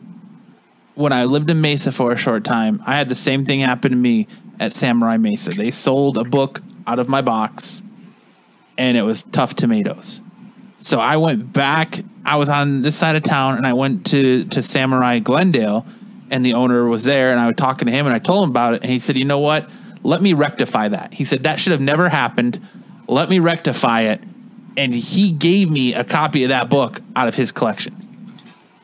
when 0.96 1.14
I 1.14 1.24
lived 1.24 1.50
in 1.50 1.62
Mesa 1.62 1.92
for 1.92 2.12
a 2.12 2.18
short 2.18 2.44
time. 2.44 2.82
I 2.86 2.96
had 2.96 3.08
the 3.08 3.16
same 3.16 3.46
thing 3.46 3.60
happen 3.62 3.92
to 3.92 3.98
me 3.98 4.28
at 4.60 4.74
Samurai 4.74 5.18
Mesa. 5.18 5.52
They 5.52 5.72
sold 5.72 6.18
a 6.18 6.24
book 6.24 6.62
out 6.86 7.00
of 7.00 7.08
my 7.08 7.22
box, 7.22 7.82
and 8.78 8.98
it 8.98 9.04
was 9.04 9.24
Tough 9.24 9.56
Tomatoes. 9.56 10.22
So 10.80 11.00
I 11.00 11.18
went 11.18 11.54
back. 11.54 12.04
I 12.26 12.36
was 12.36 12.50
on 12.50 12.82
this 12.82 12.96
side 12.96 13.16
of 13.16 13.24
town, 13.24 13.58
and 13.58 13.66
I 13.66 13.74
went 13.74 14.06
to 14.08 14.46
to 14.46 14.62
Samurai 14.62 15.20
Glendale, 15.20 15.86
and 16.30 16.46
the 16.46 16.54
owner 16.54 16.86
was 16.86 17.04
there, 17.04 17.32
and 17.32 17.40
I 17.40 17.48
was 17.48 17.56
talking 17.56 17.86
to 17.88 17.92
him, 17.92 18.06
and 18.06 18.16
I 18.16 18.20
told 18.20 18.44
him 18.44 18.50
about 18.50 18.76
it, 18.76 18.82
and 18.82 18.92
he 18.92 19.00
said, 19.00 19.18
"You 19.18 19.26
know 19.26 19.40
what? 19.40 19.70
Let 20.04 20.22
me 20.22 20.34
rectify 20.34 20.90
that." 20.90 21.14
He 21.14 21.26
said 21.26 21.44
that 21.44 21.60
should 21.60 21.72
have 21.72 21.82
never 21.82 22.10
happened. 22.10 22.60
Let 23.08 23.30
me 23.30 23.40
rectify 23.40 24.02
it, 24.02 24.22
and 24.78 24.94
he 24.94 25.32
gave 25.32 25.70
me 25.70 25.94
a 25.94 26.04
copy 26.04 26.44
of 26.44 26.50
that 26.50 26.70
book 26.70 27.02
out 27.16 27.28
of 27.28 27.36
his 27.36 27.52
collection. 27.52 27.96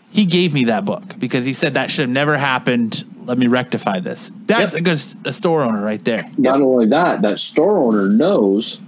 He 0.09 0.25
gave 0.25 0.53
me 0.53 0.65
that 0.65 0.85
book 0.85 1.19
because 1.19 1.45
he 1.45 1.53
said 1.53 1.73
that 1.73 1.91
should 1.91 2.03
have 2.03 2.09
never 2.09 2.37
happened. 2.37 3.03
Let 3.25 3.37
me 3.37 3.47
rectify 3.47 3.99
this. 3.99 4.31
That's 4.45 4.73
Yep. 4.73 4.81
a 4.81 4.83
good 4.83 5.01
a 5.25 5.33
store 5.33 5.63
owner 5.63 5.83
right 5.83 6.03
there. 6.03 6.29
Not 6.37 6.61
only 6.61 6.85
that, 6.87 7.21
that 7.21 7.37
store 7.37 7.77
owner 7.77 8.07
knows 8.07 8.81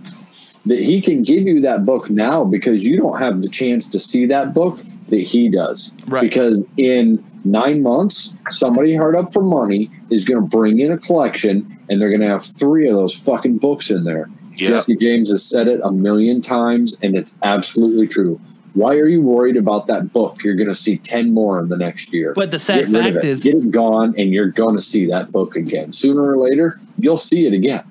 that 0.65 0.79
he 0.79 1.01
can 1.01 1.23
give 1.23 1.43
you 1.43 1.61
that 1.61 1.85
book 1.85 2.09
now 2.09 2.43
because 2.43 2.85
you 2.85 2.97
don't 2.97 3.19
have 3.19 3.41
the 3.41 3.49
chance 3.49 3.87
to 3.87 3.99
see 3.99 4.25
that 4.27 4.53
book 4.53 4.79
that 5.09 5.21
he 5.21 5.49
does. 5.49 5.95
Right. 6.07 6.21
Because 6.21 6.63
in 6.75 7.23
nine 7.45 7.81
months, 7.81 8.35
somebody 8.49 8.95
hard 8.95 9.15
up 9.15 9.33
for 9.33 9.41
money 9.41 9.89
is 10.09 10.25
going 10.25 10.41
to 10.41 10.47
bring 10.47 10.79
in 10.79 10.91
a 10.91 10.97
collection 10.97 11.79
and 11.89 12.01
they're 12.01 12.09
going 12.09 12.21
to 12.21 12.27
have 12.27 12.43
three 12.43 12.87
of 12.89 12.95
those 12.95 13.15
fucking 13.25 13.57
books 13.59 13.89
in 13.89 14.03
there. 14.03 14.29
Yeah. 14.55 14.67
Jesse 14.67 14.95
James 14.97 15.31
has 15.31 15.45
said 15.45 15.67
it 15.67 15.79
a 15.83 15.91
million 15.91 16.41
times 16.41 16.97
and 17.01 17.15
it's 17.15 17.37
absolutely 17.43 18.07
true. 18.07 18.39
Why 18.77 18.95
are 18.97 19.07
you 19.07 19.23
worried 19.23 19.57
about 19.57 19.87
that 19.87 20.13
book? 20.13 20.43
You're 20.43 20.53
going 20.53 20.67
to 20.67 20.75
see 20.75 20.97
10 20.97 21.33
more 21.33 21.59
in 21.59 21.67
the 21.67 21.77
next 21.77 22.13
year. 22.13 22.33
But 22.35 22.51
the 22.51 22.59
sad 22.59 22.85
Get 22.85 22.89
fact 22.91 23.15
it. 23.17 23.23
is, 23.23 23.43
get 23.43 23.55
it 23.55 23.71
gone, 23.71 24.13
and 24.19 24.31
you're 24.31 24.51
going 24.51 24.75
to 24.75 24.81
see 24.81 25.07
that 25.07 25.31
book 25.31 25.55
again. 25.55 25.91
Sooner 25.91 26.21
or 26.21 26.37
later, 26.37 26.79
you'll 26.95 27.17
see 27.17 27.47
it 27.47 27.53
again. 27.53 27.83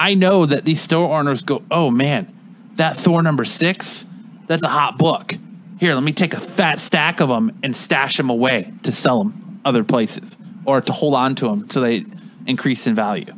I 0.00 0.14
know 0.14 0.44
that 0.46 0.64
these 0.64 0.80
store 0.80 1.16
owners 1.16 1.42
go, 1.42 1.62
oh 1.70 1.92
man, 1.92 2.34
that 2.74 2.96
Thor 2.96 3.22
number 3.22 3.44
six, 3.44 4.04
that's 4.48 4.64
a 4.64 4.68
hot 4.68 4.98
book. 4.98 5.36
Here, 5.78 5.94
let 5.94 6.02
me 6.02 6.12
take 6.12 6.34
a 6.34 6.40
fat 6.40 6.80
stack 6.80 7.20
of 7.20 7.28
them 7.28 7.56
and 7.62 7.76
stash 7.76 8.16
them 8.16 8.28
away 8.28 8.72
to 8.82 8.90
sell 8.90 9.22
them 9.22 9.60
other 9.64 9.84
places 9.84 10.36
or 10.64 10.80
to 10.80 10.92
hold 10.92 11.14
on 11.14 11.36
to 11.36 11.46
them 11.46 11.70
so 11.70 11.80
they 11.80 12.04
increase 12.48 12.88
in 12.88 12.96
value. 12.96 13.32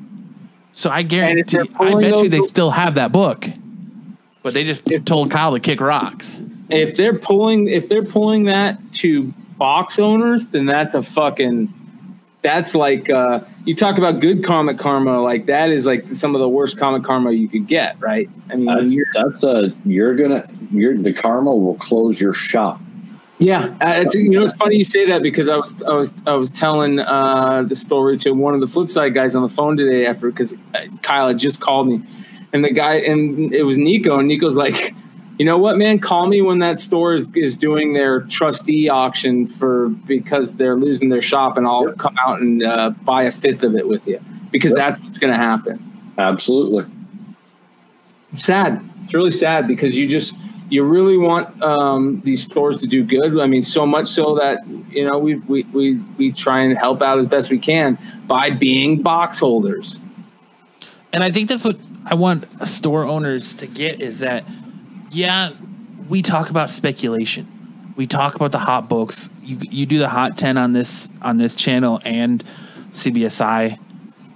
So 0.73 0.89
I 0.89 1.02
guarantee, 1.02 1.58
they're 1.58 1.66
I 1.78 2.00
bet 2.00 2.23
you 2.23 2.31
they 2.31 2.41
still 2.41 2.70
have 2.70 2.94
that 2.94 3.12
book, 3.12 3.47
but 4.42 4.55
they 4.55 4.65
just 4.65 4.84
told 5.05 5.31
Kyle 5.31 5.52
to 5.52 5.60
kick 5.60 5.83
rocks. 5.83 6.42
If 6.70 6.97
they're 6.97 7.18
pulling 7.18 7.68
if 7.68 7.89
they're 7.89 8.05
pulling 8.05 8.44
that 8.44 8.78
to 8.94 9.33
box 9.59 9.99
owners, 9.99 10.47
then 10.49 10.67
that's 10.67 10.94
a 10.94 11.02
fucking 11.02 11.73
that's 12.43 12.75
like 12.75 13.09
uh 13.10 13.41
you 13.65 13.75
talk 13.75 13.97
about 13.97 14.20
good 14.20 14.44
comic 14.44 14.78
karma, 14.78 15.20
like 15.20 15.47
that 15.47 15.70
is 15.70 15.86
like 15.86 16.07
some 16.09 16.34
of 16.34 16.41
the 16.41 16.49
worst 16.49 16.78
comic 16.78 17.02
karma 17.02 17.33
you 17.33 17.49
could 17.49 17.67
get, 17.67 17.99
right? 18.01 18.28
I 18.51 18.57
mean 18.57 18.67
That's, 18.67 18.94
you're, 18.94 19.07
that's 19.15 19.43
a, 19.44 19.75
you're 19.86 20.15
to, 20.15 20.47
you're, 20.70 20.97
the 20.99 21.15
karma 21.15 21.55
will 21.55 21.76
close 21.76 22.20
your 22.20 22.34
shop. 22.34 22.81
yeah, 23.39 23.75
uh, 23.81 23.94
it's, 23.97 24.15
you 24.15 24.28
know 24.28 24.44
it's 24.44 24.52
funny 24.55 24.76
you 24.76 24.84
say 24.84 25.07
that 25.07 25.23
because 25.23 25.49
I 25.49 25.57
was 25.57 25.83
I 25.83 25.94
was 25.94 26.12
I 26.26 26.34
was 26.34 26.51
telling 26.51 27.01
uh 27.01 27.62
the 27.62 27.76
story 27.76 28.18
to 28.18 28.33
one 28.33 28.55
of 28.55 28.60
the 28.60 28.67
flip 28.67 28.91
side 28.91 29.15
guys 29.15 29.34
on 29.34 29.43
the 29.43 29.49
phone 29.49 29.76
today 29.76 30.07
after 30.07 30.31
because 30.31 30.55
Kyle 31.02 31.28
had 31.28 31.39
just 31.39 31.60
called 31.60 31.89
me, 31.89 32.02
and 32.52 32.62
the 32.62 32.73
guy 32.73 32.97
and 32.97 33.55
it 33.55 33.62
was 33.62 33.78
Nico 33.78 34.18
and 34.18 34.28
Nico's 34.28 34.57
like. 34.57 34.94
You 35.38 35.44
know 35.44 35.58
what, 35.58 35.76
man? 35.76 35.98
Call 35.98 36.28
me 36.28 36.42
when 36.42 36.60
that 36.60 36.78
store 36.78 37.14
is, 37.14 37.28
is 37.34 37.56
doing 37.56 37.92
their 37.92 38.20
trustee 38.20 38.88
auction 38.88 39.46
for 39.48 39.88
because 39.88 40.54
they're 40.56 40.76
losing 40.76 41.08
their 41.08 41.22
shop, 41.22 41.56
and 41.56 41.66
I'll 41.66 41.88
Yep. 41.88 41.98
come 41.98 42.16
out 42.20 42.40
and 42.40 42.62
uh, 42.62 42.90
buy 43.02 43.24
a 43.24 43.32
fifth 43.32 43.64
of 43.64 43.74
it 43.74 43.88
with 43.88 44.06
you 44.06 44.20
because 44.52 44.70
Yep. 44.72 44.78
that's 44.78 45.00
what's 45.00 45.18
going 45.18 45.32
to 45.32 45.36
happen. 45.38 45.82
Absolutely. 46.18 46.84
sad. 48.36 48.80
It's 49.04 49.14
really 49.14 49.30
sad 49.32 49.66
because 49.66 49.96
you 49.96 50.08
just 50.08 50.34
you 50.70 50.82
really 50.82 51.18
want 51.18 51.62
um, 51.62 52.22
these 52.24 52.42
stores 52.42 52.78
to 52.80 52.86
do 52.86 53.04
good. 53.04 53.38
I 53.38 53.46
mean, 53.46 53.62
so 53.62 53.84
much 53.86 54.08
so 54.08 54.36
that 54.36 54.58
you 54.90 55.04
know 55.04 55.18
we 55.18 55.34
we 55.34 55.64
we 55.64 55.94
we 56.16 56.32
try 56.32 56.60
and 56.60 56.78
help 56.78 57.02
out 57.02 57.18
as 57.18 57.26
best 57.26 57.50
we 57.50 57.58
can 57.58 57.98
by 58.26 58.50
being 58.50 59.02
box 59.02 59.38
holders. 59.40 60.00
And 61.12 61.22
I 61.22 61.30
think 61.30 61.48
that's 61.48 61.64
what 61.64 61.76
I 62.06 62.14
want 62.14 62.44
store 62.66 63.04
owners 63.04 63.54
to 63.54 63.66
get 63.66 64.00
is 64.00 64.18
that, 64.20 64.44
yeah, 65.15 65.52
we 66.09 66.23
talk 66.23 66.51
about 66.51 66.70
speculation. 66.70 67.49
We 67.97 68.07
talk 68.07 68.34
about 68.34 68.52
the 68.52 68.59
hot 68.59 68.89
books. 68.89 69.31
You 69.43 69.59
you 69.62 69.86
do 69.86 69.99
the 69.99 70.09
hot 70.09 70.36
ten 70.36 70.59
on 70.59 70.73
this 70.73 71.09
on 71.23 71.39
this 71.39 71.55
channel 71.55 72.01
and 72.05 72.44
CBSI. 72.91 73.78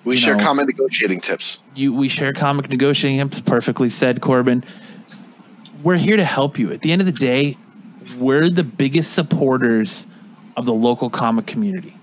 We 0.05 0.16
share 0.16 0.36
know. 0.36 0.44
common 0.44 0.66
negotiating 0.66 1.20
tips. 1.20 1.60
You 1.74 1.92
we 1.92 2.08
share 2.08 2.32
comic 2.32 2.68
negotiating 2.68 3.28
tips. 3.28 3.40
Perfectly 3.42 3.89
said, 3.89 4.20
Corbin. 4.20 4.65
We're 5.82 5.97
here 5.97 6.16
to 6.16 6.24
help 6.24 6.58
you. 6.58 6.73
At 6.73 6.82
the 6.82 6.90
end 6.92 7.00
of 7.00 7.07
the 7.07 7.12
day, 7.12 7.57
we're 8.16 8.50
the 8.50 8.65
biggest 8.65 9.12
supporters 9.12 10.07
of 10.57 10.66
the 10.66 10.73
local 10.73 11.08
comic 11.08 11.47
community. 11.47 11.97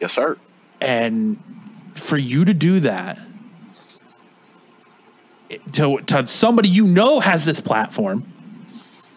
Yes, 0.00 0.12
sir. 0.12 0.36
and 0.80 1.36
for 1.94 2.16
you 2.16 2.44
to 2.44 2.54
do 2.54 2.80
that 2.80 3.18
to, 5.72 5.98
to 6.06 6.26
somebody 6.26 6.68
you 6.68 6.86
know 6.86 7.20
has 7.20 7.44
this 7.44 7.60
platform 7.60 8.26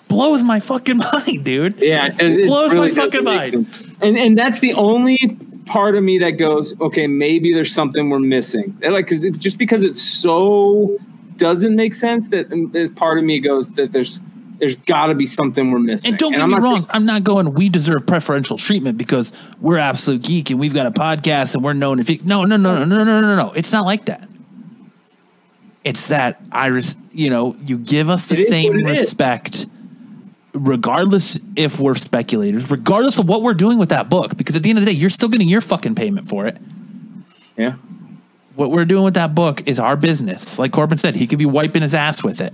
blows 0.08 0.44
my 0.44 0.60
fucking 0.60 0.98
mind 0.98 1.44
dude 1.44 1.82
Yeah, 1.82 2.08
it, 2.08 2.22
it 2.22 2.48
blows 2.48 2.74
really 2.74 2.90
my 2.90 2.94
fucking 2.96 3.24
mind 3.24 3.68
sense. 3.76 3.88
And 4.02 4.18
and 4.18 4.38
that's 4.38 4.60
the 4.60 4.74
only 4.74 5.18
part 5.66 5.96
of 5.96 6.04
me 6.04 6.18
that 6.20 6.32
goes, 6.32 6.78
okay, 6.82 7.08
maybe 7.08 7.54
there's 7.54 7.74
something 7.74 8.10
we're 8.10 8.20
missing. 8.20 8.78
And 8.84 8.94
like, 8.94 9.08
cause 9.08 9.24
it, 9.24 9.38
just 9.40 9.58
because 9.58 9.84
it's 9.84 10.02
so 10.02 10.98
doesn't 11.38 11.76
make 11.76 11.94
sense 11.96 12.30
that 12.30 12.52
um, 12.52 12.72
part 12.96 13.18
of 13.18 13.24
me 13.24 13.40
goes 13.40 13.72
that 13.74 13.92
there's 13.92 14.20
there's 14.58 14.76
got 14.76 15.08
to 15.08 15.16
be 15.16 15.26
something 15.26 15.72
we're 15.72 15.80
missing. 15.80 16.12
and 16.12 16.20
don't 16.20 16.32
get 16.34 16.42
I'm 16.42 16.52
me 16.52 16.58
wrong 16.58 16.76
saying- 16.82 16.86
i'm 16.92 17.06
not 17.06 17.24
going 17.24 17.54
we 17.56 17.70
deserve 17.70 18.06
preferential 18.06 18.56
treatment 18.58 19.00
because 19.00 19.34
we're 19.60 19.80
absolute 19.80 20.22
geek 20.22 20.52
and 20.52 20.60
we've 20.60 20.76
got 20.76 20.86
a 20.86 20.92
podcast 20.92 21.56
and 21.56 21.64
we're 21.64 21.74
known 21.74 22.00
if 22.00 22.10
it, 22.10 22.24
no 22.24 22.44
no 22.44 22.56
no 22.56 22.78
no 22.78 22.86
no 22.86 23.04
no 23.04 23.20
no 23.22 23.36
no 23.36 23.52
it's 23.54 23.72
not 23.72 23.84
like 23.84 24.06
that 24.06 24.30
it's 25.84 26.08
that 26.08 26.40
iris 26.52 26.96
you 27.12 27.30
know 27.30 27.56
you 27.66 27.78
give 27.78 28.10
us 28.10 28.26
the 28.28 28.36
It 28.36 28.40
is 28.42 28.50
same 28.50 28.74
what 28.74 28.80
it 28.82 28.92
is. 28.92 29.00
respect 29.00 29.66
regardless 30.56 31.40
if 31.56 31.80
we're 31.80 31.96
speculators, 31.96 32.70
regardless 32.70 33.18
of 33.18 33.28
what 33.28 33.42
we're 33.42 33.56
doing 33.56 33.80
with 33.80 33.90
that 33.90 34.08
book, 34.08 34.38
because 34.38 34.56
at 34.56 34.62
the 34.62 34.70
end 34.70 34.78
of 34.78 34.86
the 34.86 34.92
day, 34.92 34.96
you're 34.98 35.10
still 35.10 35.30
getting 35.30 35.48
your 35.50 35.62
fucking 35.62 35.96
payment 35.96 36.30
for 36.30 36.46
it. 36.46 36.58
yeah. 37.58 37.74
What 38.56 38.70
we're 38.70 38.86
doing 38.86 39.04
with 39.04 39.16
that 39.16 39.34
book 39.34 39.68
is 39.68 39.80
our 39.80 39.96
business. 39.96 40.60
Like 40.60 40.72
Corbin 40.72 41.00
said, 41.00 41.16
he 41.16 41.26
could 41.26 41.40
be 41.40 41.46
wiping 41.48 41.82
his 41.82 41.96
ass 41.96 42.24
with 42.24 42.40
it. 42.40 42.54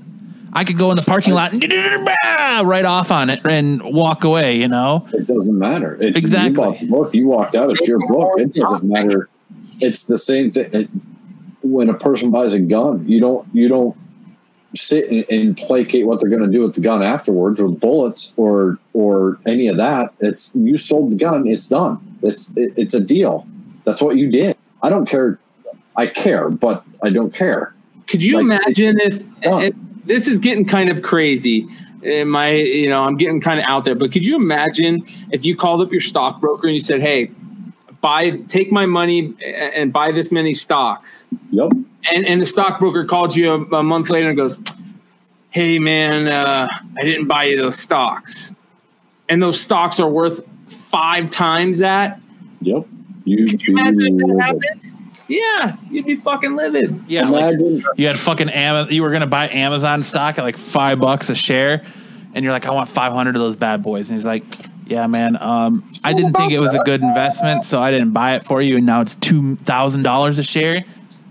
I 0.53 0.63
could 0.63 0.77
go 0.77 0.91
in 0.91 0.95
the 0.95 1.01
parking 1.01 1.33
lot 1.33 1.51
and 1.51 1.61
right 2.69 2.85
off 2.85 3.11
on 3.11 3.29
it 3.29 3.45
and 3.45 3.83
walk 3.83 4.23
away, 4.23 4.55
you 4.55 4.69
know? 4.69 5.05
It 5.11 5.27
doesn't 5.27 5.59
matter. 5.59 5.97
It's, 5.99 6.23
Exactly. 6.23 6.63
You 6.79 6.79
the 6.79 6.87
book. 6.87 7.13
You 7.13 7.27
walked 7.27 7.55
out. 7.57 7.69
It's 7.73 7.85
your 7.85 7.99
book. 8.07 8.39
It 8.39 8.53
doesn't 8.53 8.85
matter. 8.89 9.27
It's 9.81 10.03
the 10.03 10.17
same 10.17 10.51
thing. 10.51 10.87
When 11.61 11.89
a 11.89 11.97
person 11.97 12.31
buys 12.31 12.53
a 12.53 12.59
gun, 12.59 13.07
you 13.07 13.19
don't 13.19 13.47
you 13.53 13.67
don't 13.67 13.97
sit 14.75 15.09
and, 15.09 15.25
and 15.29 15.57
placate 15.57 16.05
what 16.05 16.19
they're 16.19 16.29
going 16.29 16.41
to 16.41 16.51
do 16.51 16.61
with 16.61 16.75
the 16.75 16.81
gun 16.81 17.01
afterwards, 17.03 17.59
or 17.59 17.75
bullets, 17.75 18.33
or 18.37 18.79
or 18.93 19.39
any 19.45 19.67
of 19.67 19.77
that. 19.77 20.13
It's 20.19 20.53
you 20.55 20.77
sold 20.77 21.11
the 21.11 21.15
gun. 21.15 21.47
It's 21.47 21.67
done. 21.67 22.17
It's 22.21 22.55
it, 22.57 22.73
it's 22.77 22.93
a 22.93 22.99
deal. 23.01 23.47
That's 23.83 24.01
what 24.01 24.17
you 24.17 24.29
did. 24.29 24.57
I 24.81 24.89
don't 24.89 25.07
care. 25.07 25.39
I 25.97 26.07
care, 26.07 26.49
but 26.49 26.83
I 27.03 27.09
don't 27.09 27.33
care. 27.33 27.73
Could 28.07 28.23
you 28.23 28.37
Like, 28.37 28.61
imagine 28.61 28.99
if 29.01 29.45
and 29.45 30.01
this 30.05 30.27
is 30.27 30.39
getting 30.39 30.65
kind 30.65 30.89
of 30.89 31.01
crazy? 31.01 31.67
In 32.01 32.29
my, 32.29 32.51
you 32.51 32.89
know, 32.89 33.03
I'm 33.03 33.17
getting 33.17 33.41
kind 33.41 33.59
of 33.59 33.65
out 33.65 33.83
there, 33.83 33.93
but 33.93 34.13
could 34.13 34.23
you 34.23 34.37
imagine 34.37 35.05
if 35.31 35.43
you 35.43 35.57
called 35.57 35.81
up 35.81 35.91
your 35.91 35.99
stockbroker 35.99 36.65
and 36.67 36.73
you 36.73 36.79
said, 36.79 37.01
"Hey, 37.01 37.29
buy, 38.01 38.31
take 38.47 38.71
my 38.71 38.85
money 38.85 39.33
and 39.43 39.91
buy 39.93 40.11
this 40.11 40.31
many 40.31 40.53
stocks," 40.53 41.27
Yep. 41.51 41.71
and 42.13 42.25
and 42.25 42.41
the 42.41 42.45
stockbroker 42.45 43.05
called 43.05 43.35
you 43.35 43.51
a, 43.51 43.77
a 43.77 43.83
month 43.83 44.09
later 44.09 44.29
and 44.29 44.37
goes, 44.37 44.59
"Hey, 45.49 45.79
man, 45.79 46.27
uh, 46.27 46.67
I 46.97 47.01
didn't 47.03 47.27
buy 47.27 47.45
you 47.45 47.57
those 47.61 47.77
stocks, 47.79 48.53
and 49.27 49.41
those 49.41 49.59
stocks 49.59 49.99
are 49.99 50.09
worth 50.09 50.41
five 50.67 51.29
times 51.31 51.79
that." 51.79 52.19
Yep. 52.61 52.87
You, 53.25 53.47
Could 53.47 53.67
you 53.67 53.77
imagine 53.77 54.19
if 54.21 54.27
that 54.27 54.41
happened? 54.41 54.93
Yeah, 55.27 55.75
you'd 55.91 56.07
be 56.07 56.15
fucking 56.15 56.55
livid. 56.55 57.03
Yeah. 57.07 57.27
Like 57.29 57.53
Imagine 57.53 57.83
you 57.97 58.07
had 58.07 58.17
fucking 58.17 58.49
Amazon, 58.49 58.91
you 58.91 59.03
were 59.03 59.09
going 59.09 59.21
to 59.21 59.27
buy 59.27 59.47
Amazon 59.49 60.01
stock 60.01 60.39
at 60.39 60.43
like 60.43 60.57
five 60.57 60.99
bucks 60.99 61.29
a 61.29 61.35
share. 61.35 61.85
And 62.33 62.43
you're 62.43 62.51
like, 62.51 62.65
I 62.65 62.71
want 62.71 62.89
500 62.89 63.35
of 63.35 63.39
those 63.39 63.55
bad 63.55 63.83
boys. 63.83 64.09
And 64.09 64.17
he's 64.17 64.25
like, 64.25 64.43
yeah, 64.89 65.07
man. 65.07 65.37
Um, 65.41 65.89
I 66.03 66.13
didn't 66.13 66.33
think 66.33 66.51
it 66.51 66.59
was 66.59 66.73
a 66.75 66.79
good 66.79 67.01
investment, 67.01 67.63
so 67.63 67.79
I 67.79 67.91
didn't 67.91 68.11
buy 68.11 68.35
it 68.35 68.43
for 68.43 68.61
you. 68.61 68.77
And 68.77 68.85
now 68.85 69.01
it's 69.01 69.15
$2,000 69.15 70.39
a 70.39 70.43
share. 70.43 70.83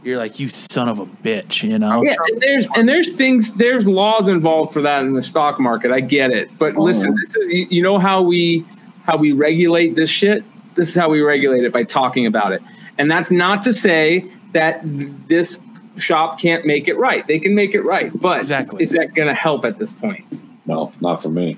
You're 0.04 0.16
like, 0.16 0.38
you 0.40 0.48
son 0.48 0.88
of 0.88 1.00
a 1.00 1.06
bitch, 1.06 1.68
you 1.68 1.78
know? 1.78 2.02
Yeah, 2.02 2.14
and 2.28 2.40
there's 2.40 2.68
and 2.76 2.88
there's 2.88 3.16
things 3.16 3.52
there's 3.54 3.86
laws 3.86 4.28
involved 4.28 4.72
for 4.72 4.80
that 4.82 5.02
in 5.02 5.12
the 5.12 5.20
stock 5.22 5.58
market. 5.60 5.90
I 5.90 6.00
get 6.00 6.30
it, 6.30 6.56
but 6.56 6.76
Oh. 6.76 6.82
listen, 6.84 7.14
this 7.16 7.34
is 7.34 7.52
you, 7.52 7.66
you 7.68 7.82
know 7.82 7.98
how 7.98 8.22
we 8.22 8.64
how 9.02 9.16
we 9.18 9.32
regulate 9.32 9.96
this 9.96 10.08
shit. 10.08 10.44
This 10.76 10.88
is 10.88 10.94
how 10.94 11.10
we 11.10 11.20
regulate 11.20 11.64
it 11.64 11.72
by 11.72 11.82
talking 11.82 12.26
about 12.26 12.52
it, 12.52 12.62
and 12.96 13.10
that's 13.10 13.30
not 13.32 13.60
to 13.62 13.72
say 13.72 14.24
that 14.52 14.80
this 14.84 15.58
shop 15.96 16.40
can't 16.40 16.64
make 16.64 16.86
it 16.88 16.96
right. 16.96 17.26
They 17.26 17.40
can 17.40 17.54
make 17.54 17.74
it 17.74 17.82
right, 17.82 18.10
but 18.18 18.38
Exactly. 18.38 18.82
is 18.82 18.92
that 18.92 19.14
going 19.14 19.28
to 19.28 19.34
help 19.34 19.64
at 19.64 19.78
this 19.78 19.92
point? 19.92 20.24
no, 20.64 20.92
not 21.02 21.20
for 21.20 21.28
me. 21.28 21.56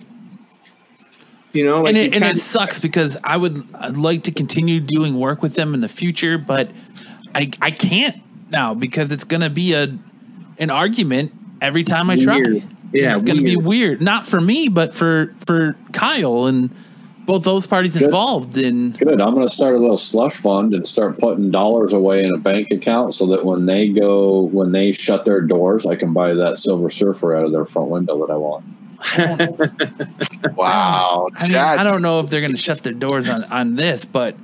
You 1.53 1.65
know, 1.65 1.83
like 1.83 1.89
and 1.89 1.97
it, 1.97 2.15
and 2.15 2.25
it 2.25 2.39
sucks 2.39 2.79
because 2.79 3.17
I 3.25 3.37
would 3.37 3.65
I'd 3.75 3.97
like 3.97 4.25
to 4.25 4.33
continue 4.33 4.81
doing 4.81 5.19
work 5.19 5.43
with 5.43 5.55
them 5.55 5.75
in 5.75 5.81
the 5.81 5.89
future, 5.89 6.39
but 6.39 6.71
I 7.35 7.51
I 7.61 7.71
can't 7.71 8.23
now 8.51 8.75
because 8.75 9.11
it's 9.11 9.25
gonna 9.25 9.51
be 9.51 9.73
a 9.73 9.97
an 10.59 10.71
argument 10.71 11.33
every 11.61 11.83
time 11.83 12.09
I 12.09 12.17
try. 12.17 12.37
Weird. 12.37 12.65
Yeah, 12.93 13.13
it's 13.13 13.23
gonna 13.23 13.43
be 13.43 13.57
weird. 13.57 14.01
Not 14.01 14.27
for 14.27 14.41
me, 14.41 14.69
but 14.69 14.95
for 14.95 15.35
for 15.45 15.77
Kyle 15.93 16.47
and 16.47 16.71
both 17.31 17.45
those 17.45 17.67
parties 17.67 17.95
Good. 17.95 18.05
involved. 18.05 18.59
And 18.59 18.99
Good. 18.99 19.21
I'm 19.21 19.35
going 19.35 19.47
to 19.47 19.53
start 19.53 19.77
a 19.77 19.79
little 19.79 19.97
slush 19.97 20.33
fund 20.33 20.75
and 20.75 20.85
start 20.85 21.17
putting 21.19 21.53
dollars 21.53 21.93
away 21.93 22.25
in 22.25 22.35
a 22.35 22.39
bank 22.39 22.73
account 22.73 23.15
so 23.15 23.27
that 23.29 23.45
when 23.45 23.67
they 23.67 23.89
go, 23.89 24.43
when 24.43 24.73
they 24.73 24.91
shut 24.91 25.25
their 25.25 25.41
doors, 25.41 25.87
I 25.87 25.95
can 25.95 26.13
buy 26.13 26.35
that 26.35 26.57
Silver 26.57 26.89
Surfer 26.89 27.37
out 27.37 27.45
of 27.45 27.53
their 27.53 27.65
front 27.65 27.91
window 27.91 28.19
that 28.19 28.33
I 28.33 28.37
want. 28.37 28.65
Wow, 30.55 31.29
I 31.35 31.43
mean, 31.43 31.53
Chad. 31.53 31.79
I 31.79 31.85
don't 31.85 32.03
know 32.03 32.21
if 32.21 32.31
they're 32.31 32.41
gonna 32.41 32.57
shut 32.57 32.83
their 32.83 32.93
doors 32.93 33.29
on 33.29 33.45
on 33.45 33.77
this, 33.77 34.05
but 34.05 34.37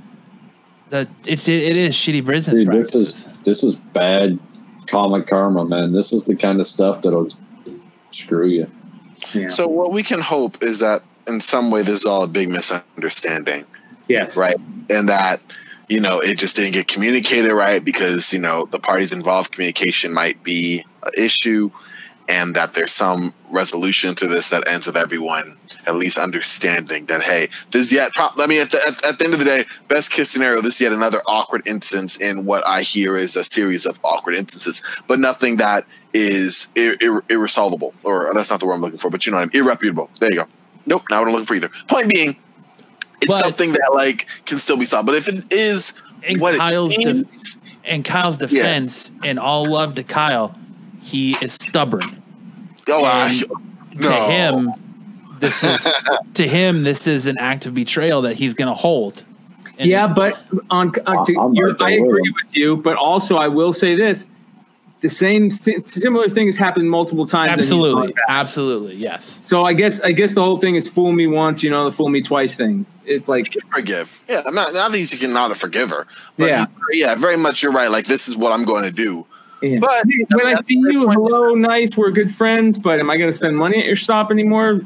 the 0.91 1.09
it's 1.26 1.49
it, 1.49 1.62
it 1.62 1.76
is 1.76 1.94
shitty 1.94 2.25
business 2.25 2.60
Dude, 2.60 2.73
this 2.73 2.94
is 2.94 3.25
this 3.43 3.62
is 3.62 3.76
bad 3.76 4.39
comic 4.86 5.26
karma, 5.26 5.65
man. 5.65 5.93
This 5.93 6.12
is 6.12 6.25
the 6.26 6.36
kind 6.36 6.60
of 6.60 6.67
stuff 6.67 7.02
that'll 7.02 7.28
screw 8.10 8.47
you. 8.47 8.70
Yeah. 9.35 9.49
So 9.49 9.67
what 9.67 9.93
we 9.93 10.02
can 10.02 10.20
hope 10.20 10.62
is 10.62 10.78
that 10.81 11.02
in 11.26 11.41
some 11.41 11.70
way 11.70 11.83
this 11.83 12.01
is 12.01 12.05
all 12.05 12.23
a 12.23 12.28
big 12.28 12.49
misunderstanding, 12.49 13.67
yes. 14.09 14.36
right? 14.36 14.57
And 14.89 15.09
that 15.09 15.43
you 15.89 16.01
know 16.01 16.20
it 16.20 16.39
just 16.39 16.57
didn't 16.57 16.73
get 16.73 16.89
communicated 16.89 17.52
right 17.52 17.85
because 17.85 18.33
you 18.33 18.39
know 18.39 18.67
the 18.67 18.78
parties 18.78 19.12
involved 19.12 19.52
communication 19.52 20.12
might 20.12 20.43
be 20.43 20.85
an 21.02 21.12
issue, 21.17 21.70
and 22.29 22.55
that 22.57 22.75
there's 22.75 22.93
some 22.93 23.33
resolution 23.51 24.15
to 24.17 24.27
this 24.27 24.51
that 24.51 24.67
ends 24.67 24.87
with 24.87 24.97
everyone 24.97 25.57
at 25.87 25.95
least 25.95 26.19
understanding 26.19 27.07
that 27.07 27.23
hey, 27.23 27.49
this 27.71 27.87
is 27.87 27.93
yet. 27.93 28.13
Pro- 28.13 28.29
I 28.39 28.47
mean, 28.47 28.61
at 28.61 28.71
the, 28.73 28.81
at, 28.87 29.05
at 29.05 29.19
the 29.19 29.25
end 29.25 29.35
of 29.35 29.39
the 29.39 29.45
day, 29.45 29.65
best 29.89 30.11
case 30.11 30.29
scenario, 30.31 30.61
this 30.61 30.75
is 30.77 30.81
yet 30.81 30.93
another 30.93 31.21
awkward 31.27 31.63
instance 31.67 32.17
in 32.17 32.45
what 32.45 32.67
I 32.67 32.83
hear 32.83 33.17
is 33.17 33.37
a 33.37 33.45
series 33.45 33.87
of 33.87 34.01
awkward 34.03 34.35
instances, 34.35 34.83
but 35.07 35.21
nothing 35.21 35.57
that 35.59 35.87
is 36.13 36.73
ir- 36.75 36.97
ir- 37.01 37.23
irresolvable, 37.31 37.95
or 38.03 38.33
that's 38.35 38.51
not 38.51 38.59
the 38.61 38.67
word 38.67 38.75
I'm 38.75 38.81
looking 38.81 38.99
for, 38.99 39.11
but 39.11 39.25
you 39.27 39.31
know 39.33 39.39
what 39.39 39.51
I 39.55 39.59
mean, 39.59 39.65
irreputable. 39.65 40.09
There 40.19 40.31
you 40.31 40.37
go. 40.37 40.47
Nope, 40.87 41.05
not 41.11 41.21
what 41.21 41.29
I'm 41.29 41.33
looking 41.33 41.47
for 41.47 41.55
either. 41.55 41.71
Point 41.89 42.09
being, 42.09 42.37
it's 43.21 43.29
But- 43.29 43.41
something 43.41 43.73
that 43.73 43.91
like 43.95 44.27
can 44.47 44.59
still 44.59 44.77
be 44.77 44.85
solved. 44.85 45.07
But 45.07 45.15
if 45.15 45.29
it 45.29 45.53
is 45.53 45.95
In 46.25 46.41
what 46.41 46.57
Kyle's 46.57 46.97
it 46.97 47.05
def- 47.05 47.29
is, 47.29 47.79
In 47.85 48.03
Kyle's 48.03 48.39
defense, 48.39 49.13
and 49.23 49.39
all 49.39 49.67
love 49.67 49.95
to 49.97 50.03
Kyle, 50.03 50.57
he 51.07 51.36
is 51.41 51.52
stubborn. 51.55 52.23
oh, 52.89 53.05
I, 53.05 53.41
no. 53.94 54.09
To 54.09 54.12
him, 54.15 54.68
this 55.39 55.62
is 55.65 55.89
to 56.35 56.47
him 56.49 56.83
this 56.83 57.07
is 57.07 57.26
an 57.26 57.36
act 57.39 57.67
of 57.67 57.75
betrayal 57.75 58.23
that 58.23 58.35
he's 58.36 58.55
going 58.55 58.68
to 58.68 58.75
hold. 58.75 59.23
And 59.78 59.91
yeah, 59.91 60.07
but 60.07 60.39
on, 60.70 60.93
on 61.07 61.26
to, 61.26 61.36
I'm 61.41 61.55
you're- 61.55 61.70
right 61.70 61.78
there 61.78 61.89
I 61.89 61.93
agree 61.93 62.28
him. 62.28 62.35
with 62.35 62.57
you, 62.57 62.83
but 62.83 62.97
also 62.97 63.36
I 63.36 63.49
will 63.49 63.73
say 63.75 63.94
this: 63.94 64.26
the 65.01 65.09
same 65.10 65.51
similar 65.51 66.28
thing 66.31 66.47
has 66.47 66.57
happened 66.57 66.91
multiple 66.91 67.26
times. 67.26 67.52
absolutely, 67.52 68.15
absolutely, 68.28 68.97
yes. 68.97 69.41
So 69.43 69.65
I 69.65 69.75
guess 69.75 70.01
I 70.01 70.12
guess 70.12 70.33
the 70.35 70.43
whole 70.43 70.59
thing 70.59 70.76
is 70.76 70.89
fool 70.89 71.12
me 71.12 71.26
once, 71.26 71.62
you 71.62 71.68
know, 71.70 71.85
the 71.85 71.93
fool 71.93 72.09
me 72.09 72.23
twice 72.23 72.55
thing. 72.55 72.86
It's 73.05 73.28
like 73.28 73.55
forgive. 73.73 74.25
Yeah, 74.28 74.43
I'm 74.47 74.55
not 74.55 74.73
not 74.73 74.91
that 74.93 74.99
you 74.99 75.07
can 75.18 75.33
not 75.33 75.51
a 75.51 75.55
forgiver. 75.55 76.07
But 76.39 76.47
Yeah. 76.47 76.67
yeah, 76.93 77.15
very 77.15 77.36
much. 77.36 77.62
You're 77.62 77.73
right. 77.73 77.91
Like 77.91 78.07
this 78.07 78.28
is 78.28 78.36
what 78.36 78.52
I'm 78.52 78.65
going 78.65 78.83
to 78.85 78.91
do. 78.91 79.26
Yeah. 79.62 79.78
But 79.81 80.05
when 80.35 80.47
I 80.47 80.55
that's 80.55 80.67
see 80.67 80.75
you, 80.75 81.09
hello, 81.09 81.55
nice, 81.55 81.97
we're 81.97 82.10
good 82.10 82.35
friends, 82.35 82.78
but 82.78 83.01
am 83.01 83.10
I 83.10 83.17
going 83.17 83.31
to 83.31 83.36
spend 83.36 83.57
money 83.57 83.78
at 83.78 83.86
your 83.86 83.97
shop 83.97 84.31
anymore? 84.31 84.83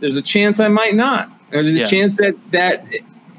There's 0.00 0.16
a 0.16 0.22
chance 0.22 0.60
I 0.60 0.68
might 0.68 0.94
not. 0.94 1.30
There's 1.50 1.74
Yeah. 1.74 1.84
a 1.84 1.88
chance 1.88 2.16
that 2.18 2.34
that 2.52 2.84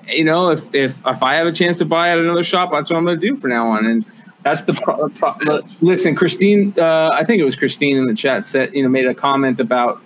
you 0.09 0.23
know, 0.23 0.49
if 0.51 0.73
if 0.73 1.01
if 1.05 1.23
I 1.23 1.35
have 1.35 1.47
a 1.47 1.51
chance 1.51 1.77
to 1.79 1.85
buy 1.85 2.09
at 2.09 2.17
another 2.17 2.43
shop, 2.43 2.71
that's 2.71 2.89
what 2.89 2.97
I'm 2.97 3.05
going 3.05 3.19
to 3.19 3.25
do 3.27 3.35
from 3.35 3.51
now 3.51 3.69
on. 3.69 3.85
And 3.85 4.05
that's 4.43 4.61
the 4.61 4.73
pro- 4.73 5.07
pro- 5.09 5.61
listen. 5.81 6.15
Christine, 6.15 6.73
uh, 6.77 7.09
I 7.13 7.23
think 7.23 7.39
it 7.39 7.45
was 7.45 7.55
Christine 7.55 7.97
in 7.97 8.07
the 8.07 8.15
chat 8.15 8.45
said 8.45 8.73
you 8.73 8.83
know 8.83 8.89
made 8.89 9.05
a 9.05 9.13
comment 9.13 9.59
about 9.59 10.01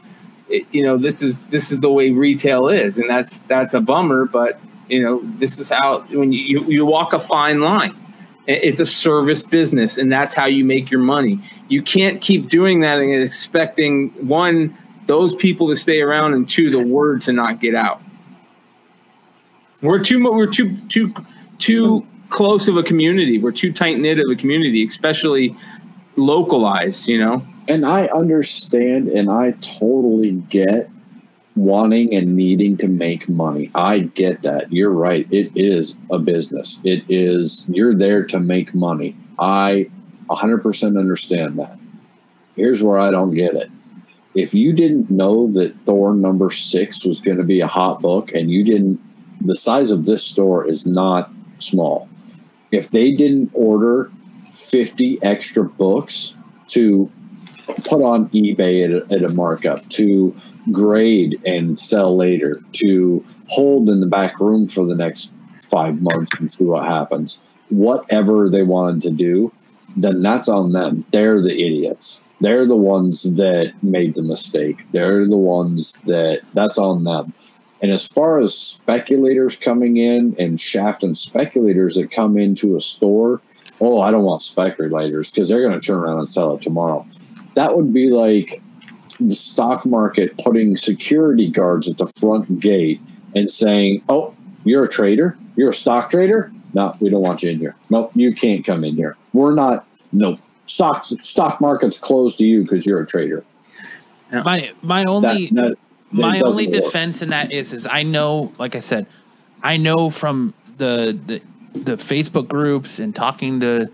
you 0.50 0.84
know 0.84 0.98
this 0.98 1.22
is 1.22 1.48
this 1.48 1.72
is 1.72 1.80
the 1.80 1.90
way 1.92 2.12
retail 2.12 2.68
is, 2.68 2.98
and 2.98 3.10
that's 3.10 3.40
that's 3.40 3.74
a 3.74 3.80
bummer. 3.82 4.26
But 4.26 4.60
you 4.90 5.02
know 5.02 5.22
this 5.40 5.58
is 5.58 5.70
how 5.70 6.02
when 6.12 6.32
you 6.32 6.40
you, 6.42 6.64
you 6.70 6.86
walk 6.86 7.14
a 7.14 7.20
fine 7.20 7.62
line. 7.62 7.96
It's 8.48 8.80
a 8.80 8.86
service 8.86 9.42
business, 9.42 9.98
and 9.98 10.12
that's 10.12 10.34
how 10.34 10.46
you 10.46 10.66
make 10.66 10.92
your 10.92 11.00
money. 11.00 11.42
You 11.68 11.82
can't 11.82 12.22
keep 12.22 12.50
doing 12.50 12.82
that 12.82 13.00
and 13.00 13.24
expecting 13.24 14.10
one 14.28 14.78
those 15.08 15.36
people 15.36 15.70
to 15.70 15.76
stay 15.76 16.02
around, 16.02 16.34
and 16.34 16.48
two 16.48 16.70
the 16.70 16.86
word 16.86 17.22
to 17.24 17.34
not 17.34 17.60
get 17.60 17.76
out. 17.76 18.02
We're 19.82 20.04
too 20.04 20.24
we're 20.24 20.52
too 20.52 20.78
too 20.90 21.14
too 21.58 22.06
close 22.30 22.68
of 22.68 22.78
a 22.78 22.84
community. 22.84 23.40
We're 23.40 23.52
too 23.52 23.72
tight 23.72 24.00
knit 24.00 24.20
of 24.20 24.26
a 24.32 24.36
community, 24.36 24.86
especially 24.86 25.56
localized. 26.16 27.08
You 27.08 27.20
know. 27.20 27.48
And 27.68 27.84
I 27.84 28.06
understand 28.08 29.08
and 29.08 29.32
I 29.32 29.52
totally 29.54 30.34
get 30.34 30.88
wanting 31.56 32.14
and 32.14 32.36
needing 32.36 32.76
to 32.78 32.88
make 32.88 33.30
money. 33.30 33.70
I 33.74 34.00
get 34.00 34.42
that. 34.42 34.72
You're 34.72 34.92
right. 34.92 35.28
It 35.32 35.52
is 35.56 35.98
a 36.12 36.20
business. 36.20 36.82
It 36.84 37.04
is, 37.08 37.66
you're 37.70 37.96
there 37.96 38.26
to 38.26 38.40
make 38.40 38.76
money. 38.76 39.16
I 39.40 39.90
100% 40.30 41.00
understand 41.00 41.60
that. 41.60 41.80
Here's 42.56 42.84
where 42.84 43.00
I 43.00 43.12
don't 43.12 43.32
get 43.32 43.54
it. 43.54 43.72
If 44.34 44.54
you 44.54 44.74
didn't 44.74 45.10
know 45.10 45.48
that 45.54 45.76
Thor 45.86 46.14
number 46.14 46.50
six 46.50 47.06
was 47.06 47.22
going 47.22 47.38
to 47.38 47.44
be 47.44 47.62
a 47.62 47.68
hot 47.68 48.02
book 48.02 48.34
and 48.34 48.52
you 48.52 48.64
didn't, 48.64 49.00
the 49.40 49.56
size 49.56 49.92
of 49.92 50.06
this 50.06 50.26
store 50.26 50.68
is 50.68 50.86
not 50.86 51.32
small. 51.58 52.10
If 52.72 52.92
they 52.92 53.12
didn't 53.12 53.52
order 53.56 54.12
50 54.50 55.20
extra 55.24 55.64
books 55.64 56.36
to 56.68 57.10
put 57.86 58.02
on 58.02 58.30
eBay 58.30 58.86
at 58.86 58.92
a, 58.92 59.16
at 59.16 59.24
a 59.24 59.34
markup, 59.34 59.88
to 59.90 60.36
grade 60.72 61.36
and 61.46 61.78
sell 61.78 62.16
later, 62.16 62.62
to 62.74 63.24
hold 63.50 63.90
in 63.90 64.00
the 64.00 64.08
back 64.08 64.40
room 64.40 64.68
for 64.68 64.86
the 64.86 64.96
next 64.96 65.34
five 65.62 66.02
months 66.02 66.36
and 66.40 66.52
see 66.52 66.64
what 66.64 66.86
happens. 66.86 67.46
Whatever 67.70 68.50
they 68.50 68.64
wanted 68.64 69.02
to 69.02 69.12
do, 69.12 69.52
then 69.96 70.22
that's 70.22 70.50
on 70.50 70.72
them. 70.72 71.00
They're 71.12 71.42
the 71.42 71.54
idiots. 71.54 72.24
They're 72.42 72.66
the 72.66 72.76
ones 72.76 73.36
that 73.38 73.74
made 73.82 74.16
the 74.16 74.24
mistake. 74.24 74.90
They're 74.92 75.26
the 75.26 75.38
ones 75.38 76.02
that 76.02 76.42
that's 76.54 76.78
on 76.78 77.04
them. 77.04 77.34
And 77.82 77.92
as 77.92 78.08
far 78.08 78.42
as 78.42 78.58
speculators 78.58 79.56
coming 79.56 79.98
in 79.98 80.34
and 80.40 80.60
shafting 80.60 81.14
speculators 81.14 81.96
that 81.96 82.12
come 82.12 82.38
into 82.38 82.76
a 82.76 82.82
store, 82.82 83.42
oh, 83.80 84.02
I 84.02 84.12
don't 84.12 84.24
want 84.24 84.42
speculators 84.42 85.30
because 85.30 85.50
they're 85.50 85.62
going 85.62 85.80
to 85.80 85.86
turn 85.86 86.00
around 86.00 86.20
and 86.20 86.30
sell 86.30 86.56
it 86.56 86.62
tomorrow. 86.62 87.06
That 87.56 87.76
would 87.76 87.94
be 87.94 88.10
like 88.10 88.62
the 89.20 89.36
stock 89.36 89.86
market 89.86 90.38
putting 90.38 90.76
security 90.76 91.50
guards 91.50 91.90
at 91.90 91.98
the 91.98 92.08
front 92.08 92.60
gate 92.60 93.02
and 93.36 93.50
saying, 93.50 94.02
"Oh, 94.10 94.34
you're 94.64 94.84
a 94.84 94.90
trader? 94.90 95.38
You're 95.56 95.70
a 95.70 95.74
stock 95.74 96.10
trader? 96.10 96.52
No, 96.74 96.96
we 97.00 97.10
don't 97.10 97.22
want 97.22 97.44
you 97.44 97.52
in 97.52 97.60
here. 97.60 97.76
Nope, 97.90 98.12
you 98.14 98.34
can't 98.34 98.66
come 98.66 98.84
in 98.84 98.96
here. 98.96 99.16
We're 99.34 99.54
not. 99.56 99.88
No, 100.12 100.38
Stock 100.66 101.06
stock 101.06 101.62
market's 101.62 102.00
closed 102.00 102.40
to 102.40 102.46
you 102.46 102.64
because 102.64 102.86
you're 102.88 103.00
a 103.00 103.06
trader. 103.06 103.46
My 104.32 104.72
my 104.82 105.04
only 105.04 105.46
that, 105.48 105.54
that 105.54 105.78
my 106.12 106.40
doesn't 106.40 106.48
only 106.48 106.68
work. 106.68 106.86
defense 106.86 107.22
in 107.22 107.30
that 107.30 107.52
is 107.52 107.72
is 107.72 107.86
I 107.86 108.02
know, 108.02 108.52
like 108.58 108.76
I 108.76 108.80
said, 108.80 109.06
I 109.62 109.78
know 109.78 110.10
from 110.10 110.56
the 110.78 111.18
the, 111.28 111.42
the 111.80 111.98
Facebook 111.98 112.48
groups 112.48 112.98
and 112.98 113.16
talking 113.16 113.60
to 113.60 113.92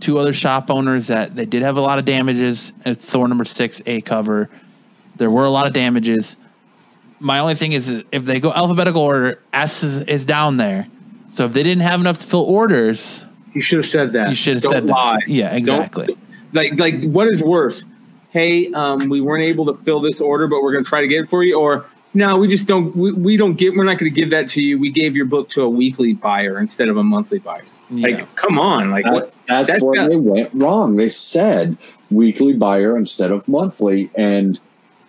two 0.00 0.18
other 0.18 0.32
shop 0.32 0.70
owners 0.70 1.08
that 1.08 1.36
they 1.36 1.44
did 1.44 1.62
have 1.62 1.76
a 1.76 1.82
lot 1.82 1.98
of 1.98 2.06
damages 2.06 2.72
at 2.86 2.96
Thor 2.96 3.28
number 3.28 3.44
six 3.44 3.82
A 3.84 4.00
cover. 4.00 4.48
There 5.16 5.30
were 5.30 5.44
a 5.44 5.50
lot 5.50 5.66
of 5.66 5.72
damages. 5.72 6.36
My 7.20 7.38
only 7.38 7.54
thing 7.54 7.72
is 7.72 8.04
if 8.12 8.24
they 8.24 8.40
go 8.40 8.52
alphabetical 8.52 9.00
order, 9.02 9.40
S 9.52 9.82
is, 9.82 10.00
is 10.02 10.26
down 10.26 10.56
there. 10.56 10.88
So 11.30 11.46
if 11.46 11.52
they 11.52 11.62
didn't 11.62 11.82
have 11.82 12.00
enough 12.00 12.18
to 12.18 12.24
fill 12.24 12.42
orders, 12.42 13.24
You 13.54 13.60
should 13.60 13.78
have 13.78 13.86
said 13.86 14.12
that. 14.12 14.28
You 14.28 14.34
should 14.34 14.54
have 14.54 14.62
Don't 14.64 14.72
said 14.72 14.86
that. 14.88 14.92
lie. 14.92 15.18
Yeah, 15.26 15.48
Don't- 15.50 15.58
exactly. 15.58 16.16
like, 16.52 16.78
like, 16.78 17.02
what 17.04 17.28
is 17.28 17.40
worse? 17.42 17.84
Hey, 18.30 18.72
um, 18.72 19.08
we 19.08 19.20
weren't 19.20 19.48
able 19.48 19.66
to 19.66 19.74
fill 19.84 20.00
this 20.00 20.20
order, 20.20 20.48
but 20.48 20.60
we're 20.62 20.72
going 20.72 20.82
to 20.84 20.88
try 20.88 21.00
to 21.00 21.06
get 21.08 21.20
it 21.22 21.28
for 21.28 21.44
you. 21.44 21.58
Or 21.58 21.86
no, 22.14 22.36
we 22.36 22.48
just 22.48 22.66
don't. 22.66 22.94
We, 22.96 23.12
we 23.12 23.36
don't 23.36 23.54
get. 23.54 23.74
We're 23.76 23.84
not 23.84 23.98
going 23.98 24.12
to 24.12 24.20
give 24.20 24.30
that 24.30 24.48
to 24.50 24.60
you. 24.60 24.76
We 24.78 24.90
gave 24.90 25.14
your 25.16 25.26
book 25.26 25.50
to 25.50 25.62
a 25.62 25.68
weekly 25.68 26.14
buyer 26.14 26.58
instead 26.58 26.88
of 26.88 26.96
a 26.96 27.04
monthly 27.04 27.38
buyer. 27.38 27.62
Yeah. 27.90 28.08
Like, 28.08 28.34
come 28.34 28.58
on, 28.58 28.90
like. 28.90 29.04
That, 29.04 29.32
that's, 29.46 29.70
That's 29.70 29.84
where 29.84 29.94
got- 30.00 30.10
they 30.10 30.16
went 30.16 30.50
wrong. 30.54 30.96
They 30.96 31.08
said 31.08 31.76
weekly 32.10 32.54
buyer 32.54 32.96
instead 32.96 33.30
of 33.30 33.46
monthly, 33.46 34.10
and 34.18 34.58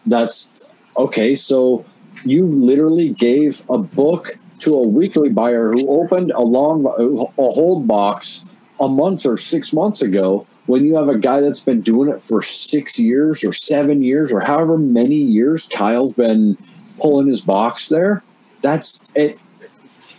that's 0.05 0.75
okay. 0.97 1.35
So 1.35 1.85
you 2.23 2.45
literally 2.45 3.09
gave 3.09 3.63
a 3.69 3.77
book 3.77 4.37
to 4.59 4.73
a 4.73 4.87
weekly 4.87 5.29
buyer 5.29 5.71
who 5.71 5.87
opened 6.01 6.31
a 6.31 6.41
long 6.41 6.85
a 6.85 7.49
hold 7.51 7.87
box 7.87 8.49
a 8.79 8.87
month 8.87 9.25
or 9.25 9.37
six 9.37 9.73
months 9.73 10.01
ago. 10.01 10.47
When 10.65 10.83
you 10.83 10.95
have 10.95 11.09
a 11.09 11.17
guy 11.17 11.41
that's 11.41 11.59
been 11.59 11.81
doing 11.81 12.09
it 12.09 12.19
for 12.19 12.41
six 12.41 12.97
years 12.97 13.43
or 13.43 13.53
seven 13.53 14.01
years 14.01 14.33
or 14.33 14.39
however 14.39 14.77
many 14.77 15.17
years 15.17 15.67
Kyle's 15.67 16.13
been 16.13 16.57
pulling 16.99 17.27
his 17.27 17.41
box 17.41 17.89
there, 17.89 18.23
that's 18.61 19.15
it. 19.15 19.37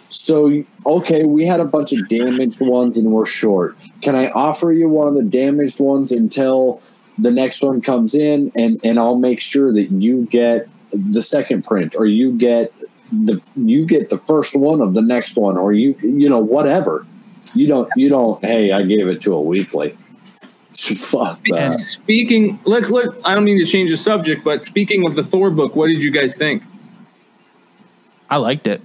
So 0.08 0.62
okay, 0.86 1.24
we 1.24 1.46
had 1.46 1.60
a 1.60 1.64
bunch 1.64 1.92
of 1.92 2.06
damaged 2.08 2.60
ones 2.60 2.96
and 2.96 3.10
we're 3.10 3.26
short. 3.26 3.76
Can 4.02 4.14
I 4.14 4.28
offer 4.30 4.72
you 4.72 4.88
one 4.88 5.08
of 5.08 5.16
the 5.16 5.24
damaged 5.24 5.80
ones 5.80 6.12
until 6.12 6.80
the 7.18 7.30
next 7.30 7.62
one 7.62 7.80
comes 7.80 8.14
in 8.14 8.50
and 8.56 8.76
and 8.84 8.98
I'll 8.98 9.16
make 9.16 9.40
sure 9.40 9.72
that 9.72 9.90
you 9.90 10.26
get 10.26 10.68
the 10.92 11.22
second 11.22 11.64
print 11.64 11.94
or 11.98 12.06
you 12.06 12.32
get 12.36 12.72
the 13.12 13.40
you 13.56 13.86
get 13.86 14.08
the 14.10 14.18
first 14.18 14.56
one 14.58 14.80
of 14.80 14.94
the 14.94 15.02
next 15.02 15.36
one 15.36 15.56
or 15.56 15.72
you 15.72 15.94
you 16.02 16.28
know 16.28 16.38
whatever. 16.40 17.06
You 17.54 17.66
don't 17.68 17.88
you 17.96 18.08
don't 18.08 18.44
hey, 18.44 18.72
I 18.72 18.82
gave 18.84 19.08
it 19.08 19.20
to 19.22 19.34
a 19.34 19.40
weekly. 19.40 19.94
Fuck 20.76 21.40
And 21.48 21.72
that. 21.72 21.80
speaking, 21.80 22.60
let's 22.66 22.90
let. 22.90 23.08
I 23.24 23.34
don't 23.34 23.44
mean 23.44 23.58
to 23.58 23.64
change 23.64 23.90
the 23.90 23.96
subject, 23.96 24.44
but 24.44 24.62
speaking 24.62 25.06
of 25.06 25.14
the 25.14 25.24
Thor 25.24 25.50
book, 25.50 25.74
what 25.74 25.86
did 25.86 26.02
you 26.02 26.10
guys 26.10 26.36
think? 26.36 26.62
I 28.28 28.36
liked 28.36 28.66
it. 28.66 28.82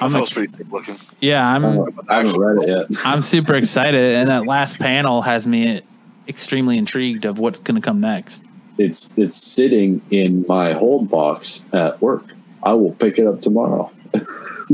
I 0.00 0.04
I'm 0.04 0.12
thought 0.12 0.18
it 0.18 0.20
was 0.20 0.30
pretty 0.32 0.52
sick 0.52 0.66
looking. 0.70 0.98
yeah, 1.20 1.44
I'm 1.44 1.64
I 2.08 2.18
haven't 2.18 2.38
read 2.38 2.62
it 2.62 2.68
yet. 2.68 2.86
I'm 3.04 3.20
super 3.22 3.54
excited, 3.62 4.14
and 4.14 4.28
that 4.28 4.46
last 4.46 4.78
panel 4.78 5.22
has 5.22 5.44
me 5.46 5.80
extremely 6.28 6.78
intrigued 6.78 7.24
of 7.24 7.38
what's 7.38 7.58
going 7.58 7.80
to 7.80 7.84
come 7.84 8.00
next. 8.00 8.42
it's 8.78 9.16
it's 9.18 9.34
sitting 9.34 10.00
in 10.10 10.44
my 10.48 10.72
hold 10.72 11.08
box 11.08 11.66
at 11.72 12.00
work. 12.00 12.24
I 12.62 12.74
will 12.74 12.92
pick 12.92 13.18
it 13.18 13.26
up 13.26 13.40
tomorrow, 13.40 13.90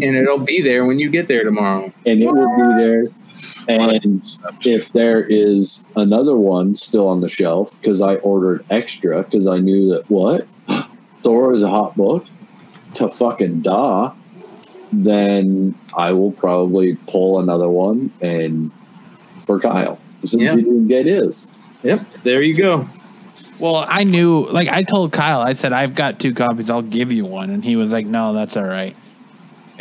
and 0.02 0.16
it'll 0.16 0.38
be 0.38 0.62
there 0.62 0.84
when 0.84 0.98
you 0.98 1.10
get 1.10 1.28
there 1.28 1.44
tomorrow. 1.44 1.92
and 2.06 2.20
it 2.20 2.26
will 2.26 2.56
be 2.56 2.82
there. 2.82 3.04
And 3.68 4.22
if 4.62 4.92
there 4.92 5.24
is 5.24 5.84
another 5.96 6.36
one 6.36 6.74
still 6.74 7.08
on 7.08 7.20
the 7.20 7.28
shelf, 7.28 7.80
because 7.80 8.00
I 8.00 8.16
ordered 8.16 8.64
extra, 8.70 9.22
because 9.22 9.46
I 9.46 9.58
knew 9.58 9.88
that 9.94 10.04
what 10.08 10.46
Thor 11.20 11.54
is 11.54 11.62
a 11.62 11.68
hot 11.68 11.96
book 11.96 12.26
to 12.94 13.08
fucking 13.08 13.62
da, 13.62 14.14
then 14.92 15.78
I 15.96 16.12
will 16.12 16.32
probably 16.32 16.96
pull 17.06 17.40
another 17.40 17.68
one 17.68 18.12
and 18.20 18.70
for 19.46 19.58
Kyle 19.60 19.98
since 20.26 20.42
Yeah. 20.42 20.56
he 20.56 20.62
didn't 20.64 20.88
get 20.88 21.06
his. 21.06 21.48
Yep, 21.82 22.08
there 22.22 22.42
you 22.42 22.56
go. 22.56 22.88
Well, 23.58 23.84
I 23.88 24.04
knew, 24.04 24.46
like, 24.46 24.68
I 24.68 24.82
told 24.82 25.12
Kyle, 25.12 25.40
I 25.40 25.52
said, 25.52 25.72
I've 25.72 25.94
got 25.94 26.18
two 26.18 26.34
copies. 26.34 26.70
I'll 26.70 26.82
give 26.82 27.12
you 27.12 27.24
one. 27.24 27.50
And 27.50 27.64
he 27.64 27.76
was 27.76 27.92
like, 27.92 28.06
no, 28.06 28.32
that's 28.32 28.56
all 28.56 28.64
right. 28.64 28.96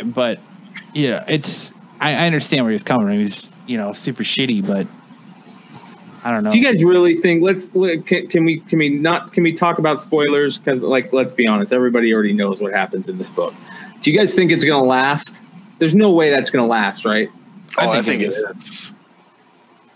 But, 0.04 0.38
yeah, 0.92 1.24
it's, 1.26 1.72
I, 2.00 2.14
I 2.14 2.26
understand 2.26 2.64
where 2.64 2.72
he's 2.72 2.84
coming 2.84 3.08
from. 3.08 3.18
He's, 3.18 3.50
you 3.66 3.76
know, 3.76 3.92
super 3.92 4.22
shitty, 4.22 4.66
but 4.66 4.86
I 6.24 6.30
don't 6.32 6.42
know. 6.42 6.52
Do 6.52 6.58
you 6.58 6.64
guys 6.64 6.82
really 6.82 7.16
think? 7.18 7.42
Let's 7.42 7.66
can, 7.68 8.28
can 8.28 8.44
we 8.46 8.60
can 8.60 8.78
we 8.78 8.88
not 8.88 9.34
can 9.34 9.44
we 9.44 9.52
talk 9.52 9.78
about 9.78 10.00
spoilers? 10.00 10.56
Because 10.56 10.82
like, 10.82 11.12
let's 11.12 11.34
be 11.34 11.46
honest, 11.46 11.70
everybody 11.70 12.14
already 12.14 12.32
knows 12.32 12.62
what 12.62 12.72
happens 12.72 13.10
in 13.10 13.18
this 13.18 13.28
book. 13.28 13.52
Do 14.00 14.10
you 14.10 14.16
guys 14.16 14.32
think 14.32 14.50
it's 14.50 14.64
gonna 14.64 14.86
last? 14.86 15.38
There's 15.78 15.94
no 15.94 16.10
way 16.12 16.30
that's 16.30 16.48
gonna 16.48 16.66
last, 16.66 17.04
right? 17.04 17.28
Oh, 17.78 17.90
I 17.90 18.00
think 18.00 18.06
think, 18.06 18.22
it 18.22 18.32
it 18.32 18.56
is. 18.56 18.92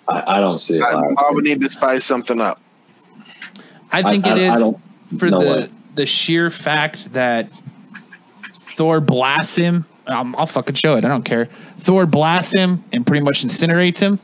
I, 0.08 0.24
I 0.38 0.40
don't 0.40 0.58
see 0.58 0.76
it. 0.76 0.82
I, 0.82 0.94
lasting. 0.94 1.16
I 1.18 1.30
would 1.30 1.44
need 1.44 1.60
to 1.60 1.70
spice 1.70 2.04
something 2.04 2.40
up. 2.40 2.60
I 3.92 4.02
think 4.02 4.26
I- 4.26 4.32
it 4.32 4.38
is 4.38 4.52
I 4.52 4.58
don't 4.58 4.80
for 5.18 5.30
the 5.30 5.38
what. 5.38 5.70
the 5.94 6.06
sheer 6.06 6.50
fact 6.50 7.12
that 7.12 7.50
Thor 8.62 9.00
blasts 9.00 9.56
him. 9.56 9.86
Um, 10.06 10.34
I'll 10.38 10.46
fucking 10.46 10.74
show 10.76 10.96
it. 10.96 11.04
I 11.04 11.08
don't 11.08 11.24
care. 11.24 11.46
Thor 11.78 12.06
blasts 12.06 12.52
him 12.52 12.82
and 12.92 13.06
pretty 13.06 13.22
much 13.24 13.44
incinerates 13.44 13.98
him. 13.98 14.18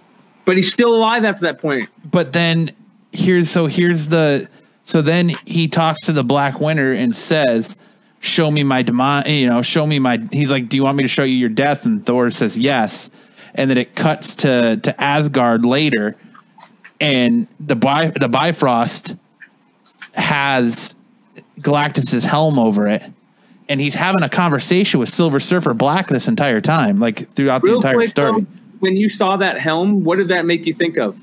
But 0.47 0.57
he's 0.57 0.73
still 0.73 0.95
alive 0.95 1.25
after 1.25 1.43
that 1.47 1.61
point. 1.61 1.91
But 2.11 2.33
then 2.33 2.73
here's 3.13 3.51
so 3.51 3.67
here's 3.67 4.09
the 4.09 4.49
so 4.85 5.01
then 5.03 5.31
he 5.47 5.69
talks 5.69 6.03
to 6.07 6.13
the 6.13 6.25
Black 6.25 6.61
Winter 6.61 6.93
and 6.93 7.15
says, 7.17 7.79
"Show 8.21 8.51
me 8.51 8.63
my 8.63 8.83
demise." 8.83 9.27
You 9.29 9.49
know, 9.49 9.63
show 9.63 9.87
me 9.87 9.99
my. 9.99 10.23
He's 10.33 10.51
like, 10.51 10.69
"Do 10.69 10.77
you 10.77 10.85
want 10.85 10.97
me 10.99 11.03
to 11.05 11.09
show 11.09 11.25
you 11.25 11.35
your 11.37 11.49
death?" 11.49 11.87
And 11.87 12.05
Thor 12.05 12.31
says, 12.31 12.59
"Yes." 12.59 13.11
And 13.55 13.71
then 13.71 13.79
it 13.79 13.95
cuts 13.95 14.35
to 14.37 14.79
to 14.83 15.01
Asgard 15.01 15.65
later, 15.65 16.17
and 17.01 17.47
the 17.61 17.77
Bi- 17.77 18.11
the 18.19 18.29
Bifrost 18.29 19.15
has 20.15 20.95
Galactus's 21.61 22.25
helm 22.25 22.59
over 22.59 22.87
it, 22.89 23.03
and 23.69 23.81
he's 23.81 23.95
having 23.95 24.23
a 24.25 24.29
conversation 24.29 24.99
with 24.99 25.09
Silver 25.09 25.39
Surfer 25.39 25.73
Black 25.73 26.09
this 26.09 26.27
entire 26.27 26.61
time, 26.61 26.99
like 26.99 27.31
throughout 27.35 27.63
the 27.63 27.75
entire 27.77 27.95
quick, 27.95 28.09
story. 28.09 28.41
though, 28.43 28.47
when 28.81 28.97
you 28.97 29.09
saw 29.09 29.37
that 29.37 29.61
helm, 29.61 30.03
what 30.03 30.19
did 30.19 30.29
that 30.29 30.47
make 30.47 30.67
you 30.67 30.75
think 30.75 30.97
of? 30.99 31.17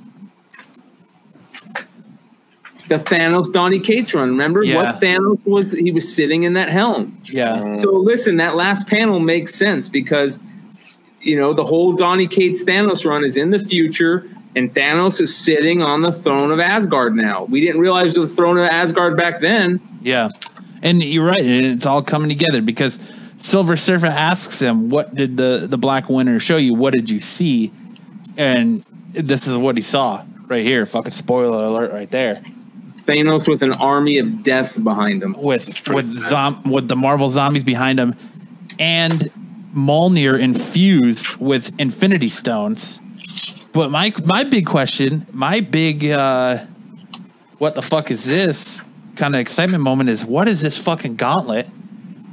The 2.87 2.97
Thanos 2.97 3.51
Donny 3.53 3.79
Cates 3.79 4.13
run. 4.13 4.29
Remember 4.29 4.63
Yeah. 4.63 4.75
what 4.77 5.01
Thanos 5.01 5.39
was? 5.45 5.71
He 5.73 5.91
was 5.91 6.13
sitting 6.13 6.43
in 6.43 6.53
that 6.53 6.69
helm. 6.69 7.15
Yeah, 7.31 7.55
So 7.55 7.91
listen, 7.91 8.37
that 8.37 8.55
last 8.55 8.87
panel 8.87 9.19
makes 9.19 9.55
sense 9.55 9.87
because 9.87 10.39
you 11.22 11.38
know 11.38 11.53
the 11.53 11.64
whole 11.64 11.93
Donny 11.93 12.27
Cates 12.27 12.64
Thanos 12.64 13.06
run 13.06 13.24
is 13.24 13.38
in 13.38 13.51
the 13.51 13.59
future, 13.59 14.25
and 14.56 14.74
Thanos 14.74 15.22
is 15.22 15.35
sitting 15.35 15.82
on 15.82 16.01
the 16.01 16.11
throne 16.11 16.51
of 16.51 16.59
Asgard 16.59 17.16
now. 17.16 17.45
We 17.45 17.61
didn't 17.61 17.82
realize 17.82 18.14
the 18.16 18.27
throne 18.27 18.58
of 18.58 18.66
Asgard 18.66 19.16
back 19.17 19.41
then. 19.41 19.80
Yeah, 20.01 20.30
and 20.82 21.01
you're 21.03 21.25
right. 21.25 21.41
and 21.41 21.66
It's 21.66 21.85
all 21.85 22.01
coming 22.03 22.30
together 22.30 22.61
because 22.61 23.00
Silver 23.38 23.75
Surfer 23.77 24.08
asks 24.08 24.61
him, 24.61 24.90
"What 24.90 25.16
did 25.16 25.38
the 25.38 25.67
the 25.69 25.77
Black 25.77 26.09
Winter 26.09 26.40
show 26.40 26.58
you? 26.58 26.74
What 26.74 26.93
did 26.93 27.09
you 27.09 27.19
see?" 27.19 27.72
And 28.38 28.88
this 29.14 29.48
is 29.48 29.58
what 29.58 29.77
he 29.77 29.83
saw 29.83 30.24
right 30.48 30.66
here. 30.66 30.85
Fucking 30.85 31.11
spoiler 31.11 31.64
alert, 31.66 31.91
right 31.91 32.09
there. 32.09 32.41
Thanos 32.93 33.48
with 33.48 33.61
an 33.64 33.74
army 33.74 34.19
of 34.19 34.43
death 34.43 34.82
behind 34.82 35.24
him. 35.24 35.35
With 35.38 35.90
with 35.90 36.19
zom- 36.19 36.61
with 36.69 36.88
the 36.88 36.95
Marvel 36.95 37.30
zombies 37.30 37.64
behind 37.64 38.00
him, 38.00 38.16
and 38.80 39.11
Mjolnir 39.74 40.40
infused 40.40 41.40
with 41.40 41.72
Infinity 41.80 42.27
Stones. 42.27 43.00
But 43.74 43.90
my 43.90 44.14
my 44.25 44.43
big 44.43 44.66
question, 44.66 45.25
my 45.33 45.61
big 45.61 46.06
uh, 46.06 46.66
what 47.58 47.75
the 47.75 47.82
fuck 47.82 48.11
is 48.11 48.25
this 48.25 48.82
kind 49.16 49.35
of 49.35 49.41
excitement 49.41 49.83
moment 49.83 50.09
is 50.09 50.25
what 50.25 50.48
is 50.48 50.61
this 50.61 50.77
fucking 50.77 51.16
gauntlet, 51.16 51.69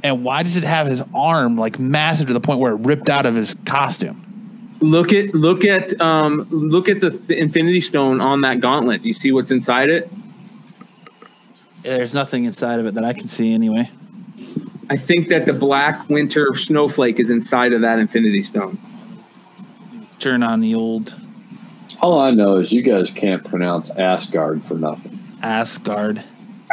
and 0.03 0.23
why 0.23 0.43
does 0.43 0.57
it 0.57 0.63
have 0.63 0.87
his 0.87 1.03
arm 1.13 1.57
like 1.57 1.79
massive 1.79 2.27
to 2.27 2.33
the 2.33 2.41
point 2.41 2.59
where 2.59 2.73
it 2.73 2.79
ripped 2.79 3.09
out 3.09 3.25
of 3.25 3.35
his 3.35 3.55
costume? 3.65 4.25
Look 4.81 5.13
at 5.13 5.33
look 5.33 5.63
at 5.63 5.99
um, 6.01 6.47
look 6.49 6.89
at 6.89 6.99
the 6.99 7.11
th- 7.11 7.39
Infinity 7.39 7.81
Stone 7.81 8.21
on 8.21 8.41
that 8.41 8.59
gauntlet. 8.59 9.01
Do 9.01 9.07
you 9.07 9.13
see 9.13 9.31
what's 9.31 9.51
inside 9.51 9.89
it? 9.89 10.09
There's 11.83 12.13
nothing 12.13 12.43
inside 12.43 12.79
of 12.79 12.85
it 12.85 12.95
that 12.95 13.05
I 13.05 13.13
can 13.13 13.27
see 13.27 13.53
anyway. 13.53 13.89
I 14.89 14.97
think 14.97 15.27
that 15.29 15.45
the 15.45 15.53
Black 15.53 16.09
Winter 16.09 16.53
snowflake 16.55 17.19
is 17.19 17.29
inside 17.29 17.73
of 17.73 17.81
that 17.81 17.99
Infinity 17.99 18.41
Stone. 18.43 18.79
Turn 20.19 20.43
on 20.43 20.59
the 20.59 20.75
old 20.75 21.15
All 22.01 22.19
I 22.19 22.31
know 22.31 22.57
is 22.57 22.73
you 22.73 22.81
guys 22.81 23.11
can't 23.11 23.43
pronounce 23.47 23.89
Asgard 23.91 24.63
for 24.63 24.75
nothing. 24.75 25.19
Asgard. 25.41 26.23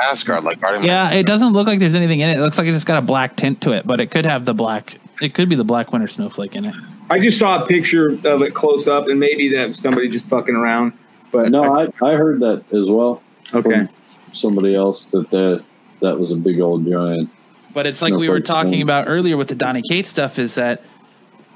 Asgard, 0.03 0.45
like 0.45 0.61
Guardian. 0.61 0.85
Yeah, 0.85 1.13
it 1.13 1.27
doesn't 1.27 1.53
look 1.53 1.67
like 1.67 1.79
there's 1.79 1.95
anything 1.95 2.21
in 2.21 2.29
it. 2.31 2.39
It 2.39 2.41
looks 2.41 2.59
like 2.59 2.67
it 2.67 2.73
just 2.73 2.87
got 2.87 2.99
a 2.99 3.07
black 3.07 3.37
tint 3.37 3.61
to 3.63 3.73
it, 3.73 3.87
but 3.87 4.01
it 4.01 4.11
could 4.11 4.27
have 4.27 4.45
the 4.45 4.55
black. 4.55 4.99
It 5.23 5.33
could 5.33 5.49
be 5.49 5.55
the 5.55 5.65
black 5.65 5.93
winter 5.93 6.09
snowflake 6.09 6.55
in 6.55 6.65
it. 6.67 6.75
I 7.09 7.19
just 7.21 7.39
saw 7.39 7.63
a 7.63 7.67
picture 7.67 8.09
of 8.09 8.43
it 8.43 8.53
close 8.55 8.89
up, 8.89 9.07
and 9.09 9.19
maybe 9.21 9.49
that 9.57 9.77
somebody 9.77 10.09
just 10.09 10.27
fucking 10.29 10.55
around. 10.55 10.93
But 11.33 11.51
No, 11.51 11.75
I, 11.75 11.89
I 12.05 12.15
heard 12.15 12.41
that 12.41 12.65
as 12.73 12.91
well. 12.91 13.23
okay. 13.55 13.87
From 13.87 13.89
somebody 14.31 14.75
else 14.75 15.07
that 15.07 15.31
that 15.31 15.65
that 16.01 16.19
was 16.19 16.33
a 16.33 16.37
big 16.37 16.61
old 16.61 16.85
giant. 16.85 17.31
But 17.77 17.87
it's 17.87 18.01
like 18.01 18.15
we 18.15 18.31
were 18.31 18.41
talking 18.41 18.73
stone. 18.73 18.83
about 18.85 19.05
earlier 19.07 19.37
with 19.37 19.49
the 19.49 19.55
Donny 19.55 19.83
Cates 19.83 20.09
stuff. 20.09 20.39
Is 20.39 20.55
that 20.55 20.83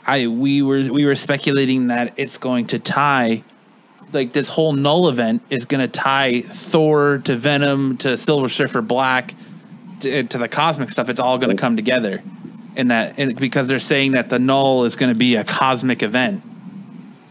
I 0.07 0.27
we 0.27 0.61
were 0.61 0.93
we 0.93 1.07
were 1.07 1.15
speculating 1.15 1.87
that 1.87 2.13
it's 2.19 2.37
going 2.37 2.67
to 2.67 2.79
tie 2.79 3.43
like 4.13 4.35
this 4.35 4.51
whole 4.51 4.75
Knull 4.75 5.09
event 5.09 5.41
is 5.49 5.65
going 5.65 5.81
to 5.81 5.89
tie 5.89 6.43
Thor 6.43 7.23
to 7.25 7.37
Venom 7.37 7.97
to 7.99 8.19
Silver 8.19 8.51
Surfer 8.51 8.83
Black 8.83 9.35
to, 10.01 10.25
to 10.25 10.37
the 10.37 10.47
cosmic 10.47 10.91
stuff. 10.91 11.09
It's 11.09 11.21
all 11.21 11.39
going 11.39 11.57
to 11.57 11.61
come 11.61 11.75
together, 11.75 12.23
and 12.77 12.91
that 12.91 13.19
and 13.19 13.35
because 13.35 13.67
they're 13.67 13.79
saying 13.79 14.13
that 14.13 14.29
the 14.29 14.39
Knull 14.39 14.85
is 14.85 14.97
going 14.97 15.11
to 15.11 15.19
be 15.19 15.37
a 15.37 15.45
cosmic 15.45 16.03
event. 16.03 16.43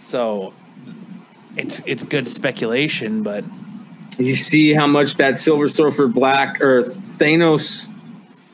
So 0.07 0.51
it's 1.55 1.79
it's 1.85 2.01
good 2.01 2.27
speculation, 2.27 3.21
but 3.21 3.43
You 4.17 4.33
see 4.33 4.73
how 4.73 4.87
much 4.87 5.13
that 5.17 5.37
Silver 5.37 5.67
Surfer 5.67 6.07
Black 6.07 6.59
or 6.59 6.85
Thanos 6.85 7.87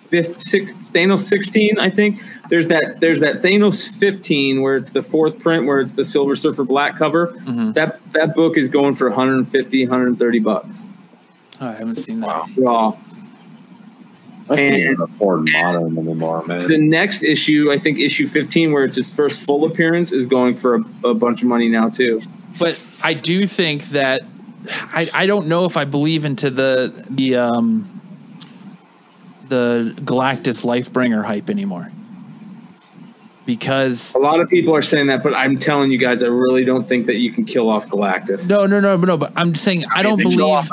fifth 0.09 0.41
six 0.41 0.73
Thanos 0.73 1.21
sixteen, 1.21 1.77
I 1.79 1.89
think. 1.89 2.21
There's 2.49 2.67
that 2.67 2.99
there's 2.99 3.19
that 3.21 3.41
Thanos 3.41 3.87
fifteen 3.89 4.61
where 4.61 4.75
it's 4.77 4.91
the 4.91 5.01
fourth 5.03 5.39
print 5.39 5.65
where 5.65 5.79
it's 5.79 5.93
the 5.93 6.05
Silver 6.05 6.35
Surfer 6.35 6.63
Black 6.63 6.97
cover. 6.97 7.33
That 7.75 7.99
that 8.11 8.35
book 8.35 8.57
is 8.57 8.69
going 8.69 8.95
for 8.95 9.09
150, 9.09 9.85
130 9.87 10.39
bucks. 10.39 10.85
oh, 11.61 11.67
I 11.67 11.73
haven't 11.73 11.97
seen 11.97 12.19
that. 12.21 12.27
Wow. 12.27 12.45
Raw. 12.57 12.97
I 14.51 14.55
can't 14.57 14.59
And- 14.75 14.75
even 14.91 15.01
afford 15.01 15.49
modern 15.51 15.97
anymore, 15.97 16.45
man. 16.45 16.67
The 16.67 16.77
next 16.77 17.23
issue, 17.23 17.71
I 17.71 17.79
think 17.79 17.97
issue 17.97 18.27
15, 18.27 18.71
where 18.73 18.83
it's 18.83 18.95
his 18.95 19.09
first 19.09 19.41
full 19.43 19.65
appearance, 19.65 20.11
is 20.11 20.27
going 20.27 20.55
for 20.55 20.75
a, 20.75 21.07
a 21.09 21.13
bunch 21.15 21.41
of 21.41 21.47
money 21.47 21.67
now 21.67 21.89
too. 21.89 22.21
but 22.59 22.77
I 23.01 23.15
do 23.15 23.47
think 23.47 23.85
that 23.85 24.21
I, 24.69 25.09
I 25.13 25.25
don't 25.25 25.47
know 25.47 25.65
if 25.65 25.77
I 25.77 25.85
believe 25.85 26.25
into 26.25 26.51
the 26.51 27.05
the 27.09 27.35
um 27.37 27.94
the 29.47 29.93
Galactus 30.01 30.63
Lifebringer 30.65 31.23
hype 31.23 31.49
anymore 31.49 31.91
because 33.45 34.15
A 34.15 34.19
lot 34.19 34.39
of 34.39 34.49
people 34.49 34.75
are 34.75 34.81
saying 34.81 35.07
that, 35.07 35.21
but 35.21 35.35
I'm 35.35 35.59
telling 35.59 35.91
you 35.91 35.99
guys, 35.99 36.23
I 36.23 36.27
really 36.27 36.65
don't 36.65 36.83
think 36.87 37.05
that 37.05 37.17
you 37.17 37.31
can 37.31 37.45
kill 37.45 37.69
off 37.69 37.87
Galactus. 37.87 38.49
no 38.49 38.65
no 38.65 38.79
no 38.79 38.97
no 38.97 39.17
but 39.17 39.31
I'm 39.35 39.53
just 39.53 39.63
saying 39.63 39.85
I 39.93 40.01
don't 40.01 40.17
They 40.17 40.23
can 40.23 40.37
go 40.37 40.47
believe. 40.61 40.71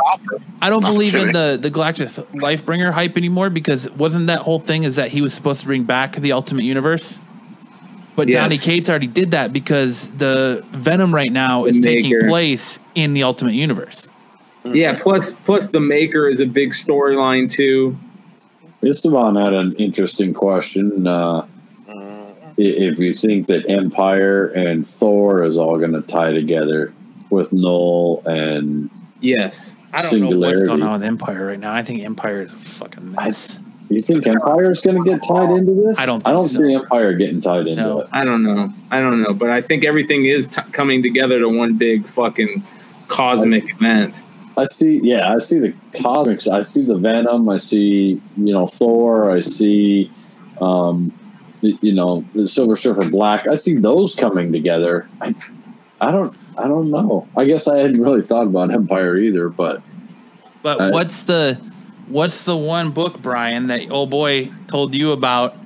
I 0.63 0.71
don't 0.71 0.85
I'm 0.85 0.93
believe 0.93 1.15
in 1.15 1.33
the 1.33 1.59
the 1.61 1.71
Galactus 1.71 2.25
Lifebringer 2.33 2.93
hype 2.93 3.17
anymore 3.17 3.51
because 3.51 3.91
wasn't 3.91 4.27
that 4.29 4.41
whole 4.41 4.59
thing 4.61 4.85
is 4.85 4.97
that 4.97 5.11
he 5.11 5.21
was 5.21 5.35
supposed 5.35 5.61
to 5.61 5.67
bring 5.67 5.85
back 5.85 6.17
the 6.17 6.33
Ultimate 6.33 6.65
Universe. 6.65 7.21
But 8.15 8.29
Yes. 8.29 8.37
Donny 8.43 8.59
Cates 8.59 8.91
already 8.91 9.07
did 9.07 9.31
that 9.31 9.53
because 9.53 10.11
the 10.11 10.65
Venom 10.71 11.15
right 11.15 11.33
now 11.33 11.65
The 11.65 11.71
is 11.71 11.81
taking 11.81 12.21
place 12.29 12.79
in 12.95 13.15
the 13.15 13.23
Ultimate 13.23 13.55
Universe. 13.55 14.09
Yeah, 14.65 14.99
plus 14.99 15.35
plus 15.35 15.67
the 15.69 15.81
Maker 15.81 16.29
is 16.29 16.41
a 16.41 16.47
big 16.47 16.71
storyline 16.73 17.51
too. 17.51 17.99
Esteban 18.85 19.37
had 19.37 19.53
an 19.53 19.73
interesting 19.79 20.35
question. 20.35 21.07
Uh, 21.07 21.47
i- 21.89 22.55
if 22.59 22.99
you 22.99 23.13
think 23.13 23.47
that 23.47 23.69
Empire 23.69 24.47
and 24.47 24.87
Thor 24.87 25.43
is 25.43 25.57
all 25.59 25.79
going 25.79 25.93
to 25.93 26.03
tie 26.03 26.33
together 26.33 26.93
with 27.31 27.53
Knull 27.53 28.21
and 28.27 28.91
Yes. 29.21 29.77
I 29.95 30.03
don't 30.03 30.13
know 30.21 30.27
what's 30.27 30.31
Singularity. 30.31 30.67
going 30.67 30.83
on 30.83 30.93
with 31.01 31.05
Empire 31.05 31.47
right 31.47 31.61
now. 31.61 31.73
I 31.73 31.83
think 31.83 32.03
Empire 32.03 32.43
is 32.43 32.53
a 32.53 32.57
fucking 32.57 33.13
mess. 33.13 33.59
You 33.89 34.01
think 34.01 34.27
Empire 34.27 34.71
is 34.71 34.81
going 34.81 35.03
to 35.03 35.09
get 35.09 35.23
tied 35.23 35.51
into 35.51 35.75
this? 35.75 36.01
I 36.01 36.07
don't 36.07 36.27
I 36.27 36.33
don't 36.33 36.49
so. 36.49 36.63
see 36.65 36.75
Empire 36.75 37.13
getting 37.13 37.41
tied 37.43 37.67
into 37.67 37.83
No. 37.83 38.01
it. 38.01 38.09
I 38.11 38.25
don't 38.25 38.43
know. 38.43 38.73
I 38.91 39.01
don't 39.01 39.23
know, 39.23 39.33
but 39.35 39.51
I 39.51 39.61
think 39.61 39.85
everything 39.85 40.25
is 40.25 40.47
t- 40.47 40.63
coming 40.73 41.03
together 41.03 41.39
to 41.41 41.49
one 41.49 41.75
big 41.77 42.07
fucking 42.07 42.63
cosmic 43.09 43.71
event. 43.71 44.15
I 44.57 44.65
see. 44.65 45.01
Yeah, 45.03 45.33
I 45.33 45.39
see 45.39 45.59
the 45.59 45.75
cosmics. 46.03 46.47
I 46.47 46.61
see 46.61 46.85
the 46.85 46.99
Venom. 46.99 47.49
I 47.49 47.57
see 47.57 48.21
you 48.37 48.53
know 48.53 48.67
Thor. 48.67 49.31
I 49.31 49.41
see 49.41 50.11
um, 50.61 51.13
you 51.61 51.95
know 51.95 52.25
the 52.35 52.47
Silver 52.47 52.77
Surfer 52.77 53.11
Black. 53.11 53.49
I 53.49 53.55
see 53.55 53.75
those 53.75 54.15
coming 54.15 54.53
together. 54.53 55.09
I, 55.21 55.35
I 56.01 56.11
don't. 56.11 56.37
I 56.59 56.69
don't 56.69 56.91
know. 56.91 57.27
I 57.37 57.47
guess 57.47 57.67
I 57.67 57.79
hadn't 57.79 58.01
really 58.01 58.21
thought 58.21 58.47
about 58.47 58.73
Empire 58.73 59.17
either, 59.17 59.49
but 59.49 59.83
But 60.63 60.81
Uh, 60.81 60.91
what's 60.91 61.23
the 61.25 61.59
what's 62.09 62.45
the 62.45 62.57
one 62.57 62.91
book, 62.91 63.21
Brian, 63.21 63.67
that 63.69 63.91
old 63.91 64.11
boy 64.11 64.51
told 64.69 64.95
you 64.95 65.13
about 65.13 65.57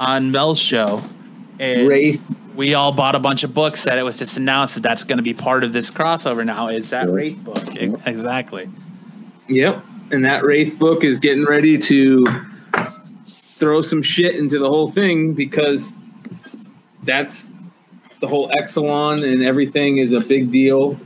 on 0.00 0.30
Mel's 0.30 0.58
show? 0.58 1.02
And 1.58 1.88
Wraith. 1.88 2.22
We 2.58 2.74
all 2.74 2.90
bought 2.90 3.14
a 3.14 3.20
bunch 3.20 3.44
of 3.44 3.54
books 3.54 3.84
that 3.84 3.98
it 3.98 4.02
was 4.02 4.18
just 4.18 4.36
announced 4.36 4.74
that 4.74 4.82
that's 4.82 5.04
going 5.04 5.18
to 5.18 5.22
be 5.22 5.32
part 5.32 5.62
of 5.62 5.72
this 5.72 5.92
crossover 5.92 6.44
now. 6.44 6.66
Is 6.66 6.90
that 6.90 7.06
Yeah. 7.06 7.14
Wraith 7.14 7.44
book? 7.44 7.76
Exactly. 8.04 8.68
Yep. 9.48 9.84
And 10.10 10.24
that 10.24 10.42
Wraith 10.42 10.76
book 10.76 11.04
is 11.04 11.20
getting 11.20 11.44
ready 11.44 11.78
to 11.78 12.26
throw 13.24 13.80
some 13.80 14.02
shit 14.02 14.34
into 14.34 14.58
the 14.58 14.68
whole 14.68 14.88
thing 14.90 15.34
because 15.34 15.92
that's 17.04 17.46
the 18.18 18.26
whole 18.26 18.50
Exolon 18.50 19.22
and 19.22 19.44
everything 19.44 19.98
is 19.98 20.10
a 20.10 20.18
big 20.18 20.50
deal. 20.50 20.98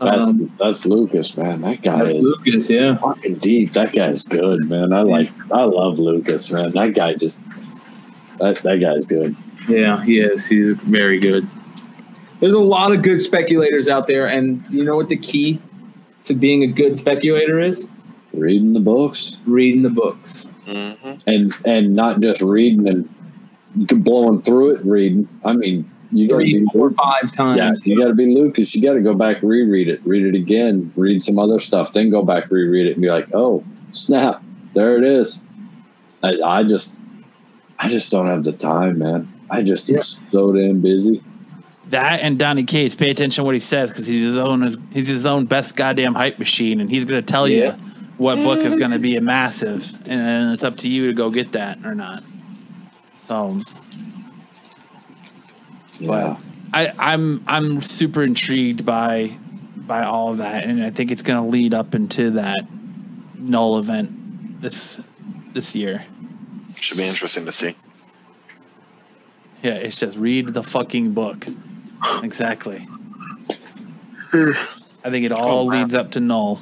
that's 0.00 0.30
Um, 0.30 0.52
that's 0.58 0.86
Lucas, 0.86 1.36
man. 1.36 1.60
That 1.60 1.82
guy 1.82 2.00
is 2.00 2.22
Lucas, 2.22 2.70
yeah. 2.70 2.96
fucking 2.96 3.34
deep. 3.34 3.72
That 3.72 3.92
guy's 3.94 4.22
good, 4.22 4.70
man. 4.70 4.94
I 4.94 5.02
like. 5.02 5.28
I 5.52 5.64
love 5.64 5.98
Lucas, 5.98 6.50
man. 6.50 6.70
That 6.70 6.94
guy 6.94 7.12
just. 7.12 7.44
That 8.38 8.56
that 8.64 8.80
guy's 8.80 9.04
good. 9.04 9.36
Yeah, 9.68 10.02
he 10.04 10.18
is. 10.20 10.46
He's 10.46 10.72
very 10.74 11.18
good. 11.18 11.48
There's 12.40 12.54
a 12.54 12.58
lot 12.58 12.92
of 12.92 13.02
good 13.02 13.22
speculators 13.22 13.88
out 13.88 14.06
there, 14.06 14.26
and 14.26 14.64
you 14.70 14.84
know 14.84 14.96
what 14.96 15.08
the 15.08 15.16
key 15.16 15.60
to 16.24 16.34
being 16.34 16.62
a 16.62 16.66
good 16.66 16.96
speculator 16.96 17.60
is? 17.60 17.86
Reading 18.32 18.72
the 18.72 18.80
books. 18.80 19.40
Reading 19.46 19.82
the 19.82 19.90
books. 19.90 20.46
hmm 20.66 20.92
and 21.26 21.52
and 21.66 21.94
not 21.94 22.20
just 22.20 22.42
reading 22.42 22.88
and 22.88 23.08
blowing 24.04 24.40
through 24.42 24.70
it 24.76 24.80
reading 24.84 25.28
i 25.44 25.52
mean 25.52 25.88
you 26.10 26.28
gotta 26.28 26.42
Three, 26.42 26.60
be 26.60 26.66
four, 26.72 26.90
five 26.92 27.30
times. 27.32 27.58
yeah 27.60 27.72
you 27.84 27.98
gotta 27.98 28.14
be 28.14 28.34
lucas 28.34 28.74
you 28.74 28.80
gotta 28.82 29.00
go 29.00 29.14
back 29.14 29.42
reread 29.42 29.88
it 29.88 30.00
read 30.04 30.24
it 30.24 30.34
again 30.34 30.90
read 30.96 31.22
some 31.22 31.38
other 31.38 31.58
stuff 31.58 31.92
then 31.92 32.08
go 32.10 32.22
back 32.22 32.50
reread 32.50 32.86
it 32.86 32.92
and 32.94 33.02
be 33.02 33.10
like 33.10 33.28
oh 33.34 33.62
snap 33.92 34.42
there 34.74 34.96
it 34.96 35.04
is 35.04 35.42
i, 36.22 36.34
I 36.44 36.62
just 36.64 36.96
i 37.80 37.88
just 37.88 38.10
don't 38.10 38.26
have 38.26 38.44
the 38.44 38.52
time 38.52 38.98
man 38.98 39.28
i 39.50 39.62
just 39.62 39.88
am 39.90 39.96
Yeah. 39.96 40.02
so 40.02 40.52
damn 40.52 40.80
busy 40.80 41.22
That 41.90 42.20
and 42.20 42.38
Donny 42.38 42.64
Cates. 42.64 42.94
Pay 42.94 43.10
attention 43.10 43.42
to 43.42 43.44
what 43.44 43.54
he 43.54 43.60
says 43.60 43.90
because 43.90 44.06
he's 44.06 44.22
his 44.24 44.38
own. 44.38 44.62
He's 44.92 45.06
his 45.08 45.26
own 45.26 45.44
best 45.44 45.76
goddamn 45.76 46.14
hype 46.14 46.38
machine, 46.38 46.80
and 46.80 46.90
he's 46.90 47.04
going 47.04 47.22
to 47.24 47.32
tell 47.32 47.46
Yeah. 47.46 47.76
you 47.76 47.82
what 48.16 48.36
book 48.36 48.58
is 48.60 48.78
going 48.78 48.92
to 48.92 48.98
be 48.98 49.16
a 49.16 49.20
massive, 49.20 49.92
and 50.08 50.20
then 50.20 50.52
it's 50.52 50.64
up 50.64 50.76
to 50.78 50.88
you 50.88 51.08
to 51.08 51.12
go 51.12 51.30
get 51.30 51.52
that 51.52 51.84
or 51.84 51.94
not. 51.94 52.22
So 53.16 53.60
yeah 55.98 56.36
I, 56.72 56.92
I'm 56.98 57.44
I'm 57.46 57.82
super 57.82 58.22
intrigued 58.22 58.84
by 58.84 59.36
by 59.76 60.04
all 60.04 60.30
of 60.32 60.38
that, 60.38 60.64
and 60.64 60.82
I 60.82 60.90
think 60.90 61.10
it's 61.10 61.22
going 61.22 61.42
to 61.44 61.48
lead 61.48 61.74
up 61.74 61.94
into 61.94 62.30
that 62.32 62.64
Knull 63.38 63.78
event 63.78 64.60
this 64.62 65.00
this 65.52 65.74
year. 65.74 66.04
Should 66.76 66.98
be 66.98 67.04
interesting 67.04 67.44
to 67.44 67.52
see. 67.52 67.76
Yeah, 69.64 69.74
it's 69.74 69.98
just 69.98 70.16
read 70.18 70.48
the 70.48 70.62
fucking 70.62 71.12
book. 71.14 71.46
Exactly. 72.22 72.86
I 74.32 75.10
think 75.10 75.24
it 75.26 75.32
oh, 75.36 75.42
all 75.42 75.58
Oh, 75.60 75.64
wow. 75.64 75.80
leads 75.80 75.94
up 75.94 76.10
to 76.12 76.20
Knull. 76.20 76.60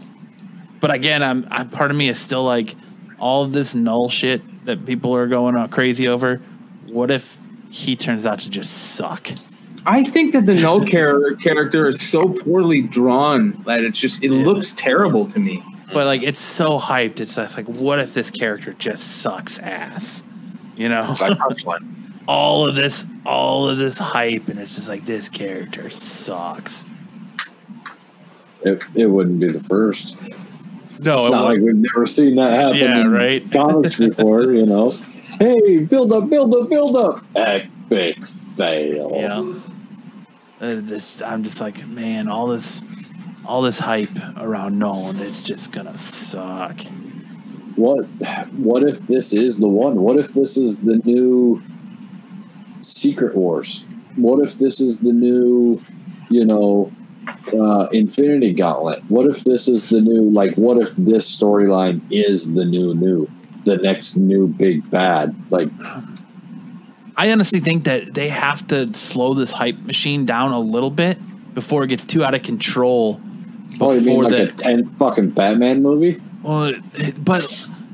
But 0.80 0.92
again, 0.94 1.22
I'm, 1.22 1.46
I'm 1.50 1.68
part 1.68 1.90
of 1.90 1.96
me 1.96 2.08
is 2.08 2.18
still 2.18 2.44
like 2.44 2.74
all 3.18 3.42
of 3.44 3.52
this 3.52 3.74
Knull 3.74 4.08
shit 4.08 4.42
that 4.66 4.84
people 4.86 5.14
are 5.14 5.26
going 5.26 5.56
out 5.56 5.70
crazy 5.70 6.08
over. 6.08 6.40
What 6.92 7.10
if 7.10 7.36
he 7.70 7.96
turns 7.96 8.26
out 8.26 8.40
to 8.40 8.50
just 8.50 8.72
suck? 8.94 9.28
I 9.84 10.04
think 10.04 10.32
that 10.34 10.46
the 10.46 10.54
Knull 10.54 10.84
character 10.84 11.34
character 11.42 11.88
is 11.88 12.00
so 12.00 12.22
poorly 12.28 12.82
drawn 12.82 13.62
that 13.66 13.82
it's 13.82 13.98
just 13.98 14.22
it 14.22 14.30
Yeah. 14.30 14.44
looks 14.44 14.72
terrible 14.74 15.28
to 15.32 15.38
me. 15.40 15.62
But 15.92 16.06
like 16.06 16.22
it's 16.22 16.38
so 16.40 16.78
hyped. 16.78 17.20
It's 17.20 17.34
just 17.34 17.56
like, 17.56 17.66
what 17.66 17.98
if 17.98 18.14
this 18.14 18.30
character 18.30 18.72
just 18.74 19.22
sucks 19.22 19.58
ass? 19.58 20.24
You 20.76 20.88
know, 20.88 21.06
It's 21.10 21.20
like 21.20 21.36
punchline. 21.38 21.96
All 22.28 22.68
of 22.68 22.74
this, 22.74 23.06
all 23.26 23.68
of 23.68 23.78
this 23.78 23.98
hype, 23.98 24.48
and 24.48 24.58
it's 24.58 24.76
just 24.76 24.88
like 24.88 25.04
this 25.06 25.28
character 25.28 25.90
sucks. 25.90 26.84
it, 28.62 28.84
it 28.94 29.06
wouldn't 29.06 29.40
be 29.40 29.48
the 29.48 29.60
first 29.60 30.14
No, 31.04 31.14
it's 31.16 31.24
it 31.26 31.30
not 31.30 31.44
like 31.44 31.54
won't. 31.58 31.62
we've 31.62 31.76
never 31.76 32.06
seen 32.06 32.36
that 32.36 32.50
happen 32.50 32.76
Yeah, 32.78 33.00
in 33.00 33.10
right. 33.10 33.50
comics 33.50 33.98
before 33.98 34.52
you 34.52 34.66
know 34.66 34.90
hey 35.40 35.82
build 35.84 36.12
up 36.12 36.28
build 36.30 36.54
up 36.54 36.70
build 36.70 36.96
up 36.96 37.24
epic 37.36 38.24
fail 38.24 39.10
Yeah. 39.14 39.54
Uh, 40.60 40.76
this, 40.80 41.20
I'm 41.22 41.42
just 41.42 41.60
like, 41.60 41.84
man, 41.88 42.28
all 42.28 42.46
this, 42.46 42.84
all 43.44 43.62
this 43.62 43.80
hype 43.80 44.16
around 44.36 44.78
Nolan, 44.78 45.18
it's 45.18 45.42
just 45.42 45.72
gonna 45.72 45.98
suck. 45.98 46.80
what 47.74 48.04
what 48.52 48.84
if 48.84 49.00
this 49.00 49.32
is 49.32 49.58
the 49.58 49.66
one 49.66 49.96
what 49.96 50.18
if 50.20 50.32
this 50.34 50.56
is 50.56 50.82
the 50.82 50.98
new 50.98 51.60
secret 52.82 53.36
wars. 53.36 53.84
What 54.16 54.44
if 54.44 54.58
this 54.58 54.80
is 54.80 55.00
the 55.00 55.12
new 55.12 55.80
you 56.30 56.44
know 56.44 56.92
uh, 57.52 57.88
infinity 57.92 58.52
gauntlet? 58.52 59.00
What 59.08 59.26
if 59.26 59.44
this 59.44 59.68
is 59.68 59.88
the 59.88 60.00
new 60.00 60.30
like 60.30 60.54
what 60.56 60.78
if 60.78 60.94
this 60.96 61.38
storyline 61.38 62.00
is 62.10 62.54
the 62.54 62.64
new 62.64 62.94
new 62.94 63.30
the 63.64 63.78
next 63.78 64.16
new 64.16 64.48
big 64.48 64.90
bad? 64.90 65.34
Like 65.50 65.68
I 67.16 67.30
honestly 67.30 67.60
think 67.60 67.84
that 67.84 68.14
they 68.14 68.28
have 68.28 68.66
to 68.68 68.92
slow 68.94 69.34
this 69.34 69.52
hype 69.52 69.78
machine 69.80 70.26
down 70.26 70.52
a 70.52 70.60
little 70.60 70.90
bit 70.90 71.18
before 71.54 71.84
it 71.84 71.88
gets 71.88 72.04
too 72.04 72.24
out 72.24 72.34
of 72.34 72.42
control. 72.42 73.20
oh 73.80 73.92
you 73.92 74.00
mean 74.00 74.20
Before 74.20 74.24
like 74.24 74.56
the, 74.56 74.70
a 74.70 74.74
10 74.74 74.86
fucking 74.86 75.30
batman 75.30 75.82
movie? 75.82 76.16
Well, 76.42 76.74
but 77.18 77.42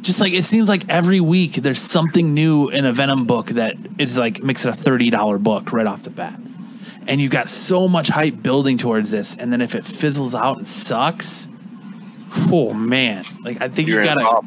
just 0.08 0.22
like 0.22 0.32
it 0.32 0.46
seems 0.46 0.70
like 0.70 0.88
every 0.88 1.20
week 1.20 1.56
there's 1.56 1.82
something 1.82 2.32
new 2.32 2.70
in 2.70 2.86
a 2.86 2.92
Venom 2.94 3.26
book 3.26 3.48
that 3.48 3.76
is 3.98 4.16
like 4.16 4.42
makes 4.42 4.64
it 4.64 4.70
a 4.70 4.72
thirty 4.72 5.10
dollar 5.10 5.36
book 5.36 5.70
right 5.70 5.86
off 5.86 6.02
the 6.02 6.08
bat, 6.10 6.40
and 7.06 7.20
you've 7.20 7.30
got 7.30 7.50
so 7.50 7.86
much 7.86 8.08
hype 8.08 8.42
building 8.42 8.78
towards 8.78 9.10
this, 9.10 9.36
and 9.36 9.52
then 9.52 9.60
if 9.60 9.74
it 9.74 9.84
fizzles 9.84 10.34
out 10.34 10.56
and 10.56 10.66
sucks, 10.66 11.46
oh 12.50 12.72
man, 12.72 13.22
like 13.44 13.60
I 13.60 13.68
think 13.68 13.86
You're 13.86 14.00
you 14.00 14.06
gotta, 14.06 14.46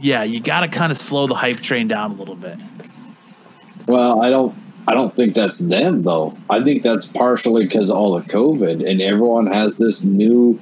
yeah, 0.00 0.24
you 0.24 0.40
gotta 0.40 0.66
kind 0.66 0.90
of 0.90 0.98
slow 0.98 1.28
the 1.28 1.36
hype 1.36 1.58
train 1.58 1.86
down 1.86 2.10
a 2.10 2.14
little 2.14 2.34
bit. 2.34 2.58
Well, 3.86 4.20
I 4.22 4.30
don't. 4.30 4.56
I 4.88 4.94
don't 4.94 5.12
think 5.12 5.34
that's 5.34 5.60
them 5.60 6.02
though. 6.02 6.36
I 6.50 6.64
think 6.64 6.82
that's 6.82 7.06
partially 7.06 7.64
because 7.64 7.90
of 7.90 7.96
all 7.96 8.18
the 8.18 8.24
COVID 8.24 8.84
and 8.84 9.00
everyone 9.00 9.46
has 9.46 9.78
this 9.78 10.02
new. 10.02 10.58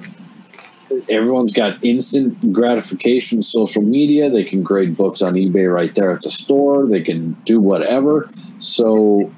Everyone's 1.09 1.53
got 1.53 1.83
instant 1.83 2.53
gratification, 2.53 3.41
social 3.41 3.81
media. 3.81 4.29
They 4.29 4.43
can 4.43 4.63
grade 4.63 4.95
books 4.95 5.21
on 5.21 5.33
eBay 5.33 5.71
right 5.71 5.93
there 5.95 6.11
at 6.11 6.21
the 6.21 6.29
store. 6.29 6.87
They 6.87 7.01
can 7.01 7.33
do 7.45 7.59
whatever. 7.59 8.27
So 8.59 9.31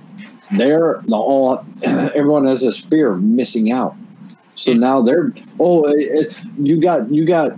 they're 0.57 1.01
all. 1.11 1.65
Everyone 1.85 2.45
has 2.45 2.61
this 2.61 2.83
fear 2.83 3.13
of 3.13 3.23
missing 3.23 3.71
out. 3.71 3.95
So 4.53 4.73
now 4.73 5.01
they're 5.01 5.33
oh 5.59 5.83
it, 5.87 5.95
it- 5.97 6.37
you 6.57 6.81
got 6.81 7.11
you 7.13 7.25
got 7.25 7.51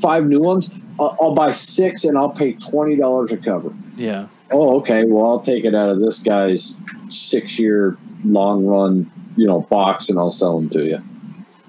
five 0.00 0.26
new 0.26 0.40
ones. 0.40 0.80
I'll, 0.98 1.16
I'll 1.20 1.34
buy 1.34 1.50
six 1.50 2.04
and 2.04 2.16
I'll 2.16 2.30
pay 2.30 2.52
twenty 2.54 2.96
dollars 2.96 3.32
a 3.32 3.36
cover. 3.36 3.72
Yeah, 3.96 4.28
Oh, 4.52 4.78
okay. 4.80 5.04
Well, 5.06 5.26
I'll 5.26 5.40
take 5.40 5.64
it 5.64 5.74
out 5.74 5.88
of 5.88 5.98
this 6.00 6.20
guy's 6.20 6.80
six-year 7.06 7.96
long 8.24 8.64
run, 8.66 9.10
you 9.36 9.46
know, 9.46 9.62
box, 9.62 10.08
and 10.08 10.18
I'll 10.18 10.30
sell 10.30 10.56
them 10.58 10.68
to 10.70 10.84
you 10.86 11.02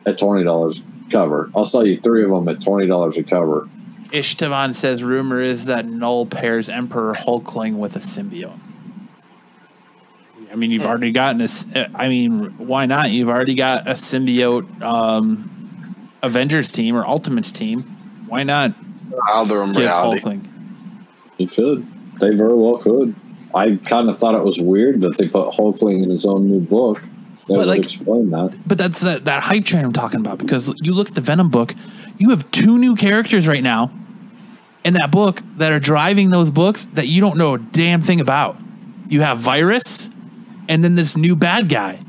at 0.05 0.17
twenty 0.17 0.43
dollars 0.43 0.83
cover. 1.09 1.49
I'll 1.55 1.65
sell 1.65 1.85
you 1.85 1.97
three 1.97 2.23
of 2.23 2.29
them 2.29 2.47
at 2.47 2.61
twenty 2.61 2.87
dollars 2.87 3.17
a 3.17 3.23
cover. 3.23 3.69
Ishtavan 4.09 4.73
says 4.73 5.03
rumor 5.03 5.41
is 5.41 5.65
that 5.65 5.85
Knull 5.85 6.25
pairs 6.25 6.69
Emperor 6.69 7.13
Hulkling 7.13 7.75
with 7.75 7.95
a 7.95 7.99
symbiote. 7.99 8.59
I 10.49 10.55
mean, 10.55 10.71
you've 10.71 10.85
already 10.85 11.11
gotten 11.11 11.39
this. 11.39 11.65
I 11.93 12.07
mean, 12.07 12.57
why 12.57 12.85
not? 12.85 13.11
You've 13.11 13.29
already 13.29 13.53
got 13.53 13.87
a 13.87 13.91
symbiote 13.91 14.81
um, 14.81 16.09
Avengers 16.23 16.71
team 16.71 16.95
or 16.95 17.05
Ultimates 17.05 17.51
team. 17.51 17.81
Why 18.27 18.43
not 18.43 18.73
Other 19.29 19.61
in 19.61 19.73
reality. 19.73 20.21
Hulkling? 20.21 20.47
You 21.37 21.47
could. 21.47 21.87
They 22.19 22.33
very 22.33 22.55
well 22.55 22.77
could. 22.77 23.13
I 23.53 23.75
kind 23.75 24.09
of 24.09 24.17
thought 24.17 24.35
it 24.35 24.43
was 24.43 24.59
weird 24.59 25.01
that 25.01 25.17
they 25.17 25.27
put 25.27 25.53
Hulkling 25.53 26.03
in 26.03 26.09
his 26.09 26.25
own 26.25 26.47
new 26.47 26.61
book. 26.61 27.03
That 27.47 27.57
would 27.59 27.67
like- 27.67 27.83
explain 27.83 28.29
that. 28.31 28.55
But 28.67 28.77
that's 28.77 28.99
that, 29.01 29.25
that 29.25 29.43
hype 29.43 29.65
train 29.65 29.85
I'm 29.85 29.93
talking 29.93 30.19
about 30.19 30.37
because 30.37 30.73
you 30.81 30.93
look 30.93 31.09
at 31.09 31.15
the 31.15 31.21
Venom 31.21 31.49
book, 31.49 31.73
you 32.17 32.29
have 32.31 32.49
two 32.51 32.77
new 32.77 32.95
characters 32.95 33.47
right 33.47 33.63
now 33.63 33.91
in 34.83 34.93
that 34.95 35.11
book 35.11 35.41
that 35.57 35.71
are 35.71 35.79
driving 35.79 36.29
those 36.29 36.51
books 36.51 36.85
that 36.93 37.07
you 37.07 37.21
don't 37.21 37.37
know 37.37 37.53
a 37.55 37.57
damn 37.59 38.01
thing 38.01 38.19
about. 38.19 38.57
You 39.09 39.21
have 39.21 39.37
Virus 39.39 40.09
and 40.67 40.83
then 40.83 40.95
this 40.95 41.15
new 41.15 41.35
bad 41.35 41.69
guy, 41.69 41.99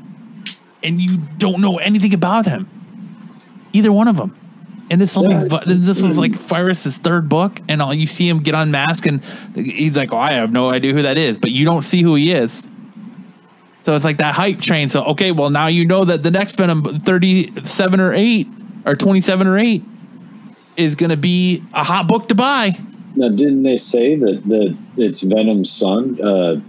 and 0.83 0.99
you 0.99 1.17
don't 1.37 1.61
know 1.61 1.77
anything 1.77 2.13
about 2.13 2.45
him. 2.45 2.67
Either 3.71 3.91
one 3.91 4.07
of 4.09 4.17
them. 4.17 4.35
And 4.91 4.99
this 4.99 5.15
only 5.17 5.35
Yeah. 5.35 5.59
this 5.65 6.01
was 6.01 6.17
like 6.17 6.31
Virus's 6.33 6.97
third 6.97 7.29
book, 7.29 7.61
and 7.69 7.81
all 7.81 7.93
you 7.93 8.07
see 8.07 8.27
him 8.27 8.39
get 8.39 8.55
unmasked, 8.55 9.05
and 9.05 9.21
he's 9.55 9.95
like, 9.95 10.11
"Oh, 10.11 10.17
I 10.17 10.31
have 10.31 10.51
no 10.51 10.71
idea 10.71 10.93
who 10.93 11.03
that 11.03 11.17
is," 11.17 11.37
but 11.37 11.51
you 11.51 11.63
don't 11.63 11.83
see 11.83 12.01
who 12.01 12.15
he 12.15 12.31
is. 12.31 12.67
So 13.89 13.95
it's 13.95 14.05
like 14.05 14.17
that 14.17 14.35
hype 14.35 14.61
train. 14.61 14.87
So 14.87 15.03
okay, 15.05 15.31
well 15.31 15.49
now 15.49 15.65
you 15.65 15.83
know 15.83 16.05
that 16.05 16.21
the 16.21 16.29
next 16.29 16.57
Venom 16.57 16.99
thirty 16.99 17.51
seven 17.65 17.99
or 17.99 18.13
eight 18.13 18.47
or 18.85 18.95
twenty 18.95 19.19
seven 19.19 19.47
or 19.47 19.57
eight 19.57 19.83
is 20.77 20.93
going 20.93 21.09
to 21.09 21.17
be 21.17 21.63
a 21.73 21.83
hot 21.83 22.07
book 22.07 22.27
to 22.27 22.35
buy. 22.35 22.79
Now, 23.15 23.29
didn't 23.29 23.63
they 23.63 23.77
say 23.77 24.15
that, 24.15 24.43
that 24.45 24.77
it's 24.95 25.23
Venom's 25.23 25.71
son, 25.71 26.21
uh, 26.21 26.61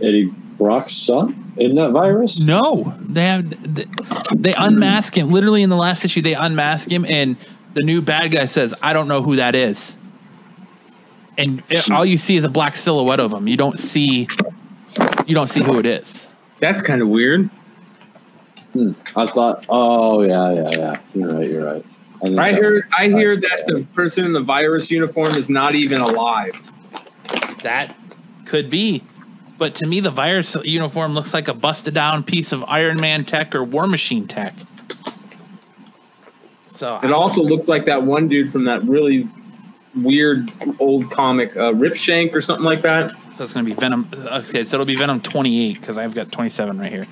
Eddie 0.00 0.26
Brock's 0.56 0.92
son, 0.92 1.52
in 1.56 1.74
that 1.74 1.90
virus? 1.90 2.40
No, 2.40 2.94
they 3.00 3.24
have 3.24 3.74
they, 3.74 3.86
they 4.32 4.54
unmask 4.54 5.18
him. 5.18 5.30
Literally 5.30 5.64
in 5.64 5.70
the 5.70 5.76
last 5.76 6.04
issue, 6.04 6.22
they 6.22 6.34
unmask 6.34 6.88
him, 6.88 7.04
and 7.04 7.36
the 7.72 7.82
new 7.82 8.00
bad 8.00 8.30
guy 8.30 8.44
says, 8.44 8.72
"I 8.80 8.92
don't 8.92 9.08
know 9.08 9.22
who 9.24 9.34
that 9.34 9.56
is." 9.56 9.96
And 11.36 11.64
it- 11.68 11.90
all 11.90 12.04
you 12.04 12.16
see 12.16 12.36
is 12.36 12.44
a 12.44 12.48
black 12.48 12.76
silhouette 12.76 13.18
of 13.18 13.32
him. 13.32 13.48
You 13.48 13.56
don't 13.56 13.76
see, 13.76 14.28
you 15.26 15.34
don't 15.34 15.48
see 15.48 15.64
who 15.64 15.80
it 15.80 15.86
is. 15.86 16.28
That's 16.60 16.80
kind 16.82 17.02
of 17.02 17.08
weird. 17.08 17.50
I 19.16 19.26
thought, 19.26 19.66
oh, 19.68 20.22
yeah, 20.22 20.52
yeah, 20.52 20.70
yeah. 20.70 20.96
You're 21.14 21.32
right, 21.34 21.48
you're 21.50 21.64
right. 21.72 21.84
think 22.22 22.38
I 22.38 22.52
that- 22.52 22.60
heard. 22.62 22.84
I 22.96 23.08
hear 23.08 23.36
that 23.36 23.64
the 23.66 23.84
person 23.94 24.24
in 24.24 24.32
the 24.32 24.40
virus 24.40 24.90
uniform 24.90 25.34
is 25.34 25.48
not 25.48 25.74
even 25.74 26.00
alive. 26.00 26.72
That 27.62 27.94
could 28.46 28.70
be. 28.70 29.04
But 29.56 29.76
to 29.76 29.86
me, 29.86 30.00
the 30.00 30.10
virus 30.10 30.56
uniform 30.64 31.14
looks 31.14 31.32
like 31.32 31.46
a 31.46 31.54
busted 31.54 31.94
down 31.94 32.24
piece 32.24 32.50
of 32.52 32.64
Iron 32.64 33.00
Man 33.00 33.24
tech 33.24 33.54
or 33.54 33.62
War 33.62 33.86
Machine 33.86 34.26
tech. 34.26 34.54
So 36.72 36.98
It 37.04 37.12
also 37.12 37.40
looks 37.42 37.68
like 37.68 37.84
that 37.86 38.02
one 38.02 38.26
dude 38.26 38.50
from 38.50 38.64
that 38.64 38.82
really 38.84 39.28
weird 39.94 40.50
old 40.80 41.08
comic, 41.12 41.56
uh, 41.56 41.72
Ripshank 41.72 42.34
or 42.34 42.42
something 42.42 42.64
like 42.64 42.82
that. 42.82 43.14
So 43.36 43.42
it's 43.44 43.52
going 43.52 43.66
to 43.66 43.74
be 43.74 43.78
Venom. 43.78 44.08
Okay, 44.14 44.64
so 44.64 44.76
it'll 44.76 44.86
be 44.86 44.94
Venom 44.96 45.20
28 45.20 45.80
because 45.80 45.98
I've 45.98 46.14
got 46.14 46.30
27 46.30 46.78
right 46.78 46.90
here. 46.92 47.06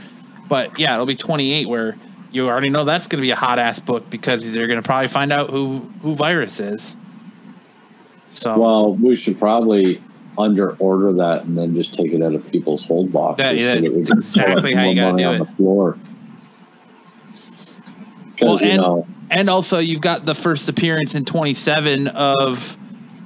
But 0.49 0.79
yeah, 0.79 0.95
it'll 0.95 1.07
be 1.07 1.17
28 1.17 1.69
where 1.69 1.97
you 2.31 2.49
already 2.49 2.71
know 2.71 2.85
that's 2.85 3.07
going 3.07 3.19
to 3.21 3.23
be 3.27 3.31
a 3.31 3.37
hot 3.37 3.59
ass 3.59 3.81
book 3.81 4.09
because 4.09 4.53
they're 4.53 4.67
going 4.69 4.81
to 4.81 4.87
probably 4.87 5.09
find 5.09 5.33
out 5.33 5.51
who 5.51 5.79
who 6.03 6.15
Virus 6.15 6.61
is. 6.61 6.97
So 8.29 8.59
Well, 8.59 8.95
we 8.95 9.15
should 9.17 9.37
probably 9.37 10.03
under 10.39 10.75
order 10.77 11.13
that 11.13 11.45
and 11.45 11.59
then 11.59 11.75
just 11.75 11.93
take 11.95 12.13
it 12.13 12.23
out 12.23 12.35
of 12.35 12.51
people's 12.51 12.87
hold 12.87 13.13
boxes. 13.13 13.45
That- 13.47 13.57
yeah, 13.83 13.91
that's 13.91 14.09
can 14.09 14.19
exactly 14.19 14.73
how 14.75 14.85
you 14.85 14.95
gotta 14.95 15.11
money 15.13 15.23
do 15.25 15.29
on 15.29 15.35
it. 15.35 15.39
the 15.41 15.45
floor. 15.47 15.99
Well, 18.41 18.55
Because 18.57 18.63
you 18.63 18.71
and- 18.71 18.81
know, 18.81 19.07
and 19.31 19.51
also 19.51 19.79
you've 19.79 20.01
got 20.01 20.25
the 20.25 20.35
first 20.35 20.69
appearance 20.69 21.15
in 21.15 21.25
27 21.25 22.09
of 22.09 22.77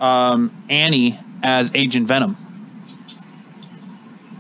um, 0.01 0.51
Andi 0.69 1.23
as 1.43 1.71
Agent 1.75 2.07
Venom, 2.09 2.37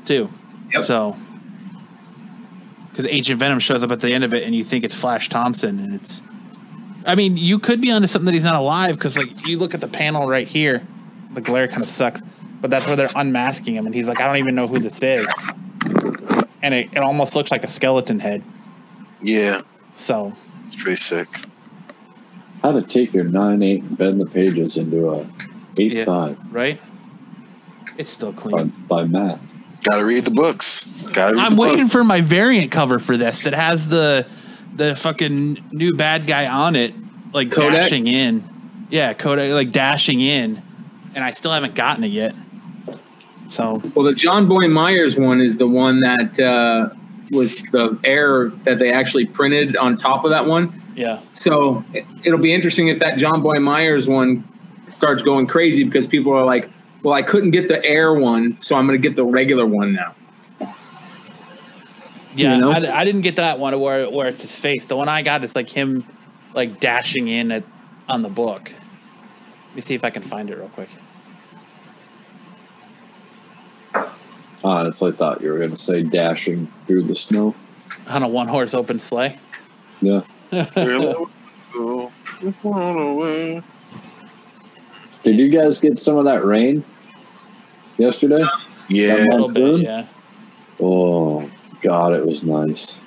too. 0.06 0.28
Yep. 0.72 0.82
So, 0.82 1.16
because 2.90 3.06
Agent 3.06 3.38
Venom 3.38 3.58
shows 3.60 3.82
up 3.82 3.90
at 3.90 4.00
the 4.00 4.12
end 4.12 4.24
of 4.24 4.32
it, 4.34 4.42
and 4.44 4.54
you 4.54 4.64
think 4.64 4.84
it's 4.84 4.94
Flash 4.94 5.28
Thompson, 5.28 5.78
and 5.78 5.94
it's. 5.94 6.22
I 7.04 7.14
mean, 7.14 7.36
you 7.36 7.58
could 7.58 7.80
be 7.80 7.90
onto 7.92 8.06
something 8.08 8.26
that 8.26 8.34
he's 8.34 8.42
not 8.42 8.56
alive 8.60 8.96
because, 8.96 9.16
like, 9.16 9.46
you 9.46 9.58
look 9.58 9.74
at 9.74 9.80
the 9.80 9.86
panel 9.88 10.26
right 10.26 10.46
here, 10.48 10.84
the 11.34 11.40
glare 11.40 11.68
kind 11.68 11.82
of 11.82 11.88
sucks, 11.88 12.22
but 12.60 12.68
that's 12.70 12.86
where 12.86 12.96
they're 12.96 13.10
unmasking 13.14 13.76
him, 13.76 13.86
and 13.86 13.94
he's 13.94 14.08
like, 14.08 14.20
I 14.20 14.26
don't 14.26 14.38
even 14.38 14.54
know 14.56 14.66
who 14.66 14.80
this 14.80 15.02
is, 15.04 15.26
and 16.62 16.74
it, 16.74 16.88
it 16.92 16.98
almost 16.98 17.36
looks 17.36 17.50
like 17.52 17.62
a 17.62 17.68
skeleton 17.68 18.18
head. 18.18 18.42
Yeah, 19.22 19.60
So, 19.92 20.34
it's 20.66 20.74
pretty 20.74 20.96
sick. 20.96 21.28
how 22.62 22.72
to 22.72 22.82
take 22.82 23.14
your 23.14 23.24
nine 23.24 23.62
eight 23.62 23.82
and 23.84 23.96
bend 23.96 24.20
the 24.20 24.26
pages 24.26 24.76
into 24.76 25.10
a 25.10 25.26
eight 25.78 25.94
Yeah. 25.94 26.04
five 26.06 26.52
right? 26.52 26.80
It's 27.98 28.10
still 28.10 28.32
by, 28.32 28.40
clean. 28.42 28.74
by 28.88 29.04
Matt. 29.04 29.44
Gotta 29.88 30.04
read 30.04 30.24
the 30.24 30.30
books. 30.32 30.84
Gotta 31.14 31.34
read 31.36 31.44
I'm 31.44 31.54
the 31.56 31.62
waiting 31.62 31.84
book. 31.84 31.92
for 31.92 32.04
my 32.04 32.20
variant 32.20 32.70
cover 32.72 32.98
for 32.98 33.16
this 33.16 33.44
that 33.44 33.54
has 33.54 33.88
the 33.88 34.28
the 34.74 34.94
fucking 34.96 35.68
new 35.72 35.94
bad 35.96 36.26
guy 36.26 36.46
on 36.46 36.76
it, 36.76 36.92
like 37.32 37.50
Codex? 37.50 37.74
dashing 37.90 38.06
in. 38.06 38.44
Yeah, 38.90 39.14
Kodak 39.14 39.52
like 39.52 39.70
dashing 39.72 40.20
in, 40.20 40.62
and 41.14 41.24
I 41.24 41.30
still 41.32 41.52
haven't 41.52 41.74
gotten 41.74 42.04
it 42.04 42.08
yet. 42.08 42.34
So 43.48 43.80
Well, 43.94 44.04
the 44.04 44.12
Jonboy 44.12 44.70
Meyers 44.70 45.16
one 45.16 45.40
is 45.40 45.56
the 45.56 45.66
one 45.68 46.00
that 46.00 46.38
uh, 46.40 46.94
was 47.30 47.56
the 47.72 47.98
error 48.04 48.52
that 48.64 48.78
they 48.78 48.92
actually 48.92 49.24
printed 49.26 49.76
on 49.76 49.96
top 49.96 50.24
of 50.24 50.30
that 50.32 50.46
one. 50.46 50.82
yeah, 50.96 51.20
So 51.34 51.84
it- 51.94 52.04
it'll 52.24 52.38
be 52.40 52.52
interesting 52.52 52.88
if 52.88 52.98
that 53.00 53.18
Jonboy 53.18 53.62
Meyers 53.62 54.08
one 54.08 54.44
starts 54.86 55.22
going 55.22 55.46
crazy 55.46 55.84
because 55.84 56.06
people 56.06 56.32
are 56.32 56.44
like, 56.44 56.68
"Well, 57.06 57.14
I 57.14 57.22
couldn't 57.22 57.52
get 57.52 57.68
the 57.68 57.84
air 57.84 58.12
one, 58.12 58.58
so 58.60 58.74
I'm 58.74 58.88
going 58.88 59.00
to 59.00 59.08
get 59.08 59.14
the 59.14 59.24
regular 59.24 59.64
one 59.64 59.92
now." 59.92 60.16
yeah. 62.34 62.54
You 62.54 62.60
know? 62.60 62.72
I, 62.72 62.98
I 63.00 63.04
didn't 63.04 63.20
get 63.20 63.36
that 63.36 63.60
one 63.60 63.78
where 63.80 64.10
where 64.10 64.26
it's 64.26 64.42
his 64.42 64.58
face. 64.58 64.86
The 64.86 64.96
one 64.96 65.08
I 65.08 65.22
got 65.22 65.44
is 65.44 65.54
like 65.54 65.68
him, 65.68 66.04
like 66.52 66.80
dashing 66.80 67.28
in 67.28 67.52
at 67.52 67.62
on 68.08 68.22
the 68.22 68.28
book. 68.28 68.72
Let 69.68 69.76
me 69.76 69.82
see 69.82 69.94
if 69.94 70.02
I 70.02 70.10
can 70.10 70.24
find 70.24 70.50
it 70.50 70.56
real 70.56 70.68
quick. 70.70 70.88
Ah, 73.94 74.10
Honestly, 74.64 75.12
I 75.12 75.14
thought 75.14 75.42
you 75.42 75.52
were 75.52 75.58
going 75.58 75.70
to 75.70 75.76
say 75.76 76.02
dashing 76.02 76.66
through 76.86 77.02
the 77.02 77.14
snow. 77.14 77.54
On 78.08 78.24
a 78.24 78.28
one 78.28 78.48
horse 78.48 78.74
open 78.74 78.98
sleigh. 78.98 79.38
Yeah. 80.02 80.22
Really? 80.74 81.14
Go 81.72 82.10
on 82.64 82.98
away. 82.98 83.62
Did 85.22 85.38
you 85.38 85.48
guys 85.50 85.78
get 85.78 85.98
some 85.98 86.16
of 86.16 86.24
that 86.24 86.44
rain 86.44 86.84
yesterday? 87.98 88.42
A 88.42 88.48
Yeah, 88.88 89.14
little 89.30 89.48
bit, 89.52 89.80
yeah. 89.80 90.06
Oh, 90.80 91.48
God, 91.80 92.12
it 92.12 92.24
was 92.26 92.44
nice. 92.44 93.00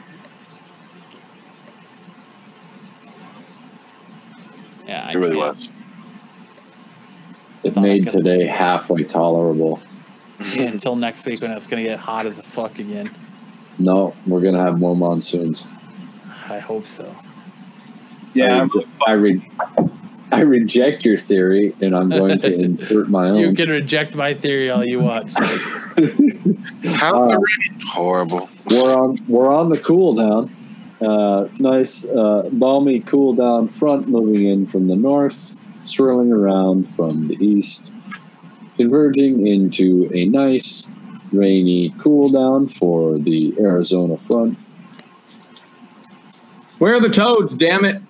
Yeah, 4.88 5.06
I 5.08 5.12
it 5.12 5.16
really 5.18 5.36
can't- 5.38 5.56
was. 5.56 5.70
It 7.64 7.74
Thought 7.74 7.82
made 7.82 8.08
today 8.08 8.46
halfway 8.46 9.04
tolerable. 9.04 9.82
Yeah, 10.56 10.64
until 10.70 10.96
next 10.96 11.26
week 11.26 11.42
when 11.42 11.52
it's 11.52 11.68
gonna 11.68 11.84
get 11.84 12.00
hot 12.00 12.26
as 12.26 12.40
a 12.40 12.44
fuck 12.44 12.80
again. 12.80 13.08
No, 13.78 14.14
we're 14.26 14.42
going 14.42 14.56
to 14.56 14.60
have 14.60 14.78
more 14.78 14.94
monsoons. 14.96 15.66
I 16.50 16.60
hope 16.60 16.86
so. 16.86 17.16
Yeah, 18.34 18.68
I, 19.08 19.14
re- 19.14 19.50
I 19.56 19.89
reject 20.38 21.06
your 21.06 21.18
theory, 21.18 21.74
and 21.82 21.96
I'm 21.96 22.10
going 22.10 22.40
to 22.40 22.54
insert 22.66 23.10
my 23.10 23.30
own. 23.30 23.38
You 23.38 23.54
can 23.54 23.70
reject 23.70 24.16
my 24.16 24.34
theory 24.34 24.70
all 24.70 24.86
you 24.86 25.00
want. 25.00 25.32
How 26.98 27.24
Uh, 27.24 27.38
the 27.40 27.84
horrible. 27.88 28.50
we're 28.68 28.96
on 28.96 29.18
we're 29.28 29.52
on 29.52 29.70
the 29.70 29.78
cool 29.80 30.14
down. 30.14 30.56
Uh, 31.02 31.48
nice 31.60 32.06
uh, 32.06 32.50
balmy 32.52 33.00
cool 33.00 33.34
down 33.34 33.68
front 33.68 34.08
moving 34.10 34.46
in 34.48 34.66
from 34.66 34.88
the 34.88 34.96
north, 34.96 35.58
swirling 35.84 36.32
around 36.32 36.88
from 36.88 37.28
the 37.28 37.36
east, 37.44 37.98
converging 38.76 39.48
into 39.48 40.10
a 40.14 40.26
nice 40.26 40.90
rainy 41.32 41.94
cool 42.00 42.28
down 42.30 42.68
for 42.68 43.18
the 43.18 43.54
Arizona 43.60 44.18
front. 44.18 44.58
where 46.80 46.96
are 46.96 47.00
the 47.00 47.10
toads? 47.10 47.56
Damn 47.56 47.86
it! 47.86 48.02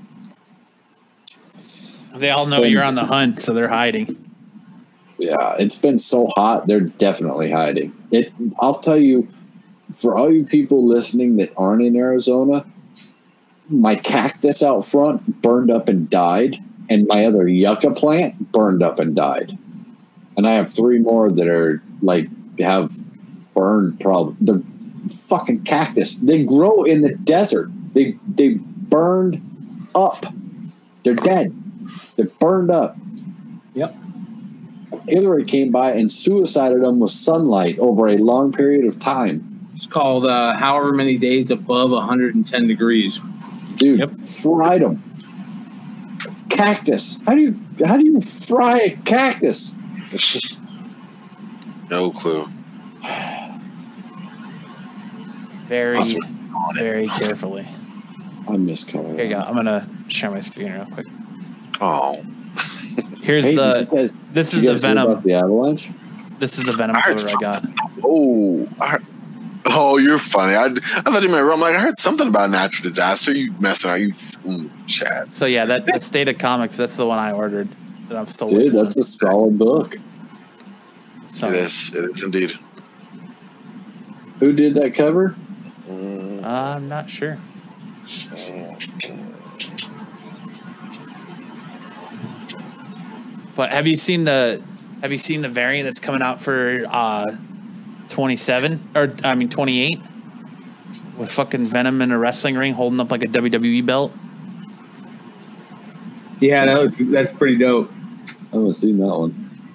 They 2.15 2.29
all 2.31 2.47
know 2.47 2.63
you're 2.63 2.83
on 2.83 2.95
the 2.95 3.05
hunt, 3.05 3.39
so 3.39 3.53
they're 3.53 3.69
hiding. 3.69 4.29
Yeah, 5.17 5.55
it's 5.59 5.77
been 5.77 5.99
so 5.99 6.27
hot; 6.35 6.67
they're 6.67 6.79
definitely 6.79 7.51
hiding. 7.51 7.93
It. 8.11 8.33
I'll 8.61 8.79
tell 8.79 8.97
you, 8.97 9.27
for 9.88 10.17
all 10.17 10.31
you 10.31 10.45
people 10.45 10.88
listening 10.88 11.38
that 11.38 11.51
aren't 11.57 11.81
in 11.81 11.95
Arizona, 11.95 12.65
my 13.69 13.95
cactus 13.95 14.63
out 14.63 14.85
front 14.85 15.41
burned 15.41 15.69
up 15.69 15.89
and 15.89 16.09
died, 16.09 16.55
and 16.89 17.05
my 17.07 17.25
other 17.25 17.47
yucca 17.47 17.91
plant 17.91 18.51
burned 18.51 18.81
up 18.81 18.99
and 18.99 19.15
died, 19.15 19.51
and 20.38 20.47
I 20.47 20.53
have 20.53 20.71
three 20.71 20.99
more 20.99 21.31
that 21.31 21.47
are 21.47 21.83
like 22.01 22.29
have 22.59 22.91
burned. 23.53 23.99
Problem. 23.99 24.38
They're 24.39 24.63
fucking 25.09 25.63
cactus. 25.63 26.15
They 26.15 26.43
grow 26.43 26.83
in 26.83 27.01
the 27.01 27.15
desert. 27.15 27.69
They 27.93 28.17
they 28.25 28.53
burned 28.53 29.89
up. 29.93 30.25
They're 31.03 31.15
dead. 31.15 31.58
They're 32.15 32.27
burned 32.39 32.71
up. 32.71 32.95
Yep. 33.73 33.95
Hillary 35.07 35.45
came 35.45 35.71
by 35.71 35.91
and 35.91 36.11
suicided 36.11 36.81
them 36.83 36.99
with 36.99 37.11
sunlight 37.11 37.77
over 37.79 38.07
a 38.07 38.17
long 38.17 38.51
period 38.51 38.85
of 38.85 38.99
time. 38.99 39.69
It's 39.75 39.87
called 39.87 40.25
uh, 40.25 40.55
"However 40.55 40.91
Many 40.93 41.17
Days 41.17 41.51
Above 41.51 41.91
110 41.91 42.67
Degrees." 42.67 43.21
Dude, 43.75 43.99
Yep. 43.99 44.11
fried 44.11 44.81
them. 44.81 45.03
Cactus. 46.49 47.19
How 47.25 47.35
do 47.35 47.41
you 47.41 47.59
how 47.85 47.95
do 47.97 48.05
you 48.05 48.19
fry 48.21 48.79
a 48.79 48.97
cactus? 48.97 49.75
No 51.89 52.11
clue. 52.11 52.47
Very, 55.67 55.99
very 56.75 57.07
carefully. 57.07 57.67
I 58.47 58.57
miss 58.57 58.83
Colorado. 58.83 59.15
Here 59.15 59.23
you 59.25 59.29
go. 59.31 59.39
I'm 59.39 59.55
gonna 59.55 59.89
share 60.07 60.29
my 60.29 60.39
screen 60.39 60.71
real 60.71 60.85
quick. 60.85 61.07
Oh, 61.82 62.22
Here's 63.22 63.43
Hey, 63.43 63.56
the. 63.56 63.88
guys, 63.91 64.19
this 64.33 64.53
is 64.53 64.61
the 64.64 64.75
Venom. 64.75 65.22
the 65.22 65.33
avalanche? 65.33 65.90
This 66.40 66.58
is 66.58 66.66
the 66.66 66.74
Venom 66.74 66.95
I 66.95 67.01
cover 67.01 67.27
I 67.30 67.33
got. 67.41 67.66
oh, 68.03 68.67
I 68.80 68.88
heard- 68.90 69.06
oh, 69.67 69.98
you're 69.98 70.17
funny. 70.17 70.56
I, 70.56 70.66
I 70.66 71.01
thought 71.01 71.22
you 71.22 71.30
meant 71.30 71.41
I'm 71.49 71.59
like 71.59 71.75
I 71.75 71.80
heard 71.80 71.98
something 71.98 72.27
about 72.30 72.49
natural 72.49 72.90
disaster. 72.90 73.32
You 73.32 73.51
messing 73.59 73.91
around? 73.91 74.01
You 74.01 74.09
mm, 74.11 74.88
Chad. 74.88 75.33
So 75.33 75.45
yeah, 75.45 75.66
that 75.66 75.85
the 75.85 75.99
State 75.99 76.27
of 76.30 76.38
Comics. 76.38 76.77
That's 76.77 76.95
the 76.95 77.06
one 77.06 77.19
I 77.19 77.32
ordered. 77.32 77.67
That 78.08 78.17
I'm 78.17 78.27
still. 78.27 78.48
Dude, 78.48 78.58
waiting 78.58 78.77
on. 78.80 78.83
that's 78.85 78.98
a 78.98 79.03
solid 79.03 79.58
book. 79.59 79.95
So, 81.33 81.48
It 81.49 81.56
is. 81.56 81.93
It 81.95 82.09
is 82.11 82.24
indeed. 82.24 82.53
Who 84.40 84.53
did 84.53 84.75
that 84.75 84.95
cover? 84.95 85.35
Mm, 85.88 86.43
I'm 86.43 86.88
not 86.90 87.09
sure. 87.09 87.38
But 93.59 93.71
have 93.71 93.88
you 93.88 93.97
seen 93.97 94.23
the 94.23 94.63
have 95.01 95.11
you 95.11 95.17
seen 95.17 95.41
the 95.41 95.49
variant 95.49 95.83
that's 95.83 95.99
coming 95.99 96.21
out 96.21 96.39
for 96.39 96.85
uh 96.88 97.35
27 98.07 98.91
or 98.95 99.13
I 99.21 99.35
mean 99.35 99.49
28 99.49 99.99
with 101.17 101.29
fucking 101.29 101.65
Venom 101.65 102.01
in 102.01 102.13
a 102.13 102.17
wrestling 102.17 102.55
ring 102.55 102.73
holding 102.73 103.01
up 103.01 103.11
like 103.11 103.21
a 103.21 103.27
WWE 103.27 103.85
belt? 103.85 104.13
Yeah, 106.39 106.63
that 106.67 106.81
was, 106.81 106.95
that's 106.99 107.33
pretty 107.33 107.57
dope. 107.57 107.91
I 108.53 108.55
haven't 108.55 108.75
seen 108.75 108.97
that 108.99 109.07
one. 109.07 109.67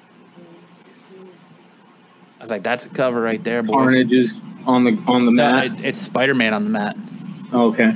I 2.38 2.42
was 2.42 2.50
like, 2.50 2.62
that's 2.62 2.86
a 2.86 2.88
cover 2.88 3.20
right 3.20 3.44
there, 3.44 3.62
boy. 3.62 3.74
Carnage 3.74 4.12
is 4.12 4.40
on 4.64 4.84
the 4.84 4.92
on 5.06 5.26
the 5.26 5.30
No, 5.30 5.52
mat. 5.52 5.66
it, 5.66 5.84
it's 5.84 5.98
Spider 5.98 6.34
Man 6.34 6.54
on 6.54 6.64
the 6.64 6.70
mat. 6.70 6.96
Oh, 7.52 7.66
okay. 7.68 7.94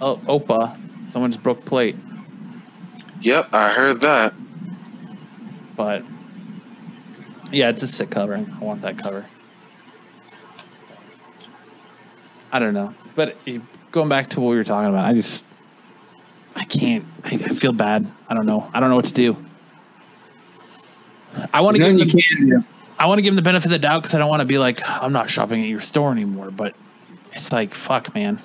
Oh, 0.00 0.16
Opa, 0.24 0.74
someone 1.12 1.30
just 1.30 1.42
broke 1.42 1.66
plate. 1.66 1.96
Yep, 3.20 3.46
I 3.52 3.68
heard 3.70 4.00
that. 4.00 4.34
But 5.76 6.04
yeah, 7.50 7.70
it's 7.70 7.82
a 7.82 7.88
sick 7.88 8.10
cover. 8.10 8.36
I 8.36 8.64
want 8.64 8.82
that 8.82 8.98
cover. 8.98 9.26
I 12.50 12.58
don't 12.58 12.74
know, 12.74 12.94
but 13.14 13.36
eh, 13.46 13.58
going 13.90 14.08
back 14.08 14.30
to 14.30 14.40
what 14.40 14.50
we 14.50 14.56
were 14.56 14.64
talking 14.64 14.88
about, 14.88 15.04
I 15.04 15.12
just 15.12 15.44
I 16.56 16.64
can't. 16.64 17.04
I, 17.24 17.34
I 17.34 17.48
feel 17.48 17.72
bad. 17.72 18.10
I 18.28 18.34
don't 18.34 18.46
know. 18.46 18.70
I 18.72 18.80
don't 18.80 18.90
know 18.90 18.96
what 18.96 19.06
to 19.06 19.14
do. 19.14 19.36
I 21.52 21.60
want 21.60 21.76
to 21.76 21.82
give 21.82 21.92
Nothing 21.92 22.08
him 22.08 22.18
you 22.18 22.22
the, 22.22 22.36
can 22.36 22.48
do. 22.48 22.64
I 22.98 23.06
want 23.06 23.18
to 23.18 23.22
give 23.22 23.32
him 23.32 23.36
the 23.36 23.42
benefit 23.42 23.66
of 23.66 23.70
the 23.70 23.78
doubt 23.78 24.02
because 24.02 24.14
I 24.14 24.18
don't 24.18 24.28
want 24.28 24.40
to 24.40 24.46
be 24.46 24.58
like 24.58 24.80
I'm 24.84 25.12
not 25.12 25.30
shopping 25.30 25.62
at 25.62 25.68
your 25.68 25.80
store 25.80 26.10
anymore. 26.10 26.50
But 26.50 26.74
it's 27.32 27.52
like 27.52 27.74
fuck, 27.74 28.14
man. 28.14 28.40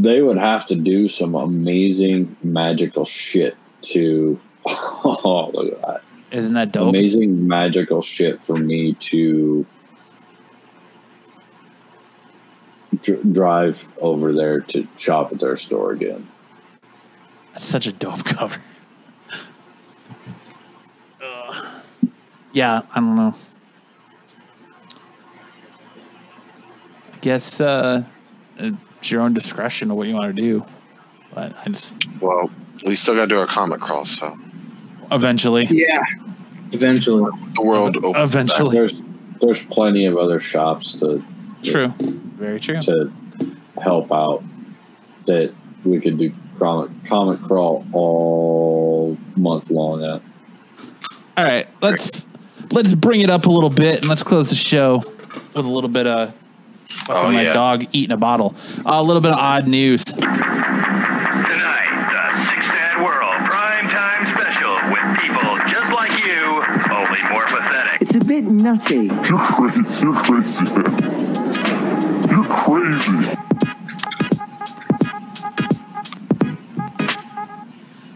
They 0.00 0.22
would 0.22 0.38
have 0.38 0.64
to 0.66 0.74
do 0.76 1.08
some 1.08 1.34
amazing 1.34 2.36
magical 2.42 3.04
shit 3.04 3.56
to. 3.82 4.38
Oh, 5.02 5.50
look 5.54 5.72
at 5.72 5.80
that. 5.80 6.00
Isn't 6.32 6.52
that 6.54 6.72
dope? 6.72 6.90
Amazing 6.90 7.48
magical 7.48 8.02
shit 8.02 8.40
for 8.42 8.54
me 8.54 8.92
to 8.94 9.66
dr- 13.00 13.32
drive 13.32 13.88
over 14.00 14.32
there 14.32 14.60
to 14.60 14.86
shop 14.98 15.32
at 15.32 15.40
their 15.40 15.56
store 15.56 15.92
again. 15.92 16.28
That's 17.52 17.64
such 17.64 17.86
a 17.86 17.92
dope 17.92 18.24
cover. 18.24 18.60
Ugh. 21.22 21.66
yeah, 22.52 22.82
I 22.94 23.00
don't 23.00 23.16
know. 23.16 23.34
I 27.14 27.18
guess 27.22 27.60
uh, 27.60 28.04
it's 29.00 29.10
your 29.10 29.22
own 29.22 29.34
discretion 29.34 29.90
of 29.90 29.96
what 29.96 30.06
you 30.06 30.14
want 30.14 30.36
to 30.36 30.40
do, 30.40 30.64
but 31.34 31.56
I 31.66 31.70
just 31.70 31.94
Well, 32.20 32.50
we 32.86 32.94
still 32.96 33.14
got 33.14 33.22
to 33.22 33.26
do 33.28 33.38
our 33.38 33.46
comic 33.46 33.80
crawl, 33.80 34.04
so 34.04 34.38
eventually, 35.10 35.64
Yeah. 35.70 36.02
Eventually. 36.72 37.30
the 37.56 37.62
world 37.62 37.96
opens. 37.96 38.16
eventually, 38.16 38.76
There's 38.76 39.02
there's 39.40 39.64
plenty 39.66 40.04
of 40.06 40.16
other 40.18 40.38
shops 40.38 41.00
to 41.00 41.24
true, 41.62 41.88
very 41.98 42.60
true. 42.60 42.78
to 42.82 43.10
help 43.82 44.12
out 44.12 44.44
that 45.26 45.52
we 45.84 45.98
could 45.98 46.18
do 46.18 46.32
comic 46.58 46.90
comic 47.08 47.40
crawl 47.42 47.84
all 47.92 49.16
month 49.34 49.70
long 49.70 50.04
at. 50.04 50.22
All 51.38 51.44
right, 51.44 51.66
let's 51.80 52.26
let's 52.70 52.94
bring 52.94 53.22
it 53.22 53.30
up 53.30 53.46
a 53.46 53.50
little 53.50 53.70
bit 53.70 54.00
and 54.00 54.08
let's 54.08 54.22
close 54.22 54.50
the 54.50 54.54
show 54.56 54.98
with 55.54 55.64
a 55.64 55.70
little 55.70 55.88
bit 55.90 56.06
of 56.06 56.34
fucking 56.90 57.30
Oh, 57.30 57.32
my 57.32 57.42
yeah. 57.42 57.52
dog 57.52 57.84
eating 57.92 58.12
a 58.12 58.16
bottle. 58.16 58.54
Uh, 58.78 58.82
a 58.94 59.02
little 59.02 59.20
bit 59.22 59.30
of 59.32 59.38
odd 59.38 59.66
news. 59.68 60.04
Tonight, 60.04 60.26
the 60.26 60.32
Sick 62.44 62.62
Sad 62.64 62.98
World 63.04 63.36
Prime 63.48 63.88
Time 63.88 64.26
Special 64.26 64.74
with 64.90 65.04
people 65.20 65.58
just 65.68 65.92
like 65.92 66.12
you, 66.24 66.62
only 66.92 67.22
more 67.30 67.46
pathetic. 67.46 68.00
It's 68.02 68.14
a 68.14 68.20
bit 68.24 68.44
nutty. 68.44 69.06
You're 69.06 69.38
crazy. 69.38 69.80
You're 70.02 70.22
crazy. 70.22 70.64
You're 72.30 72.44
crazy. 72.44 73.36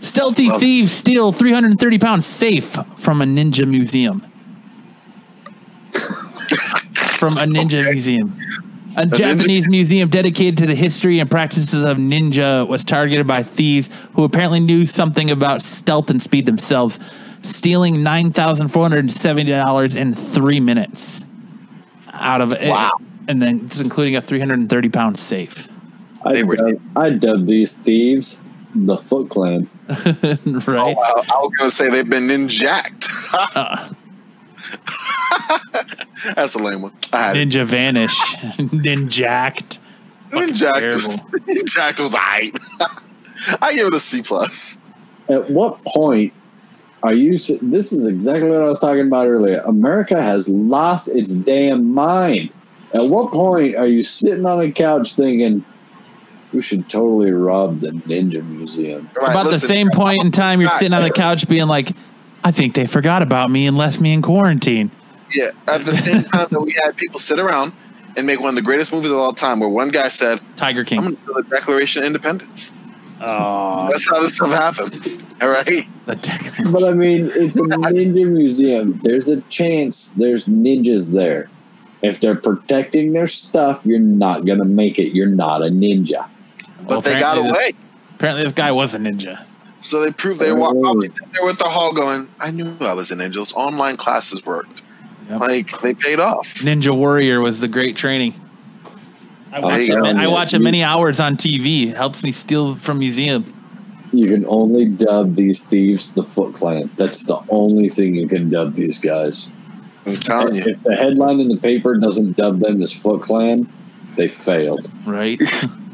Stealthy 0.01 0.49
Well- 0.49 0.59
thieves 0.59 0.93
steal 0.93 1.33
330 1.33 1.99
pounds 1.99 2.27
safe 2.27 2.77
from 2.97 3.23
a 3.23 3.25
ninja 3.25 3.67
museum. 3.67 4.23
from 7.29 7.39
a 7.39 7.47
ninja 7.47 7.85
museum. 7.85 8.37
A 8.97 9.07
Japanese 9.07 9.69
museum 9.69 10.09
dedicated 10.09 10.57
to 10.59 10.67
the 10.67 10.75
history 10.75 11.19
and 11.19 11.31
practices 11.31 11.83
of 11.83 11.97
ninja 11.97 12.69
was 12.69 12.85
targeted 12.85 13.27
by 13.27 13.43
thieves 13.43 13.91
who 14.15 14.25
apparently 14.25 14.61
knew 14.61 14.87
something 14.87 15.31
about 15.31 15.63
stealth 15.63 16.11
and 16.11 16.23
speed 16.23 16.47
themselves, 16.47 17.01
stealing 17.43 17.97
$9,470 17.97 19.97
in 19.97 20.15
three 20.15 20.61
minutes 20.61 21.25
out 22.13 22.41
of 22.41 22.53
it. 22.53 22.69
Wow. 22.69 22.93
And 23.27 23.43
then 23.43 23.63
it's 23.65 23.81
including 23.81 24.15
a 24.17 24.21
330 24.21 24.89
pound 24.91 25.19
safe. 25.19 25.69
I 26.25 26.43
dub, 26.43 26.81
I 26.95 27.11
dub 27.11 27.47
these 27.47 27.77
thieves 27.79 28.45
the 28.75 28.97
Foot 28.97 29.31
Clan. 29.31 29.69
right? 29.89 30.97
Oh, 30.97 31.03
I, 31.03 31.23
I 31.33 31.39
was 31.39 31.53
gonna 31.59 31.71
say 31.71 31.91
they've 31.91 32.09
been 32.09 32.25
ninjacked. 32.25 33.03
Uh, 33.57 33.93
That's 36.35 36.55
a 36.55 36.59
lame 36.59 36.83
one. 36.83 36.93
I 37.13 37.23
had 37.23 37.37
it. 37.37 37.49
Ninja 37.49 37.67
vanish. 37.67 38.19
Ninjacked. 38.59 39.79
Fucking 40.31 40.55
Ninjacked 40.55 40.95
was 40.95 41.07
terrible. 41.07 41.39
ninjacked 41.47 42.01
was 42.01 42.15
alright. 42.15 42.53
I 43.61 43.75
give 43.75 43.89
it 43.89 43.95
a 43.95 44.01
C 44.01 44.23
plus. 44.23 44.79
At 45.29 45.51
what 45.51 45.85
point 45.85 46.33
are 47.03 47.15
you? 47.15 47.33
This 47.33 47.93
is 47.93 48.07
exactly 48.07 48.51
what 48.51 48.63
I 48.63 48.67
was 48.67 48.81
talking 48.81 49.07
about 49.07 49.29
earlier. 49.29 49.63
America 49.67 50.21
has 50.21 50.49
lost 50.49 51.09
its 51.09 51.35
damn 51.35 51.93
mind. 51.93 52.53
At 52.95 53.07
what 53.07 53.33
point 53.33 53.77
are 53.77 53.87
you 53.87 54.03
sitting 54.03 54.47
on 54.47 54.59
the 54.59 54.71
couch 54.71 55.15
thinking 55.15 55.65
we 56.53 56.63
should 56.63 56.89
totally 56.89 57.33
rob 57.33 57.81
the 57.81 57.89
Ninja 57.89 58.47
Museum? 58.47 59.11
Right, 59.21 59.31
About 59.33 59.51
the 59.51 59.59
same 59.59 59.91
point 59.91 60.23
in 60.23 60.31
time, 60.31 60.61
you're 60.61 60.71
sitting 60.71 60.93
on 60.93 61.03
the 61.03 61.11
couch 61.11 61.49
being 61.49 61.67
like, 61.67 61.91
I 62.45 62.51
think 62.53 62.75
they 62.75 62.87
forgot 62.87 63.23
about 63.23 63.51
me 63.51 63.67
and 63.67 63.77
left 63.77 64.01
me 64.01 64.13
in 64.13 64.21
quarantine. 64.23 64.91
Yeah, 65.33 65.51
at 65.67 65.85
the 65.85 65.97
same 65.97 66.23
time 66.33 66.47
that 66.51 66.61
we 66.61 66.77
had 66.85 66.97
people 66.97 67.19
sit 67.19 67.39
around 67.39 67.73
and 68.17 68.27
make 68.27 68.39
one 68.39 68.51
of 68.51 68.55
the 68.55 68.63
greatest 68.63 68.93
movies 68.93 69.11
of 69.11 69.17
all 69.17 69.33
time, 69.33 69.59
where 69.61 69.69
one 69.69 69.89
guy 69.89 70.09
said, 70.09 70.41
Tiger 70.57 70.85
King," 70.85 70.99
"I'm 70.99 71.05
going 71.05 71.17
to 71.17 71.23
do 71.27 71.33
the 71.35 71.43
Declaration 71.57 72.03
of 72.03 72.07
Independence." 72.07 72.73
Oh, 73.27 73.89
That's 73.91 74.07
how 74.09 74.21
this 74.21 74.35
stuff 74.37 74.51
happens. 74.51 75.23
All 75.41 75.49
right. 75.49 75.89
But 76.05 76.85
I 76.85 76.93
mean, 76.93 77.27
it's 77.31 77.57
a 77.57 77.61
ninja 77.63 78.31
museum. 78.31 78.99
There's 79.03 79.29
a 79.31 79.41
chance 79.43 80.09
there's 80.15 80.47
ninjas 80.47 81.15
there. 81.15 81.49
If 82.03 82.21
they're 82.21 82.35
protecting 82.35 83.13
their 83.15 83.27
stuff, 83.27 83.87
you're 83.87 83.99
not 83.99 84.45
gonna 84.45 84.67
make 84.67 84.99
it. 84.99 85.15
You're 85.15 85.27
not 85.29 85.63
a 85.63 85.67
ninja. 85.69 86.29
But 86.81 86.87
Well, 86.89 87.01
they 87.01 87.19
got 87.19 87.39
apparently 87.39 87.49
this- 87.49 87.57
away. 87.57 87.73
Apparently, 88.17 88.45
this 88.45 88.53
guy 88.53 88.73
was 88.73 88.95
a 88.95 88.99
ninja. 88.99 89.43
So 89.85 90.01
they 90.01 90.11
proved 90.11 90.41
they 90.41 90.51
Oh. 90.51 90.55
were 90.55 90.81
probably 90.81 91.09
there 91.09 91.45
with 91.45 91.59
the 91.59 91.65
hall 91.69 91.93
going, 91.93 92.29
I 92.41 92.51
knew 92.51 92.75
I 92.81 92.95
was 92.95 93.11
an 93.11 93.21
angel. 93.21 93.47
Online 93.55 93.97
classes 93.99 94.45
worked. 94.47 94.83
Yep. 95.29 95.41
Like, 95.41 95.81
they 95.83 95.93
paid 95.95 96.21
off. 96.21 96.55
Ninja 96.61 96.97
Warrior 96.97 97.41
was 97.41 97.61
the 97.61 97.69
great 97.69 97.95
training. 97.95 98.35
I 99.53 99.61
watch, 99.61 99.81
you 99.83 99.97
it, 99.99 100.03
go. 100.03 100.07
I 100.07 100.27
watch 100.27 100.55
it 100.55 100.59
many 100.61 100.83
hours 100.83 101.21
on 101.21 101.37
TV. 101.37 101.91
It 101.91 101.97
helps 101.97 102.23
me 102.23 102.33
steal 102.33 102.77
from 102.77 102.99
museum. 102.99 103.45
You 104.13 104.29
can 104.29 104.45
only 104.47 104.87
dub 104.87 105.35
these 105.35 105.65
thieves 105.65 106.11
the 106.13 106.23
Foot 106.23 106.55
Clan. 106.55 106.91
That's 106.97 107.25
the 107.25 107.39
only 107.51 107.89
thing 107.89 108.15
you 108.15 108.27
can 108.27 108.49
dub 108.49 108.75
these 108.75 108.99
guys. 108.99 109.53
I'm 110.07 110.15
telling 110.17 110.57
you. 110.57 110.63
If 110.67 110.83
the 110.83 110.95
headline 110.97 111.41
in 111.41 111.49
the 111.49 111.57
paper 111.59 111.97
doesn't 111.99 112.37
dub 112.37 112.61
them 112.61 112.81
as 112.83 112.93
Foot 112.93 113.21
Clan, 113.21 113.69
they 114.17 114.29
failed. 114.29 114.91
right? 115.07 115.41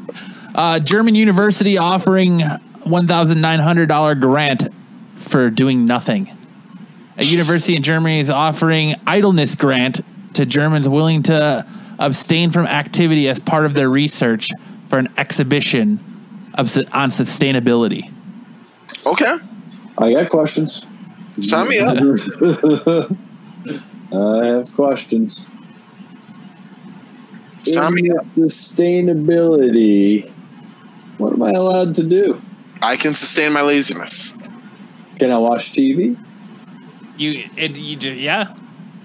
uh, 0.55 0.79
German 0.79 1.15
university 1.15 1.77
offering 1.77 2.41
one 2.83 3.07
thousand 3.07 3.41
nine 3.41 3.59
hundred 3.59 3.87
dollar 3.87 4.15
grant 4.15 4.67
for 5.15 5.49
doing 5.49 5.85
nothing. 5.85 6.35
A 7.17 7.23
university 7.23 7.75
in 7.75 7.83
Germany 7.83 8.19
is 8.19 8.29
offering 8.29 8.95
idleness 9.05 9.55
grant 9.55 10.01
to 10.33 10.45
Germans 10.45 10.87
willing 10.87 11.23
to 11.23 11.65
abstain 11.99 12.51
from 12.51 12.65
activity 12.65 13.27
as 13.27 13.39
part 13.39 13.65
of 13.65 13.73
their 13.73 13.89
research 13.89 14.49
for 14.89 14.97
an 14.97 15.09
exhibition 15.17 15.99
of, 16.55 16.75
on 16.91 17.11
sustainability. 17.11 18.11
Okay. 19.05 19.37
I 19.97 20.13
got 20.13 20.29
questions. 20.29 20.85
Sign 21.47 21.69
me 21.69 21.79
up. 21.79 21.97
I 24.13 24.45
have 24.45 24.73
questions. 24.73 25.47
Sign 27.63 27.93
me 27.93 28.09
up. 28.09 28.23
sustainability, 28.23 30.29
what 31.17 31.33
am 31.33 31.43
I 31.43 31.51
allowed 31.51 31.93
to 31.95 32.07
do? 32.07 32.35
I 32.81 32.97
can 32.97 33.13
sustain 33.15 33.53
my 33.53 33.61
laziness. 33.61 34.33
Can 35.17 35.31
I 35.31 35.37
watch 35.37 35.71
TV? 35.71 36.17
You, 37.17 37.43
it, 37.55 37.77
you, 37.77 37.95
ju- 37.95 38.13
yeah, 38.13 38.55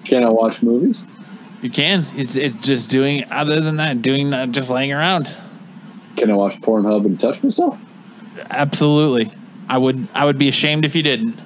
Can 0.04 0.24
I 0.24 0.30
watch 0.30 0.62
movies? 0.62 1.04
you 1.62 1.68
can. 1.70 2.06
It's 2.16 2.36
it's 2.36 2.56
just 2.64 2.88
doing. 2.88 3.24
Other 3.30 3.60
than 3.60 3.76
that, 3.76 4.00
doing 4.02 4.32
uh, 4.32 4.46
just 4.46 4.70
laying 4.70 4.92
around. 4.92 5.28
Can 6.16 6.30
I 6.30 6.34
watch 6.34 6.54
Pornhub 6.62 7.04
and 7.04 7.20
touch 7.20 7.42
myself? 7.42 7.84
Absolutely, 8.50 9.30
I 9.68 9.76
would. 9.76 10.08
I 10.14 10.24
would 10.24 10.38
be 10.38 10.48
ashamed 10.48 10.84
if 10.86 10.94
you 10.94 11.02
didn't. 11.02 11.38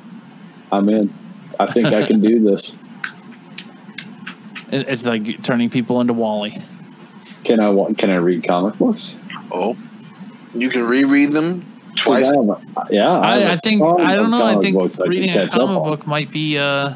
I'm 0.70 0.88
in. 0.88 1.12
I 1.58 1.66
think 1.66 1.88
I 1.88 2.04
can 2.06 2.20
do 2.20 2.38
this. 2.40 2.78
It, 4.72 4.88
it's 4.88 5.04
like 5.04 5.42
turning 5.42 5.68
people 5.68 6.00
into 6.00 6.12
WALL-E. 6.12 6.56
Can 7.42 7.58
I 7.58 7.70
wa- 7.70 7.90
can 7.98 8.08
I 8.08 8.14
read 8.14 8.44
comic 8.44 8.78
books? 8.78 9.18
Oh. 9.50 9.76
You 10.54 10.68
can 10.70 10.84
reread 10.86 11.32
them 11.32 11.62
'Cause 11.62 11.69
twice. 12.00 12.24
I 12.32 12.36
have 12.36 12.48
a- 12.48 12.60
yeah, 12.90 13.12
have 13.12 13.22
I, 13.22 13.36
a 13.38 13.52
I 13.52 13.56
think 13.56 13.82
I 13.82 14.16
don't 14.16 14.30
know. 14.30 14.44
I 14.44 14.60
think 14.60 14.76
I 14.76 14.88
can 14.88 15.08
reading 15.08 15.30
a 15.30 15.32
catch 15.32 15.54
up 15.54 15.68
comic 15.68 15.84
book 15.84 16.06
might 16.06 16.30
be 16.30 16.58
uh 16.58 16.94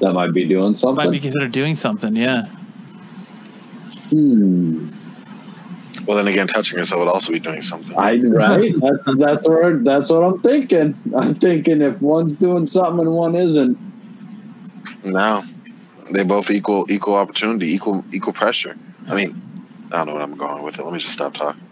that 0.00 0.12
might 0.12 0.32
be 0.32 0.44
doing 0.44 0.74
something. 0.74 1.04
might 1.04 1.10
be 1.12 1.20
considered 1.20 1.52
doing 1.52 1.76
something. 1.76 2.16
Yeah, 2.16 2.46
hmm. 4.10 4.78
Well, 6.06 6.16
then 6.16 6.26
again, 6.26 6.48
touching 6.48 6.78
yourself 6.78 6.98
would 6.98 7.08
also 7.08 7.32
be 7.32 7.38
doing 7.38 7.62
something. 7.62 7.96
I 7.96 8.18
right. 8.18 8.72
That's 8.80 9.18
that's 9.18 9.48
what 9.48 9.84
that's 9.84 10.10
what 10.10 10.24
I'm 10.24 10.38
thinking. 10.38 10.94
I'm 11.16 11.34
thinking 11.34 11.80
if 11.80 12.02
one's 12.02 12.38
doing 12.38 12.66
something 12.66 13.06
and 13.06 13.14
one 13.14 13.34
isn't. 13.36 13.78
No, 15.04 15.44
they 16.12 16.24
both 16.24 16.50
equal 16.50 16.86
equal 16.90 17.14
opportunity, 17.14 17.72
equal 17.72 18.04
equal 18.12 18.32
pressure. 18.32 18.76
I 19.08 19.14
mean, 19.14 19.40
I 19.92 19.98
don't 19.98 20.08
know 20.08 20.12
what 20.14 20.22
I'm 20.22 20.36
going 20.36 20.62
with 20.62 20.78
it. 20.78 20.84
Let 20.84 20.92
me 20.92 20.98
just 20.98 21.14
stop 21.14 21.34
talking. 21.34 21.62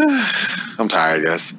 I'm 0.78 0.88
tired, 0.88 1.24
guys. 1.24 1.54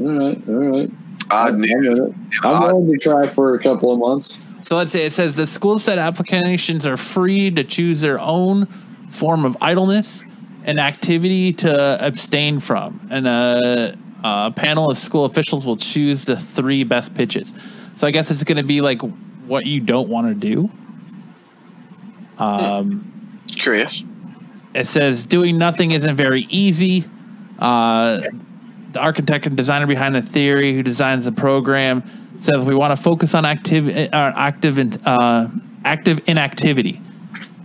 All 0.00 0.06
right, 0.06 0.48
all 0.48 0.54
right. 0.54 0.90
Odd 1.30 1.54
I'm, 1.54 1.60
news. 1.60 2.00
I'm 2.42 2.62
willing 2.62 2.92
to 2.92 2.98
try 2.98 3.26
for 3.26 3.54
a 3.54 3.58
couple 3.58 3.92
of 3.92 3.98
months. 3.98 4.46
So 4.64 4.76
let's 4.76 4.90
say 4.90 5.04
it 5.06 5.12
says 5.12 5.36
the 5.36 5.46
school 5.46 5.78
said 5.78 5.98
applications 5.98 6.86
are 6.86 6.96
free 6.96 7.50
to 7.50 7.64
choose 7.64 8.00
their 8.00 8.18
own 8.18 8.66
form 9.10 9.44
of 9.44 9.56
idleness 9.60 10.24
and 10.64 10.78
activity 10.80 11.52
to 11.52 11.98
abstain 12.00 12.60
from, 12.60 13.06
and 13.10 13.26
a, 13.26 13.96
a 14.22 14.52
panel 14.54 14.90
of 14.90 14.96
school 14.96 15.24
officials 15.24 15.66
will 15.66 15.76
choose 15.76 16.24
the 16.24 16.36
three 16.36 16.84
best 16.84 17.14
pitches. 17.14 17.52
So 17.94 18.06
I 18.06 18.10
guess 18.10 18.30
it's 18.30 18.44
going 18.44 18.56
to 18.56 18.64
be 18.64 18.80
like 18.80 19.02
what 19.46 19.66
you 19.66 19.80
don't 19.80 20.08
want 20.08 20.28
to 20.28 20.34
do. 20.34 20.70
Um, 22.38 23.40
Curious. 23.48 24.04
It 24.74 24.86
says 24.86 25.24
doing 25.24 25.56
nothing 25.56 25.92
isn't 25.92 26.16
very 26.16 26.42
easy. 26.50 27.04
Uh, 27.58 28.20
the 28.90 29.00
architect 29.00 29.46
and 29.46 29.56
designer 29.56 29.86
behind 29.86 30.14
the 30.14 30.22
theory, 30.22 30.74
who 30.74 30.82
designs 30.82 31.24
the 31.24 31.32
program, 31.32 32.02
says 32.38 32.64
we 32.64 32.74
want 32.74 32.96
to 32.96 33.02
focus 33.02 33.34
on 33.34 33.44
active, 33.44 33.88
uh, 33.88 34.08
active, 34.12 35.06
uh, 35.06 35.48
active 35.84 36.28
inactivity. 36.28 37.00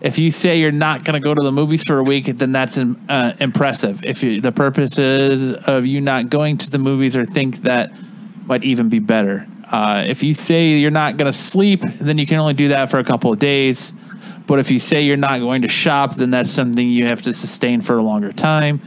If 0.02 0.18
you 0.18 0.32
say 0.32 0.60
you're 0.60 0.72
not 0.72 1.04
going 1.04 1.20
to 1.22 1.24
go 1.24 1.34
to 1.34 1.42
the 1.42 1.52
movies 1.52 1.84
for 1.84 2.00
a 2.00 2.04
week, 2.04 2.26
then 2.26 2.52
that's 2.52 2.78
uh, 2.78 3.36
impressive. 3.40 4.04
If 4.06 4.24
you, 4.24 4.40
the 4.40 4.52
purposes 4.52 5.56
of 5.66 5.86
you 5.86 6.00
not 6.00 6.30
going 6.30 6.58
to 6.60 6.70
the 6.70 6.78
movies 6.78 7.18
or 7.18 7.26
think 7.26 7.64
that 7.64 7.92
might 8.46 8.64
even 8.64 8.88
be 8.88 9.00
better. 9.00 9.46
Uh, 9.66 10.06
if 10.08 10.24
you 10.24 10.34
say 10.34 10.78
you're 10.78 10.90
not 10.90 11.18
going 11.18 11.32
to 11.32 11.38
sleep, 11.38 11.82
then 12.00 12.18
you 12.18 12.26
can 12.26 12.40
only 12.40 12.54
do 12.54 12.70
that 12.70 12.90
for 12.90 13.00
a 13.00 13.04
couple 13.04 13.32
of 13.32 13.40
days. 13.40 13.94
But 14.50 14.58
if 14.58 14.72
you 14.72 14.80
say 14.80 15.04
you're 15.04 15.16
not 15.16 15.42
going 15.42 15.62
to 15.62 15.68
shop, 15.68 16.16
then 16.16 16.32
that's 16.32 16.50
something 16.50 16.90
you 16.90 17.06
have 17.06 17.22
to 17.22 17.36
sustain 17.36 17.82
for 17.82 18.00
a 18.00 18.02
longer 18.02 18.34
time. 18.34 18.82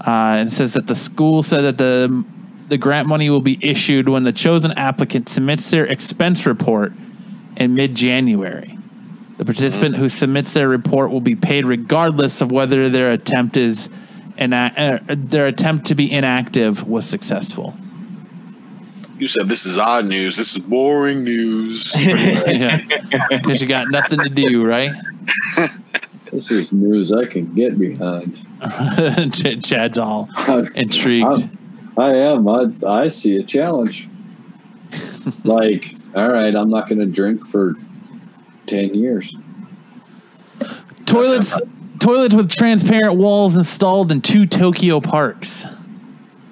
Uh, 0.00 0.44
it 0.44 0.50
says 0.50 0.74
that 0.74 0.88
the 0.88 0.96
school 0.96 1.44
said 1.44 1.60
that 1.60 1.76
the 1.76 2.24
the 2.66 2.76
grant 2.76 3.06
money 3.06 3.30
will 3.30 3.40
be 3.40 3.56
issued 3.60 4.08
when 4.08 4.24
the 4.24 4.32
chosen 4.32 4.72
applicant 4.72 5.28
submits 5.28 5.70
their 5.70 5.84
expense 5.84 6.44
report 6.44 6.92
in 7.56 7.76
mid 7.76 7.94
January. 7.94 8.76
The 9.36 9.44
participant 9.44 9.94
who 9.94 10.08
submits 10.08 10.54
their 10.54 10.68
report 10.68 11.12
will 11.12 11.20
be 11.20 11.36
paid 11.36 11.66
regardless 11.66 12.40
of 12.40 12.50
whether 12.50 12.88
their 12.88 13.12
attempt 13.12 13.56
is 13.56 13.88
ina- 14.40 14.72
uh, 14.76 14.98
their 15.06 15.46
attempt 15.46 15.86
to 15.86 15.94
be 15.94 16.10
inactive 16.10 16.82
was 16.82 17.08
successful. 17.08 17.76
You 19.20 19.28
said 19.28 19.50
this 19.50 19.66
is 19.66 19.76
odd 19.76 20.06
news. 20.06 20.36
This 20.36 20.52
is 20.52 20.58
boring 20.58 21.24
news. 21.24 21.92
Because 23.30 23.60
you 23.60 23.68
got 23.68 23.90
nothing 23.90 24.18
to 24.20 24.28
do, 24.28 24.64
right? 24.64 24.92
This 26.32 26.52
is 26.52 26.72
news 26.72 27.12
I 27.12 27.26
can 27.26 27.52
get 27.54 27.76
behind. 27.76 28.34
Ch- 29.32 29.68
Chad's 29.68 29.98
all 29.98 30.28
I, 30.36 30.62
intrigued. 30.76 31.50
I 31.98 32.14
am. 32.14 32.48
I, 32.48 32.66
I 32.86 33.08
see 33.08 33.36
a 33.36 33.42
challenge. 33.42 34.08
like, 35.42 35.86
all 36.14 36.30
right, 36.30 36.54
I'm 36.54 36.70
not 36.70 36.88
going 36.88 37.00
to 37.00 37.06
drink 37.06 37.44
for 37.44 37.74
10 38.66 38.94
years. 38.94 39.36
Toilets 41.04 41.60
toilets 41.98 42.34
with 42.34 42.48
transparent 42.48 43.16
walls 43.16 43.56
installed 43.56 44.12
in 44.12 44.20
two 44.20 44.46
Tokyo 44.46 45.00
parks. 45.00 45.66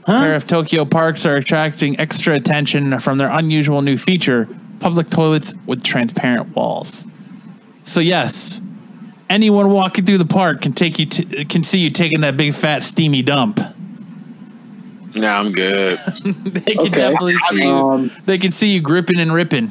A 0.09 0.19
pair 0.19 0.35
of 0.35 0.47
Tokyo 0.47 0.87
parks 0.87 1.27
are 1.27 1.35
attracting 1.37 2.01
extra 2.01 2.35
attention 2.35 2.99
from 3.01 3.19
their 3.19 3.29
unusual 3.29 3.83
new 3.83 3.99
feature, 3.99 4.49
public 4.81 5.11
toilets 5.11 5.53
with 5.67 5.83
transparent 5.85 6.57
walls. 6.57 7.05
So 7.85 8.01
yes, 8.01 8.63
anyone 9.29 9.71
walking 9.71 10.07
through 10.07 10.17
the 10.19 10.25
park 10.25 10.63
can 10.63 10.73
take 10.73 10.99
you 10.99 11.05
t- 11.05 11.45
can 11.45 11.63
see 11.63 11.79
you 11.81 11.91
taking 11.91 12.23
that 12.23 12.39
big 12.39 12.55
fat 12.55 12.83
steamy 12.85 13.21
dump. 13.23 13.61
nah, 15.15 15.41
I'm 15.41 15.53
good. 15.53 15.99
they 16.25 16.73
can 16.75 16.79
Okay. 16.87 16.91
definitely 16.91 17.35
see 17.51 17.65
you. 17.65 17.71
Um, 17.71 18.11
They 18.25 18.39
can 18.39 18.51
see 18.53 18.69
you 18.69 18.81
gripping 18.81 19.19
and 19.21 19.33
ripping. 19.35 19.71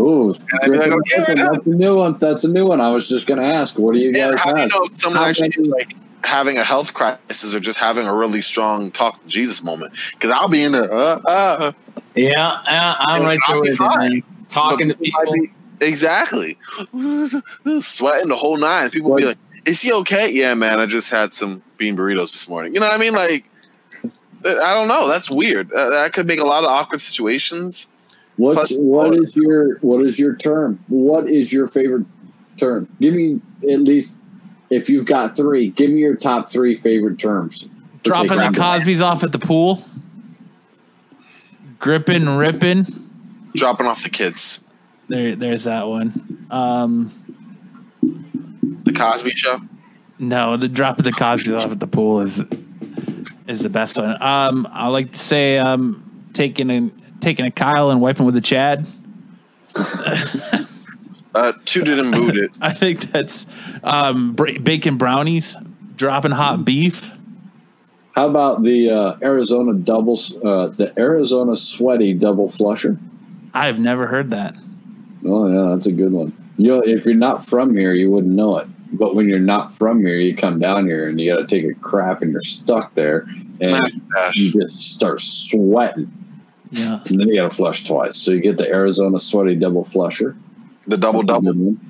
ooh, 0.00 0.34
I'd 0.62 0.70
be 0.72 0.76
like, 0.76 0.90
okay, 0.90 1.34
that's 1.34 1.66
a 1.66 1.70
new 1.70 1.96
one. 1.96 2.16
That's 2.18 2.42
a 2.42 2.48
new 2.50 2.66
one. 2.66 2.80
I 2.80 2.90
was 2.90 3.08
just 3.08 3.28
going 3.28 3.38
to 3.38 3.46
ask, 3.46 3.78
what 3.78 3.94
do 3.94 4.00
you 4.00 4.10
Yeah, 4.12 4.32
guys 4.32 4.40
how 4.40 4.52
do 4.54 4.56
you 4.56 4.62
have? 4.62 4.70
know 4.70 4.88
someone 4.90 5.22
How 5.22 5.28
actually 5.28 5.50
many- 5.56 5.68
like 5.70 5.96
having 6.24 6.58
a 6.58 6.64
health 6.64 6.94
crisis 6.94 7.54
or 7.54 7.60
just 7.60 7.78
having 7.78 8.06
a 8.06 8.14
really 8.14 8.42
strong 8.42 8.90
talk 8.90 9.20
to 9.22 9.26
Jesus 9.28 9.62
moment? 9.62 9.92
Because 10.12 10.30
I'll 10.30 10.48
be 10.48 10.62
in 10.62 10.72
there. 10.72 10.92
Uh, 10.92 11.20
uh, 11.26 11.72
Yeah, 12.14 12.60
I, 12.64 12.96
I'm 13.00 13.22
right 13.22 13.38
there 13.48 13.60
with 13.60 13.78
you, 13.78 13.86
man. 13.88 14.22
Talking 14.48 14.88
to 14.88 14.94
but 14.94 15.02
people 15.04 15.20
people. 15.20 15.34
be- 15.34 15.86
exactly. 15.86 16.56
Sweating 17.80 18.28
the 18.28 18.36
whole 18.36 18.56
nine. 18.56 18.90
People 18.90 19.14
be 19.16 19.24
like, 19.24 19.38
"Is 19.64 19.80
he 19.80 19.92
okay?" 19.92 20.30
Yeah, 20.30 20.54
man. 20.54 20.80
I 20.80 20.86
just 20.86 21.10
had 21.10 21.32
some 21.32 21.62
bean 21.76 21.96
burritos 21.96 22.32
this 22.32 22.48
morning. 22.48 22.74
You 22.74 22.80
know 22.80 22.86
what 22.88 22.94
I 22.94 22.98
mean? 22.98 23.14
Like, 23.14 23.44
I 24.44 24.74
don't 24.74 24.88
know. 24.88 25.08
That's 25.08 25.30
weird. 25.30 25.72
Uh, 25.72 25.90
that 25.90 26.12
could 26.12 26.26
make 26.26 26.40
a 26.40 26.44
lot 26.44 26.64
of 26.64 26.70
awkward 26.70 27.00
situations. 27.00 27.86
What's 28.36 28.72
Plus- 28.72 28.78
what 28.78 29.14
is 29.14 29.36
your 29.36 29.78
what 29.80 30.04
is 30.04 30.18
your 30.18 30.34
term? 30.34 30.82
What 30.88 31.26
is 31.28 31.52
your 31.52 31.66
favorite 31.68 32.06
term? 32.56 32.88
Give 33.00 33.14
me 33.14 33.40
at 33.70 33.80
least 33.80 34.20
if 34.70 34.88
you've 34.88 35.06
got 35.06 35.36
three. 35.36 35.68
Give 35.68 35.90
me 35.90 36.00
your 36.00 36.14
top 36.16 36.48
three 36.48 36.74
favorite 36.74 37.18
terms. 37.18 37.68
Dropping 38.02 38.38
the 38.38 38.52
Cosby's 38.56 39.00
off 39.00 39.22
at 39.24 39.32
the 39.32 39.38
pool. 39.38 39.84
Gripping, 41.78 42.36
ripping. 42.36 42.86
Dropping 43.54 43.86
off 43.86 44.02
the 44.02 44.10
kids. 44.10 44.60
There, 45.08 45.34
there's 45.34 45.64
that 45.64 45.88
one. 45.88 46.46
Um, 46.50 47.12
The 48.84 48.92
Cosby 48.92 49.30
Show. 49.30 49.60
no, 50.18 50.56
the 50.56 50.68
dropping 50.68 51.04
the 51.04 51.12
Cosby's 51.12 51.54
off 51.54 51.72
at 51.72 51.80
the 51.80 51.86
pool 51.86 52.20
is 52.20 52.42
is 53.48 53.60
the 53.60 53.68
best 53.70 53.96
one. 53.96 54.10
Um, 54.22 54.68
I 54.70 54.86
like 54.88 55.12
to 55.12 55.18
say 55.18 55.58
um, 55.58 56.28
taking 56.32 56.70
a 56.70 56.90
taking 57.20 57.44
a 57.44 57.50
Kyle 57.50 57.90
and 57.90 58.00
wiping 58.00 58.24
with 58.24 58.36
a 58.36 58.40
Chad. 58.40 58.86
Uh, 61.34 61.52
tooted 61.64 61.98
and 61.98 62.12
booted. 62.12 62.50
I 62.60 62.72
think 62.72 63.00
that's 63.12 63.46
um, 63.84 64.32
bra- 64.34 64.58
bacon 64.62 64.96
brownies, 64.96 65.56
dropping 65.96 66.32
hot 66.32 66.64
beef. 66.64 67.12
How 68.16 68.28
about 68.28 68.62
the 68.62 68.90
uh, 68.90 69.16
Arizona 69.22 69.74
doubles? 69.74 70.36
Uh, 70.36 70.68
the 70.68 70.92
Arizona 70.98 71.54
sweaty 71.54 72.14
double 72.14 72.48
flusher. 72.48 72.98
I've 73.54 73.78
never 73.78 74.06
heard 74.08 74.30
that. 74.30 74.56
Oh 75.24 75.48
yeah, 75.48 75.74
that's 75.74 75.86
a 75.86 75.92
good 75.92 76.12
one. 76.12 76.32
You 76.56 76.68
know, 76.68 76.80
if 76.84 77.06
you're 77.06 77.14
not 77.14 77.44
from 77.44 77.76
here, 77.76 77.94
you 77.94 78.10
wouldn't 78.10 78.34
know 78.34 78.58
it. 78.58 78.66
But 78.92 79.14
when 79.14 79.28
you're 79.28 79.38
not 79.38 79.70
from 79.70 80.00
here, 80.00 80.18
you 80.18 80.34
come 80.34 80.58
down 80.58 80.86
here 80.86 81.08
and 81.08 81.20
you 81.20 81.30
got 81.32 81.46
to 81.48 81.60
take 81.60 81.64
a 81.70 81.78
crap 81.78 82.22
and 82.22 82.32
you're 82.32 82.40
stuck 82.40 82.94
there, 82.94 83.24
and 83.60 84.02
Gosh. 84.12 84.36
you 84.36 84.52
just 84.52 84.92
start 84.94 85.20
sweating, 85.20 86.10
Yeah. 86.72 87.00
and 87.06 87.20
then 87.20 87.28
you 87.28 87.36
got 87.36 87.50
to 87.50 87.56
flush 87.56 87.84
twice. 87.86 88.16
So 88.16 88.32
you 88.32 88.40
get 88.40 88.56
the 88.56 88.68
Arizona 88.68 89.20
sweaty 89.20 89.54
double 89.54 89.84
flusher. 89.84 90.36
The 90.90 90.96
double 90.96 91.22
double. 91.22 91.52
good 91.52 91.60
one. 91.60 91.80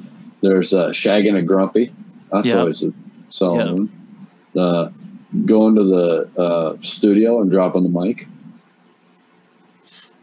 There's 0.42 0.72
uh, 0.72 0.90
shagging 0.90 1.36
a 1.36 1.42
grumpy. 1.42 1.92
That's 2.30 2.46
Yeah. 2.46 2.58
always 2.60 2.82
a 2.84 2.92
solid 3.28 3.66
Yeah. 3.66 3.72
one. 3.72 3.90
Uh, 4.56 4.88
going 5.44 5.74
to 5.76 5.84
the 5.84 6.30
uh, 6.38 6.80
studio 6.80 7.40
and 7.40 7.50
dropping 7.50 7.82
the 7.82 7.88
mic. 7.88 8.26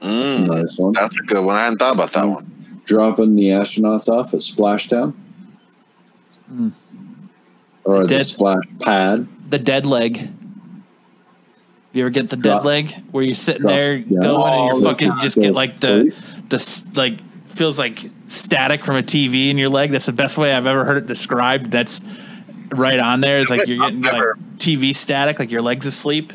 Mm, 0.02 0.48
Nice 0.48 0.78
one. 0.78 0.94
that's 0.94 1.18
a 1.18 1.24
good 1.24 1.44
one. 1.44 1.56
I 1.56 1.64
hadn't 1.64 1.80
thought 1.80 1.96
about 1.96 2.14
that 2.14 2.26
one. 2.28 2.52
dropping 2.86 3.36
the 3.36 3.50
astronauts 3.50 4.08
off 4.08 4.34
at 4.34 4.40
Splashdown. 4.40 5.14
Mm. 6.50 6.72
Or 7.84 8.04
the 8.04 8.08
Dead- 8.08 8.26
splash 8.26 8.64
pad. 8.80 9.28
The 9.50 9.60
dead 9.60 9.86
leg. 9.86 10.30
You 11.94 12.04
ever 12.04 12.10
get 12.10 12.30
the 12.30 12.38
Drop- 12.38 12.62
dead 12.64 12.66
leg 12.66 12.96
where 13.12 13.24
you're 13.26 13.36
sitting 13.36 13.64
drop- 13.64 13.74
there 13.74 13.96
yeah. 13.98 14.20
going 14.22 14.54
and 14.54 14.76
you're 14.82 14.90
fucking 14.90 15.12
just 15.20 15.36
get 15.38 15.54
like 15.54 15.80
the 15.80 16.12
straight. 16.50 16.50
the 16.50 16.84
like 16.96 17.18
feels 17.58 17.78
like 17.78 18.10
static 18.28 18.86
from 18.86 18.96
a 18.96 19.04
TV 19.04 19.50
in 19.50 19.58
your 19.58 19.70
leg. 19.70 19.92
That's 19.92 20.06
the 20.06 20.14
best 20.14 20.38
way 20.38 20.54
I've 20.54 20.68
ever 20.68 20.86
heard 20.86 20.98
it 20.98 21.06
described. 21.08 21.72
That's 21.72 22.02
right 22.70 23.00
on 23.00 23.22
there. 23.22 23.40
It's 23.40 23.50
like 23.50 23.68
you're 23.68 23.80
getting 23.80 24.02
like 24.02 24.24
TV 24.58 24.96
static, 24.96 25.40
like 25.40 25.52
your 25.52 25.62
legs 25.62 25.86
asleep. 25.86 26.34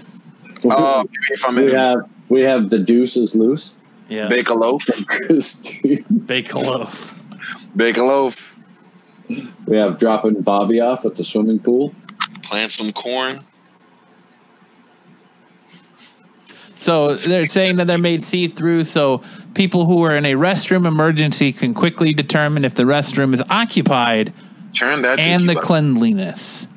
Oh, 0.65 1.05
if 1.31 1.47
I'm 1.47 1.57
we 1.57 1.68
in 1.68 1.75
have 1.75 1.99
we 2.28 2.41
have 2.42 2.68
the 2.68 2.78
deuces 2.78 3.34
loose. 3.34 3.76
Yeah, 4.09 4.28
bake 4.28 4.49
a 4.51 4.55
loaf, 4.55 4.84
Christine. 5.07 6.05
bake 6.26 6.52
a 6.52 6.59
loaf. 6.59 7.15
bake 7.75 7.97
a 7.97 8.05
loaf, 8.05 8.59
We 9.67 9.76
have 9.76 9.99
dropping 9.99 10.42
Bobby 10.42 10.81
off 10.81 11.07
at 11.07 11.17
the 11.17 11.25
swimming 11.25 11.60
pool. 11.60 11.94
plant 12.42 12.73
some 12.73 12.92
corn. 12.92 13.44
So 16.75 17.15
they're 17.15 17.47
saying 17.47 17.76
that 17.76 17.86
they're 17.86 17.97
made 17.97 18.23
see 18.25 18.49
through, 18.49 18.84
so 18.84 19.23
people 19.55 19.86
who 19.86 20.02
are 20.05 20.14
in 20.14 20.24
a 20.24 20.34
restroom 20.34 20.86
emergency 20.86 21.52
can 21.52 21.74
quickly 21.74 22.12
determine 22.12 22.64
if 22.64 22.74
the 22.74 22.84
restroom 22.84 23.34
is 23.34 23.42
occupied 23.50 24.32
Turn 24.74 25.02
that 25.02 25.18
and 25.18 25.48
the 25.48 25.55
butter. 25.55 25.66
cleanliness. 25.66 26.68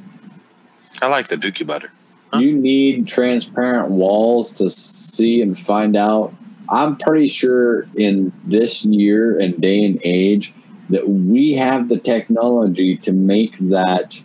I 1.01 1.07
like 1.07 1.27
the 1.27 1.35
dookie 1.37 1.65
butter. 1.65 1.91
You 2.33 2.53
need 2.53 3.07
transparent 3.07 3.91
walls 3.91 4.51
to 4.53 4.69
see 4.69 5.41
and 5.41 5.57
find 5.57 5.95
out. 5.95 6.33
I'm 6.69 6.97
pretty 6.97 7.27
sure 7.27 7.87
in 7.95 8.33
this 8.43 8.85
year 8.85 9.39
and 9.39 9.61
day 9.61 9.85
and 9.85 9.97
age 10.03 10.53
that 10.89 11.07
we 11.07 11.53
have 11.53 11.87
the 11.87 11.97
technology 11.97 12.97
to 12.97 13.13
make 13.13 13.53
that 13.57 14.23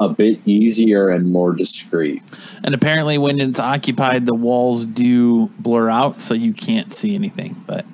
a 0.00 0.08
bit 0.08 0.40
easier 0.44 1.08
and 1.08 1.30
more 1.30 1.54
discreet. 1.54 2.22
And 2.64 2.74
apparently, 2.74 3.16
when 3.18 3.40
it's 3.40 3.60
occupied, 3.60 4.26
the 4.26 4.34
walls 4.34 4.86
do 4.86 5.48
blur 5.58 5.88
out, 5.88 6.20
so 6.20 6.34
you 6.34 6.52
can't 6.52 6.92
see 6.92 7.14
anything. 7.14 7.62
But 7.66 7.84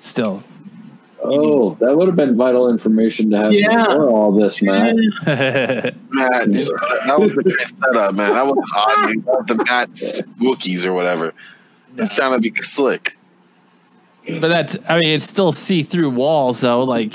still, 0.00 0.40
Oh, 1.26 1.72
that 1.80 1.96
would 1.96 2.06
have 2.06 2.16
been 2.16 2.36
vital 2.36 2.68
information 2.68 3.30
to 3.30 3.38
have 3.38 3.52
Yeah. 3.52 3.86
before 3.86 4.10
all 4.10 4.30
this, 4.32 4.62
Matt. 4.62 4.94
Matt, 5.26 5.94
that 6.06 7.16
was 7.18 7.38
a 7.38 7.42
great 7.42 7.60
setup, 7.60 8.14
man. 8.14 8.34
That 8.34 8.44
was 8.46 8.72
odd. 8.76 9.06
man. 9.06 9.24
That 9.24 9.34
was 9.38 9.46
the 9.46 9.64
Matt's 9.64 10.20
Wookiees 10.38 10.84
or 10.84 10.92
whatever. 10.92 11.32
It's 11.96 12.14
trying 12.14 12.40
to 12.40 12.50
be 12.50 12.54
slick. 12.62 13.16
but 14.40 14.48
that's 14.48 14.76
I 14.88 14.96
mean, 15.00 15.08
it's 15.16 15.24
still 15.28 15.52
see 15.52 15.82
through 15.82 16.10
walls, 16.10 16.60
though. 16.60 16.84
Like 16.84 17.14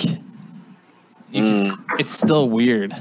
Mm, 1.31 1.77
it's 1.99 2.09
still 2.11 2.49
weird. 2.49 2.93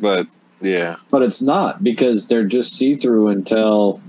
But 0.00 0.26
yeah, 0.60 0.96
But 1.10 1.22
it's 1.22 1.40
not 1.42 1.82
because 1.84 2.26
they're 2.26 2.44
just 2.44 2.76
see 2.76 2.94
through 2.96 3.28
until 3.28 4.00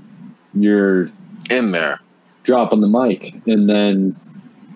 you're 0.53 1.05
in 1.49 1.71
there. 1.71 1.99
dropping 2.43 2.81
the 2.81 2.87
mic, 2.87 3.33
and 3.45 3.69
then 3.69 4.15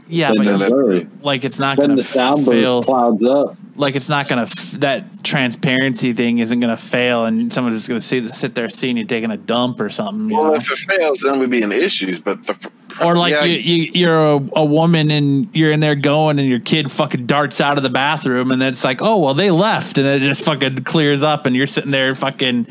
Yeah, 0.08 0.28
then 0.30 0.38
but 0.38 0.46
they're 0.46 0.58
then- 0.58 0.70
blurry. 0.70 1.08
like 1.22 1.44
it's 1.44 1.58
not 1.60 1.78
Then 1.78 1.88
gonna 1.88 1.96
the 1.98 2.04
sound 2.04 2.46
fail. 2.46 2.78
burst 2.80 2.88
clouds 2.88 3.26
up. 3.26 3.58
Like 3.76 3.96
it's 3.96 4.08
not 4.10 4.28
gonna 4.28 4.44
f- 4.44 4.72
that 4.74 5.06
transparency 5.24 6.14
thing 6.14 6.38
isn't 6.40 6.60
gonna 6.60 6.78
fail, 6.78 7.26
and 7.26 7.52
someone's 7.52 7.78
just 7.78 7.88
gonna 7.88 8.02
see, 8.02 8.28
sit 8.30 8.54
there 8.54 8.70
seeing 8.70 8.98
you 8.98 9.06
taking 9.06 9.32
a 9.32 9.38
dump 9.38 9.80
or 9.80 9.90
something. 9.90 10.30
you 10.30 10.36
Well, 10.38 10.52
know? 10.52 10.54
if 10.54 10.72
it 10.72 10.78
fails, 10.78 11.22
then 11.22 11.40
we'd 11.40 11.50
be 11.50 11.64
in 11.64 11.72
issues. 11.72 12.20
But 12.20 12.44
the 12.46 12.70
Or 13.02 13.16
like 13.16 13.32
yeah, 13.32 13.46
you, 13.46 13.58
you, 13.58 13.92
you're 13.96 14.34
a, 14.36 14.50
a 14.58 14.64
woman 14.66 15.10
and 15.10 15.50
you're 15.56 15.72
in 15.72 15.80
there 15.80 15.96
going, 15.96 16.38
and 16.38 16.48
your 16.48 16.60
kid 16.60 16.92
fucking 16.92 17.26
darts 17.26 17.60
out 17.60 17.78
of 17.78 17.84
the 17.84 17.90
bathroom, 17.90 18.52
and 18.52 18.62
then 18.62 18.74
it's 18.74 18.84
like, 18.84 19.02
oh 19.02 19.18
well, 19.18 19.34
they 19.34 19.50
left, 19.50 19.98
and 19.98 20.06
then 20.06 20.18
it 20.22 20.26
just 20.28 20.46
fucking 20.46 20.84
clears 20.84 21.24
up, 21.24 21.48
and 21.48 21.56
you're 21.56 21.66
sitting 21.66 21.90
there 21.92 22.14
fucking 22.14 22.68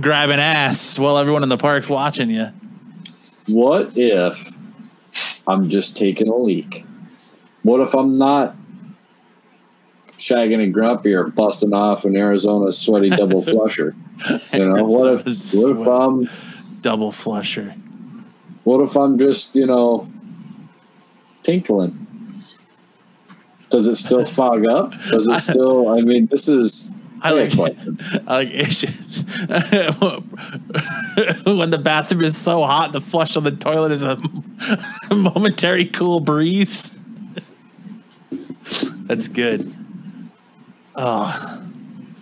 grabbing 0.00 0.40
ass 0.40 0.98
while 0.98 1.18
everyone 1.18 1.44
in 1.44 1.50
the 1.50 1.56
park's 1.58 1.88
watching 1.88 2.30
you. 2.30 2.48
What 3.46 3.92
if 3.94 4.58
I'm 5.46 5.68
just 5.68 5.96
taking 5.96 6.28
a 6.28 6.36
leak? 6.36 6.84
What 7.62 7.80
if 7.80 7.94
I'm 7.94 8.16
not 8.16 8.56
shagging 10.22 10.62
and 10.62 10.72
grumpy 10.72 11.12
or 11.12 11.24
busting 11.24 11.74
off 11.74 12.04
an 12.04 12.16
Arizona 12.16 12.72
sweaty 12.72 13.10
double 13.10 13.42
flusher? 13.52 13.94
You 14.52 14.68
know, 14.68 14.84
what 14.84 15.08
if 15.08 15.26
what 15.54 15.72
if 15.72 15.86
I'm 15.86 15.88
um, 15.88 16.30
Double 16.80 17.12
flusher. 17.12 17.74
what 18.64 18.80
if 18.80 18.96
I'm 18.96 19.16
just, 19.16 19.54
you 19.54 19.66
know, 19.66 20.10
tinkling? 21.42 22.42
Does 23.70 23.86
it 23.86 23.96
still 23.96 24.24
fog 24.38 24.66
up? 24.66 24.92
Does 25.10 25.26
it 25.26 25.40
still 25.40 25.88
I 25.88 26.00
mean 26.02 26.26
this 26.26 26.48
is 26.48 26.92
I 27.24 27.30
like. 27.30 27.52
I 28.26 28.36
like 28.36 28.50
issues. 28.50 29.22
when 31.46 31.70
the 31.70 31.80
bathroom 31.80 32.22
is 32.22 32.36
so 32.36 32.64
hot, 32.64 32.92
the 32.92 33.00
flush 33.00 33.36
on 33.36 33.44
the 33.44 33.52
toilet 33.52 33.92
is 33.92 34.02
a 34.02 34.18
momentary 35.14 35.84
cool 35.84 36.18
breeze. 36.18 36.90
That's 39.06 39.28
good. 39.28 39.72
Oh, 40.94 41.62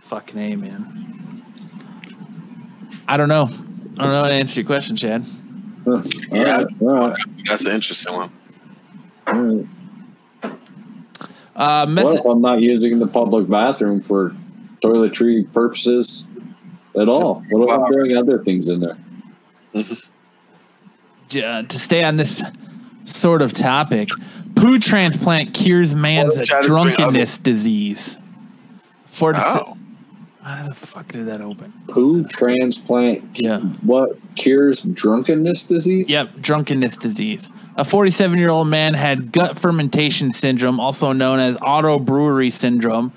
fucking 0.03 0.39
a 0.39 0.57
man. 0.57 1.45
I 3.09 3.17
don't 3.17 3.29
know. 3.29 3.45
I 3.45 4.03
don't 4.05 4.13
know 4.13 4.23
how 4.23 4.29
to 4.29 4.35
answer 4.35 4.61
your 4.61 4.67
question, 4.67 4.97
Chad. 4.97 5.25
Huh. 5.85 6.03
Yeah. 6.31 6.41
All 6.41 6.55
right, 6.55 6.67
all 6.81 7.09
right, 7.11 7.17
that's 7.47 7.67
an 7.67 7.73
interesting 7.75 8.15
one. 8.15 8.33
all 9.27 9.35
right. 9.43 9.67
Uh, 11.57 11.87
What 11.93 12.19
if 12.19 12.25
I'm 12.25 12.41
not 12.41 12.61
using 12.61 12.99
the 12.99 13.07
public 13.07 13.49
bathroom 13.49 14.01
for 14.01 14.35
toiletry 14.81 15.53
purposes 15.53 16.29
at 16.99 17.09
all? 17.09 17.43
What 17.51 17.69
if 17.69 17.79
I'm 17.79 17.91
doing 17.93 18.17
other 18.17 18.39
things 18.39 18.69
in 18.69 18.81
there? 18.81 18.97
uh, 19.75 21.63
to 21.63 21.79
stay 21.79 22.03
on 22.05 22.17
this 22.17 22.43
sort 23.05 23.43
of 23.43 23.53
topic, 23.53 24.09
poo 24.55 24.79
transplant 24.79 25.53
cures 25.55 25.95
man's 25.95 26.37
Well, 26.37 26.45
Chad 26.45 26.61
is 26.61 26.67
doing 26.69 26.83
drunkenness 26.95 27.39
disease. 27.39 28.19
For 29.21 29.35
Oh, 29.37 29.77
how 30.41 30.67
the 30.67 30.75
fuck 30.75 31.09
did 31.09 31.27
that 31.27 31.43
open? 31.43 31.75
Poo 31.91 32.25
transplant. 32.25 33.23
Yeah. 33.35 33.59
What 33.83 34.17
cures 34.35 34.81
drunkenness 34.81 35.67
disease? 35.67 36.09
Yep, 36.09 36.37
drunkenness 36.41 36.97
disease. 36.97 37.53
A 37.77 37.85
47 37.85 38.39
year 38.39 38.49
old 38.49 38.69
man 38.69 38.95
had 38.95 39.31
gut 39.31 39.59
fermentation 39.59 40.33
syndrome, 40.33 40.81
also 40.81 41.13
known 41.13 41.39
as 41.39 41.59
auto 41.61 41.99
brewery 41.99 42.49
syndrome, 42.49 43.13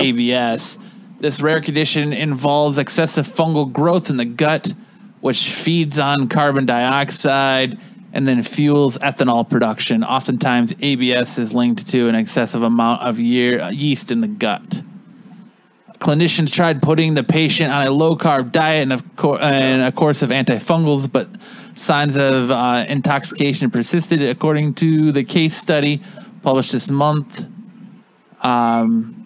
ABS. 0.00 0.76
This 1.20 1.40
rare 1.40 1.60
condition 1.60 2.12
involves 2.12 2.76
excessive 2.76 3.28
fungal 3.28 3.72
growth 3.72 4.10
in 4.10 4.16
the 4.16 4.24
gut, 4.24 4.74
which 5.20 5.52
feeds 5.52 6.00
on 6.00 6.26
carbon 6.26 6.66
dioxide 6.66 7.78
and 8.12 8.26
then 8.26 8.42
fuels 8.42 8.98
ethanol 8.98 9.48
production. 9.48 10.02
Oftentimes, 10.02 10.74
ABS 10.82 11.38
is 11.38 11.54
linked 11.54 11.88
to 11.90 12.08
an 12.08 12.16
excessive 12.16 12.62
amount 12.64 13.02
of 13.02 13.20
year, 13.20 13.70
yeast 13.70 14.10
in 14.10 14.20
the 14.20 14.26
gut. 14.26 14.82
Clinicians 15.98 16.52
tried 16.52 16.82
putting 16.82 17.14
the 17.14 17.24
patient 17.24 17.72
on 17.72 17.86
a 17.86 17.90
low 17.90 18.16
carb 18.16 18.52
diet 18.52 18.82
and, 18.82 18.92
of 18.92 19.02
and 19.40 19.82
a 19.82 19.92
course 19.92 20.22
of 20.22 20.30
antifungals, 20.30 21.10
but 21.10 21.28
signs 21.74 22.16
of 22.16 22.50
uh, 22.50 22.84
intoxication 22.88 23.70
persisted, 23.70 24.22
according 24.22 24.74
to 24.74 25.12
the 25.12 25.24
case 25.24 25.56
study 25.56 26.02
published 26.42 26.72
this 26.72 26.90
month. 26.90 27.46
Um, 28.42 29.24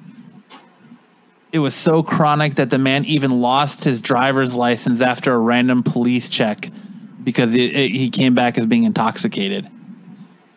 it 1.51 1.59
was 1.59 1.75
so 1.75 2.03
chronic 2.03 2.55
that 2.57 2.71
the 2.71 2.79
man 2.79 3.05
even 3.05 3.41
lost 3.41 3.85
his 3.85 4.01
driver's 4.03 4.55
license 4.55 5.01
after 5.01 5.33
a 5.33 5.39
random 5.39 5.83
police 5.83 6.29
check 6.29 6.71
because 7.25 7.55
it, 7.55 7.75
it, 7.75 7.91
he 7.91 8.11
came 8.11 8.35
back 8.35 8.59
as 8.59 8.67
being 8.67 8.85
intoxicated. 8.85 9.69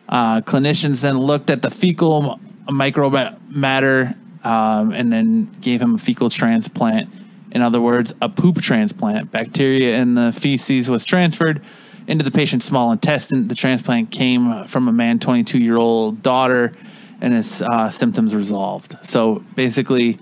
Uh, 0.08 0.40
clinicians 0.42 1.00
then 1.00 1.18
looked 1.18 1.48
at 1.50 1.62
the 1.62 1.70
fecal 1.70 2.38
micromatter 2.68 4.16
um, 4.44 4.92
and 4.92 5.12
then 5.12 5.50
gave 5.60 5.80
him 5.80 5.94
a 5.94 5.98
fecal 5.98 6.30
transplant. 6.30 7.12
In 7.50 7.62
other 7.62 7.80
words, 7.80 8.14
a 8.20 8.28
poop 8.28 8.60
transplant. 8.60 9.30
Bacteria 9.30 9.96
in 9.98 10.14
the 10.14 10.32
feces 10.32 10.88
was 10.88 11.04
transferred 11.04 11.62
into 12.06 12.24
the 12.24 12.30
patient's 12.30 12.66
small 12.66 12.92
intestine. 12.92 13.48
The 13.48 13.54
transplant 13.54 14.10
came 14.10 14.64
from 14.66 14.88
a 14.88 14.92
man, 14.92 15.18
22 15.18 15.58
year 15.58 15.76
old 15.76 16.22
daughter, 16.22 16.72
and 17.20 17.32
his 17.32 17.62
uh, 17.62 17.88
symptoms 17.90 18.34
resolved. 18.34 18.96
So 19.02 19.44
basically, 19.54 20.18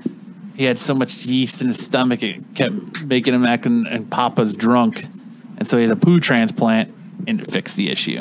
he 0.55 0.65
had 0.65 0.79
so 0.79 0.95
much 0.95 1.25
yeast 1.25 1.63
in 1.63 1.69
his 1.69 1.83
stomach 1.83 2.23
it 2.23 2.55
kept 2.55 3.07
making 3.07 3.33
him 3.33 3.47
act 3.47 3.65
and, 3.65 3.87
and 3.87 4.11
Papa's 4.11 4.55
drunk, 4.55 5.05
and 5.57 5.67
so 5.67 5.79
he 5.79 5.85
had 5.85 5.93
a 5.93 5.97
poo 5.97 6.21
transplant 6.21 6.95
and 7.27 7.41
it 7.41 7.51
fixed 7.51 7.77
the 7.77 7.91
issue. 7.91 8.21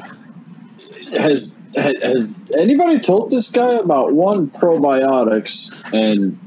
Has 1.11 1.58
has 1.75 2.55
anybody 2.57 2.99
told 2.99 3.31
this 3.31 3.51
guy 3.51 3.73
about 3.73 4.13
one 4.13 4.49
probiotics 4.49 5.71
and 5.93 6.39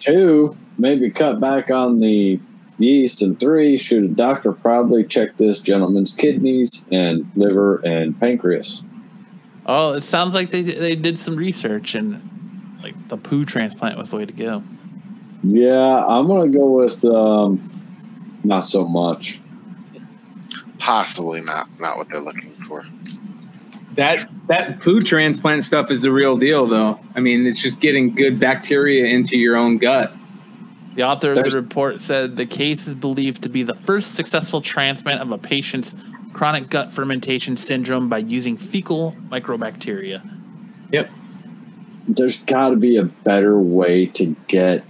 two 0.00 0.56
maybe 0.78 1.10
cut 1.10 1.40
back 1.40 1.70
on 1.70 2.00
the 2.00 2.40
yeast 2.78 3.22
and 3.22 3.38
three 3.38 3.76
should 3.76 4.04
a 4.04 4.08
doctor 4.08 4.52
probably 4.52 5.04
check 5.04 5.36
this 5.36 5.60
gentleman's 5.60 6.12
kidneys 6.12 6.86
and 6.90 7.30
liver 7.36 7.76
and 7.84 8.18
pancreas? 8.18 8.84
Oh, 9.66 9.92
it 9.92 10.02
sounds 10.02 10.34
like 10.34 10.50
they 10.50 10.62
they 10.62 10.96
did 10.96 11.18
some 11.18 11.36
research 11.36 11.94
and 11.94 12.78
like 12.82 13.08
the 13.08 13.16
poo 13.16 13.44
transplant 13.44 13.96
was 13.96 14.10
the 14.10 14.16
way 14.16 14.26
to 14.26 14.32
go. 14.32 14.62
Yeah, 15.42 16.04
I'm 16.06 16.26
gonna 16.26 16.48
go 16.48 16.72
with 16.72 17.04
um, 17.04 17.60
not 18.44 18.60
so 18.60 18.86
much. 18.86 19.40
Possibly 20.78 21.40
not 21.40 21.68
not 21.80 21.96
what 21.96 22.08
they're 22.08 22.20
looking 22.20 22.54
for. 22.64 22.84
That 23.96 24.28
that 24.48 24.80
poo 24.80 25.02
transplant 25.02 25.64
stuff 25.64 25.90
is 25.90 26.02
the 26.02 26.10
real 26.12 26.36
deal, 26.36 26.66
though. 26.66 26.98
I 27.14 27.20
mean, 27.20 27.46
it's 27.46 27.62
just 27.62 27.80
getting 27.80 28.14
good 28.14 28.38
bacteria 28.40 29.06
into 29.06 29.36
your 29.36 29.56
own 29.56 29.78
gut. 29.78 30.12
The 30.94 31.02
author 31.02 31.30
of 31.30 31.36
There's- 31.36 31.52
the 31.52 31.60
report 31.60 32.00
said 32.00 32.36
the 32.36 32.46
case 32.46 32.86
is 32.86 32.94
believed 32.94 33.42
to 33.42 33.48
be 33.48 33.62
the 33.62 33.74
first 33.74 34.14
successful 34.14 34.60
transplant 34.60 35.20
of 35.20 35.30
a 35.32 35.38
patient's 35.38 35.94
chronic 36.32 36.70
gut 36.70 36.92
fermentation 36.92 37.56
syndrome 37.56 38.08
by 38.08 38.18
using 38.18 38.56
fecal 38.56 39.16
microbacteria. 39.30 40.22
Yep. 40.92 41.10
There's 42.08 42.42
got 42.44 42.70
to 42.70 42.76
be 42.76 42.96
a 42.96 43.04
better 43.04 43.58
way 43.58 44.06
to 44.06 44.36
get 44.46 44.84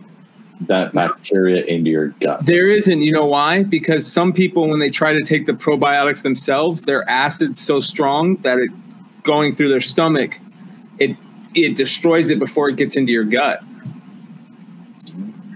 that 0.68 0.92
bacteria 0.94 1.62
into 1.64 1.90
your 1.90 2.08
gut. 2.20 2.44
There 2.44 2.70
isn't. 2.70 3.00
You 3.00 3.12
know 3.12 3.26
why? 3.26 3.62
Because 3.62 4.06
some 4.10 4.32
people, 4.32 4.68
when 4.68 4.80
they 4.80 4.90
try 4.90 5.12
to 5.12 5.22
take 5.22 5.46
the 5.46 5.52
probiotics 5.52 6.22
themselves, 6.22 6.82
their 6.82 7.08
acid's 7.08 7.60
so 7.60 7.80
strong 7.80 8.36
that 8.38 8.58
it 8.58 8.70
going 9.24 9.54
through 9.54 9.70
their 9.70 9.80
stomach, 9.80 10.38
it 10.98 11.16
it 11.54 11.76
destroys 11.76 12.30
it 12.30 12.38
before 12.38 12.68
it 12.68 12.76
gets 12.76 12.94
into 12.96 13.10
your 13.12 13.24
gut. 13.24 13.62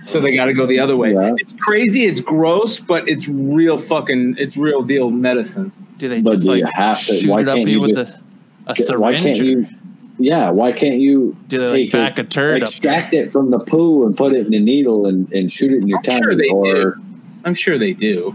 So 0.05 0.20
they 0.20 0.34
got 0.34 0.47
to 0.47 0.55
go 0.55 0.66
the 0.66 0.80
other 0.80 0.97
way. 0.97 1.12
Yeah. 1.12 1.34
It's 1.36 1.52
crazy. 1.60 2.05
It's 2.06 2.20
gross, 2.22 2.80
but 2.80 3.08
it's 3.08 3.28
real 3.28 3.76
fucking. 3.78 4.36
It's 4.38 4.56
real 4.56 4.82
deal 4.82 5.10
medicine. 5.10 5.70
Do 5.98 6.08
they 6.08 6.22
But 6.22 6.34
just 6.36 6.44
do 6.44 6.50
like 6.52 6.60
you 6.60 6.66
have 6.76 6.98
to- 6.98 7.12
shoot 7.14 7.24
it 7.30 7.48
up 7.48 7.56
can't 7.56 7.68
you 7.68 7.74
you 7.74 7.80
with 7.80 7.94
just 7.94 8.12
a, 8.12 8.94
a 8.94 8.98
Why 8.98 9.12
syringe? 9.12 9.22
can't 9.22 9.38
you? 9.38 9.66
Yeah, 10.20 10.50
why 10.50 10.72
can't 10.72 10.98
you 10.98 11.36
Do 11.47 11.58
they, 11.58 11.64
like, 11.64 11.72
take 11.72 11.92
back 11.92 12.18
it, 12.18 12.26
a 12.26 12.28
turd 12.28 12.56
up 12.56 12.62
extract 12.68 13.14
it 13.14 13.30
from 13.30 13.50
the 13.50 13.58
poo 13.60 14.05
and 14.05 14.16
put 14.16 14.32
it 14.32 14.47
in 14.47 14.50
the 14.50 14.58
needle 14.58 15.06
and, 15.06 15.30
and 15.32 15.50
shoot 15.52 15.72
it 15.72 15.76
in 15.82 15.86
your 15.88 15.98
I'm 15.98 16.02
tummy? 16.05 16.20
sure 16.22 16.34
they 16.36 16.48
or 16.48 16.97
I'm 17.44 17.55
sure 17.55 17.78
they 17.78 17.92
do. 17.92 18.34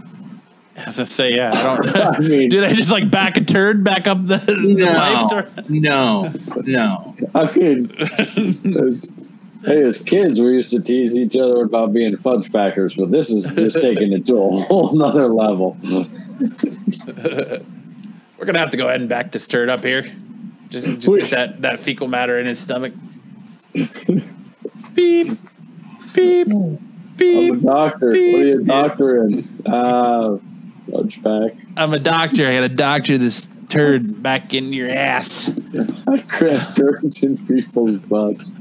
As 0.76 0.98
I 0.98 1.04
say, 1.04 1.36
yeah, 1.36 1.52
I 1.54 1.76
don't. 1.76 1.96
I 2.16 2.18
mean, 2.18 2.48
do 2.48 2.60
they 2.60 2.72
just 2.72 2.90
like 2.90 3.10
back 3.10 3.36
a 3.36 3.44
turd 3.44 3.84
back 3.84 4.06
up 4.06 4.26
the, 4.26 4.38
the 4.38 4.86
pipe? 4.92 5.68
No, 5.68 6.22
no, 6.22 6.32
no. 6.64 7.14
I 7.34 7.56
mean, 7.56 7.90
it's, 7.96 9.16
hey, 9.64 9.82
as 9.82 10.02
kids, 10.02 10.40
we 10.40 10.48
used 10.48 10.70
to 10.70 10.82
tease 10.82 11.14
each 11.14 11.36
other 11.36 11.62
about 11.62 11.92
being 11.92 12.16
fudge 12.16 12.52
packers, 12.52 12.96
but 12.96 13.12
this 13.12 13.30
is 13.30 13.46
just 13.54 13.80
taking 13.80 14.12
it 14.12 14.26
to 14.26 14.36
a 14.36 14.50
whole 14.50 14.96
nother 14.96 15.28
level. 15.28 15.76
We're 18.36 18.44
gonna 18.44 18.58
have 18.58 18.72
to 18.72 18.76
go 18.76 18.88
ahead 18.88 19.00
and 19.00 19.08
back 19.08 19.30
this 19.30 19.46
turd 19.46 19.68
up 19.68 19.84
here. 19.84 20.04
Just, 20.70 20.98
just 20.98 21.06
get 21.06 21.30
that 21.30 21.62
that 21.62 21.80
fecal 21.80 22.08
matter 22.08 22.36
in 22.38 22.46
his 22.46 22.58
stomach. 22.58 22.92
beep, 24.92 25.28
beep, 26.14 26.48
beep. 26.48 26.48
I'm 26.48 26.78
beep. 27.16 27.54
a 27.54 27.56
doctor. 27.58 28.08
What 28.08 28.16
are 28.16 28.44
you 28.44 28.60
a 28.60 28.64
doctor 28.64 29.24
in? 29.24 29.48
Uh, 29.64 30.38
fudge 30.90 31.22
pack. 31.22 31.66
I'm 31.76 31.92
a 31.92 31.98
doctor. 31.98 32.46
I 32.46 32.54
gotta 32.54 32.68
doctor 32.68 33.18
this 33.18 33.48
turd 33.68 34.22
back 34.22 34.54
into 34.54 34.76
your 34.76 34.90
ass. 34.90 35.48
I 36.08 36.18
cramp 36.28 36.76
turds 36.76 37.22
in 37.22 37.38
people's 37.44 37.98
butts. 37.98 38.54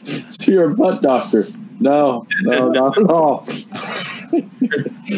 So 0.00 0.52
you're 0.52 0.72
a 0.72 0.74
butt 0.74 1.02
doctor. 1.02 1.46
No, 1.80 2.26
no, 2.42 2.70
not 2.70 2.98
at 2.98 3.10
all. 3.10 3.44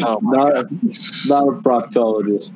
Oh 0.02 0.18
Not, 0.22 0.52
god. 0.52 0.70
not 1.26 1.48
a 1.48 1.52
proctologist. 1.58 2.55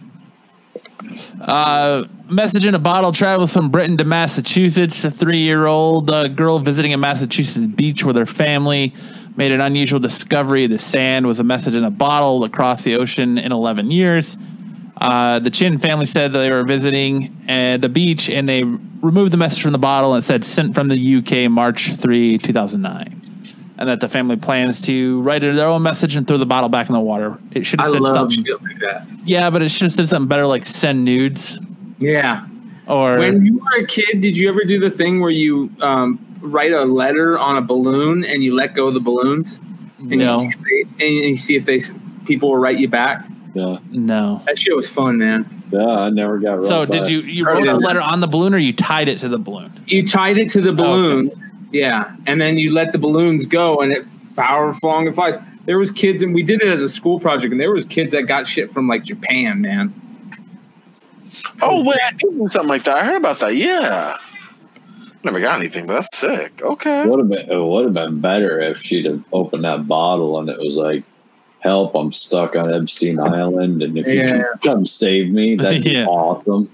Uh, 1.40 2.04
message 2.30 2.64
in 2.64 2.74
a 2.74 2.78
bottle 2.78 3.12
travels 3.12 3.52
from 3.52 3.70
Britain 3.70 3.96
to 3.96 4.04
Massachusetts. 4.04 5.04
A 5.04 5.10
three-year-old 5.10 6.10
uh, 6.10 6.28
girl 6.28 6.58
visiting 6.60 6.94
a 6.94 6.96
Massachusetts 6.96 7.66
beach 7.66 8.04
with 8.04 8.16
her 8.16 8.26
family 8.26 8.94
made 9.36 9.52
an 9.52 9.60
unusual 9.60 10.00
discovery. 10.00 10.66
The 10.66 10.78
sand 10.78 11.26
was 11.26 11.40
a 11.40 11.44
message 11.44 11.74
in 11.74 11.84
a 11.84 11.90
bottle 11.90 12.44
across 12.44 12.82
the 12.82 12.94
ocean 12.96 13.38
in 13.38 13.52
11 13.52 13.90
years. 13.90 14.36
Uh, 14.96 15.40
the 15.40 15.50
Chin 15.50 15.78
family 15.78 16.06
said 16.06 16.32
they 16.32 16.50
were 16.50 16.62
visiting 16.62 17.36
uh, 17.48 17.76
the 17.78 17.88
beach 17.88 18.30
and 18.30 18.48
they 18.48 18.62
removed 18.62 19.32
the 19.32 19.36
message 19.36 19.60
from 19.62 19.72
the 19.72 19.78
bottle 19.78 20.14
and 20.14 20.22
said 20.22 20.44
sent 20.44 20.74
from 20.74 20.88
the 20.88 21.16
UK 21.16 21.50
March 21.50 21.94
3, 21.96 22.38
2009. 22.38 23.20
And 23.76 23.88
that 23.88 24.00
the 24.00 24.08
family 24.08 24.36
plans 24.36 24.80
to 24.82 25.20
write 25.22 25.40
their 25.42 25.66
own 25.66 25.82
message 25.82 26.14
and 26.14 26.28
throw 26.28 26.38
the 26.38 26.46
bottle 26.46 26.68
back 26.68 26.88
in 26.88 26.92
the 26.92 27.00
water. 27.00 27.36
It 27.50 27.66
should 27.66 27.80
have 27.80 27.90
said 27.90 28.02
something. 28.04 28.44
like 28.62 28.78
that. 28.78 29.06
Yeah, 29.24 29.50
but 29.50 29.62
it 29.62 29.70
should 29.70 29.82
have 29.82 29.92
said 29.92 30.08
something 30.08 30.28
better 30.28 30.46
like 30.46 30.64
send 30.64 31.04
nudes 31.04 31.58
Yeah. 31.98 32.46
or 32.86 33.18
When 33.18 33.44
you 33.44 33.58
were 33.58 33.82
a 33.82 33.86
kid, 33.86 34.20
did 34.20 34.36
you 34.36 34.48
ever 34.48 34.62
do 34.64 34.78
the 34.78 34.90
thing 34.92 35.20
where 35.20 35.30
you 35.32 35.70
um, 35.80 36.24
write 36.44 36.72
a 36.72 36.84
letter 36.84 37.38
on 37.38 37.56
a 37.56 37.62
balloon 37.62 38.24
and 38.24 38.42
you 38.44 38.54
let 38.54 38.74
go 38.74 38.88
of 38.88 38.94
the 38.94 39.00
balloons? 39.00 39.58
And 39.98 40.10
No. 40.10 40.40
You 40.40 40.40
see 40.40 40.48
if 40.48 40.96
they, 40.98 41.06
and 41.06 41.14
you 41.30 41.36
see 41.36 41.56
if 41.56 41.64
they 41.64 41.80
people 42.26 42.50
will 42.50 42.58
write 42.58 42.78
you 42.78 42.88
back. 42.88 43.24
Yeah, 43.54 43.78
no. 43.90 44.42
That 44.46 44.58
shit 44.58 44.74
was 44.74 44.88
fun, 44.88 45.18
man. 45.18 45.62
yeah. 45.70 45.84
I 45.86 46.10
never 46.10 46.38
got. 46.38 46.64
So 46.64 46.84
did 46.86 47.08
you 47.08 47.20
you 47.20 47.46
Oh, 47.48 47.54
wrote 47.54 47.64
yeah. 47.64 47.72
the 47.72 47.78
letter 47.78 48.00
on 48.00 48.20
the 48.20 48.26
balloon 48.26 48.52
or 48.54 48.58
you 48.58 48.72
tied 48.72 49.08
it 49.08 49.18
to 49.18 49.28
the 49.28 49.38
balloon? 49.38 49.72
You 49.86 50.06
tied 50.08 50.38
it 50.38 50.50
to 50.50 50.60
the 50.60 50.72
balloon, 50.72 51.30
yeah, 51.72 52.14
and 52.26 52.40
then 52.40 52.58
you 52.58 52.72
let 52.72 52.92
the 52.92 52.98
balloons 52.98 53.44
go, 53.44 53.80
and 53.80 53.92
it 53.92 54.04
power 54.36 54.74
along 54.82 55.06
and 55.06 55.14
flies. 55.14 55.36
There 55.66 55.78
was 55.78 55.90
kids, 55.92 56.22
and 56.22 56.34
we 56.34 56.42
did 56.42 56.62
it 56.62 56.68
as 56.68 56.82
a 56.82 56.88
school 56.88 57.20
project, 57.20 57.52
and 57.52 57.60
there 57.60 57.70
was 57.72 57.84
kids 57.84 58.12
that 58.12 58.22
got 58.24 58.46
shit 58.46 58.72
from 58.72 58.88
like 58.88 59.04
Japan, 59.04 59.60
man. 59.60 59.94
Oh 61.62 61.84
wait, 61.84 61.98
I 62.04 62.10
did 62.10 62.36
do 62.36 62.48
something 62.48 62.68
like 62.68 62.82
that. 62.84 62.96
I 62.96 63.04
heard 63.04 63.16
about 63.18 63.38
that. 63.38 63.54
Yeah. 63.54 64.16
Never 65.24 65.40
got 65.40 65.58
anything, 65.58 65.86
but 65.86 65.94
that's 65.94 66.16
sick. 66.18 66.60
Okay. 66.62 67.06
Would 67.06 67.18
have 67.20 67.28
been. 67.28 67.50
It 67.50 67.64
would 67.66 67.84
have 67.86 67.94
been 67.94 68.20
better 68.20 68.60
if 68.60 68.76
she'd 68.78 69.06
have 69.06 69.24
opened 69.32 69.64
that 69.64 69.86
bottle 69.88 70.38
and 70.38 70.48
it 70.50 70.58
was 70.58 70.76
like, 70.76 71.02
"Help! 71.62 71.94
I'm 71.94 72.10
stuck 72.12 72.56
on 72.56 72.72
Epstein 72.72 73.18
Island, 73.18 73.82
and 73.82 73.96
if 73.96 74.06
you 74.06 74.24
can 74.26 74.44
come 74.62 74.84
save 74.84 75.30
me, 75.30 75.56
that'd 75.56 75.82
be 75.82 75.90
Yeah. 75.92 76.06
awesome." 76.06 76.68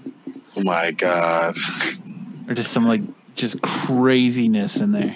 Oh 0.57 0.63
my 0.63 0.91
god. 0.91 1.55
Or 2.47 2.53
just 2.53 2.71
some 2.71 2.85
like 2.87 3.01
just 3.35 3.61
craziness 3.61 4.77
in 4.77 4.91
there? 4.91 5.15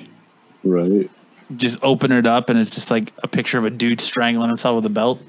Right. 0.64 1.10
Just 1.58 1.78
open 1.84 2.12
it 2.12 2.26
up 2.26 2.50
and 2.50 2.58
it's 2.58 2.74
just 2.74 2.90
like 2.90 3.12
a 3.22 3.28
picture 3.28 3.58
of 3.58 3.66
a 3.66 3.70
dude 3.70 4.00
strangling 4.02 4.48
himself 4.48 4.76
with 4.78 4.86
a 4.86 4.90
belt. 4.90 5.22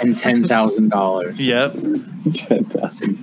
And 0.00 0.16
ten 0.16 0.46
thousand 0.46 0.90
dollars. 0.90 1.36
Yep. 1.38 1.74
Fantastic. 2.48 3.16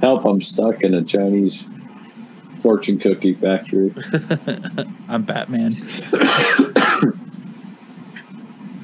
Help! 0.00 0.24
I'm 0.26 0.40
stuck 0.40 0.82
in 0.82 0.94
a 0.94 1.02
Chinese 1.02 1.70
fortune 2.60 2.98
cookie 2.98 3.32
factory. 3.32 3.92
I'm 5.08 5.22
Batman. 5.22 5.70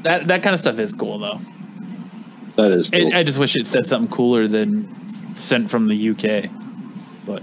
that 0.02 0.26
that 0.26 0.42
kind 0.42 0.54
of 0.54 0.60
stuff 0.60 0.78
is 0.78 0.94
cool 0.94 1.18
though. 1.18 1.40
That 2.56 2.72
is 2.72 2.90
cool. 2.90 3.08
It, 3.08 3.14
I 3.14 3.22
just 3.22 3.38
wish 3.38 3.56
it 3.56 3.66
said 3.66 3.86
something 3.86 4.14
cooler 4.14 4.46
than 4.46 5.34
sent 5.34 5.70
from 5.70 5.88
the 5.88 6.10
UK. 6.10 6.50
But 7.26 7.40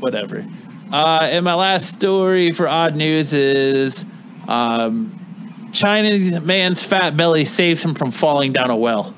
whatever. 0.00 0.46
Uh, 0.92 1.28
and 1.30 1.44
my 1.44 1.54
last 1.54 1.92
story 1.92 2.52
for 2.52 2.68
odd 2.68 2.94
news 2.94 3.32
is 3.32 4.04
um, 4.46 5.68
Chinese 5.72 6.40
man's 6.40 6.82
fat 6.82 7.16
belly 7.16 7.44
saves 7.44 7.84
him 7.84 7.94
from 7.94 8.10
falling 8.10 8.52
down 8.52 8.70
a 8.70 8.76
well. 8.76 9.14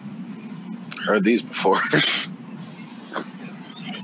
Heard 1.05 1.24
these 1.24 1.42
before. 1.42 1.81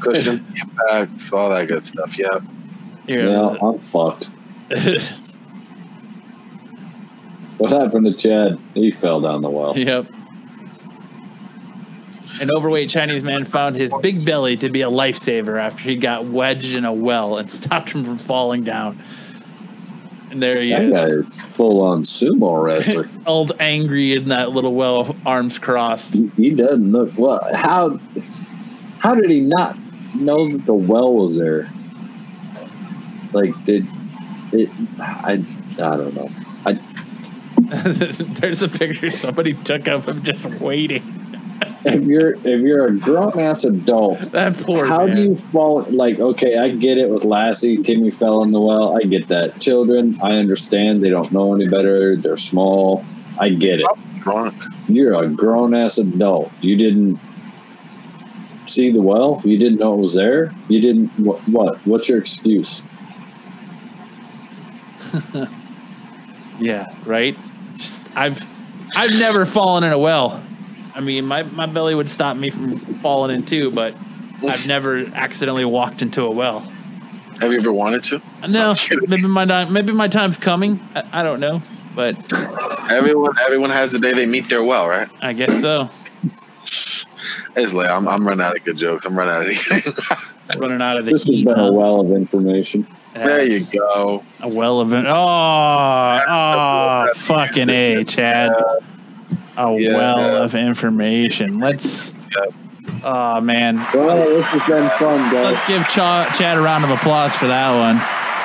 Cushion, 0.04 0.46
impacts, 0.54 1.32
all 1.32 1.50
that 1.50 1.68
good 1.68 1.84
stuff. 1.84 2.18
Yeah. 2.18 2.40
Here, 3.06 3.28
yeah, 3.28 3.56
I'm 3.60 3.78
fucked. 3.78 4.30
What 7.58 7.70
happened 7.70 8.06
to 8.06 8.14
Chad? 8.14 8.58
He 8.74 8.90
fell 8.90 9.20
down 9.20 9.42
the 9.42 9.50
well. 9.50 9.76
Yep. 9.76 10.06
An 12.40 12.50
overweight 12.50 12.90
Chinese 12.90 13.22
man 13.22 13.44
found 13.44 13.76
his 13.76 13.92
big 14.02 14.24
belly 14.24 14.56
to 14.56 14.68
be 14.68 14.82
a 14.82 14.90
lifesaver 14.90 15.60
after 15.60 15.84
he 15.84 15.96
got 15.96 16.26
wedged 16.26 16.74
in 16.74 16.84
a 16.84 16.92
well 16.92 17.38
and 17.38 17.48
stopped 17.50 17.90
him 17.90 18.04
from 18.04 18.18
falling 18.18 18.64
down. 18.64 19.00
And 20.30 20.42
there 20.42 20.60
he 20.60 20.70
That 20.70 20.90
guy 20.90 21.04
is, 21.04 21.26
is 21.26 21.40
full 21.44 21.80
on 21.82 22.02
sumo 22.02 22.60
wrestler. 22.60 23.06
old 23.26 23.52
angry 23.60 24.14
in 24.14 24.30
that 24.30 24.50
little 24.50 24.74
well, 24.74 25.14
arms 25.24 25.58
crossed. 25.58 26.14
he, 26.14 26.26
he 26.36 26.50
doesn't 26.50 26.90
look 26.90 27.12
well. 27.16 27.40
How 27.54 28.00
How 28.98 29.14
did 29.14 29.30
he 29.30 29.40
not 29.40 29.78
know 30.14 30.48
that 30.48 30.64
the 30.66 30.74
well 30.74 31.14
was 31.14 31.38
there? 31.38 31.70
Like, 33.32 33.64
did 33.64 33.86
it? 34.52 34.70
I 35.00 35.44
I 35.82 35.96
don't 35.96 36.14
know. 36.14 36.30
I 36.66 36.72
There's 38.40 38.62
a 38.62 38.68
picture 38.68 39.10
somebody 39.10 39.54
took 39.54 39.88
of 39.88 40.06
him 40.06 40.22
just 40.22 40.46
waiting. 40.60 41.02
if 41.84 42.04
you're 42.04 42.34
if 42.34 42.60
you're 42.62 42.86
a 42.86 42.96
grown 42.96 43.38
ass 43.38 43.64
adult, 43.64 44.20
That 44.32 44.56
poor 44.58 44.86
how 44.86 45.06
man. 45.06 45.16
do 45.16 45.22
you 45.24 45.34
fall? 45.34 45.82
Like, 45.90 46.20
okay, 46.20 46.58
I 46.58 46.68
get 46.70 46.98
it 46.98 47.10
with 47.10 47.24
Lassie. 47.24 47.78
Timmy 47.78 48.10
fell 48.10 48.42
in 48.44 48.52
the 48.52 48.60
well. 48.60 48.96
I 48.96 49.02
get 49.04 49.28
that. 49.28 49.60
Children, 49.60 50.18
I 50.22 50.36
understand. 50.36 51.02
They 51.02 51.10
don't 51.10 51.30
know 51.32 51.54
any 51.54 51.68
better. 51.68 52.14
They're 52.16 52.36
small. 52.36 53.04
I 53.38 53.48
get 53.50 53.80
it. 53.80 53.86
Drunk. 54.22 54.54
You're 54.88 55.22
a 55.22 55.28
grown 55.28 55.74
ass 55.74 55.98
adult. 55.98 56.52
You 56.60 56.76
didn't 56.76 57.18
see 58.74 58.90
the 58.90 59.02
well. 59.02 59.40
You 59.44 59.58
didn't 59.58 59.78
know 59.78 59.94
it 59.94 59.98
was 59.98 60.14
there. 60.14 60.52
You 60.68 60.80
didn't. 60.80 61.08
What? 61.18 61.40
what? 61.48 61.78
What's 61.86 62.08
your 62.08 62.18
excuse? 62.18 62.82
Yeah, 66.60 66.94
right. 67.04 67.36
Just, 67.76 68.08
I've 68.16 68.46
I've 68.94 69.10
never 69.10 69.44
fallen 69.44 69.84
in 69.84 69.92
a 69.92 69.98
well. 69.98 70.42
I 70.94 71.00
mean, 71.00 71.26
my, 71.26 71.42
my 71.42 71.66
belly 71.66 71.94
would 71.94 72.08
stop 72.08 72.36
me 72.36 72.50
from 72.50 72.76
falling 72.76 73.34
in 73.34 73.44
too, 73.44 73.72
but 73.72 73.96
I've 74.46 74.66
never 74.68 75.04
accidentally 75.14 75.64
walked 75.64 76.02
into 76.02 76.22
a 76.22 76.30
well. 76.30 76.60
Have 77.40 77.50
you 77.50 77.58
ever 77.58 77.72
wanted 77.72 78.04
to? 78.04 78.22
No, 78.48 78.76
maybe 79.08 79.26
my 79.26 79.64
maybe 79.64 79.92
my 79.92 80.06
time's 80.06 80.38
coming. 80.38 80.80
I, 80.94 81.20
I 81.20 81.22
don't 81.24 81.40
know, 81.40 81.60
but 81.96 82.16
Everyone, 82.90 83.34
everyone 83.44 83.70
has 83.70 83.92
the 83.92 83.98
day 83.98 84.12
they 84.12 84.26
meet 84.26 84.48
their 84.48 84.62
well, 84.62 84.88
right? 84.88 85.08
I 85.20 85.32
guess 85.32 85.60
so. 85.60 85.90
It's 87.56 87.72
like 87.74 87.88
I'm, 87.88 88.06
I'm 88.08 88.26
running 88.26 88.40
out 88.44 88.56
of 88.56 88.64
good 88.64 88.76
jokes. 88.76 89.04
I'm 89.04 89.16
running 89.16 89.34
out 89.34 89.42
of 89.42 89.46
anything. 89.48 89.92
Running 90.60 90.82
out 90.82 90.98
of 90.98 91.06
the 91.06 91.12
This 91.12 91.26
has 91.26 91.36
heat. 91.36 91.46
been 91.46 91.56
huh? 91.56 91.62
a 91.68 91.72
well 91.72 92.00
of 92.02 92.10
information. 92.12 92.86
there 93.14 93.42
you 93.48 93.64
go. 93.64 94.22
A 94.40 94.48
well 94.48 94.78
of 94.80 94.92
it. 94.92 95.06
Oh, 95.06 96.20
oh, 96.28 97.06
fucking 97.16 97.70
a, 97.70 98.04
Chad. 98.04 98.52
A 99.56 99.74
Yeah. 99.78 99.88
well 99.96 100.42
of 100.42 100.54
information. 100.54 101.60
Let's. 101.60 102.12
Oh 103.02 103.40
man, 103.40 103.76
Well, 103.94 104.16
this 104.28 104.46
has 104.46 104.62
been 104.68 104.88
fun, 104.98 105.32
guys. 105.32 105.52
let's 105.54 105.66
give 105.68 105.82
Cha- 105.88 106.30
Chad 106.36 106.58
a 106.58 106.60
round 106.60 106.84
of 106.84 106.90
applause 106.90 107.34
for 107.34 107.46
that 107.46 107.70
one. 107.78 108.00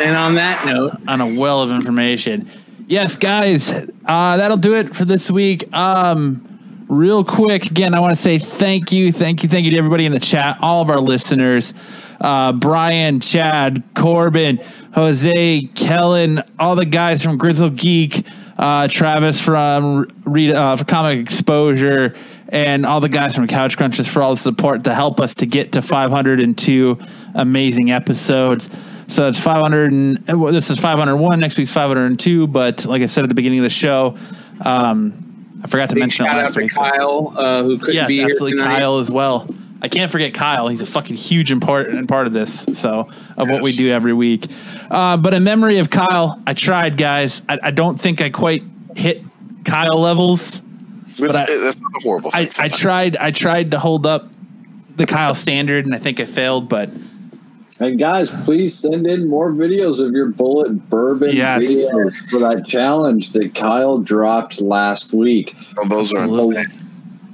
And 0.07 0.15
on 0.15 0.35
that 0.35 0.65
note, 0.65 0.93
on 1.07 1.19
a 1.21 1.33
well 1.33 1.61
of 1.61 1.71
information. 1.71 2.49
Yes, 2.87 3.17
guys, 3.17 3.71
uh, 3.71 4.37
that'll 4.37 4.57
do 4.57 4.73
it 4.75 4.95
for 4.95 5.03
this 5.05 5.29
week. 5.29 5.71
Um, 5.75 6.48
real 6.89 7.23
quick, 7.23 7.67
again, 7.67 7.93
I 7.93 7.99
want 7.99 8.15
to 8.15 8.21
say 8.21 8.39
thank 8.39 8.91
you, 8.91 9.13
thank 9.13 9.43
you, 9.43 9.49
thank 9.49 9.65
you 9.65 9.71
to 9.71 9.77
everybody 9.77 10.05
in 10.05 10.11
the 10.11 10.19
chat, 10.19 10.57
all 10.59 10.81
of 10.81 10.89
our 10.89 10.99
listeners, 10.99 11.73
uh, 12.19 12.51
Brian, 12.51 13.19
Chad, 13.19 13.83
Corbin, 13.95 14.59
Jose, 14.95 15.69
Kellen, 15.75 16.41
all 16.57 16.75
the 16.75 16.85
guys 16.85 17.23
from 17.23 17.37
Grizzle 17.37 17.69
Geek, 17.69 18.25
uh, 18.57 18.87
Travis 18.87 19.39
from 19.39 20.07
Read 20.25 20.53
uh, 20.53 20.75
for 20.75 20.83
Comic 20.83 21.19
Exposure, 21.19 22.15
and 22.49 22.85
all 22.85 22.99
the 22.99 23.07
guys 23.07 23.35
from 23.35 23.47
Couch 23.47 23.77
Crunches 23.77 24.07
for 24.07 24.23
all 24.23 24.31
the 24.31 24.41
support 24.41 24.83
to 24.85 24.95
help 24.95 25.19
us 25.19 25.35
to 25.35 25.45
get 25.45 25.73
to 25.73 25.81
502 25.81 26.97
amazing 27.35 27.91
episodes. 27.91 28.69
So 29.07 29.27
it's 29.27 29.39
500 29.39 29.91
and 29.91 30.41
well, 30.41 30.51
this 30.51 30.69
is 30.69 30.79
501. 30.79 31.39
Next 31.39 31.57
week's 31.57 31.71
502. 31.71 32.47
But 32.47 32.85
like 32.85 33.01
I 33.01 33.05
said 33.05 33.23
at 33.23 33.29
the 33.29 33.35
beginning 33.35 33.59
of 33.59 33.63
the 33.63 33.69
show, 33.69 34.17
um, 34.65 35.28
I 35.63 35.67
forgot 35.67 35.89
to 35.89 35.95
big 35.95 36.01
mention 36.01 36.25
it 36.25 36.29
shout 36.29 36.37
out 36.37 36.43
last 36.45 36.53
to 36.53 36.59
week. 36.61 36.71
so- 36.73 36.81
Kyle, 36.81 37.33
uh, 37.37 37.63
who 37.63 37.77
couldn't 37.77 37.95
yes, 37.95 38.07
be 38.07 38.15
here 38.17 38.25
absolutely, 38.27 38.57
tonight. 38.59 38.79
Kyle 38.79 38.97
as 38.99 39.11
well. 39.11 39.47
I 39.81 39.87
can't 39.87 40.11
forget 40.11 40.33
Kyle. 40.33 40.67
He's 40.67 40.81
a 40.81 40.85
fucking 40.85 41.15
huge 41.15 41.51
important 41.51 42.07
part 42.09 42.27
of 42.27 42.33
this. 42.33 42.65
So 42.73 43.07
of 43.37 43.49
what 43.49 43.61
we 43.61 43.71
do 43.71 43.89
every 43.91 44.11
week. 44.13 44.47
Uh, 44.91 45.15
but 45.15 45.33
in 45.33 45.43
memory 45.45 45.77
of 45.77 45.89
Kyle, 45.89 46.41
I 46.45 46.53
tried, 46.53 46.97
guys. 46.97 47.41
I, 47.47 47.59
I 47.63 47.71
don't 47.71 47.99
think 47.99 48.19
I 48.21 48.29
quite 48.29 48.63
hit 48.95 49.23
Kyle 49.63 49.97
levels. 49.99 50.61
But 51.17 51.35
I- 51.35 51.45
that's 51.45 51.79
not 51.81 51.91
a 51.97 51.99
horrible 52.03 52.31
thing. 52.31 52.39
I, 52.39 52.43
I 52.43 52.49
sometimes. 52.49 52.77
tried. 52.77 53.17
I 53.17 53.31
tried 53.31 53.71
to 53.71 53.79
hold 53.79 54.05
up 54.05 54.27
the 54.97 55.05
Kyle 55.05 55.33
standard, 55.33 55.85
and 55.85 55.95
I 55.95 55.99
think 55.99 56.19
I 56.19 56.25
failed. 56.25 56.67
But 56.67 56.89
And 57.81 57.97
guys, 57.97 58.31
please 58.43 58.77
send 58.77 59.07
in 59.07 59.29
more 59.29 59.51
videos 59.53 60.05
of 60.05 60.11
your 60.13 60.31
Bulleit 60.31 60.89
bourbon 60.89 61.35
Yes. 61.35 61.63
videos 61.63 62.15
for 62.29 62.39
that 62.39 62.65
challenge 62.65 63.31
that 63.31 63.55
Kyle 63.55 63.99
dropped 63.99 64.61
last 64.61 65.13
week. 65.13 65.55
Oh, 65.79 65.87
those 65.87 66.11
are 66.13 66.19
Absolutely. 66.23 66.57
insane. 66.57 66.85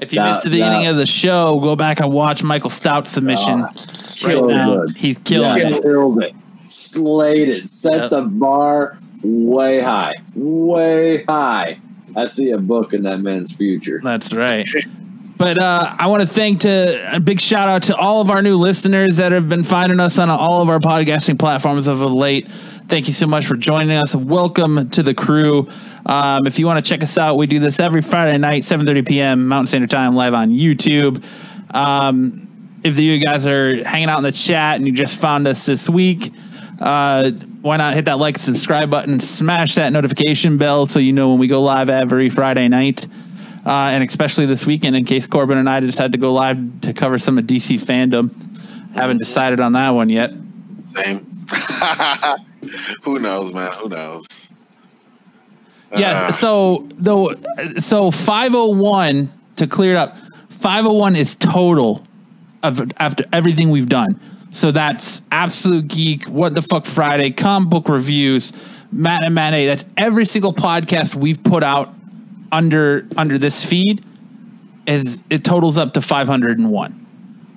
if 0.01 0.11
you 0.14 0.19
That- 0.19 0.30
missed 0.32 0.43
the 0.43 0.49
beginning 0.51 0.83
that- 0.83 0.91
of 0.91 0.98
the 0.98 1.06
show, 1.06 1.57
go 1.64 1.75
back 1.75 1.99
and 2.01 2.11
watch 2.11 2.43
Michael 2.43 2.69
Stout's 2.69 3.11
submission. 3.11 3.61
Ah, 3.64 3.69
so 4.03 4.45
right 4.45 4.53
now, 4.56 4.75
good. 4.85 4.98
he's 4.98 5.17
killing 5.24 5.57
yeah, 5.57 5.67
it. 5.69 5.82
killed 5.82 6.22
it. 6.22 6.33
Slayed 6.65 7.48
it. 7.49 7.65
Set 7.65 7.93
Yep. 7.93 8.09
the 8.09 8.22
bar 8.24 8.98
way 9.24 9.80
high. 9.82 10.14
Way 10.35 11.24
high. 11.30 11.77
I 12.15 12.25
see 12.25 12.51
a 12.51 12.57
book 12.59 12.93
in 12.93 13.03
that 13.03 13.22
man's 13.22 13.53
future. 13.53 14.01
That's 14.03 14.33
right. 14.33 14.67
But 15.38 15.59
uh, 15.59 15.95
I 15.99 16.07
want 16.07 16.22
to 16.22 16.27
thank 16.27 16.61
to 16.61 17.14
a 17.14 17.19
big 17.19 17.41
shout 17.41 17.67
out 17.67 17.83
to 17.83 17.95
all 17.95 18.22
of 18.22 18.30
our 18.30 18.41
new 18.41 18.57
listeners 18.57 19.17
that 19.17 19.33
have 19.33 19.49
been 19.49 19.65
finding 19.65 19.99
us 19.99 20.17
on 20.17 20.30
all 20.30 20.61
of 20.61 20.69
our 20.69 20.80
podcasting 20.80 21.38
platforms 21.38 21.89
of 21.89 21.99
late. 21.99 22.49
Thank 22.88 23.07
you 23.07 23.14
so 23.14 23.27
much 23.27 23.45
for 23.45 23.57
joining 23.57 23.91
us. 23.91 24.15
Welcome 24.15 24.89
to 24.91 25.03
the 25.03 25.14
crew. 25.14 25.67
Um, 26.05 26.47
if 26.47 26.57
you 26.57 26.65
want 26.65 26.83
to 26.83 26.89
check 26.89 27.03
us 27.03 27.17
out, 27.17 27.35
we 27.35 27.47
do 27.47 27.59
this 27.59 27.81
every 27.81 28.01
Friday 28.01 28.38
night, 28.38 28.64
7:30 28.64 29.05
p.m. 29.05 29.47
Mountain 29.47 29.67
Standard 29.67 29.89
Time, 29.89 30.15
live 30.15 30.33
on 30.33 30.51
YouTube. 30.51 31.22
Um, 31.72 32.80
if 32.83 32.97
you 32.97 33.19
guys 33.19 33.45
are 33.45 33.83
hanging 33.83 34.07
out 34.07 34.19
in 34.19 34.23
the 34.23 34.31
chat 34.31 34.77
and 34.77 34.88
you 34.88 34.93
just 34.93 35.19
found 35.19 35.49
us 35.49 35.65
this 35.65 35.89
week, 35.89 36.31
uh, 36.80 37.31
why 37.61 37.75
not 37.75 37.93
hit 37.93 38.05
that 38.05 38.19
like 38.19 38.38
subscribe 38.38 38.89
button, 38.89 39.19
smash 39.19 39.75
that 39.75 39.91
notification 39.91 40.57
bell 40.57 40.85
so 40.85 40.99
you 40.99 41.11
know 41.11 41.31
when 41.31 41.39
we 41.39 41.47
go 41.47 41.61
live 41.61 41.89
every 41.89 42.30
Friday 42.30 42.69
night. 42.69 43.05
Uh, 43.65 43.69
and 43.91 44.03
especially 44.03 44.45
this 44.45 44.65
weekend, 44.65 44.95
in 44.95 45.05
case 45.05 45.25
Corbin 45.25 45.57
and 45.57 45.67
I 45.69 45.79
just 45.79 45.97
had 45.97 46.11
to 46.11 46.17
go 46.17 46.33
live 46.33 46.81
to 46.81 46.93
cover 46.93 47.17
some 47.17 47.37
of 47.37 47.45
DC 47.45 47.79
fandom. 47.79 48.31
Haven't 48.95 49.17
decided 49.17 49.59
on 49.59 49.73
that 49.73 49.89
one 49.89 50.09
yet. 50.09 50.31
Same. 50.95 51.25
Who 53.03 53.19
knows, 53.19 53.53
man? 53.53 53.71
Who 53.73 53.89
knows? 53.89 54.49
Yes. 55.95 56.29
Uh, 56.29 56.31
So 56.31 56.87
though, 56.95 57.33
so 57.77 58.11
five 58.11 58.51
hundred 58.51 58.77
one 58.77 59.31
to 59.57 59.67
clear 59.67 59.91
it 59.93 59.97
up. 59.97 60.15
Five 60.49 60.85
hundred 60.85 60.97
one 60.97 61.15
is 61.15 61.35
total 61.35 62.05
of 62.63 62.91
after 62.97 63.23
everything 63.33 63.69
we've 63.69 63.89
done. 63.89 64.19
So 64.51 64.71
that's 64.71 65.21
absolute 65.31 65.87
geek. 65.87 66.25
What 66.25 66.55
the 66.55 66.61
fuck 66.61 66.85
Friday? 66.85 67.31
Comic 67.31 67.69
book 67.69 67.89
reviews. 67.89 68.53
Matt 68.91 69.23
and 69.23 69.35
Matinee. 69.35 69.65
That's 69.65 69.83
every 69.97 70.25
single 70.25 70.53
podcast 70.53 71.15
we've 71.15 71.43
put 71.43 71.63
out 71.63 71.93
under 72.56 73.08
under 73.17 73.38
this 73.38 73.64
feed. 73.64 74.03
Is 74.88 75.22
it 75.30 75.43
totals 75.43 75.77
up 75.77 75.93
to 75.93 76.01
five 76.01 76.27
hundred 76.27 76.58
and 76.58 76.72
one. 76.72 77.06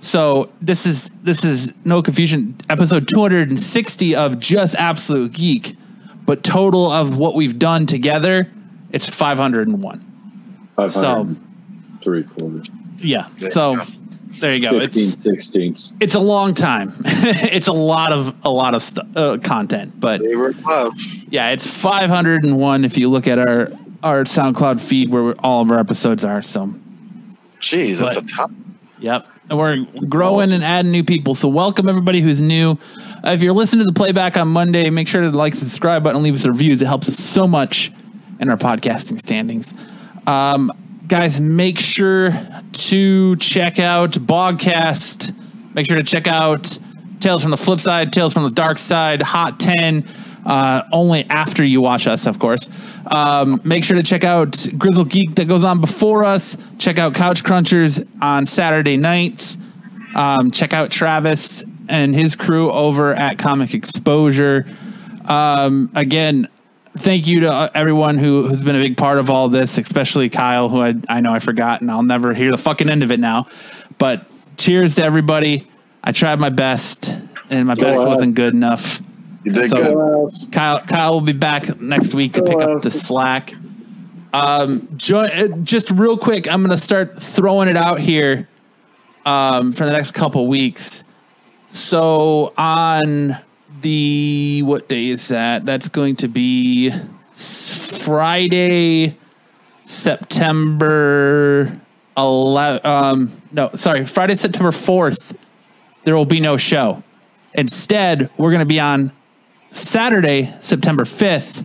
So 0.01 0.51
this 0.61 0.87
is 0.87 1.11
this 1.23 1.45
is 1.45 1.73
no 1.85 2.03
confusion. 2.03 2.57
Episode 2.69 3.09
260 3.09 4.15
of 4.15 4.39
just 4.39 4.77
absolute 4.77 5.33
geek, 5.33 5.77
but 6.25 6.43
total 6.43 6.91
of 6.91 7.17
what 7.17 7.35
we've 7.35 7.59
done 7.59 7.87
together, 7.87 8.51
it's 8.93 9.07
501. 9.07 10.05
500, 10.77 11.37
three 12.01 12.23
quarters. 12.23 12.71
Yeah. 12.99 13.25
There 13.39 13.51
so 13.51 13.73
you 13.73 13.83
there 14.41 14.55
you 14.55 14.71
go. 14.71 14.79
15 14.79 15.09
It's 15.09 15.23
sixteenths. 15.23 15.97
it's 16.01 16.15
a 16.15 16.21
long 16.21 16.55
time. 16.55 16.95
it's 17.05 17.67
a 17.67 17.73
lot 17.73 18.13
of 18.13 18.35
a 18.45 18.51
lot 18.51 18.75
of 18.75 18.83
stu- 18.83 19.03
uh, 19.17 19.39
content, 19.39 19.99
but 19.99 20.21
they 20.21 20.37
were 20.37 20.55
yeah, 21.29 21.51
it's 21.51 21.67
501 21.67 22.85
if 22.85 22.97
you 22.97 23.09
look 23.09 23.27
at 23.27 23.39
our 23.39 23.73
our 24.03 24.25
SoundCloud 24.25 24.81
feed 24.81 25.11
where 25.11 25.35
all 25.41 25.63
of 25.63 25.71
our 25.71 25.79
episodes 25.79 26.25
are. 26.25 26.43
So 26.43 26.75
Jeez, 27.61 27.99
that's 27.99 28.15
But- 28.17 28.25
a 28.25 28.27
top. 28.29 28.51
Yep. 29.01 29.27
And 29.51 29.59
we're 29.59 29.87
growing 30.09 30.53
and 30.53 30.63
adding 30.63 30.93
new 30.93 31.03
people. 31.03 31.35
So 31.35 31.49
welcome 31.49 31.89
everybody 31.89 32.21
who's 32.21 32.41
new. 32.41 32.79
Uh, 33.27 33.31
if 33.31 33.43
you're 33.43 33.55
listening 33.55 33.87
to 33.87 33.91
the 33.91 33.97
playback 33.99 34.37
on 34.37 34.49
Monday, 34.49 34.91
make 34.91 35.09
sure 35.09 35.23
to 35.23 35.31
like, 35.31 35.55
subscribe 35.55 36.05
button, 36.05 36.23
leave 36.23 36.35
us 36.35 36.47
reviews. 36.47 36.83
It 36.83 36.87
helps 36.87 37.09
us 37.09 37.17
so 37.19 37.47
much 37.49 37.91
in 38.41 38.51
our 38.51 38.57
podcasting 38.59 39.19
standings. 39.19 39.73
Um, 40.27 40.71
guys, 41.09 41.41
make 41.41 41.81
sure 41.81 42.33
to 42.73 43.37
check 43.37 43.79
out 43.79 44.13
Bogcast. 44.13 45.35
Make 45.75 45.87
sure 45.89 45.97
to 45.97 46.05
check 46.05 46.27
out 46.27 46.79
Tales 47.21 47.41
from 47.43 47.51
the 47.51 47.57
Flip 47.57 47.81
Side, 47.81 48.13
Tales 48.13 48.35
from 48.35 48.43
the 48.45 48.51
Dark 48.51 48.79
Side, 48.79 49.23
Hot 49.23 49.59
10. 49.59 50.05
Uh, 50.45 50.83
only 50.93 51.25
after 51.25 51.65
you 51.65 51.81
watch 51.81 52.07
us, 52.07 52.27
of 52.27 52.39
course. 52.39 52.69
Um, 53.07 53.61
make 53.65 53.85
sure 53.85 53.97
to 53.97 54.03
check 54.03 54.25
out 54.25 54.67
Grizzle 54.79 55.05
Geek 55.05 55.35
that 55.35 55.47
goes 55.47 55.65
on 55.65 55.81
before 55.81 56.25
us. 56.25 56.57
Check 56.79 56.99
out 56.99 57.15
Couch 57.15 57.45
Crunchers 57.45 58.07
on 58.23 58.47
Saturday 58.47 58.97
nights. 58.97 59.59
Um, 60.15 60.51
check 60.51 60.73
out 60.73 60.91
Travis 60.91 61.65
and 61.89 62.15
his 62.15 62.35
crew 62.37 62.71
over 62.71 63.15
at 63.15 63.39
Comic 63.39 63.75
Exposure. 63.75 64.67
Um, 65.27 65.91
again, 65.95 66.49
thank 66.97 67.27
you 67.27 67.41
to 67.41 67.53
uh, 67.53 67.71
everyone 67.75 68.19
who, 68.19 68.47
who's 68.47 68.63
been 68.63 68.77
a 68.77 68.83
big 68.83 68.97
part 68.97 69.19
of 69.19 69.31
all 69.31 69.49
this, 69.49 69.77
especially 69.79 70.29
Kyle, 70.31 70.69
who 70.69 70.81
I, 70.81 70.95
I 71.09 71.21
know 71.21 71.33
I 71.33 71.39
forgot 71.39 71.81
and 71.81 71.91
I'll 71.91 72.03
never 72.03 72.35
hear 72.35 72.51
the 72.51 72.59
fucking 72.59 72.89
end 72.89 73.03
of 73.03 73.11
it 73.11 73.21
now. 73.21 73.47
But 73.99 74.21
cheers 74.57 74.95
to 74.97 75.05
everybody. 75.05 75.69
I 76.03 76.13
tried 76.13 76.39
my 76.39 76.49
best, 76.49 77.09
and 77.53 77.67
my 77.67 77.75
best 77.75 77.97
ahead. 77.97 78.07
wasn't 78.07 78.35
good 78.35 78.55
enough. 78.55 79.03
You 79.45 79.53
did 79.53 79.71
So- 79.71 79.77
good. 80.31 80.53
Kyle, 80.53 80.81
Kyle 80.81 81.13
will 81.13 81.21
be 81.21 81.33
back 81.33 81.81
next 81.81 82.15
week 82.15 82.33
to 82.35 82.43
pick 82.43 82.61
up 82.61 82.83
the 82.83 82.91
slack. 82.91 83.55
Um, 84.33 84.87
jo- 84.97 85.21
uh, 85.21 85.49
just 85.63 85.91
real 85.91 86.17
quick, 86.19 86.47
I'm 86.51 86.61
going 86.61 86.71
to 86.77 86.83
start 86.83 87.23
throwing 87.23 87.69
it 87.69 87.77
out 87.77 87.99
here 88.01 88.47
um, 89.25 89.73
for 89.73 89.85
the 89.87 89.93
next 89.93 90.11
couple 90.13 90.47
weeks. 90.47 91.03
So 91.71 92.53
on 92.59 93.37
the 93.81 94.63
what 94.65 94.89
day 94.89 95.09
is 95.09 95.29
that? 95.29 95.65
That's 95.65 95.89
going 95.89 96.17
to 96.17 96.29
be 96.29 96.91
Friday, 97.33 99.17
September 99.85 101.81
11. 102.17 102.81
Um, 102.85 103.43
no, 103.53 103.71
sorry, 103.75 104.05
Friday, 104.05 104.35
September 104.35 104.71
4th. 104.71 105.35
There 106.05 106.17
will 106.17 106.25
be 106.25 106.41
no 106.41 106.57
show. 106.57 107.03
Instead, 107.55 108.31
we're 108.37 108.51
going 108.51 108.61
to 108.61 108.67
be 108.67 108.81
on 108.81 109.13
Saturday, 109.71 110.55
September 110.61 111.05
5th, 111.05 111.65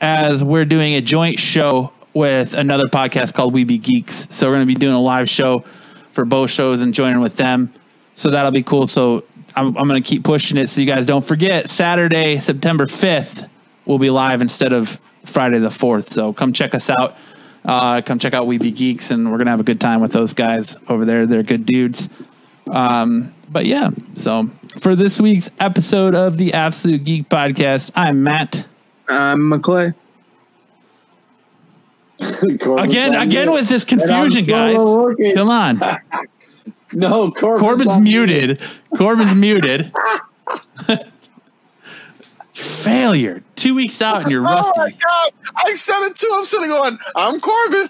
as 0.00 0.44
we're 0.44 0.64
doing 0.64 0.94
a 0.94 1.00
joint 1.00 1.38
show 1.38 1.92
with 2.12 2.54
another 2.54 2.86
podcast 2.86 3.32
called 3.34 3.54
We 3.54 3.64
Be 3.64 3.78
Geeks. 3.78 4.28
So 4.30 4.48
we're 4.48 4.54
going 4.54 4.66
to 4.68 4.74
be 4.74 4.74
doing 4.74 4.94
a 4.94 5.00
live 5.00 5.28
show 5.28 5.64
for 6.12 6.24
both 6.24 6.50
shows 6.50 6.82
and 6.82 6.92
joining 6.92 7.20
with 7.20 7.36
them. 7.36 7.72
So 8.14 8.30
that'll 8.30 8.50
be 8.50 8.62
cool. 8.62 8.86
So 8.86 9.24
I'm, 9.56 9.76
I'm 9.76 9.88
going 9.88 10.02
to 10.02 10.06
keep 10.06 10.24
pushing 10.24 10.58
it 10.58 10.68
so 10.68 10.80
you 10.80 10.86
guys 10.86 11.06
don't 11.06 11.24
forget 11.24 11.70
Saturday, 11.70 12.38
September 12.38 12.86
5th, 12.86 13.48
we'll 13.86 13.98
be 13.98 14.10
live 14.10 14.42
instead 14.42 14.72
of 14.72 15.00
Friday 15.24 15.58
the 15.58 15.68
4th. 15.68 16.08
So 16.08 16.32
come 16.32 16.52
check 16.52 16.74
us 16.74 16.90
out. 16.90 17.16
Uh, 17.64 18.00
come 18.02 18.18
check 18.18 18.34
out 18.34 18.46
We 18.46 18.58
Be 18.58 18.70
Geeks, 18.70 19.10
and 19.10 19.30
we're 19.30 19.36
going 19.36 19.46
to 19.46 19.50
have 19.50 19.60
a 19.60 19.64
good 19.64 19.80
time 19.80 20.00
with 20.00 20.12
those 20.12 20.32
guys 20.32 20.76
over 20.88 21.04
there. 21.04 21.26
They're 21.26 21.42
good 21.42 21.66
dudes. 21.66 22.08
Um, 22.70 23.34
but 23.50 23.66
yeah, 23.66 23.90
so 24.14 24.50
for 24.80 24.94
this 24.94 25.20
week's 25.20 25.50
episode 25.58 26.14
of 26.14 26.36
the 26.36 26.52
Absolute 26.54 27.04
Geek 27.04 27.28
Podcast, 27.28 27.90
I'm 27.94 28.22
Matt. 28.22 28.66
I'm 29.08 29.50
McClay. 29.50 29.94
Again, 32.82 33.14
again 33.14 33.52
with 33.52 33.68
this 33.68 33.84
confusion, 33.84 34.42
guys. 34.44 34.74
Come 35.34 35.50
on. 35.50 35.80
No, 36.92 37.30
Corbin's, 37.30 37.62
Corbin's 37.62 37.88
on 37.88 38.02
mute. 38.02 38.28
muted. 38.28 38.60
Corbin's 38.96 39.34
muted. 39.34 39.92
Failure. 42.54 43.42
Two 43.56 43.74
weeks 43.74 44.00
out 44.02 44.22
and 44.22 44.30
you're 44.30 44.42
rusty. 44.42 44.72
Oh 44.74 44.80
my 44.82 44.90
god! 44.90 45.32
I 45.66 45.74
said 45.74 46.02
it 46.06 46.16
too. 46.16 46.30
I'm 46.32 46.44
sitting 46.44 46.68
going, 46.68 46.98
I'm 47.14 47.40
Corbin. 47.40 47.88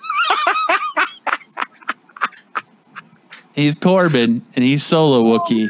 He's 3.54 3.74
Corbin 3.76 4.44
and 4.54 4.64
he's 4.64 4.84
solo 4.84 5.22
Wookie. 5.24 5.68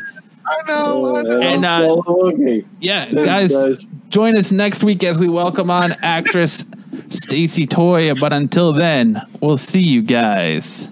I 0.50 0.62
know. 0.66 1.16
I 1.16 1.22
know. 1.22 1.40
And, 1.40 1.64
uh, 1.64 1.86
solo. 1.88 2.32
Yeah, 2.80 3.04
Thanks, 3.04 3.24
guys, 3.24 3.52
guys. 3.52 3.86
join 4.08 4.36
us 4.36 4.50
next 4.50 4.82
week 4.82 5.04
as 5.04 5.18
we 5.18 5.28
welcome 5.28 5.70
on 5.70 5.92
actress 6.02 6.64
Stacy 7.10 7.66
Toy. 7.66 8.14
But 8.14 8.32
until 8.32 8.72
then, 8.72 9.20
we'll 9.40 9.58
see 9.58 9.82
you 9.82 10.02
guys 10.02 10.88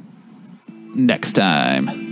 next 0.95 1.33
time. 1.33 2.06